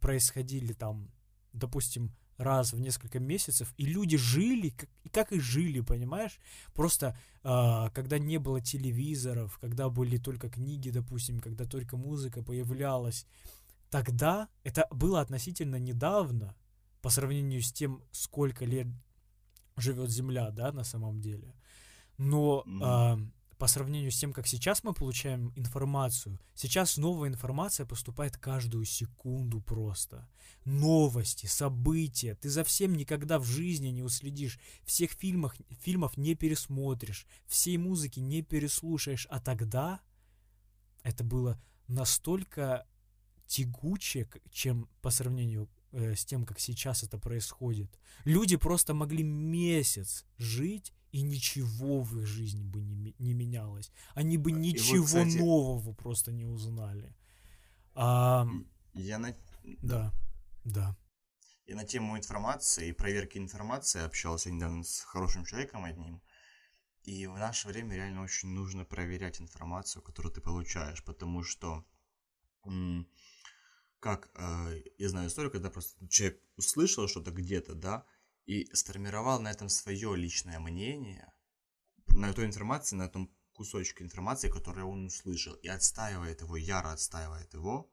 происходили 0.00 0.74
там, 0.74 1.10
допустим, 1.54 2.14
раз 2.36 2.72
в 2.72 2.78
несколько 2.78 3.18
месяцев, 3.18 3.72
и 3.78 3.86
люди 3.86 4.18
жили, 4.18 4.68
как, 4.68 4.90
и 5.04 5.08
как 5.08 5.32
и 5.32 5.40
жили, 5.40 5.80
понимаешь? 5.80 6.38
Просто 6.74 7.16
э, 7.42 7.90
когда 7.94 8.18
не 8.18 8.38
было 8.38 8.60
телевизоров, 8.60 9.58
когда 9.58 9.88
были 9.88 10.18
только 10.18 10.50
книги, 10.50 10.90
допустим, 10.90 11.40
когда 11.40 11.64
только 11.64 11.96
музыка 11.96 12.42
появлялась, 12.42 13.26
тогда 13.90 14.48
это 14.62 14.86
было 14.90 15.22
относительно 15.22 15.76
недавно, 15.76 16.54
по 17.00 17.08
сравнению 17.08 17.62
с 17.62 17.72
тем, 17.72 18.02
сколько 18.12 18.66
лет 18.66 18.88
живет 19.76 20.10
Земля, 20.10 20.50
да, 20.50 20.70
на 20.72 20.84
самом 20.84 21.20
деле. 21.20 21.54
Но 22.18 22.64
э, 22.66 23.16
по 23.58 23.66
сравнению 23.66 24.12
с 24.12 24.18
тем, 24.18 24.32
как 24.32 24.46
сейчас 24.46 24.84
мы 24.84 24.94
получаем 24.94 25.52
информацию, 25.56 26.38
сейчас 26.54 26.96
новая 26.96 27.28
информация 27.28 27.86
поступает 27.86 28.36
каждую 28.36 28.84
секунду 28.84 29.60
просто. 29.60 30.28
Новости, 30.64 31.46
события. 31.46 32.36
Ты 32.36 32.50
за 32.50 32.62
всем 32.62 32.94
никогда 32.94 33.38
в 33.40 33.44
жизни 33.44 33.88
не 33.88 34.02
уследишь. 34.02 34.60
Всех 34.84 35.10
фильмах, 35.10 35.56
фильмов 35.80 36.16
не 36.16 36.36
пересмотришь. 36.36 37.26
Всей 37.46 37.78
музыки 37.78 38.20
не 38.20 38.42
переслушаешь. 38.42 39.26
А 39.28 39.40
тогда 39.40 40.00
это 41.02 41.24
было 41.24 41.60
настолько 41.88 42.86
тягуче, 43.46 44.28
чем 44.52 44.88
по 45.02 45.10
сравнению 45.10 45.68
э, 45.90 46.14
с 46.14 46.24
тем, 46.24 46.44
как 46.44 46.60
сейчас 46.60 47.02
это 47.02 47.18
происходит. 47.18 47.98
Люди 48.24 48.56
просто 48.56 48.94
могли 48.94 49.24
месяц 49.24 50.26
жить, 50.36 50.92
и 51.18 51.22
ничего 51.22 52.02
в 52.02 52.20
их 52.20 52.26
жизни 52.26 52.62
бы 52.62 52.80
не, 52.80 53.14
не 53.18 53.34
менялось. 53.34 53.90
Они 54.14 54.38
бы 54.38 54.52
вот, 54.52 54.60
ничего 54.60 55.04
кстати- 55.04 55.36
нового 55.38 55.92
просто 55.92 56.32
не 56.32 56.44
узнали. 56.44 57.14
А, 57.94 58.46
Я 58.94 59.18
на... 59.18 59.34
да, 59.82 60.14
да. 60.64 60.96
Я 61.66 61.74
на 61.76 61.84
тему 61.84 62.16
информации 62.16 62.88
и 62.88 62.92
проверки 62.92 63.36
информации 63.38 64.00
общался 64.00 64.50
недавно 64.50 64.84
с 64.84 65.00
хорошим 65.00 65.44
человеком 65.44 65.84
одним. 65.84 66.22
И 67.02 67.26
в 67.26 67.36
наше 67.38 67.68
время 67.68 67.96
реально 67.96 68.22
очень 68.22 68.50
нужно 68.50 68.84
проверять 68.84 69.40
информацию, 69.40 70.02
которую 70.02 70.32
ты 70.32 70.40
получаешь, 70.40 71.02
потому 71.04 71.42
что, 71.42 71.84
как, 74.00 74.30
э, 74.34 74.82
я 74.98 75.08
знаю 75.08 75.28
историю, 75.28 75.50
когда 75.50 75.70
просто 75.70 76.06
человек 76.08 76.40
услышал 76.56 77.08
что-то 77.08 77.30
где-то, 77.32 77.74
да, 77.74 78.04
и 78.48 78.66
сформировал 78.74 79.40
на 79.40 79.50
этом 79.50 79.68
свое 79.68 80.16
личное 80.16 80.58
мнение, 80.58 81.30
на 82.06 82.32
той 82.32 82.46
информации, 82.46 82.96
на 82.96 83.08
том 83.08 83.30
кусочке 83.52 84.02
информации, 84.02 84.48
который 84.48 84.84
он 84.84 85.04
услышал, 85.04 85.54
и 85.56 85.68
отстаивает 85.68 86.40
его, 86.40 86.56
яро 86.56 86.92
отстаивает 86.92 87.52
его, 87.52 87.92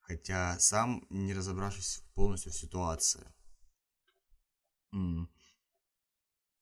хотя 0.00 0.58
сам 0.58 1.06
не 1.08 1.32
разобравшись 1.32 2.02
полностью 2.14 2.52
в 2.52 2.56
ситуации. 2.56 3.32
У 4.92 5.26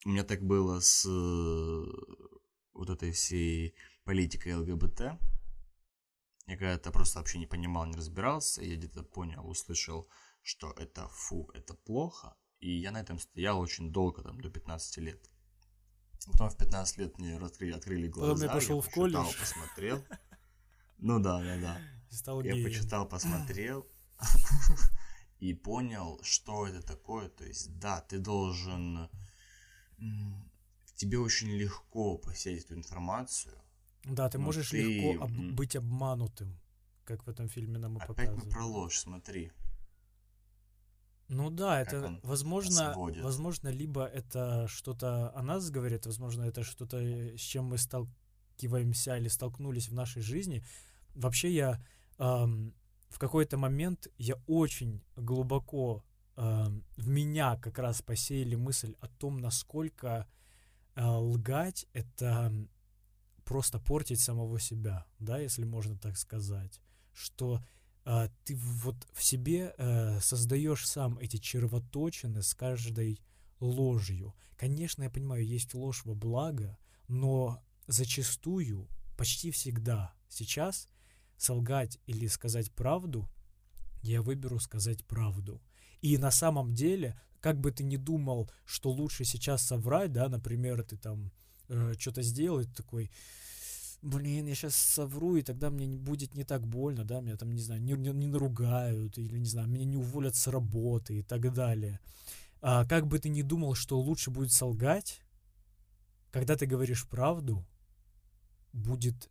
меня 0.05 0.23
так 0.23 0.43
было 0.43 0.79
с 0.79 1.05
э, 1.05 1.85
вот 2.75 2.91
этой 2.91 3.11
всей 3.11 3.75
политикой 4.05 4.55
ЛГБТ. 4.55 5.01
Я 6.47 6.57
когда-то 6.57 6.93
просто 6.93 7.19
вообще 7.19 7.39
не 7.39 7.47
понимал, 7.47 7.87
не 7.87 7.97
разбирался, 7.97 8.63
я 8.63 8.77
где-то 8.77 9.03
понял, 9.03 9.49
услышал, 9.49 10.09
что 10.43 10.71
это 10.79 11.09
фу, 11.09 11.51
это 11.55 11.75
плохо, 11.75 12.37
и 12.67 12.81
я 12.81 12.91
на 12.91 12.99
этом 13.01 13.19
стоял 13.21 13.61
очень 13.61 13.93
долго, 13.93 14.23
там, 14.23 14.41
до 14.41 14.51
15 14.51 14.97
лет. 14.99 15.31
Потом 16.33 16.51
в 16.51 16.57
15 16.57 16.99
лет 16.99 17.19
мне 17.19 17.37
открыли, 17.37 17.73
открыли 17.73 18.09
глаза, 18.09 18.33
Потом 18.33 18.49
я 18.49 18.53
пошел 18.55 18.81
в 18.81 18.87
почитал, 18.87 19.03
колледж. 19.25 19.39
посмотрел. 19.41 20.05
Ну 20.99 21.21
да, 21.21 21.41
да, 21.43 21.57
да. 21.61 21.81
Стал 22.11 22.43
Я 22.43 22.55
геем. 22.55 22.65
почитал, 22.65 23.09
посмотрел 23.09 23.87
и 25.39 25.55
понял, 25.55 26.19
что 26.23 26.67
это 26.67 26.83
такое. 26.83 27.29
То 27.29 27.45
есть, 27.45 27.79
да, 27.79 28.01
ты 28.01 28.19
должен... 28.19 29.09
Тебе 30.97 31.19
очень 31.19 31.51
легко 31.51 32.19
посеять 32.19 32.65
эту 32.65 32.75
информацию. 32.75 33.55
Да, 34.05 34.29
ты 34.29 34.39
можешь 34.39 34.71
ты, 34.71 34.83
легко 34.83 35.25
об- 35.25 35.55
быть 35.55 35.77
обманутым, 35.77 36.59
как 37.05 37.27
в 37.27 37.31
этом 37.31 37.49
фильме 37.49 37.79
нам 37.79 37.99
и 37.99 38.01
Опять 38.01 38.09
мы 38.09 38.15
показывают. 38.17 38.51
про 38.53 38.65
ложь, 38.65 38.99
смотри. 38.99 39.53
Ну 41.29 41.51
да, 41.51 41.81
это 41.81 42.21
возможно, 42.23 42.93
сводит. 42.93 43.25
возможно, 43.25 43.69
либо 43.69 44.05
это 44.05 44.69
что-то 44.69 45.33
о 45.35 45.43
нас 45.43 45.71
говорит, 45.71 46.07
возможно, 46.07 46.45
это 46.45 46.63
что-то, 46.63 46.99
э, 46.99 47.37
с 47.37 47.41
чем 47.41 47.65
мы 47.65 47.79
сталкиваемся 47.79 49.17
или 49.17 49.29
столкнулись 49.29 49.89
в 49.89 49.95
нашей 49.95 50.23
жизни. 50.23 50.65
Вообще 51.15 51.53
я 51.53 51.85
ам, 52.19 52.73
в 53.09 53.19
какой-то 53.19 53.57
момент 53.57 54.07
я 54.19 54.37
очень 54.47 55.03
глубоко 55.17 56.05
ам, 56.37 56.85
в 56.97 57.09
меня 57.09 57.57
как 57.57 57.79
раз 57.79 58.03
посеяли 58.03 58.55
мысль 58.55 58.95
о 59.01 59.09
том, 59.09 59.39
насколько 59.39 60.29
а, 60.97 61.19
лгать 61.19 61.87
это 61.93 62.53
просто 63.45 63.79
портить 63.79 64.21
самого 64.21 64.59
себя, 64.59 65.07
да, 65.19 65.39
если 65.39 65.65
можно 65.65 65.97
так 65.97 66.17
сказать, 66.17 66.81
что 67.13 67.63
а, 68.09 68.29
ты 68.45 68.55
вот 68.55 68.95
в 69.13 69.25
себе 69.25 69.75
э, 69.77 70.21
создаешь 70.21 70.87
сам 70.87 71.19
эти 71.19 71.39
червоточины 71.39 72.41
с 72.41 72.55
каждой 72.55 73.21
ложью. 73.59 74.33
Конечно, 74.57 75.03
я 75.03 75.11
понимаю, 75.11 75.45
есть 75.45 75.75
ложь 75.75 76.03
во 76.05 76.15
благо, 76.15 76.79
но 77.09 77.61
зачастую, 77.89 78.89
почти 79.17 79.51
всегда 79.51 80.15
сейчас 80.29 80.89
солгать 81.37 81.99
или 82.07 82.29
сказать 82.29 82.71
правду, 82.73 83.29
я 84.03 84.23
выберу 84.23 84.61
сказать 84.61 85.05
правду. 85.05 85.61
И 86.01 86.17
на 86.17 86.31
самом 86.31 86.75
деле, 86.75 87.21
как 87.41 87.61
бы 87.61 87.73
ты 87.73 87.83
ни 87.83 87.97
думал, 87.97 88.49
что 88.65 88.93
лучше 88.93 89.25
сейчас 89.25 89.63
соврать, 89.63 90.13
да, 90.13 90.29
например, 90.29 90.85
ты 90.85 90.97
там 90.97 91.33
что-то 91.99 92.23
сделал, 92.23 92.61
и 92.61 92.67
ты 92.67 92.73
такой, 92.73 93.11
блин, 94.07 94.47
я 94.47 94.55
сейчас 94.55 94.77
совру, 94.77 95.37
и 95.37 95.43
тогда 95.43 95.71
мне 95.71 95.87
не- 95.87 95.99
будет 95.99 96.35
не 96.35 96.45
так 96.45 96.67
больно, 96.67 97.05
да, 97.05 97.21
меня 97.21 97.37
там, 97.37 97.53
не 97.53 97.61
знаю, 97.63 97.83
не, 97.83 97.93
не- 97.95 98.11
не 98.13 98.27
наругают, 98.29 99.19
или, 99.19 99.39
не 99.39 99.47
знаю, 99.47 99.69
меня 99.69 99.85
не 99.85 99.97
уволят 99.97 100.37
с 100.37 100.47
работы 100.49 101.19
и 101.19 101.23
так 101.23 101.53
далее. 101.53 102.01
А 102.63 102.85
как 102.87 103.07
бы 103.07 103.19
ты 103.19 103.29
ни 103.31 103.43
думал, 103.43 103.75
что 103.75 104.01
лучше 104.01 104.31
будет 104.31 104.53
солгать, 104.53 105.21
когда 106.31 106.57
ты 106.57 106.67
говоришь 106.67 107.09
правду, 107.09 107.65
будет 108.73 109.31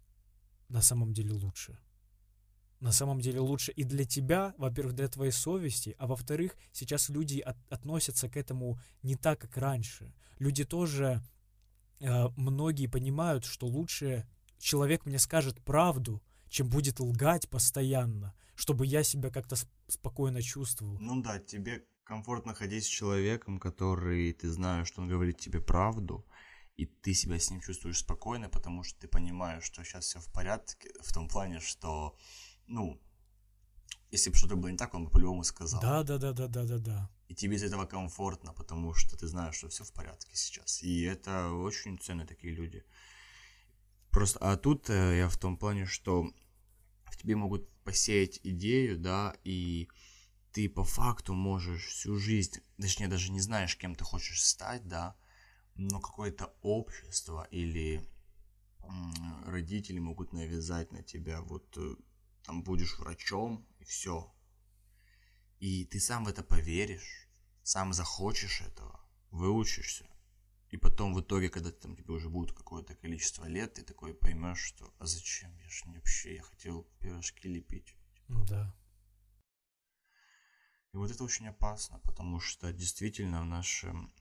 на 0.69 0.81
самом 0.81 1.13
деле 1.13 1.33
лучше. 1.33 1.77
на 2.81 2.91
самом 2.91 3.19
деле 3.21 3.39
лучше 3.39 3.71
и 3.71 3.83
для 3.83 4.05
тебя, 4.05 4.53
во-первых, 4.57 4.95
для 4.95 5.07
твоей 5.07 5.31
совести, 5.31 5.95
а 5.97 6.07
во-вторых, 6.07 6.55
сейчас 6.71 7.09
люди 7.09 7.39
от, 7.39 7.57
относятся 7.69 8.29
к 8.29 8.37
этому 8.37 8.79
не 9.01 9.15
так, 9.15 9.39
как 9.39 9.57
раньше. 9.57 10.13
Люди 10.39 10.65
тоже, 10.65 11.23
э, 12.01 12.27
многие 12.37 12.87
понимают, 12.87 13.45
что 13.45 13.67
лучше 13.67 14.27
человек 14.65 15.05
мне 15.05 15.19
скажет 15.19 15.63
правду, 15.63 16.21
чем 16.49 16.69
будет 16.69 16.99
лгать 16.99 17.47
постоянно, 17.49 18.33
чтобы 18.55 18.85
я 18.85 19.03
себя 19.03 19.29
как-то 19.29 19.55
спокойно 19.87 20.41
чувствовал. 20.41 20.97
Ну 20.99 21.21
да, 21.21 21.39
тебе 21.39 21.85
комфортно 22.03 22.53
ходить 22.53 22.83
с 22.83 22.87
человеком, 22.87 23.59
который 23.59 24.33
ты 24.33 24.49
знаешь, 24.49 24.87
что 24.87 25.01
он 25.01 25.07
говорит 25.07 25.39
тебе 25.39 25.61
правду, 25.61 26.25
и 26.77 26.85
ты 26.85 27.13
себя 27.13 27.39
с 27.39 27.51
ним 27.51 27.61
чувствуешь 27.61 27.99
спокойно, 27.99 28.49
потому 28.49 28.83
что 28.83 28.99
ты 28.99 29.07
понимаешь, 29.07 29.63
что 29.63 29.83
сейчас 29.83 30.05
все 30.05 30.19
в 30.19 30.31
порядке, 30.31 30.89
в 31.01 31.13
том 31.13 31.27
плане, 31.27 31.59
что, 31.59 32.17
ну, 32.67 32.99
если 34.11 34.31
бы 34.31 34.35
что-то 34.35 34.55
было 34.55 34.69
не 34.69 34.77
так, 34.77 34.93
он 34.93 35.05
бы 35.05 35.11
по-любому 35.11 35.43
сказал. 35.43 35.81
Да, 35.81 36.03
да, 36.03 36.17
да, 36.17 36.33
да, 36.33 36.47
да, 36.47 36.63
да, 36.63 36.77
да. 36.77 37.09
И 37.27 37.35
тебе 37.35 37.55
из 37.55 37.63
этого 37.63 37.85
комфортно, 37.85 38.53
потому 38.53 38.93
что 38.93 39.15
ты 39.15 39.27
знаешь, 39.27 39.55
что 39.55 39.67
все 39.69 39.83
в 39.83 39.93
порядке 39.93 40.35
сейчас. 40.35 40.83
И 40.83 41.03
это 41.03 41.51
очень 41.51 41.97
ценные 41.97 42.27
такие 42.27 42.53
люди. 42.53 42.83
Просто, 44.15 44.39
а 44.39 44.55
тут 44.55 44.89
э, 44.89 45.17
я 45.17 45.27
в 45.27 45.35
том 45.35 45.57
плане, 45.57 45.85
что 45.85 46.31
в 47.03 47.17
тебе 47.17 47.35
могут 47.35 47.69
посеять 47.83 48.39
идею, 48.43 48.97
да, 48.97 49.35
и 49.43 49.89
ты 50.53 50.69
по 50.69 50.85
факту 50.85 51.33
можешь 51.33 51.87
всю 51.87 52.15
жизнь, 52.17 52.61
точнее 52.79 53.09
даже 53.09 53.29
не 53.29 53.41
знаешь, 53.41 53.75
кем 53.75 53.93
ты 53.93 54.05
хочешь 54.05 54.41
стать, 54.41 54.87
да, 54.87 55.17
но 55.75 55.99
какое-то 55.99 56.55
общество 56.61 57.45
или 57.51 58.09
родители 59.47 59.99
могут 59.99 60.31
навязать 60.31 60.93
на 60.93 61.03
тебя, 61.03 61.41
вот 61.41 61.77
э, 61.77 61.95
там 62.43 62.63
будешь 62.63 62.97
врачом 62.97 63.67
и 63.79 63.83
все. 63.83 64.33
И 65.59 65.83
ты 65.83 65.99
сам 65.99 66.23
в 66.23 66.29
это 66.29 66.41
поверишь, 66.41 67.27
сам 67.63 67.91
захочешь 67.91 68.61
этого, 68.61 68.97
выучишься. 69.31 70.07
И 70.71 70.77
потом 70.77 71.13
в 71.13 71.21
итоге, 71.21 71.49
когда 71.49 71.71
там 71.71 71.95
тебе 71.95 72.13
уже 72.13 72.29
будет 72.29 72.51
какое-то 72.51 72.95
количество 72.95 73.45
лет, 73.45 73.75
ты 73.75 73.83
такой 73.83 74.13
поймешь, 74.13 74.59
что 74.59 74.93
а 74.97 75.05
зачем? 75.05 75.55
Я 75.57 75.69
же 75.69 75.87
не 75.87 75.95
вообще, 75.95 76.35
я 76.35 76.41
хотел 76.41 76.83
пирожки 76.99 77.47
лепить. 77.47 77.95
Да. 78.27 78.75
И 80.93 80.97
вот 80.97 81.11
это 81.11 81.23
очень 81.23 81.47
опасно, 81.47 81.99
потому 81.99 82.39
что 82.39 82.71
действительно 82.73 83.41
в 83.41 83.45
нашем 83.45 84.13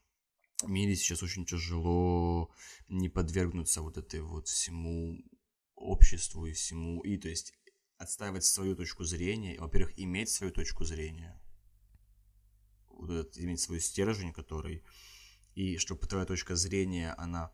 мире 0.67 0.97
сейчас 0.97 1.23
очень 1.23 1.47
тяжело 1.47 2.51
не 2.89 3.09
подвергнуться 3.09 3.83
вот 3.83 3.97
этой 3.97 4.21
вот 4.21 4.49
всему 4.49 5.25
обществу 5.75 6.47
и 6.47 6.53
всему, 6.53 7.01
и 7.03 7.17
то 7.17 7.29
есть 7.29 7.55
отстаивать 7.99 8.45
свою 8.45 8.77
точку 8.77 9.05
зрения, 9.05 9.59
во-первых, 9.59 9.99
иметь 9.99 10.31
свою 10.31 10.53
точку 10.53 10.85
зрения, 10.85 11.41
вот 12.89 13.11
этот, 13.11 13.39
иметь 13.39 13.61
свой 13.61 13.81
стержень, 13.81 14.33
который, 14.33 14.83
и 15.55 15.79
чтобы 15.79 16.07
твоя 16.07 16.25
точка 16.25 16.57
зрения, 16.57 17.15
она, 17.19 17.51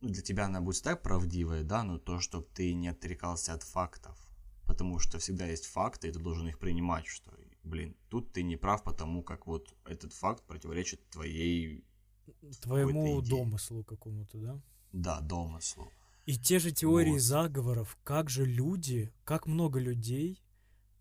ну, 0.00 0.10
для 0.10 0.22
тебя 0.22 0.46
она 0.46 0.60
будет 0.60 0.82
так 0.82 1.02
правдивая, 1.02 1.62
да, 1.62 1.82
но 1.82 1.98
то, 1.98 2.20
чтобы 2.20 2.46
ты 2.54 2.74
не 2.74 2.88
отрекался 2.88 3.54
от 3.54 3.62
фактов, 3.62 4.18
потому 4.66 4.98
что 4.98 5.18
всегда 5.18 5.46
есть 5.46 5.66
факты, 5.66 6.08
и 6.08 6.12
ты 6.12 6.18
должен 6.18 6.48
их 6.48 6.58
принимать, 6.58 7.06
что, 7.06 7.32
блин, 7.64 7.96
тут 8.08 8.32
ты 8.32 8.42
не 8.42 8.56
прав, 8.56 8.82
потому 8.82 9.22
как 9.22 9.46
вот 9.46 9.74
этот 9.84 10.12
факт 10.12 10.42
противоречит 10.44 11.08
твоей 11.10 11.84
Твоему 12.60 13.20
домыслу 13.22 13.84
какому-то, 13.84 14.38
да? 14.38 14.60
Да, 14.92 15.20
домыслу. 15.20 15.92
И 16.26 16.36
те 16.36 16.58
же 16.58 16.70
теории 16.70 17.12
вот. 17.12 17.20
заговоров, 17.20 17.98
как 18.04 18.30
же 18.30 18.44
люди, 18.44 19.12
как 19.24 19.46
много 19.46 19.80
людей 19.80 20.42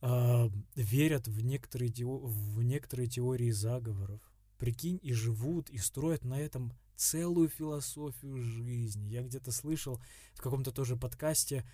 э, 0.02 0.50
верят 0.76 1.28
в 1.28 1.42
некоторые, 1.44 1.92
в 1.92 2.64
некоторые 2.64 3.08
теории 3.08 3.52
заговоров. 3.52 4.22
Прикинь, 4.60 5.00
и 5.02 5.14
живут, 5.14 5.70
и 5.70 5.78
строят 5.78 6.24
на 6.24 6.40
этом 6.40 6.74
целую 6.96 7.50
философию 7.50 8.38
жизни. 8.44 9.08
Я 9.08 9.24
где-то 9.24 9.52
слышал 9.52 10.00
в 10.36 10.42
каком-то 10.42 10.72
тоже 10.72 10.96
подкасте, 10.96 11.66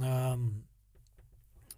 э, 0.00 0.34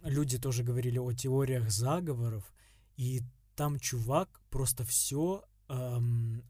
люди 0.03 0.37
тоже 0.37 0.63
говорили 0.63 0.97
о 0.97 1.13
теориях 1.13 1.69
заговоров, 1.69 2.51
и 2.97 3.21
там 3.55 3.79
чувак 3.79 4.41
просто 4.49 4.83
все 4.83 5.45
эм, 5.69 6.43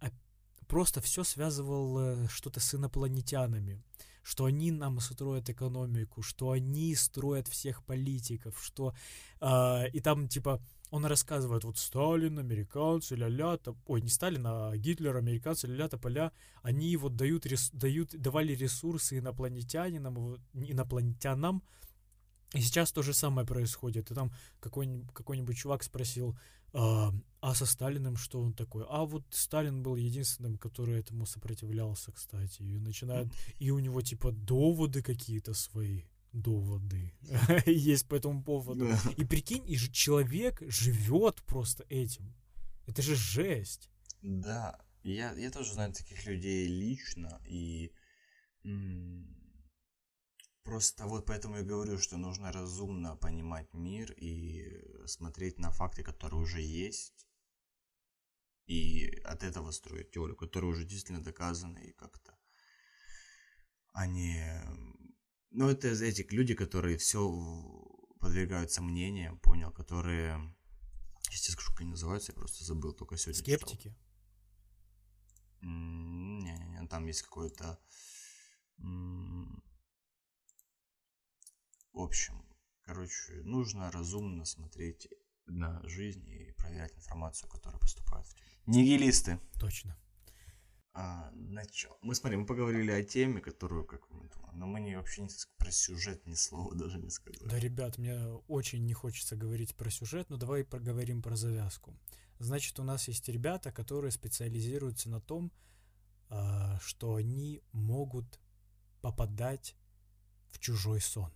просто 0.68 1.02
все 1.02 1.24
связывал 1.24 2.00
э, 2.00 2.28
что-то 2.30 2.60
с 2.60 2.76
инопланетянами, 2.76 3.82
что 4.24 4.46
они 4.46 4.72
нам 4.72 5.00
строят 5.00 5.50
экономику, 5.50 6.22
что 6.22 6.52
они 6.52 6.96
строят 6.96 7.48
всех 7.48 7.84
политиков, 7.84 8.58
что 8.64 8.94
э, 9.42 9.90
и 9.92 10.00
там 10.00 10.28
типа 10.28 10.62
он 10.92 11.06
рассказывает, 11.06 11.64
вот 11.64 11.78
Сталин, 11.78 12.40
американцы, 12.40 13.16
ля-ля, 13.16 13.60
ой, 13.86 14.02
не 14.02 14.10
Сталин, 14.10 14.46
а 14.48 14.76
Гитлер, 14.76 15.16
американцы, 15.16 15.68
ля-ля, 15.68 15.88
тополя, 15.88 16.32
они 16.64 16.98
вот 16.98 17.16
дают, 17.16 17.46
рес, 17.46 17.70
дают, 17.72 18.10
давали 18.10 18.54
ресурсы 18.54 19.20
инопланетянам, 19.20 20.38
инопланетянам, 20.54 21.64
и 22.54 22.62
сейчас 22.62 22.92
то 22.92 23.04
же 23.04 23.14
самое 23.14 23.46
происходит. 23.46 24.10
И 24.10 24.16
там 24.16 24.32
какой-нибудь, 24.60 25.14
какой-нибудь 25.14 25.58
чувак 25.58 25.84
спросил, 25.84 26.36
а, 26.74 27.14
а 27.42 27.54
со 27.54 27.66
Сталиным 27.66 28.16
что 28.16 28.42
он 28.42 28.54
такой? 28.54 28.86
А 28.90 29.06
вот 29.06 29.24
Сталин 29.30 29.84
был 29.84 29.96
единственным, 29.96 30.58
который 30.58 31.00
этому 31.00 31.26
сопротивлялся, 31.26 32.12
кстати. 32.12 32.64
И 32.64 32.80
начинает, 32.80 33.28
и 33.60 33.70
у 33.70 33.80
него 33.80 34.02
типа 34.02 34.32
доводы 34.32 35.04
какие-то 35.04 35.54
свои 35.54 36.04
доводы 36.34 37.14
есть 37.66 38.08
по 38.08 38.16
этому 38.16 38.44
поводу. 38.44 38.88
И 39.18 39.26
прикинь, 39.26 39.70
и 39.70 39.78
человек 39.78 40.62
живет 40.62 41.42
просто 41.44 41.86
этим. 41.90 42.34
Это 42.86 43.02
же 43.02 43.16
жесть. 43.16 43.90
Да, 44.22 44.80
я, 45.04 45.34
я 45.34 45.52
тоже 45.52 45.74
знаю 45.74 45.94
таких 45.94 46.26
людей 46.26 46.68
лично, 46.68 47.42
и 47.48 47.94
Просто 50.64 51.08
вот 51.08 51.26
поэтому 51.26 51.58
я 51.58 51.64
говорю, 51.64 51.98
что 51.98 52.18
нужно 52.18 52.52
разумно 52.52 53.16
понимать 53.16 53.74
мир 53.74 54.12
и 54.12 55.08
смотреть 55.08 55.58
на 55.58 55.72
факты, 55.72 56.04
которые 56.04 56.42
уже 56.42 56.62
есть, 56.62 57.28
и 58.68 59.08
от 59.26 59.44
этого 59.44 59.72
строить 59.72 60.12
теорию, 60.12 60.36
которая 60.36 60.70
уже 60.70 60.86
действительно 60.86 61.24
доказана 61.24 61.80
и 61.80 61.92
как-то 61.94 62.38
они... 63.94 64.44
Ну, 65.52 65.70
это 65.70 65.88
эти 65.88 66.26
люди, 66.34 66.54
которые 66.54 66.98
все 66.98 67.28
подвергают 68.20 68.72
сомнениям, 68.72 69.40
понял, 69.40 69.72
которые... 69.72 70.56
Сейчас 71.24 71.50
я 71.50 71.54
скажу, 71.54 71.72
как 71.72 71.82
они 71.82 71.92
называются, 71.92 72.32
я 72.32 72.36
просто 72.36 72.64
забыл, 72.64 72.94
только 72.94 73.18
сегодня 73.18 73.42
Скептики? 73.42 73.96
Не-не-не, 75.62 76.88
там 76.88 77.06
есть 77.08 77.24
какой-то... 77.24 77.80
В 81.92 82.00
общем, 82.00 82.46
короче, 82.84 83.42
нужно 83.44 83.92
разумно 83.92 84.46
смотреть 84.46 85.08
на 85.48 85.82
жизнь 85.88 86.28
и 86.30 86.52
проверять 86.54 86.96
информацию, 86.96 87.50
которая 87.50 87.80
поступает 87.80 88.28
в 88.28 88.36
тебя. 88.36 88.48
Нигилисты. 88.68 89.40
Точно. 89.60 89.98
А, 90.94 91.30
начал. 91.34 91.98
Мы 92.02 92.16
смотри, 92.16 92.38
мы 92.38 92.46
поговорили 92.46 92.92
о 92.92 93.04
теме, 93.04 93.42
которую, 93.42 93.86
как 93.86 94.10
мы 94.10 94.28
думаем, 94.28 94.60
но 94.60 94.66
мы 94.66 94.80
не, 94.80 94.96
вообще 94.96 95.22
не, 95.22 95.30
про 95.58 95.72
сюжет 95.72 96.26
ни 96.26 96.34
слова 96.34 96.76
даже 96.76 96.98
не 96.98 97.10
сказали. 97.10 97.48
Да, 97.48 97.60
ребят, 97.60 97.98
мне 97.98 98.20
очень 98.48 98.86
не 98.86 98.94
хочется 98.94 99.36
говорить 99.36 99.76
про 99.76 99.90
сюжет, 99.92 100.30
но 100.30 100.38
давай 100.38 100.64
поговорим 100.64 101.22
про 101.22 101.36
завязку. 101.36 101.96
Значит, 102.40 102.80
у 102.80 102.84
нас 102.84 103.08
есть 103.08 103.30
ребята, 103.30 103.72
которые 103.72 104.12
специализируются 104.12 105.10
на 105.10 105.22
том, 105.22 105.52
а, 106.30 106.80
что 106.80 107.16
они 107.16 107.62
могут 107.72 108.40
попадать 109.02 109.76
в 110.52 110.60
чужой 110.60 111.02
сон. 111.02 111.32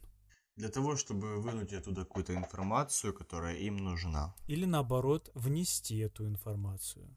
Для 0.55 0.69
того, 0.69 0.95
чтобы 0.95 1.41
вынуть 1.41 1.73
оттуда 1.73 2.05
какую-то 2.05 2.35
информацию, 2.35 3.13
которая 3.13 3.55
им 3.55 3.77
нужна. 3.77 4.35
Или 4.47 4.65
наоборот, 4.65 5.31
внести 5.33 5.97
эту 5.97 6.27
информацию. 6.27 7.07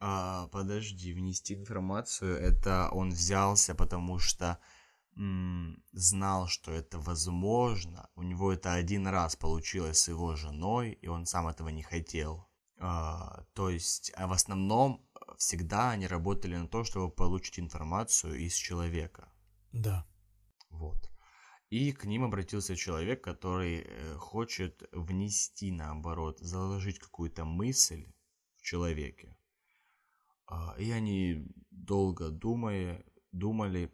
А, 0.00 0.46
подожди, 0.48 1.12
внести 1.12 1.54
информацию, 1.54 2.36
это 2.36 2.88
он 2.92 3.10
взялся, 3.10 3.74
потому 3.74 4.18
что 4.18 4.58
м- 5.16 5.82
знал, 5.92 6.46
что 6.46 6.72
это 6.72 6.98
возможно. 6.98 8.08
У 8.14 8.22
него 8.22 8.52
это 8.52 8.74
один 8.74 9.08
раз 9.08 9.34
получилось 9.36 10.00
с 10.00 10.08
его 10.08 10.36
женой, 10.36 10.92
и 10.92 11.08
он 11.08 11.26
сам 11.26 11.48
этого 11.48 11.68
не 11.70 11.82
хотел. 11.82 12.48
А, 12.80 13.44
то 13.54 13.70
есть, 13.70 14.12
а 14.16 14.28
в 14.28 14.32
основном 14.32 15.04
всегда 15.36 15.90
они 15.90 16.06
работали 16.06 16.56
на 16.56 16.68
то, 16.68 16.84
чтобы 16.84 17.10
получить 17.10 17.58
информацию 17.58 18.36
из 18.36 18.54
человека. 18.54 19.32
Да. 19.72 20.06
Вот. 20.70 21.10
И 21.70 21.92
к 21.92 22.04
ним 22.04 22.24
обратился 22.24 22.76
человек, 22.76 23.22
который 23.22 23.82
э, 23.82 24.14
хочет 24.16 24.88
внести, 24.92 25.70
наоборот, 25.70 26.38
заложить 26.38 26.98
какую-то 26.98 27.44
мысль 27.44 28.10
в 28.56 28.62
человеке. 28.62 29.36
А, 30.48 30.74
и 30.78 30.90
они 30.90 31.46
долго 31.70 32.30
думая, 32.30 33.04
думали. 33.32 33.92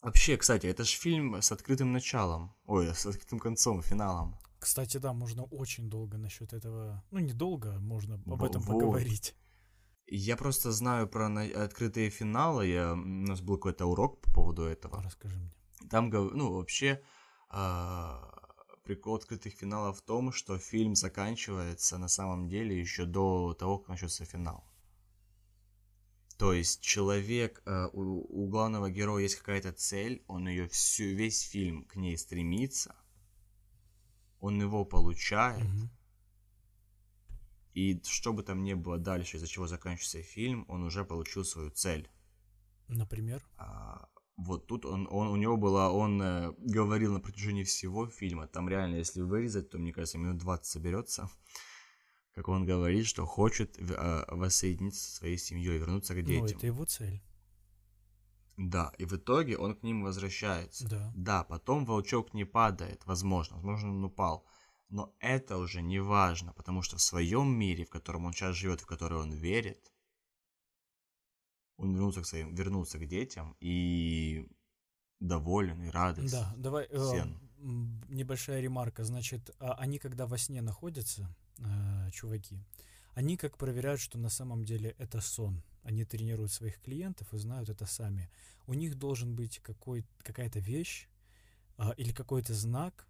Вообще, 0.00 0.36
кстати, 0.36 0.66
это 0.66 0.84
же 0.84 0.96
фильм 0.96 1.34
с 1.40 1.52
открытым 1.52 1.92
началом. 1.92 2.54
Ой, 2.64 2.88
с 2.94 3.06
открытым 3.06 3.38
концом, 3.38 3.82
финалом. 3.82 4.36
Кстати, 4.58 4.96
да, 4.96 5.12
можно 5.12 5.44
очень 5.44 5.90
долго 5.90 6.18
насчет 6.18 6.52
этого. 6.52 7.04
Ну, 7.10 7.18
недолго, 7.18 7.78
можно 7.78 8.14
об 8.14 8.40
Во- 8.40 8.46
этом 8.46 8.62
вот. 8.62 8.72
поговорить. 8.72 9.34
Я 10.06 10.36
просто 10.36 10.72
знаю 10.72 11.08
про 11.08 11.28
на- 11.28 11.64
открытые 11.64 12.10
финалы. 12.10 12.66
Я... 12.66 12.92
У 12.92 12.96
нас 12.96 13.40
был 13.40 13.56
какой-то 13.56 13.86
урок 13.86 14.20
по 14.20 14.32
поводу 14.32 14.62
этого. 14.62 15.02
Расскажи 15.02 15.36
мне. 15.36 15.52
Там, 15.90 16.08
ну, 16.10 16.52
вообще, 16.52 17.02
а, 17.48 18.32
прикол 18.84 19.16
открытых 19.16 19.54
финалов 19.54 19.98
в 19.98 20.02
том, 20.02 20.32
что 20.32 20.58
фильм 20.58 20.94
заканчивается 20.94 21.98
на 21.98 22.08
самом 22.08 22.48
деле 22.48 22.78
еще 22.78 23.04
до 23.04 23.54
того, 23.54 23.78
как 23.78 23.88
начнется 23.88 24.24
финал. 24.24 24.64
То 26.42 26.52
есть 26.52 26.80
человек, 26.80 27.62
а, 27.66 27.86
у, 27.92 28.00
у 28.00 28.48
главного 28.48 28.90
героя 28.90 29.22
есть 29.22 29.36
какая-то 29.36 29.70
цель, 29.70 30.24
он 30.26 30.48
ее 30.48 30.66
всю, 30.66 31.04
весь 31.04 31.40
фильм 31.42 31.84
к 31.84 31.94
ней 31.94 32.18
стремится, 32.18 32.96
он 34.40 34.60
его 34.60 34.84
получает, 34.84 35.62
Мгм. 35.62 35.88
и 37.74 38.02
что 38.02 38.32
бы 38.32 38.42
там 38.42 38.64
ни 38.64 38.74
было 38.74 38.98
дальше, 38.98 39.36
из-за 39.36 39.46
чего 39.46 39.68
заканчивается 39.68 40.20
фильм, 40.20 40.64
он 40.66 40.82
уже 40.82 41.04
получил 41.04 41.44
свою 41.44 41.70
цель. 41.70 42.10
Например? 42.88 43.40
А, 43.56 44.08
вот 44.36 44.66
тут 44.66 44.84
он, 44.84 45.06
он, 45.12 45.28
у 45.28 45.36
него 45.36 45.56
была, 45.56 45.92
он 45.92 46.20
э, 46.20 46.52
говорил 46.58 47.12
на 47.12 47.20
протяжении 47.20 47.62
всего 47.62 48.08
фильма, 48.08 48.48
там 48.48 48.68
реально, 48.68 48.96
если 48.96 49.20
вырезать, 49.20 49.70
то, 49.70 49.78
мне 49.78 49.92
кажется, 49.92 50.18
минут 50.18 50.38
20 50.38 50.66
соберется, 50.66 51.30
как 52.34 52.48
он 52.48 52.64
говорит, 52.64 53.06
что 53.06 53.26
хочет 53.26 53.78
а, 53.96 54.24
воссоединиться 54.34 55.00
со 55.04 55.16
своей 55.16 55.38
семьей, 55.38 55.78
вернуться 55.78 56.14
к 56.14 56.18
Ну, 56.18 56.24
детям. 56.24 56.56
это 56.58 56.66
его 56.66 56.84
цель. 56.84 57.22
Да, 58.56 58.92
и 58.98 59.04
в 59.04 59.12
итоге 59.14 59.56
он 59.58 59.74
к 59.74 59.82
ним 59.82 60.02
возвращается. 60.02 60.88
Да. 60.88 61.12
Да, 61.16 61.44
потом 61.44 61.84
волчок 61.84 62.34
не 62.34 62.44
падает, 62.44 63.04
возможно, 63.06 63.56
возможно, 63.56 63.90
он 63.90 64.04
упал. 64.04 64.46
Но 64.88 65.14
это 65.20 65.56
уже 65.56 65.80
не 65.82 66.00
важно, 66.00 66.52
потому 66.52 66.82
что 66.82 66.96
в 66.96 67.00
своем 67.00 67.48
мире, 67.48 67.84
в 67.84 67.90
котором 67.90 68.26
он 68.26 68.32
сейчас 68.32 68.56
живет, 68.56 68.82
в 68.82 68.86
который 68.86 69.18
он 69.18 69.32
верит, 69.32 69.90
он 71.78 71.92
вернулся 71.94 72.20
к 72.20 72.26
своим, 72.26 72.54
вернулся 72.54 72.98
к 72.98 73.06
детям 73.06 73.56
и 73.60 74.46
доволен 75.20 75.82
и 75.82 75.88
радостен. 75.90 76.30
Да, 76.40 76.54
давай 76.56 76.86
э, 76.90 76.98
Сен. 77.10 77.38
м, 77.58 78.02
небольшая 78.08 78.60
ремарка. 78.60 79.04
Значит, 79.04 79.50
а, 79.58 79.74
они 79.74 79.98
когда 79.98 80.26
во 80.26 80.36
сне 80.36 80.60
находятся, 80.62 81.34
э, 81.62 82.10
чуваки, 82.12 82.64
они 83.14 83.36
как 83.36 83.58
проверяют, 83.58 84.00
что 84.00 84.18
на 84.18 84.30
самом 84.30 84.64
деле 84.64 84.94
это 84.98 85.20
сон. 85.20 85.62
Они 85.82 86.04
тренируют 86.04 86.52
своих 86.52 86.80
клиентов 86.80 87.32
и 87.34 87.38
знают 87.38 87.68
это 87.68 87.86
сами. 87.86 88.30
У 88.66 88.74
них 88.74 88.96
должен 88.96 89.34
быть 89.34 89.58
какой, 89.58 90.06
какая-то 90.22 90.60
вещь 90.60 91.08
а, 91.76 91.90
или 91.96 92.12
какой-то 92.12 92.54
знак, 92.54 93.06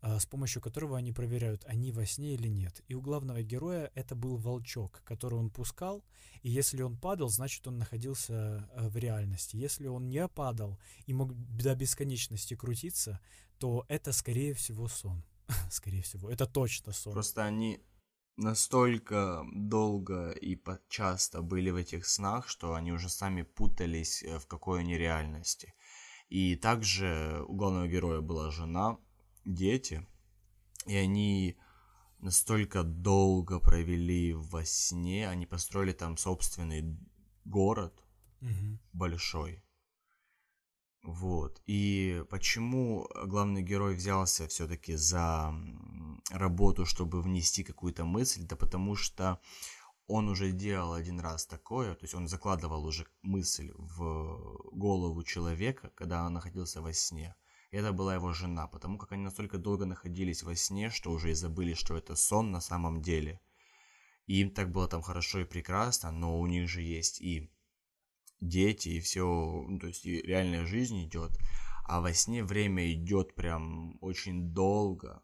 а, 0.00 0.18
с 0.18 0.24
помощью 0.24 0.62
которого 0.62 0.96
они 0.96 1.12
проверяют, 1.12 1.64
они 1.66 1.92
во 1.92 2.06
сне 2.06 2.34
или 2.34 2.48
нет. 2.48 2.82
И 2.88 2.94
у 2.94 3.02
главного 3.02 3.42
героя 3.42 3.90
это 3.94 4.14
был 4.14 4.36
волчок, 4.36 5.02
который 5.04 5.38
он 5.38 5.50
пускал, 5.50 6.02
и 6.42 6.48
если 6.48 6.80
он 6.80 6.96
падал, 6.96 7.28
значит 7.28 7.66
он 7.66 7.78
находился 7.78 8.68
э, 8.72 8.88
в 8.88 8.96
реальности. 8.96 9.56
Если 9.56 9.88
он 9.88 10.08
не 10.08 10.26
падал 10.28 10.78
и 11.06 11.12
мог 11.12 11.34
до 11.34 11.74
бесконечности 11.74 12.54
крутиться, 12.54 13.20
то 13.58 13.84
это, 13.88 14.12
скорее 14.12 14.54
всего, 14.54 14.88
сон. 14.88 15.22
скорее 15.70 16.02
всего, 16.02 16.30
это 16.30 16.46
точно 16.46 16.92
сон. 16.92 17.12
Просто 17.12 17.44
они 17.44 17.80
настолько 18.36 19.44
долго 19.52 20.30
и 20.30 20.58
часто 20.88 21.42
были 21.42 21.70
в 21.70 21.76
этих 21.76 22.06
снах, 22.06 22.48
что 22.48 22.74
они 22.74 22.92
уже 22.92 23.08
сами 23.08 23.42
путались, 23.42 24.22
э, 24.22 24.38
в 24.38 24.46
какой 24.46 24.80
они 24.80 24.96
реальности. 24.96 25.74
И 26.28 26.56
также 26.56 27.44
у 27.48 27.54
главного 27.54 27.88
героя 27.88 28.20
была 28.20 28.50
жена, 28.50 28.98
дети, 29.44 30.06
и 30.86 30.96
они 30.96 31.58
настолько 32.18 32.82
долго 32.82 33.58
провели 33.58 34.32
во 34.32 34.64
сне, 34.64 35.28
они 35.28 35.46
построили 35.46 35.92
там 35.92 36.16
собственный 36.16 36.96
город 37.44 38.04
Мгм. 38.40 38.78
большой. 38.92 39.62
Вот. 41.02 41.62
И 41.66 42.24
почему 42.28 43.08
главный 43.24 43.62
герой 43.62 43.94
взялся 43.94 44.46
все-таки 44.48 44.96
за 44.96 45.54
работу, 46.30 46.84
чтобы 46.84 47.22
внести 47.22 47.64
какую-то 47.64 48.04
мысль? 48.04 48.44
Да 48.46 48.56
потому 48.56 48.96
что 48.96 49.40
он 50.06 50.28
уже 50.28 50.50
делал 50.52 50.92
один 50.92 51.20
раз 51.20 51.46
такое, 51.46 51.94
то 51.94 52.04
есть 52.04 52.14
он 52.14 52.26
закладывал 52.28 52.84
уже 52.84 53.06
мысль 53.22 53.70
в 53.76 54.68
голову 54.72 55.22
человека, 55.22 55.90
когда 55.94 56.26
он 56.26 56.32
находился 56.32 56.82
во 56.82 56.92
сне. 56.92 57.34
И 57.70 57.76
это 57.76 57.92
была 57.92 58.14
его 58.16 58.32
жена, 58.32 58.66
потому 58.66 58.98
как 58.98 59.12
они 59.12 59.22
настолько 59.22 59.58
долго 59.58 59.86
находились 59.86 60.42
во 60.42 60.56
сне, 60.56 60.90
что 60.90 61.12
уже 61.12 61.30
и 61.30 61.34
забыли, 61.34 61.74
что 61.74 61.96
это 61.96 62.16
сон 62.16 62.50
на 62.50 62.60
самом 62.60 63.00
деле. 63.00 63.40
И 64.26 64.40
им 64.40 64.50
так 64.50 64.70
было 64.72 64.88
там 64.88 65.02
хорошо 65.02 65.40
и 65.40 65.44
прекрасно, 65.44 66.10
но 66.10 66.40
у 66.40 66.46
них 66.46 66.68
же 66.68 66.82
есть 66.82 67.20
и 67.20 67.50
дети, 68.40 68.88
и 68.90 69.00
все, 69.00 69.24
ну, 69.24 69.78
то 69.78 69.86
есть 69.86 70.04
и 70.06 70.20
реальная 70.22 70.64
жизнь 70.64 71.04
идет, 71.04 71.38
а 71.86 72.00
во 72.00 72.12
сне 72.12 72.44
время 72.44 72.92
идет 72.92 73.34
прям 73.34 73.98
очень 74.00 74.52
долго. 74.52 75.22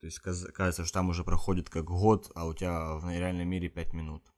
То 0.00 0.06
есть 0.06 0.18
кажется, 0.18 0.84
что 0.84 0.92
там 0.94 1.08
уже 1.08 1.24
проходит 1.24 1.70
как 1.70 1.84
год, 1.84 2.30
а 2.34 2.46
у 2.46 2.54
тебя 2.54 2.94
в 2.96 3.10
реальном 3.10 3.48
мире 3.48 3.68
5 3.68 3.92
минут. 3.94 4.34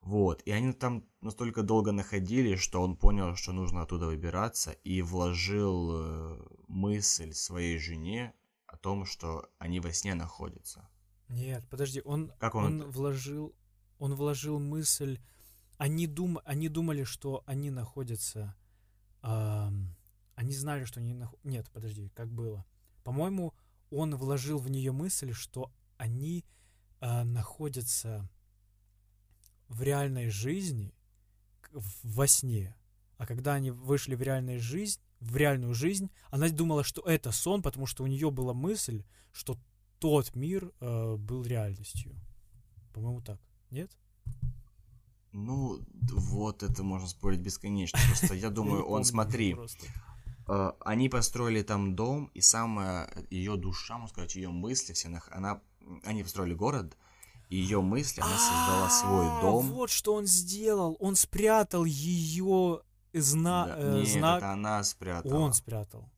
Вот, 0.00 0.42
и 0.46 0.50
они 0.50 0.72
там 0.72 1.06
настолько 1.20 1.62
долго 1.62 1.92
находились, 1.92 2.58
что 2.58 2.80
он 2.80 2.96
понял, 2.96 3.36
что 3.36 3.52
нужно 3.52 3.82
оттуда 3.82 4.06
выбираться, 4.06 4.72
и 4.72 5.02
вложил 5.02 5.90
э, 5.92 6.46
мысль 6.68 7.32
своей 7.34 7.78
жене 7.78 8.32
о 8.66 8.78
том, 8.78 9.04
что 9.04 9.50
они 9.58 9.78
во 9.78 9.92
сне 9.92 10.14
находятся. 10.14 10.88
Нет, 11.28 11.68
подожди, 11.68 12.00
он, 12.04 12.32
Как 12.38 12.54
он 12.54 12.64
он 12.64 12.80
это? 12.80 12.90
вложил, 12.90 13.54
он 13.98 14.14
вложил 14.14 14.58
мысль. 14.58 15.18
Они 15.80 16.06
дум, 16.06 16.40
они 16.44 16.68
думали, 16.68 17.04
что 17.04 17.42
они 17.46 17.70
находятся, 17.70 18.54
ам, 19.22 19.96
они 20.34 20.52
знали, 20.52 20.84
что 20.84 21.00
они 21.00 21.14
нах... 21.14 21.34
Нет, 21.42 21.70
подожди, 21.72 22.10
как 22.10 22.30
было? 22.30 22.66
По-моему, 23.02 23.54
он 23.90 24.14
вложил 24.14 24.58
в 24.58 24.68
нее 24.68 24.92
мысль, 24.92 25.32
что 25.32 25.72
они 25.96 26.44
а, 27.00 27.24
находятся 27.24 28.28
в 29.68 29.80
реальной 29.82 30.28
жизни 30.28 30.92
в- 31.72 32.14
во 32.14 32.26
сне, 32.26 32.76
а 33.16 33.24
когда 33.24 33.54
они 33.54 33.70
вышли 33.70 34.14
в 34.14 34.20
реальную 34.20 34.60
жизнь, 34.60 35.00
в 35.20 35.34
реальную 35.34 35.72
жизнь, 35.72 36.10
она 36.28 36.50
думала, 36.50 36.84
что 36.84 37.00
это 37.00 37.32
сон, 37.32 37.62
потому 37.62 37.86
что 37.86 38.04
у 38.04 38.06
нее 38.06 38.30
была 38.30 38.52
мысль, 38.52 39.02
что 39.32 39.56
тот 39.98 40.36
мир 40.36 40.74
э, 40.80 41.16
был 41.16 41.42
реальностью. 41.42 42.14
По-моему, 42.92 43.22
так. 43.22 43.40
Нет? 43.70 43.90
Ну, 45.32 45.80
вот 46.12 46.62
это 46.62 46.82
можно 46.82 47.06
спорить 47.06 47.40
бесконечно. 47.40 47.98
Просто 48.08 48.34
я 48.34 48.50
думаю, 48.58 48.84
он, 48.84 49.04
смотри, 49.04 49.56
э, 50.48 50.72
они 50.80 51.08
построили 51.08 51.62
там 51.62 51.94
дом, 51.94 52.30
и 52.34 52.40
самая 52.40 53.10
ее 53.30 53.56
душа, 53.56 53.94
можно 53.94 54.08
сказать, 54.08 54.34
ее 54.34 54.50
мысли 54.50 54.92
все, 54.92 55.08
она, 55.30 55.60
они 56.04 56.22
построили 56.22 56.54
город, 56.54 56.96
ее 57.48 57.80
мысли, 57.80 58.20
она 58.20 58.38
создала 58.38 58.90
свой 58.90 59.26
А, 59.26 59.40
дом. 59.40 59.68
Вот 59.70 59.90
что 59.90 60.14
он 60.14 60.26
сделал. 60.26 60.96
Он 61.00 61.16
спрятал 61.16 61.84
ее 61.84 62.82
зна... 63.12 63.66
Э, 63.76 63.98
Нет, 63.98 64.08
знак. 64.08 64.38
это 64.38 64.52
она 64.52 64.82
спрятала. 64.84 65.34
Он 65.34 65.52
спрятал. 65.52 66.08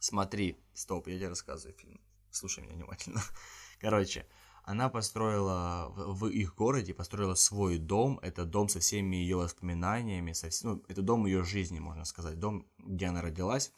Смотри, 0.00 0.58
стоп, 0.74 1.06
я 1.08 1.16
тебе 1.16 1.28
рассказываю 1.28 1.76
фильм. 1.78 2.00
Слушай 2.30 2.64
меня 2.64 2.74
внимательно. 2.74 3.22
Короче, 3.80 4.26
она 4.64 4.88
построила 4.88 5.92
в, 5.96 6.26
их 6.26 6.54
городе, 6.54 6.94
построила 6.94 7.34
свой 7.34 7.78
дом. 7.78 8.18
Это 8.22 8.44
дом 8.44 8.68
со 8.68 8.80
всеми 8.80 9.16
ее 9.16 9.36
воспоминаниями, 9.36 10.32
со 10.32 10.48
вс- 10.48 10.60
ну, 10.64 10.84
это 10.88 11.02
дом 11.02 11.26
ее 11.26 11.42
жизни, 11.44 11.78
можно 11.78 12.04
сказать, 12.04 12.38
дом, 12.38 12.66
где 12.78 13.06
она 13.06 13.22
родилась. 13.22 13.72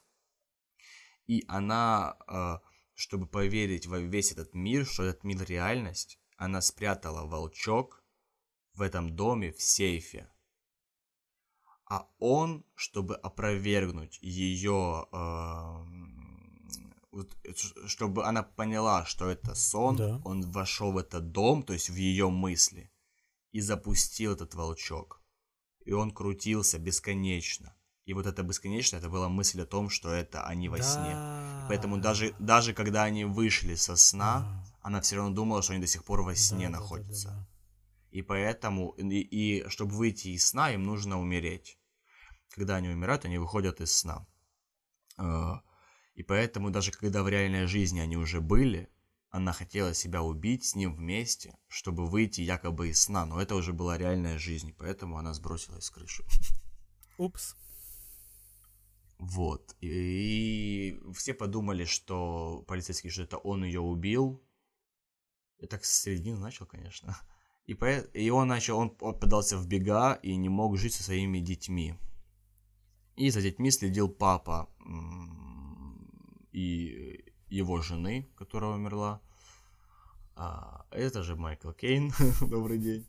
И 1.26 1.44
она, 1.48 2.16
э, 2.28 2.58
чтобы 2.94 3.26
поверить 3.26 3.86
во 3.86 3.98
весь 3.98 4.32
этот 4.32 4.54
мир, 4.54 4.84
что 4.86 5.04
этот 5.04 5.24
мир 5.24 5.44
реальность, 5.44 6.18
она 6.36 6.60
спрятала 6.60 7.26
волчок 7.26 8.04
в 8.74 8.82
этом 8.82 9.14
доме 9.14 9.52
в 9.52 9.62
сейфе. 9.62 10.28
А 11.88 12.08
он, 12.18 12.64
чтобы 12.74 13.16
опровергнуть 13.16 14.18
ее, 14.22 15.06
чтобы 17.86 18.24
она 18.26 18.42
поняла, 18.42 19.04
что 19.04 19.28
это 19.28 19.54
сон, 19.54 19.96
Да. 19.96 20.20
он 20.24 20.50
вошел 20.50 20.92
в 20.92 20.96
этот 20.98 21.32
дом, 21.32 21.62
то 21.62 21.72
есть 21.72 21.90
в 21.90 21.94
ее 21.96 22.30
мысли, 22.30 22.90
и 23.52 23.60
запустил 23.60 24.32
этот 24.32 24.54
волчок. 24.54 25.20
И 25.84 25.92
он 25.92 26.10
крутился 26.10 26.78
бесконечно. 26.78 27.74
И 28.04 28.14
вот 28.14 28.26
это 28.26 28.42
бесконечно, 28.42 28.96
это 28.96 29.08
была 29.08 29.28
мысль 29.28 29.60
о 29.62 29.66
том, 29.66 29.90
что 29.90 30.08
это 30.10 30.44
они 30.46 30.68
во 30.68 30.78
сне. 30.82 31.14
Поэтому 31.68 31.98
даже, 31.98 32.34
даже 32.38 32.72
когда 32.74 33.04
они 33.04 33.24
вышли 33.24 33.76
со 33.76 33.96
сна, 33.96 34.64
А, 34.82 34.88
она 34.88 35.00
все 35.00 35.16
равно 35.16 35.34
думала, 35.34 35.62
что 35.62 35.72
они 35.74 35.82
до 35.82 35.86
сих 35.88 36.02
пор 36.04 36.22
во 36.22 36.34
сне 36.34 36.66
да, 36.68 36.72
да, 36.72 36.78
да, 36.78 36.80
находятся. 36.80 37.28
да, 37.28 37.34
да. 37.34 37.48
И 38.10 38.22
поэтому, 38.22 38.90
и, 38.98 39.20
и 39.20 39.68
чтобы 39.68 39.94
выйти 39.94 40.28
из 40.28 40.48
сна, 40.48 40.72
им 40.72 40.82
нужно 40.82 41.20
умереть. 41.20 41.78
Когда 42.50 42.76
они 42.76 42.88
умирают, 42.88 43.24
они 43.24 43.38
выходят 43.38 43.80
из 43.80 43.94
сна. 43.96 44.26
И 46.14 46.22
поэтому 46.22 46.70
даже 46.70 46.90
когда 46.90 47.22
в 47.22 47.28
реальной 47.28 47.66
жизни 47.66 48.00
они 48.00 48.16
уже 48.16 48.40
были, 48.40 48.90
она 49.30 49.52
хотела 49.52 49.94
себя 49.94 50.22
убить 50.22 50.64
с 50.66 50.74
ним 50.74 50.94
вместе, 50.94 51.56
чтобы 51.68 52.06
выйти 52.06 52.42
якобы 52.42 52.90
из 52.90 53.00
сна, 53.00 53.24
но 53.24 53.40
это 53.40 53.54
уже 53.54 53.72
была 53.72 53.96
реальная 53.96 54.38
жизнь, 54.38 54.74
поэтому 54.76 55.16
она 55.16 55.32
сбросилась 55.32 55.84
с 55.84 55.90
крыши. 55.90 56.22
Упс. 57.16 57.56
Вот. 59.18 59.74
И, 59.80 61.00
все 61.14 61.32
подумали, 61.32 61.84
что 61.84 62.64
полицейский, 62.66 63.08
что 63.08 63.22
это 63.22 63.38
он 63.38 63.64
ее 63.64 63.80
убил. 63.80 64.42
Я 65.58 65.68
так 65.68 65.84
с 65.84 66.02
середины 66.02 66.38
начал, 66.38 66.66
конечно. 66.66 67.16
И, 67.66 67.74
по... 67.74 67.88
и 67.88 68.30
он 68.30 68.48
начал, 68.48 68.78
он 68.78 68.90
подался 68.90 69.56
в 69.56 69.66
бега 69.66 70.14
и 70.14 70.34
не 70.36 70.48
мог 70.48 70.76
жить 70.76 70.94
со 70.94 71.04
своими 71.04 71.38
детьми. 71.38 71.94
И 73.16 73.30
за 73.30 73.40
детьми 73.40 73.70
следил 73.70 74.08
папа 74.08 74.68
и 76.52 77.24
его 77.48 77.82
жены, 77.82 78.30
которая 78.36 78.72
умерла. 78.72 79.20
А, 80.34 80.86
это 80.90 81.22
же 81.22 81.36
Майкл 81.36 81.72
Кейн. 81.72 82.12
Добрый 82.40 82.78
день. 82.78 83.06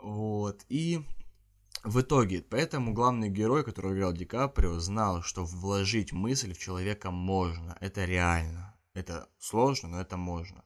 Вот. 0.00 0.64
И 0.68 1.00
в 1.84 2.00
итоге, 2.00 2.42
поэтому 2.42 2.92
главный 2.92 3.30
герой, 3.30 3.64
который 3.64 3.94
играл 3.94 4.12
Ди 4.12 4.24
Каприо, 4.24 4.78
знал, 4.78 5.22
что 5.22 5.44
вложить 5.44 6.12
мысль 6.12 6.52
в 6.52 6.58
человека 6.58 7.10
можно. 7.10 7.76
Это 7.80 8.04
реально. 8.04 8.76
Это 8.94 9.28
сложно, 9.38 9.88
но 9.88 10.00
это 10.00 10.16
можно. 10.16 10.64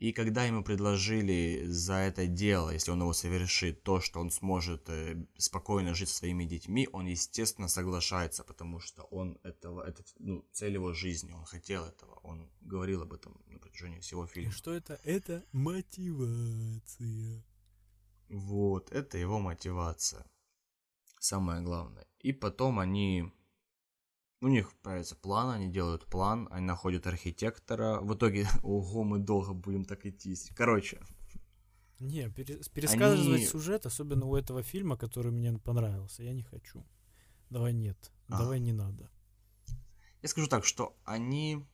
И 0.00 0.12
когда 0.12 0.46
ему 0.46 0.64
предложили 0.64 1.66
за 1.66 1.96
это 1.96 2.26
дело, 2.26 2.70
если 2.70 2.90
он 2.90 3.02
его 3.02 3.12
совершит, 3.12 3.82
то, 3.82 4.00
что 4.00 4.18
он 4.20 4.30
сможет 4.30 4.88
э, 4.88 5.26
спокойно 5.36 5.94
жить 5.94 6.08
со 6.08 6.16
своими 6.16 6.44
детьми, 6.44 6.88
он, 6.90 7.04
естественно, 7.04 7.68
соглашается, 7.68 8.42
потому 8.42 8.80
что 8.80 9.02
он 9.02 9.38
этого, 9.42 9.86
это 9.86 10.02
ну, 10.18 10.48
цель 10.52 10.72
его 10.72 10.94
жизни, 10.94 11.32
он 11.32 11.44
хотел 11.44 11.84
этого, 11.84 12.14
он 12.22 12.50
говорил 12.62 13.02
об 13.02 13.12
этом 13.12 13.44
на 13.46 13.58
протяжении 13.58 14.00
всего 14.00 14.26
фильма. 14.26 14.48
И 14.48 14.54
что 14.54 14.72
это? 14.72 14.98
Это 15.04 15.44
мотивация. 15.52 17.44
Вот, 18.30 18.90
это 18.92 19.18
его 19.18 19.38
мотивация. 19.38 20.24
Самое 21.18 21.60
главное. 21.60 22.06
И 22.20 22.32
потом 22.32 22.78
они 22.78 23.30
у 24.40 24.48
них 24.48 24.72
появится 24.82 25.16
план, 25.16 25.50
они 25.50 25.68
делают 25.68 26.06
план, 26.06 26.48
они 26.50 26.66
находят 26.66 27.06
архитектора. 27.06 28.00
В 28.00 28.14
итоге, 28.14 28.48
ого, 28.62 29.04
мы 29.04 29.18
долго 29.18 29.52
будем 29.52 29.84
так 29.84 30.06
идти. 30.06 30.36
Короче. 30.56 31.00
Не, 31.98 32.30
пересказывать 32.30 33.36
они... 33.36 33.46
сюжет, 33.46 33.84
особенно 33.84 34.24
у 34.24 34.34
этого 34.34 34.62
фильма, 34.62 34.96
который 34.96 35.32
мне 35.32 35.52
понравился, 35.58 36.22
я 36.22 36.32
не 36.32 36.42
хочу. 36.42 36.82
Давай 37.50 37.74
нет, 37.74 38.10
а. 38.28 38.38
давай 38.38 38.58
не 38.58 38.72
надо. 38.72 39.10
Я 40.22 40.28
скажу 40.28 40.46
так, 40.46 40.64
что 40.64 40.96
они 41.04 41.66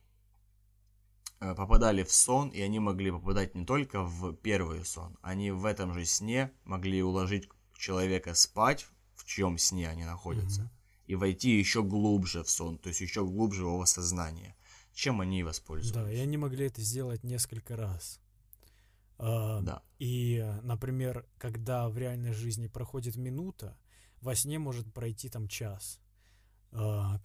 э, 1.39 1.55
попадали 1.55 2.03
в 2.03 2.11
сон, 2.11 2.49
и 2.49 2.59
они 2.59 2.79
могли 2.79 3.11
попадать 3.11 3.55
не 3.55 3.65
только 3.65 4.03
в 4.03 4.33
первый 4.33 4.83
сон, 4.83 5.17
они 5.21 5.51
в 5.51 5.63
этом 5.63 5.93
же 5.93 6.03
сне 6.03 6.51
могли 6.65 7.01
уложить 7.01 7.47
человека 7.77 8.33
спать, 8.33 8.85
в 9.15 9.23
чьем 9.23 9.57
сне 9.57 9.87
они 9.87 10.03
находятся. 10.03 10.63
Mm-hmm 10.63 10.76
и 11.07 11.15
войти 11.15 11.57
еще 11.57 11.83
глубже 11.83 12.43
в 12.43 12.49
сон, 12.49 12.77
то 12.77 12.89
есть 12.89 13.01
еще 13.01 13.25
глубже 13.25 13.63
в 13.63 13.69
его 13.69 13.85
сознание. 13.85 14.55
Чем 14.93 15.21
они 15.21 15.43
воспользуются? 15.43 16.03
Да, 16.03 16.11
и 16.11 16.17
они 16.17 16.37
могли 16.37 16.67
это 16.67 16.81
сделать 16.81 17.23
несколько 17.23 17.75
раз. 17.75 18.19
А, 19.17 19.61
да. 19.61 19.81
И, 19.99 20.45
например, 20.63 21.25
когда 21.37 21.89
в 21.89 21.97
реальной 21.97 22.33
жизни 22.33 22.67
проходит 22.67 23.15
минута, 23.15 23.77
во 24.21 24.35
сне 24.35 24.59
может 24.59 24.91
пройти 24.93 25.29
там 25.29 25.47
час. 25.47 25.99
А, 26.71 27.19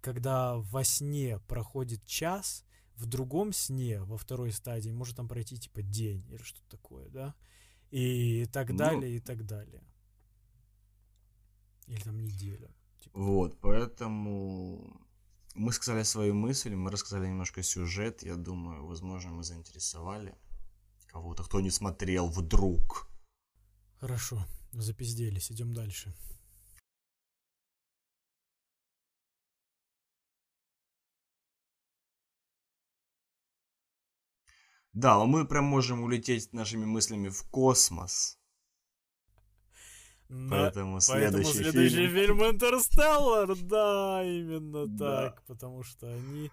когда 0.00 0.56
во 0.56 0.84
сне 0.84 1.40
проходит 1.48 2.04
час, 2.04 2.64
в 2.96 3.06
другом 3.06 3.52
сне, 3.52 4.02
во 4.02 4.16
второй 4.16 4.52
стадии, 4.52 4.90
может 4.90 5.16
там 5.16 5.28
пройти 5.28 5.58
типа 5.58 5.82
день 5.82 6.24
или 6.30 6.42
что-то 6.42 6.68
такое, 6.68 7.08
да? 7.10 7.34
И 7.90 8.46
так 8.46 8.70
ну, 8.70 8.76
далее, 8.76 9.16
и 9.16 9.20
так 9.20 9.44
далее. 9.44 9.82
Или 11.86 12.00
там 12.00 12.18
неделя. 12.20 12.70
Вот, 13.12 13.60
поэтому 13.60 15.00
мы 15.54 15.72
сказали 15.72 16.04
свою 16.04 16.34
мысль, 16.34 16.74
мы 16.74 16.90
рассказали 16.90 17.28
немножко 17.28 17.62
сюжет. 17.62 18.22
Я 18.22 18.36
думаю, 18.36 18.86
возможно, 18.86 19.30
мы 19.30 19.42
заинтересовали 19.42 20.36
кого-то, 21.06 21.44
кто 21.44 21.60
не 21.60 21.70
смотрел 21.70 22.28
вдруг. 22.28 23.08
Хорошо, 24.00 24.44
запизделись, 24.72 25.50
идем 25.50 25.72
дальше. 25.72 26.14
Да, 34.92 35.22
мы 35.26 35.46
прям 35.46 35.64
можем 35.64 36.02
улететь 36.02 36.54
нашими 36.54 36.86
мыслями 36.86 37.28
в 37.28 37.42
космос. 37.50 38.38
Поэтому 40.28 41.00
следующий, 41.00 41.42
Поэтому 41.42 41.44
следующий 41.44 42.08
фильм 42.08 42.44
Интерстеллар, 42.44 43.56
да, 43.62 44.22
именно 44.24 44.86
да. 44.86 45.22
так, 45.22 45.42
потому 45.44 45.84
что 45.84 46.12
они 46.12 46.50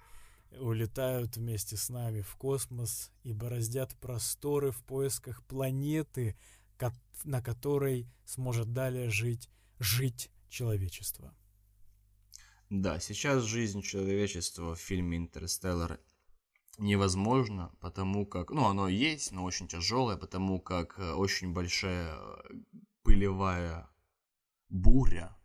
улетают 0.60 1.38
вместе 1.38 1.76
с 1.76 1.90
нами 1.90 2.22
в 2.22 2.36
космос 2.36 3.12
и 3.24 3.34
бороздят 3.34 3.96
просторы 3.96 4.72
в 4.72 4.84
поисках 4.84 5.44
планеты, 5.46 6.36
на 7.24 7.42
которой 7.42 8.08
сможет 8.26 8.74
далее 8.74 9.10
жить, 9.10 9.50
жить 9.80 10.30
человечество. 10.50 11.34
Да, 12.70 13.00
сейчас 13.00 13.44
жизнь 13.44 13.82
человечества 13.82 14.76
в 14.76 14.80
фильме 14.80 15.18
«Интерстеллар» 15.18 16.00
невозможно, 16.78 17.72
потому 17.80 18.26
как, 18.26 18.50
ну, 18.50 18.66
оно 18.66 18.88
есть, 18.88 19.32
но 19.32 19.44
очень 19.44 19.68
тяжелое, 19.68 20.18
потому 20.18 20.60
как 20.60 20.98
э, 20.98 21.14
очень 21.14 21.54
большая 21.54 22.18
пылевая 23.04 23.90
буря, 24.70 25.38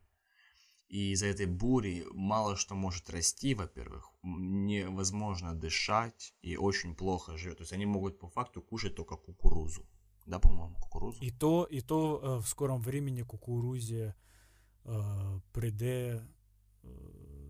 и 0.88 1.12
из-за 1.12 1.26
этой 1.26 1.46
бури 1.46 2.06
мало 2.12 2.56
что 2.56 2.74
может 2.74 3.10
расти, 3.10 3.54
во-первых, 3.54 4.10
невозможно 4.22 5.54
дышать 5.54 6.34
и 6.40 6.56
очень 6.56 6.94
плохо 6.94 7.36
живет. 7.36 7.58
То 7.58 7.62
есть 7.62 7.72
они 7.74 7.84
могут 7.84 8.18
по 8.18 8.28
факту 8.28 8.62
кушать 8.62 8.94
только 8.94 9.16
кукурузу. 9.16 9.86
Да, 10.26 10.38
по-моему, 10.38 10.76
кукурузу. 10.76 11.22
И 11.22 11.30
то, 11.30 11.64
и 11.64 11.80
то 11.80 12.20
э, 12.22 12.42
в 12.42 12.48
скором 12.48 12.80
времени 12.80 13.22
кукурузе 13.22 14.14
э, 14.84 15.40
приде 15.52 16.26
э, 16.82 17.48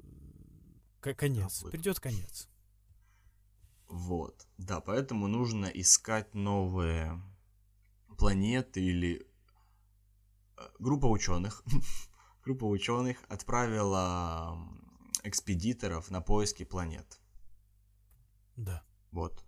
конец. 1.01 1.65
А, 1.65 1.71
Придет 1.71 2.01
конец. 2.01 2.49
Вот. 3.89 4.47
Да, 4.59 4.81
поэтому 4.81 5.29
нужно 5.29 5.67
искать 5.67 6.35
новые 6.35 7.23
планеты 8.17 8.83
или 8.83 9.28
группа 10.79 11.07
ученых, 11.07 11.63
группа 12.45 12.65
ученых 12.65 13.19
отправила 13.29 14.59
экспедиторов 15.23 16.11
на 16.11 16.21
поиски 16.21 16.65
планет. 16.65 17.21
Да. 18.57 18.83
Вот. 19.13 19.45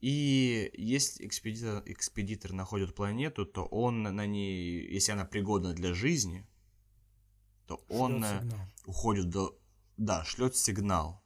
И 0.00 0.70
если 0.74 1.26
экспедитор, 1.26 1.82
экспедитор 1.86 2.52
находит 2.52 2.94
планету, 2.94 3.44
то 3.44 3.64
он 3.64 4.02
на 4.02 4.26
ней, 4.26 4.86
если 4.92 5.12
она 5.12 5.24
пригодна 5.24 5.74
для 5.74 5.92
жизни, 5.92 6.46
то 7.66 7.84
он 7.88 8.24
э, 8.24 8.40
сигнал. 8.40 8.60
уходит 8.86 9.28
до... 9.30 9.58
Да, 9.96 10.24
шлет 10.24 10.56
сигнал. 10.56 11.24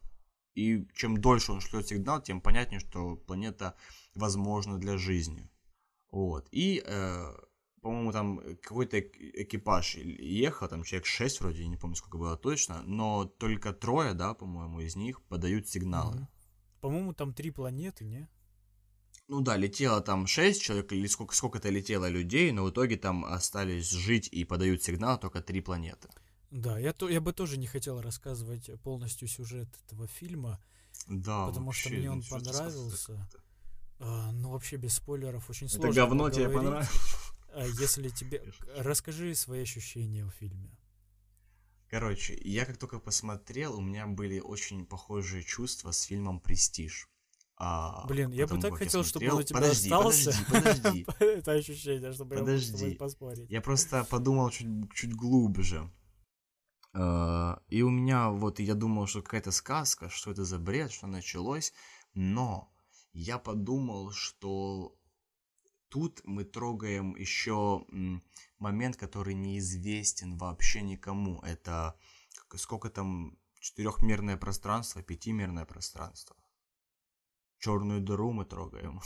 И 0.54 0.86
чем 0.94 1.18
дольше 1.18 1.52
он 1.52 1.60
шлет 1.60 1.86
сигнал, 1.86 2.22
тем 2.22 2.40
понятнее, 2.40 2.80
что 2.80 3.16
планета 3.16 3.76
возможна 4.14 4.78
для 4.78 4.96
жизни. 4.96 5.50
Вот. 6.10 6.48
И 6.50 6.82
э, 6.84 7.34
по-моему, 7.82 8.12
там 8.12 8.40
какой-то 8.62 9.00
экипаж 9.00 9.96
ехал, 9.96 10.68
там 10.68 10.84
человек 10.84 11.06
6 11.06 11.40
вроде, 11.40 11.66
не 11.66 11.76
помню, 11.76 11.96
сколько 11.96 12.16
было 12.16 12.36
точно, 12.36 12.82
но 12.82 13.24
только 13.24 13.72
трое, 13.72 14.14
да, 14.14 14.34
по-моему, 14.34 14.80
из 14.80 14.94
них 14.94 15.20
подают 15.22 15.68
сигналы. 15.68 16.16
Mm-hmm. 16.16 16.80
По-моему, 16.80 17.12
там 17.12 17.34
три 17.34 17.50
планеты, 17.50 18.04
не? 18.04 18.28
Ну 19.26 19.40
да, 19.40 19.56
летело 19.56 20.00
там 20.00 20.28
6 20.28 20.62
человек, 20.62 20.92
или 20.92 21.08
сколько, 21.08 21.34
сколько-то 21.34 21.70
летело 21.70 22.08
людей, 22.08 22.52
но 22.52 22.64
в 22.64 22.70
итоге 22.70 22.96
там 22.96 23.24
остались 23.24 23.90
жить 23.90 24.28
и 24.28 24.44
подают 24.44 24.82
сигнал 24.82 25.18
только 25.18 25.42
три 25.42 25.60
планеты. 25.60 26.08
Да, 26.52 26.78
я, 26.78 26.92
то, 26.92 27.08
я 27.08 27.20
бы 27.20 27.32
тоже 27.32 27.58
не 27.58 27.66
хотел 27.66 28.00
рассказывать 28.00 28.70
полностью 28.82 29.26
сюжет 29.26 29.68
этого 29.86 30.06
фильма, 30.06 30.62
да, 31.08 31.46
потому 31.46 31.66
вообще, 31.66 31.88
что 31.88 31.98
мне 31.98 32.10
он 32.10 32.22
понравился. 32.22 33.28
А, 33.98 34.30
ну, 34.32 34.50
вообще 34.50 34.76
без 34.76 34.94
спойлеров 34.94 35.48
очень 35.50 35.68
сложно. 35.68 35.88
Это 35.88 35.96
говно 35.96 36.30
тебе 36.30 36.48
понравилось? 36.48 36.88
А 37.54 37.66
если 37.66 38.08
тебе... 38.08 38.42
Расскажи 38.76 39.34
свои 39.34 39.62
ощущения 39.62 40.24
в 40.24 40.30
фильме. 40.30 40.76
Короче, 41.88 42.40
я 42.42 42.64
как 42.64 42.78
только 42.78 42.98
посмотрел, 42.98 43.76
у 43.76 43.80
меня 43.82 44.06
были 44.06 44.40
очень 44.40 44.86
похожие 44.86 45.42
чувства 45.42 45.90
с 45.90 46.02
фильмом 46.02 46.40
«Престиж». 46.40 47.08
А, 47.58 48.06
Блин, 48.06 48.32
я 48.32 48.46
бы 48.46 48.58
так 48.58 48.76
хотел, 48.76 49.04
чтобы 49.04 49.28
он 49.28 49.38
у 49.38 49.42
тебя 49.42 49.60
подожди, 49.60 49.90
остался. 49.90 50.34
Подожди, 50.50 51.04
подожди. 51.04 51.06
Это 51.20 51.52
ощущение, 51.52 52.12
чтобы 52.12 52.36
подожди. 52.36 52.82
я 52.84 52.88
мог 52.88 52.98
поспорить. 52.98 53.50
Я 53.50 53.60
просто 53.60 54.04
подумал 54.04 54.50
чуть, 54.50 54.66
чуть 54.94 55.14
глубже. 55.14 55.88
Э, 56.94 57.56
И 57.68 57.82
у 57.82 57.90
меня 57.90 58.30
вот, 58.30 58.58
я 58.58 58.74
думал, 58.74 59.06
что 59.06 59.22
какая-то 59.22 59.52
сказка, 59.52 60.08
что 60.08 60.30
это 60.30 60.44
за 60.44 60.58
бред, 60.58 60.90
что 60.92 61.06
началось, 61.06 61.72
но 62.14 62.72
я 63.12 63.38
подумал, 63.38 64.10
что 64.12 64.96
тут 65.92 66.22
мы 66.24 66.44
трогаем 66.44 67.14
еще 67.16 67.84
момент, 68.58 68.96
который 68.96 69.34
неизвестен 69.34 70.38
вообще 70.38 70.80
никому. 70.80 71.40
Это 71.42 71.94
сколько 72.56 72.88
там 72.88 73.38
четырехмерное 73.60 74.38
пространство, 74.38 75.02
пятимерное 75.02 75.66
пространство. 75.66 76.34
Черную 77.58 78.00
дыру 78.00 78.32
мы 78.32 78.46
трогаем. 78.46 79.00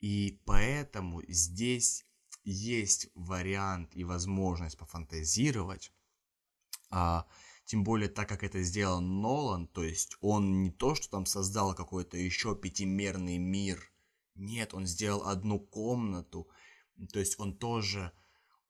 И 0.00 0.42
поэтому 0.44 1.22
здесь 1.28 2.04
есть 2.44 3.08
вариант 3.14 3.96
и 3.96 4.04
возможность 4.04 4.76
пофантазировать. 4.76 5.92
А, 6.90 7.26
тем 7.64 7.84
более, 7.84 8.10
так 8.10 8.28
как 8.28 8.42
это 8.42 8.62
сделал 8.62 9.00
Нолан, 9.00 9.66
то 9.66 9.82
есть 9.82 10.16
он 10.20 10.62
не 10.62 10.70
то, 10.70 10.94
что 10.94 11.08
там 11.08 11.24
создал 11.24 11.74
какой-то 11.74 12.18
еще 12.18 12.54
пятимерный 12.54 13.38
мир. 13.38 13.91
Нет, 14.34 14.74
он 14.74 14.86
сделал 14.86 15.28
одну 15.28 15.60
комнату. 15.60 16.48
То 17.12 17.18
есть 17.20 17.40
он 17.40 17.56
тоже, 17.56 18.12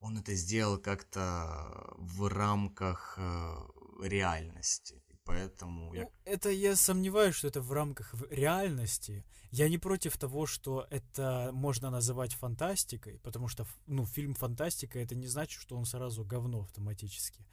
он 0.01 0.19
это 0.19 0.35
сделал 0.35 0.79
как-то 0.79 1.93
в 1.99 2.29
рамках 2.29 3.15
э, 3.19 3.55
реальности. 4.03 5.03
Поэтому 5.25 5.95
я 5.95 6.03
Ну, 6.03 6.11
это 6.25 6.51
я 6.51 6.75
сомневаюсь, 6.77 7.37
что 7.37 7.49
это 7.49 7.61
в 7.61 7.73
рамках 7.73 8.15
реальности. 8.31 9.25
Я 9.53 9.69
не 9.69 9.79
против 9.79 10.17
того, 10.17 10.47
что 10.47 10.87
это 10.91 11.51
можно 11.53 11.91
называть 11.91 12.35
фантастикой, 12.35 13.19
потому 13.19 13.49
что 13.49 13.67
ну, 13.87 14.05
фильм 14.05 14.35
фантастика 14.35 14.99
это 14.99 15.15
не 15.15 15.29
значит, 15.29 15.61
что 15.63 15.77
он 15.77 15.85
сразу 15.85 16.25
говно 16.25 16.61
автоматически. 16.63 17.47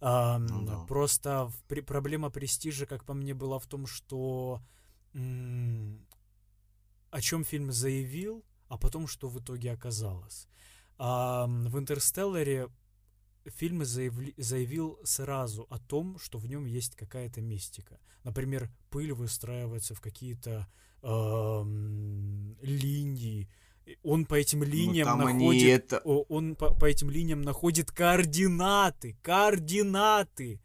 Ам, 0.00 0.46
Ну 0.46 0.66
да. 0.66 0.86
Просто 0.86 1.46
в- 1.48 1.62
при- 1.68 1.82
проблема 1.82 2.30
престижа, 2.30 2.86
как 2.86 3.04
по 3.04 3.12
мне, 3.14 3.34
была 3.34 3.58
в 3.58 3.66
том, 3.66 3.86
что 3.86 4.62
м, 5.14 6.06
о 7.10 7.20
чем 7.20 7.44
фильм 7.44 7.72
заявил, 7.72 8.44
а 8.68 8.76
потом 8.78 9.06
что 9.08 9.28
в 9.28 9.38
итоге 9.38 9.72
оказалось. 9.72 10.48
Ам, 10.98 11.66
в 11.68 11.78
Интерстелларе 11.78 12.68
фильм 13.46 13.82
заявли- 13.82 14.34
заявил 14.36 14.98
сразу 15.04 15.66
о 15.70 15.78
том, 15.78 16.18
что 16.18 16.38
в 16.38 16.46
нем 16.46 16.66
есть 16.66 16.94
какая-то 16.96 17.40
мистика. 17.40 17.98
Например, 18.24 18.70
пыль 18.90 19.12
выстраивается 19.12 19.94
в 19.94 20.00
какие-то 20.00 20.66
ам, 21.02 22.54
линии. 22.62 23.48
Он 24.02 24.24
по 24.24 24.34
этим 24.34 24.62
линиям 24.62 25.08
Ну, 25.08 25.16
там 25.18 25.26
они 25.26 25.38
находит, 25.44 25.92
это- 25.92 25.98
он 26.04 26.54
по, 26.54 26.72
по 26.74 26.84
этим 26.84 27.10
линиям 27.10 27.42
находит 27.42 27.90
координаты, 27.90 29.16
координаты 29.22 30.54
э, 30.54 30.58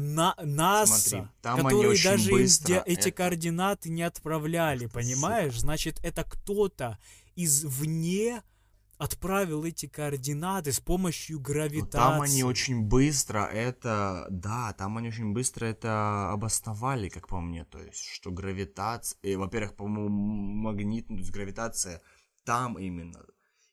на 0.00 0.34
НАСА, 0.42 1.08
Смотри, 1.08 1.28
там 1.42 1.56
которые 1.62 2.02
даже 2.02 2.30
им 2.30 2.36
быстро 2.36 2.66
де- 2.68 2.82
эти 2.86 3.08
это- 3.08 3.10
координаты 3.12 3.90
не 3.90 4.02
отправляли, 4.02 4.86
понимаешь? 4.86 5.58
Значит, 5.60 6.00
это 6.02 6.24
кто-то 6.24 6.98
извне 7.36 8.42
отправил 8.96 9.64
эти 9.64 9.86
координаты 9.86 10.72
с 10.72 10.80
помощью 10.80 11.36
Ну, 11.38 11.42
гравитации. 11.42 11.90
там 11.98 12.22
они 12.22 12.44
очень 12.44 12.82
быстро 12.82 13.40
это, 13.44 14.26
да, 14.30 14.72
там 14.72 14.96
они 14.96 15.08
очень 15.08 15.32
быстро 15.32 15.66
это 15.66 16.30
обосновали, 16.32 17.08
как 17.08 17.26
по 17.28 17.40
мне, 17.40 17.64
то 17.64 17.78
есть, 17.82 18.04
что 18.06 18.30
гравитация, 18.30 19.18
э, 19.22 19.36
во-первых, 19.36 19.74
по-моему, 19.76 20.08
магнит, 20.10 21.10
ну, 21.10 21.18
гравитация 21.30 22.00
там 22.44 22.78
именно, 22.78 23.20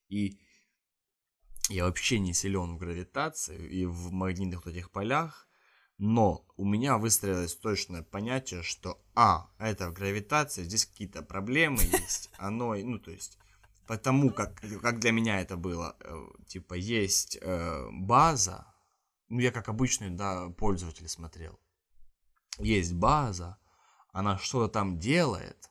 и 0.09 0.39
я 1.69 1.85
вообще 1.85 2.19
не 2.19 2.33
силен 2.33 2.75
в 2.75 2.77
гравитации 2.79 3.63
и 3.69 3.85
в 3.85 4.11
магнитных 4.11 4.65
вот 4.65 4.73
этих 4.75 4.89
полях, 4.91 5.47
но 6.01 6.43
у 6.57 6.65
меня 6.65 6.97
выстроилось 6.97 7.55
точное 7.55 8.01
понятие, 8.01 8.63
что, 8.63 8.99
а, 9.13 9.51
это 9.59 9.91
гравитация, 9.91 10.63
здесь 10.63 10.87
какие-то 10.87 11.21
проблемы 11.21 11.83
есть, 11.83 12.31
оно, 12.39 12.73
ну, 12.73 12.97
то 12.97 13.11
есть, 13.11 13.37
потому 13.85 14.31
как, 14.31 14.59
как 14.81 14.99
для 14.99 15.11
меня 15.11 15.41
это 15.41 15.57
было, 15.57 15.95
э, 15.99 16.27
типа, 16.47 16.73
есть 16.73 17.37
э, 17.39 17.87
база, 17.91 18.65
ну, 19.29 19.41
я 19.41 19.51
как 19.51 19.69
обычный, 19.69 20.09
да, 20.09 20.49
пользователь 20.49 21.07
смотрел, 21.07 21.59
есть 22.57 22.93
база, 22.93 23.59
она 24.11 24.39
что-то 24.39 24.73
там 24.73 24.97
делает, 24.97 25.69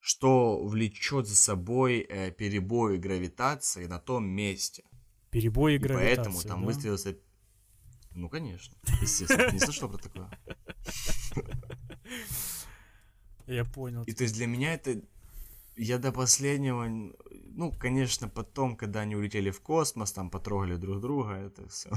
что 0.00 0.64
влечет 0.66 1.28
за 1.28 1.36
собой 1.36 2.00
э, 2.00 2.32
перебои 2.32 2.96
гравитации 2.96 3.86
на 3.86 4.00
том 4.00 4.26
месте. 4.26 4.82
Перебои 5.30 5.76
И 5.76 5.78
гравитации. 5.78 6.16
поэтому 6.16 6.42
там 6.42 6.60
да? 6.62 6.66
выстроился... 6.66 7.16
Ну, 8.14 8.28
конечно, 8.28 8.76
естественно, 9.02 9.50
не 9.52 9.58
слышал 9.58 9.88
про 9.88 9.98
такое? 9.98 10.30
Я 13.46 13.64
понял. 13.64 14.04
И 14.04 14.12
то 14.12 14.22
есть 14.22 14.34
для 14.34 14.46
меня 14.46 14.74
это... 14.74 15.02
Я 15.76 15.98
до 15.98 16.12
последнего... 16.12 16.86
Ну, 16.86 17.72
конечно, 17.72 18.28
потом, 18.28 18.76
когда 18.76 19.00
они 19.00 19.16
улетели 19.16 19.50
в 19.50 19.60
космос, 19.60 20.12
там 20.12 20.30
потрогали 20.30 20.76
друг 20.76 21.00
друга, 21.00 21.32
это 21.34 21.68
все. 21.68 21.90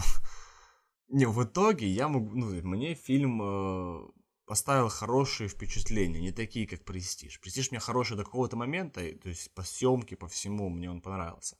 Не, 1.10 1.26
в 1.26 1.44
итоге 1.44 1.88
я 1.88 2.08
могу... 2.08 2.36
Ну, 2.36 2.48
мне 2.64 2.96
фильм 2.96 3.42
э, 3.42 4.08
поставил 4.46 4.90
хорошие 4.90 5.48
впечатления, 5.48 6.20
не 6.20 6.32
такие, 6.32 6.68
как 6.68 6.84
«Престиж». 6.84 7.40
«Престиж» 7.40 7.72
мне 7.72 7.80
хороший 7.80 8.18
до 8.18 8.24
какого-то 8.24 8.58
момента, 8.58 9.02
то 9.16 9.30
есть 9.30 9.54
по 9.54 9.64
съемке, 9.64 10.16
по 10.18 10.28
всему 10.28 10.70
мне 10.70 10.90
он 10.90 11.02
понравился. 11.02 11.58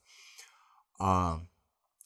А 0.98 1.40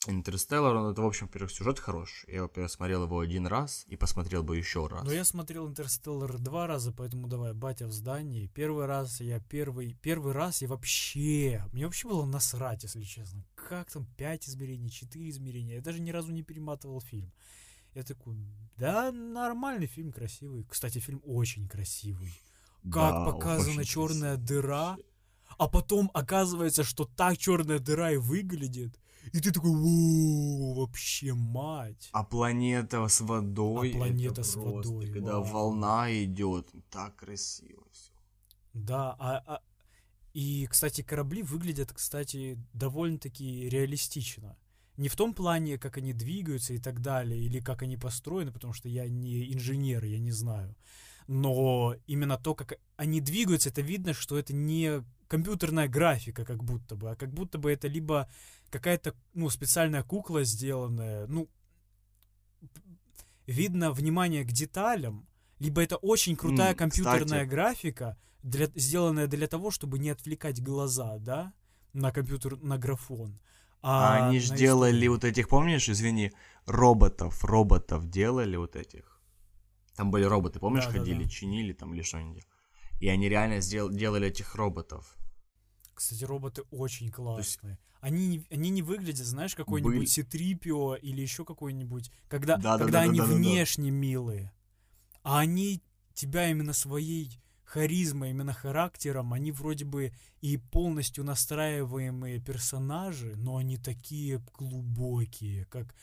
«Интерстеллар», 0.07 0.75
он, 0.75 0.91
это, 0.91 1.01
в 1.01 1.05
общем, 1.05 1.27
во-первых, 1.27 1.51
сюжет 1.51 1.79
хороший. 1.79 2.31
Я, 2.33 2.43
во-первых, 2.43 2.71
смотрел 2.71 3.03
его 3.03 3.19
один 3.19 3.47
раз 3.47 3.85
и 3.87 3.95
посмотрел 3.95 4.43
бы 4.43 4.57
еще 4.57 4.87
раз. 4.87 5.03
Но 5.03 5.11
я 5.11 5.23
смотрел 5.23 5.67
Интерстеллар 5.67 6.37
два 6.37 6.67
раза, 6.67 6.91
поэтому 6.91 7.27
давай, 7.27 7.53
батя 7.53 7.87
в 7.87 7.91
здании. 7.91 8.47
Первый 8.47 8.85
раз 8.85 9.21
я 9.21 9.39
первый, 9.39 9.93
первый 10.01 10.33
раз 10.33 10.61
я 10.61 10.67
вообще, 10.67 11.63
мне 11.71 11.85
вообще 11.85 12.07
было 12.07 12.25
насрать, 12.25 12.83
если 12.83 13.03
честно. 13.03 13.45
Как 13.55 13.91
там 13.91 14.05
пять 14.17 14.47
измерений, 14.47 14.89
четыре 14.89 15.29
измерения. 15.29 15.75
Я 15.75 15.81
даже 15.81 15.99
ни 16.01 16.11
разу 16.11 16.31
не 16.31 16.43
перематывал 16.43 17.01
фильм. 17.01 17.31
Я 17.93 18.03
такой, 18.03 18.35
да, 18.75 19.11
нормальный 19.11 19.87
фильм, 19.87 20.11
красивый. 20.11 20.65
Кстати, 20.65 20.99
фильм 20.99 21.21
очень 21.23 21.67
красивый. 21.67 22.33
Как 22.83 23.13
Да, 23.13 23.25
показана 23.25 23.85
черная 23.85 24.35
красиво. 24.35 24.47
дыра, 24.47 24.97
а 25.57 25.67
потом 25.69 26.09
оказывается, 26.13 26.83
что 26.83 27.05
так 27.05 27.37
черная 27.37 27.79
дыра 27.79 28.11
и 28.11 28.17
выглядит. 28.17 28.99
И 29.31 29.39
ты 29.39 29.51
такой, 29.51 29.71
«Воу, 29.71 30.73
вообще 30.73 31.33
мать. 31.33 32.09
А 32.11 32.23
планета 32.23 33.07
с 33.07 33.21
водой. 33.21 33.91
А 33.91 33.97
планета 33.97 34.43
с 34.43 34.53
просто, 34.53 34.91
водой, 34.91 35.11
Когда 35.11 35.39
вау. 35.39 35.43
волна 35.43 36.23
идет, 36.23 36.69
так 36.89 37.15
красиво 37.15 37.83
все. 37.91 38.11
Да, 38.73 39.15
а, 39.19 39.43
а- 39.47 39.61
и, 40.33 40.67
кстати, 40.67 41.01
корабли 41.03 41.43
выглядят, 41.43 41.93
кстати, 41.93 42.57
довольно-таки 42.73 43.69
реалистично. 43.69 44.57
Не 44.97 45.07
в 45.09 45.15
том 45.15 45.33
плане, 45.33 45.77
как 45.77 45.97
они 45.97 46.13
двигаются 46.13 46.73
и 46.73 46.77
так 46.79 47.01
далее, 47.01 47.39
или 47.39 47.59
как 47.59 47.81
они 47.83 47.97
построены, 47.97 48.51
потому 48.51 48.73
что 48.73 48.89
я 48.89 49.07
не 49.07 49.53
инженер, 49.53 50.03
я 50.05 50.19
не 50.19 50.31
знаю. 50.31 50.75
Но 51.27 51.95
именно 52.07 52.37
то, 52.37 52.53
как 52.55 52.79
они 52.97 53.21
двигаются, 53.21 53.69
это 53.69 53.81
видно, 53.81 54.13
что 54.13 54.37
это 54.37 54.53
не 54.53 55.03
компьютерная 55.33 55.87
графика, 55.87 56.45
как 56.45 56.63
будто 56.63 56.95
бы, 56.95 57.09
а 57.11 57.15
как 57.15 57.33
будто 57.33 57.57
бы 57.57 57.71
это 57.71 57.87
либо 57.87 58.27
какая-то, 58.69 59.15
ну, 59.33 59.49
специальная 59.49 60.03
кукла 60.03 60.43
сделанная, 60.43 61.25
ну, 61.27 61.49
видно 63.47 63.91
внимание 63.91 64.43
к 64.43 64.51
деталям, 64.51 65.25
либо 65.59 65.81
это 65.81 65.95
очень 65.97 66.35
крутая 66.35 66.71
М, 66.71 66.77
компьютерная 66.77 67.45
кстати. 67.45 67.49
графика, 67.49 68.15
для, 68.43 68.67
сделанная 68.75 69.25
для 69.27 69.47
того, 69.47 69.71
чтобы 69.71 69.97
не 69.97 70.11
отвлекать 70.11 70.61
глаза, 70.61 71.17
да, 71.17 71.51
на 71.93 72.11
компьютер, 72.11 72.57
на 72.61 72.77
графон. 72.77 73.39
А, 73.81 74.27
они 74.27 74.37
на 74.37 74.41
же 74.43 74.55
делали 74.55 74.91
историю. 74.91 75.11
вот 75.11 75.23
этих, 75.23 75.47
помнишь, 75.49 75.89
извини, 75.89 76.31
роботов, 76.67 77.43
роботов 77.43 78.07
делали 78.07 78.55
вот 78.57 78.75
этих. 78.75 79.19
Там 79.95 80.11
были 80.11 80.25
роботы, 80.25 80.59
помнишь, 80.59 80.85
Да-да-да. 80.85 80.99
ходили, 80.99 81.27
чинили 81.27 81.73
там 81.73 81.93
или 81.95 82.03
что-нибудь. 82.03 82.45
И 82.99 83.07
они 83.09 83.29
реально 83.29 83.61
сдел- 83.61 83.91
делали 83.91 84.27
этих 84.27 84.55
роботов. 84.55 85.17
Кстати, 85.93 86.23
роботы 86.23 86.63
очень 86.71 87.09
классные. 87.11 87.77
Они, 88.01 88.27
не- 88.27 88.45
они 88.49 88.69
не 88.69 88.81
выглядят, 88.81 89.25
знаешь, 89.25 89.55
какой-нибудь 89.55 89.95
Были- 89.95 90.05
Ситрипио 90.05 90.95
или 90.95 91.21
еще 91.21 91.45
какой-нибудь, 91.45 92.11
когда, 92.27 92.57
Да-да-да-да-да-да. 92.57 92.83
когда 92.83 93.01
они 93.01 93.21
внешне 93.21 93.91
милые. 93.91 94.51
А 95.21 95.39
они 95.39 95.81
тебя 96.13 96.49
именно 96.49 96.73
своей 96.73 97.39
харизмой, 97.63 98.31
именно 98.31 98.53
характером, 98.53 99.33
они 99.33 99.51
вроде 99.51 99.85
бы 99.85 100.11
и 100.41 100.57
полностью 100.57 101.23
настраиваемые 101.23 102.39
персонажи, 102.39 103.35
но 103.37 103.55
они 103.57 103.77
такие 103.77 104.43
глубокие, 104.53 105.65
как... 105.65 105.95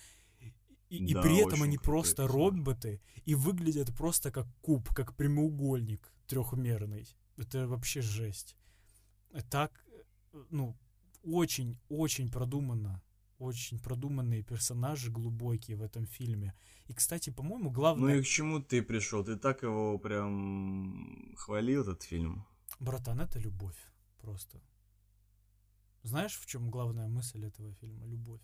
И, 0.89 0.97
и 0.97 1.15
Да, 1.15 1.23
при 1.23 1.37
этом 1.39 1.63
они 1.63 1.79
просто 1.79 2.27
роботы 2.27 3.01
и 3.25 3.35
выглядят 3.37 3.95
просто 3.95 4.33
как 4.33 4.49
куб, 4.61 4.89
как 4.93 5.15
прямоугольник 5.15 6.13
трехмерный. 6.27 7.07
Это 7.37 7.69
вообще 7.69 8.01
жесть. 8.01 8.57
Так, 9.51 9.85
ну, 10.51 10.77
очень-очень 11.23 12.31
продуманно. 12.31 13.03
очень 13.39 13.79
продуманные 13.79 14.43
персонажи, 14.43 15.11
глубокие 15.11 15.77
в 15.77 15.83
этом 15.83 16.07
фильме. 16.07 16.53
И, 16.89 16.93
кстати, 16.93 17.31
по-моему, 17.31 17.65
Ну 17.65 17.71
главное... 17.71 18.17
и 18.19 18.23
к 18.23 18.27
чему 18.27 18.61
ты 18.61 18.83
пришел? 18.83 19.25
Ты 19.25 19.37
так 19.37 19.63
его 19.63 19.99
прям 19.99 21.35
хвалил, 21.37 21.83
этот 21.83 22.03
фильм. 22.03 22.45
Братан, 22.81 23.21
это 23.21 23.39
любовь 23.39 23.79
просто. 24.19 24.61
Знаешь, 26.03 26.37
в 26.39 26.47
чем 26.47 26.71
главная 26.71 27.09
мысль 27.09 27.45
этого 27.45 27.73
фильма? 27.75 28.07
Любовь. 28.07 28.43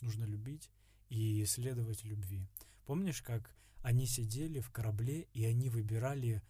Нужно 0.00 0.24
любить 0.24 0.70
и 1.10 1.44
следовать 1.44 2.04
любви. 2.04 2.48
Помнишь, 2.86 3.22
как 3.22 3.54
они 3.82 4.06
сидели 4.06 4.60
в 4.60 4.70
корабле 4.70 5.28
и 5.34 5.44
они 5.44 5.68
выбирали 5.68 6.42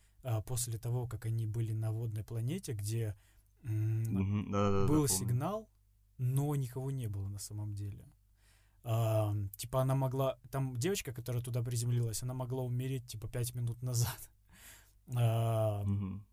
после 0.46 0.78
того, 0.78 1.06
как 1.06 1.26
они 1.26 1.46
были 1.46 1.72
на 1.72 1.90
водной 1.92 2.22
планете, 2.24 2.72
где 2.74 3.16
Да-да-да, 3.62 4.86
был 4.86 5.06
помню. 5.06 5.08
сигнал, 5.08 5.68
но 6.18 6.54
никого 6.56 6.90
не 6.90 7.08
было 7.08 7.28
на 7.28 7.38
самом 7.38 7.74
деле. 7.74 8.04
А, 8.84 9.34
типа 9.56 9.82
она 9.82 9.94
могла... 9.94 10.38
Там 10.50 10.76
девочка, 10.76 11.12
которая 11.12 11.42
туда 11.42 11.62
приземлилась, 11.62 12.22
она 12.22 12.34
могла 12.34 12.62
умереть 12.62 13.06
типа 13.06 13.28
пять 13.28 13.54
минут 13.54 13.82
назад. 13.82 14.18
А, 15.16 15.82
Мгм. 15.82 16.24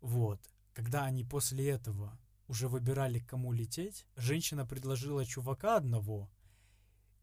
вот. 0.00 0.40
Когда 0.74 1.04
они 1.04 1.24
после 1.24 1.68
этого 1.68 2.18
уже 2.48 2.68
выбирали, 2.68 3.20
к 3.20 3.26
кому 3.26 3.52
лететь, 3.52 4.06
женщина 4.16 4.66
предложила 4.66 5.24
чувака 5.24 5.76
одного, 5.76 6.28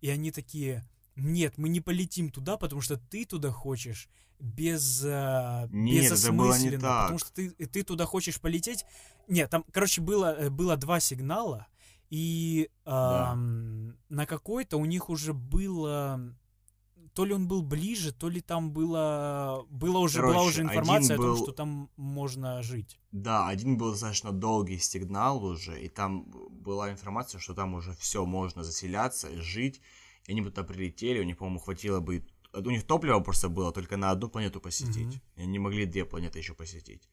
и 0.02 0.10
они 0.10 0.32
такие, 0.32 0.88
нет, 1.16 1.58
мы 1.58 1.70
не 1.70 1.82
полетим 1.82 2.30
туда, 2.30 2.58
потому 2.58 2.82
что 2.82 2.98
ты 2.98 3.26
туда 3.26 3.52
хочешь 3.52 4.10
без, 4.40 5.04
а, 5.06 5.68
Нет, 5.72 6.12
это 6.12 6.32
было 6.34 6.58
не 6.58 6.72
так. 6.72 7.04
потому 7.04 7.20
что 7.20 7.34
ты, 7.34 7.50
ты 7.52 7.84
туда 7.84 8.06
хочешь 8.06 8.40
полететь. 8.42 8.86
Нет, 9.28 9.50
там, 9.50 9.64
короче, 9.72 10.02
было, 10.02 10.36
э, 10.36 10.50
было 10.50 10.76
два 10.76 11.00
сигнала, 11.00 11.68
и 12.10 12.70
Да. 12.86 13.32
ам, 13.32 13.96
на 14.10 14.26
какой-то 14.26 14.78
у 14.78 14.86
них 14.86 15.10
уже 15.10 15.34
было... 15.34 16.36
То 17.14 17.24
ли 17.24 17.34
он 17.34 17.48
был 17.48 17.62
ближе, 17.62 18.12
то 18.12 18.28
ли 18.28 18.42
там 18.42 18.72
было, 18.74 19.66
было 19.70 20.00
уже, 20.00 20.20
была 20.22 20.34
Короче, 20.34 20.50
уже 20.50 20.62
один 20.64 20.70
информация 20.70 21.14
о 21.14 21.18
том, 21.18 21.26
был- 21.28 21.38
что 21.38 21.52
там 21.54 21.90
можно 21.96 22.62
жить. 22.62 23.00
Да, 23.14 23.48
один 23.48 23.78
был 23.78 23.92
достаточно 23.92 24.34
долгий 24.34 24.78
сигнал 24.80 25.42
уже, 25.46 25.82
и 25.82 25.88
там 25.88 26.26
была 26.30 26.92
информация, 26.92 27.40
что 27.40 27.54
там 27.54 27.74
уже 27.74 27.94
все 27.96 28.26
можно 28.26 28.66
заселяться, 28.66 29.30
жить. 29.42 29.82
И 30.28 30.32
они 30.32 30.42
бы 30.42 30.50
туда 30.50 30.64
прилетели, 30.64 31.20
у 31.20 31.24
них, 31.24 31.38
по-моему, 31.38 31.60
хватило 31.60 32.00
бы... 32.00 32.24
У 32.54 32.70
них 32.70 32.84
топлива 32.84 33.20
просто 33.20 33.50
было 33.50 33.72
только 33.72 33.98
на 33.98 34.12
одну 34.12 34.30
планету 34.30 34.62
посетить. 34.62 35.08
Мгм. 35.08 35.22
И 35.36 35.42
они 35.42 35.60
могли 35.60 35.86
две 35.86 36.06
планеты 36.06 36.40
еще 36.40 36.54
посетить. 36.54 37.10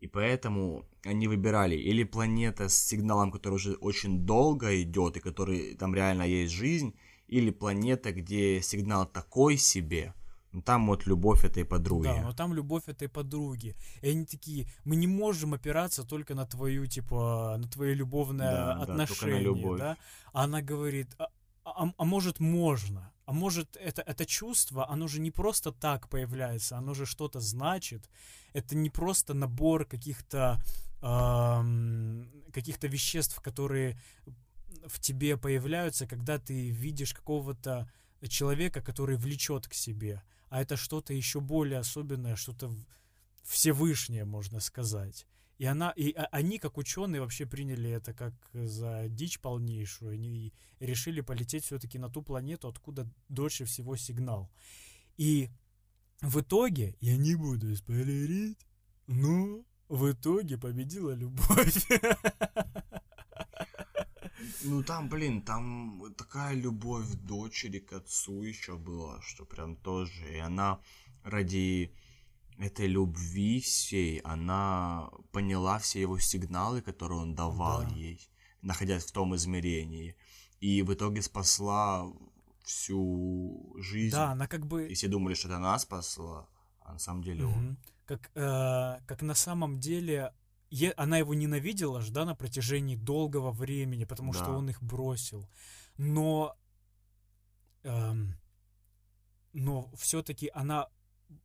И 0.00 0.06
поэтому 0.06 0.84
они 1.04 1.26
выбирали 1.26 1.74
или 1.74 2.04
планета 2.04 2.68
с 2.68 2.74
сигналом, 2.74 3.32
который 3.32 3.54
уже 3.54 3.74
очень 3.74 4.26
долго 4.26 4.80
идет, 4.82 5.16
и 5.16 5.20
который 5.20 5.74
там 5.74 5.94
реально 5.94 6.22
есть 6.22 6.52
жизнь, 6.52 6.94
или 7.28 7.50
планета, 7.50 8.12
где 8.12 8.62
сигнал 8.62 9.06
такой 9.06 9.56
себе, 9.56 10.14
ну 10.52 10.62
там 10.62 10.86
вот 10.86 11.06
любовь 11.06 11.44
этой 11.44 11.64
подруги. 11.64 12.04
Да, 12.04 12.22
но 12.22 12.32
там 12.32 12.54
любовь 12.54 12.84
этой 12.86 13.08
подруги. 13.08 13.74
И 14.02 14.10
они 14.10 14.24
такие, 14.24 14.66
мы 14.84 14.96
не 14.96 15.06
можем 15.06 15.54
опираться 15.54 16.04
только 16.04 16.34
на 16.34 16.46
твою, 16.46 16.86
типа, 16.86 17.56
на 17.58 17.68
твое 17.68 17.94
любовное 17.94 18.50
Да, 18.50 18.66
да, 18.66 18.78
только 18.78 18.92
на 18.92 19.02
отношение, 19.04 19.42
любовь. 19.42 19.78
да? 19.80 19.96
Она 20.32 20.62
говорит, 20.62 21.08
а, 21.18 21.28
а- 21.70 21.92
а 21.96 22.04
может 22.04 22.40
можно? 22.40 23.12
А 23.24 23.32
может 23.32 23.76
это, 23.76 24.02
это 24.02 24.24
чувство, 24.24 24.88
оно 24.88 25.08
же 25.08 25.20
не 25.20 25.30
просто 25.32 25.72
так 25.72 26.08
появляется, 26.08 26.78
оно 26.78 26.94
же 26.94 27.06
что-то 27.06 27.40
значит. 27.40 28.08
Это 28.52 28.76
не 28.76 28.88
просто 28.88 29.34
набор 29.34 29.84
каких-то 29.84 30.62
ам, 31.02 32.30
каких-то 32.52 32.86
веществ, 32.86 33.40
которые 33.40 34.00
в 34.86 35.00
тебе 35.00 35.36
появляются, 35.36 36.06
когда 36.06 36.38
ты 36.38 36.70
видишь 36.70 37.12
какого-то 37.12 37.90
человека, 38.28 38.80
который 38.80 39.16
влечет 39.16 39.66
к 39.66 39.74
себе. 39.74 40.22
А 40.48 40.62
это 40.62 40.76
что-то 40.76 41.12
еще 41.12 41.40
более 41.40 41.80
особенное, 41.80 42.36
что-то 42.36 42.72
всевышнее, 43.42 44.24
можно 44.24 44.60
сказать. 44.60 45.26
И 45.58 45.64
она, 45.64 45.90
и 45.96 46.12
они, 46.32 46.58
как 46.58 46.76
ученые, 46.76 47.20
вообще 47.20 47.46
приняли 47.46 47.90
это 47.90 48.12
как 48.12 48.34
за 48.52 49.08
дичь 49.08 49.40
полнейшую. 49.40 50.12
Они 50.12 50.52
решили 50.80 51.22
полететь 51.22 51.64
все-таки 51.64 51.98
на 51.98 52.10
ту 52.10 52.22
планету, 52.22 52.68
откуда 52.68 53.08
дольше 53.28 53.64
всего 53.64 53.96
сигнал. 53.96 54.50
И 55.16 55.50
в 56.20 56.40
итоге, 56.40 56.96
я 57.00 57.16
не 57.16 57.34
буду 57.36 57.74
спойлерить, 57.76 58.66
но 59.06 59.64
в 59.88 60.10
итоге 60.10 60.58
победила 60.58 61.12
любовь. 61.12 61.88
Ну 64.62 64.82
там, 64.82 65.08
блин, 65.08 65.42
там 65.42 66.14
такая 66.16 66.54
любовь 66.54 67.08
дочери 67.14 67.78
к 67.78 67.92
отцу 67.92 68.42
еще 68.42 68.76
была, 68.76 69.20
что 69.22 69.44
прям 69.44 69.76
тоже. 69.76 70.34
И 70.34 70.38
она 70.38 70.80
ради 71.22 71.92
этой 72.58 72.86
любви 72.86 73.60
всей, 73.60 74.18
она 74.20 75.10
поняла 75.32 75.78
все 75.78 76.00
его 76.00 76.18
сигналы, 76.18 76.80
которые 76.82 77.20
он 77.20 77.34
давал 77.34 77.82
Да. 77.82 77.88
ей, 77.94 78.20
находясь 78.62 79.04
в 79.04 79.12
том 79.12 79.34
измерении. 79.36 80.16
И 80.60 80.82
в 80.82 80.92
итоге 80.94 81.20
спасла 81.22 82.06
всю 82.64 83.74
жизнь. 83.78 84.14
Да, 84.16 84.32
она 84.32 84.46
как 84.46 84.66
бы... 84.66 84.88
И 84.88 84.94
все 84.94 85.08
думали, 85.08 85.34
что 85.34 85.48
это 85.48 85.56
она 85.56 85.78
спасла, 85.78 86.48
а 86.80 86.92
на 86.94 86.98
самом 86.98 87.22
деле 87.22 87.44
он. 87.44 87.52
Мгм. 87.52 87.76
Как, 88.06 88.30
э, 88.34 89.00
как 89.06 89.22
на 89.22 89.34
самом 89.34 89.78
деле 89.80 90.32
е- 90.70 90.94
она 90.96 91.18
его 91.18 91.34
ненавидела 91.34 92.00
ж, 92.00 92.10
да, 92.10 92.24
на 92.24 92.34
протяжении 92.34 92.96
долгого 92.96 93.50
времени, 93.50 94.04
потому 94.04 94.32
что 94.32 94.44
Да. 94.46 94.52
он 94.58 94.70
их 94.70 94.82
бросил. 94.82 95.48
Но, 95.98 96.56
эм, 97.84 98.34
но 99.52 99.90
все-таки 99.96 100.50
она, 100.54 100.88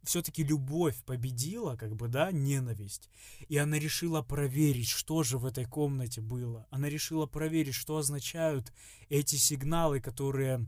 все-таки 0.03 0.43
любовь 0.43 1.03
победила, 1.03 1.75
как 1.75 1.95
бы, 1.95 2.07
да, 2.07 2.31
ненависть. 2.31 3.09
И 3.47 3.57
она 3.57 3.77
решила 3.77 4.21
проверить, 4.21 4.89
что 4.89 5.23
же 5.23 5.37
в 5.37 5.45
этой 5.45 5.65
комнате 5.65 6.21
было. 6.21 6.67
Она 6.71 6.89
решила 6.89 7.25
проверить, 7.25 7.75
что 7.75 7.97
означают 7.97 8.73
эти 9.09 9.35
сигналы, 9.35 9.99
которые 9.99 10.67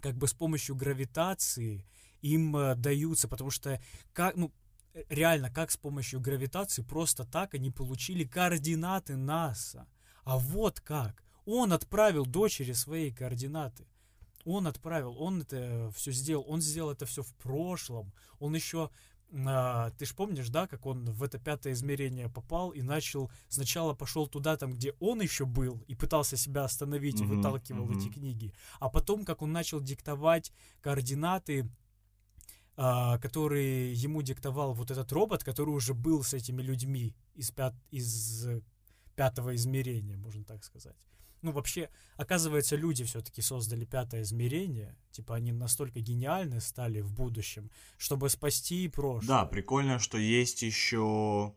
как 0.00 0.16
бы 0.16 0.28
с 0.28 0.34
помощью 0.34 0.76
гравитации 0.76 1.86
им 2.22 2.56
э, 2.56 2.74
даются, 2.74 3.28
потому 3.28 3.50
что 3.50 3.80
как, 4.12 4.36
ну, 4.36 4.52
э, 4.94 5.04
реально, 5.08 5.50
как 5.50 5.70
с 5.70 5.76
помощью 5.76 6.20
гравитации 6.20 6.82
просто 6.82 7.24
так 7.24 7.54
они 7.54 7.70
получили 7.70 8.24
координаты 8.24 9.16
НАСА. 9.16 9.86
А 10.24 10.38
вот 10.38 10.80
как. 10.80 11.22
Он 11.44 11.72
отправил 11.72 12.26
дочери 12.26 12.72
свои 12.72 13.12
координаты. 13.12 13.86
Он 14.46 14.68
отправил, 14.68 15.20
он 15.20 15.42
это 15.42 15.90
все 15.96 16.12
сделал, 16.12 16.44
он 16.48 16.60
сделал 16.60 16.92
это 16.92 17.04
все 17.04 17.22
в 17.22 17.34
прошлом. 17.34 18.12
Он 18.38 18.54
еще, 18.54 18.90
а, 19.44 19.90
ты 19.98 20.06
ж 20.06 20.14
помнишь, 20.14 20.50
да, 20.50 20.68
как 20.68 20.86
он 20.86 21.04
в 21.04 21.24
это 21.24 21.40
пятое 21.40 21.72
измерение 21.72 22.28
попал 22.28 22.70
и 22.70 22.80
начал, 22.80 23.28
сначала 23.48 23.92
пошел 23.92 24.28
туда, 24.28 24.56
там, 24.56 24.74
где 24.74 24.94
он 25.00 25.20
еще 25.20 25.46
был, 25.46 25.82
и 25.88 25.96
пытался 25.96 26.36
себя 26.36 26.62
остановить, 26.62 27.20
Мгм, 27.20 27.36
выталкивал 27.36 27.86
мгм. 27.86 27.98
эти 27.98 28.08
книги. 28.08 28.54
А 28.78 28.88
потом, 28.88 29.24
как 29.24 29.42
он 29.42 29.50
начал 29.50 29.80
диктовать 29.80 30.52
координаты, 30.80 31.68
а, 32.76 33.18
которые 33.18 33.94
ему 33.94 34.22
диктовал 34.22 34.74
вот 34.74 34.92
этот 34.92 35.10
робот, 35.10 35.42
который 35.42 35.70
уже 35.70 35.92
был 35.92 36.22
с 36.22 36.34
этими 36.34 36.62
людьми 36.62 37.16
из, 37.34 37.50
пят, 37.50 37.74
из 37.90 38.46
э, 38.46 38.60
пятого 39.16 39.56
измерения, 39.56 40.16
можно 40.16 40.44
так 40.44 40.62
сказать. 40.62 40.96
Ну, 41.46 41.52
вообще, 41.52 41.90
оказывается, 42.16 42.74
люди 42.74 43.04
все-таки 43.04 43.40
создали 43.40 43.84
пятое 43.84 44.22
измерение. 44.22 44.96
Типа, 45.12 45.36
они 45.36 45.52
настолько 45.52 46.00
гениальны 46.00 46.60
стали 46.60 47.00
в 47.00 47.12
будущем, 47.12 47.70
чтобы 47.98 48.30
спасти 48.30 48.88
прошлое. 48.88 49.28
Да, 49.28 49.46
прикольно, 49.46 50.00
что 50.00 50.18
есть 50.18 50.62
еще 50.62 51.54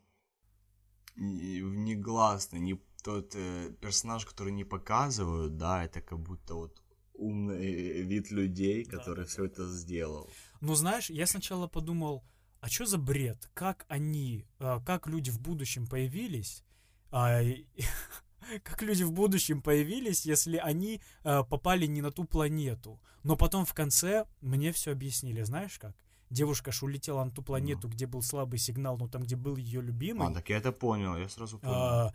негласный, 1.15 2.59
не 2.59 2.79
тот 3.03 3.33
э, 3.33 3.71
персонаж, 3.81 4.27
который 4.27 4.53
не 4.53 4.63
показывают, 4.63 5.57
да, 5.57 5.83
это 5.83 6.01
как 6.01 6.19
будто 6.19 6.53
вот 6.53 6.83
умный 7.15 8.03
вид 8.03 8.29
людей, 8.29 8.85
который 8.85 9.23
да, 9.23 9.25
все 9.25 9.45
это 9.45 9.67
сделал. 9.67 10.29
Ну, 10.61 10.75
знаешь, 10.75 11.09
я 11.09 11.25
сначала 11.25 11.65
подумал, 11.65 12.23
а 12.61 12.69
что 12.69 12.85
за 12.85 12.99
бред? 12.99 13.49
Как 13.55 13.87
они, 13.87 14.45
а, 14.59 14.81
как 14.81 15.07
люди 15.07 15.31
в 15.31 15.39
будущем 15.39 15.87
появились? 15.87 16.63
а, 17.11 17.41
как 18.63 18.81
люди 18.81 19.03
в 19.03 19.11
будущем 19.11 19.61
появились, 19.61 20.25
если 20.25 20.57
они 20.57 21.01
а, 21.23 21.43
попали 21.43 21.85
не 21.85 22.01
на 22.01 22.11
ту 22.11 22.23
планету? 22.23 22.99
Но 23.23 23.35
потом 23.35 23.65
в 23.65 23.73
конце 23.73 24.25
мне 24.41 24.71
все 24.71 24.91
объяснили, 24.91 25.43
знаешь 25.43 25.77
как? 25.77 25.95
Девушка 26.29 26.71
ж 26.71 26.83
улетела 26.83 27.23
на 27.23 27.31
ту 27.31 27.41
планету, 27.41 27.87
где 27.87 28.05
был 28.05 28.21
слабый 28.21 28.59
сигнал, 28.59 28.97
ну 28.97 29.07
там, 29.07 29.23
где 29.23 29.35
был 29.35 29.55
ее 29.57 29.81
любимый. 29.81 30.27
А, 30.27 30.33
так 30.33 30.49
я 30.49 30.57
это 30.57 30.71
понял, 30.71 31.17
я 31.17 31.27
сразу 31.27 31.59
понял. 31.59 31.75
А, 31.75 32.13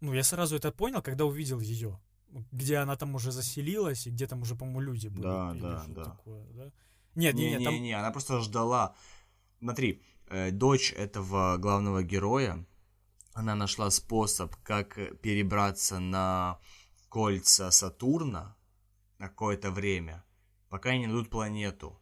ну, 0.00 0.12
я 0.12 0.22
сразу 0.22 0.56
это 0.56 0.72
понял, 0.72 1.02
когда 1.02 1.24
увидел 1.24 1.60
ее. 1.60 1.98
Где 2.52 2.76
она 2.76 2.96
там 2.96 3.14
уже 3.14 3.32
заселилась, 3.32 4.06
и 4.06 4.10
где 4.10 4.26
там 4.26 4.42
уже, 4.42 4.56
по-моему, 4.56 4.80
люди 4.80 5.08
были. 5.08 5.22
Да, 5.22 5.54
да, 5.54 5.84
да. 5.88 6.04
такое, 6.04 6.44
да? 6.52 6.64
Нет, 7.14 7.34
нет, 7.34 7.52
нет, 7.52 7.64
там... 7.64 7.72
Не-не-не, 7.72 7.98
она 7.98 8.10
просто 8.10 8.40
ждала. 8.40 8.94
Смотри, 9.58 10.02
э, 10.28 10.50
дочь 10.50 10.92
этого 10.92 11.56
главного 11.56 12.02
героя, 12.02 12.66
она 13.36 13.54
нашла 13.54 13.90
способ, 13.90 14.56
как 14.62 14.98
э, 14.98 15.14
перебраться 15.14 15.98
на 15.98 16.58
кольца 17.10 17.70
Сатурна 17.70 18.56
на 19.18 19.28
какое-то 19.28 19.70
время, 19.70 20.24
пока 20.70 20.90
они 20.90 21.00
не 21.00 21.06
найдут 21.06 21.28
планету, 21.28 22.00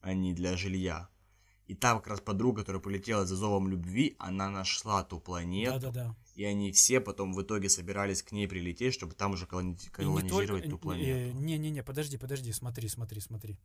а 0.00 0.14
не 0.14 0.32
для 0.32 0.56
жилья. 0.56 1.08
И 1.66 1.74
та 1.74 1.94
как 1.94 2.06
раз 2.06 2.20
подруга, 2.20 2.60
которая 2.60 2.80
полетела 2.80 3.26
за 3.26 3.36
зовом 3.36 3.68
любви, 3.68 4.14
она 4.18 4.48
нашла 4.48 5.02
ту 5.02 5.18
планету. 5.18 5.72
Да-да-да. 5.72 6.16
И 6.36 6.44
они 6.44 6.70
все 6.70 7.00
потом 7.00 7.34
в 7.34 7.42
итоге 7.42 7.68
собирались 7.68 8.22
к 8.22 8.30
ней 8.32 8.46
прилететь, 8.46 8.94
чтобы 8.94 9.14
там 9.14 9.32
уже 9.32 9.46
колони- 9.46 9.90
колонизировать 9.90 10.64
только- 10.64 10.70
ту 10.70 10.76
э, 10.76 10.78
планету. 10.78 11.36
Не-не-не, 11.38 11.82
подожди, 11.82 12.16
подожди, 12.16 12.52
смотри, 12.52 12.88
смотри, 12.88 13.20
смотри. 13.20 13.58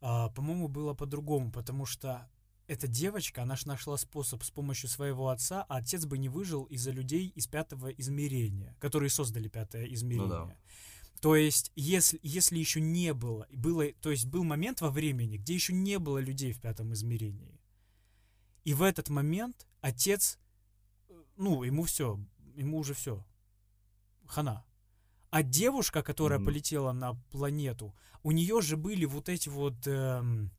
А, 0.00 0.28
по-моему, 0.30 0.66
было 0.66 0.94
по-другому, 0.94 1.52
потому 1.52 1.86
что 1.86 2.28
эта 2.66 2.86
девочка, 2.88 3.42
она 3.42 3.56
ж 3.56 3.66
нашла 3.66 3.96
способ 3.96 4.42
с 4.42 4.50
помощью 4.50 4.88
своего 4.88 5.28
отца, 5.28 5.64
а 5.68 5.76
отец 5.76 6.04
бы 6.04 6.18
не 6.18 6.28
выжил 6.28 6.64
из-за 6.64 6.90
людей 6.90 7.28
из 7.28 7.46
пятого 7.46 7.88
измерения, 7.88 8.76
которые 8.80 9.10
создали 9.10 9.48
пятое 9.48 9.86
измерение. 9.86 10.58
То 11.20 11.34
есть, 11.34 11.72
если, 11.76 12.20
если 12.22 12.58
еще 12.58 12.80
не 12.80 13.14
было, 13.14 13.46
было, 13.50 13.86
то 14.02 14.10
есть 14.10 14.26
был 14.26 14.44
момент 14.44 14.80
во 14.80 14.90
времени, 14.90 15.38
где 15.38 15.54
еще 15.54 15.72
не 15.72 15.98
было 15.98 16.18
людей 16.18 16.52
в 16.52 16.60
пятом 16.60 16.92
измерении. 16.92 17.60
И 18.64 18.74
в 18.74 18.82
этот 18.82 19.08
момент 19.08 19.66
отец, 19.80 20.38
э, 21.08 21.14
ну, 21.36 21.62
ему 21.62 21.84
все, 21.84 22.20
ему 22.54 22.78
уже 22.78 22.94
все, 22.94 23.24
хана. 24.26 24.64
А 25.30 25.42
девушка, 25.42 26.02
которая 26.02 26.38
Мгм. 26.38 26.46
полетела 26.46 26.92
на 26.92 27.14
планету, 27.30 27.94
у 28.22 28.32
нее 28.32 28.60
же 28.60 28.76
были 28.76 29.04
вот 29.04 29.28
эти 29.28 29.48
вот 29.48 29.86
эм, 29.86 30.50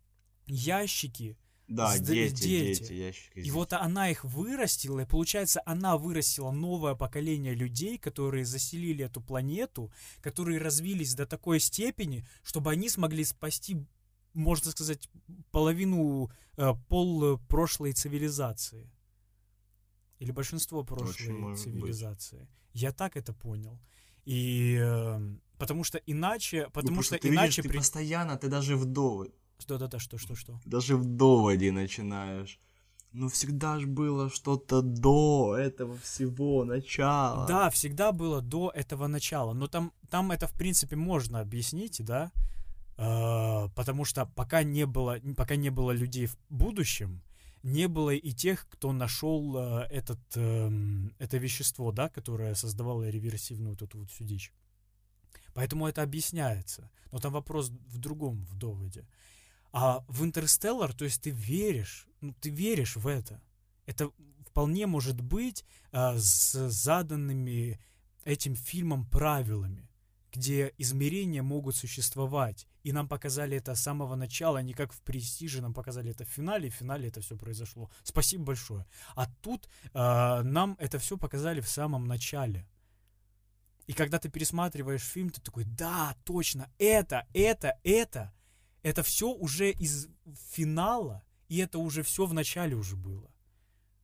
ящики, 0.45 1.37
Да, 1.67 1.95
с- 1.97 1.99
дети, 1.99 2.33
дети. 2.33 2.79
дети, 2.79 2.93
ящики. 2.93 3.39
и 3.39 3.51
вот 3.51 3.73
она 3.73 4.09
их 4.09 4.23
вырастила, 4.23 5.01
и 5.01 5.05
получается, 5.05 5.61
она 5.65 5.97
вырастила 5.97 6.51
новое 6.51 6.95
поколение 6.95 7.53
людей, 7.53 7.97
которые 7.97 8.45
заселили 8.45 9.03
эту 9.03 9.19
планету, 9.21 9.91
которые 10.21 10.59
развились 10.59 11.13
до 11.13 11.25
такой 11.25 11.59
степени, 11.59 12.25
чтобы 12.43 12.71
они 12.71 12.87
смогли 12.89 13.25
спасти, 13.25 13.85
можно 14.33 14.71
сказать, 14.71 15.09
половину, 15.51 16.31
э, 16.55 16.73
пол 16.87 17.35
э, 17.35 17.37
прошлой 17.49 17.91
цивилизации. 17.91 18.89
Или 20.19 20.31
большинство 20.31 20.83
прошлой 20.83 21.41
быть. 21.51 21.59
цивилизации. 21.59 22.47
Я 22.73 22.91
так 22.91 23.17
это 23.17 23.33
понял. 23.33 23.77
И 24.25 24.77
э, 24.81 25.19
потому 25.57 25.83
что 25.83 25.97
иначе, 25.97 26.63
Ну, 26.65 26.71
потому 26.71 26.95
просто 26.95 27.15
что 27.17 27.21
ты 27.23 27.27
видишь, 27.29 27.43
иначе 27.43 27.61
ты 27.61 27.69
при... 27.69 27.77
постоянно, 27.77 28.37
ты 28.37 28.47
даже 28.47 28.75
в 28.77 28.85
довод, 29.57 29.61
Что, 29.61 29.77
да, 29.77 29.87
да, 29.87 29.99
что, 29.99 30.17
что, 30.17 30.35
что? 30.35 30.59
даже 30.65 30.97
в 30.97 31.05
доводе 31.05 31.71
начинаешь. 31.71 32.59
Ну 33.13 33.29
всегда 33.29 33.79
же 33.79 33.87
было 33.87 34.29
что-то 34.29 34.81
до 34.81 35.55
этого 35.57 35.97
всего 35.97 36.65
начала. 36.65 37.47
Да, 37.47 37.69
всегда 37.69 38.11
было 38.11 38.41
до 38.41 38.69
этого 38.75 39.07
начала. 39.07 39.53
Но 39.53 39.67
там, 39.67 39.91
там 40.09 40.31
это, 40.31 40.47
в 40.47 40.53
принципе, 40.53 40.95
можно 40.95 41.39
объяснить, 41.39 42.03
да? 42.03 42.31
Э, 42.97 43.69
потому 43.75 44.05
что 44.05 44.25
пока 44.25 44.63
не 44.63 44.85
было, 44.85 45.19
пока 45.35 45.55
не 45.55 45.69
было 45.69 45.91
людей 45.91 46.27
в 46.27 46.37
будущем, 46.49 47.23
не 47.63 47.87
было 47.87 48.11
и 48.13 48.31
тех, 48.33 48.67
кто 48.69 48.91
нашел 48.91 49.55
э, 49.57 49.87
этот, 49.89 50.19
эм, 50.35 51.13
это 51.17 51.37
вещество, 51.37 51.91
да, 51.91 52.09
которое 52.09 52.55
создавало 52.55 53.09
реверсивную 53.09 53.71
вот 53.71 53.81
эту 53.81 53.99
вот 53.99 54.11
всю 54.11 54.25
дичь. 54.25 54.53
Поэтому 55.53 55.87
это 55.87 56.03
объясняется. 56.03 56.91
Но 57.11 57.19
там 57.19 57.33
вопрос 57.33 57.69
в 57.69 57.97
другом, 57.97 58.45
в 58.45 58.55
доводе. 58.55 59.07
А 59.79 60.03
в 60.07 60.23
Интерстеллар, 60.23 60.91
то 60.91 61.05
есть 61.05 61.21
ты 61.21 61.29
веришь, 61.29 62.07
ну, 62.19 62.33
ты 62.41 62.49
веришь 62.49 62.95
в 62.95 63.05
это. 63.05 63.39
Это 63.85 64.09
вполне 64.43 64.87
может 64.87 65.21
быть 65.21 65.63
а, 65.91 66.17
с 66.17 66.69
заданными 66.69 67.79
этим 68.25 68.55
фильмом 68.55 69.05
правилами, 69.05 69.87
где 70.33 70.73
измерения 70.79 71.43
могут 71.43 71.75
существовать. 71.75 72.67
И 72.81 72.91
нам 72.91 73.07
показали 73.07 73.55
это 73.55 73.75
с 73.75 73.83
самого 73.83 74.15
начала, 74.15 74.63
не 74.63 74.73
как 74.73 74.91
в 74.91 74.99
«Престиже», 75.03 75.61
нам 75.61 75.75
показали 75.75 76.09
это 76.09 76.25
в 76.25 76.29
финале, 76.29 76.69
и 76.69 76.71
в 76.71 76.75
финале 76.75 77.09
это 77.09 77.21
все 77.21 77.37
произошло. 77.37 77.91
Спасибо 78.01 78.45
большое. 78.45 78.87
А 79.15 79.27
тут 79.43 79.69
а, 79.93 80.41
нам 80.41 80.75
это 80.79 80.97
все 80.97 81.17
показали 81.17 81.61
в 81.61 81.69
самом 81.69 82.07
начале. 82.07 82.67
И 83.85 83.93
когда 83.93 84.17
ты 84.17 84.29
пересматриваешь 84.29 85.03
фильм, 85.03 85.29
ты 85.29 85.39
такой, 85.39 85.65
да, 85.65 86.15
точно, 86.25 86.67
это, 86.79 87.27
это, 87.31 87.79
это, 87.83 88.33
это 88.83 89.03
все 89.03 89.31
уже 89.31 89.71
из 89.71 90.07
финала, 90.51 91.23
и 91.49 91.57
это 91.57 91.79
уже 91.79 92.03
все 92.03 92.25
в 92.25 92.33
начале 92.33 92.75
уже 92.75 92.95
было. 92.95 93.31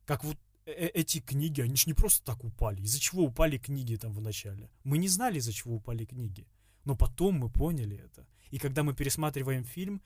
Как 0.04 0.24
вот 0.24 0.36
э- 0.66 0.72
э- 0.72 0.90
эти 0.94 1.20
книги, 1.20 1.60
они 1.60 1.76
же 1.76 1.84
не 1.86 1.94
просто 1.94 2.24
так 2.24 2.44
упали. 2.44 2.82
Из-за 2.82 3.00
чего 3.00 3.24
упали 3.24 3.58
книги 3.58 3.96
там 3.96 4.12
в 4.12 4.20
начале? 4.20 4.70
Мы 4.84 4.98
не 4.98 5.08
знали, 5.08 5.38
из-за 5.38 5.52
чего 5.52 5.76
упали 5.76 6.04
книги. 6.04 6.46
Но 6.84 6.96
потом 6.96 7.38
мы 7.38 7.50
поняли 7.50 7.96
это. 7.96 8.26
И 8.50 8.58
когда 8.58 8.82
мы 8.82 8.94
пересматриваем 8.94 9.64
фильм, 9.64 10.02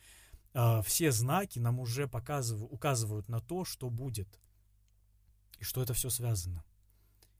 а, 0.54 0.82
все 0.82 1.12
знаки 1.12 1.58
нам 1.58 1.80
уже 1.80 2.06
показывают, 2.08 2.72
указывают 2.72 3.28
на 3.28 3.40
то, 3.40 3.64
что 3.64 3.90
будет. 3.90 4.28
И 5.58 5.64
что 5.64 5.82
это 5.82 5.92
все 5.92 6.10
связано. 6.10 6.64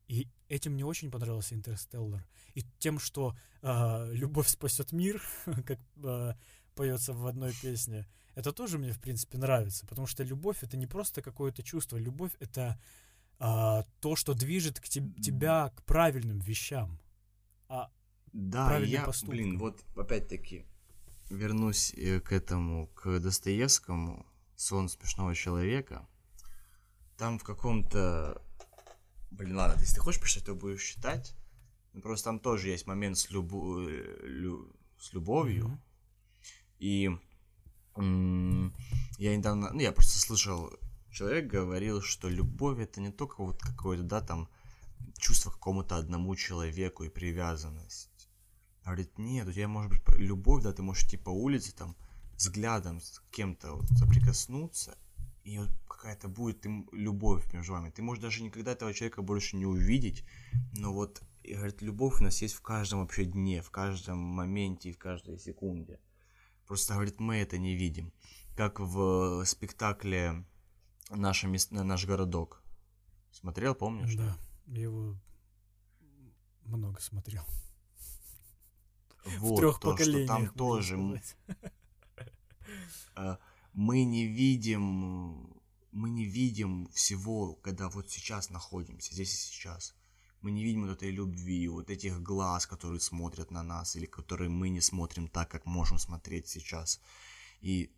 И 0.09 0.27
этим 0.49 0.73
мне 0.73 0.85
очень 0.85 1.11
понравился 1.11 1.55
Интерстеллар. 1.55 2.27
И 2.55 2.63
тем, 2.79 2.99
что 2.99 3.37
а, 3.63 4.09
любовь 4.11 4.49
спасет 4.49 4.93
мир, 4.93 5.23
как 5.67 5.79
а, 6.03 6.37
поется 6.79 7.13
в 7.13 7.27
одной 7.27 7.53
песне, 7.63 8.07
это 8.37 8.53
тоже 8.53 8.79
мне, 8.79 8.93
в 8.93 9.01
принципе, 9.01 9.37
нравится. 9.39 9.85
Потому 9.87 10.07
что 10.07 10.23
любовь 10.25 10.63
это 10.63 10.77
не 10.77 10.87
просто 10.87 11.23
какое-то 11.23 11.63
чувство. 11.63 11.97
Любовь 11.99 12.31
это 12.41 12.81
а, 13.41 13.83
то, 14.01 14.15
что 14.17 14.35
движет 14.35 14.79
к 14.81 14.85
те- 14.89 15.13
тебя 15.23 15.71
к 15.77 15.83
правильным 15.85 16.39
вещам. 16.39 16.99
А 17.69 17.91
Да, 18.33 18.79
я, 18.79 19.05
поступком. 19.05 19.37
блин, 19.37 19.59
вот 19.59 19.85
опять-таки 19.97 20.65
вернусь 21.31 21.93
э, 21.95 22.21
к 22.21 22.33
этому, 22.33 22.87
к 22.95 23.19
Достоевскому, 23.21 24.25
«Сон 24.57 24.89
смешного 24.89 25.35
человека». 25.35 26.07
Там 27.17 27.39
в 27.39 27.45
каком-то... 27.45 28.41
Блин, 29.33 29.57
ладно, 29.57 29.81
если 29.81 29.97
ты 29.97 30.01
хочешь 30.01 30.21
почитать, 30.21 30.47
то 30.47 30.55
будешь 30.55 30.85
читать. 30.85 31.35
Ну, 31.93 32.01
Просто 32.03 32.25
там 32.31 32.39
тоже 32.39 32.69
есть 32.69 32.87
момент 32.87 33.19
с, 33.19 33.31
любу- 33.31 33.89
э, 33.89 34.27
лю- 34.27 34.73
с 35.01 35.13
любовью. 35.13 35.65
Мгм. 35.69 35.81
И 36.79 37.11
я 37.97 39.37
недавно, 39.37 39.73
ну, 39.73 39.81
я 39.81 39.93
просто 39.93 40.19
слышал, 40.19 40.71
человек 41.11 41.47
говорил, 41.47 42.01
что 42.01 42.29
любовь 42.29 42.79
это 42.79 43.01
не 43.01 43.11
только 43.11 43.43
вот 43.43 43.61
какое-то, 43.61 44.05
да, 44.05 44.21
там, 44.21 44.49
чувство 45.17 45.51
к 45.51 45.55
какому-то 45.55 45.97
одному 45.97 46.37
человеку 46.37 47.05
и 47.05 47.09
привязанность. 47.09 48.29
А 48.83 48.91
говорит, 48.91 49.19
нет, 49.19 49.49
у 49.49 49.53
тебя 49.53 49.69
может 49.69 49.91
быть 49.91 50.03
любовь, 50.17 50.63
да, 50.63 50.73
ты 50.73 50.83
можешь 50.83 51.05
идти 51.05 51.17
по 51.17 51.31
улице, 51.31 51.75
там, 51.75 51.97
взглядом 52.37 53.01
с 53.01 53.21
кем-то 53.33 53.75
вот 53.75 53.89
соприкоснуться, 53.91 54.97
и 55.43 55.59
вот 55.59 55.71
какая-то 55.89 56.29
будет 56.29 56.65
им 56.67 56.89
любовь 56.93 57.53
между 57.53 57.73
вами. 57.73 57.91
Ты 57.91 58.03
можешь 58.03 58.23
даже 58.23 58.43
никогда 58.43 58.73
этого 58.73 58.95
человека 58.95 59.23
больше 59.23 59.57
не 59.57 59.67
увидеть, 59.67 60.25
но 60.73 60.93
вот, 60.93 61.21
и 61.43 61.55
говорит, 61.55 61.83
любовь 61.83 62.21
у 62.21 62.25
нас 62.25 62.41
есть 62.43 62.55
в 62.55 62.61
каждом 62.61 63.01
вообще 63.01 63.25
дне, 63.25 63.63
в 63.63 63.71
каждом 63.71 64.19
моменте 64.19 64.91
и 64.91 64.93
в 64.93 64.99
каждой 64.99 65.39
секунде. 65.39 65.99
Просто, 66.69 66.95
говорит, 66.95 67.19
мы 67.19 67.37
это 67.37 67.59
не 67.59 67.75
видим. 67.75 68.13
Как 68.55 68.79
в 68.79 69.45
спектакле 69.47 70.45
«Наше 71.11 71.49
мест... 71.49 71.71
«Наш 71.73 72.05
городок». 72.07 72.63
Смотрел, 73.33 73.75
помнишь? 73.75 74.15
Да, 74.15 74.37
я 74.67 74.83
его 74.83 75.17
много 76.65 77.01
смотрел. 77.01 77.45
Вот, 79.39 79.57
в 79.57 79.57
трех 79.57 79.81
то, 79.81 79.91
поколениях. 79.93 80.27
что 80.27 80.35
там 80.35 80.49
тоже 80.55 81.23
э, 83.17 83.37
мы 83.73 84.05
не 84.05 84.27
видим, 84.27 85.63
мы 85.93 86.11
не 86.11 86.25
видим 86.25 86.89
всего, 86.93 87.55
когда 87.55 87.89
вот 87.89 88.11
сейчас 88.11 88.51
находимся, 88.51 89.15
здесь 89.15 89.33
и 89.33 89.37
сейчас. 89.37 89.95
Мы 90.41 90.53
не 90.53 90.65
видим 90.65 90.87
вот 90.87 90.93
этой 90.93 91.11
любви, 91.11 91.69
вот 91.69 91.91
этих 91.91 92.23
глаз, 92.23 92.67
которые 92.67 93.01
смотрят 93.01 93.51
на 93.51 93.63
нас, 93.63 93.97
или 93.97 94.07
которые 94.07 94.49
мы 94.49 94.69
не 94.69 94.81
смотрим 94.81 95.29
так, 95.29 95.51
как 95.51 95.67
можем 95.67 95.99
смотреть 95.99 96.49
сейчас. 96.49 97.01
И, 97.61 97.93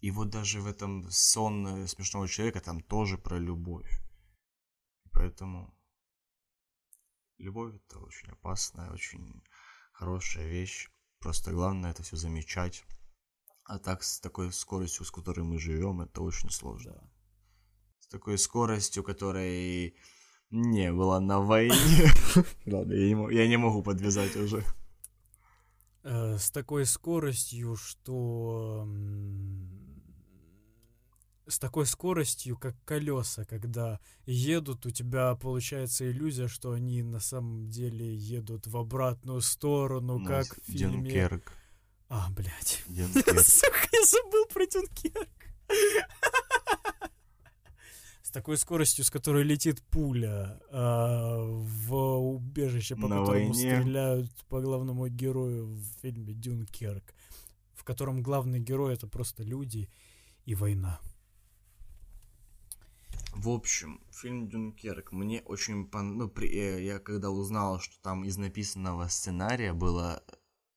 и 0.00 0.10
вот 0.10 0.30
даже 0.30 0.60
в 0.60 0.66
этом 0.66 1.10
сон 1.10 1.66
э, 1.66 1.86
смешного 1.88 2.28
человека 2.28 2.60
там 2.60 2.80
тоже 2.80 3.18
про 3.18 3.38
любовь. 3.38 3.90
Поэтому 5.12 5.74
любовь 7.38 7.74
это 7.74 7.98
очень 7.98 8.30
опасная, 8.30 8.90
очень 8.90 9.42
хорошая 9.92 10.48
вещь. 10.48 10.88
Просто 11.18 11.52
главное 11.52 11.90
это 11.90 12.02
все 12.02 12.16
замечать. 12.16 12.84
А 13.64 13.78
так, 13.78 14.02
с 14.02 14.20
такой 14.20 14.52
скоростью, 14.52 15.04
с 15.04 15.10
которой 15.10 15.42
мы 15.42 15.58
живем, 15.58 16.00
это 16.00 16.22
очень 16.22 16.50
сложно. 16.50 16.92
Да. 16.92 17.10
С 18.00 18.06
такой 18.08 18.38
скоростью, 18.38 19.04
которой 19.04 19.96
не 20.52 20.92
было 20.92 21.18
на 21.18 21.40
войне. 21.40 21.74
Ладно, 22.66 22.92
я 22.92 23.08
не, 23.08 23.14
мо- 23.14 23.30
я 23.30 23.48
не 23.48 23.56
могу 23.56 23.82
подвязать 23.82 24.36
уже. 24.36 24.62
Э, 26.04 26.36
с 26.38 26.50
такой 26.50 26.84
скоростью, 26.86 27.74
что 27.76 28.86
с 31.48 31.58
такой 31.58 31.86
скоростью, 31.86 32.56
как 32.56 32.76
колеса, 32.84 33.44
когда 33.44 33.98
едут, 34.26 34.86
у 34.86 34.90
тебя 34.90 35.34
получается 35.34 36.08
иллюзия, 36.10 36.48
что 36.48 36.72
они 36.72 37.02
на 37.02 37.20
самом 37.20 37.68
деле 37.68 38.14
едут 38.14 38.66
в 38.66 38.76
обратную 38.76 39.40
сторону, 39.40 40.18
Ну, 40.18 40.26
как 40.26 40.46
в 40.46 40.64
фильме. 40.70 41.02
Дюнкерк. 41.10 41.52
А, 42.08 42.28
блядь. 42.30 42.82
Дюнкерк. 42.88 43.40
Сука, 43.44 43.88
я 43.92 44.04
забыл 44.06 44.46
про 44.52 44.66
Дюнкерк. 44.66 45.28
С 48.32 48.34
такой 48.34 48.56
скоростью, 48.56 49.04
с 49.04 49.10
которой 49.10 49.44
летит 49.44 49.82
пуля 49.90 50.58
а, 50.70 51.36
в 51.44 51.94
убежище, 51.94 52.96
по 52.96 53.02
На 53.02 53.18
которому 53.18 53.26
войне. 53.26 53.52
стреляют 53.52 54.32
по 54.48 54.62
главному 54.62 55.06
герою 55.08 55.66
в 55.66 55.84
фильме 56.00 56.32
Дюнкерк, 56.32 57.12
в 57.74 57.84
котором 57.84 58.22
главный 58.22 58.58
герой 58.58 58.94
это 58.94 59.06
просто 59.06 59.42
люди 59.42 59.90
и 60.46 60.54
война. 60.54 60.98
В 63.34 63.50
общем, 63.50 64.00
фильм 64.10 64.48
Дюнкерк 64.48 65.12
мне 65.12 65.42
очень 65.42 65.86
пон... 65.86 66.16
ну, 66.16 66.30
при... 66.30 66.48
э, 66.48 66.82
я 66.82 67.00
когда 67.00 67.28
узнал, 67.28 67.80
что 67.80 68.00
там 68.00 68.24
из 68.24 68.38
написанного 68.38 69.08
сценария 69.08 69.74
было 69.74 70.24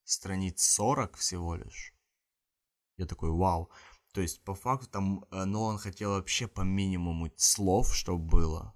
страниц 0.03 0.61
40 0.61 1.16
всего 1.16 1.56
лишь, 1.56 1.93
я 2.98 3.06
такой, 3.06 3.30
вау. 3.30 3.72
То 4.15 4.21
есть, 4.21 4.45
по 4.45 4.55
факту, 4.55 4.87
там 4.87 5.25
э, 5.29 5.43
Нолан 5.43 5.77
хотел 5.77 6.11
вообще 6.11 6.47
по 6.47 6.61
минимуму 6.61 7.29
слов, 7.35 7.93
чтобы 7.93 8.23
было. 8.23 8.73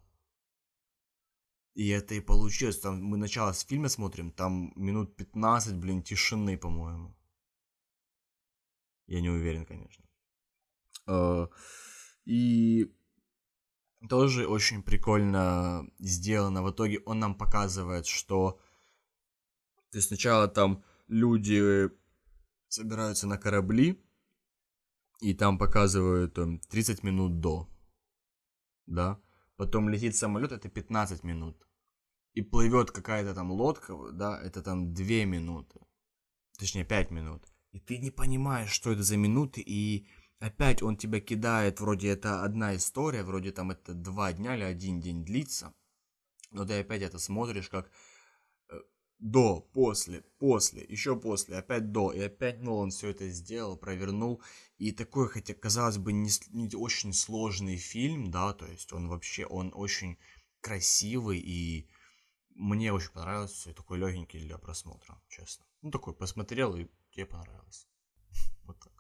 И 1.76 1.88
это 1.88 2.14
и 2.14 2.20
получилось. 2.20 2.80
Там 2.80 3.02
мы 3.02 3.16
начало 3.16 3.54
с 3.54 3.64
фильма 3.64 3.88
смотрим, 3.88 4.32
там 4.32 4.74
минут 4.76 5.16
15, 5.16 5.76
блин, 5.76 6.04
тишины, 6.04 6.58
по-моему. 6.58 7.16
Я 9.08 9.22
не 9.22 9.30
уверен, 9.30 9.66
конечно. 9.66 10.04
Э, 11.08 11.48
И 12.26 12.94
тоже 14.10 14.46
очень 14.46 14.84
прикольно 14.84 15.90
сделано. 16.00 16.64
В 16.64 16.72
итоге 16.72 17.00
он 17.06 17.20
нам 17.20 17.34
показывает, 17.34 18.08
что 18.08 18.60
то 19.92 19.98
есть 20.00 20.10
сначала 20.10 20.50
там 20.50 20.84
люди 21.08 21.90
собираются 22.68 23.26
на 23.26 23.38
корабли, 23.38 24.04
и 25.20 25.34
там 25.34 25.58
показывают 25.58 26.34
там, 26.34 26.60
30 26.60 27.04
минут 27.04 27.40
до, 27.40 27.70
да, 28.86 29.20
потом 29.58 29.90
летит 29.90 30.16
самолет, 30.16 30.52
это 30.52 30.70
15 30.70 31.24
минут, 31.24 31.68
и 32.34 32.42
плывет 32.42 32.92
какая-то 32.92 33.34
там 33.34 33.52
лодка, 33.52 33.96
да, 34.12 34.40
это 34.42 34.62
там 34.62 34.94
2 34.94 35.26
минуты, 35.26 35.80
точнее 36.58 36.86
5 36.86 37.12
минут, 37.12 37.46
и 37.72 37.80
ты 37.80 37.98
не 37.98 38.12
понимаешь, 38.12 38.72
что 38.72 38.92
это 38.92 39.04
за 39.04 39.18
минуты, 39.18 39.62
и 39.62 40.08
опять 40.40 40.82
он 40.82 40.98
тебя 40.98 41.20
кидает, 41.20 41.80
вроде 41.80 42.10
это 42.10 42.44
одна 42.44 42.76
история, 42.76 43.24
вроде 43.24 43.52
там 43.52 43.72
это 43.72 43.94
два 43.94 44.34
дня 44.34 44.56
или 44.56 44.64
один 44.64 45.02
день 45.02 45.26
длится, 45.26 45.74
но 46.52 46.66
ты 46.66 46.80
опять 46.80 47.02
это 47.02 47.20
смотришь 47.20 47.70
как 47.70 47.92
до, 49.20 49.62
после, 49.74 50.22
после, 50.40 50.86
еще 50.88 51.20
после, 51.20 51.58
опять 51.58 51.92
до, 51.92 52.12
и 52.12 52.22
опять 52.22 52.62
Нолан 52.62 52.90
все 52.90 53.10
это 53.10 53.30
сделал, 53.30 53.78
провернул, 53.78 54.42
и 54.78 54.92
такой, 54.92 55.28
хотя 55.28 55.54
казалось 55.54 55.98
бы 55.98 56.14
не, 56.14 56.30
не 56.52 56.74
очень 56.76 57.14
сложный 57.14 57.76
фильм, 57.76 58.32
да, 58.32 58.54
то 58.54 58.66
есть 58.66 58.94
он 58.94 59.10
вообще, 59.10 59.46
он 59.46 59.72
очень 59.76 60.18
красивый 60.62 61.40
и 61.40 61.90
мне 62.56 62.92
очень 62.92 63.12
понравился, 63.12 63.70
и 63.70 63.74
такой 63.74 64.00
легенький 64.00 64.40
для 64.40 64.58
просмотра, 64.58 65.22
честно. 65.30 65.66
Ну 65.82 65.92
такой 65.92 66.14
посмотрел 66.14 66.76
и 66.76 66.88
тебе 67.12 67.26
понравилось. 67.26 67.88
Вот 68.64 68.80
так. 68.80 68.94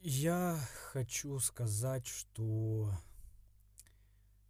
Я 0.00 0.58
хочу 0.92 1.38
сказать, 1.38 2.06
что 2.06 2.92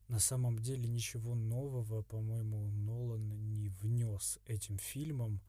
на 0.08 0.18
самом 0.18 0.58
деле 0.58 0.88
ничего 0.88 1.34
нового, 1.34 2.02
по-моему, 2.02 2.70
Нолан 2.70 3.28
не 3.52 3.68
внес 3.68 4.38
этим 4.46 4.78
фильмом, 4.78 5.40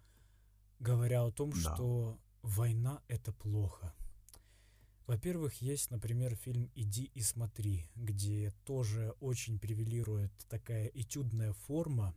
говоря 0.79 1.23
о 1.25 1.31
том, 1.31 1.51
Да. 1.51 1.75
что 1.75 2.19
война 2.41 3.01
это 3.07 3.33
плохо. 3.33 3.93
Во-первых, 5.07 5.61
есть, 5.61 5.91
например, 5.91 6.35
фильм 6.35 6.71
«Иди 6.73 7.11
и 7.13 7.21
смотри», 7.21 7.85
где 7.95 8.51
тоже 8.65 9.13
очень 9.19 9.59
превелирует 9.59 10.31
такая 10.49 10.87
этюдная 10.87 11.53
форма. 11.53 12.15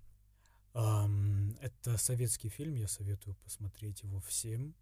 Ам, 0.73 1.50
это 1.60 1.99
советский 1.99 2.49
фильм, 2.49 2.75
я 2.76 2.89
советую 2.89 3.36
посмотреть 3.44 4.02
его 4.02 4.20
всем. 4.20 4.75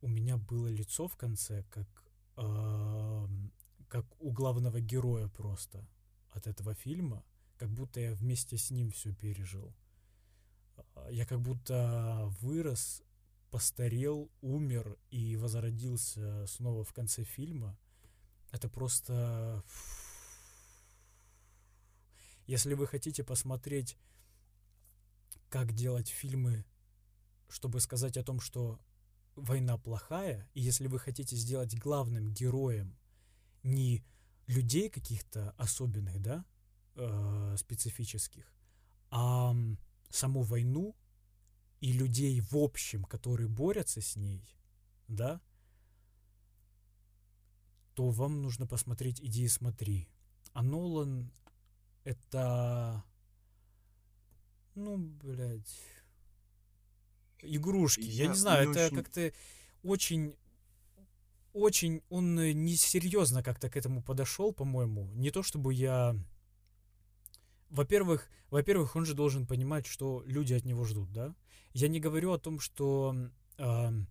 У 0.00 0.06
меня 0.08 0.36
было 0.36 0.68
лицо 0.68 1.08
в 1.08 1.16
конце, 1.16 1.64
как, 1.70 1.88
ам, 2.36 3.52
как 3.88 4.06
у 4.20 4.30
главного 4.30 4.80
героя 4.80 5.28
просто 5.28 5.84
от 6.30 6.46
этого 6.46 6.74
фильма, 6.74 7.24
как 7.56 7.70
будто 7.70 8.00
я 8.00 8.14
вместе 8.14 8.56
с 8.56 8.70
ним 8.70 8.90
все 8.90 9.12
пережил. 9.12 9.74
А, 10.94 11.08
Я 11.10 11.26
как 11.26 11.40
будто 11.40 12.26
вырос, 12.40 13.02
постарел, 13.50 14.30
умер 14.40 14.98
и 15.10 15.36
возродился 15.36 16.46
снова 16.46 16.84
в 16.84 16.92
конце 16.92 17.24
фильма. 17.24 17.78
Это 18.52 18.68
просто... 18.68 19.62
Если 22.46 22.74
вы 22.74 22.86
хотите 22.86 23.22
посмотреть, 23.22 23.96
как 25.50 25.72
делать 25.72 26.08
фильмы, 26.08 26.64
чтобы 27.48 27.80
сказать 27.80 28.16
о 28.16 28.24
том, 28.24 28.40
что 28.40 28.80
война 29.36 29.78
плохая, 29.78 30.48
и 30.54 30.60
если 30.60 30.86
вы 30.86 30.98
хотите 30.98 31.36
сделать 31.36 31.78
главным 31.78 32.32
героем 32.32 32.96
не 33.62 34.04
людей 34.50 34.90
каких-то 34.90 35.52
особенных, 35.52 36.20
да, 36.20 36.44
э, 36.96 37.56
специфических, 37.56 38.52
а 39.10 39.54
саму 40.10 40.42
войну 40.42 40.96
и 41.80 41.92
людей 41.92 42.40
в 42.40 42.56
общем, 42.56 43.04
которые 43.04 43.48
борются 43.48 44.00
с 44.00 44.16
ней, 44.16 44.42
да, 45.08 45.40
то 47.94 48.10
вам 48.10 48.42
нужно 48.42 48.66
посмотреть 48.66 49.20
«Иди 49.20 49.44
и 49.44 49.48
смотри». 49.48 50.08
А 50.52 50.62
Нолан— 50.62 51.30
это... 52.04 53.04
Ну, 54.74 54.96
блядь... 54.98 55.80
Игрушки. 57.42 58.00
Я, 58.02 58.24
Я 58.24 58.30
не 58.30 58.36
знаю, 58.36 58.70
это 58.70 58.86
очень- 58.86 58.96
как-то 58.96 59.32
очень... 59.82 60.34
Очень 61.52 62.02
он 62.08 62.38
э, 62.38 62.52
несерьезно 62.52 63.42
как-то 63.42 63.68
к 63.68 63.76
этому 63.76 64.02
подошел, 64.02 64.52
по-моему. 64.52 65.10
Не 65.14 65.30
то 65.30 65.42
чтобы 65.42 65.74
я... 65.74 66.16
Во-первых, 67.68 68.28
во-первых, 68.50 68.96
он 68.96 69.04
же 69.04 69.14
должен 69.14 69.46
понимать, 69.46 69.86
что 69.86 70.22
люди 70.26 70.54
от 70.54 70.64
него 70.64 70.84
ждут, 70.84 71.12
да? 71.12 71.34
Я 71.72 71.88
не 71.88 72.00
говорю 72.00 72.32
о 72.32 72.38
том, 72.38 72.58
что 72.58 73.14
ам, 73.58 74.08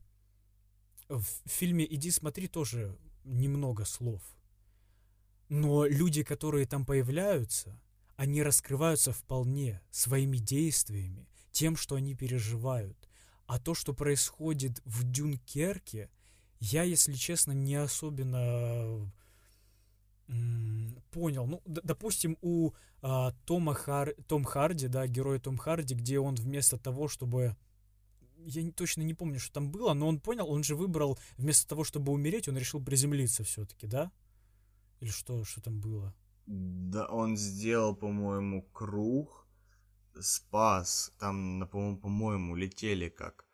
в 1.10 1.26
фильме 1.46 1.86
«Иди 1.94 2.12
смотри» 2.12 2.48
тоже 2.48 2.98
немного 3.24 3.84
слов. 3.86 4.22
Но 5.50 5.86
люди, 5.86 6.24
которые 6.24 6.68
там 6.68 6.86
появляются, 6.86 7.82
они 8.16 8.44
раскрываются 8.44 9.12
вполне 9.12 9.82
своими 9.92 10.38
действиями, 10.38 11.28
тем, 11.52 11.76
что 11.76 11.96
они 11.96 12.16
переживают. 12.16 13.10
А 13.48 13.60
то, 13.60 13.74
что 13.74 13.94
происходит 13.94 14.82
в 14.86 15.10
Дюнкерке, 15.10 16.12
я, 16.60 16.84
если 16.84 17.14
честно, 17.14 17.52
не 17.52 17.76
особенно 17.76 19.12
понял. 21.12 21.48
Ну, 21.48 21.62
допустим, 21.66 22.38
у 22.42 22.72
а, 23.02 23.32
Тома 23.46 23.74
Хар... 23.74 24.14
Том 24.28 24.44
Харди, 24.44 24.88
да, 24.88 25.08
герой 25.08 25.40
Том 25.40 25.58
Харди, 25.58 25.96
где 25.96 26.20
он 26.20 26.36
вместо 26.36 26.78
того, 26.78 27.08
чтобы... 27.08 27.56
Я 28.46 28.62
не- 28.62 28.72
точно 28.72 29.02
не 29.02 29.14
помню, 29.14 29.40
что 29.40 29.54
там 29.54 29.72
было, 29.72 29.94
но 29.94 30.08
он 30.08 30.20
понял, 30.20 30.50
он 30.50 30.64
же 30.64 30.76
выбрал, 30.76 31.18
вместо 31.38 31.68
того, 31.68 31.84
чтобы 31.84 32.12
умереть, 32.12 32.48
он 32.48 32.58
решил 32.58 32.84
приземлиться 32.84 33.44
все-таки, 33.44 33.88
да? 33.88 34.12
Или 35.00 35.10
что, 35.10 35.44
что 35.44 35.62
там 35.62 35.80
было? 35.80 36.14
Да, 36.46 37.06
он 37.08 37.36
сделал, 37.38 37.96
по-моему, 37.96 38.62
круг, 38.72 39.48
спас. 40.20 41.12
Там, 41.20 41.68
по-моему, 41.70 42.56
летели 42.56 43.10
как 43.10 43.46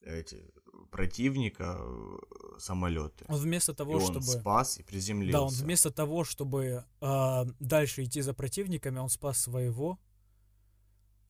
эти 0.00 0.52
противника 0.90 1.76
э, 1.78 2.18
самолеты. 2.58 3.24
Он 3.28 3.38
вместо 3.38 3.72
И 3.72 3.74
того, 3.74 3.94
он 3.94 4.00
чтобы... 4.00 4.22
спас 4.22 4.78
и 4.78 4.82
приземлился. 4.82 5.38
Да, 5.38 5.42
он 5.42 5.52
вместо 5.52 5.90
того, 5.90 6.24
чтобы 6.24 6.84
а, 7.00 7.46
дальше 7.58 8.04
идти 8.04 8.20
за 8.20 8.34
противниками, 8.34 8.98
он 8.98 9.08
спас 9.08 9.38
своего. 9.38 9.98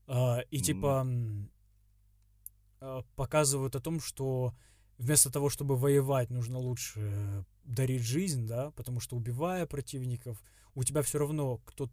А, 0.07 0.41
и 0.51 0.61
типа 0.61 1.07
а, 2.81 3.03
показывают 3.15 3.77
о 3.77 3.81
том, 3.81 4.01
что 4.01 4.55
вместо 4.99 5.31
того, 5.31 5.49
чтобы 5.49 5.77
воевать, 5.77 6.31
нужно 6.31 6.59
лучше 6.59 7.45
дарить 7.65 8.03
жизнь, 8.03 8.47
да, 8.47 8.71
потому 8.73 9.01
что 9.01 9.17
убивая 9.17 9.67
противников, 9.67 10.43
у 10.75 10.85
тебя 10.85 11.03
все 11.03 11.19
равно 11.19 11.59
кто 11.59 11.91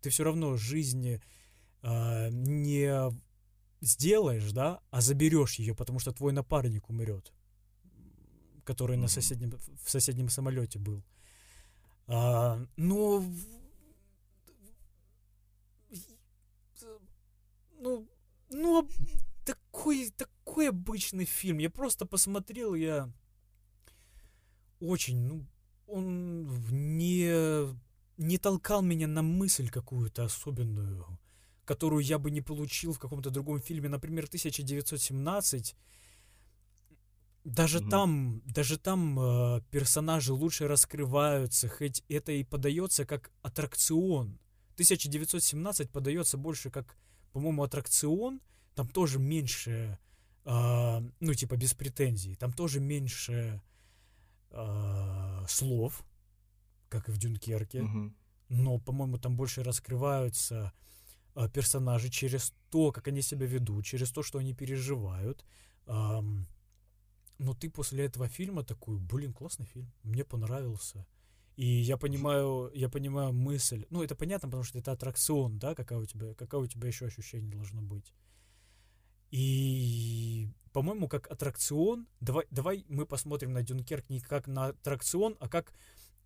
ты 0.00 0.10
все 0.10 0.24
равно 0.24 0.56
жизни 0.56 1.20
а, 1.82 2.28
не 2.30 3.10
сделаешь, 3.80 4.52
да, 4.52 4.80
а 4.90 5.00
заберешь 5.00 5.58
ее, 5.58 5.74
потому 5.74 5.98
что 5.98 6.12
твой 6.12 6.32
напарник 6.32 6.88
умрет, 6.90 7.32
который 8.64 8.96
на 8.96 9.02
Мгм. 9.02 9.08
соседнем 9.08 9.58
в 9.82 9.90
соседнем 9.90 10.28
самолете 10.28 10.78
был. 10.78 11.02
А, 12.06 12.64
но... 12.76 13.24
Ну, 17.82 18.06
ну, 18.50 18.88
такой, 19.44 20.10
такой 20.10 20.68
обычный 20.68 21.24
фильм. 21.24 21.58
Я 21.58 21.70
просто 21.70 22.04
посмотрел, 22.04 22.74
я 22.74 23.10
очень, 24.80 25.18
ну, 25.18 25.46
он 25.86 26.46
не, 26.96 27.74
не 28.18 28.38
толкал 28.38 28.82
меня 28.82 29.06
на 29.06 29.22
мысль 29.22 29.68
какую-то 29.70 30.24
особенную, 30.24 31.18
которую 31.70 32.02
я 32.04 32.18
бы 32.18 32.32
не 32.32 32.40
получил 32.40 32.92
в 32.92 32.98
каком-то 32.98 33.30
другом 33.30 33.60
фильме. 33.60 33.88
Например, 33.88 34.24
1917. 34.24 35.76
Даже 37.44 37.78
Мгм. 37.78 37.90
там, 37.90 38.42
даже 38.44 38.76
там 38.76 39.20
э, 39.20 39.60
персонажи 39.70 40.32
лучше 40.32 40.66
раскрываются, 40.66 41.68
хоть 41.68 42.02
это 42.08 42.32
и 42.32 42.42
подается 42.42 43.06
как 43.06 43.30
аттракцион. 43.42 44.40
1917 44.74 45.90
подается 45.92 46.36
больше 46.36 46.70
как, 46.70 46.96
по-моему, 47.32 47.62
аттракцион. 47.62 48.40
Там 48.74 48.88
тоже 48.88 49.20
меньше, 49.20 49.96
а, 50.44 51.04
ну, 51.20 51.34
типа, 51.34 51.56
без 51.56 51.72
претензий. 51.74 52.34
Там 52.34 52.52
тоже 52.52 52.80
меньше 52.80 53.62
а, 54.50 55.44
слов, 55.48 56.02
как 56.88 57.08
и 57.08 57.12
в 57.12 57.18
Дюнкерке. 57.18 57.82
Мгм. 57.82 58.16
Но, 58.48 58.78
по-моему, 58.78 59.18
там 59.18 59.36
больше 59.36 59.62
раскрываются 59.62 60.72
персонажи 61.52 62.08
через 62.10 62.52
то, 62.70 62.92
как 62.92 63.08
они 63.08 63.22
себя 63.22 63.46
ведут, 63.46 63.84
через 63.84 64.10
то, 64.10 64.22
что 64.22 64.38
они 64.38 64.54
переживают. 64.54 65.44
Но 65.86 67.54
ты 67.58 67.70
после 67.70 68.04
этого 68.04 68.28
фильма 68.28 68.62
такой, 68.64 68.98
блин, 68.98 69.32
классный 69.32 69.66
фильм, 69.66 69.90
мне 70.02 70.24
понравился. 70.24 71.06
И 71.56 71.66
я 71.66 71.96
понимаю, 71.96 72.70
я 72.74 72.88
понимаю 72.88 73.32
мысль. 73.32 73.84
Ну, 73.90 74.02
это 74.02 74.14
понятно, 74.14 74.48
потому 74.48 74.64
что 74.64 74.78
это 74.78 74.92
аттракцион, 74.92 75.58
да, 75.58 75.74
какая 75.74 75.98
у 75.98 76.06
тебя, 76.06 76.34
какое 76.34 76.60
у 76.60 76.66
тебя 76.66 76.88
еще 76.88 77.06
ощущение 77.06 77.50
должно 77.50 77.82
быть. 77.82 78.14
И, 79.30 80.48
по-моему, 80.72 81.08
как 81.08 81.30
аттракцион, 81.30 82.06
давай, 82.20 82.46
давай 82.50 82.84
мы 82.88 83.06
посмотрим 83.06 83.52
на 83.52 83.62
Дюнкерк 83.62 84.08
не 84.08 84.20
как 84.20 84.46
на 84.46 84.66
аттракцион, 84.66 85.36
а 85.38 85.48
как, 85.48 85.72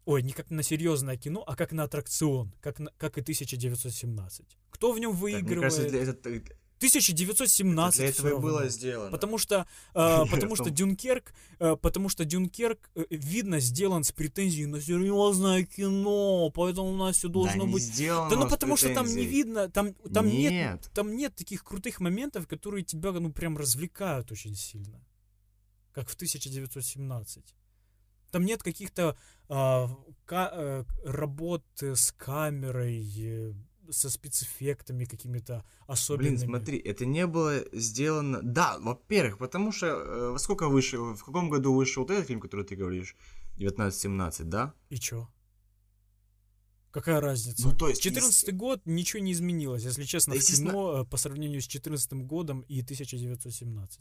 ой, 0.04 0.22
не 0.22 0.32
как 0.32 0.50
на 0.50 0.62
серьезное 0.62 1.16
кино, 1.16 1.42
а 1.46 1.56
как 1.56 1.72
на 1.72 1.84
аттракцион, 1.84 2.52
как, 2.60 2.78
на- 2.78 2.92
как 2.98 3.18
и 3.18 3.22
1917. 3.22 4.56
Кто 4.70 4.92
в 4.92 4.98
нем 4.98 5.12
Так, 5.12 5.20
мне 5.22 5.32
выигрывает? 5.36 5.72
кажется, 5.72 5.88
для, 5.90 6.02
это- 6.02 6.28
это 6.30 6.56
1917 6.78 7.98
для 8.00 8.08
этого 8.08 8.28
и 8.28 8.40
было 8.40 8.58
равно. 8.58 8.68
сделано. 8.70 9.10
Потому 9.10 9.38
что, 9.38 9.66
э, 9.94 10.22
потому 10.30 10.56
что 10.56 10.68
Дюнкерк, 10.70 11.32
э, 11.58 11.76
потому 11.80 12.08
что 12.08 12.24
Дюнкерк, 12.24 12.90
э, 12.94 13.04
видно, 13.10 13.60
сделан 13.60 14.02
с 14.04 14.12
претензией 14.12 14.66
на 14.66 14.80
серьезное 14.80 15.64
кино, 15.64 16.50
поэтому 16.50 16.88
у 16.88 16.96
нас 16.96 17.16
все 17.16 17.28
должно 17.28 17.64
да 17.64 17.70
быть. 17.72 17.82
сделано 17.82 18.28
Да 18.30 18.36
ну 18.36 18.48
потому 18.50 18.76
что 18.76 18.92
там 18.92 19.06
не 19.06 19.24
видно, 19.24 19.70
там, 19.70 19.94
там 20.12 20.26
нет. 20.26 20.52
Нет. 20.52 20.90
там 20.92 21.16
нет 21.16 21.34
таких 21.36 21.64
крутых 21.64 22.00
моментов, 22.00 22.46
которые 22.46 22.84
тебя, 22.84 23.12
ну, 23.12 23.32
прям 23.32 23.56
развлекают 23.56 24.30
очень 24.32 24.54
сильно. 24.56 25.00
Как 25.92 26.08
в 26.10 26.14
1917. 26.14 27.54
Там 28.34 28.44
нет 28.44 28.64
каких-то 28.64 29.16
ка- 29.46 30.50
э, 30.52 30.84
работ 31.04 31.62
э, 31.82 31.94
с 31.94 32.10
камерой, 32.10 33.06
э, 33.16 33.54
со 33.90 34.10
спецэффектами 34.10 35.04
какими-то 35.04 35.64
особенными. 35.86 36.36
Блин, 36.36 36.48
смотри, 36.48 36.78
это 36.78 37.06
не 37.06 37.28
было 37.28 37.62
сделано... 37.72 38.40
Да, 38.42 38.78
во-первых, 38.80 39.38
потому 39.38 39.70
что... 39.70 39.86
э, 39.86 40.30
во 40.30 40.38
сколько 40.38 40.68
вышел... 40.68 41.14
В 41.14 41.24
каком 41.24 41.48
году 41.48 41.72
вышел 41.74 42.02
вот 42.02 42.10
этот 42.10 42.26
фильм, 42.26 42.40
который 42.40 42.64
ты 42.64 42.74
говоришь? 42.74 43.14
1917, 43.52 44.48
да? 44.48 44.74
И 44.90 44.96
чё? 44.96 45.28
Какая 46.90 47.20
разница? 47.20 47.68
Ну, 47.68 47.72
то 47.76 47.88
есть, 47.88 48.02
14 48.02 48.52
год 48.56 48.80
ничего 48.84 49.22
не 49.22 49.30
изменилось, 49.30 49.84
если 49.84 50.02
честно, 50.02 50.32
Да, 50.32 50.40
в 50.40 50.42
естественно. 50.42 50.70
кино 50.70 51.02
э, 51.02 51.04
по 51.04 51.16
сравнению 51.18 51.60
с 51.60 51.66
14 51.66 52.12
годом 52.26 52.62
и 52.62 52.82
1917. 52.82 54.00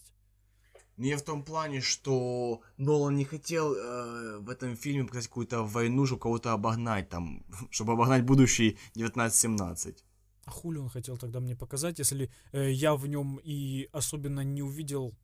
Не 0.98 1.16
в 1.16 1.22
том 1.22 1.44
плане, 1.44 1.82
что 1.82 2.62
Нолан 2.78 3.16
не 3.16 3.26
хотел 3.26 3.74
э, 3.74 4.38
в 4.40 4.50
этом 4.50 4.76
фильме 4.76 5.04
показать 5.04 5.28
какую-то 5.28 5.64
войну, 5.64 6.06
чтобы 6.06 6.22
кого-то 6.22 6.54
обогнать, 6.54 7.10
там, 7.10 7.44
чтобы 7.72 7.94
обогнать 7.94 8.24
будущий 8.24 8.78
1917. 8.96 10.04
А 10.46 10.52
хули 10.52 10.78
он 10.78 10.90
хотел 10.90 11.18
тогда 11.18 11.40
мне 11.40 11.56
показать, 11.56 12.00
если 12.00 12.30
э, 12.52 12.72
я 12.72 12.96
в 12.96 13.08
нем 13.08 13.40
и 13.44 13.90
особенно 13.92 14.44
не 14.44 14.62
увидел 14.62 15.16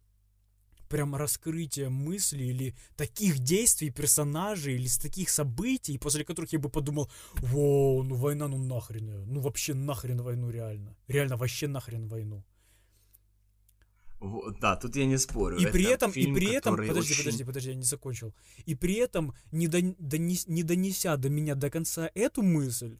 прям 0.89 1.15
раскрытия 1.15 1.89
мысли 1.89 2.43
или 2.43 2.75
таких 2.95 3.39
действий 3.39 3.91
персонажей 3.91 4.73
или 4.73 4.87
с 4.87 4.97
таких 4.97 5.29
событий, 5.29 5.99
после 5.99 6.23
которых 6.23 6.53
я 6.53 6.59
бы 6.59 6.69
подумал, 6.69 7.09
воу, 7.33 8.03
ну 8.03 8.15
война, 8.15 8.47
ну 8.47 8.57
нахрен 8.57 9.07
ее, 9.07 9.25
ну 9.25 9.39
вообще 9.39 9.73
нахрен 9.73 10.21
войну 10.21 10.49
реально, 10.49 10.95
реально 11.07 11.37
вообще 11.37 11.67
нахрен 11.67 12.07
войну. 12.07 12.43
Вот, 14.19 14.59
да, 14.59 14.75
тут 14.75 14.95
я 14.95 15.05
не 15.05 15.17
спорю. 15.17 15.57
И 15.57 15.65
при 15.65 15.83
Это 15.83 15.93
этом, 15.93 16.11
фильм, 16.11 16.35
и 16.35 16.39
при 16.39 16.53
этом, 16.53 16.75
подожди, 16.75 16.99
очень- 17.13 17.17
подожди, 17.17 17.43
подожди, 17.43 17.69
я 17.69 17.75
не 17.75 17.83
закончил. 17.83 18.33
И 18.65 18.75
при 18.75 18.95
этом, 18.95 19.33
не, 19.51 19.67
дон- 19.67 19.95
донес- 19.97 20.45
не 20.47 20.63
донеся 20.63 21.17
до 21.17 21.29
меня 21.29 21.55
до 21.55 21.69
конца 21.69 22.09
эту 22.15 22.41
мысль, 22.41 22.97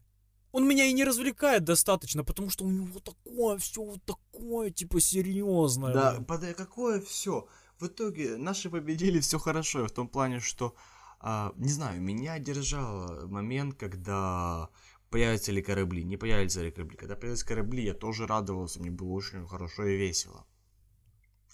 он 0.52 0.66
меня 0.66 0.86
и 0.86 0.92
не 0.92 1.04
развлекает 1.04 1.64
достаточно, 1.64 2.24
потому 2.24 2.50
что 2.50 2.64
у 2.64 2.70
него 2.70 3.00
такое 3.00 3.58
все 3.58 3.84
вот 3.84 4.00
такое, 4.04 4.70
типа, 4.70 5.00
серьезное. 5.00 5.92
Да, 5.94 6.12
блин. 6.12 6.24
подай, 6.24 6.54
какое 6.54 7.00
все. 7.00 7.46
В 7.78 7.86
итоге 7.86 8.36
наши 8.36 8.70
победили, 8.70 9.20
все 9.20 9.38
хорошо, 9.38 9.86
в 9.86 9.90
том 9.90 10.08
плане, 10.08 10.40
что, 10.40 10.74
а, 11.20 11.52
не 11.56 11.70
знаю, 11.70 12.00
меня 12.00 12.38
держал 12.38 13.28
момент, 13.28 13.74
когда 13.74 14.68
появятся 15.10 15.52
ли 15.52 15.62
корабли, 15.62 16.04
не 16.04 16.16
появятся 16.16 16.62
ли 16.62 16.70
корабли. 16.70 16.96
Когда 16.96 17.14
появились 17.14 17.44
корабли, 17.44 17.84
я 17.84 17.94
тоже 17.94 18.26
радовался, 18.26 18.80
мне 18.80 18.90
было 18.90 19.12
очень 19.12 19.46
хорошо 19.46 19.84
и 19.86 19.96
весело. 19.96 20.46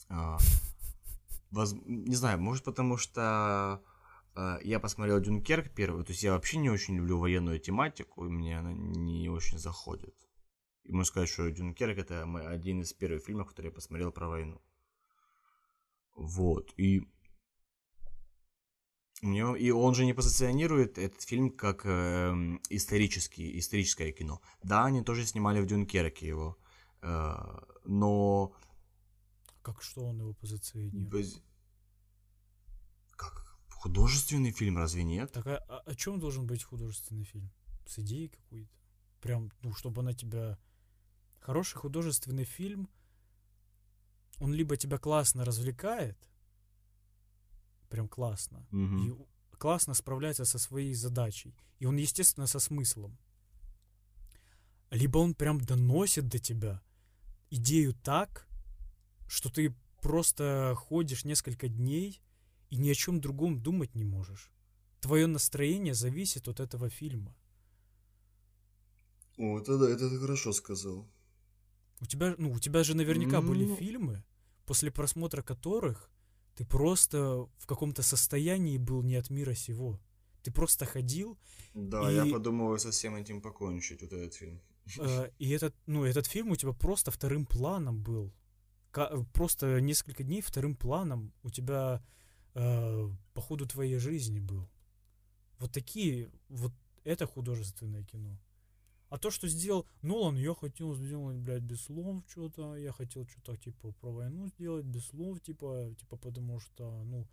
А, 0.08 0.38
воз- 1.50 1.74
Не 1.84 2.14
знаю, 2.14 2.40
может 2.40 2.64
потому 2.64 2.96
что 2.96 3.82
а, 4.34 4.58
я 4.62 4.78
посмотрел 4.80 5.20
Дюнкерк 5.20 5.74
первый, 5.74 6.04
то 6.04 6.12
есть 6.12 6.22
я 6.22 6.32
вообще 6.32 6.58
не 6.58 6.70
очень 6.70 6.96
люблю 6.96 7.18
военную 7.18 7.58
тематику, 7.58 8.26
и 8.26 8.28
мне 8.28 8.58
она 8.58 8.72
не 8.72 9.28
очень 9.28 9.58
заходит. 9.58 10.14
И 10.84 10.92
можно 10.92 11.04
сказать, 11.04 11.28
что 11.28 11.50
Дюнкерк 11.50 11.98
это 11.98 12.26
мой- 12.26 12.46
один 12.46 12.82
из 12.82 12.92
первых 12.92 13.24
фильмов, 13.24 13.48
который 13.48 13.66
я 13.66 13.72
посмотрел 13.72 14.12
про 14.12 14.28
войну. 14.28 14.60
Вот, 16.14 16.72
и... 16.76 17.02
Мне, 19.22 19.58
и 19.58 19.70
он 19.70 19.94
же 19.94 20.04
не 20.04 20.12
позиционирует 20.12 20.98
этот 20.98 21.22
фильм 21.22 21.50
как 21.50 21.86
эм, 21.86 22.60
исторический, 22.68 23.58
историческое 23.58 24.12
кино. 24.12 24.42
Да, 24.62 24.84
они 24.84 25.02
тоже 25.02 25.24
снимали 25.24 25.60
в 25.60 25.66
Дюнкерке 25.66 26.28
его, 26.28 26.58
э, 27.00 27.34
но 27.84 28.52
Как 29.66 29.82
что 29.82 30.04
он 30.06 30.20
его 30.20 30.32
позиционирует? 30.32 31.08
без- 31.10 31.42
как 33.16 33.58
художественный 33.68 34.52
фильм, 34.52 34.76
разве 34.78 35.02
нет? 35.02 35.32
Так 35.32 35.44
а, 35.48 35.56
а 35.68 35.78
о 35.90 35.94
чем 35.96 36.20
должен 36.20 36.46
быть 36.46 36.62
художественный 36.62 37.24
фильм? 37.24 37.50
С 37.84 37.98
идеей 37.98 38.28
какой-то? 38.28 38.70
Прям, 39.20 39.50
ну, 39.62 39.72
чтобы 39.74 40.02
она 40.02 40.12
тебя... 40.12 40.56
Хороший 41.40 41.78
художественный 41.78 42.44
фильм, 42.44 42.88
он 44.38 44.54
либо 44.54 44.76
тебя 44.76 44.98
классно 44.98 45.44
развлекает, 45.44 46.16
прям 47.88 48.08
классно, 48.08 48.64
Мгм. 48.70 48.98
и 49.02 49.56
классно 49.58 49.94
справляется 49.94 50.44
со 50.44 50.58
своей 50.60 50.94
задачей. 50.94 51.56
И 51.80 51.86
он, 51.86 51.96
естественно, 51.96 52.46
со 52.46 52.60
смыслом. 52.60 53.18
Либо 54.90 55.18
он 55.18 55.34
прям 55.34 55.60
доносит 55.60 56.28
до 56.28 56.38
тебя 56.38 56.80
идею 57.50 57.94
так, 57.94 58.45
что 59.28 59.50
ты 59.50 59.74
просто 60.00 60.74
ходишь 60.76 61.24
несколько 61.24 61.68
дней 61.68 62.22
и 62.70 62.76
ни 62.76 62.90
о 62.90 62.94
чем 62.94 63.20
другом 63.20 63.60
думать 63.62 63.94
не 63.94 64.04
можешь. 64.04 64.50
Твое 65.00 65.26
настроение 65.26 65.94
зависит 65.94 66.48
от 66.48 66.60
этого 66.60 66.88
фильма. 66.90 67.34
О, 69.38 69.58
это 69.58 69.78
да, 69.78 69.88
это 69.90 70.08
ты 70.08 70.18
хорошо 70.18 70.52
сказал. 70.52 71.06
У 72.00 72.06
тебя, 72.06 72.34
ну, 72.38 72.52
у 72.52 72.58
тебя 72.58 72.82
же 72.84 72.94
наверняка 72.94 73.40
были 73.40 73.64
Ну. 73.66 73.76
фильмы, 73.76 74.24
после 74.64 74.90
просмотра 74.90 75.42
которых 75.42 76.10
ты 76.54 76.64
просто 76.64 77.48
в 77.58 77.66
каком-то 77.66 78.02
состоянии 78.02 78.78
был 78.78 79.02
не 79.02 79.16
от 79.16 79.30
мира 79.30 79.54
сего. 79.54 80.00
Ты 80.42 80.50
просто 80.52 80.86
ходил, 80.86 81.38
Да, 81.74 82.10
И- 82.10 82.14
я 82.14 82.24
подумываю 82.32 82.78
со 82.78 82.90
всем 82.90 83.14
этим 83.16 83.42
покончить, 83.42 84.00
вот 84.02 84.12
этот 84.12 84.34
фильм. 84.34 84.60
э, 84.98 85.30
и 85.38 85.50
этот, 85.50 85.74
ну, 85.86 86.04
этот 86.04 86.26
фильм 86.26 86.50
у 86.50 86.56
тебя 86.56 86.72
просто 86.72 87.10
вторым 87.10 87.44
планом 87.44 88.02
был. 88.02 88.32
Э, 88.96 89.24
просто 89.32 89.80
несколько 89.80 90.24
дней 90.24 90.40
вторым 90.40 90.76
планом 90.76 91.32
у 91.42 91.50
тебя 91.50 92.02
э, 92.54 93.08
по 93.34 93.40
ходу 93.40 93.66
твоей 93.66 93.98
жизни 93.98 94.40
был. 94.40 94.68
Вот 95.58 95.72
такие, 95.72 96.30
вот 96.48 96.72
это 97.04 97.26
художественное 97.26 98.04
кино. 98.04 98.38
А 99.08 99.18
то, 99.18 99.30
что 99.30 99.46
сделал 99.48 99.86
Нолан, 100.02 100.36
я 100.36 100.54
хотел 100.54 100.94
сделать, 100.94 101.36
блядь, 101.36 101.62
без 101.62 101.82
слов 101.82 102.24
что-то, 102.28 102.76
я 102.76 102.92
хотел 102.92 103.24
что-то, 103.26 103.56
типа, 103.56 103.92
про 103.92 104.10
войну 104.10 104.48
сделать 104.48 104.84
без 104.84 105.06
слов, 105.06 105.40
типа, 105.40 105.94
типа, 105.96 106.16
потому 106.16 106.58
что, 106.58 107.04
ну, 107.04 107.26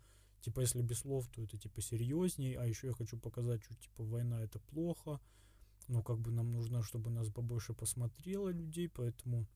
Типа, 0.44 0.60
если 0.60 0.82
без 0.82 0.98
слов, 0.98 1.26
то 1.28 1.40
это 1.40 1.56
типа 1.56 1.80
серьезней, 1.80 2.52
а 2.52 2.66
еще 2.66 2.88
я 2.88 2.92
хочу 2.92 3.16
показать, 3.16 3.62
что 3.62 3.74
типа 3.76 4.04
война 4.04 4.42
это 4.42 4.58
плохо. 4.58 5.18
Но 5.88 6.02
как 6.02 6.18
бы 6.18 6.30
нам 6.30 6.52
нужно, 6.52 6.82
чтобы 6.82 7.08
нас 7.08 7.30
побольше 7.30 7.72
посмотрело 7.72 8.50
людей, 8.50 8.90
поэтому 8.90 9.46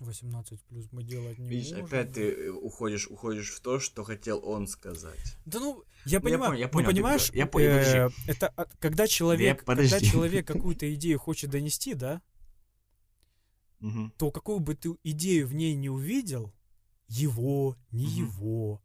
18 0.00 0.60
плюс 0.64 0.86
мы 0.92 1.02
делать 1.02 1.38
не 1.38 1.48
Видишь, 1.48 1.72
можем. 1.72 1.86
опять 1.86 2.12
ты 2.12 2.30
э, 2.30 2.48
уходишь, 2.50 3.06
уходишь 3.08 3.50
в 3.50 3.60
то, 3.60 3.78
что 3.78 4.02
хотел 4.02 4.40
он 4.44 4.66
сказать. 4.66 5.36
Да 5.46 5.60
ну, 5.60 5.84
я 6.06 6.18
Ну, 6.18 6.18
я 6.18 6.20
понимаю, 6.20 6.50
понял, 6.52 6.60
я 6.60 6.66
ну, 6.66 6.72
понял, 6.72 6.86
понимаешь, 6.88 7.30
я 7.32 7.46
понял, 7.46 7.68
э, 7.68 8.10
это 8.26 8.48
а, 8.56 8.66
когда 8.78 9.06
человек, 9.06 9.64
когда 9.64 9.82
подожди. 9.82 10.06
человек 10.06 10.46
какую-то 10.52 10.92
идею 10.94 11.18
хочет 11.18 11.50
донести, 11.50 11.94
да, 11.94 12.22
то 14.18 14.30
какую 14.30 14.60
бы 14.60 14.74
ты 14.74 14.94
идею 15.04 15.46
в 15.46 15.54
ней 15.54 15.74
не 15.74 15.88
увидел, 15.88 16.52
его, 17.08 17.76
не 17.90 18.04
его, 18.04 18.82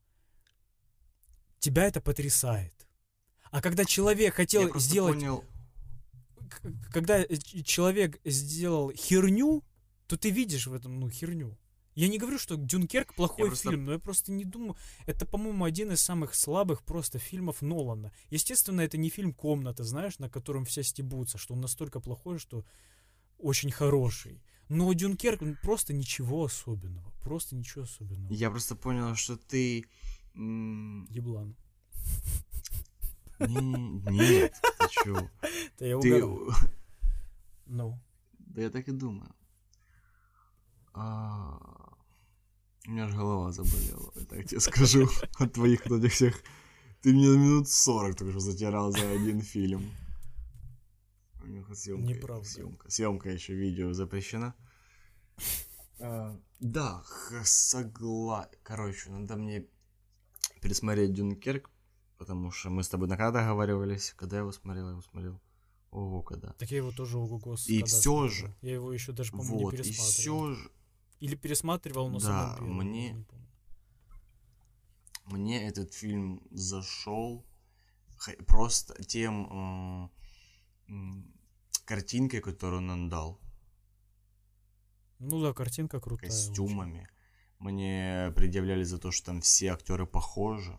тебя 1.59 1.85
это 1.85 2.01
потрясает. 2.01 2.73
А 3.51 3.61
когда 3.61 3.85
человек 3.85 4.33
Я 4.33 4.35
хотел 4.35 4.79
сделать, 4.79 5.15
понял, 5.15 5.43
когда 6.91 7.19
э, 7.19 7.35
человек 7.63 8.19
сделал 8.23 8.91
херню, 8.91 9.63
то 10.07 10.17
ты 10.17 10.29
видишь 10.29 10.67
в 10.67 10.73
этом, 10.73 10.99
ну, 10.99 11.09
херню. 11.09 11.57
Я 11.95 12.09
не 12.09 12.17
говорю, 12.17 12.37
что 12.37 12.57
Дюнкерк 12.57 13.13
плохой 13.15 13.47
просто- 13.47 13.69
фильм, 13.69 13.85
но 13.85 13.93
я 13.93 13.99
просто 13.99 14.31
не 14.33 14.43
думаю. 14.43 14.75
Это, 15.05 15.25
по-моему, 15.25 15.63
один 15.63 15.91
из 15.91 16.01
самых 16.01 16.35
слабых 16.35 16.83
просто 16.83 17.19
фильмов 17.19 17.61
Нолана. 17.61 18.11
Естественно, 18.29 18.81
это 18.81 18.97
не 18.97 19.09
фильм 19.09 19.33
«Комната», 19.33 19.85
знаешь, 19.85 20.19
на 20.19 20.29
котором 20.29 20.65
все 20.65 20.83
стебутся, 20.83 21.37
что 21.37 21.53
он 21.53 21.61
настолько 21.61 22.01
плохой, 22.01 22.37
что 22.37 22.65
очень 23.37 23.71
хороший. 23.71 24.41
Но 24.67 24.91
Дюнкерк 24.91 25.41
ну, 25.41 25.55
просто 25.61 25.93
ничего 25.93 26.43
особенного. 26.43 27.13
Просто 27.21 27.55
ничего 27.55 27.83
особенного. 27.83 28.33
я 28.33 28.49
просто 28.49 28.75
понял, 28.75 29.15
что 29.15 29.37
ты... 29.37 29.85
Еблан. 30.33 31.55
не- 33.39 34.11
Нет, 34.11 34.53
ты 34.79 34.87
чё? 34.89 35.29
Да 35.79 35.85
я. 35.85 35.97
Ну. 37.67 37.99
Да 38.39 38.61
я 38.61 38.69
так 38.69 38.87
и 38.87 38.91
думаю. 38.91 39.33
А, 40.95 41.59
У 42.87 42.91
меня 42.91 43.07
же 43.09 43.17
голова 43.17 43.51
заболела, 43.51 44.11
я 44.15 44.25
так 44.25 44.45
тебе 44.47 44.61
скажу, 44.61 45.09
от 45.39 45.53
твоих 45.53 45.85
вот 45.87 45.99
этих 45.99 46.13
всех... 46.13 46.41
Ты 47.01 47.13
мне 47.13 47.27
минут 47.27 47.67
40 47.69 48.15
только 48.15 48.31
что 48.31 48.39
затирал 48.39 48.91
за 48.91 49.11
один 49.11 49.41
фильм. 49.41 49.91
У 51.43 51.47
них 51.47 51.67
съемка, 51.75 52.07
Неправда. 52.07 52.47
съемка, 52.47 52.89
съемка 52.89 53.29
еще 53.29 53.53
видео 53.53 53.93
запрещена. 53.93 54.55
А, 55.99 56.39
да, 56.59 57.03
согла... 57.43 58.49
Короче, 58.63 59.11
надо 59.11 59.35
мне 59.35 59.67
пересмотреть 60.61 61.13
Дюнкерк, 61.13 61.69
потому 62.17 62.51
что 62.51 62.69
мы 62.69 62.83
с 62.83 62.89
тобой 62.89 63.07
на 63.07 63.17
когда 63.17 63.41
договаривались, 63.41 64.13
когда 64.15 64.37
я 64.37 64.41
его 64.41 64.51
смотрел, 64.53 64.85
я 64.85 64.91
его 64.91 65.01
смотрел. 65.01 65.41
Ого, 65.91 66.23
когда. 66.23 66.53
Так 66.53 66.71
я 66.71 66.77
его 66.77 66.91
тоже 66.91 67.17
ого 67.17 67.55
И 67.67 67.83
всё 67.83 68.27
же. 68.27 68.53
Я 68.61 68.73
его 68.73 68.91
еще 68.91 69.11
даже, 69.11 69.31
по-моему, 69.31 69.59
Вот, 69.59 69.73
не 69.73 69.79
и 69.79 69.83
пересматривал. 69.83 70.11
все 70.11 70.53
же 70.53 70.71
Или 71.19 71.35
пересматривал, 71.35 72.09
но 72.09 72.19
Да, 72.19 72.25
самым 72.25 72.55
первым, 72.55 72.77
мне- 72.77 73.07
я 73.07 73.13
не 73.13 73.23
помню. 73.23 73.45
мне 75.25 75.67
этот 75.67 75.93
фильм 75.93 76.41
зашел 76.51 77.45
просто 78.47 79.01
тем 79.03 80.11
м, 80.87 81.33
картинкой, 81.85 82.41
которую 82.41 82.89
он 82.91 83.09
дал, 83.09 83.39
Ну 85.19 85.41
да, 85.41 85.53
картинка 85.53 85.99
крутая. 85.99 86.29
очень. 86.29 86.47
костюмами. 86.47 87.07
Мне 87.59 88.31
предъявляли 88.35 88.83
за 88.83 88.97
то, 88.99 89.11
что 89.11 89.27
там 89.27 89.41
все 89.41 89.67
актеры 89.71 90.05
похожи. 90.05 90.77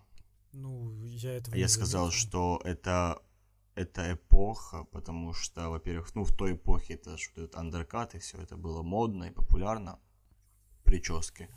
Ну, 0.52 0.92
я 1.05 1.32
этого 1.34 1.55
А 1.55 1.56
не 1.56 1.62
я 1.62 1.68
сказал, 1.68 2.06
заметил. 2.10 2.28
что 2.28 2.60
это 2.65 3.23
это 3.74 4.15
эпоха, 4.15 4.84
потому 4.84 5.34
что, 5.34 5.68
во-первых, 5.68 6.15
ну, 6.15 6.24
в 6.24 6.34
той 6.34 6.52
эпохе 6.55 6.94
это 6.94 7.18
что 7.18 7.42
этот 7.42 7.56
андеркат, 7.56 8.15
и 8.15 8.18
все 8.18 8.39
это 8.39 8.56
было 8.56 8.82
модно 8.82 9.24
и 9.24 9.31
популярно, 9.31 9.98
прически. 10.86 11.50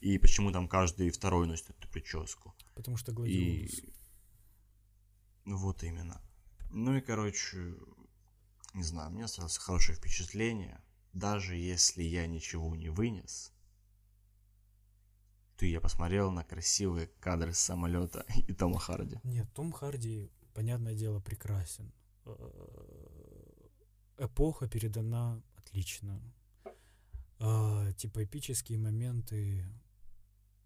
И 0.00 0.18
почему 0.18 0.50
там 0.50 0.66
каждый 0.68 1.10
второй 1.10 1.46
носит 1.46 1.70
эту 1.70 1.88
прическу. 1.88 2.54
Потому 2.74 2.96
что 2.96 3.12
И... 3.12 3.14
гладиолус. 3.14 3.80
Ну, 5.44 5.56
вот 5.58 5.82
именно. 5.82 6.22
Ну 6.70 6.96
и, 6.96 7.00
короче, 7.00 7.74
не 8.74 8.82
знаю, 8.82 9.10
мне 9.10 9.24
осталось 9.24 9.58
хорошее 9.58 9.98
впечатление. 9.98 10.80
Даже 11.12 11.56
если 11.56 12.02
я 12.02 12.26
ничего 12.26 12.74
не 12.76 12.88
вынес, 12.88 13.52
то 15.56 15.66
я 15.66 15.80
посмотрел 15.80 16.30
на 16.30 16.44
красивые 16.44 17.08
кадры 17.20 17.52
с 17.52 17.58
самолета 17.58 18.24
и 18.48 18.54
Тома 18.54 18.78
Харди. 18.78 19.18
Нет, 19.24 19.52
Том 19.54 19.72
Харди, 19.72 20.30
понятное 20.54 20.94
дело, 20.94 21.20
прекрасен. 21.20 21.92
Э, 22.24 22.30
Эпоха 24.18 24.68
передана 24.68 25.42
отлично. 25.56 26.22
А, 27.40 27.92
Типа 27.94 28.24
эпические 28.24 28.78
моменты, 28.78 29.66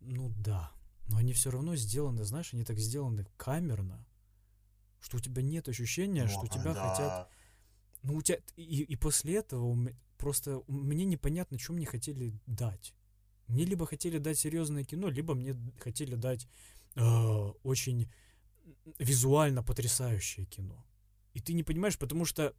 ну 0.00 0.28
да. 0.38 0.72
Но 1.08 1.18
они 1.18 1.32
все 1.32 1.50
равно 1.50 1.76
сделаны, 1.76 2.24
знаешь, 2.24 2.52
они 2.52 2.64
так 2.64 2.78
сделаны 2.78 3.26
камерно, 3.36 4.06
что 5.00 5.18
у 5.18 5.20
тебя 5.20 5.42
нет 5.42 5.68
ощущения, 5.68 6.26
что 6.26 6.46
тебя 6.46 6.74
хотят 6.74 7.28
Ну, 8.02 8.16
у 8.16 8.22
тебя... 8.22 8.38
И, 8.56 8.82
и 8.82 8.96
после 8.96 9.36
этого 9.36 9.76
просто 10.16 10.62
мне 10.66 11.04
непонятно, 11.04 11.58
что 11.58 11.72
мне 11.72 11.86
хотели 11.86 12.32
дать. 12.46 12.94
Мне 13.46 13.64
либо 13.64 13.86
хотели 13.86 14.18
дать 14.18 14.38
серьезное 14.38 14.84
кино, 14.84 15.08
либо 15.08 15.34
мне 15.34 15.56
хотели 15.78 16.14
дать 16.14 16.48
э, 16.96 17.02
очень 17.62 18.10
визуально 18.98 19.62
потрясающее 19.62 20.46
кино. 20.46 20.84
И 21.34 21.40
ты 21.40 21.52
не 21.52 21.62
понимаешь, 21.62 21.98
потому 21.98 22.24
что 22.24 22.54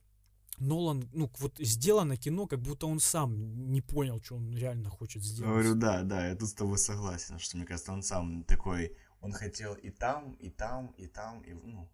Нолан, 0.59 1.09
ну, 1.13 1.29
вот 1.39 1.57
сделано 1.59 2.17
кино, 2.17 2.47
как 2.47 2.59
будто 2.61 2.87
он 2.87 2.99
сам 2.99 3.71
не 3.71 3.81
понял, 3.81 4.21
что 4.21 4.35
он 4.35 4.55
реально 4.55 4.89
хочет 4.89 5.23
сделать. 5.23 5.51
Говорю, 5.51 5.75
да, 5.75 6.03
да, 6.03 6.27
я 6.27 6.35
тут 6.35 6.49
с 6.49 6.53
тобой 6.53 6.77
согласен, 6.77 7.39
что 7.39 7.57
мне 7.57 7.65
кажется, 7.65 7.91
он 7.91 8.03
сам 8.03 8.43
такой, 8.43 8.95
он 9.21 9.31
хотел 9.31 9.73
и 9.73 9.89
там, 9.89 10.33
и 10.33 10.49
там, 10.49 10.87
и 10.97 11.07
там, 11.07 11.41
и, 11.41 11.53
ну, 11.53 11.89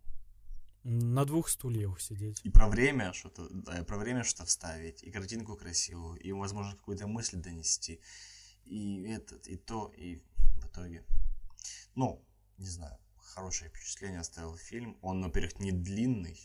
На 0.84 1.26
двух 1.26 1.50
стульях 1.50 2.00
сидеть. 2.02 2.42
и 2.44 2.50
про 2.50 2.68
время 2.68 3.14
что-то, 3.14 3.48
да, 3.50 3.80
и 3.80 3.84
про 3.84 3.98
время 3.98 4.24
что-то 4.24 4.46
вставить, 4.46 5.04
и 5.04 5.12
картинку 5.12 5.56
красивую, 5.56 6.20
и, 6.20 6.32
возможно, 6.32 6.76
какую-то 6.76 7.08
мысль 7.08 7.38
донести, 7.38 8.00
и 8.66 9.04
этот, 9.04 9.48
и 9.48 9.58
то, 9.58 9.92
и 9.98 10.22
в 10.62 10.66
итоге, 10.68 11.04
ну, 11.96 12.24
не 12.58 12.68
знаю, 12.68 12.98
хорошее 13.18 13.70
впечатление 13.70 14.20
оставил 14.20 14.56
фильм. 14.58 14.98
Он, 15.02 15.24
во-первых, 15.24 15.60
не 15.60 15.72
длинный, 15.72 16.40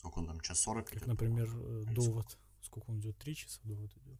сколько 0.00 0.20
он 0.20 0.26
там, 0.26 0.40
час 0.40 0.60
сорок 0.60 0.86
Как, 0.86 0.96
идет, 0.96 1.08
например, 1.08 1.46
по-моему. 1.50 1.82
э, 1.90 1.94
«Довод». 1.94 2.38
Сколько 2.62 2.90
он 2.90 3.00
идет? 3.00 3.18
Три 3.18 3.36
часа 3.36 3.60
«Довод» 3.64 3.90
идет? 3.98 4.18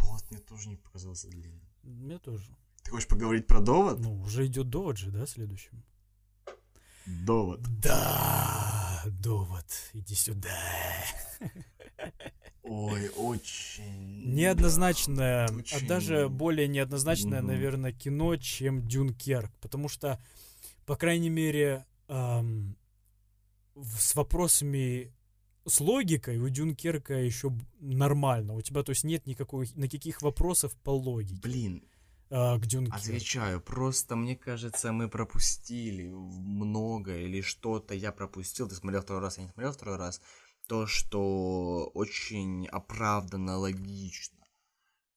Довод 0.00 0.24
мне 0.30 0.40
тоже 0.40 0.68
не 0.68 0.76
показался 0.76 1.28
длинным. 1.28 1.60
Мне 1.84 2.18
тоже. 2.18 2.50
Ты 2.82 2.90
хочешь 2.90 3.06
поговорить 3.08 3.46
про 3.46 3.60
довод? 3.60 4.00
Ну, 4.00 4.20
уже 4.22 4.46
идет 4.46 4.68
«Довод» 4.68 4.96
же, 4.96 5.10
да, 5.12 5.26
следующим? 5.26 5.84
Довод. 7.06 7.60
Да, 7.80 9.02
довод, 9.06 9.66
иди 9.92 10.14
сюда. 10.16 10.58
Ой, 12.64 13.08
очень... 13.10 14.34
Неоднозначное, 14.34 15.46
а 15.46 15.52
очень- 15.54 15.86
даже 15.86 16.28
более 16.28 16.66
неоднозначное, 16.68 17.38
Мгм. 17.40 17.46
наверное, 17.48 17.92
кино, 17.92 18.36
чем 18.36 18.86
Дюнкерк. 18.86 19.52
Потому 19.60 19.88
что, 19.88 20.20
по 20.84 20.96
крайней 20.96 21.30
мере, 21.30 21.86
в- 22.08 22.74
с 23.98 24.14
вопросами 24.14 25.12
с 25.68 25.80
логикой 25.80 26.38
у 26.38 26.48
Дюнкерка 26.48 27.14
еще 27.14 27.52
нормально. 27.80 28.54
У 28.54 28.62
тебя, 28.62 28.82
то 28.82 28.90
есть, 28.90 29.04
нет 29.04 29.26
никакой, 29.26 29.70
никаких 29.74 30.22
вопросов 30.22 30.74
по 30.82 30.90
логике 30.90 31.40
Блин, 31.42 31.84
а, 32.30 32.58
к 32.58 32.66
Дюнкерку. 32.66 32.98
Отвечаю, 32.98 33.60
просто 33.60 34.16
мне 34.16 34.36
кажется, 34.36 34.92
мы 34.92 35.08
пропустили 35.08 36.08
много 36.08 37.16
или 37.18 37.40
что-то 37.40 37.94
я 37.94 38.12
пропустил. 38.12 38.68
Ты 38.68 38.74
смотрел 38.74 39.02
второй 39.02 39.22
раз, 39.22 39.38
я 39.38 39.44
не 39.44 39.50
смотрел 39.50 39.72
второй 39.72 39.96
раз. 39.96 40.20
То, 40.68 40.86
что 40.86 41.90
очень 41.94 42.66
оправданно, 42.66 43.58
логично. 43.58 44.38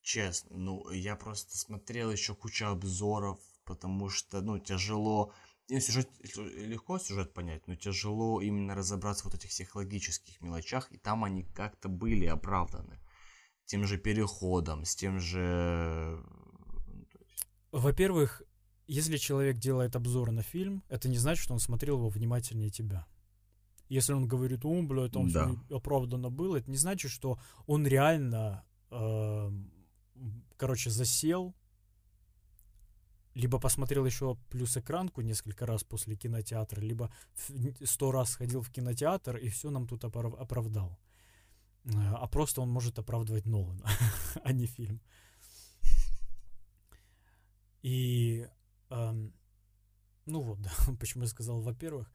Честно, 0.02 0.58
ну, 0.58 0.90
я 0.92 1.16
просто 1.16 1.58
смотрел 1.58 2.12
еще 2.12 2.34
кучу 2.34 2.66
обзоров, 2.66 3.40
потому 3.66 4.10
что, 4.10 4.42
ну, 4.42 4.60
тяжело... 4.60 5.34
ну, 5.70 5.80
сюжет, 5.80 6.10
легко 6.56 7.00
сюжет 7.00 7.34
понять, 7.34 7.68
но 7.68 7.76
тяжело 7.76 8.42
именно 8.42 8.76
разобраться 8.76 9.24
в 9.24 9.26
вот 9.26 9.36
этих 9.36 9.50
всех 9.50 9.76
логических 9.76 10.42
мелочах, 10.42 10.92
и 10.92 10.98
там 10.98 11.24
они 11.24 11.44
как-то 11.44 11.90
были 11.90 12.26
оправданы. 12.26 13.00
Тем 13.66 13.86
же 13.86 13.98
переходом, 13.98 14.84
с 14.86 14.96
тем 14.96 15.20
же... 15.20 16.22
ну, 17.72 17.80
Во-первых, 17.80 18.44
если 18.88 19.16
человек 19.18 19.58
делает 19.58 19.96
обзор 19.96 20.32
на 20.32 20.44
фильм, 20.44 20.84
это 20.90 21.08
не 21.08 21.18
значит, 21.18 21.44
что 21.44 21.54
он 21.54 21.60
смотрел 21.60 21.98
его 21.98 22.10
внимательнее 22.10 22.70
тебя. 22.70 23.08
Если 23.88 24.14
он 24.14 24.28
говорит, 24.28 24.66
о, 24.66 24.82
бля, 24.82 25.08
там 25.08 25.30
Да. 25.30 25.48
все 25.48 25.76
оправданно 25.78 26.30
было, 26.30 26.58
это 26.58 26.70
не 26.70 26.78
значит, 26.78 27.12
что 27.12 27.40
он 27.66 27.88
реально, 27.88 28.66
эм, 28.90 29.72
короче, 30.58 30.90
засел 30.90 31.56
либо 33.34 33.60
посмотрел 33.60 34.06
еще 34.06 34.36
плюс 34.50 34.78
экранку 34.78 35.22
несколько 35.22 35.66
раз 35.66 35.84
после 35.84 36.16
кинотеатра, 36.16 36.82
либо 36.82 37.12
сто 37.84 38.12
раз 38.12 38.32
сходил 38.32 38.62
в 38.62 38.70
кинотеатр 38.70 39.38
и 39.38 39.50
все 39.50 39.70
нам 39.70 39.88
тут 39.88 40.04
опор- 40.04 40.38
оправдал. 40.38 41.00
Э, 41.86 41.90
А 42.16 42.28
просто 42.28 42.62
он 42.62 42.70
может 42.70 43.00
оправдывать 43.00 43.46
Нолана, 43.46 43.86
а 44.44 44.52
не 44.52 44.66
фильм. 44.68 45.02
И, 47.84 48.48
эм, 48.90 49.34
ну 50.26 50.42
вот, 50.42 50.62
да, 50.62 50.72
почему 51.00 51.24
я 51.24 51.30
сказал, 51.30 51.62
во-первых, 51.62 52.12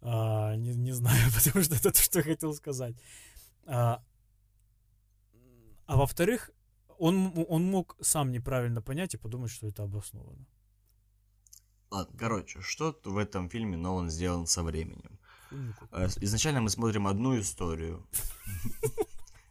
а, 0.00 0.56
не, 0.56 0.74
не 0.74 0.92
знаю, 0.92 1.30
потому 1.34 1.64
что 1.64 1.74
это 1.74 1.92
то, 1.92 2.00
что 2.00 2.18
я 2.20 2.24
хотел 2.24 2.54
сказать. 2.54 2.96
А, 3.66 4.02
а 5.86 5.96
во-вторых, 5.96 6.50
он, 6.98 7.32
он 7.48 7.64
мог 7.70 7.96
сам 8.00 8.30
неправильно 8.32 8.80
понять 8.82 9.14
и 9.14 9.18
подумать, 9.18 9.50
что 9.50 9.66
это 9.66 9.82
обосновано. 9.82 10.46
Ладно, 11.90 12.16
короче, 12.18 12.60
что 12.60 12.98
в 13.04 13.16
этом 13.18 13.48
фильме 13.48 13.76
Нолан 13.76 14.10
сделан 14.10 14.46
со 14.46 14.62
временем? 14.62 15.18
Э, 15.92 16.06
Изначально 16.20 16.60
мы 16.60 16.70
смотрим 16.70 17.06
одну 17.06 17.38
историю. 17.38 18.06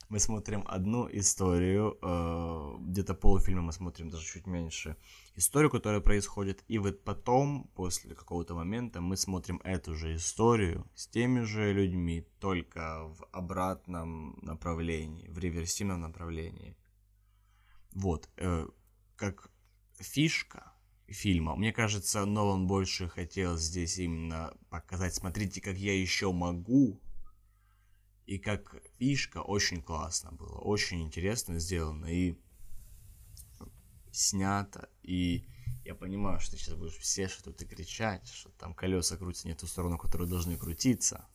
Мы 0.09 0.19
смотрим 0.19 0.64
одну 0.68 1.08
историю, 1.11 2.00
э, 2.01 2.77
где-то 2.80 3.14
полуфильма 3.14 3.61
мы 3.61 3.72
смотрим, 3.72 4.09
даже 4.09 4.26
чуть 4.26 4.48
меньше. 4.48 4.95
Историю, 5.35 5.69
которая 5.69 6.01
происходит, 6.01 6.64
и 6.68 6.80
вот 6.80 7.03
потом, 7.03 7.69
после 7.76 8.16
какого-то 8.16 8.56
момента, 8.56 9.01
мы 9.01 9.18
смотрим 9.18 9.61
эту 9.64 9.93
же 9.93 10.16
историю 10.16 10.84
с 10.95 11.08
теми 11.08 11.42
же 11.42 11.74
людьми, 11.74 12.26
только 12.40 13.03
в 13.03 13.27
обратном 13.32 14.40
направлении, 14.42 15.30
в 15.30 15.38
реверсивном 15.38 16.01
направлении. 16.01 16.76
Вот, 17.92 18.30
э, 18.38 18.68
как 19.16 19.51
фишка 20.00 20.69
фильма. 21.12 21.56
Мне 21.56 21.72
кажется, 21.72 22.26
Нолан 22.26 22.68
больше 22.68 23.08
хотел 23.08 23.58
здесь 23.58 23.98
именно 23.98 24.54
показать, 24.70 25.16
смотрите, 25.16 25.62
как 25.62 25.78
я 25.78 26.00
еще 26.00 26.32
могу. 26.32 27.02
И 28.26 28.38
как 28.38 28.76
фишка 29.00 29.42
очень 29.42 29.82
классно 29.82 30.32
было, 30.32 30.60
очень 30.60 31.02
интересно 31.02 31.58
сделано 31.58 32.06
и 32.06 32.38
снято. 34.12 34.88
И 35.02 35.48
я 35.84 35.96
понимаю, 35.96 36.40
что 36.40 36.52
ты 36.52 36.58
сейчас 36.58 36.76
будешь 36.76 36.98
все 36.98 37.28
что-то 37.28 37.66
кричать, 37.66 38.28
что 38.28 38.50
там 38.52 38.76
колеса 38.76 39.18
крутятся 39.18 39.48
не 39.48 39.56
в 39.56 39.58
ту 39.58 39.66
сторону, 39.66 39.98
которую 39.98 40.30
должны 40.30 40.58
крутиться. 40.58 41.28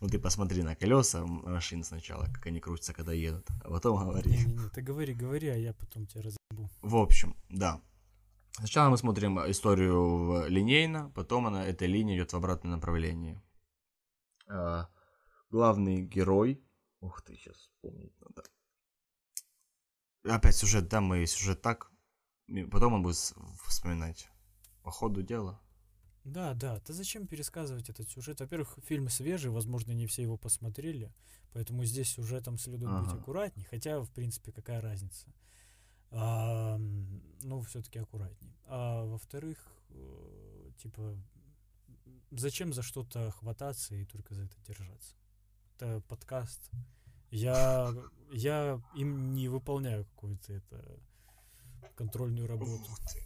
Ну 0.00 0.08
ты 0.08 0.18
посмотри 0.18 0.62
на 0.62 0.76
колеса 0.76 1.24
машин 1.26 1.82
сначала, 1.84 2.26
как 2.26 2.46
они 2.46 2.60
крутятся, 2.60 2.92
когда 2.92 3.12
едут, 3.12 3.46
а 3.64 3.70
потом 3.70 3.98
говори. 3.98 4.30
Не-не-не, 4.30 4.68
ты 4.70 4.80
говори, 4.80 5.14
говори, 5.14 5.48
а 5.48 5.56
я 5.56 5.72
потом 5.74 6.06
тебя 6.06 6.22
разъебу. 6.22 6.70
В 6.82 6.96
общем, 6.96 7.36
да. 7.48 7.80
Сначала 8.52 8.90
мы 8.90 8.98
смотрим 8.98 9.38
историю 9.50 10.46
линейно, 10.48 11.10
потом 11.14 11.46
она, 11.46 11.64
эта 11.64 11.86
линия 11.86 12.16
идет 12.16 12.32
в 12.32 12.36
обратном 12.36 12.72
направлении. 12.72 13.40
А, 14.48 14.88
главный 15.50 16.02
герой... 16.02 16.64
Ух 17.00 17.22
ты, 17.22 17.36
сейчас 17.36 17.56
вспомнить 17.56 18.12
надо. 18.20 18.42
Опять 20.24 20.56
сюжет, 20.56 20.88
да, 20.88 21.00
мы 21.00 21.24
сюжет 21.26 21.62
так. 21.62 21.92
Потом 22.72 22.94
он 22.94 23.02
будет 23.02 23.16
вспоминать. 23.66 24.28
По 24.82 24.90
ходу 24.90 25.22
дела. 25.22 25.60
Да, 26.24 26.54
да, 26.54 26.80
ты 26.80 26.92
зачем 26.92 27.26
пересказывать 27.26 27.88
этот 27.88 28.10
сюжет? 28.10 28.40
Во-первых, 28.40 28.78
фильм 28.84 29.08
свежий, 29.08 29.50
возможно, 29.50 29.92
не 29.92 30.06
все 30.06 30.22
его 30.22 30.36
посмотрели, 30.36 31.14
поэтому 31.52 31.84
здесь 31.84 32.10
сюжетом 32.10 32.58
следует 32.58 32.90
быть 32.90 33.08
Ага. 33.10 33.20
аккуратней, 33.20 33.64
хотя, 33.64 34.00
в 34.00 34.10
принципе, 34.10 34.52
какая 34.52 34.80
разница. 34.80 35.32
А, 36.10 36.78
ну, 37.42 37.62
все-таки 37.62 37.98
аккуратней. 37.98 38.56
А 38.64 39.04
во-вторых, 39.04 39.58
э, 39.90 40.70
типа, 40.78 41.16
зачем 42.30 42.72
за 42.72 42.82
что-то 42.82 43.30
хвататься 43.32 43.94
и 43.94 44.04
только 44.04 44.34
за 44.34 44.44
это 44.44 44.56
держаться? 44.66 45.16
Это 45.76 46.00
подкаст. 46.08 46.70
Я, 47.30 47.94
я 48.32 48.80
им 48.94 49.34
не 49.34 49.48
выполняю 49.48 50.06
какую-то 50.06 50.52
это 50.52 51.00
контрольную 51.94 52.46
работу. 52.46 52.90
Ты. 53.12 53.20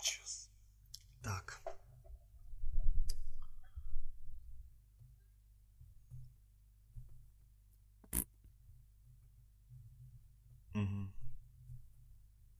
Сейчас. 0.00 0.50
Так. 1.22 1.61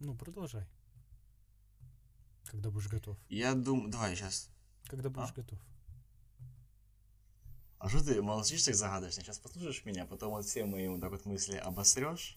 Ну, 0.05 0.15
продолжай. 0.17 0.67
Когда 2.51 2.71
будешь 2.71 2.89
готов. 2.89 3.17
Я 3.29 3.55
думаю, 3.55 3.89
давай 3.89 4.17
сейчас. 4.17 4.51
Когда 4.89 5.09
будешь 5.11 5.31
А? 5.31 5.35
готов. 5.35 5.59
А 7.79 7.89
что 7.89 8.05
ты 8.05 8.21
молчишь 8.21 8.65
так 8.65 8.75
загадочно? 8.75 9.23
Сейчас 9.23 9.39
послушаешь 9.39 9.85
меня, 9.85 10.05
потом 10.07 10.31
вот 10.33 10.45
все 10.45 10.65
мои 10.65 10.89
вот 10.89 11.01
так 11.01 11.11
вот 11.11 11.25
мысли 11.25 11.57
обосрешь. 11.57 12.37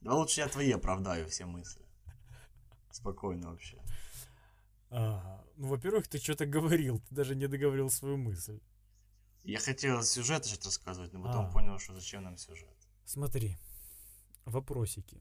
Давай 0.00 0.18
лучше 0.18 0.40
я 0.40 0.48
твои 0.48 0.72
оправдаю 0.72 1.28
все 1.28 1.44
мысли. 1.44 1.84
Спокойно 2.90 3.50
вообще. 3.50 3.82
Ага. 4.90 5.44
Ну, 5.56 5.68
во-первых, 5.68 6.08
ты 6.08 6.18
что-то 6.18 6.46
говорил, 6.46 7.00
ты 7.00 7.14
даже 7.14 7.34
не 7.36 7.48
договорил 7.48 7.90
свою 7.90 8.16
мысль. 8.16 8.60
Я 9.44 9.58
хотел 9.58 10.02
сюжет 10.02 10.44
сейчас 10.46 10.64
рассказывать, 10.64 11.12
но 11.12 11.22
потом 11.22 11.46
А. 11.46 11.52
понял, 11.52 11.78
что 11.78 11.92
зачем 11.94 12.22
нам 12.22 12.36
сюжет. 12.38 12.76
Смотри, 13.04 13.58
вопросики. 14.46 15.20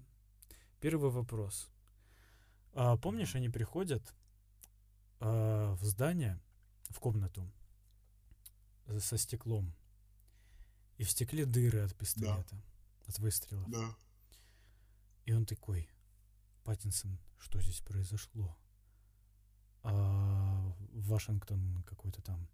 Первый 0.86 1.10
вопрос. 1.10 1.72
А, 2.74 2.96
помнишь, 2.96 3.34
они 3.34 3.50
приходят 3.50 4.14
а, 5.20 5.74
в 5.74 5.84
здание, 5.84 6.40
в 6.92 7.00
комнату 7.00 7.52
э, 8.86 9.00
со 9.00 9.18
стеклом, 9.18 9.74
и 10.98 11.04
в 11.04 11.10
стекле 11.10 11.48
дыры 11.48 11.80
от 11.80 11.96
пистолета, 11.96 12.62
от 13.08 13.18
выстрелов. 13.18 13.68
Да. 13.68 13.96
И 15.26 15.34
он 15.34 15.48
такой, 15.48 15.90
Паттинсон, 16.64 17.18
что 17.40 17.60
здесь 17.60 17.82
произошло? 17.82 18.56
А 19.82 20.72
Вашингтон 20.94 21.82
какой-то 21.88 22.22
там. 22.22 22.48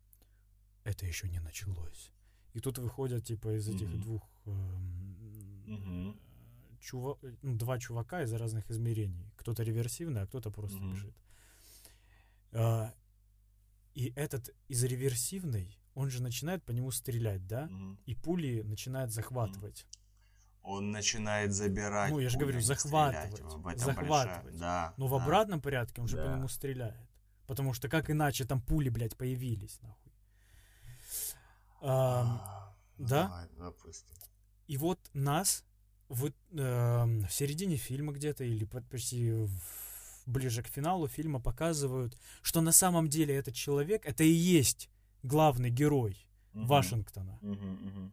Это 0.85 1.05
еще 1.05 1.27
не 1.27 1.41
началось. 1.41 2.13
И 2.53 2.61
тут 2.61 2.77
выходят, 2.77 3.25
типа, 3.25 3.57
из 3.57 3.67
этих 3.67 3.89
Мгм. 3.89 4.01
двух 4.01 4.23
эм, 4.45 5.65
Мгм. 5.67 6.30
Чува- 6.81 7.17
ну, 7.41 7.55
два 7.57 7.79
чувака 7.79 8.23
из 8.23 8.33
разных 8.33 8.69
измерений. 8.71 9.31
Кто-то 9.37 9.63
реверсивный, 9.63 10.21
а 10.21 10.27
кто-то 10.27 10.51
просто 10.51 10.77
Мгм. 10.77 10.91
бежит. 10.93 11.15
А, 12.53 12.93
и 13.93 14.11
этот 14.15 14.49
из 14.67 14.83
реверсивной, 14.83 15.77
он 15.93 16.09
же 16.09 16.21
начинает 16.21 16.63
по 16.63 16.71
нему 16.71 16.91
стрелять, 16.91 17.45
да? 17.47 17.67
Мгм. 17.67 17.99
И 18.05 18.15
пули 18.15 18.61
начинает 18.63 19.11
захватывать. 19.11 19.85
Он 20.63 20.91
начинает 20.91 21.53
забирать. 21.53 22.11
Ну, 22.11 22.19
я 22.19 22.29
же 22.29 22.37
говорю, 22.37 22.61
захватывать, 22.61 23.33
стрелять. 23.33 23.53
В 23.53 23.79
захватывать. 23.79 24.07
большая- 24.45 24.59
Да. 24.59 24.93
Но 24.97 25.07
в 25.07 25.11
да. 25.17 25.23
обратном 25.23 25.61
порядке 25.61 26.01
он 26.01 26.07
же 26.07 26.17
по 26.17 26.23
Да. 26.23 26.35
нему 26.35 26.47
стреляет. 26.47 27.09
Потому 27.47 27.73
что 27.73 27.89
как 27.89 28.09
иначе 28.11 28.45
там 28.45 28.61
пули, 28.61 28.89
блядь, 28.89 29.17
появились, 29.17 29.79
нахуй. 29.81 30.11
А, 31.81 32.73
да? 32.97 33.23
Давай, 33.27 33.47
допустим. 33.57 34.15
И 34.67 34.77
вот 34.77 34.99
нас 35.13 35.65
вот, 36.11 36.33
эм, 36.53 37.25
в 37.27 37.31
середине 37.33 37.77
фильма 37.77 38.11
где-то 38.13 38.43
или 38.43 38.65
почти 38.65 39.31
в- 39.31 40.23
ближе 40.25 40.61
к 40.61 40.67
финалу 40.67 41.07
фильма 41.07 41.39
показывают, 41.39 42.17
что 42.41 42.61
на 42.61 42.71
самом 42.71 43.07
деле 43.07 43.33
этот 43.35 43.55
человек 43.55 44.05
это 44.05 44.23
и 44.23 44.29
есть 44.31 44.89
главный 45.23 45.69
герой 45.69 46.15
Мгм. 46.53 46.67
Вашингтона. 46.67 47.39
Мгм. 47.41 48.11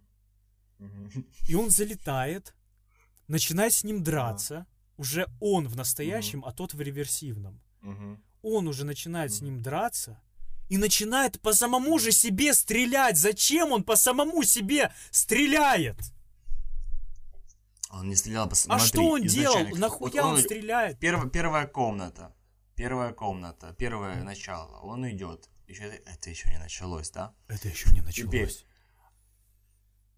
Мгм. 0.79 1.27
И 1.49 1.55
он 1.55 1.71
залетает, 1.71 2.55
начинает 3.27 3.73
с 3.73 3.85
ним 3.85 4.03
драться. 4.05 4.67
Уже 4.97 5.27
он 5.41 5.67
в 5.69 5.77
настоящем, 5.77 6.45
а 6.45 6.53
тот 6.53 6.75
в 6.75 6.81
реверсивном. 6.81 7.61
Он 8.43 8.69
уже 8.69 8.85
начинает 8.85 9.33
с 9.33 9.43
ним 9.43 9.61
драться 9.63 10.21
и 10.69 10.79
начинает 10.79 11.41
по 11.41 11.53
самому 11.53 11.99
же 11.99 12.13
себе 12.13 12.55
стрелять. 12.55 13.17
Зачем 13.17 13.73
он 13.73 13.83
по 13.83 13.97
самому 13.97 14.45
себе 14.45 14.93
стреляет? 15.11 15.97
Он 17.91 18.09
не 18.09 18.17
стрелял, 18.17 18.47
пос- 18.49 18.67
А 18.69 18.79
что 18.79 19.03
он 19.03 19.23
делал? 19.23 19.67
Нахуя 19.77 20.23
вот 20.23 20.33
он 20.33 20.39
стреляет? 20.41 20.99
Перв- 21.03 21.31
первая 21.31 21.67
комната. 21.67 22.35
Первая 22.75 23.13
комната. 23.13 23.75
Первое 23.79 24.23
начало. 24.23 24.79
Он 24.81 25.09
идет. 25.09 25.49
Еще 25.67 25.85
это, 25.85 26.31
еще 26.31 26.51
не 26.51 26.59
началось, 26.59 27.11
да? 27.11 27.35
Это 27.49 27.69
еще 27.69 27.91
не 27.91 28.03
Теперь. 28.13 28.53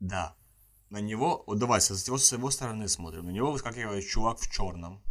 Да. 0.00 0.36
На 0.90 1.00
него, 1.00 1.44
вот 1.46 1.58
давай 1.58 1.80
с 1.80 1.90
его, 2.08 2.18
с 2.18 2.32
его 2.32 2.50
стороны 2.50 2.88
смотрим. 2.88 3.26
На 3.26 3.30
него 3.30 3.52
выскакивает 3.52 4.06
чувак 4.06 4.38
в 4.40 4.50
черном. 4.50 5.02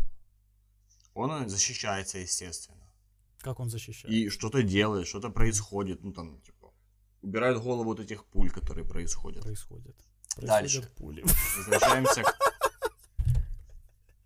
Он 1.13 1.49
защищается, 1.49 2.17
естественно. 2.19 2.91
Как 3.39 3.59
он 3.59 3.69
защищает? 3.69 4.13
И 4.13 4.29
что-то 4.29 4.63
делает, 4.63 5.07
что-то 5.07 5.29
происходит. 5.29 6.03
Ну 6.03 6.11
там, 6.11 6.41
типа, 6.41 6.73
убирает 7.21 7.57
голову 7.61 7.83
вот 7.83 7.99
этих 7.99 8.25
пуль, 8.25 8.49
которые 8.51 8.85
происходят. 8.85 9.43
происходит? 9.43 9.95
Дальше. 10.37 10.89
Пули. 10.97 11.23
Возвращаемся 11.57 12.23
к... 12.23 12.39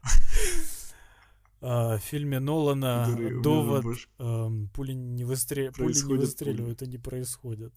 а, 1.61 1.97
в 1.97 2.01
фильме 2.01 2.39
Нолана 2.39 3.05
Который 3.09 3.41
довод 3.41 3.85
эм, 4.19 4.69
пули 4.69 4.93
не, 4.93 5.23
выстре... 5.23 5.71
пули 5.71 5.93
не 5.93 6.17
выстреливают, 6.17 6.81
они 6.81 6.97
происходят. 6.97 7.73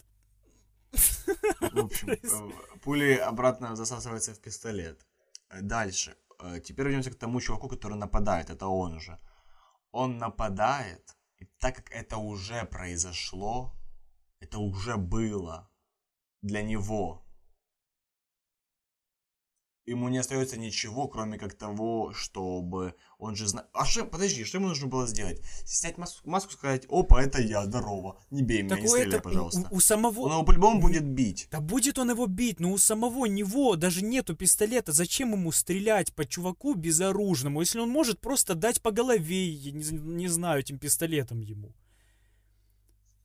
В 0.93 1.79
общем, 1.79 2.11
э, 2.11 2.19
пули 2.83 3.15
обратно 3.15 3.77
засасываются 3.77 4.35
в 4.35 4.41
пистолет. 4.41 5.07
Дальше. 5.63 6.17
Э, 6.41 6.61
Теперь 6.61 6.87
вернемся 6.87 7.11
к 7.11 7.19
тому 7.19 7.41
чуваку, 7.41 7.69
который 7.69 7.97
нападает. 7.97 8.51
Это 8.51 8.67
он 8.67 9.01
же. 9.01 9.19
Он 9.93 10.19
нападает, 10.19 11.17
и 11.39 11.47
так 11.59 11.77
как 11.77 11.91
это 11.91 12.19
уже 12.19 12.65
произошло, 12.65 13.73
это 14.41 14.59
уже 14.59 14.97
было 14.97 15.71
для 16.43 16.63
него. 16.63 17.26
Ему 19.87 20.09
не 20.09 20.19
остается 20.19 20.59
ничего, 20.59 21.07
кроме 21.07 21.39
как 21.39 21.55
того, 21.55 22.13
чтобы 22.13 22.95
он 23.19 23.37
же 23.37 23.47
знает... 23.47 23.69
А 23.73 23.85
что, 23.85 24.05
подожди, 24.05 24.43
что 24.43 24.59
ему 24.59 24.67
нужно 24.67 24.89
было 24.89 25.07
сделать? 25.07 25.41
Снять 25.65 25.97
маску, 25.97 26.29
маску 26.29 26.53
сказать, 26.53 26.87
опа, 26.89 27.23
это 27.23 27.41
я, 27.41 27.65
здорово, 27.65 28.19
не 28.33 28.43
бей 28.43 28.63
меня, 28.63 28.75
Так 28.75 28.83
не 28.83 28.89
стреляй, 28.89 29.09
это- 29.09 29.21
пожалуйста. 29.21 29.69
у, 29.71 29.77
у 29.77 29.81
самого... 29.81 30.21
Он 30.23 30.33
его 30.33 30.43
по-любому 30.43 30.81
будет 30.81 31.05
бить. 31.05 31.47
Да 31.53 31.61
будет 31.61 32.01
он 32.01 32.11
его 32.11 32.27
бить, 32.27 32.59
но 32.59 32.73
у 32.73 32.79
самого 32.79 33.27
него 33.27 33.77
даже 33.77 34.03
нету 34.03 34.35
пистолета. 34.35 34.91
Зачем 34.91 35.33
ему 35.33 35.53
стрелять 35.53 36.13
по 36.15 36.25
чуваку 36.25 36.75
безоружному, 36.75 37.61
если 37.61 37.79
он 37.79 37.89
может 37.89 38.21
просто 38.21 38.57
дать 38.57 38.83
по 38.83 38.91
голове, 38.91 39.49
я 39.51 39.71
не, 39.71 39.85
не 39.93 40.27
знаю, 40.27 40.61
этим 40.61 40.81
пистолетом 40.81 41.41
ему? 41.41 41.73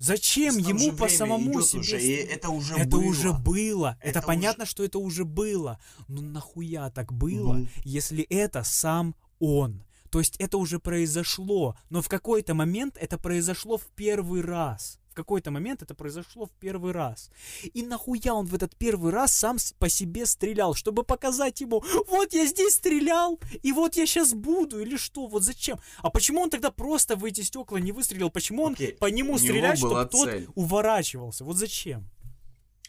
Зачем 0.01 0.57
ему 0.57 0.93
по 0.97 1.07
самому 1.07 1.61
себе 1.61 1.79
уже, 1.81 2.01
и 2.01 2.11
это 2.13 2.49
уже 2.49 2.75
Это 2.75 2.89
было. 2.89 3.01
уже 3.03 3.33
было. 3.33 3.97
Это, 4.01 4.19
Это 4.19 4.21
понятно, 4.23 4.65
что 4.65 4.83
это 4.83 4.97
уже 4.97 5.25
было. 5.25 5.79
Но 6.07 6.21
нахуя 6.23 6.89
так 6.89 7.13
было, 7.13 7.53
Ну. 7.53 7.67
если 7.83 8.23
это 8.23 8.63
сам 8.63 9.15
он? 9.39 9.83
То 10.09 10.17
есть 10.17 10.37
это 10.39 10.57
уже 10.57 10.79
произошло, 10.79 11.77
но 11.91 12.01
в 12.01 12.09
какой-то 12.09 12.55
момент 12.55 12.97
это 12.99 13.19
произошло 13.19 13.77
в 13.77 13.85
первый 13.95 14.41
раз. 14.41 14.99
В 15.11 15.13
какой-то 15.13 15.51
момент 15.51 15.81
это 15.81 15.93
произошло 15.93 16.45
в 16.45 16.51
первый 16.51 16.93
раз. 16.93 17.31
И 17.73 17.83
нахуя 17.83 18.33
он 18.33 18.45
в 18.45 18.55
этот 18.55 18.77
первый 18.77 19.11
раз 19.11 19.33
сам 19.33 19.57
по 19.77 19.89
себе 19.89 20.25
стрелял, 20.25 20.73
чтобы 20.73 21.03
показать 21.03 21.59
ему, 21.59 21.83
вот 22.07 22.33
я 22.33 22.45
здесь 22.45 22.75
стрелял, 22.75 23.37
и 23.61 23.73
вот 23.73 23.97
я 23.97 24.05
сейчас 24.05 24.33
буду, 24.33 24.79
или 24.79 24.95
что, 24.95 25.27
вот 25.27 25.43
зачем? 25.43 25.79
А 26.01 26.09
почему 26.09 26.39
он 26.39 26.49
тогда 26.49 26.71
просто 26.71 27.17
в 27.17 27.25
эти 27.25 27.41
стекла 27.41 27.81
не 27.81 27.91
выстрелил? 27.91 28.29
Почему 28.29 28.63
он 28.63 28.73
Окей, 28.73 28.93
по 28.93 29.07
нему 29.07 29.37
стрелять, 29.37 29.79
чтобы 29.79 29.95
была 29.95 30.05
тот 30.05 30.29
цель. 30.29 30.47
уворачивался? 30.55 31.43
Вот 31.43 31.57
зачем? 31.57 32.07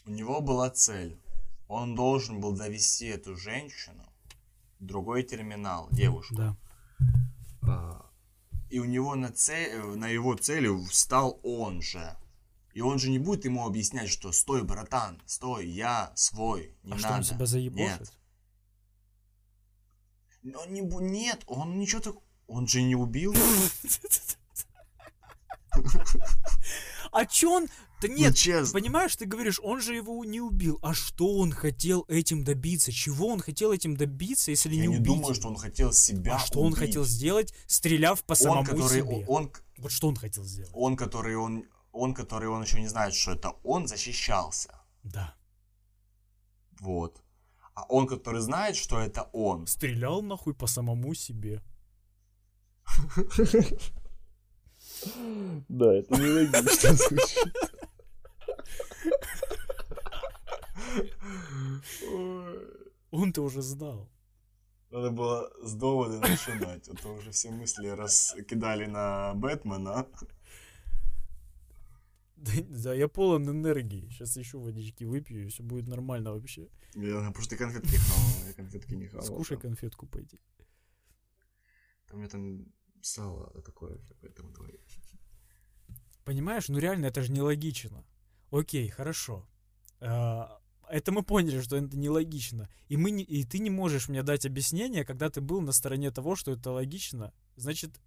У 0.05 0.11
него 0.11 0.39
была 0.39 0.69
цель. 0.69 1.17
Он 1.67 1.93
должен 1.93 2.39
был 2.39 2.53
довести 2.53 3.07
эту 3.07 3.35
женщину 3.35 4.03
в 4.79 4.85
другой 4.85 5.23
терминал, 5.23 5.89
девушку. 5.91 6.35
Да. 6.35 6.55
И 8.73 8.79
у 8.79 8.85
него 8.85 9.13
на, 9.13 9.31
цель, 9.31 9.79
на 9.97 10.07
его 10.07 10.33
цели 10.33 10.67
встал 10.87 11.39
он 11.43 11.83
же. 11.83 12.17
И 12.73 12.81
он 12.81 12.97
же 12.97 13.11
не 13.11 13.19
будет 13.19 13.45
ему 13.45 13.67
объяснять, 13.67 14.09
что 14.09 14.31
стой, 14.31 14.63
братан, 14.63 15.21
стой, 15.27 15.67
я 15.67 16.11
свой, 16.15 16.75
не 16.81 16.93
а 16.93 16.95
надо. 16.95 17.05
что, 17.05 17.13
он 17.13 17.23
себя 17.23 17.45
заебошит? 17.45 18.17
Нет. 20.43 20.55
Он 20.55 20.73
не, 20.73 20.81
нет, 20.81 21.43
он 21.45 21.77
ничего 21.77 22.01
так... 22.01 22.15
Он 22.47 22.67
же 22.67 22.81
не 22.81 22.95
убил. 22.95 23.35
А 27.11 27.25
чё 27.25 27.51
он... 27.51 27.67
Да 28.01 28.07
Ну, 28.09 28.15
нет, 28.15 28.35
честно. 28.35 28.73
понимаешь, 28.79 29.15
ты 29.15 29.25
говоришь, 29.25 29.59
он 29.63 29.79
же 29.79 29.95
его 29.95 30.25
не 30.25 30.41
убил. 30.41 30.77
А 30.81 30.93
что 30.93 31.37
он 31.37 31.51
хотел 31.51 32.03
этим 32.09 32.43
добиться? 32.43 32.91
Чего 32.91 33.27
он 33.27 33.39
хотел 33.39 33.71
этим 33.71 33.95
добиться, 33.95 34.51
если 34.51 34.69
Я 34.75 34.81
не 34.81 34.87
не 34.87 34.95
убить? 34.97 35.05
думаю, 35.07 35.33
что 35.35 35.47
он 35.47 35.55
хотел 35.55 35.93
себя 35.93 36.35
А 36.35 36.39
что 36.39 36.59
он 36.59 36.73
убить. 36.73 36.79
хотел 36.79 37.05
сделать, 37.05 37.53
стреляв 37.67 38.23
по 38.23 38.35
самому 38.35 38.59
Он, 38.61 38.65
который... 38.65 39.01
себе? 39.01 39.25
Он, 39.27 39.51
Вот 39.77 39.91
что 39.91 40.07
он 40.09 40.15
хотел 40.17 40.43
сделать? 40.43 40.71
он, 40.73 40.95
который 40.97 41.35
он... 41.37 41.63
Он, 41.93 42.13
который 42.13 42.49
он 42.49 42.63
еще 42.63 42.79
не 42.81 42.87
знает, 42.87 43.13
что 43.13 43.31
это 43.33 43.51
он, 43.63 43.87
защищался. 43.87 44.81
Да. 45.03 45.35
Вот. 46.81 47.21
А 47.75 47.85
он, 47.87 48.07
который 48.07 48.41
знает, 48.41 48.75
что 48.75 48.99
это 48.99 49.29
он, 49.31 49.67
Стрелял 49.67 50.21
нахуй 50.23 50.53
по 50.55 50.67
самому 50.67 51.13
себе. 51.13 51.61
Да, 55.69 55.93
это 55.93 56.15
нелогично 56.15 56.93
звучит. 56.93 57.53
Он-то 63.11 63.41
уже 63.43 63.61
знал. 63.61 64.09
Надо 64.91 65.09
было 65.09 65.51
с 65.63 65.73
довода 65.73 66.19
начинать, 66.19 66.87
а 66.87 66.95
то 66.95 67.13
уже 67.13 67.31
все 67.31 67.49
мысли 67.49 67.87
раскидали 67.87 68.85
на 68.85 69.33
Бэтмена. 69.33 70.07
Да, 72.35 72.51
да, 72.69 72.93
я 72.93 73.07
полон 73.07 73.49
энергии. 73.49 74.09
Сейчас 74.09 74.37
еще 74.37 74.57
водички 74.57 75.05
выпью, 75.05 75.45
и 75.45 75.47
все 75.47 75.63
будет 75.63 75.87
нормально 75.87 76.33
вообще. 76.33 76.69
Я, 76.93 77.15
потому 77.19 77.41
что 77.41 77.51
ты 77.51 77.57
конфетки 77.57 77.95
хавал, 77.95 78.47
я 78.47 78.53
конфетки 78.53 78.93
не 78.93 79.07
хавал. 79.07 79.25
Скушай 79.25 79.57
там. 79.57 79.69
конфетку 79.69 80.05
пойди. 80.05 80.39
Там 82.07 82.17
у 82.17 82.19
меня 82.19 82.29
там 82.29 82.65
сало 83.05 83.49
такое, 83.61 83.99
поэтому 84.21 84.51
давай. 84.51 84.79
Понимаешь, 86.25 86.69
ну 86.69 86.79
реально 86.79 87.07
это 87.07 87.21
же 87.21 87.31
нелогично. 87.31 88.05
Окей, 88.51 88.87
хорошо. 88.89 89.47
А, 89.99 90.59
Это 90.89 91.11
мы 91.11 91.23
поняли, 91.23 91.61
что 91.61 91.77
это 91.77 91.97
нелогично. 91.97 92.69
И, 92.87 92.97
мы 92.97 93.11
не, 93.11 93.23
и 93.23 93.43
ты 93.43 93.59
не 93.59 93.69
можешь 93.69 94.09
мне 94.09 94.21
дать 94.23 94.45
объяснение, 94.45 95.05
когда 95.05 95.29
ты 95.29 95.41
был 95.41 95.61
на 95.61 95.71
стороне 95.71 96.11
того, 96.11 96.35
что 96.35 96.51
это 96.51 96.71
логично. 96.71 97.33
Значит, 97.55 97.99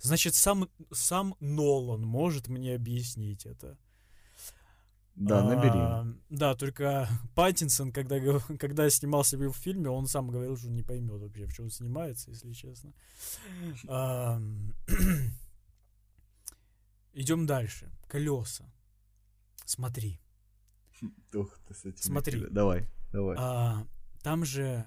значит 0.00 0.34
сам, 0.34 0.68
сам 0.92 1.34
Нолан 1.40 2.02
может 2.02 2.48
мне 2.48 2.74
объяснить 2.74 3.44
это. 3.46 3.78
Да, 5.16 5.40
А, 5.40 5.44
набери. 5.44 6.14
да, 6.28 6.54
только 6.54 7.08
Паттинсон, 7.34 7.90
когда, 7.90 8.18
когда 8.58 8.90
снимался 8.90 9.38
в 9.38 9.52
фильме, 9.52 9.88
он 9.88 10.06
сам 10.06 10.28
говорил, 10.30 10.56
что 10.56 10.68
не 10.68 10.82
поймет 10.82 11.20
вообще, 11.20 11.46
в 11.46 11.54
чем 11.54 11.70
снимается, 11.70 12.30
если 12.30 12.52
честно. 12.52 12.92
Ам, 13.88 14.74
Идем 17.14 17.46
дальше. 17.46 17.90
Колеса. 18.08 18.70
Смотри. 19.64 20.20
Ух 21.34 21.58
ты, 21.66 21.74
с 21.74 21.84
этими 21.84 22.00
Смотри. 22.02 22.38
кида- 22.40 22.50
Давай, 22.50 22.86
давай. 23.12 23.36
А, 23.38 23.86
там 24.22 24.44
же 24.44 24.84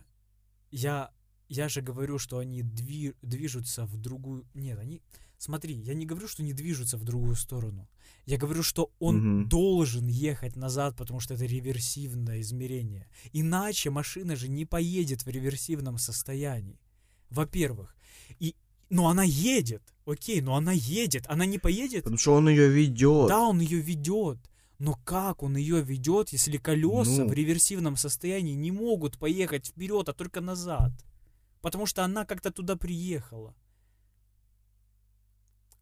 я 0.72 1.12
я 1.48 1.68
же 1.70 1.82
говорю, 1.82 2.20
что 2.20 2.38
они 2.38 2.62
дви- 2.62 3.16
движутся 3.24 3.86
в 3.86 3.98
другую. 3.98 4.46
Нет, 4.54 4.78
они. 4.80 5.02
Смотри, 5.40 5.74
я 5.74 5.94
не 5.94 6.06
говорю, 6.06 6.28
что 6.28 6.44
не 6.44 6.52
движутся 6.54 6.98
в 6.98 7.04
другую 7.06 7.36
сторону. 7.36 7.88
Я 8.26 8.38
говорю, 8.38 8.62
что 8.62 8.92
он 9.00 9.16
Мгм. 9.18 9.50
должен 9.50 10.06
ехать 10.08 10.58
назад, 10.58 10.98
потому 10.98 11.22
что 11.22 11.34
это 11.34 11.46
реверсивное 11.46 12.42
измерение. 12.42 13.08
Иначе 13.32 13.90
машина 13.90 14.36
же 14.36 14.50
не 14.50 14.66
поедет 14.66 15.24
в 15.24 15.30
реверсивном 15.30 15.98
состоянии. 15.98 16.78
Во-первых. 17.30 17.96
И. 18.42 18.54
Но 18.90 19.08
она 19.08 19.24
едет. 19.24 19.82
Окей, 20.06 20.42
но 20.42 20.56
она 20.56 20.74
едет. 20.74 21.26
Она 21.30 21.46
не 21.46 21.58
поедет. 21.58 22.04
Потому 22.04 22.18
что 22.18 22.34
он 22.34 22.50
ее 22.50 22.68
ведет. 22.68 23.30
Да, 23.30 23.40
он 23.48 23.62
ее 23.62 23.80
ведет. 23.80 24.40
Но 24.78 24.96
как 25.06 25.42
он 25.44 25.56
ее 25.58 25.82
ведет, 25.82 26.30
если 26.34 26.58
колеса 26.58 27.24
Ну. 27.24 27.30
в 27.30 27.34
реверсивном 27.34 27.96
состоянии 27.98 28.56
не 28.56 28.72
могут 28.72 29.18
поехать 29.18 29.68
вперед, 29.68 30.10
а 30.10 30.14
только 30.14 30.42
назад? 30.42 30.92
Потому 31.62 31.86
что 31.86 32.04
она 32.04 32.26
как-то 32.26 32.52
туда 32.52 32.76
приехала. 32.76 33.54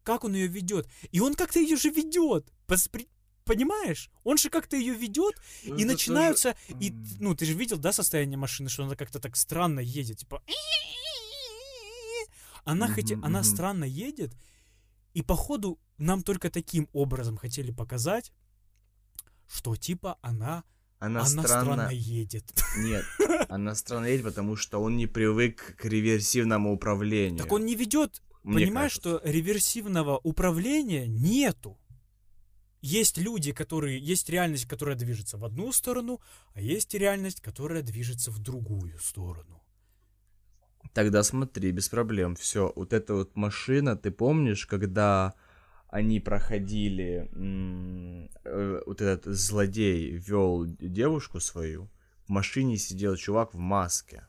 Как 0.08 0.24
он 0.24 0.34
ее 0.34 0.46
ведет? 0.46 0.88
И 1.12 1.20
он 1.20 1.34
как-то 1.34 1.58
ее 1.60 1.76
же 1.76 1.90
ведет. 1.90 2.50
Пос- 2.66 2.88
при- 2.90 3.08
Понимаешь? 3.44 4.10
Он 4.24 4.38
же 4.38 4.48
как-то 4.48 4.74
ее 4.74 4.94
ведет, 4.94 5.34
Ну, 5.66 5.76
и 5.76 5.84
начинаются. 5.84 6.54
тоже- 6.68 6.84
И, 6.84 6.94
ну, 7.20 7.34
ты 7.34 7.44
же 7.44 7.52
видел, 7.52 7.76
да, 7.76 7.92
состояние 7.92 8.38
машины, 8.38 8.70
что 8.70 8.84
она 8.84 8.96
как-то 8.96 9.18
так 9.20 9.36
странно 9.36 9.80
едет, 9.80 10.16
типа. 10.20 10.42
Она 12.64 12.88
Мгм, 12.88 13.22
она 13.24 13.42
странно 13.42 13.84
едет, 13.84 14.32
и 15.12 15.20
походу 15.22 15.78
нам 15.98 16.22
только 16.22 16.48
таким 16.50 16.88
образом 16.94 17.36
хотели 17.36 17.70
показать, 17.70 18.32
что 19.46 19.76
типа 19.76 20.16
она, 20.22 20.64
Она, 21.00 21.20
она 21.20 21.24
странно... 21.28 21.44
странно... 21.74 21.90
едет. 21.90 22.44
Нет, 22.78 23.04
она 23.50 23.74
странно 23.74 24.06
едет, 24.06 24.24
потому 24.24 24.56
что 24.56 24.80
он 24.82 24.96
не 24.96 25.06
привык 25.06 25.76
к 25.76 25.84
реверсивному 25.84 26.72
управлению. 26.72 27.42
Так 27.44 27.52
он 27.52 27.66
не 27.66 27.74
ведет. 27.74 28.22
Мне 28.48 28.64
Понимаешь, 28.64 28.94
кажется. 28.94 29.18
что 29.18 29.30
реверсивного 29.30 30.18
управления 30.22 31.06
нету. 31.06 31.78
Есть 32.80 33.18
люди, 33.18 33.52
которые... 33.52 33.98
Есть 33.98 34.30
реальность, 34.30 34.66
которая 34.66 34.96
движется 34.96 35.36
в 35.36 35.44
одну 35.44 35.70
сторону, 35.72 36.20
а 36.54 36.60
есть 36.62 36.94
реальность, 36.94 37.42
которая 37.42 37.82
движется 37.82 38.30
в 38.30 38.38
другую 38.38 38.98
сторону. 39.00 39.62
Тогда 40.94 41.22
смотри, 41.22 41.72
без 41.72 41.90
проблем. 41.90 42.36
Все, 42.36 42.72
вот 42.74 42.94
эта 42.94 43.14
вот 43.14 43.36
машина, 43.36 43.96
ты 43.96 44.10
помнишь, 44.10 44.64
когда 44.64 45.34
они 45.88 46.18
проходили, 46.18 47.28
э, 48.44 48.82
вот 48.86 49.02
этот 49.02 49.26
злодей 49.26 50.12
вел 50.12 50.64
девушку 50.64 51.40
свою, 51.40 51.90
в 52.24 52.30
машине 52.30 52.78
сидел 52.78 53.16
чувак 53.16 53.52
в 53.52 53.58
маске. 53.58 54.27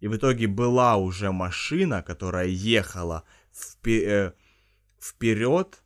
И 0.00 0.08
в 0.08 0.16
итоге 0.16 0.46
была 0.46 0.96
уже 0.96 1.30
машина, 1.30 2.02
которая 2.02 2.46
ехала 2.46 3.22
впе- 3.52 4.04
э, 4.06 4.32
вперед, 5.00 5.82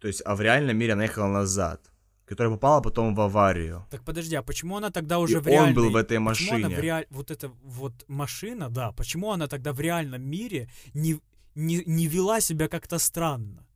то 0.00 0.08
есть, 0.08 0.22
а 0.24 0.34
в 0.34 0.40
реальном 0.40 0.76
мире 0.76 0.92
она 0.92 1.04
ехала 1.04 1.28
назад, 1.28 1.90
которая 2.26 2.52
попала 2.54 2.80
потом 2.82 3.14
в 3.14 3.20
аварию. 3.20 3.86
Так 3.90 4.04
подожди, 4.04 4.36
а 4.36 4.42
почему 4.42 4.76
она 4.76 4.90
тогда 4.90 5.18
уже 5.18 5.38
И 5.38 5.40
в 5.40 5.46
реальной... 5.46 5.68
он 5.68 5.74
был 5.74 5.90
в 5.90 5.96
этой 5.96 6.18
Почему 6.24 6.56
она 6.56 6.68
в 6.68 6.70
машине. 6.70 6.76
реаль- 6.82 7.06
Вот 7.10 7.30
эта 7.30 7.48
вот 7.62 8.04
машина, 8.08 8.68
да, 8.70 8.92
почему 8.92 9.30
она 9.32 9.46
тогда 9.46 9.72
в 9.72 9.80
реальном 9.80 10.22
мире 10.22 10.68
не, 10.94 11.20
не, 11.54 11.82
не 11.86 12.06
вела 12.08 12.40
себя 12.40 12.68
как-то 12.68 12.98
странно? 12.98 13.66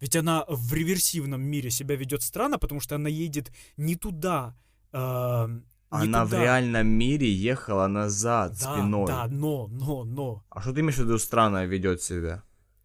Ведь 0.00 0.16
она 0.16 0.44
в 0.48 0.72
реверсивном 0.74 1.42
мире 1.42 1.70
себя 1.70 1.94
ведет 1.96 2.22
странно, 2.22 2.58
потому 2.58 2.80
что 2.80 2.94
она 2.94 3.08
едет 3.10 3.52
не 3.76 3.96
туда. 3.96 4.54
э, 4.92 5.60
не 5.92 6.04
Она 6.04 6.24
в 6.24 6.32
реальном 6.32 6.86
мире 6.86 7.32
ехала 7.32 7.86
назад 7.88 8.52
Да, 8.60 8.74
спиной. 8.74 9.06
да, 9.06 9.26
но, 9.28 9.66
но, 9.68 10.04
но. 10.04 10.44
А 10.50 10.60
что 10.62 10.72
ты 10.72 10.80
имеешь 10.80 10.96
в 10.96 11.00
виду 11.00 11.18
странно 11.18 11.66
ведет 11.66 12.02
себя? 12.02 12.42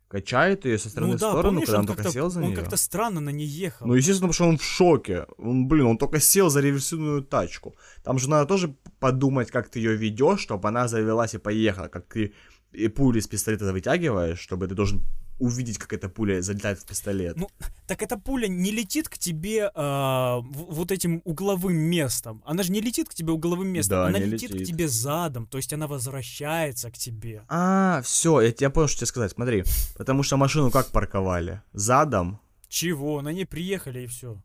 Качает 0.08 0.66
ее 0.66 0.78
со 0.78 0.90
стороны 0.90 1.12
ну 1.14 1.18
в 1.18 1.20
да, 1.22 1.30
сторону, 1.30 1.50
помнишь, 1.50 1.66
когда 1.66 1.80
он 1.80 1.90
он 1.90 1.96
только 1.96 2.10
сел 2.10 2.30
за 2.30 2.40
он 2.40 2.48
нее? 2.48 2.56
как-то 2.56 2.78
странно 2.78 3.20
на 3.22 3.30
ней 3.32 3.48
ехал. 3.48 3.88
Ну, 3.88 3.94
естественно, 3.96 4.30
потому 4.30 4.34
что 4.34 4.48
он 4.50 4.58
в 4.58 4.64
шоке. 4.64 5.26
Он, 5.38 5.68
блин, 5.68 5.86
он 5.88 5.98
только 5.98 6.20
сел 6.20 6.50
за 6.50 6.62
реверсивную 6.62 7.24
тачку. 7.24 7.76
Там 8.04 8.18
же 8.20 8.30
надо 8.30 8.46
тоже 8.48 8.76
подумать, 9.00 9.52
как 9.52 9.68
ты 9.70 9.80
ее 9.80 9.96
ведешь, 9.96 10.40
чтобы 10.42 10.68
она 10.70 10.88
завелась 10.88 11.34
и 11.34 11.38
поехала. 11.40 11.88
Как 11.88 12.06
ты 12.08 12.34
и 12.72 12.88
пули 12.88 13.20
из 13.20 13.28
пистолета 13.28 13.72
вытягиваешь, 13.72 14.40
чтобы 14.40 14.68
ты 14.68 14.76
должен 14.76 15.02
увидеть, 15.40 15.78
как 15.78 15.92
эта 15.94 16.08
пуля 16.10 16.42
залетает 16.42 16.80
в 16.80 16.86
пистолет. 16.86 17.36
Ну, 17.38 17.50
так 17.88 18.02
эта 18.02 18.18
пуля 18.18 18.48
не 18.48 18.72
летит 18.72 19.10
к 19.10 19.18
тебе 19.18 19.70
в- 19.76 20.42
вот 20.52 20.92
этим 20.92 21.22
угловым 21.26 21.76
местом. 21.76 22.42
Она 22.46 22.64
же 22.64 22.72
не 22.72 22.82
летит 22.82 23.10
к 23.10 23.14
тебе 23.14 23.34
угловым 23.34 23.68
местом. 23.68 23.98
Да, 23.98 24.08
она 24.08 24.20
не 24.20 24.26
летит, 24.26 24.52
к 24.52 24.54
летит. 24.54 24.68
тебе 24.68 24.88
задом. 24.88 25.46
То 25.48 25.58
есть 25.58 25.74
она 25.74 25.88
возвращается 25.88 26.90
к 26.90 26.98
тебе. 26.98 27.44
А, 27.50 28.02
все, 28.04 28.40
я, 28.42 28.54
я 28.60 28.70
понял, 28.70 28.88
что 28.88 29.00
тебе 29.00 29.08
сказать. 29.08 29.32
Смотри, 29.32 29.64
потому 29.98 30.24
что 30.24 30.38
машину 30.38 30.72
как 30.72 30.88
парковали? 30.92 31.62
Задом? 31.74 32.40
Чего? 32.70 33.22
На 33.22 33.30
ней 33.34 33.46
приехали 33.46 34.02
и 34.02 34.08
все. 34.08 34.42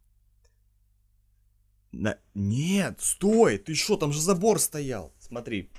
На- 1.93 2.19
Нет, 2.35 2.99
стой, 3.01 3.59
ты 3.59 3.75
что, 3.75 3.97
там 3.97 4.13
же 4.13 4.21
забор 4.21 4.61
стоял. 4.61 5.13
Смотри. 5.21 5.71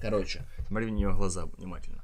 Короче, 0.00 0.44
смотри 0.68 0.86
в 0.86 0.90
нее 0.90 1.12
глаза 1.14 1.46
внимательно. 1.46 2.02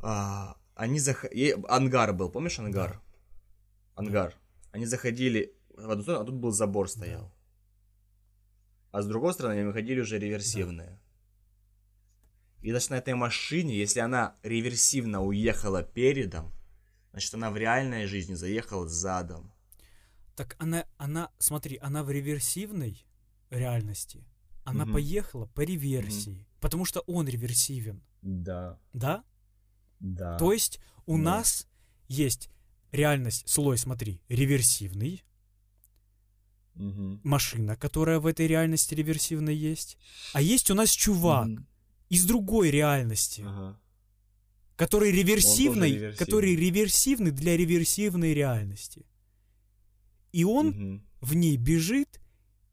А, 0.00 0.56
они 0.78 1.00
зах... 1.00 1.24
е- 1.24 1.56
Ангар 1.68 2.12
был, 2.14 2.30
помнишь 2.30 2.58
ангар? 2.58 3.00
Ангар. 3.94 4.34
Они 4.72 4.86
заходили 4.86 5.52
в 5.70 5.90
одну 5.90 6.02
сторону, 6.02 6.22
а 6.22 6.26
тут 6.26 6.34
был 6.36 6.50
забор 6.52 6.88
стоял. 6.88 7.32
А 8.92 9.02
с 9.02 9.06
другой 9.06 9.32
стороны 9.34 9.54
они 9.58 9.64
выходили 9.66 10.00
уже 10.00 10.18
реверсивные. 10.18 10.98
И 12.62 12.70
значит, 12.70 12.90
на 12.90 12.94
этой 12.98 13.14
машине, 13.14 13.76
если 13.76 14.00
она 14.00 14.36
реверсивно 14.42 15.22
уехала 15.22 15.82
передом, 15.82 16.52
значит, 17.10 17.34
она 17.34 17.50
в 17.50 17.56
реальной 17.56 18.06
жизни 18.06 18.34
заехала 18.34 18.88
задом. 18.88 19.52
Так 20.36 20.56
она, 20.58 20.84
она, 20.96 21.30
смотри, 21.38 21.78
она 21.82 22.02
в 22.04 22.10
реверсивной 22.10 23.04
реальности. 23.50 24.24
Она 24.64 24.84
Мгм. 24.84 24.94
поехала 24.94 25.46
по 25.46 25.62
реверсии. 25.62 26.46
Потому 26.60 26.84
что 26.84 27.00
он 27.06 27.28
реверсивен. 27.28 28.02
Да, 28.22 28.78
Да? 28.92 29.24
Да. 30.00 30.36
То 30.38 30.52
есть 30.52 30.80
у 31.06 31.16
Да. 31.16 31.22
нас 31.22 31.66
есть 32.08 32.50
реальность, 32.92 33.48
слой, 33.48 33.78
смотри, 33.78 34.20
реверсивный, 34.28 35.22
Мгм. 36.74 37.20
машина, 37.24 37.76
которая 37.76 38.20
в 38.20 38.26
этой 38.26 38.46
реальности 38.46 38.94
реверсивной 38.94 39.56
есть. 39.56 39.98
А 40.32 40.40
есть 40.40 40.70
у 40.70 40.74
нас 40.74 40.90
чувак 40.90 41.48
Мгм. 41.48 41.66
из 42.08 42.24
другой 42.24 42.70
реальности, 42.70 43.42
Ага. 43.44 43.80
который 44.76 45.10
реверсивный, 45.10 45.90
реверсивный. 45.90 46.16
который 46.16 46.54
реверсивный 46.56 47.30
для 47.32 47.56
реверсивной 47.56 48.32
реальности. 48.32 49.04
И 50.32 50.44
он 50.44 50.66
Мгм. 50.68 51.02
в 51.20 51.34
ней 51.34 51.56
бежит, 51.56 52.20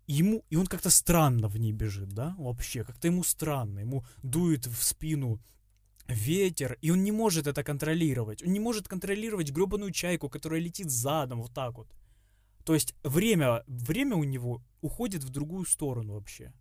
ему, 0.07 0.43
и 0.51 0.55
он 0.55 0.67
как-то 0.67 0.91
странно 0.91 1.47
в 1.47 1.57
ней 1.57 1.71
бежит, 1.71 2.09
да, 2.09 2.35
вообще, 2.37 2.83
как-то 2.83 3.07
ему 3.07 3.23
странно, 3.23 3.79
ему 3.79 4.05
дует 4.21 4.67
в 4.67 4.83
спину 4.83 5.41
ветер, 6.07 6.77
и 6.81 6.91
он 6.91 7.03
не 7.03 7.11
может 7.11 7.47
это 7.47 7.63
контролировать, 7.63 8.43
он 8.43 8.51
не 8.53 8.59
может 8.59 8.87
контролировать 8.87 9.51
гребаную 9.51 9.91
чайку, 9.91 10.29
которая 10.29 10.59
летит 10.61 10.89
задом, 10.91 11.41
вот 11.41 11.53
так 11.53 11.77
вот. 11.77 11.87
То 12.63 12.73
есть 12.73 12.95
время, 13.03 13.63
время 13.67 14.15
у 14.15 14.23
него 14.23 14.61
уходит 14.81 15.23
в 15.23 15.29
другую 15.29 15.65
сторону 15.65 16.13
вообще. 16.13 16.53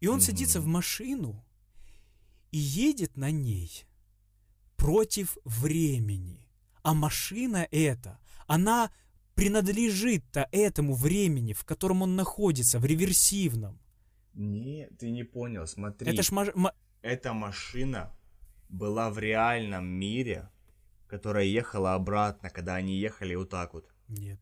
И 0.00 0.06
он 0.08 0.16
Мгм. 0.16 0.22
садится 0.22 0.60
в 0.60 0.66
машину 0.66 1.44
и 2.50 2.58
едет 2.58 3.16
на 3.16 3.30
ней 3.30 3.84
против 4.76 5.36
времени. 5.44 6.48
А 6.82 6.94
машина 6.94 7.66
эта, 7.70 8.18
она 8.48 8.90
принадлежит-то 9.34 10.48
этому 10.52 10.94
времени, 10.94 11.52
в 11.52 11.64
котором 11.64 12.02
он 12.02 12.16
находится, 12.16 12.78
в 12.78 12.84
реверсивном. 12.84 13.78
Не, 14.34 14.88
ты 14.98 15.10
не 15.10 15.24
понял, 15.24 15.66
смотри. 15.66 16.10
Это 16.12 16.22
ж 16.22 16.30
маш- 16.32 16.54
ма- 16.54 16.74
Эта 17.02 17.32
машина 17.32 18.10
была 18.72 19.10
в 19.10 19.18
реальном 19.18 19.84
мире, 19.86 20.48
которая 21.06 21.44
ехала 21.44 21.94
обратно, 21.94 22.50
когда 22.50 22.74
они 22.74 22.98
ехали 22.98 23.36
вот 23.36 23.50
так 23.50 23.74
вот. 23.74 23.88
Нет. 24.08 24.40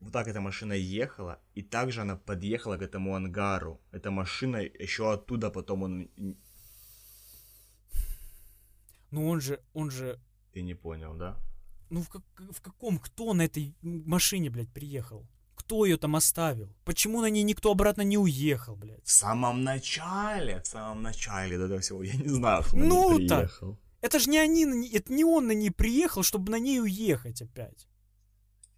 Вот 0.00 0.12
так 0.12 0.28
эта 0.28 0.40
машина 0.40 0.72
ехала, 0.72 1.38
и 1.54 1.62
также 1.62 2.00
она 2.00 2.16
подъехала 2.16 2.78
к 2.78 2.82
этому 2.82 3.14
ангару. 3.14 3.80
Эта 3.92 4.10
машина 4.10 4.56
еще 4.56 5.12
оттуда 5.12 5.50
потом 5.50 5.82
он... 5.82 6.08
Ну 9.10 9.28
он 9.28 9.40
же, 9.40 9.60
он 9.74 9.90
же, 9.90 10.18
Ты 10.52 10.62
не 10.62 10.74
понял, 10.74 11.14
да? 11.16 11.36
ну 11.90 12.00
в, 12.02 12.08
как- 12.08 12.52
в 12.52 12.60
каком, 12.60 12.98
кто 12.98 13.34
на 13.34 13.42
этой 13.42 13.74
машине, 13.82 14.50
блядь, 14.50 14.72
приехал? 14.72 15.26
Кто 15.70 15.84
ее 15.84 15.98
там 15.98 16.16
оставил? 16.16 16.68
Почему 16.84 17.20
на 17.20 17.30
ней 17.30 17.44
никто 17.44 17.70
обратно 17.70 18.02
не 18.02 18.18
уехал, 18.18 18.74
блядь? 18.74 19.04
В 19.04 19.12
самом 19.12 19.62
начале, 19.62 20.60
в 20.60 20.66
самом 20.66 21.02
начале 21.02 21.58
до 21.58 21.66
этого 21.66 21.78
всего, 21.78 22.02
я 22.02 22.14
не 22.14 22.26
знаю, 22.28 22.64
что 22.64 22.74
он 22.74 22.88
Ну 22.88 23.18
не 23.20 23.28
так. 23.28 23.38
приехал. 23.38 23.78
Это 24.00 24.18
же 24.18 24.30
не 24.30 24.38
они, 24.38 24.66
на 24.66 24.84
это 24.84 25.12
не 25.12 25.24
он 25.24 25.46
на 25.46 25.52
ней 25.52 25.70
приехал, 25.70 26.24
чтобы 26.24 26.50
на 26.50 26.58
ней 26.58 26.80
уехать 26.80 27.40
опять. 27.42 27.86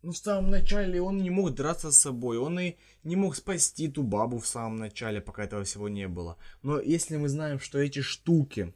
Ну, 0.03 0.13
в 0.13 0.19
самом 0.19 0.51
начале 0.51 1.01
он 1.01 1.23
не 1.23 1.31
мог 1.31 1.55
драться 1.55 1.91
с 1.93 1.99
собой, 1.99 2.37
он 2.37 2.61
и 2.61 2.77
не 3.05 3.17
мог 3.17 3.37
спасти 3.37 3.89
ту 3.89 4.03
бабу 4.03 4.39
в 4.39 4.47
самом 4.47 4.77
начале, 4.77 5.23
пока 5.23 5.45
этого 5.45 5.65
всего 5.65 5.89
не 5.89 6.09
было. 6.09 6.37
Но 6.63 6.79
если 6.79 7.17
мы 7.17 7.31
знаем, 7.31 7.59
что 7.59 7.79
эти 7.79 8.03
штуки 8.03 8.75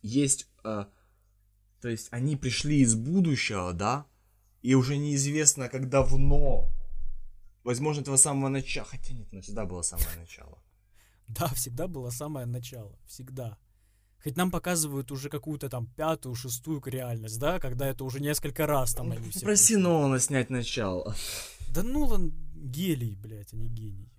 есть, 0.00 0.46
э, 0.62 0.84
то 1.80 1.88
есть 1.88 2.06
они 2.12 2.36
пришли 2.36 2.82
из 2.82 2.94
будущего, 2.94 3.72
да, 3.72 4.06
и 4.62 4.74
уже 4.76 4.96
неизвестно, 4.96 5.68
как 5.68 5.88
давно, 5.88 6.70
возможно, 7.66 8.02
этого 8.02 8.16
самого 8.16 8.48
начала, 8.48 8.86
хотя 8.86 9.12
нет, 9.12 9.28
ну 9.32 9.40
всегда 9.40 9.66
было 9.66 9.82
самое 9.82 10.16
начало. 10.16 10.58
Да, 11.28 11.48
всегда 11.48 11.88
было 11.88 12.10
самое 12.10 12.46
начало. 12.46 12.96
Всегда. 13.04 13.58
Хоть 14.22 14.36
нам 14.36 14.52
показывают 14.52 15.10
уже 15.10 15.28
какую-то 15.28 15.68
там 15.68 15.88
пятую, 15.88 16.36
шестую 16.36 16.80
реальность, 16.86 17.40
да, 17.40 17.58
когда 17.58 17.88
это 17.88 18.04
уже 18.04 18.20
несколько 18.20 18.64
раз 18.64 18.94
там 18.94 19.10
они 19.10 19.30
все. 19.30 19.44
Пришли. 19.44 19.76
Нолана 19.76 20.20
снять 20.20 20.50
начало. 20.50 21.16
Да 21.68 21.82
Нолан 21.82 22.32
гелий, 22.54 23.16
блядь, 23.16 23.52
а 23.52 23.56
не 23.56 23.66
гений. 23.68 24.12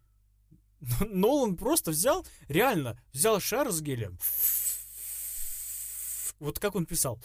Нолан 1.00 1.56
просто 1.56 1.92
взял, 1.92 2.26
реально, 2.50 3.00
взял 3.14 3.40
шар 3.40 3.72
с 3.72 3.82
гелием. 3.82 4.20
Вот 6.40 6.60
как 6.60 6.76
он 6.76 6.86
писал. 6.86 7.20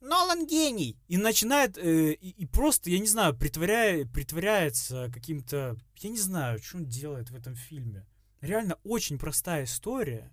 Нолан 0.00 0.46
гений! 0.46 0.96
И 1.08 1.16
начинает, 1.16 1.76
э, 1.76 2.12
и, 2.12 2.30
и 2.30 2.46
просто, 2.46 2.90
я 2.90 2.98
не 2.98 3.06
знаю, 3.06 3.36
притворяя, 3.36 4.06
притворяется 4.06 5.10
каким-то... 5.12 5.76
Я 5.96 6.10
не 6.10 6.18
знаю, 6.18 6.62
что 6.62 6.78
он 6.78 6.86
делает 6.86 7.30
в 7.30 7.34
этом 7.34 7.54
фильме. 7.56 8.06
Реально 8.40 8.78
очень 8.84 9.18
простая 9.18 9.64
история. 9.64 10.30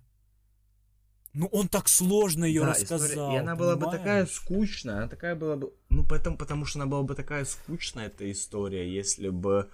Ну, 1.32 1.48
он 1.48 1.68
так 1.68 1.88
сложно 1.88 2.44
ее 2.44 2.62
Да, 2.62 2.68
рассказал. 2.70 3.08
история- 3.08 3.34
И 3.34 3.40
она 3.40 3.56
была 3.56 3.74
бы 3.74 3.80
понимаешь? 3.80 3.98
такая 3.98 4.26
скучная, 4.26 4.96
она 4.98 5.08
такая 5.08 5.34
была 5.34 5.56
бы... 5.56 5.72
Ну, 5.90 6.04
поэтому, 6.08 6.38
потому 6.38 6.64
что 6.64 6.78
она 6.78 6.86
была 6.86 7.02
бы 7.02 7.14
такая 7.14 7.44
скучная, 7.44 8.06
эта 8.06 8.30
история, 8.30 8.90
если 8.90 9.28
бы 9.28 9.68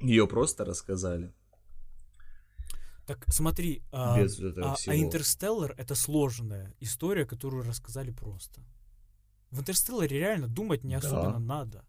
ее 0.00 0.26
просто 0.26 0.64
рассказали. 0.64 1.32
Так 3.06 3.24
смотри, 3.28 3.82
а, 3.90 4.18
Без 4.18 4.38
а, 4.40 4.76
а 4.86 4.96
Интерстеллар 4.96 5.74
это 5.76 5.94
сложная 5.96 6.72
история, 6.80 7.26
которую 7.26 7.64
рассказали 7.64 8.10
просто. 8.12 8.62
В 9.52 9.60
Интерстелларе 9.60 10.18
реально 10.18 10.48
думать 10.48 10.82
не 10.82 10.98
Да. 10.98 11.06
особенно 11.06 11.38
надо. 11.38 11.84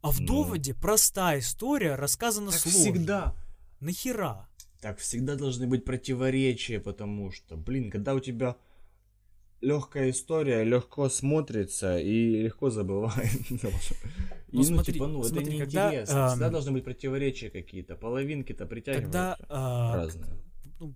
А 0.00 0.10
в 0.10 0.20
Ну. 0.20 0.26
доводе 0.26 0.74
простая 0.74 1.40
история 1.40 1.96
рассказана 1.96 2.50
Так 2.52 2.60
сложно. 2.60 2.80
всегда. 2.80 3.36
Нахера? 3.80 4.48
Так 4.80 4.98
всегда 4.98 5.34
должны 5.36 5.66
быть 5.66 5.84
противоречия, 5.84 6.80
потому 6.80 7.30
что, 7.32 7.56
блин, 7.56 7.90
когда 7.90 8.14
у 8.14 8.20
тебя 8.20 8.56
легкая 9.60 10.10
история, 10.10 10.64
легко 10.64 11.10
смотрится 11.10 11.98
и 11.98 12.42
легко 12.44 12.70
забывает. 12.70 13.30
И, 14.52 14.56
Ну, 14.56 14.62
смотри, 14.64 14.94
типа, 14.94 15.06
ну, 15.06 15.22
смотри, 15.22 15.56
это 15.58 15.64
когда, 15.64 15.90
неинтересно. 15.90 16.28
Всегда 16.30 16.46
ам, 16.46 16.52
должны 16.52 16.72
быть 16.72 16.82
противоречия 16.84 17.50
какие-то. 17.50 17.94
Половинки-то 17.94 18.66
притягиваются. 18.66 19.04
Когда 19.12 19.36
а, 19.48 19.94
разные. 19.96 20.32
ну, 20.80 20.94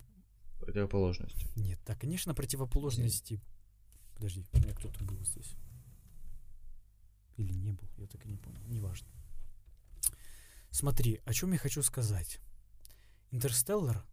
Противоположности. 0.60 1.46
Нет, 1.56 1.78
да, 1.86 1.94
конечно, 1.94 2.34
противоположности. 2.34 3.40
Подожди, 4.14 4.44
у 4.52 4.58
меня 4.58 4.72
кто-то 4.74 5.02
был 5.04 5.18
здесь. 5.24 5.54
Или 7.36 7.52
не 7.52 7.72
был, 7.72 7.88
я 7.96 8.06
так 8.06 8.24
и 8.24 8.28
не 8.28 8.36
понял. 8.36 8.62
Неважно. 8.68 9.08
Смотри, 10.70 11.20
о 11.24 11.32
чем 11.32 11.52
я 11.52 11.58
хочу 11.58 11.82
сказать. 11.82 12.40
Интерстеллар 13.30 14.04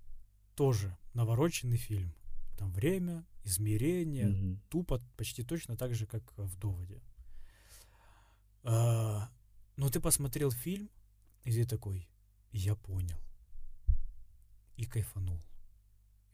тоже 0.55 0.97
навороченный 1.13 1.77
фильм. 1.77 2.13
Там 2.57 2.71
время, 2.71 3.25
измерение, 3.43 4.27
Мгм. 4.27 4.61
тупо 4.69 5.01
почти 5.17 5.43
точно 5.43 5.75
так 5.77 5.93
же, 5.95 6.05
как 6.05 6.23
в 6.37 6.57
доводе. 6.57 7.01
А, 8.63 9.29
но 9.75 9.89
ты 9.89 9.99
посмотрел 9.99 10.51
фильм, 10.51 10.89
и 11.43 11.51
ты 11.51 11.65
такой, 11.65 12.07
я 12.51 12.75
понял. 12.75 13.19
И 14.77 14.85
кайфанул. 14.85 15.41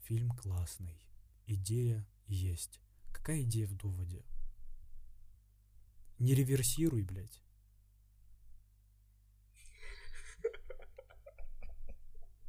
Фильм 0.03 0.31
классный. 0.31 0.97
Идея 1.45 2.05
есть. 2.27 2.79
Какая 3.17 3.41
идея 3.41 3.67
в 3.67 3.73
доводе? 3.75 4.23
Не 6.19 6.35
реверсируй, 6.35 7.01
блядь. 7.01 7.41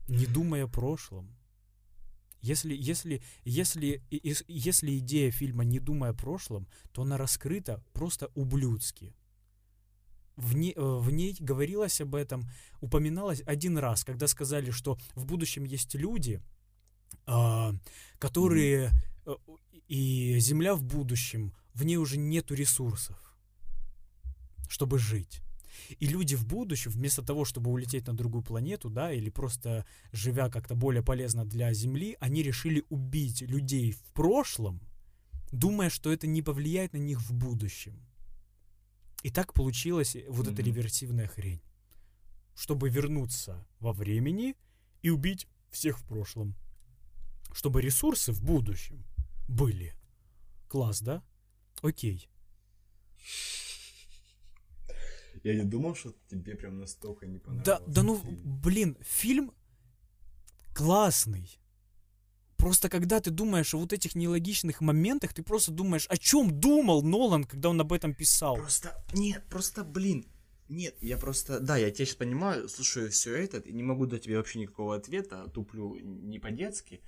Не 0.09 0.27
думай 0.27 0.63
о 0.63 0.69
прошлом. 0.69 1.35
Если, 2.41 2.75
если, 2.75 3.23
если, 3.45 4.03
если 4.47 4.99
идея 4.99 5.31
фильма 5.31 5.65
«Не 5.65 5.81
думай 5.81 6.11
о 6.11 6.15
прошлом», 6.15 6.69
то 6.93 7.03
она 7.03 7.17
раскрыта 7.17 7.83
просто 7.93 8.31
ублюдски. 8.35 9.17
В, 10.37 10.55
не- 10.55 10.75
э, 10.75 10.81
в 10.81 11.11
ней 11.11 11.37
говорилось 11.41 12.01
об 12.01 12.15
этом, 12.15 12.49
упоминалось 12.81 13.43
один 13.47 13.79
раз, 13.79 14.05
когда 14.05 14.29
сказали, 14.29 14.71
что 14.71 14.99
в 15.17 15.25
будущем 15.27 15.65
есть 15.65 15.95
люди, 15.95 16.41
а, 17.27 17.73
которые... 18.19 18.91
И 19.89 20.39
Земля 20.39 20.75
в 20.75 20.83
будущем, 20.83 21.55
в 21.73 21.85
ней 21.85 21.97
уже 21.97 22.19
нету 22.19 22.55
ресурсов, 22.55 23.17
чтобы 24.69 24.99
жить. 24.99 25.41
И 25.99 26.07
люди 26.07 26.35
в 26.35 26.47
будущем, 26.47 26.91
вместо 26.91 27.23
того, 27.23 27.45
чтобы 27.47 27.71
улететь 27.71 28.07
на 28.07 28.15
другую 28.15 28.43
планету, 28.43 28.91
да, 28.91 29.13
или 29.13 29.31
просто 29.31 29.87
живя 30.13 30.51
как-то 30.51 30.75
более 30.75 31.03
полезно 31.03 31.47
для 31.47 31.73
Земли, 31.73 32.17
они 32.21 32.43
решили 32.43 32.85
убить 32.91 33.41
людей 33.43 33.93
в 33.93 34.03
прошлом, 34.13 34.81
думая, 35.53 35.89
что 35.89 36.13
это 36.13 36.27
не 36.27 36.43
повлияет 36.43 36.93
на 36.93 36.99
них 36.99 37.21
в 37.23 37.33
будущем. 37.33 37.99
И 39.23 39.31
так 39.31 39.55
получилась 39.55 40.17
вот 40.29 40.47
эта 40.47 40.63
Мгм. 40.63 40.67
реверсивная 40.67 41.29
хрень. 41.29 41.63
Чтобы 42.55 42.91
вернуться 42.91 43.67
во 43.81 43.93
времени 43.93 44.55
и 45.03 45.11
убить 45.11 45.47
всех 45.71 45.99
в 45.99 46.05
прошлом. 46.05 46.55
Чтобы 47.53 47.81
ресурсы 47.81 48.33
в 48.33 48.43
будущем 48.43 49.05
были. 49.49 49.95
Класс, 50.69 51.01
да? 51.01 51.23
Окей. 51.83 52.29
Я 55.45 55.55
не 55.55 55.65
думал, 55.65 55.95
что 55.95 56.15
тебе 56.31 56.55
прям 56.57 56.79
настолько 56.79 57.27
не 57.27 57.39
Да, 57.39 57.45
понравился. 57.45 57.85
да 57.87 58.03
ну, 58.03 58.19
фильм. 58.21 58.61
блин, 58.61 58.97
фильм 59.01 59.53
классный. 60.75 61.59
Просто 62.57 62.89
когда 62.89 63.21
ты 63.21 63.31
думаешь 63.31 63.73
о 63.73 63.79
вот 63.79 63.93
этих 63.93 64.17
нелогичных 64.17 64.81
моментах, 64.81 65.33
ты 65.33 65.43
просто 65.45 65.71
думаешь, 65.71 66.07
о 66.09 66.17
чем 66.17 66.59
думал 66.61 67.03
Нолан, 67.03 67.45
когда 67.45 67.69
он 67.69 67.81
об 67.81 67.93
этом 67.93 68.15
писал. 68.15 68.57
Просто, 68.57 69.05
нет, 69.15 69.45
просто, 69.49 69.85
блин, 69.85 70.27
нет, 70.69 70.97
я 71.01 71.17
просто, 71.17 71.61
да, 71.61 71.77
я 71.77 71.91
тебя 71.93 72.05
сейчас 72.05 72.17
понимаю, 72.17 72.69
слушаю 72.69 73.11
все 73.11 73.37
это, 73.37 73.59
и 73.59 73.73
не 73.73 73.85
могу 73.85 74.07
дать 74.07 74.23
тебе 74.25 74.37
вообще 74.39 74.59
никакого 74.59 74.97
ответа, 74.97 75.49
туплю 75.55 75.95
не 76.01 76.41
по-детски, 76.41 77.01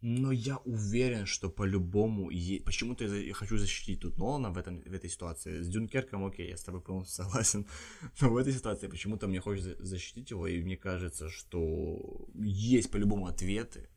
но 0.00 0.30
я 0.32 0.58
уверен, 0.58 1.26
что 1.26 1.50
по-любому, 1.50 2.30
е- 2.30 2.60
почему-то 2.60 3.04
я, 3.04 3.34
хочу 3.34 3.58
защитить 3.58 4.00
тут 4.00 4.16
Нолана 4.18 4.50
в, 4.50 4.58
этом, 4.58 4.80
в 4.80 4.92
этой 4.92 5.10
ситуации. 5.10 5.60
С 5.60 5.68
Дюнкерком, 5.68 6.24
окей, 6.24 6.48
я 6.48 6.56
с 6.56 6.62
тобой 6.62 6.80
полностью 6.80 7.24
согласен, 7.24 7.66
но 8.20 8.30
в 8.30 8.36
этой 8.36 8.52
ситуации 8.52 8.86
почему-то 8.86 9.26
мне 9.26 9.40
хочется 9.40 9.74
защитить 9.84 10.30
его, 10.30 10.46
и 10.46 10.62
мне 10.62 10.76
кажется, 10.76 11.28
что 11.28 12.28
есть 12.34 12.90
по-любому 12.90 13.26
ответы, 13.26 13.88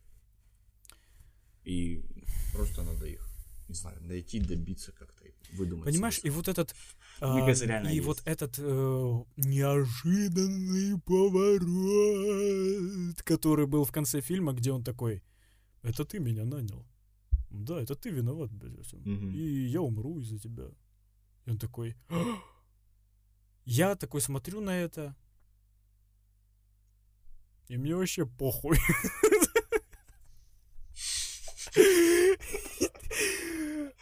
и 1.64 2.02
просто 2.54 2.82
надо 2.84 3.06
их, 3.06 3.30
не 3.70 3.76
знаю, 3.76 4.02
найти, 4.02 4.40
добиться 4.40 4.92
как-то, 4.92 5.24
выдумать. 5.54 5.86
Понимаешь, 5.86 6.18
себе 6.18 6.30
и 6.30 6.32
вот 6.32 6.48
этот... 6.48 6.74
Мне 7.22 7.42
а, 7.44 7.46
кажется, 7.46 7.66
реально 7.68 7.90
и 7.90 7.96
есть. 7.96 8.08
вот 8.08 8.24
этот 8.26 8.58
э, 8.58 9.24
неожиданный 9.38 11.00
поворот, 11.02 11.62
который 13.22 13.68
был 13.68 13.86
в 13.86 13.92
конце 13.92 14.22
фильма, 14.22 14.54
где 14.54 14.72
он 14.72 14.84
такой, 14.84 15.22
это 15.84 16.06
ты 16.06 16.20
меня 16.20 16.46
нанял. 16.46 16.86
Да, 17.50 17.82
это 17.82 17.96
ты 17.96 18.10
виноват, 18.10 18.52
блядь. 18.52 18.94
Мгм. 18.94 19.34
И 19.34 19.68
я 19.68 19.82
умру 19.82 20.20
из-за 20.20 20.40
тебя. 20.40 20.70
И 21.46 21.52
он 21.52 21.58
такой... 21.58 21.96
«А!» 22.10 22.42
Я 23.66 23.96
такой 23.96 24.22
смотрю 24.22 24.62
на 24.62 24.72
это. 24.72 25.16
И 27.68 27.78
мне 27.78 27.96
вообще 27.96 28.26
похуй. 28.26 28.78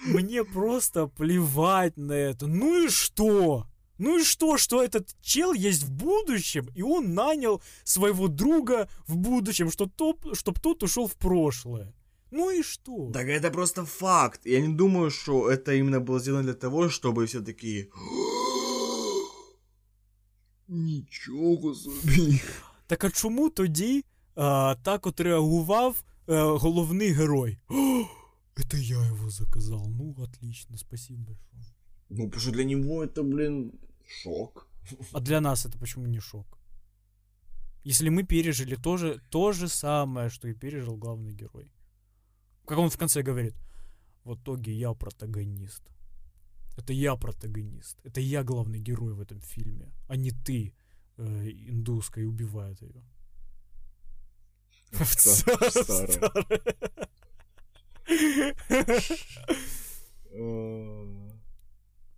Мне 0.05 0.43
просто 0.43 1.07
плевать 1.07 1.97
на 1.97 2.13
это. 2.13 2.47
Ну 2.47 2.85
и 2.85 2.89
что? 2.89 3.68
Ну 3.98 4.18
и 4.18 4.24
что, 4.24 4.58
что 4.58 4.82
этот 4.82 5.14
чел 5.20 5.52
есть 5.52 5.84
в 5.84 5.90
будущем, 5.90 6.68
и 6.74 6.82
он 6.82 7.14
нанял 7.14 7.62
своего 7.84 8.28
друга 8.28 8.88
в 9.06 9.16
будущем, 9.16 9.70
что 9.70 9.86
топ, 9.86 10.34
чтоб 10.34 10.58
тот 10.58 10.82
ушел 10.82 11.06
в 11.06 11.14
прошлое. 11.14 11.94
Ну 12.30 12.50
и 12.50 12.62
что? 12.62 13.10
Так 13.12 13.28
это 13.28 13.50
просто 13.50 13.84
факт. 13.84 14.46
Я 14.46 14.60
не 14.60 14.74
думаю, 14.74 15.10
что 15.10 15.48
это 15.48 15.72
именно 15.72 16.00
было 16.00 16.18
сделано 16.18 16.42
для 16.42 16.54
того, 16.54 16.88
чтобы 16.88 17.26
все 17.26 17.40
такие... 17.40 17.88
Нічого 20.68 21.74
собі. 21.74 22.40
Так 22.86 23.04
а 23.04 23.10
чому 23.10 23.50
тоді 23.50 24.04
а, 24.34 24.74
так 24.82 25.06
от 25.06 25.20
реагував 25.20 26.04
е, 26.28 26.42
головний 26.42 27.12
герой? 27.12 27.58
О, 27.68 28.04
это 28.56 28.76
я 28.76 29.06
его 29.06 29.30
заказал. 29.30 29.88
Ну, 29.88 30.16
отлично, 30.24 30.78
спасибо 30.78 31.18
большое. 31.18 31.74
Ну, 32.10 32.24
потому 32.24 32.40
что 32.40 32.52
для 32.52 32.64
него 32.64 33.04
это, 33.04 33.22
блин, 33.22 33.72
шок. 34.09 34.67
А 35.13 35.19
для 35.19 35.41
нас 35.41 35.65
это 35.65 35.77
почему 35.77 36.07
не 36.07 36.19
шок? 36.19 36.57
Если 37.83 38.09
мы 38.09 38.23
пережили 38.23 38.75
то 38.75 38.97
же, 38.97 39.21
то 39.29 39.51
же 39.51 39.67
самое, 39.67 40.29
что 40.29 40.47
и 40.47 40.53
пережил 40.53 40.97
главный 40.97 41.33
герой. 41.33 41.71
Как 42.65 42.77
он 42.77 42.89
в 42.89 42.97
конце 42.97 43.21
говорит, 43.21 43.55
в 44.23 44.35
итоге 44.35 44.73
я 44.73 44.93
протагонист. 44.93 45.83
Это 46.77 46.93
я 46.93 47.15
протагонист. 47.15 47.99
Это 48.03 48.21
я 48.21 48.43
главный 48.43 48.79
герой 48.79 49.13
в 49.13 49.21
этом 49.21 49.41
фильме, 49.41 49.91
а 50.07 50.15
не 50.15 50.31
ты, 50.31 50.73
э, 51.17 51.49
индуска, 51.69 52.21
и 52.21 52.25
убивает 52.25 52.81
ее. 52.81 53.03
Старая. 54.93 56.19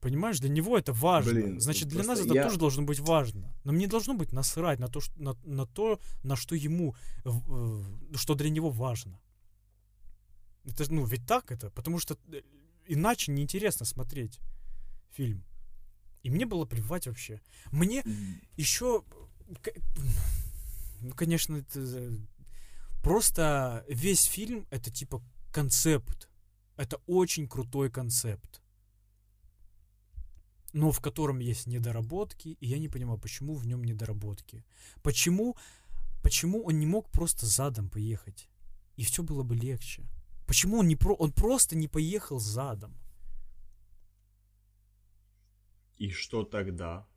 Понимаешь, 0.02 0.40
для 0.40 0.50
него 0.50 0.78
это 0.78 0.94
важно. 0.94 1.32
Блин, 1.34 1.62
Значит, 1.62 1.88
для 1.88 2.04
нас 2.04 2.20
это 2.20 2.34
я- 2.34 2.44
тоже 2.44 2.58
должно 2.58 2.84
быть 2.84 3.00
важно. 3.00 3.54
Но 3.64 3.72
мне 3.72 3.88
должно 3.88 4.16
быть 4.16 4.34
насрать 4.34 4.80
на 4.80 4.88
то, 4.88 5.00
что, 5.00 5.14
на, 5.22 5.38
на 5.44 5.66
то, 5.68 6.00
на 6.24 6.36
что 6.36 6.56
ему, 6.56 6.96
э, 7.24 7.30
что 8.16 8.34
для 8.34 8.50
него 8.50 8.72
важно. 8.72 9.20
Это, 10.66 10.92
ну, 10.92 11.06
ведь 11.06 11.26
так 11.28 11.52
это, 11.52 11.70
потому 11.70 12.00
что 12.00 12.18
э, 12.32 12.42
иначе 12.88 13.32
неинтересно 13.32 13.86
смотреть 13.86 14.40
фильм. 15.12 15.44
И 16.24 16.32
мне 16.32 16.46
было 16.48 16.66
плевать 16.66 17.06
вообще. 17.08 17.40
Мне 17.72 18.04
еще, 18.58 19.04
ну, 21.00 21.14
конечно, 21.16 21.58
это 21.58 21.80
э, 21.80 22.18
просто 23.04 23.86
весь 23.88 24.24
фильм 24.24 24.66
это 24.72 24.92
типа 24.92 25.22
концепт. 25.52 26.28
Это 26.76 26.98
очень 27.06 27.48
крутой 27.48 27.92
концепт. 27.92 28.61
Но 30.74 30.92
в 30.92 31.00
котором 31.02 31.40
есть 31.40 31.68
недоработки, 31.68 32.58
и 32.60 32.68
я 32.68 32.80
не 32.80 32.88
понимаю, 32.88 33.20
почему 33.20 33.56
в 33.56 33.68
нем 33.68 33.84
недоработки. 33.84 34.64
Почему, 35.02 35.56
почему 36.24 36.64
он 36.64 36.80
не 36.80 36.86
мог 36.86 37.10
просто 37.12 37.46
задом 37.46 37.90
поехать? 37.90 38.50
И 38.96 39.04
все 39.04 39.22
было 39.22 39.44
бы 39.44 39.56
легче. 39.56 40.04
Почему 40.48 40.80
он 40.80 40.88
не 40.88 40.96
про, 40.96 41.16
он 41.16 41.32
просто 41.32 41.76
не 41.76 41.88
поехал 41.88 42.40
задом? 42.40 42.94
И 45.98 46.10
что 46.10 46.44
тогда? 46.44 47.08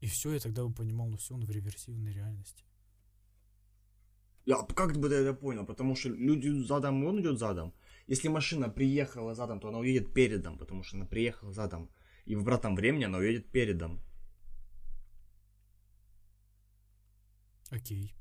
И 0.00 0.06
все, 0.06 0.32
я 0.32 0.40
тогда 0.40 0.64
бы 0.64 0.72
понимал, 0.72 1.08
ну 1.08 1.16
все, 1.16 1.34
он 1.34 1.44
в 1.44 1.50
реверсивной 1.50 2.12
реальности. 2.12 2.64
Я, 4.46 4.62
как 4.62 4.96
бы 4.96 5.08
ты 5.08 5.16
это 5.16 5.34
понял? 5.34 5.66
Потому 5.66 5.96
что 5.96 6.08
люди 6.08 6.48
задом, 6.64 7.02
и 7.02 7.06
он 7.06 7.20
идет 7.20 7.38
задом. 7.38 7.72
Если 8.10 8.26
машина 8.28 8.68
приехала 8.68 9.34
задом, 9.36 9.60
то 9.60 9.68
она 9.68 9.78
уедет 9.78 10.12
передом, 10.12 10.58
потому 10.58 10.82
что 10.82 10.96
она 10.96 11.06
приехала 11.06 11.52
задом. 11.52 11.88
И 12.26 12.34
в 12.34 12.40
обратном 12.40 12.74
времени 12.74 13.04
она 13.04 13.18
уедет 13.18 13.50
передом. 13.52 14.02
Окей. 17.70 18.14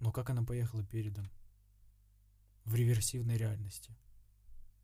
Но 0.00 0.10
как 0.12 0.30
она 0.30 0.42
поехала 0.42 0.84
передом? 0.84 1.30
в 2.66 2.74
реверсивной 2.74 3.36
реальности. 3.36 3.90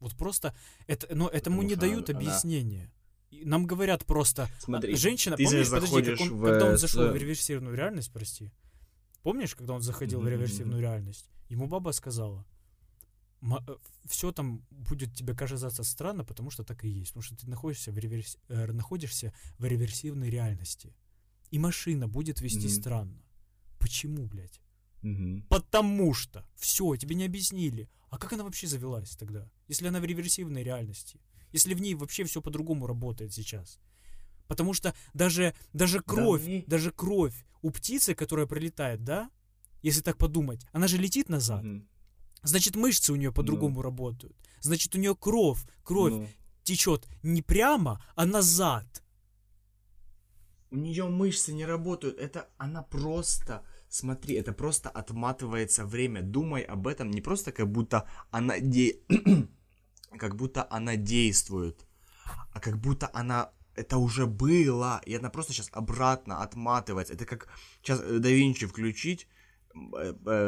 Вот 0.00 0.16
просто 0.16 0.54
это, 0.88 1.14
но 1.14 1.28
этому 1.28 1.56
Потому 1.58 1.62
не 1.68 1.76
дают 1.76 2.10
она- 2.10 2.18
объяснения. 2.18 2.90
Нам 3.30 3.66
говорят 3.66 4.04
просто, 4.06 4.48
Смотри, 4.58 4.94
а, 4.94 4.96
женщина, 4.96 5.36
ты 5.36 5.44
помнишь, 5.44 5.70
подожди, 5.70 6.02
как 6.02 6.20
он- 6.20 6.36
в 6.38 6.44
когда 6.44 6.66
он 6.70 6.78
зашел 6.78 7.10
в 7.12 7.16
реверсивную 7.16 7.76
реальность, 7.76 8.12
прости, 8.12 8.50
помнишь, 9.22 9.54
когда 9.54 9.74
он 9.74 9.82
заходил 9.82 10.18
в 10.20 10.22
Мгм, 10.22 10.32
реверсивную 10.32 10.80
реальность, 10.80 11.30
ему 11.48 11.68
баба 11.68 11.90
сказала, 11.92 12.44
все 14.06 14.32
там 14.32 14.64
будет 14.70 15.14
тебе 15.14 15.34
казаться 15.34 15.82
странно, 15.84 16.24
потому 16.24 16.50
что 16.50 16.64
так 16.64 16.84
и 16.84 16.88
есть, 16.88 17.12
потому 17.12 17.22
что 17.22 17.36
ты 17.36 17.48
находишься 17.48 17.92
в, 17.92 17.98
реверс... 17.98 18.38
э, 18.48 18.72
находишься 18.72 19.32
в 19.58 19.64
реверсивной 19.64 20.30
реальности, 20.30 20.94
и 21.50 21.58
машина 21.58 22.08
будет 22.08 22.40
вести 22.40 22.66
Мгм. 22.66 22.80
странно. 22.80 23.22
Почему, 23.78 24.26
блядь? 24.26 24.60
Мгм. 25.02 25.42
Потому 25.48 26.14
что. 26.14 26.44
Все, 26.56 26.96
тебе 26.96 27.14
не 27.14 27.24
объяснили. 27.26 27.88
А 28.08 28.18
как 28.18 28.32
она 28.32 28.44
вообще 28.44 28.66
завелась 28.66 29.16
тогда? 29.16 29.48
Если 29.68 29.86
она 29.86 30.00
в 30.00 30.04
реверсивной 30.04 30.62
реальности? 30.64 31.20
Если 31.52 31.74
в 31.74 31.80
ней 31.80 31.94
вообще 31.94 32.24
все 32.24 32.40
по-другому 32.40 32.86
работает 32.86 33.32
сейчас? 33.32 33.78
Потому 34.48 34.72
что 34.74 34.94
даже, 35.14 35.54
даже 35.72 36.00
кровь, 36.00 36.44
ней- 36.46 36.64
даже 36.66 36.90
кровь 36.90 37.34
у 37.62 37.70
птицы, 37.70 38.14
которая 38.14 38.46
пролетает, 38.46 39.04
да? 39.04 39.30
Если 39.82 40.00
так 40.00 40.16
подумать, 40.18 40.66
она 40.72 40.88
же 40.88 40.96
летит 40.98 41.28
назад. 41.28 41.62
Мгм. 41.62 41.88
Значит, 42.46 42.76
мышцы 42.76 43.12
у 43.12 43.16
нее 43.16 43.32
по-другому 43.32 43.82
работают. 43.82 44.36
Значит, 44.60 44.94
у 44.94 44.98
нее 44.98 45.14
кровь, 45.14 45.58
кровь 45.82 46.12
Ну, 46.12 46.28
течет 46.62 47.06
не 47.22 47.42
прямо, 47.42 48.00
а 48.14 48.26
назад. 48.26 48.86
у 50.70 50.76
нее 50.76 51.04
мышцы 51.04 51.52
не 51.52 51.66
работают. 51.66 52.18
Это 52.18 52.48
она 52.58 52.82
просто... 52.82 53.62
Смотри, 53.88 54.34
это 54.34 54.52
просто 54.52 54.90
отматывается 54.90 55.84
время. 55.84 56.22
Думай 56.22 56.62
об 56.62 56.86
этом 56.86 57.10
не 57.10 57.20
просто 57.20 57.52
как 57.52 57.70
будто 57.70 58.08
она 58.30 58.58
де... 58.58 58.96
как 60.18 60.36
будто 60.36 60.66
она 60.70 60.96
действует, 60.96 61.86
а 62.52 62.60
как 62.60 62.78
будто 62.78 63.10
она 63.12 63.50
это 63.76 63.98
уже 63.98 64.26
было, 64.26 65.00
и 65.06 65.14
она 65.14 65.30
просто 65.30 65.52
сейчас 65.52 65.68
обратно 65.72 66.42
отматывается. 66.42 67.14
Это 67.14 67.26
как 67.26 67.48
сейчас 67.82 68.00
э, 68.00 68.18
да 68.18 68.28
Винчи 68.28 68.66
включить, 68.66 69.28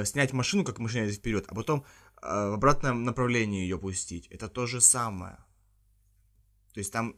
снять 0.05 0.32
машину, 0.32 0.65
как 0.65 0.78
машина 0.78 1.05
едет 1.05 1.18
вперед, 1.18 1.47
а 1.48 1.55
потом 1.55 1.84
э, 2.23 2.26
в 2.26 2.55
обратном 2.55 3.05
направлении 3.05 3.62
ее 3.62 3.78
пустить. 3.78 4.26
Это 4.28 4.48
то 4.48 4.66
же 4.66 4.81
самое. 4.81 5.36
То 6.73 6.81
есть 6.81 6.92
там 6.92 7.15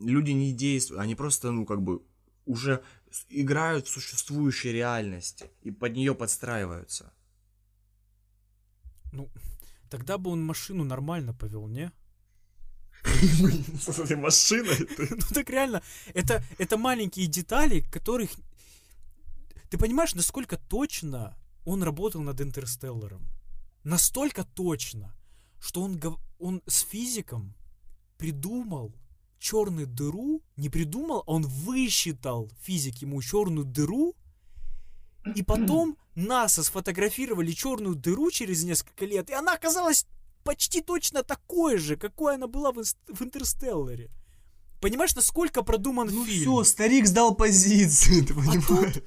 люди 0.00 0.32
не 0.32 0.52
действуют, 0.52 1.02
они 1.02 1.14
просто, 1.14 1.50
ну, 1.50 1.66
как 1.66 1.82
бы, 1.82 2.02
уже 2.44 2.82
играют 3.28 3.86
в 3.86 3.90
существующей 3.90 4.72
реальности 4.72 5.50
и 5.62 5.70
под 5.70 5.94
нее 5.94 6.14
подстраиваются. 6.14 7.12
Ну, 9.12 9.28
тогда 9.90 10.18
бы 10.18 10.30
он 10.30 10.44
машину 10.44 10.84
нормально 10.84 11.34
повел, 11.34 11.66
не? 11.68 11.92
С 13.80 13.98
этой 13.98 14.16
машиной 14.16 14.88
Ну 14.98 15.34
так 15.34 15.48
реально, 15.50 15.82
это, 16.14 16.42
это 16.58 16.76
маленькие 16.76 17.26
детали, 17.26 17.80
которых... 17.80 18.30
Ты 19.70 19.78
понимаешь, 19.78 20.14
насколько 20.14 20.56
точно 20.56 21.36
он 21.64 21.82
работал 21.82 22.20
над 22.22 22.40
Интерстелларом? 22.40 23.26
Настолько 23.84 24.44
точно, 24.44 25.14
что 25.60 25.82
он, 25.82 26.00
он 26.38 26.62
с 26.66 26.80
физиком 26.80 27.54
придумал 28.18 28.94
черную 29.38 29.86
дыру, 29.86 30.42
не 30.56 30.68
придумал, 30.68 31.22
а 31.26 31.32
он 31.32 31.42
высчитал 31.46 32.50
физик 32.62 32.96
ему 33.02 33.20
черную 33.22 33.64
дыру, 33.64 34.14
и 35.34 35.42
потом 35.42 35.96
НАСА 36.14 36.62
сфотографировали 36.62 37.52
черную 37.52 37.96
дыру 37.96 38.30
через 38.30 38.62
несколько 38.64 39.04
лет, 39.04 39.28
и 39.30 39.34
она 39.34 39.54
оказалась 39.54 40.06
почти 40.44 40.80
точно 40.80 41.22
такой 41.24 41.78
же, 41.78 41.96
какой 41.96 42.36
она 42.36 42.46
была 42.46 42.72
в, 42.72 42.76
в 42.82 43.22
Интерстелларе. 43.22 44.10
Понимаешь, 44.80 45.14
насколько 45.16 45.62
продуман 45.62 46.08
Ну 46.12 46.24
фильм? 46.24 46.42
все, 46.42 46.64
старик 46.64 47.06
сдал 47.06 47.34
позицию, 47.34 48.24
ты 48.26 48.34
понимаешь? 48.34 48.64
А 48.64 48.92
тут 48.92 49.02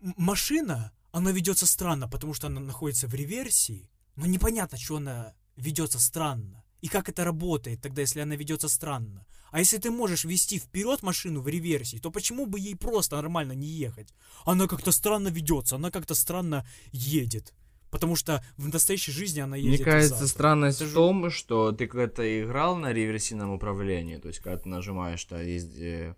м- 0.00 0.14
машина, 0.16 0.92
она 1.12 1.32
ведется 1.32 1.66
странно, 1.66 2.08
потому 2.08 2.34
что 2.34 2.46
она 2.46 2.60
находится 2.60 3.06
в 3.08 3.14
реверсии, 3.14 3.90
но 4.16 4.26
непонятно, 4.26 4.78
что 4.78 4.96
она 4.96 5.34
ведется 5.56 5.98
странно. 5.98 6.62
И 6.82 6.88
как 6.88 7.08
это 7.08 7.24
работает 7.24 7.80
тогда, 7.80 8.02
если 8.02 8.20
она 8.20 8.36
ведется 8.36 8.68
странно? 8.68 9.26
А 9.50 9.60
если 9.60 9.78
ты 9.78 9.90
можешь 9.90 10.24
вести 10.24 10.58
вперед 10.58 11.02
машину 11.02 11.40
в 11.40 11.48
реверсии, 11.48 11.98
то 11.98 12.10
почему 12.10 12.46
бы 12.46 12.60
ей 12.60 12.76
просто 12.76 13.16
нормально 13.16 13.52
не 13.52 13.66
ехать? 13.68 14.12
Она 14.44 14.66
как-то 14.66 14.92
странно 14.92 15.28
ведется, 15.28 15.76
она 15.76 15.90
как-то 15.90 16.14
странно 16.14 16.66
едет. 16.92 17.54
Потому 17.90 18.16
что 18.16 18.44
в 18.58 18.68
настоящей 18.68 19.12
жизни 19.12 19.40
она 19.40 19.56
едет 19.56 19.80
Мне 19.80 19.84
кажется, 19.84 20.14
задом. 20.16 20.28
странность 20.28 20.80
Это 20.82 20.90
в 20.90 20.94
том, 20.94 21.30
что 21.30 21.72
ты 21.72 21.86
когда-то 21.86 22.22
играл 22.42 22.76
на 22.76 22.92
реверсивном 22.92 23.50
управлении, 23.52 24.18
то 24.18 24.28
есть 24.28 24.40
когда 24.40 24.58
ты 24.58 24.68
нажимаешь, 24.68 25.20
что 25.20 25.40
есть 25.40 25.78
э, 25.78 26.14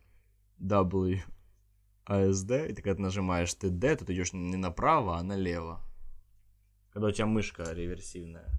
W, 0.60 1.20
ASD, 2.08 2.70
и 2.70 2.72
ты 2.72 2.82
когда 2.82 3.02
нажимаешь 3.02 3.52
ты 3.54 3.70
D, 3.70 3.96
то 3.96 4.04
ты 4.04 4.14
идешь 4.14 4.32
не 4.32 4.56
направо, 4.56 5.18
а 5.18 5.22
налево. 5.22 5.80
Когда 6.92 7.08
у 7.08 7.10
тебя 7.12 7.26
мышка 7.26 7.72
реверсивная. 7.72 8.50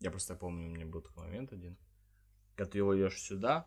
Я 0.00 0.10
просто 0.10 0.34
помню, 0.34 0.66
у 0.68 0.70
меня 0.70 0.86
был 0.86 1.00
такой 1.00 1.24
момент 1.24 1.52
один. 1.52 1.76
Когда 2.56 2.70
ты 2.70 2.78
его 2.78 2.96
идешь 2.96 3.20
сюда, 3.20 3.66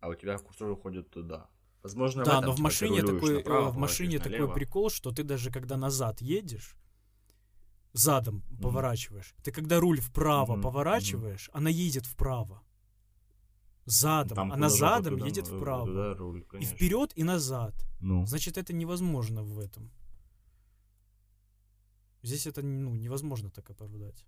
а 0.00 0.08
у 0.08 0.14
тебя 0.14 0.38
курсор 0.38 0.70
уходит 0.70 1.10
туда. 1.10 1.48
Возможно, 1.82 2.24
Да, 2.24 2.40
но 2.40 2.52
в 2.52 2.58
машине 2.58 3.02
такой, 3.02 3.36
направо, 3.36 3.68
э, 3.68 3.70
в 3.70 3.76
машине 3.76 4.18
такой 4.18 4.32
налево. 4.32 4.54
прикол, 4.54 4.90
что 4.90 5.12
ты 5.12 5.22
даже 5.22 5.50
когда 5.50 5.76
назад 5.76 6.20
едешь, 6.20 6.76
задом 7.92 8.42
поворачиваешь, 8.60 9.34
ты 9.42 9.52
когда 9.52 9.78
руль 9.80 10.00
вправо 10.00 10.52
Мгм, 10.54 10.62
поворачиваешь, 10.62 11.50
она 11.52 11.70
едет 11.70 12.06
вправо. 12.06 12.62
Задом, 13.90 14.36
Там 14.36 14.52
она 14.52 14.68
жопа, 14.68 14.78
задом 14.78 15.14
туда, 15.14 15.26
едет 15.26 15.46
вправо. 15.48 15.86
туда 15.86 16.14
руль, 16.14 16.44
и 16.60 16.64
вперед, 16.66 17.12
и 17.16 17.24
назад. 17.24 17.74
Ну. 18.00 18.26
Значит, 18.26 18.58
это 18.58 18.74
невозможно 18.74 19.42
в 19.42 19.58
этом. 19.58 19.90
Здесь 22.22 22.46
это 22.46 22.62
ну, 22.62 22.94
невозможно 22.94 23.50
так 23.50 23.70
оправдать. 23.70 24.26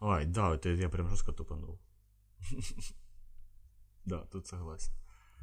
Ай, 0.00 0.24
да, 0.26 0.54
это 0.54 0.68
я 0.68 0.88
прям 0.88 1.08
жестко 1.08 1.32
тупанул. 1.32 1.80
Да, 4.04 4.24
тут 4.32 4.46
согласен. 4.46 4.92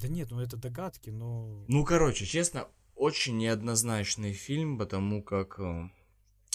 Да 0.01 0.07
нет, 0.07 0.31
ну 0.31 0.39
это 0.39 0.57
догадки, 0.57 1.11
но... 1.11 1.63
Ну, 1.67 1.85
короче, 1.85 2.25
честно, 2.25 2.67
очень 2.95 3.37
неоднозначный 3.37 4.33
фильм, 4.33 4.77
потому 4.79 5.21
как 5.21 5.59
э, 5.59 5.89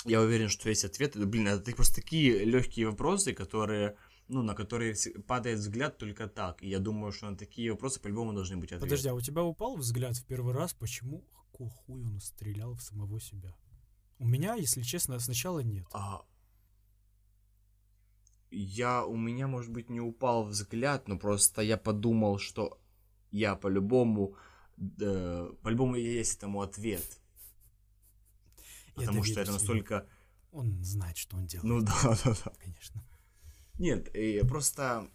я 0.07 0.21
уверен, 0.21 0.49
что 0.49 0.69
есть 0.69 0.85
ответы. 0.85 1.25
Блин, 1.25 1.47
это 1.47 1.63
так- 1.63 1.77
просто 1.77 1.97
такие 1.97 2.45
легкие 2.45 2.89
вопросы, 2.89 3.33
которые, 3.33 3.97
ну, 4.31 4.43
на 4.43 4.55
которые 4.55 4.95
падает 5.27 5.59
взгляд 5.59 5.99
только 5.99 6.29
так. 6.29 6.63
И 6.63 6.69
я 6.69 6.79
думаю, 6.79 7.13
что 7.13 7.31
на 7.31 7.37
такие 7.37 7.71
вопросы 7.73 8.01
по-любому 8.01 8.33
должны 8.33 8.57
быть 8.57 8.73
ответы. 8.73 8.87
Подожди, 8.87 9.09
а 9.09 9.15
у 9.15 9.21
тебя 9.21 9.43
упал 9.43 9.77
взгляд 9.77 10.17
в 10.17 10.25
первый 10.25 10.55
раз, 10.55 10.73
почему 10.73 11.25
хуя 11.53 11.73
он 11.89 12.21
стрелял 12.21 12.75
в 12.75 12.81
самого 12.81 13.21
себя? 13.21 13.55
У 14.19 14.27
меня, 14.27 14.55
если 14.55 14.83
честно, 14.83 15.19
сначала 15.19 15.61
нет. 15.61 15.87
А, 15.93 16.23
я, 18.51 19.05
у 19.05 19.17
меня, 19.17 19.47
может 19.47 19.71
быть, 19.71 19.91
не 19.91 20.01
упал 20.01 20.45
взгляд, 20.45 21.09
но 21.09 21.19
просто 21.19 21.63
я 21.63 21.77
подумал, 21.77 22.39
что 22.39 22.79
я 23.31 23.57
по-любому, 23.57 24.37
э, 25.01 25.53
по-любому 25.63 25.97
есть 25.97 26.39
этому 26.39 26.61
ответ. 26.61 27.21
Я 28.97 29.07
Потому 29.07 29.25
что 29.25 29.35
доверюсь 29.35 29.37
это 29.37 29.51
ему. 29.51 29.53
настолько... 29.53 30.07
Он 30.53 30.85
знает, 30.85 31.17
что 31.17 31.37
он 31.37 31.47
делает. 31.47 31.65
Ну 31.65 31.81
да, 31.81 32.19
да, 32.25 32.35
да. 32.45 32.53
Конечно. 32.59 33.05
Нет, 33.81 34.15
и 34.15 34.43
просто 34.47 35.09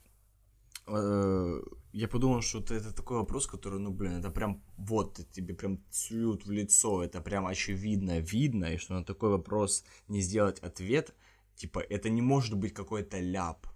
э, 0.87 1.61
я 1.93 2.07
подумал, 2.07 2.41
что 2.41 2.59
это, 2.59 2.91
такой 2.91 3.17
вопрос, 3.17 3.47
который, 3.47 3.79
ну, 3.79 3.91
блин, 3.91 4.13
это 4.19 4.29
прям 4.29 4.61
вот 4.77 5.19
тебе 5.31 5.53
прям 5.53 5.79
цюют 5.91 6.45
в 6.45 6.51
лицо, 6.51 7.03
это 7.03 7.21
прям 7.21 7.45
очевидно 7.45 8.19
видно, 8.19 8.65
и 8.73 8.77
что 8.77 8.95
на 8.95 9.03
такой 9.03 9.29
вопрос 9.29 9.85
не 10.09 10.21
сделать 10.21 10.59
ответ, 10.59 11.15
типа, 11.55 11.79
это 11.79 12.09
не 12.09 12.21
может 12.21 12.57
быть 12.57 12.73
какой-то 12.73 13.19
ляп. 13.19 13.67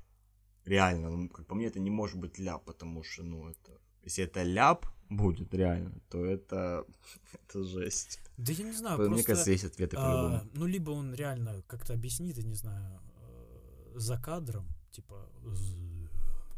Реально, 0.65 1.09
ну, 1.09 1.29
как 1.29 1.47
по 1.47 1.55
мне, 1.55 1.67
это 1.67 1.79
не 1.79 1.89
может 1.89 2.19
быть 2.19 2.39
ляп, 2.39 2.65
потому 2.65 3.03
что, 3.03 3.23
ну, 3.23 3.49
это... 3.49 3.79
Если 4.03 4.23
это 4.23 4.43
ляп 4.43 4.85
будет 5.09 5.53
реально, 5.53 6.01
то 6.09 6.25
это... 6.25 6.85
это 7.33 7.63
жесть. 7.63 8.19
Да 8.37 8.51
я 8.51 8.65
не 8.65 8.73
знаю, 8.73 8.97
Мне 8.97 9.07
просто... 9.07 9.25
кажется, 9.27 9.51
есть 9.51 9.65
ответы 9.65 9.97
а, 9.97 10.01
по-любому. 10.01 10.51
ну, 10.53 10.65
либо 10.65 10.91
он 10.91 11.13
реально 11.13 11.63
как-то 11.67 11.93
объяснит, 11.93 12.37
я 12.37 12.43
не 12.43 12.55
знаю, 12.55 12.99
э, 13.21 13.99
за 13.99 14.17
кадром, 14.17 14.67
типа, 14.91 15.27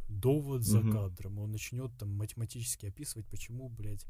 довод 0.10 0.64
за 0.64 0.80
Мгм. 0.80 0.92
кадром, 0.92 1.40
он 1.40 1.52
начнет 1.52 1.92
там 1.98 2.10
математически 2.16 2.88
описывать, 2.88 3.28
почему, 3.28 3.70
блядь, 3.70 4.06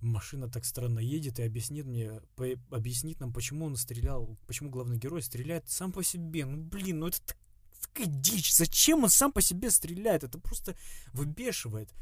машина 0.00 0.48
так 0.48 0.64
странно 0.64 0.98
едет, 1.00 1.38
и 1.38 1.42
объяснит 1.42 1.86
мне, 1.86 2.20
по- 2.36 2.76
объяснит 2.76 3.18
нам, 3.20 3.32
почему 3.32 3.64
он 3.66 3.76
стрелял, 3.76 4.36
почему 4.46 4.70
главный 4.70 4.98
герой 4.98 5.22
стреляет 5.22 5.68
сам 5.70 5.90
по 5.92 6.02
себе. 6.04 6.44
Ну, 6.44 6.62
блин, 6.62 6.98
ну 7.00 7.06
это 7.08 7.20
так- 7.22 7.38
такая 7.80 8.06
дичь. 8.06 8.54
Зачем 8.54 9.04
он 9.04 9.08
сам 9.10 9.32
по 9.32 9.40
себе 9.40 9.70
стреляет? 9.70 10.22
Это 10.22 10.38
просто 10.38 10.76
выбешивает. 11.12 11.92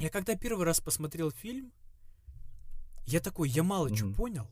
Я 0.00 0.08
когда 0.10 0.34
первый 0.36 0.64
раз 0.64 0.80
посмотрел 0.80 1.30
фильм, 1.30 1.72
я 3.06 3.20
такой, 3.20 3.50
я 3.50 3.62
мало 3.62 3.94
что 3.94 4.06
Мгм. 4.06 4.14
понял, 4.14 4.50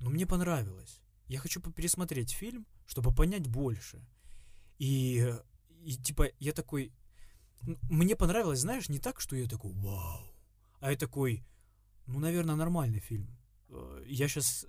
но 0.00 0.10
мне 0.10 0.26
понравилось. 0.26 1.00
я 1.28 1.38
хочу 1.40 1.60
пересмотреть 1.60 2.30
фильм, 2.32 2.66
чтобы 2.86 3.14
понять 3.14 3.46
больше. 3.48 4.02
И, 4.78 5.34
и 5.88 5.96
типа 5.96 6.24
я 6.40 6.52
такой, 6.52 6.92
мне 7.90 8.14
понравилось, 8.16 8.60
знаешь, 8.60 8.88
не 8.90 8.98
так, 8.98 9.20
что 9.20 9.36
я 9.36 9.46
такой, 9.48 9.72
вау, 9.72 10.20
а 10.80 10.90
я 10.90 10.96
такой, 10.96 11.44
ну, 12.06 12.18
наверное, 12.18 12.56
нормальный 12.56 13.00
фильм. 13.00 13.26
Э, 13.70 14.04
Я 14.06 14.28
сейчас, 14.28 14.66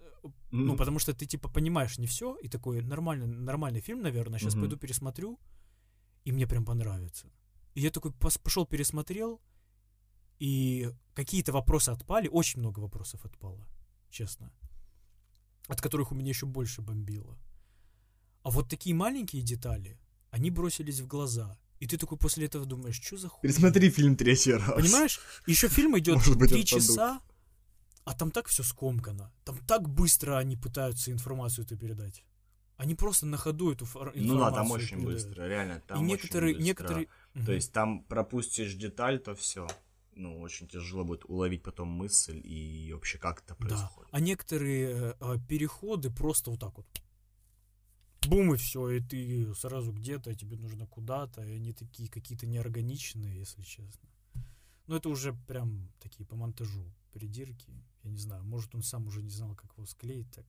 ну, 0.51 0.75
потому 0.77 0.99
что 0.99 1.13
ты 1.13 1.25
типа 1.25 1.49
понимаешь 1.49 1.97
не 1.99 2.05
все, 2.07 2.37
и 2.45 2.47
такой 2.49 2.81
нормальный, 2.81 3.27
нормальный 3.27 3.81
фильм, 3.81 4.01
наверное, 4.01 4.39
сейчас 4.39 4.53
Мгм. 4.55 4.61
пойду 4.61 4.77
пересмотрю, 4.77 5.39
и 6.25 6.31
мне 6.31 6.45
прям 6.47 6.65
понравится. 6.65 7.27
И 7.75 7.81
я 7.81 7.89
такой 7.89 8.11
пошел 8.43 8.65
пересмотрел, 8.65 9.39
и 10.41 10.89
какие-то 11.13 11.51
вопросы 11.51 11.89
отпали, 11.93 12.29
очень 12.29 12.61
много 12.61 12.79
вопросов 12.81 13.25
отпало, 13.25 13.67
честно, 14.09 14.51
от 15.67 15.81
которых 15.81 16.11
у 16.11 16.15
меня 16.15 16.29
еще 16.29 16.45
больше 16.45 16.81
бомбило. 16.81 17.37
А 18.43 18.49
вот 18.49 18.69
такие 18.69 18.95
маленькие 18.95 19.41
детали, 19.43 19.97
они 20.31 20.51
бросились 20.51 20.99
в 20.99 21.07
глаза. 21.07 21.57
И 21.79 21.87
ты 21.87 21.97
такой 21.97 22.17
после 22.17 22.45
этого 22.45 22.65
думаешь, 22.65 22.99
что 23.01 23.17
за 23.17 23.29
хуй? 23.29 23.41
Пересмотри 23.41 23.89
фильм 23.89 24.15
третий 24.15 24.53
раз. 24.53 24.73
Понимаешь? 24.75 25.19
Еще 25.47 25.69
фильм 25.69 25.97
идет 25.97 26.21
три 26.49 26.65
часа, 26.65 27.21
а 28.03 28.13
там 28.13 28.31
так 28.31 28.47
все 28.47 28.63
скомкано. 28.63 29.31
Там 29.45 29.57
так 29.65 29.87
быстро 29.89 30.37
они 30.37 30.57
пытаются 30.57 31.11
информацию 31.11 31.65
эту 31.65 31.77
передать. 31.77 32.23
Они 32.75 32.95
просто 32.95 33.25
на 33.25 33.37
ходу 33.37 33.71
эту 33.71 33.85
фор- 33.85 34.11
информацию 34.15 34.27
Ну 34.27 34.39
да, 34.39 34.51
там 34.51 34.71
очень 34.71 34.97
передают. 34.97 35.13
быстро, 35.25 35.47
реально. 35.47 35.73
И 35.73 35.81
Там 35.87 36.07
некоторые, 36.07 36.55
очень 36.55 36.65
быстро. 36.65 36.83
некоторые... 36.83 37.07
То 37.45 37.51
есть 37.53 37.71
там 37.73 38.03
пропустишь 38.03 38.73
деталь, 38.73 39.19
то 39.19 39.35
все. 39.35 39.67
Ну, 40.15 40.39
очень 40.41 40.67
тяжело 40.67 41.03
будет 41.05 41.23
уловить 41.25 41.63
потом 41.63 41.87
мысль 41.89 42.41
и 42.43 42.91
вообще 42.93 43.17
как 43.17 43.39
это 43.41 43.55
Да. 43.59 43.65
происходит. 43.67 44.09
А 44.11 44.19
некоторые 44.19 45.15
э, 45.19 45.37
переходы 45.47 46.09
просто 46.09 46.51
вот 46.51 46.59
так 46.59 46.75
вот. 46.77 46.85
Бум, 48.27 48.53
и 48.53 48.57
все, 48.57 48.89
и 48.89 48.99
ты 48.99 49.53
сразу 49.55 49.91
где-то, 49.91 50.35
тебе 50.35 50.57
нужно 50.57 50.85
куда-то, 50.85 51.41
и 51.43 51.53
они 51.53 51.73
такие 51.73 52.09
какие-то 52.09 52.45
неорганичные, 52.45 53.39
если 53.39 53.61
честно. 53.61 54.09
Но 54.87 54.97
это 54.97 55.09
уже 55.09 55.33
прям 55.47 55.91
такие 55.99 56.25
по 56.25 56.35
монтажу 56.35 56.83
придирки. 57.11 57.71
Я 58.03 58.11
не 58.11 58.17
знаю, 58.17 58.43
может 58.43 58.73
он 58.75 58.83
сам 58.83 59.07
уже 59.07 59.21
не 59.21 59.29
знал, 59.29 59.55
как 59.55 59.71
его 59.73 59.85
склеить 59.85 60.31
так. 60.31 60.45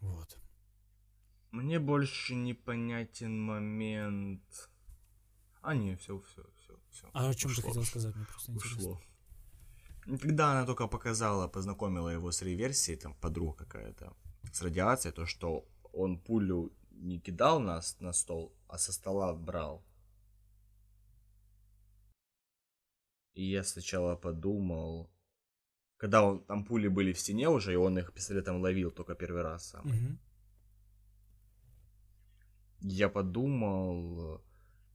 Вот. 0.00 0.38
Мне 1.50 1.78
больше 1.78 2.34
непонятен 2.34 3.40
момент. 3.40 4.70
А, 5.60 5.74
не, 5.74 5.96
все, 5.96 6.18
все, 6.20 6.46
все, 6.60 6.78
все. 6.90 7.10
А 7.12 7.28
о 7.28 7.34
чем 7.34 7.54
ты 7.54 7.62
хотел 7.62 7.84
сказать? 7.84 8.14
Мне 8.14 8.26
просто 8.26 8.52
интересно. 8.52 8.78
Ушло. 8.78 9.02
Когда 10.08 10.52
она 10.52 10.64
только 10.66 10.88
показала, 10.88 11.48
познакомила 11.48 12.08
его 12.08 12.30
с 12.30 12.42
реверсией, 12.42 12.98
там 12.98 13.14
подруга 13.14 13.64
какая-то, 13.64 14.16
с 14.52 14.62
радиацией, 14.62 15.12
то, 15.14 15.26
что 15.26 15.64
он 15.92 16.18
пулю 16.18 16.72
не 16.90 17.18
кидал 17.20 17.60
на, 17.60 17.80
с- 17.82 18.00
на 18.00 18.12
стол, 18.12 18.52
а 18.68 18.78
со 18.78 18.92
стола 18.92 19.34
брал. 19.34 19.84
И 23.34 23.44
я 23.50 23.62
сначала 23.64 24.16
подумал, 24.16 25.10
когда 25.96 26.22
он, 26.22 26.44
там 26.44 26.64
пули 26.64 26.88
были 26.88 27.12
в 27.12 27.18
стене 27.20 27.48
уже, 27.48 27.72
и 27.72 27.76
он 27.76 27.98
их 27.98 28.12
пистолетом 28.12 28.60
ловил 28.62 28.90
только 28.90 29.14
первый 29.14 29.42
раз 29.42 29.68
сам. 29.68 29.86
Мгм. 29.86 30.18
Я 32.80 33.08
подумал, 33.08 34.40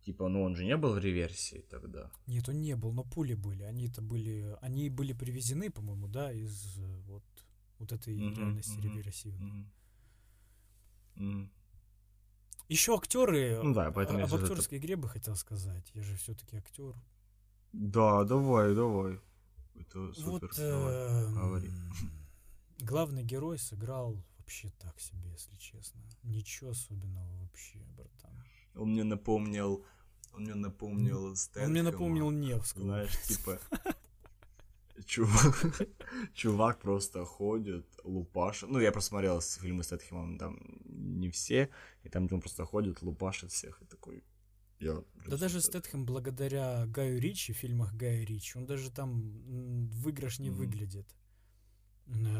типа, 0.05 0.27
ну 0.29 0.43
он 0.43 0.55
же 0.55 0.65
не 0.65 0.77
был 0.77 0.93
в 0.93 0.99
реверсии 0.99 1.61
тогда. 1.69 2.11
Нет, 2.27 2.49
он 2.49 2.61
не 2.61 2.75
был, 2.75 2.91
но 2.93 3.03
пули 3.03 3.33
были. 3.35 3.63
Они 3.63 3.87
это 3.87 4.01
были. 4.01 4.55
Они 4.61 4.89
были 4.89 5.13
привезены, 5.13 5.69
по-моему, 5.69 6.07
да, 6.07 6.31
из 6.31 6.77
э, 6.79 7.01
вот, 7.07 7.23
вот 7.79 7.91
этой 7.91 8.15
Мгм, 8.17 8.35
реальности 8.35 8.77
мгм, 8.77 8.81
реверсивной. 8.83 9.47
Мгм. 9.51 9.71
Мгм. 11.15 11.51
Еще 12.69 12.95
актеры. 12.95 13.59
Ну 13.63 13.73
да, 13.73 13.91
поэтому 13.91 14.19
я 14.19 14.25
об 14.25 14.29
сейчас 14.31 14.43
это- 14.43 14.53
актерской 14.53 14.77
игре 14.77 14.95
бы 14.95 15.07
хотел 15.09 15.35
сказать. 15.35 15.91
Я 15.93 16.01
же 16.03 16.15
все-таки 16.15 16.57
актер. 16.57 16.95
Да, 17.73 18.23
давай, 18.23 18.73
давай. 18.75 19.19
Это 19.75 20.13
супер. 20.13 20.31
Вот 20.31 20.55
давай, 20.57 20.95
эм, 21.25 21.33
говори. 21.33 21.71
главный 22.79 23.23
герой 23.23 23.57
сыграл 23.57 24.23
вообще 24.37 24.69
так 24.79 24.99
себе, 24.99 25.31
если 25.31 25.55
честно. 25.57 26.01
Ничего 26.23 26.71
особенного 26.71 27.41
вообще, 27.41 27.79
братан. 27.97 28.43
Он 28.75 28.91
мне 28.91 29.03
напомнил, 29.03 29.85
он 30.33 30.43
мне 30.43 30.55
напомнил 30.55 31.17
Он 31.25 31.29
мне 31.31 31.35
Стэтхэма. 31.35 31.83
напомнил 31.83 32.31
Невского. 32.31 32.83
Знаешь, 32.83 33.21
типа, 33.21 33.59
чувак, 35.05 35.87
чувак 36.33 36.79
просто 36.79 37.25
ходит, 37.25 37.85
лупашит. 38.03 38.69
Ну, 38.69 38.79
я 38.79 38.91
просмотрел 38.91 39.41
фильмы 39.41 39.83
с 39.83 39.87
Стэтхэмом, 39.87 40.37
там 40.37 40.59
не 40.85 41.29
все, 41.29 41.69
и 42.03 42.09
там 42.09 42.27
он 42.31 42.39
просто 42.41 42.65
ходит, 42.65 43.01
лупашит 43.01 43.51
всех, 43.51 43.81
и 43.81 43.85
такой... 43.85 44.23
Я, 44.79 45.01
Да 45.27 45.37
даже 45.37 45.61
Стэтхэм 45.61 46.05
благодаря 46.05 46.85
Гаю 46.87 47.19
Ричи, 47.19 47.53
в 47.53 47.57
фильмах 47.57 47.93
Гая 47.93 48.25
Ричи, 48.25 48.57
он 48.57 48.65
даже 48.65 48.91
там 48.91 49.11
м, 49.21 49.87
выигрышнее 49.89 50.51
Мгм. 50.51 50.59
выглядит, 50.59 51.07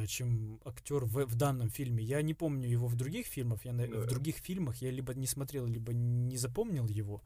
чем 0.08 0.60
актер 0.66 1.06
в, 1.06 1.26
в 1.26 1.36
данном 1.36 1.70
фильме. 1.70 2.04
Я 2.04 2.22
не 2.22 2.34
помню 2.34 2.68
его 2.70 2.88
в 2.88 2.96
других 2.96 3.28
фильмах, 3.28 3.66
я 3.66 3.72
Да. 3.74 3.86
в 3.86 4.06
других 4.08 4.36
фильмах 4.38 4.82
я 4.82 4.92
либо 4.92 5.14
не 5.14 5.28
смотрел, 5.28 5.66
либо 5.66 5.94
не 5.94 6.38
запомнил 6.38 6.88
его. 6.88 7.22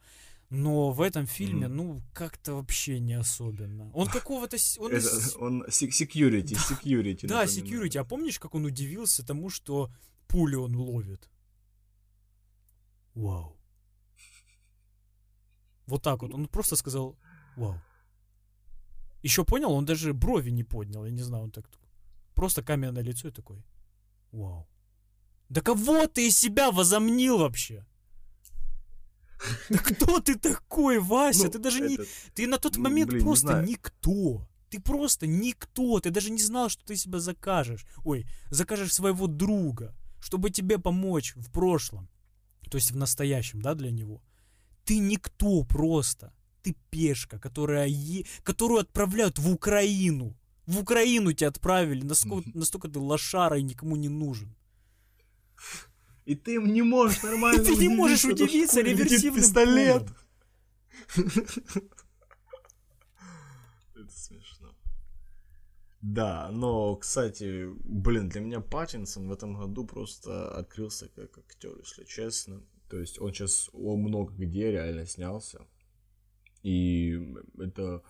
Но 0.50 0.92
в 0.92 1.02
этом 1.02 1.26
фильме, 1.26 1.68
Мгм. 1.68 1.76
ну, 1.78 2.02
как-то 2.14 2.54
вообще 2.54 3.00
не 3.00 3.20
особенно. 3.20 3.92
Он 3.94 4.08
какого-то... 4.08 4.58
Он 4.80 4.92
Это- 4.94 5.40
он 5.40 5.64
security, 5.64 6.56
security. 6.56 7.28
Да, 7.28 7.42
напоминает. 7.42 7.50
security. 7.50 7.98
А 8.00 8.04
помнишь, 8.06 8.40
как 8.40 8.56
он 8.56 8.66
удивился 8.66 9.26
тому, 9.26 9.50
что 9.50 9.90
пули 10.28 10.56
он 10.56 10.76
ловит? 10.76 11.30
Вау. 13.16 13.58
Вот 15.88 16.04
так 16.04 16.22
вот. 16.22 16.34
Он 16.34 16.48
просто 16.48 16.76
сказал 16.76 17.18
вау. 17.58 17.82
Еще 19.24 19.44
понял, 19.44 19.72
он 19.72 19.86
даже 19.86 20.14
брови 20.14 20.52
не 20.52 20.64
поднял. 20.64 21.06
Я 21.06 21.12
не 21.12 21.24
знаю, 21.24 21.44
он 21.46 21.52
так 21.52 21.66
просто 22.38 22.62
каменное 22.64 23.04
лицо 23.04 23.28
и 23.28 23.32
такой 23.32 23.64
вау. 24.32 24.68
Да 25.50 25.62
кого 25.62 26.08
ты 26.08 26.28
из 26.28 26.40
себя 26.40 26.72
возомнил 26.72 27.38
вообще? 27.38 27.86
Да 29.70 29.78
кто 29.78 30.20
ты 30.20 30.36
такой, 30.36 31.00
Вася? 31.00 31.46
Ну, 31.46 31.52
ты 31.52 31.60
даже 31.60 31.82
не... 31.82 31.94
этот, 31.94 32.08
Ты 32.34 32.48
на 32.48 32.58
тот 32.58 32.78
ну, 32.78 32.84
момент 32.84 33.12
блин, 33.12 33.20
не 33.20 33.26
просто 33.26 33.62
никто. 33.62 34.48
Ты 34.70 34.82
просто 34.82 35.28
никто. 35.28 36.00
Ты 36.00 36.10
даже 36.10 36.32
не 36.32 36.42
знал, 36.42 36.70
что 36.70 36.84
ты 36.86 36.96
себя 36.96 37.20
закажешь. 37.20 37.86
Ой, 38.04 38.26
закажешь 38.50 38.94
своего 38.94 39.28
друга, 39.28 39.96
чтобы 40.20 40.50
тебе 40.50 40.78
помочь 40.80 41.34
в 41.36 41.52
прошлом. 41.52 42.10
То 42.70 42.78
есть 42.78 42.92
в 42.92 42.98
настоящем, 42.98 43.62
да, 43.62 43.76
для 43.76 43.92
него. 43.92 44.22
Ты 44.84 45.00
никто 45.00 45.64
просто. 45.64 46.34
Ты 46.64 46.76
пешка, 46.90 47.40
которая 47.40 47.88
е- 47.88 48.26
которую 48.44 48.80
отправляют 48.80 49.40
в 49.40 49.50
Украину. 49.52 50.36
В 50.68 50.80
Украину 50.80 51.34
тебя 51.34 51.48
отправили. 51.48 52.04
Насколько, 52.04 52.50
настолько 52.54 52.90
ты 52.90 53.00
лошара 53.00 53.58
и 53.58 53.64
никому 53.64 53.96
не 53.96 54.10
нужен. 54.10 54.54
И 56.26 56.36
ты 56.36 56.56
им 56.56 56.74
не 56.74 56.82
можешь 56.82 57.24
нормально 57.24 57.64
Ты 57.64 57.78
не 57.78 57.88
можешь 57.88 58.26
удивиться, 58.26 58.82
реверсивным 58.82 59.42
пистолет. 59.42 60.04
Это 63.96 64.12
смешно. 64.12 64.76
Да, 66.02 66.50
но, 66.52 66.98
кстати, 66.98 67.68
блин, 67.86 68.28
для 68.28 68.42
меня 68.42 68.60
Паттинсон 68.60 69.30
в 69.30 69.32
этом 69.32 69.56
году 69.56 69.86
просто 69.86 70.52
открылся 70.54 71.08
как 71.16 71.38
актер, 71.38 71.78
если 71.80 72.04
честно. 72.04 72.62
То 72.90 73.00
есть 73.00 73.20
он 73.20 73.34
сейчас 73.34 73.70
много 73.74 74.34
где 74.34 74.72
реально 74.72 75.06
снялся. 75.06 75.66
И 76.62 77.18
это 77.58 78.04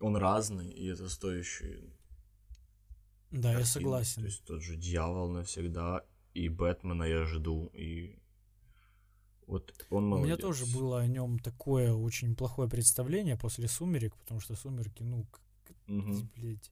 он 0.00 0.16
разный, 0.16 0.70
и 0.70 0.86
это 0.86 1.08
стоящий 1.08 1.90
Да, 3.30 3.50
я 3.50 3.58
картины. 3.58 3.64
согласен. 3.66 4.22
То 4.22 4.26
есть 4.28 4.44
тот 4.44 4.62
же 4.62 4.76
Дьявол 4.76 5.30
навсегда, 5.30 6.04
и 6.34 6.48
Бэтмена 6.48 7.04
я 7.04 7.24
жду, 7.24 7.70
и 7.74 8.18
вот 9.46 9.72
он 9.90 10.04
У 10.04 10.08
молодец. 10.08 10.26
меня 10.26 10.36
тоже 10.36 10.66
было 10.66 11.00
о 11.00 11.06
нем 11.06 11.38
такое 11.38 11.92
очень 11.92 12.34
плохое 12.34 12.68
представление 12.68 13.36
после 13.36 13.68
«Сумерек», 13.68 14.14
потому 14.16 14.40
что 14.40 14.54
«Сумерки», 14.56 15.02
ну, 15.02 15.24
к- 15.24 15.40
Мгм. 15.86 16.28
блядь. 16.36 16.70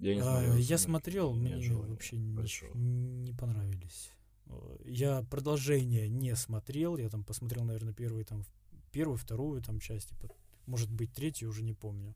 Я, 0.00 0.14
не 0.16 0.20
А, 0.20 0.24
смотрел 0.24 0.56
я 0.56 0.78
смотрел, 0.78 1.32
мне 1.34 1.72
вообще 1.76 2.16
не, 2.16 2.34
большого. 2.34 2.76
не 2.76 3.32
понравились. 3.32 4.10
Э, 4.46 4.76
Я 4.84 5.22
продолжение 5.22 6.08
не 6.08 6.34
смотрел, 6.34 6.96
я 6.96 7.08
там 7.08 7.22
посмотрел, 7.22 7.64
наверное, 7.64 7.94
первый, 7.94 8.24
там, 8.24 8.44
первую, 8.90 9.16
вторую 9.16 9.62
там 9.62 9.78
часть, 9.78 10.08
типа, 10.08 10.28
может 10.66 10.90
быть, 10.90 11.12
третью, 11.12 11.48
уже 11.48 11.62
не 11.62 11.74
помню. 11.74 12.14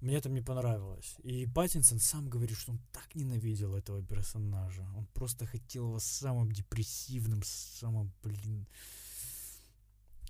Мне 0.00 0.20
там 0.20 0.32
не 0.32 0.40
понравилось. 0.40 1.16
И 1.22 1.46
Паттинсон 1.46 1.98
сам 1.98 2.30
говорит, 2.30 2.56
что 2.56 2.72
он 2.72 2.80
так 2.92 3.14
ненавидел 3.14 3.74
этого 3.74 4.02
персонажа. 4.02 4.82
Он 4.96 5.06
просто 5.12 5.46
хотел 5.46 5.88
его 5.88 5.98
самым 5.98 6.50
депрессивным, 6.52 7.42
самым, 7.44 8.12
блин, 8.22 8.66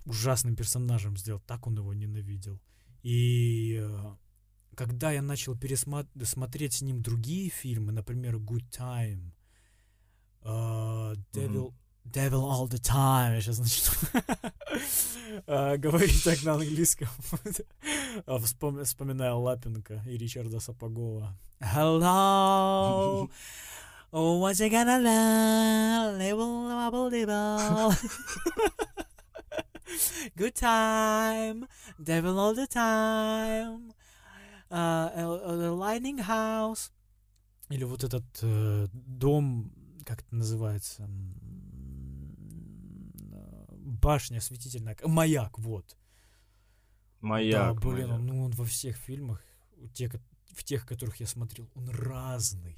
ужасным 0.07 0.57
персонажем 0.57 1.17
сделать. 1.17 1.45
Так 1.47 1.67
он 1.67 1.77
его 1.77 1.95
ненавидел. 1.95 2.61
И 3.05 3.79
э, 3.81 4.17
когда 4.75 5.12
я 5.12 5.23
начал 5.23 5.57
пересмотреть 5.57 6.75
с 6.75 6.83
ним 6.83 7.01
другие 7.01 7.49
фильмы, 7.49 7.93
например, 7.93 8.37
Good 8.37 8.70
Time, 8.70 9.33
uh, 10.43 11.17
Devil, 11.33 11.75
Devil 12.05 12.45
All 12.45 12.69
the 12.69 12.81
Time, 12.81 13.35
я 13.35 13.41
сейчас 13.41 13.59
начну 13.59 13.91
uh, 15.47 15.79
говорить 15.79 16.25
так 16.25 16.43
на 16.43 16.55
английском, 16.55 17.09
Вспом, 18.43 18.85
вспоминая 18.85 19.35
Лапенко 19.35 20.03
и 20.07 20.17
Ричарда 20.17 20.61
Сапогова. 20.61 21.37
Hello! 21.61 23.29
What 24.12 24.59
you 24.59 24.70
gonna 24.70 24.99
label. 26.19 26.51
Good 30.37 30.55
time, 30.55 31.67
devil 32.03 32.39
all 32.39 32.55
the 32.55 32.67
time, 32.67 33.93
uh, 34.70 35.11
uh, 35.15 35.75
Lightning 35.75 36.19
House. 36.19 36.91
Или 37.69 37.85
вот 37.85 38.03
этот 38.03 38.25
э, 38.43 38.89
дом, 38.93 39.70
как 40.05 40.23
это 40.23 40.35
называется? 40.35 41.09
Башня 44.01 44.39
осветительная. 44.39 44.97
Маяк, 45.05 45.59
вот. 45.59 45.97
Маяк. 47.20 47.75
Да, 47.81 47.89
блин, 47.89 48.09
маяк. 48.09 48.20
ну 48.23 48.45
он 48.45 48.51
во 48.53 48.65
всех 48.65 48.97
фильмах, 48.97 49.43
те, 49.95 50.11
в 50.53 50.65
тех, 50.65 50.87
которых 50.87 51.17
я 51.20 51.27
смотрел, 51.27 51.69
он 51.75 51.89
разный. 51.91 52.77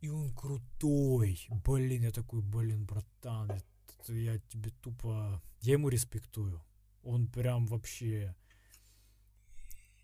И 0.00 0.08
он 0.08 0.30
крутой. 0.34 1.46
Блин, 1.64 2.02
я 2.02 2.10
такой, 2.10 2.42
блин, 2.42 2.84
братан, 2.84 3.50
это 3.50 4.12
я 4.14 4.38
тебе 4.38 4.70
тупо... 4.82 5.40
Я 5.60 5.74
ему 5.74 5.88
респектую. 5.88 6.62
Он 7.04 7.26
прям 7.28 7.66
вообще 7.66 8.34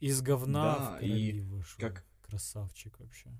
из 0.00 0.20
говна 0.22 0.62
Да, 0.78 0.94
в 0.94 0.98
крови 0.98 1.30
и 1.36 1.40
вышел. 1.40 1.80
как- 1.80 2.04
Красавчик 2.22 3.00
вообще. 3.00 3.30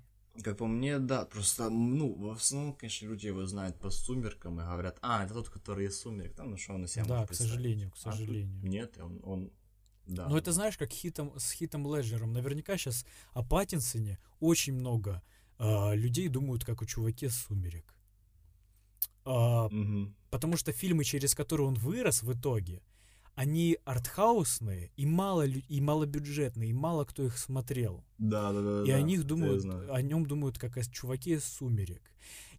Как 0.43 0.57
по 0.57 0.67
мне, 0.67 0.99
да, 0.99 1.25
просто, 1.25 1.69
ну, 1.69 2.13
в 2.13 2.31
основном, 2.31 2.73
конечно, 2.73 3.05
люди 3.07 3.27
его 3.27 3.45
знают 3.45 3.77
по 3.79 3.89
сумеркам 3.89 4.59
и 4.59 4.63
говорят, 4.63 4.97
а, 5.01 5.25
это 5.25 5.33
тот, 5.33 5.49
который 5.49 5.87
из 5.87 5.99
сумерек, 5.99 6.35
там, 6.35 6.51
ну, 6.51 6.57
что 6.57 6.73
он 6.73 6.85
из 6.85 6.93
себя 6.93 7.05
да, 7.05 7.23
к 7.23 7.27
представить?» 7.27 7.51
сожалению, 7.51 7.91
к 7.91 7.95
А 7.95 8.11
сожалению. 8.11 8.63
Нет, 8.63 8.97
он, 8.99 9.19
он 9.23 9.51
да. 10.05 10.27
Но 10.27 10.37
это 10.37 10.51
знаешь, 10.51 10.75
как 10.77 10.89
хитом, 10.91 11.37
с 11.37 11.51
Хитом 11.51 11.85
Леджером. 11.93 12.33
Наверняка 12.33 12.77
сейчас 12.77 13.05
о 13.33 13.43
Паттинсоне 13.43 14.17
очень 14.39 14.73
много 14.73 15.21
а, 15.59 15.93
людей 15.93 16.29
думают, 16.29 16.65
как 16.65 16.81
о 16.81 16.85
чуваке 16.85 17.29
«Сумерек». 17.29 17.93
А, 19.25 19.69
Мгм. 19.69 20.15
потому 20.31 20.57
что 20.57 20.71
фильмы, 20.71 21.03
через 21.03 21.35
которые 21.35 21.67
он 21.67 21.75
вырос 21.75 22.23
в 22.23 22.33
итоге, 22.33 22.81
они 23.39 23.77
артхаусные 23.85 24.91
и, 24.97 25.05
мало, 25.05 25.47
и 25.47 25.79
малобюджетные, 25.81 26.71
и 26.71 26.73
мало 26.73 27.05
кто 27.05 27.23
их 27.23 27.37
смотрел. 27.37 28.03
Да, 28.17 28.51
да, 28.51 28.61
да. 28.61 28.83
И 28.83 28.87
да, 28.91 28.95
о 28.97 29.01
них 29.01 29.23
думают, 29.23 29.63
о 29.89 30.01
нем 30.01 30.25
думают 30.25 30.57
как 30.59 30.75
о 30.77 30.83
чуваке 30.83 31.35
из 31.35 31.45
«Сумерек». 31.45 32.01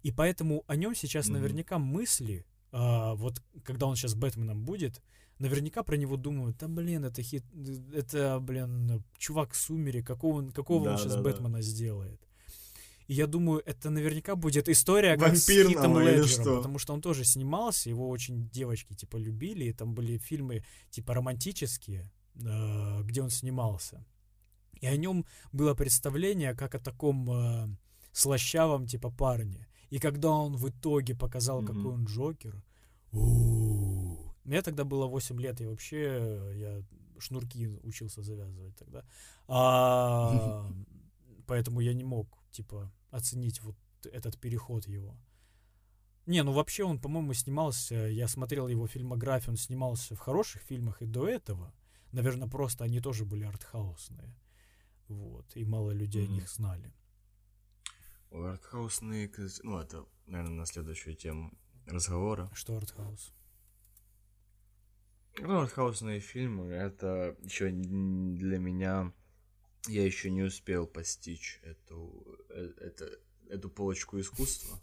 И 0.02 0.10
поэтому 0.10 0.64
о 0.66 0.76
нем 0.76 0.94
сейчас 0.94 1.26
Мгм. 1.26 1.34
наверняка 1.34 1.78
мысли, 1.78 2.46
а, 2.72 3.14
вот 3.14 3.42
когда 3.62 3.86
он 3.86 3.96
сейчас 3.96 4.14
Бэтменом 4.14 4.64
будет, 4.64 5.02
наверняка 5.38 5.82
про 5.82 5.96
него 5.98 6.16
думают, 6.16 6.56
да 6.56 6.66
блин, 6.68 7.04
это 7.04 7.20
хит, 7.22 7.44
это, 7.92 8.40
блин, 8.40 9.02
чувак 9.18 9.54
«Сумерек», 9.54 10.06
какого, 10.06 10.38
он- 10.38 10.50
какого 10.50 10.78
он 10.78 10.84
Да, 10.84 10.96
сейчас 10.96 11.16
да, 11.16 11.22
да. 11.22 11.30
Бэтмена 11.30 11.60
сделает. 11.60 12.20
И 13.10 13.14
я 13.14 13.26
думаю, 13.26 13.60
это 13.66 13.90
наверняка 13.90 14.36
будет 14.36 14.68
история 14.68 15.16
как 15.16 15.36
с 15.36 15.48
Хитом 15.48 15.98
Леджером, 15.98 16.28
что? 16.28 16.56
потому 16.58 16.78
что 16.78 16.94
он 16.94 17.00
тоже 17.00 17.24
снимался, 17.24 17.90
его 17.90 18.08
очень 18.08 18.48
девочки 18.52 18.94
типа 18.94 19.16
любили, 19.16 19.64
и 19.64 19.72
там 19.72 19.94
были 19.94 20.18
фильмы 20.18 20.62
типа 20.90 21.14
романтические, 21.14 22.12
э, 22.36 23.02
где 23.02 23.20
он 23.22 23.30
снимался. 23.30 24.06
И 24.80 24.86
о 24.86 24.96
нем 24.96 25.24
было 25.50 25.74
представление 25.74 26.54
как 26.54 26.76
о 26.76 26.78
таком 26.78 27.30
э, 27.30 27.68
слащавом 28.12 28.86
типа 28.86 29.10
парне. 29.10 29.66
И 29.92 29.98
когда 29.98 30.30
он 30.30 30.56
в 30.56 30.68
итоге 30.68 31.16
показал, 31.16 31.62
Мгм. 31.62 31.66
какой 31.66 31.92
он 31.92 32.04
Джокер, 32.04 32.62
у 33.10 34.32
мне 34.44 34.62
тогда 34.62 34.84
было 34.84 35.06
8 35.06 35.40
лет, 35.40 35.60
и 35.60 35.66
вообще 35.66 36.52
я 36.54 36.84
шнурки 37.18 37.66
учился 37.82 38.22
завязывать 38.22 38.76
тогда. 38.76 39.02
А, 39.48 40.64
поэтому 41.46 41.80
я 41.80 41.92
не 41.92 42.04
мог, 42.04 42.28
типа, 42.52 42.92
оценить 43.10 43.60
вот 43.62 43.76
этот 44.04 44.38
переход 44.38 44.86
его. 44.86 45.16
Не, 46.26 46.42
ну 46.42 46.52
вообще 46.52 46.84
он, 46.84 47.00
по-моему, 47.00 47.34
снимался, 47.34 47.94
я 47.94 48.28
смотрел 48.28 48.68
его 48.68 48.86
фильмографию, 48.86 49.50
он 49.50 49.56
снимался 49.56 50.14
в 50.14 50.18
хороших 50.20 50.62
фильмах 50.62 51.02
и 51.02 51.06
до 51.06 51.28
этого. 51.28 51.72
Наверное, 52.12 52.48
просто 52.48 52.84
они 52.84 53.00
тоже 53.00 53.24
были 53.24 53.44
артхаусные. 53.44 54.34
Вот, 55.08 55.56
и 55.56 55.64
мало 55.64 55.90
людей 55.90 56.24
Мгм. 56.24 56.32
о 56.32 56.34
них 56.36 56.48
знали. 56.50 56.92
Ой, 58.30 58.50
Артхаусные, 58.52 59.28
ну, 59.64 59.78
это, 59.78 60.06
наверное, 60.26 60.54
на 60.58 60.66
следующую 60.66 61.16
тему 61.16 61.52
разговора. 61.86 62.48
Что 62.54 62.76
артхаус? 62.76 63.32
Ну, 65.38 65.60
артхаусные 65.60 66.20
фильмы, 66.20 66.66
это 66.66 67.36
еще 67.42 67.70
для 67.70 68.58
меня, 68.58 69.12
я 69.88 70.04
еще 70.04 70.30
не 70.30 70.42
успел 70.42 70.86
постичь 70.86 71.60
эту, 71.62 72.38
э, 72.50 72.72
это, 72.80 73.10
эту 73.48 73.70
полочку 73.70 74.20
искусства. 74.20 74.80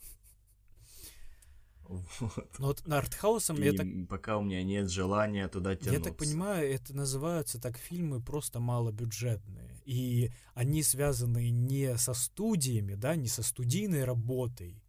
Вот. 1.87 2.49
Ну 2.59 2.67
вот 2.67 2.85
на 2.85 2.97
артхаусом, 2.97 3.61
я 3.61 3.71
так, 3.71 3.87
пока 4.09 4.37
у 4.37 4.43
меня 4.43 4.61
нет 4.63 4.89
желания 4.89 5.47
туда 5.47 5.75
тянуться. 5.75 5.93
я 5.93 5.99
так 5.99 6.17
понимаю, 6.17 6.69
это 6.69 6.93
называются 6.93 7.61
так 7.61 7.77
фильмы 7.77 8.21
просто 8.21 8.59
малобюджетные. 8.59 9.81
И 9.85 10.31
они 10.53 10.83
связаны 10.83 11.49
не 11.49 11.97
со 11.97 12.13
студиями, 12.13 12.95
да, 12.95 13.15
не 13.15 13.29
со 13.29 13.41
студийной 13.41 14.03
работой, 14.03 14.83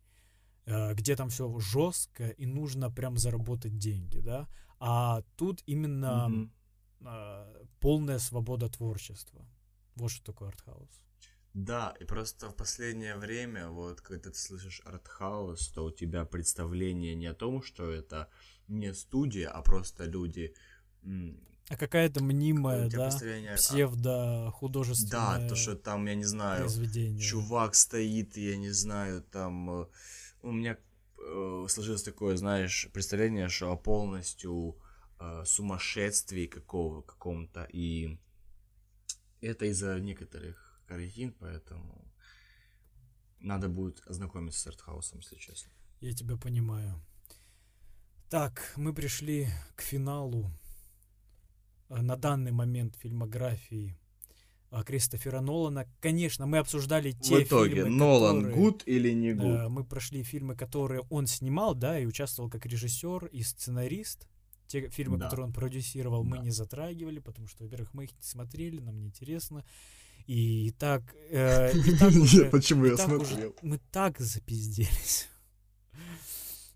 э, 0.66 0.94
где 0.94 1.14
там 1.14 1.28
все 1.28 1.56
жестко 1.60 2.30
и 2.30 2.46
нужно 2.46 2.90
прям 2.90 3.16
заработать 3.16 3.78
деньги, 3.78 4.18
да, 4.18 4.48
а 4.80 5.22
тут 5.36 5.62
именно 5.66 6.50
э, 7.00 7.64
полная 7.80 8.18
свобода 8.18 8.68
творчества. 8.68 9.46
Вот 9.98 10.10
что 10.10 10.24
такое 10.24 10.48
артхаус. 10.48 10.88
Да, 11.54 11.94
и 12.00 12.04
просто 12.04 12.50
в 12.50 12.54
последнее 12.54 13.16
время, 13.16 13.68
вот, 13.68 14.00
когда 14.00 14.30
ты 14.30 14.38
слышишь 14.38 14.80
артхаус, 14.84 15.68
то 15.68 15.86
у 15.86 15.90
тебя 15.90 16.24
представление 16.24 17.14
не 17.14 17.26
о 17.26 17.34
том, 17.34 17.62
что 17.62 17.90
это 17.90 18.28
не 18.68 18.94
студия, 18.94 19.48
а 19.48 19.62
просто 19.62 20.04
люди... 20.04 20.54
А 21.70 21.76
какая-то 21.76 22.22
мнимая, 22.22 22.88
да, 22.88 23.04
представление 23.04 23.56
псевдо-художественное 23.56 25.38
Да, 25.38 25.48
то, 25.48 25.54
что 25.54 25.74
там, 25.76 26.06
я 26.06 26.14
не 26.14 26.24
знаю, 26.24 26.60
произведение. 26.60 27.20
чувак 27.20 27.74
стоит, 27.74 28.36
я 28.36 28.56
не 28.56 28.70
знаю, 28.70 29.22
там... 29.22 29.70
э, 29.82 29.86
У 30.42 30.52
меня 30.52 30.78
э, 31.18 31.66
сложилось 31.68 32.02
такое, 32.02 32.36
знаешь, 32.36 32.88
представление, 32.92 33.48
что 33.48 33.70
о 33.70 33.76
полностью 33.76 34.78
э, 35.20 35.44
сумасшествии 35.44 36.46
какого, 36.46 37.02
каком-то, 37.02 37.64
и 37.64 38.18
это 39.40 39.66
из-за 39.66 39.98
некоторых 40.00 40.80
картин, 40.86 41.34
поэтому 41.38 42.04
надо 43.40 43.68
будет 43.68 44.02
ознакомиться 44.06 44.60
с 44.60 44.66
артхаусом, 44.66 45.20
если 45.20 45.36
честно. 45.36 45.70
Я 46.00 46.12
тебя 46.12 46.36
понимаю. 46.36 47.00
Так, 48.30 48.72
мы 48.76 48.92
пришли 48.92 49.48
к 49.74 49.80
финалу 49.80 50.50
э, 51.88 52.00
на 52.00 52.16
данный 52.16 52.52
момент 52.52 52.96
фильмографии 52.96 53.98
э, 54.70 54.82
Кристофера 54.84 55.40
Нолана. 55.40 55.86
Конечно, 56.00 56.46
мы 56.46 56.58
обсуждали 56.58 57.12
те 57.12 57.36
в 57.36 57.42
итоге, 57.44 57.74
фильмы, 57.76 57.90
Нолан 57.90 58.36
которые, 58.42 58.56
гуд 58.56 58.82
или 58.86 59.12
не 59.12 59.30
э, 59.30 59.34
гуд? 59.34 59.70
мы 59.70 59.84
прошли 59.84 60.22
фильмы, 60.22 60.56
которые 60.56 61.02
он 61.08 61.26
снимал, 61.26 61.74
да, 61.74 61.98
и 61.98 62.06
участвовал 62.06 62.50
как 62.50 62.66
режиссер 62.66 63.26
и 63.26 63.42
сценарист. 63.42 64.28
Те 64.68 64.88
фильмы, 64.90 65.16
Да. 65.18 65.24
которые 65.24 65.46
он 65.46 65.52
продюсировал, 65.52 66.24
мы 66.24 66.36
Да. 66.36 66.42
не 66.44 66.50
затрагивали, 66.50 67.18
потому 67.20 67.48
что, 67.48 67.64
во-первых, 67.64 67.94
мы 67.94 68.04
их 68.04 68.12
не 68.12 68.22
смотрели, 68.22 68.78
нам 68.80 68.98
не 69.00 69.06
интересно. 69.06 69.64
И 70.26 70.70
так, 70.78 71.02
э, 71.30 71.72
и 71.94 71.96
так 71.98 72.12
уже- 72.14 72.50
Почему 72.50 72.84
и 72.86 72.96
так 72.96 73.08
уже- 73.08 73.52
мы 73.62 73.78
так 73.90 74.20
запизделись. 74.20 75.26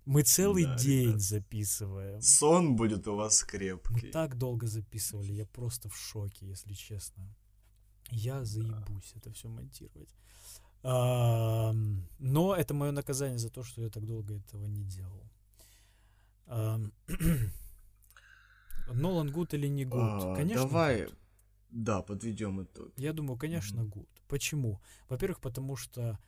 Мы 0.04 0.22
целый 0.24 0.64
Да, 0.64 0.76
день 0.78 1.08
ребят. 1.08 1.20
записываем. 1.20 2.20
Сон 2.22 2.74
будет 2.76 3.06
у 3.06 3.14
вас 3.14 3.42
Мы 3.42 3.48
крепкий. 3.50 4.10
так 4.10 4.36
долго 4.36 4.66
записывали, 4.66 5.32
я 5.32 5.46
просто 5.46 5.88
в 5.88 5.96
шоке, 5.96 6.46
если 6.46 6.74
честно. 6.74 7.22
Я 8.10 8.44
заебусь 8.44 9.12
это 9.14 9.30
все 9.32 9.48
монтировать. 9.48 10.08
Но 10.82 12.56
это 12.56 12.74
мое 12.74 12.90
наказание 12.92 13.38
за 13.38 13.48
то, 13.50 13.62
что 13.62 13.82
я 13.82 13.90
так 13.90 14.04
долго 14.04 14.34
этого 14.34 14.64
не 14.66 14.82
делал. 14.84 15.22
Нолан 18.92 19.30
good 19.30 19.54
или 19.54 19.66
не 19.68 19.84
good? 19.84 20.00
А, 20.00 20.34
Конечно, 20.36 20.64
Давай, 20.66 21.06
good. 21.06 21.18
да, 21.70 22.02
подведем 22.02 22.62
итог. 22.62 22.92
Я 22.96 23.12
думаю, 23.12 23.36
конечно, 23.38 23.84
good. 23.84 24.08
Почему? 24.28 24.80
Во-первых, 25.08 25.40
потому 25.40 25.76
что, 25.76 26.18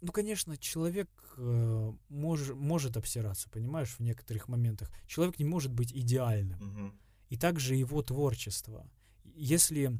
ну, 0.00 0.12
конечно, 0.12 0.56
человек 0.56 1.08
э, 1.36 1.92
мож- 2.10 2.54
может 2.54 2.96
обсираться, 2.96 3.48
понимаешь, 3.50 3.94
в 3.98 4.00
некоторых 4.00 4.48
моментах. 4.48 4.90
Человек 5.06 5.38
не 5.38 5.44
может 5.44 5.72
быть 5.72 5.92
идеальным. 5.92 6.58
Мгм. 6.60 7.00
И 7.28 7.36
также 7.36 7.74
его 7.76 8.02
творчество. 8.02 8.86
Если 9.24 9.92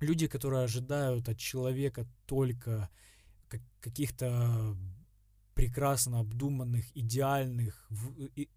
люди, 0.00 0.26
которые 0.26 0.64
ожидают 0.64 1.28
от 1.28 1.38
человека 1.38 2.06
только 2.26 2.88
каких-то 3.80 4.76
прекрасно 5.54 6.20
обдуманных, 6.20 6.96
идеальных, 6.96 7.86
в, 7.90 8.10
и, 8.36 8.48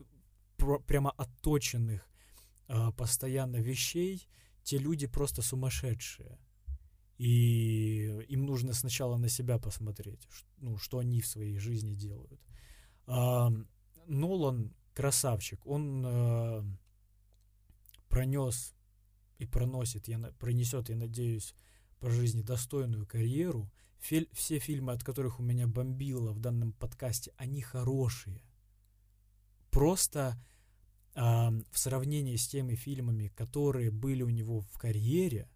про, 0.57 0.79
прямо 0.79 1.11
отточенных 1.11 2.07
э, 2.67 2.91
постоянно 2.97 3.57
вещей, 3.57 4.27
те 4.63 4.77
люди 4.77 5.07
просто 5.07 5.41
сумасшедшие. 5.41 6.37
И 7.17 8.25
им 8.27 8.45
нужно 8.45 8.73
сначала 8.73 9.17
на 9.17 9.29
себя 9.29 9.57
посмотреть, 9.57 10.27
ну, 10.57 10.77
что 10.77 10.99
они 10.99 11.21
в 11.21 11.27
своей 11.27 11.57
жизни 11.59 11.93
делают. 11.93 12.41
А, 13.07 13.51
Нолан 14.07 14.73
красавчик, 14.93 15.65
он 15.65 16.03
э, 16.05 16.63
пронес 18.09 18.73
и 19.37 19.45
проносит, 19.45 20.07
я, 20.07 20.19
пронесет, 20.39 20.89
я 20.89 20.95
надеюсь, 20.95 21.55
по 21.99 22.09
жизни 22.09 22.41
достойную 22.41 23.05
карьеру. 23.05 23.71
Фи 23.99 24.29
все 24.33 24.59
фильмы, 24.59 24.93
от 24.93 25.03
которых 25.03 25.39
у 25.39 25.43
меня 25.43 25.67
бомбило 25.67 26.31
в 26.31 26.39
данном 26.39 26.73
подкасте, 26.73 27.33
они 27.37 27.61
хорошие. 27.61 28.41
Просто 29.71 30.37
э, 31.15 31.19
в 31.19 31.79
сравнении 31.79 32.35
с 32.35 32.47
теми 32.47 32.75
фильмами, 32.75 33.29
которые 33.29 33.91
были 33.91 34.23
у 34.23 34.29
него 34.29 34.61
в 34.61 34.77
карьере, 34.77 35.49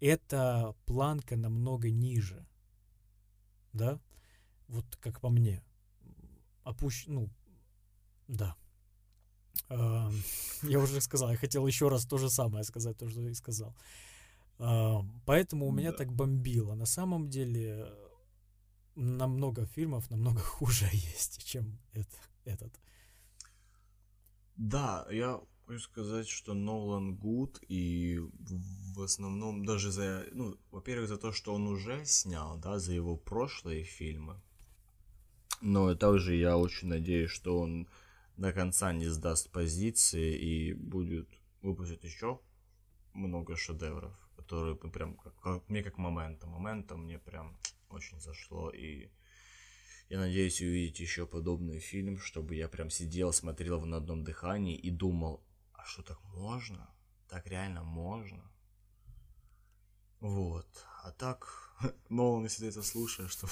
эта 0.00 0.74
планка 0.86 1.36
намного 1.36 1.90
ниже. 1.90 2.46
Да? 3.72 4.00
Вот 4.68 4.84
как 4.96 5.20
по 5.20 5.28
мне. 5.28 5.62
Опущ... 6.64 7.06
Ну, 7.06 7.28
да. 8.28 8.56
Э, 9.68 10.10
я 10.62 10.78
уже 10.78 11.00
сказал, 11.00 11.30
я 11.30 11.36
хотел 11.36 11.66
еще 11.66 11.88
раз 11.88 12.06
то 12.06 12.18
же 12.18 12.30
самое 12.30 12.64
сказать, 12.64 12.96
то, 12.96 13.08
что 13.08 13.28
и 13.28 13.34
сказал. 13.34 13.74
Э, 14.58 14.98
поэтому 15.26 15.66
у 15.66 15.72
меня 15.72 15.90
да. 15.90 15.98
так 15.98 16.12
бомбило. 16.12 16.74
На 16.74 16.86
самом 16.86 17.28
деле 17.28 17.92
намного 18.94 19.66
фильмов 19.66 20.10
намного 20.10 20.40
хуже 20.40 20.88
есть, 20.92 21.44
чем 21.44 21.78
это, 21.92 22.16
этот. 22.44 22.72
Да, 24.60 25.06
я 25.10 25.40
хочу 25.66 25.80
сказать, 25.80 26.28
что 26.28 26.52
Нолан 26.52 27.16
Гуд, 27.16 27.62
и 27.66 28.20
в 28.94 29.00
основном 29.00 29.64
даже 29.64 29.90
за, 29.90 30.26
ну, 30.32 30.58
во-первых, 30.70 31.08
за 31.08 31.16
то, 31.16 31.32
что 31.32 31.54
он 31.54 31.66
уже 31.66 32.04
снял, 32.04 32.58
да, 32.58 32.78
за 32.78 32.92
его 32.92 33.16
прошлые 33.16 33.84
фильмы. 33.84 34.38
Но 35.62 35.94
также 35.94 36.34
я 36.34 36.58
очень 36.58 36.88
надеюсь, 36.88 37.30
что 37.30 37.58
он 37.58 37.88
до 38.36 38.52
конца 38.52 38.92
не 38.92 39.08
сдаст 39.08 39.50
позиции 39.50 40.36
и 40.36 40.74
будет 40.74 41.30
выпустить 41.62 42.04
еще 42.04 42.38
много 43.14 43.56
шедевров, 43.56 44.12
которые 44.36 44.76
прям, 44.76 45.16
как, 45.16 45.34
как, 45.40 45.68
мне 45.70 45.82
как 45.82 45.96
момента. 45.96 46.46
Момента 46.46 46.98
мне 46.98 47.18
прям 47.18 47.56
очень 47.88 48.20
зашло, 48.20 48.68
и 48.68 49.08
я 50.10 50.18
надеюсь 50.18 50.60
увидеть 50.60 50.98
еще 50.98 51.24
подобный 51.24 51.78
фильм, 51.78 52.18
чтобы 52.18 52.56
я 52.56 52.68
прям 52.68 52.90
сидел, 52.90 53.32
смотрел 53.32 53.78
в 53.78 53.86
на 53.86 53.98
одном 53.98 54.24
дыхании 54.24 54.76
и 54.76 54.90
думал, 54.90 55.40
а 55.72 55.84
что 55.84 56.02
так 56.02 56.18
можно? 56.34 56.90
Так 57.28 57.46
реально 57.46 57.84
можно? 57.84 58.42
Вот. 60.18 60.66
А 61.04 61.12
так, 61.12 61.72
Нолан, 62.08 62.42
если 62.42 62.64
ты 62.64 62.70
это 62.70 62.82
слушаешь, 62.82 63.30
что... 63.30 63.48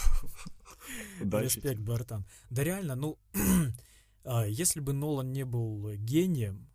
Респект, 1.20 1.80
братан. 1.80 2.26
Да 2.50 2.64
реально, 2.64 2.96
ну, 2.96 3.18
а, 4.24 4.44
если 4.44 4.80
бы 4.80 4.92
Нолан 4.92 5.32
не 5.32 5.44
был 5.44 5.92
гением, 5.92 6.68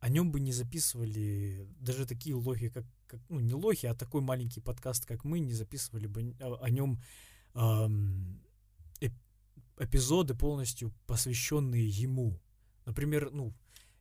о 0.00 0.08
нем 0.08 0.32
бы 0.32 0.40
не 0.40 0.52
записывали 0.52 1.68
даже 1.78 2.06
такие 2.06 2.34
лохи, 2.34 2.70
как, 2.70 2.86
как 3.06 3.20
ну, 3.28 3.40
не 3.40 3.52
лохи, 3.52 3.84
а 3.84 3.94
такой 3.94 4.22
маленький 4.22 4.62
подкаст, 4.62 5.04
как 5.04 5.24
мы, 5.24 5.40
не 5.40 5.52
записывали 5.52 6.06
бы 6.06 6.34
о, 6.40 6.54
о 6.62 6.70
нем 6.70 7.02
эм, 7.54 8.40
эпизоды 9.78 10.34
полностью 10.34 10.92
посвященные 11.06 11.86
ему. 11.86 12.40
Например, 12.84 13.30
ну, 13.30 13.54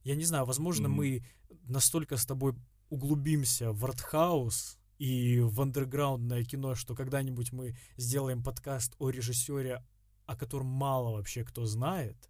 я 0.03 0.15
не 0.15 0.23
знаю, 0.23 0.45
возможно, 0.45 0.87
mm-hmm. 0.87 0.89
мы 0.89 1.25
настолько 1.63 2.17
с 2.17 2.25
тобой 2.25 2.55
углубимся 2.89 3.71
в 3.71 3.83
артхаус 3.85 4.77
и 4.97 5.39
в 5.39 5.61
андерграундное 5.61 6.43
кино, 6.43 6.75
что 6.75 6.95
когда-нибудь 6.95 7.51
мы 7.51 7.75
сделаем 7.97 8.43
подкаст 8.43 8.95
о 8.99 9.09
режиссере, 9.09 9.83
о 10.25 10.35
котором 10.35 10.67
мало 10.67 11.11
вообще 11.11 11.43
кто 11.43 11.65
знает. 11.65 12.29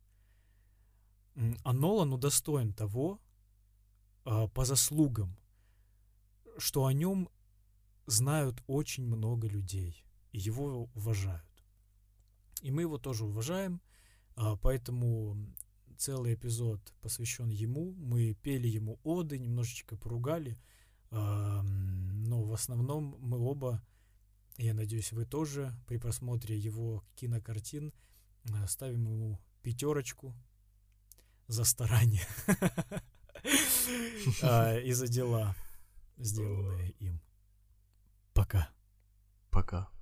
А 1.63 1.73
Нолан 1.73 2.13
удостоен 2.13 2.73
того, 2.73 3.19
а, 4.23 4.47
по 4.47 4.65
заслугам, 4.65 5.37
что 6.57 6.85
о 6.85 6.93
нем 6.93 7.29
знают 8.07 8.63
очень 8.67 9.05
много 9.05 9.47
людей, 9.47 10.05
и 10.31 10.39
его 10.39 10.89
уважают. 10.95 11.44
И 12.65 12.71
мы 12.71 12.81
его 12.81 12.97
тоже 12.97 13.25
уважаем, 13.25 13.79
а, 14.35 14.55
поэтому 14.55 15.37
целый 15.99 16.33
эпизод 16.33 16.81
посвящен 16.99 17.49
ему. 17.49 17.91
Мы 17.91 18.33
пели 18.33 18.67
ему 18.67 18.99
оды, 19.03 19.37
немножечко 19.37 19.95
поругали. 19.95 20.57
Но 21.11 22.43
в 22.43 22.51
основном 22.53 23.17
мы 23.19 23.37
оба, 23.37 23.85
я 24.57 24.73
надеюсь, 24.73 25.11
вы 25.11 25.25
тоже 25.25 25.75
при 25.85 25.97
просмотре 25.97 26.57
его 26.57 27.05
кинокартин 27.13 27.93
а, 28.51 28.67
ставим 28.67 29.03
ему 29.03 29.39
пятерочку 29.61 30.33
за 31.45 31.65
старание 31.65 32.25
а, 34.41 34.75
и 34.79 34.91
за 34.91 35.07
дела, 35.07 35.55
сделанные 36.17 36.93
им. 36.93 37.21
Пока. 38.33 38.69
Пока. 39.51 39.94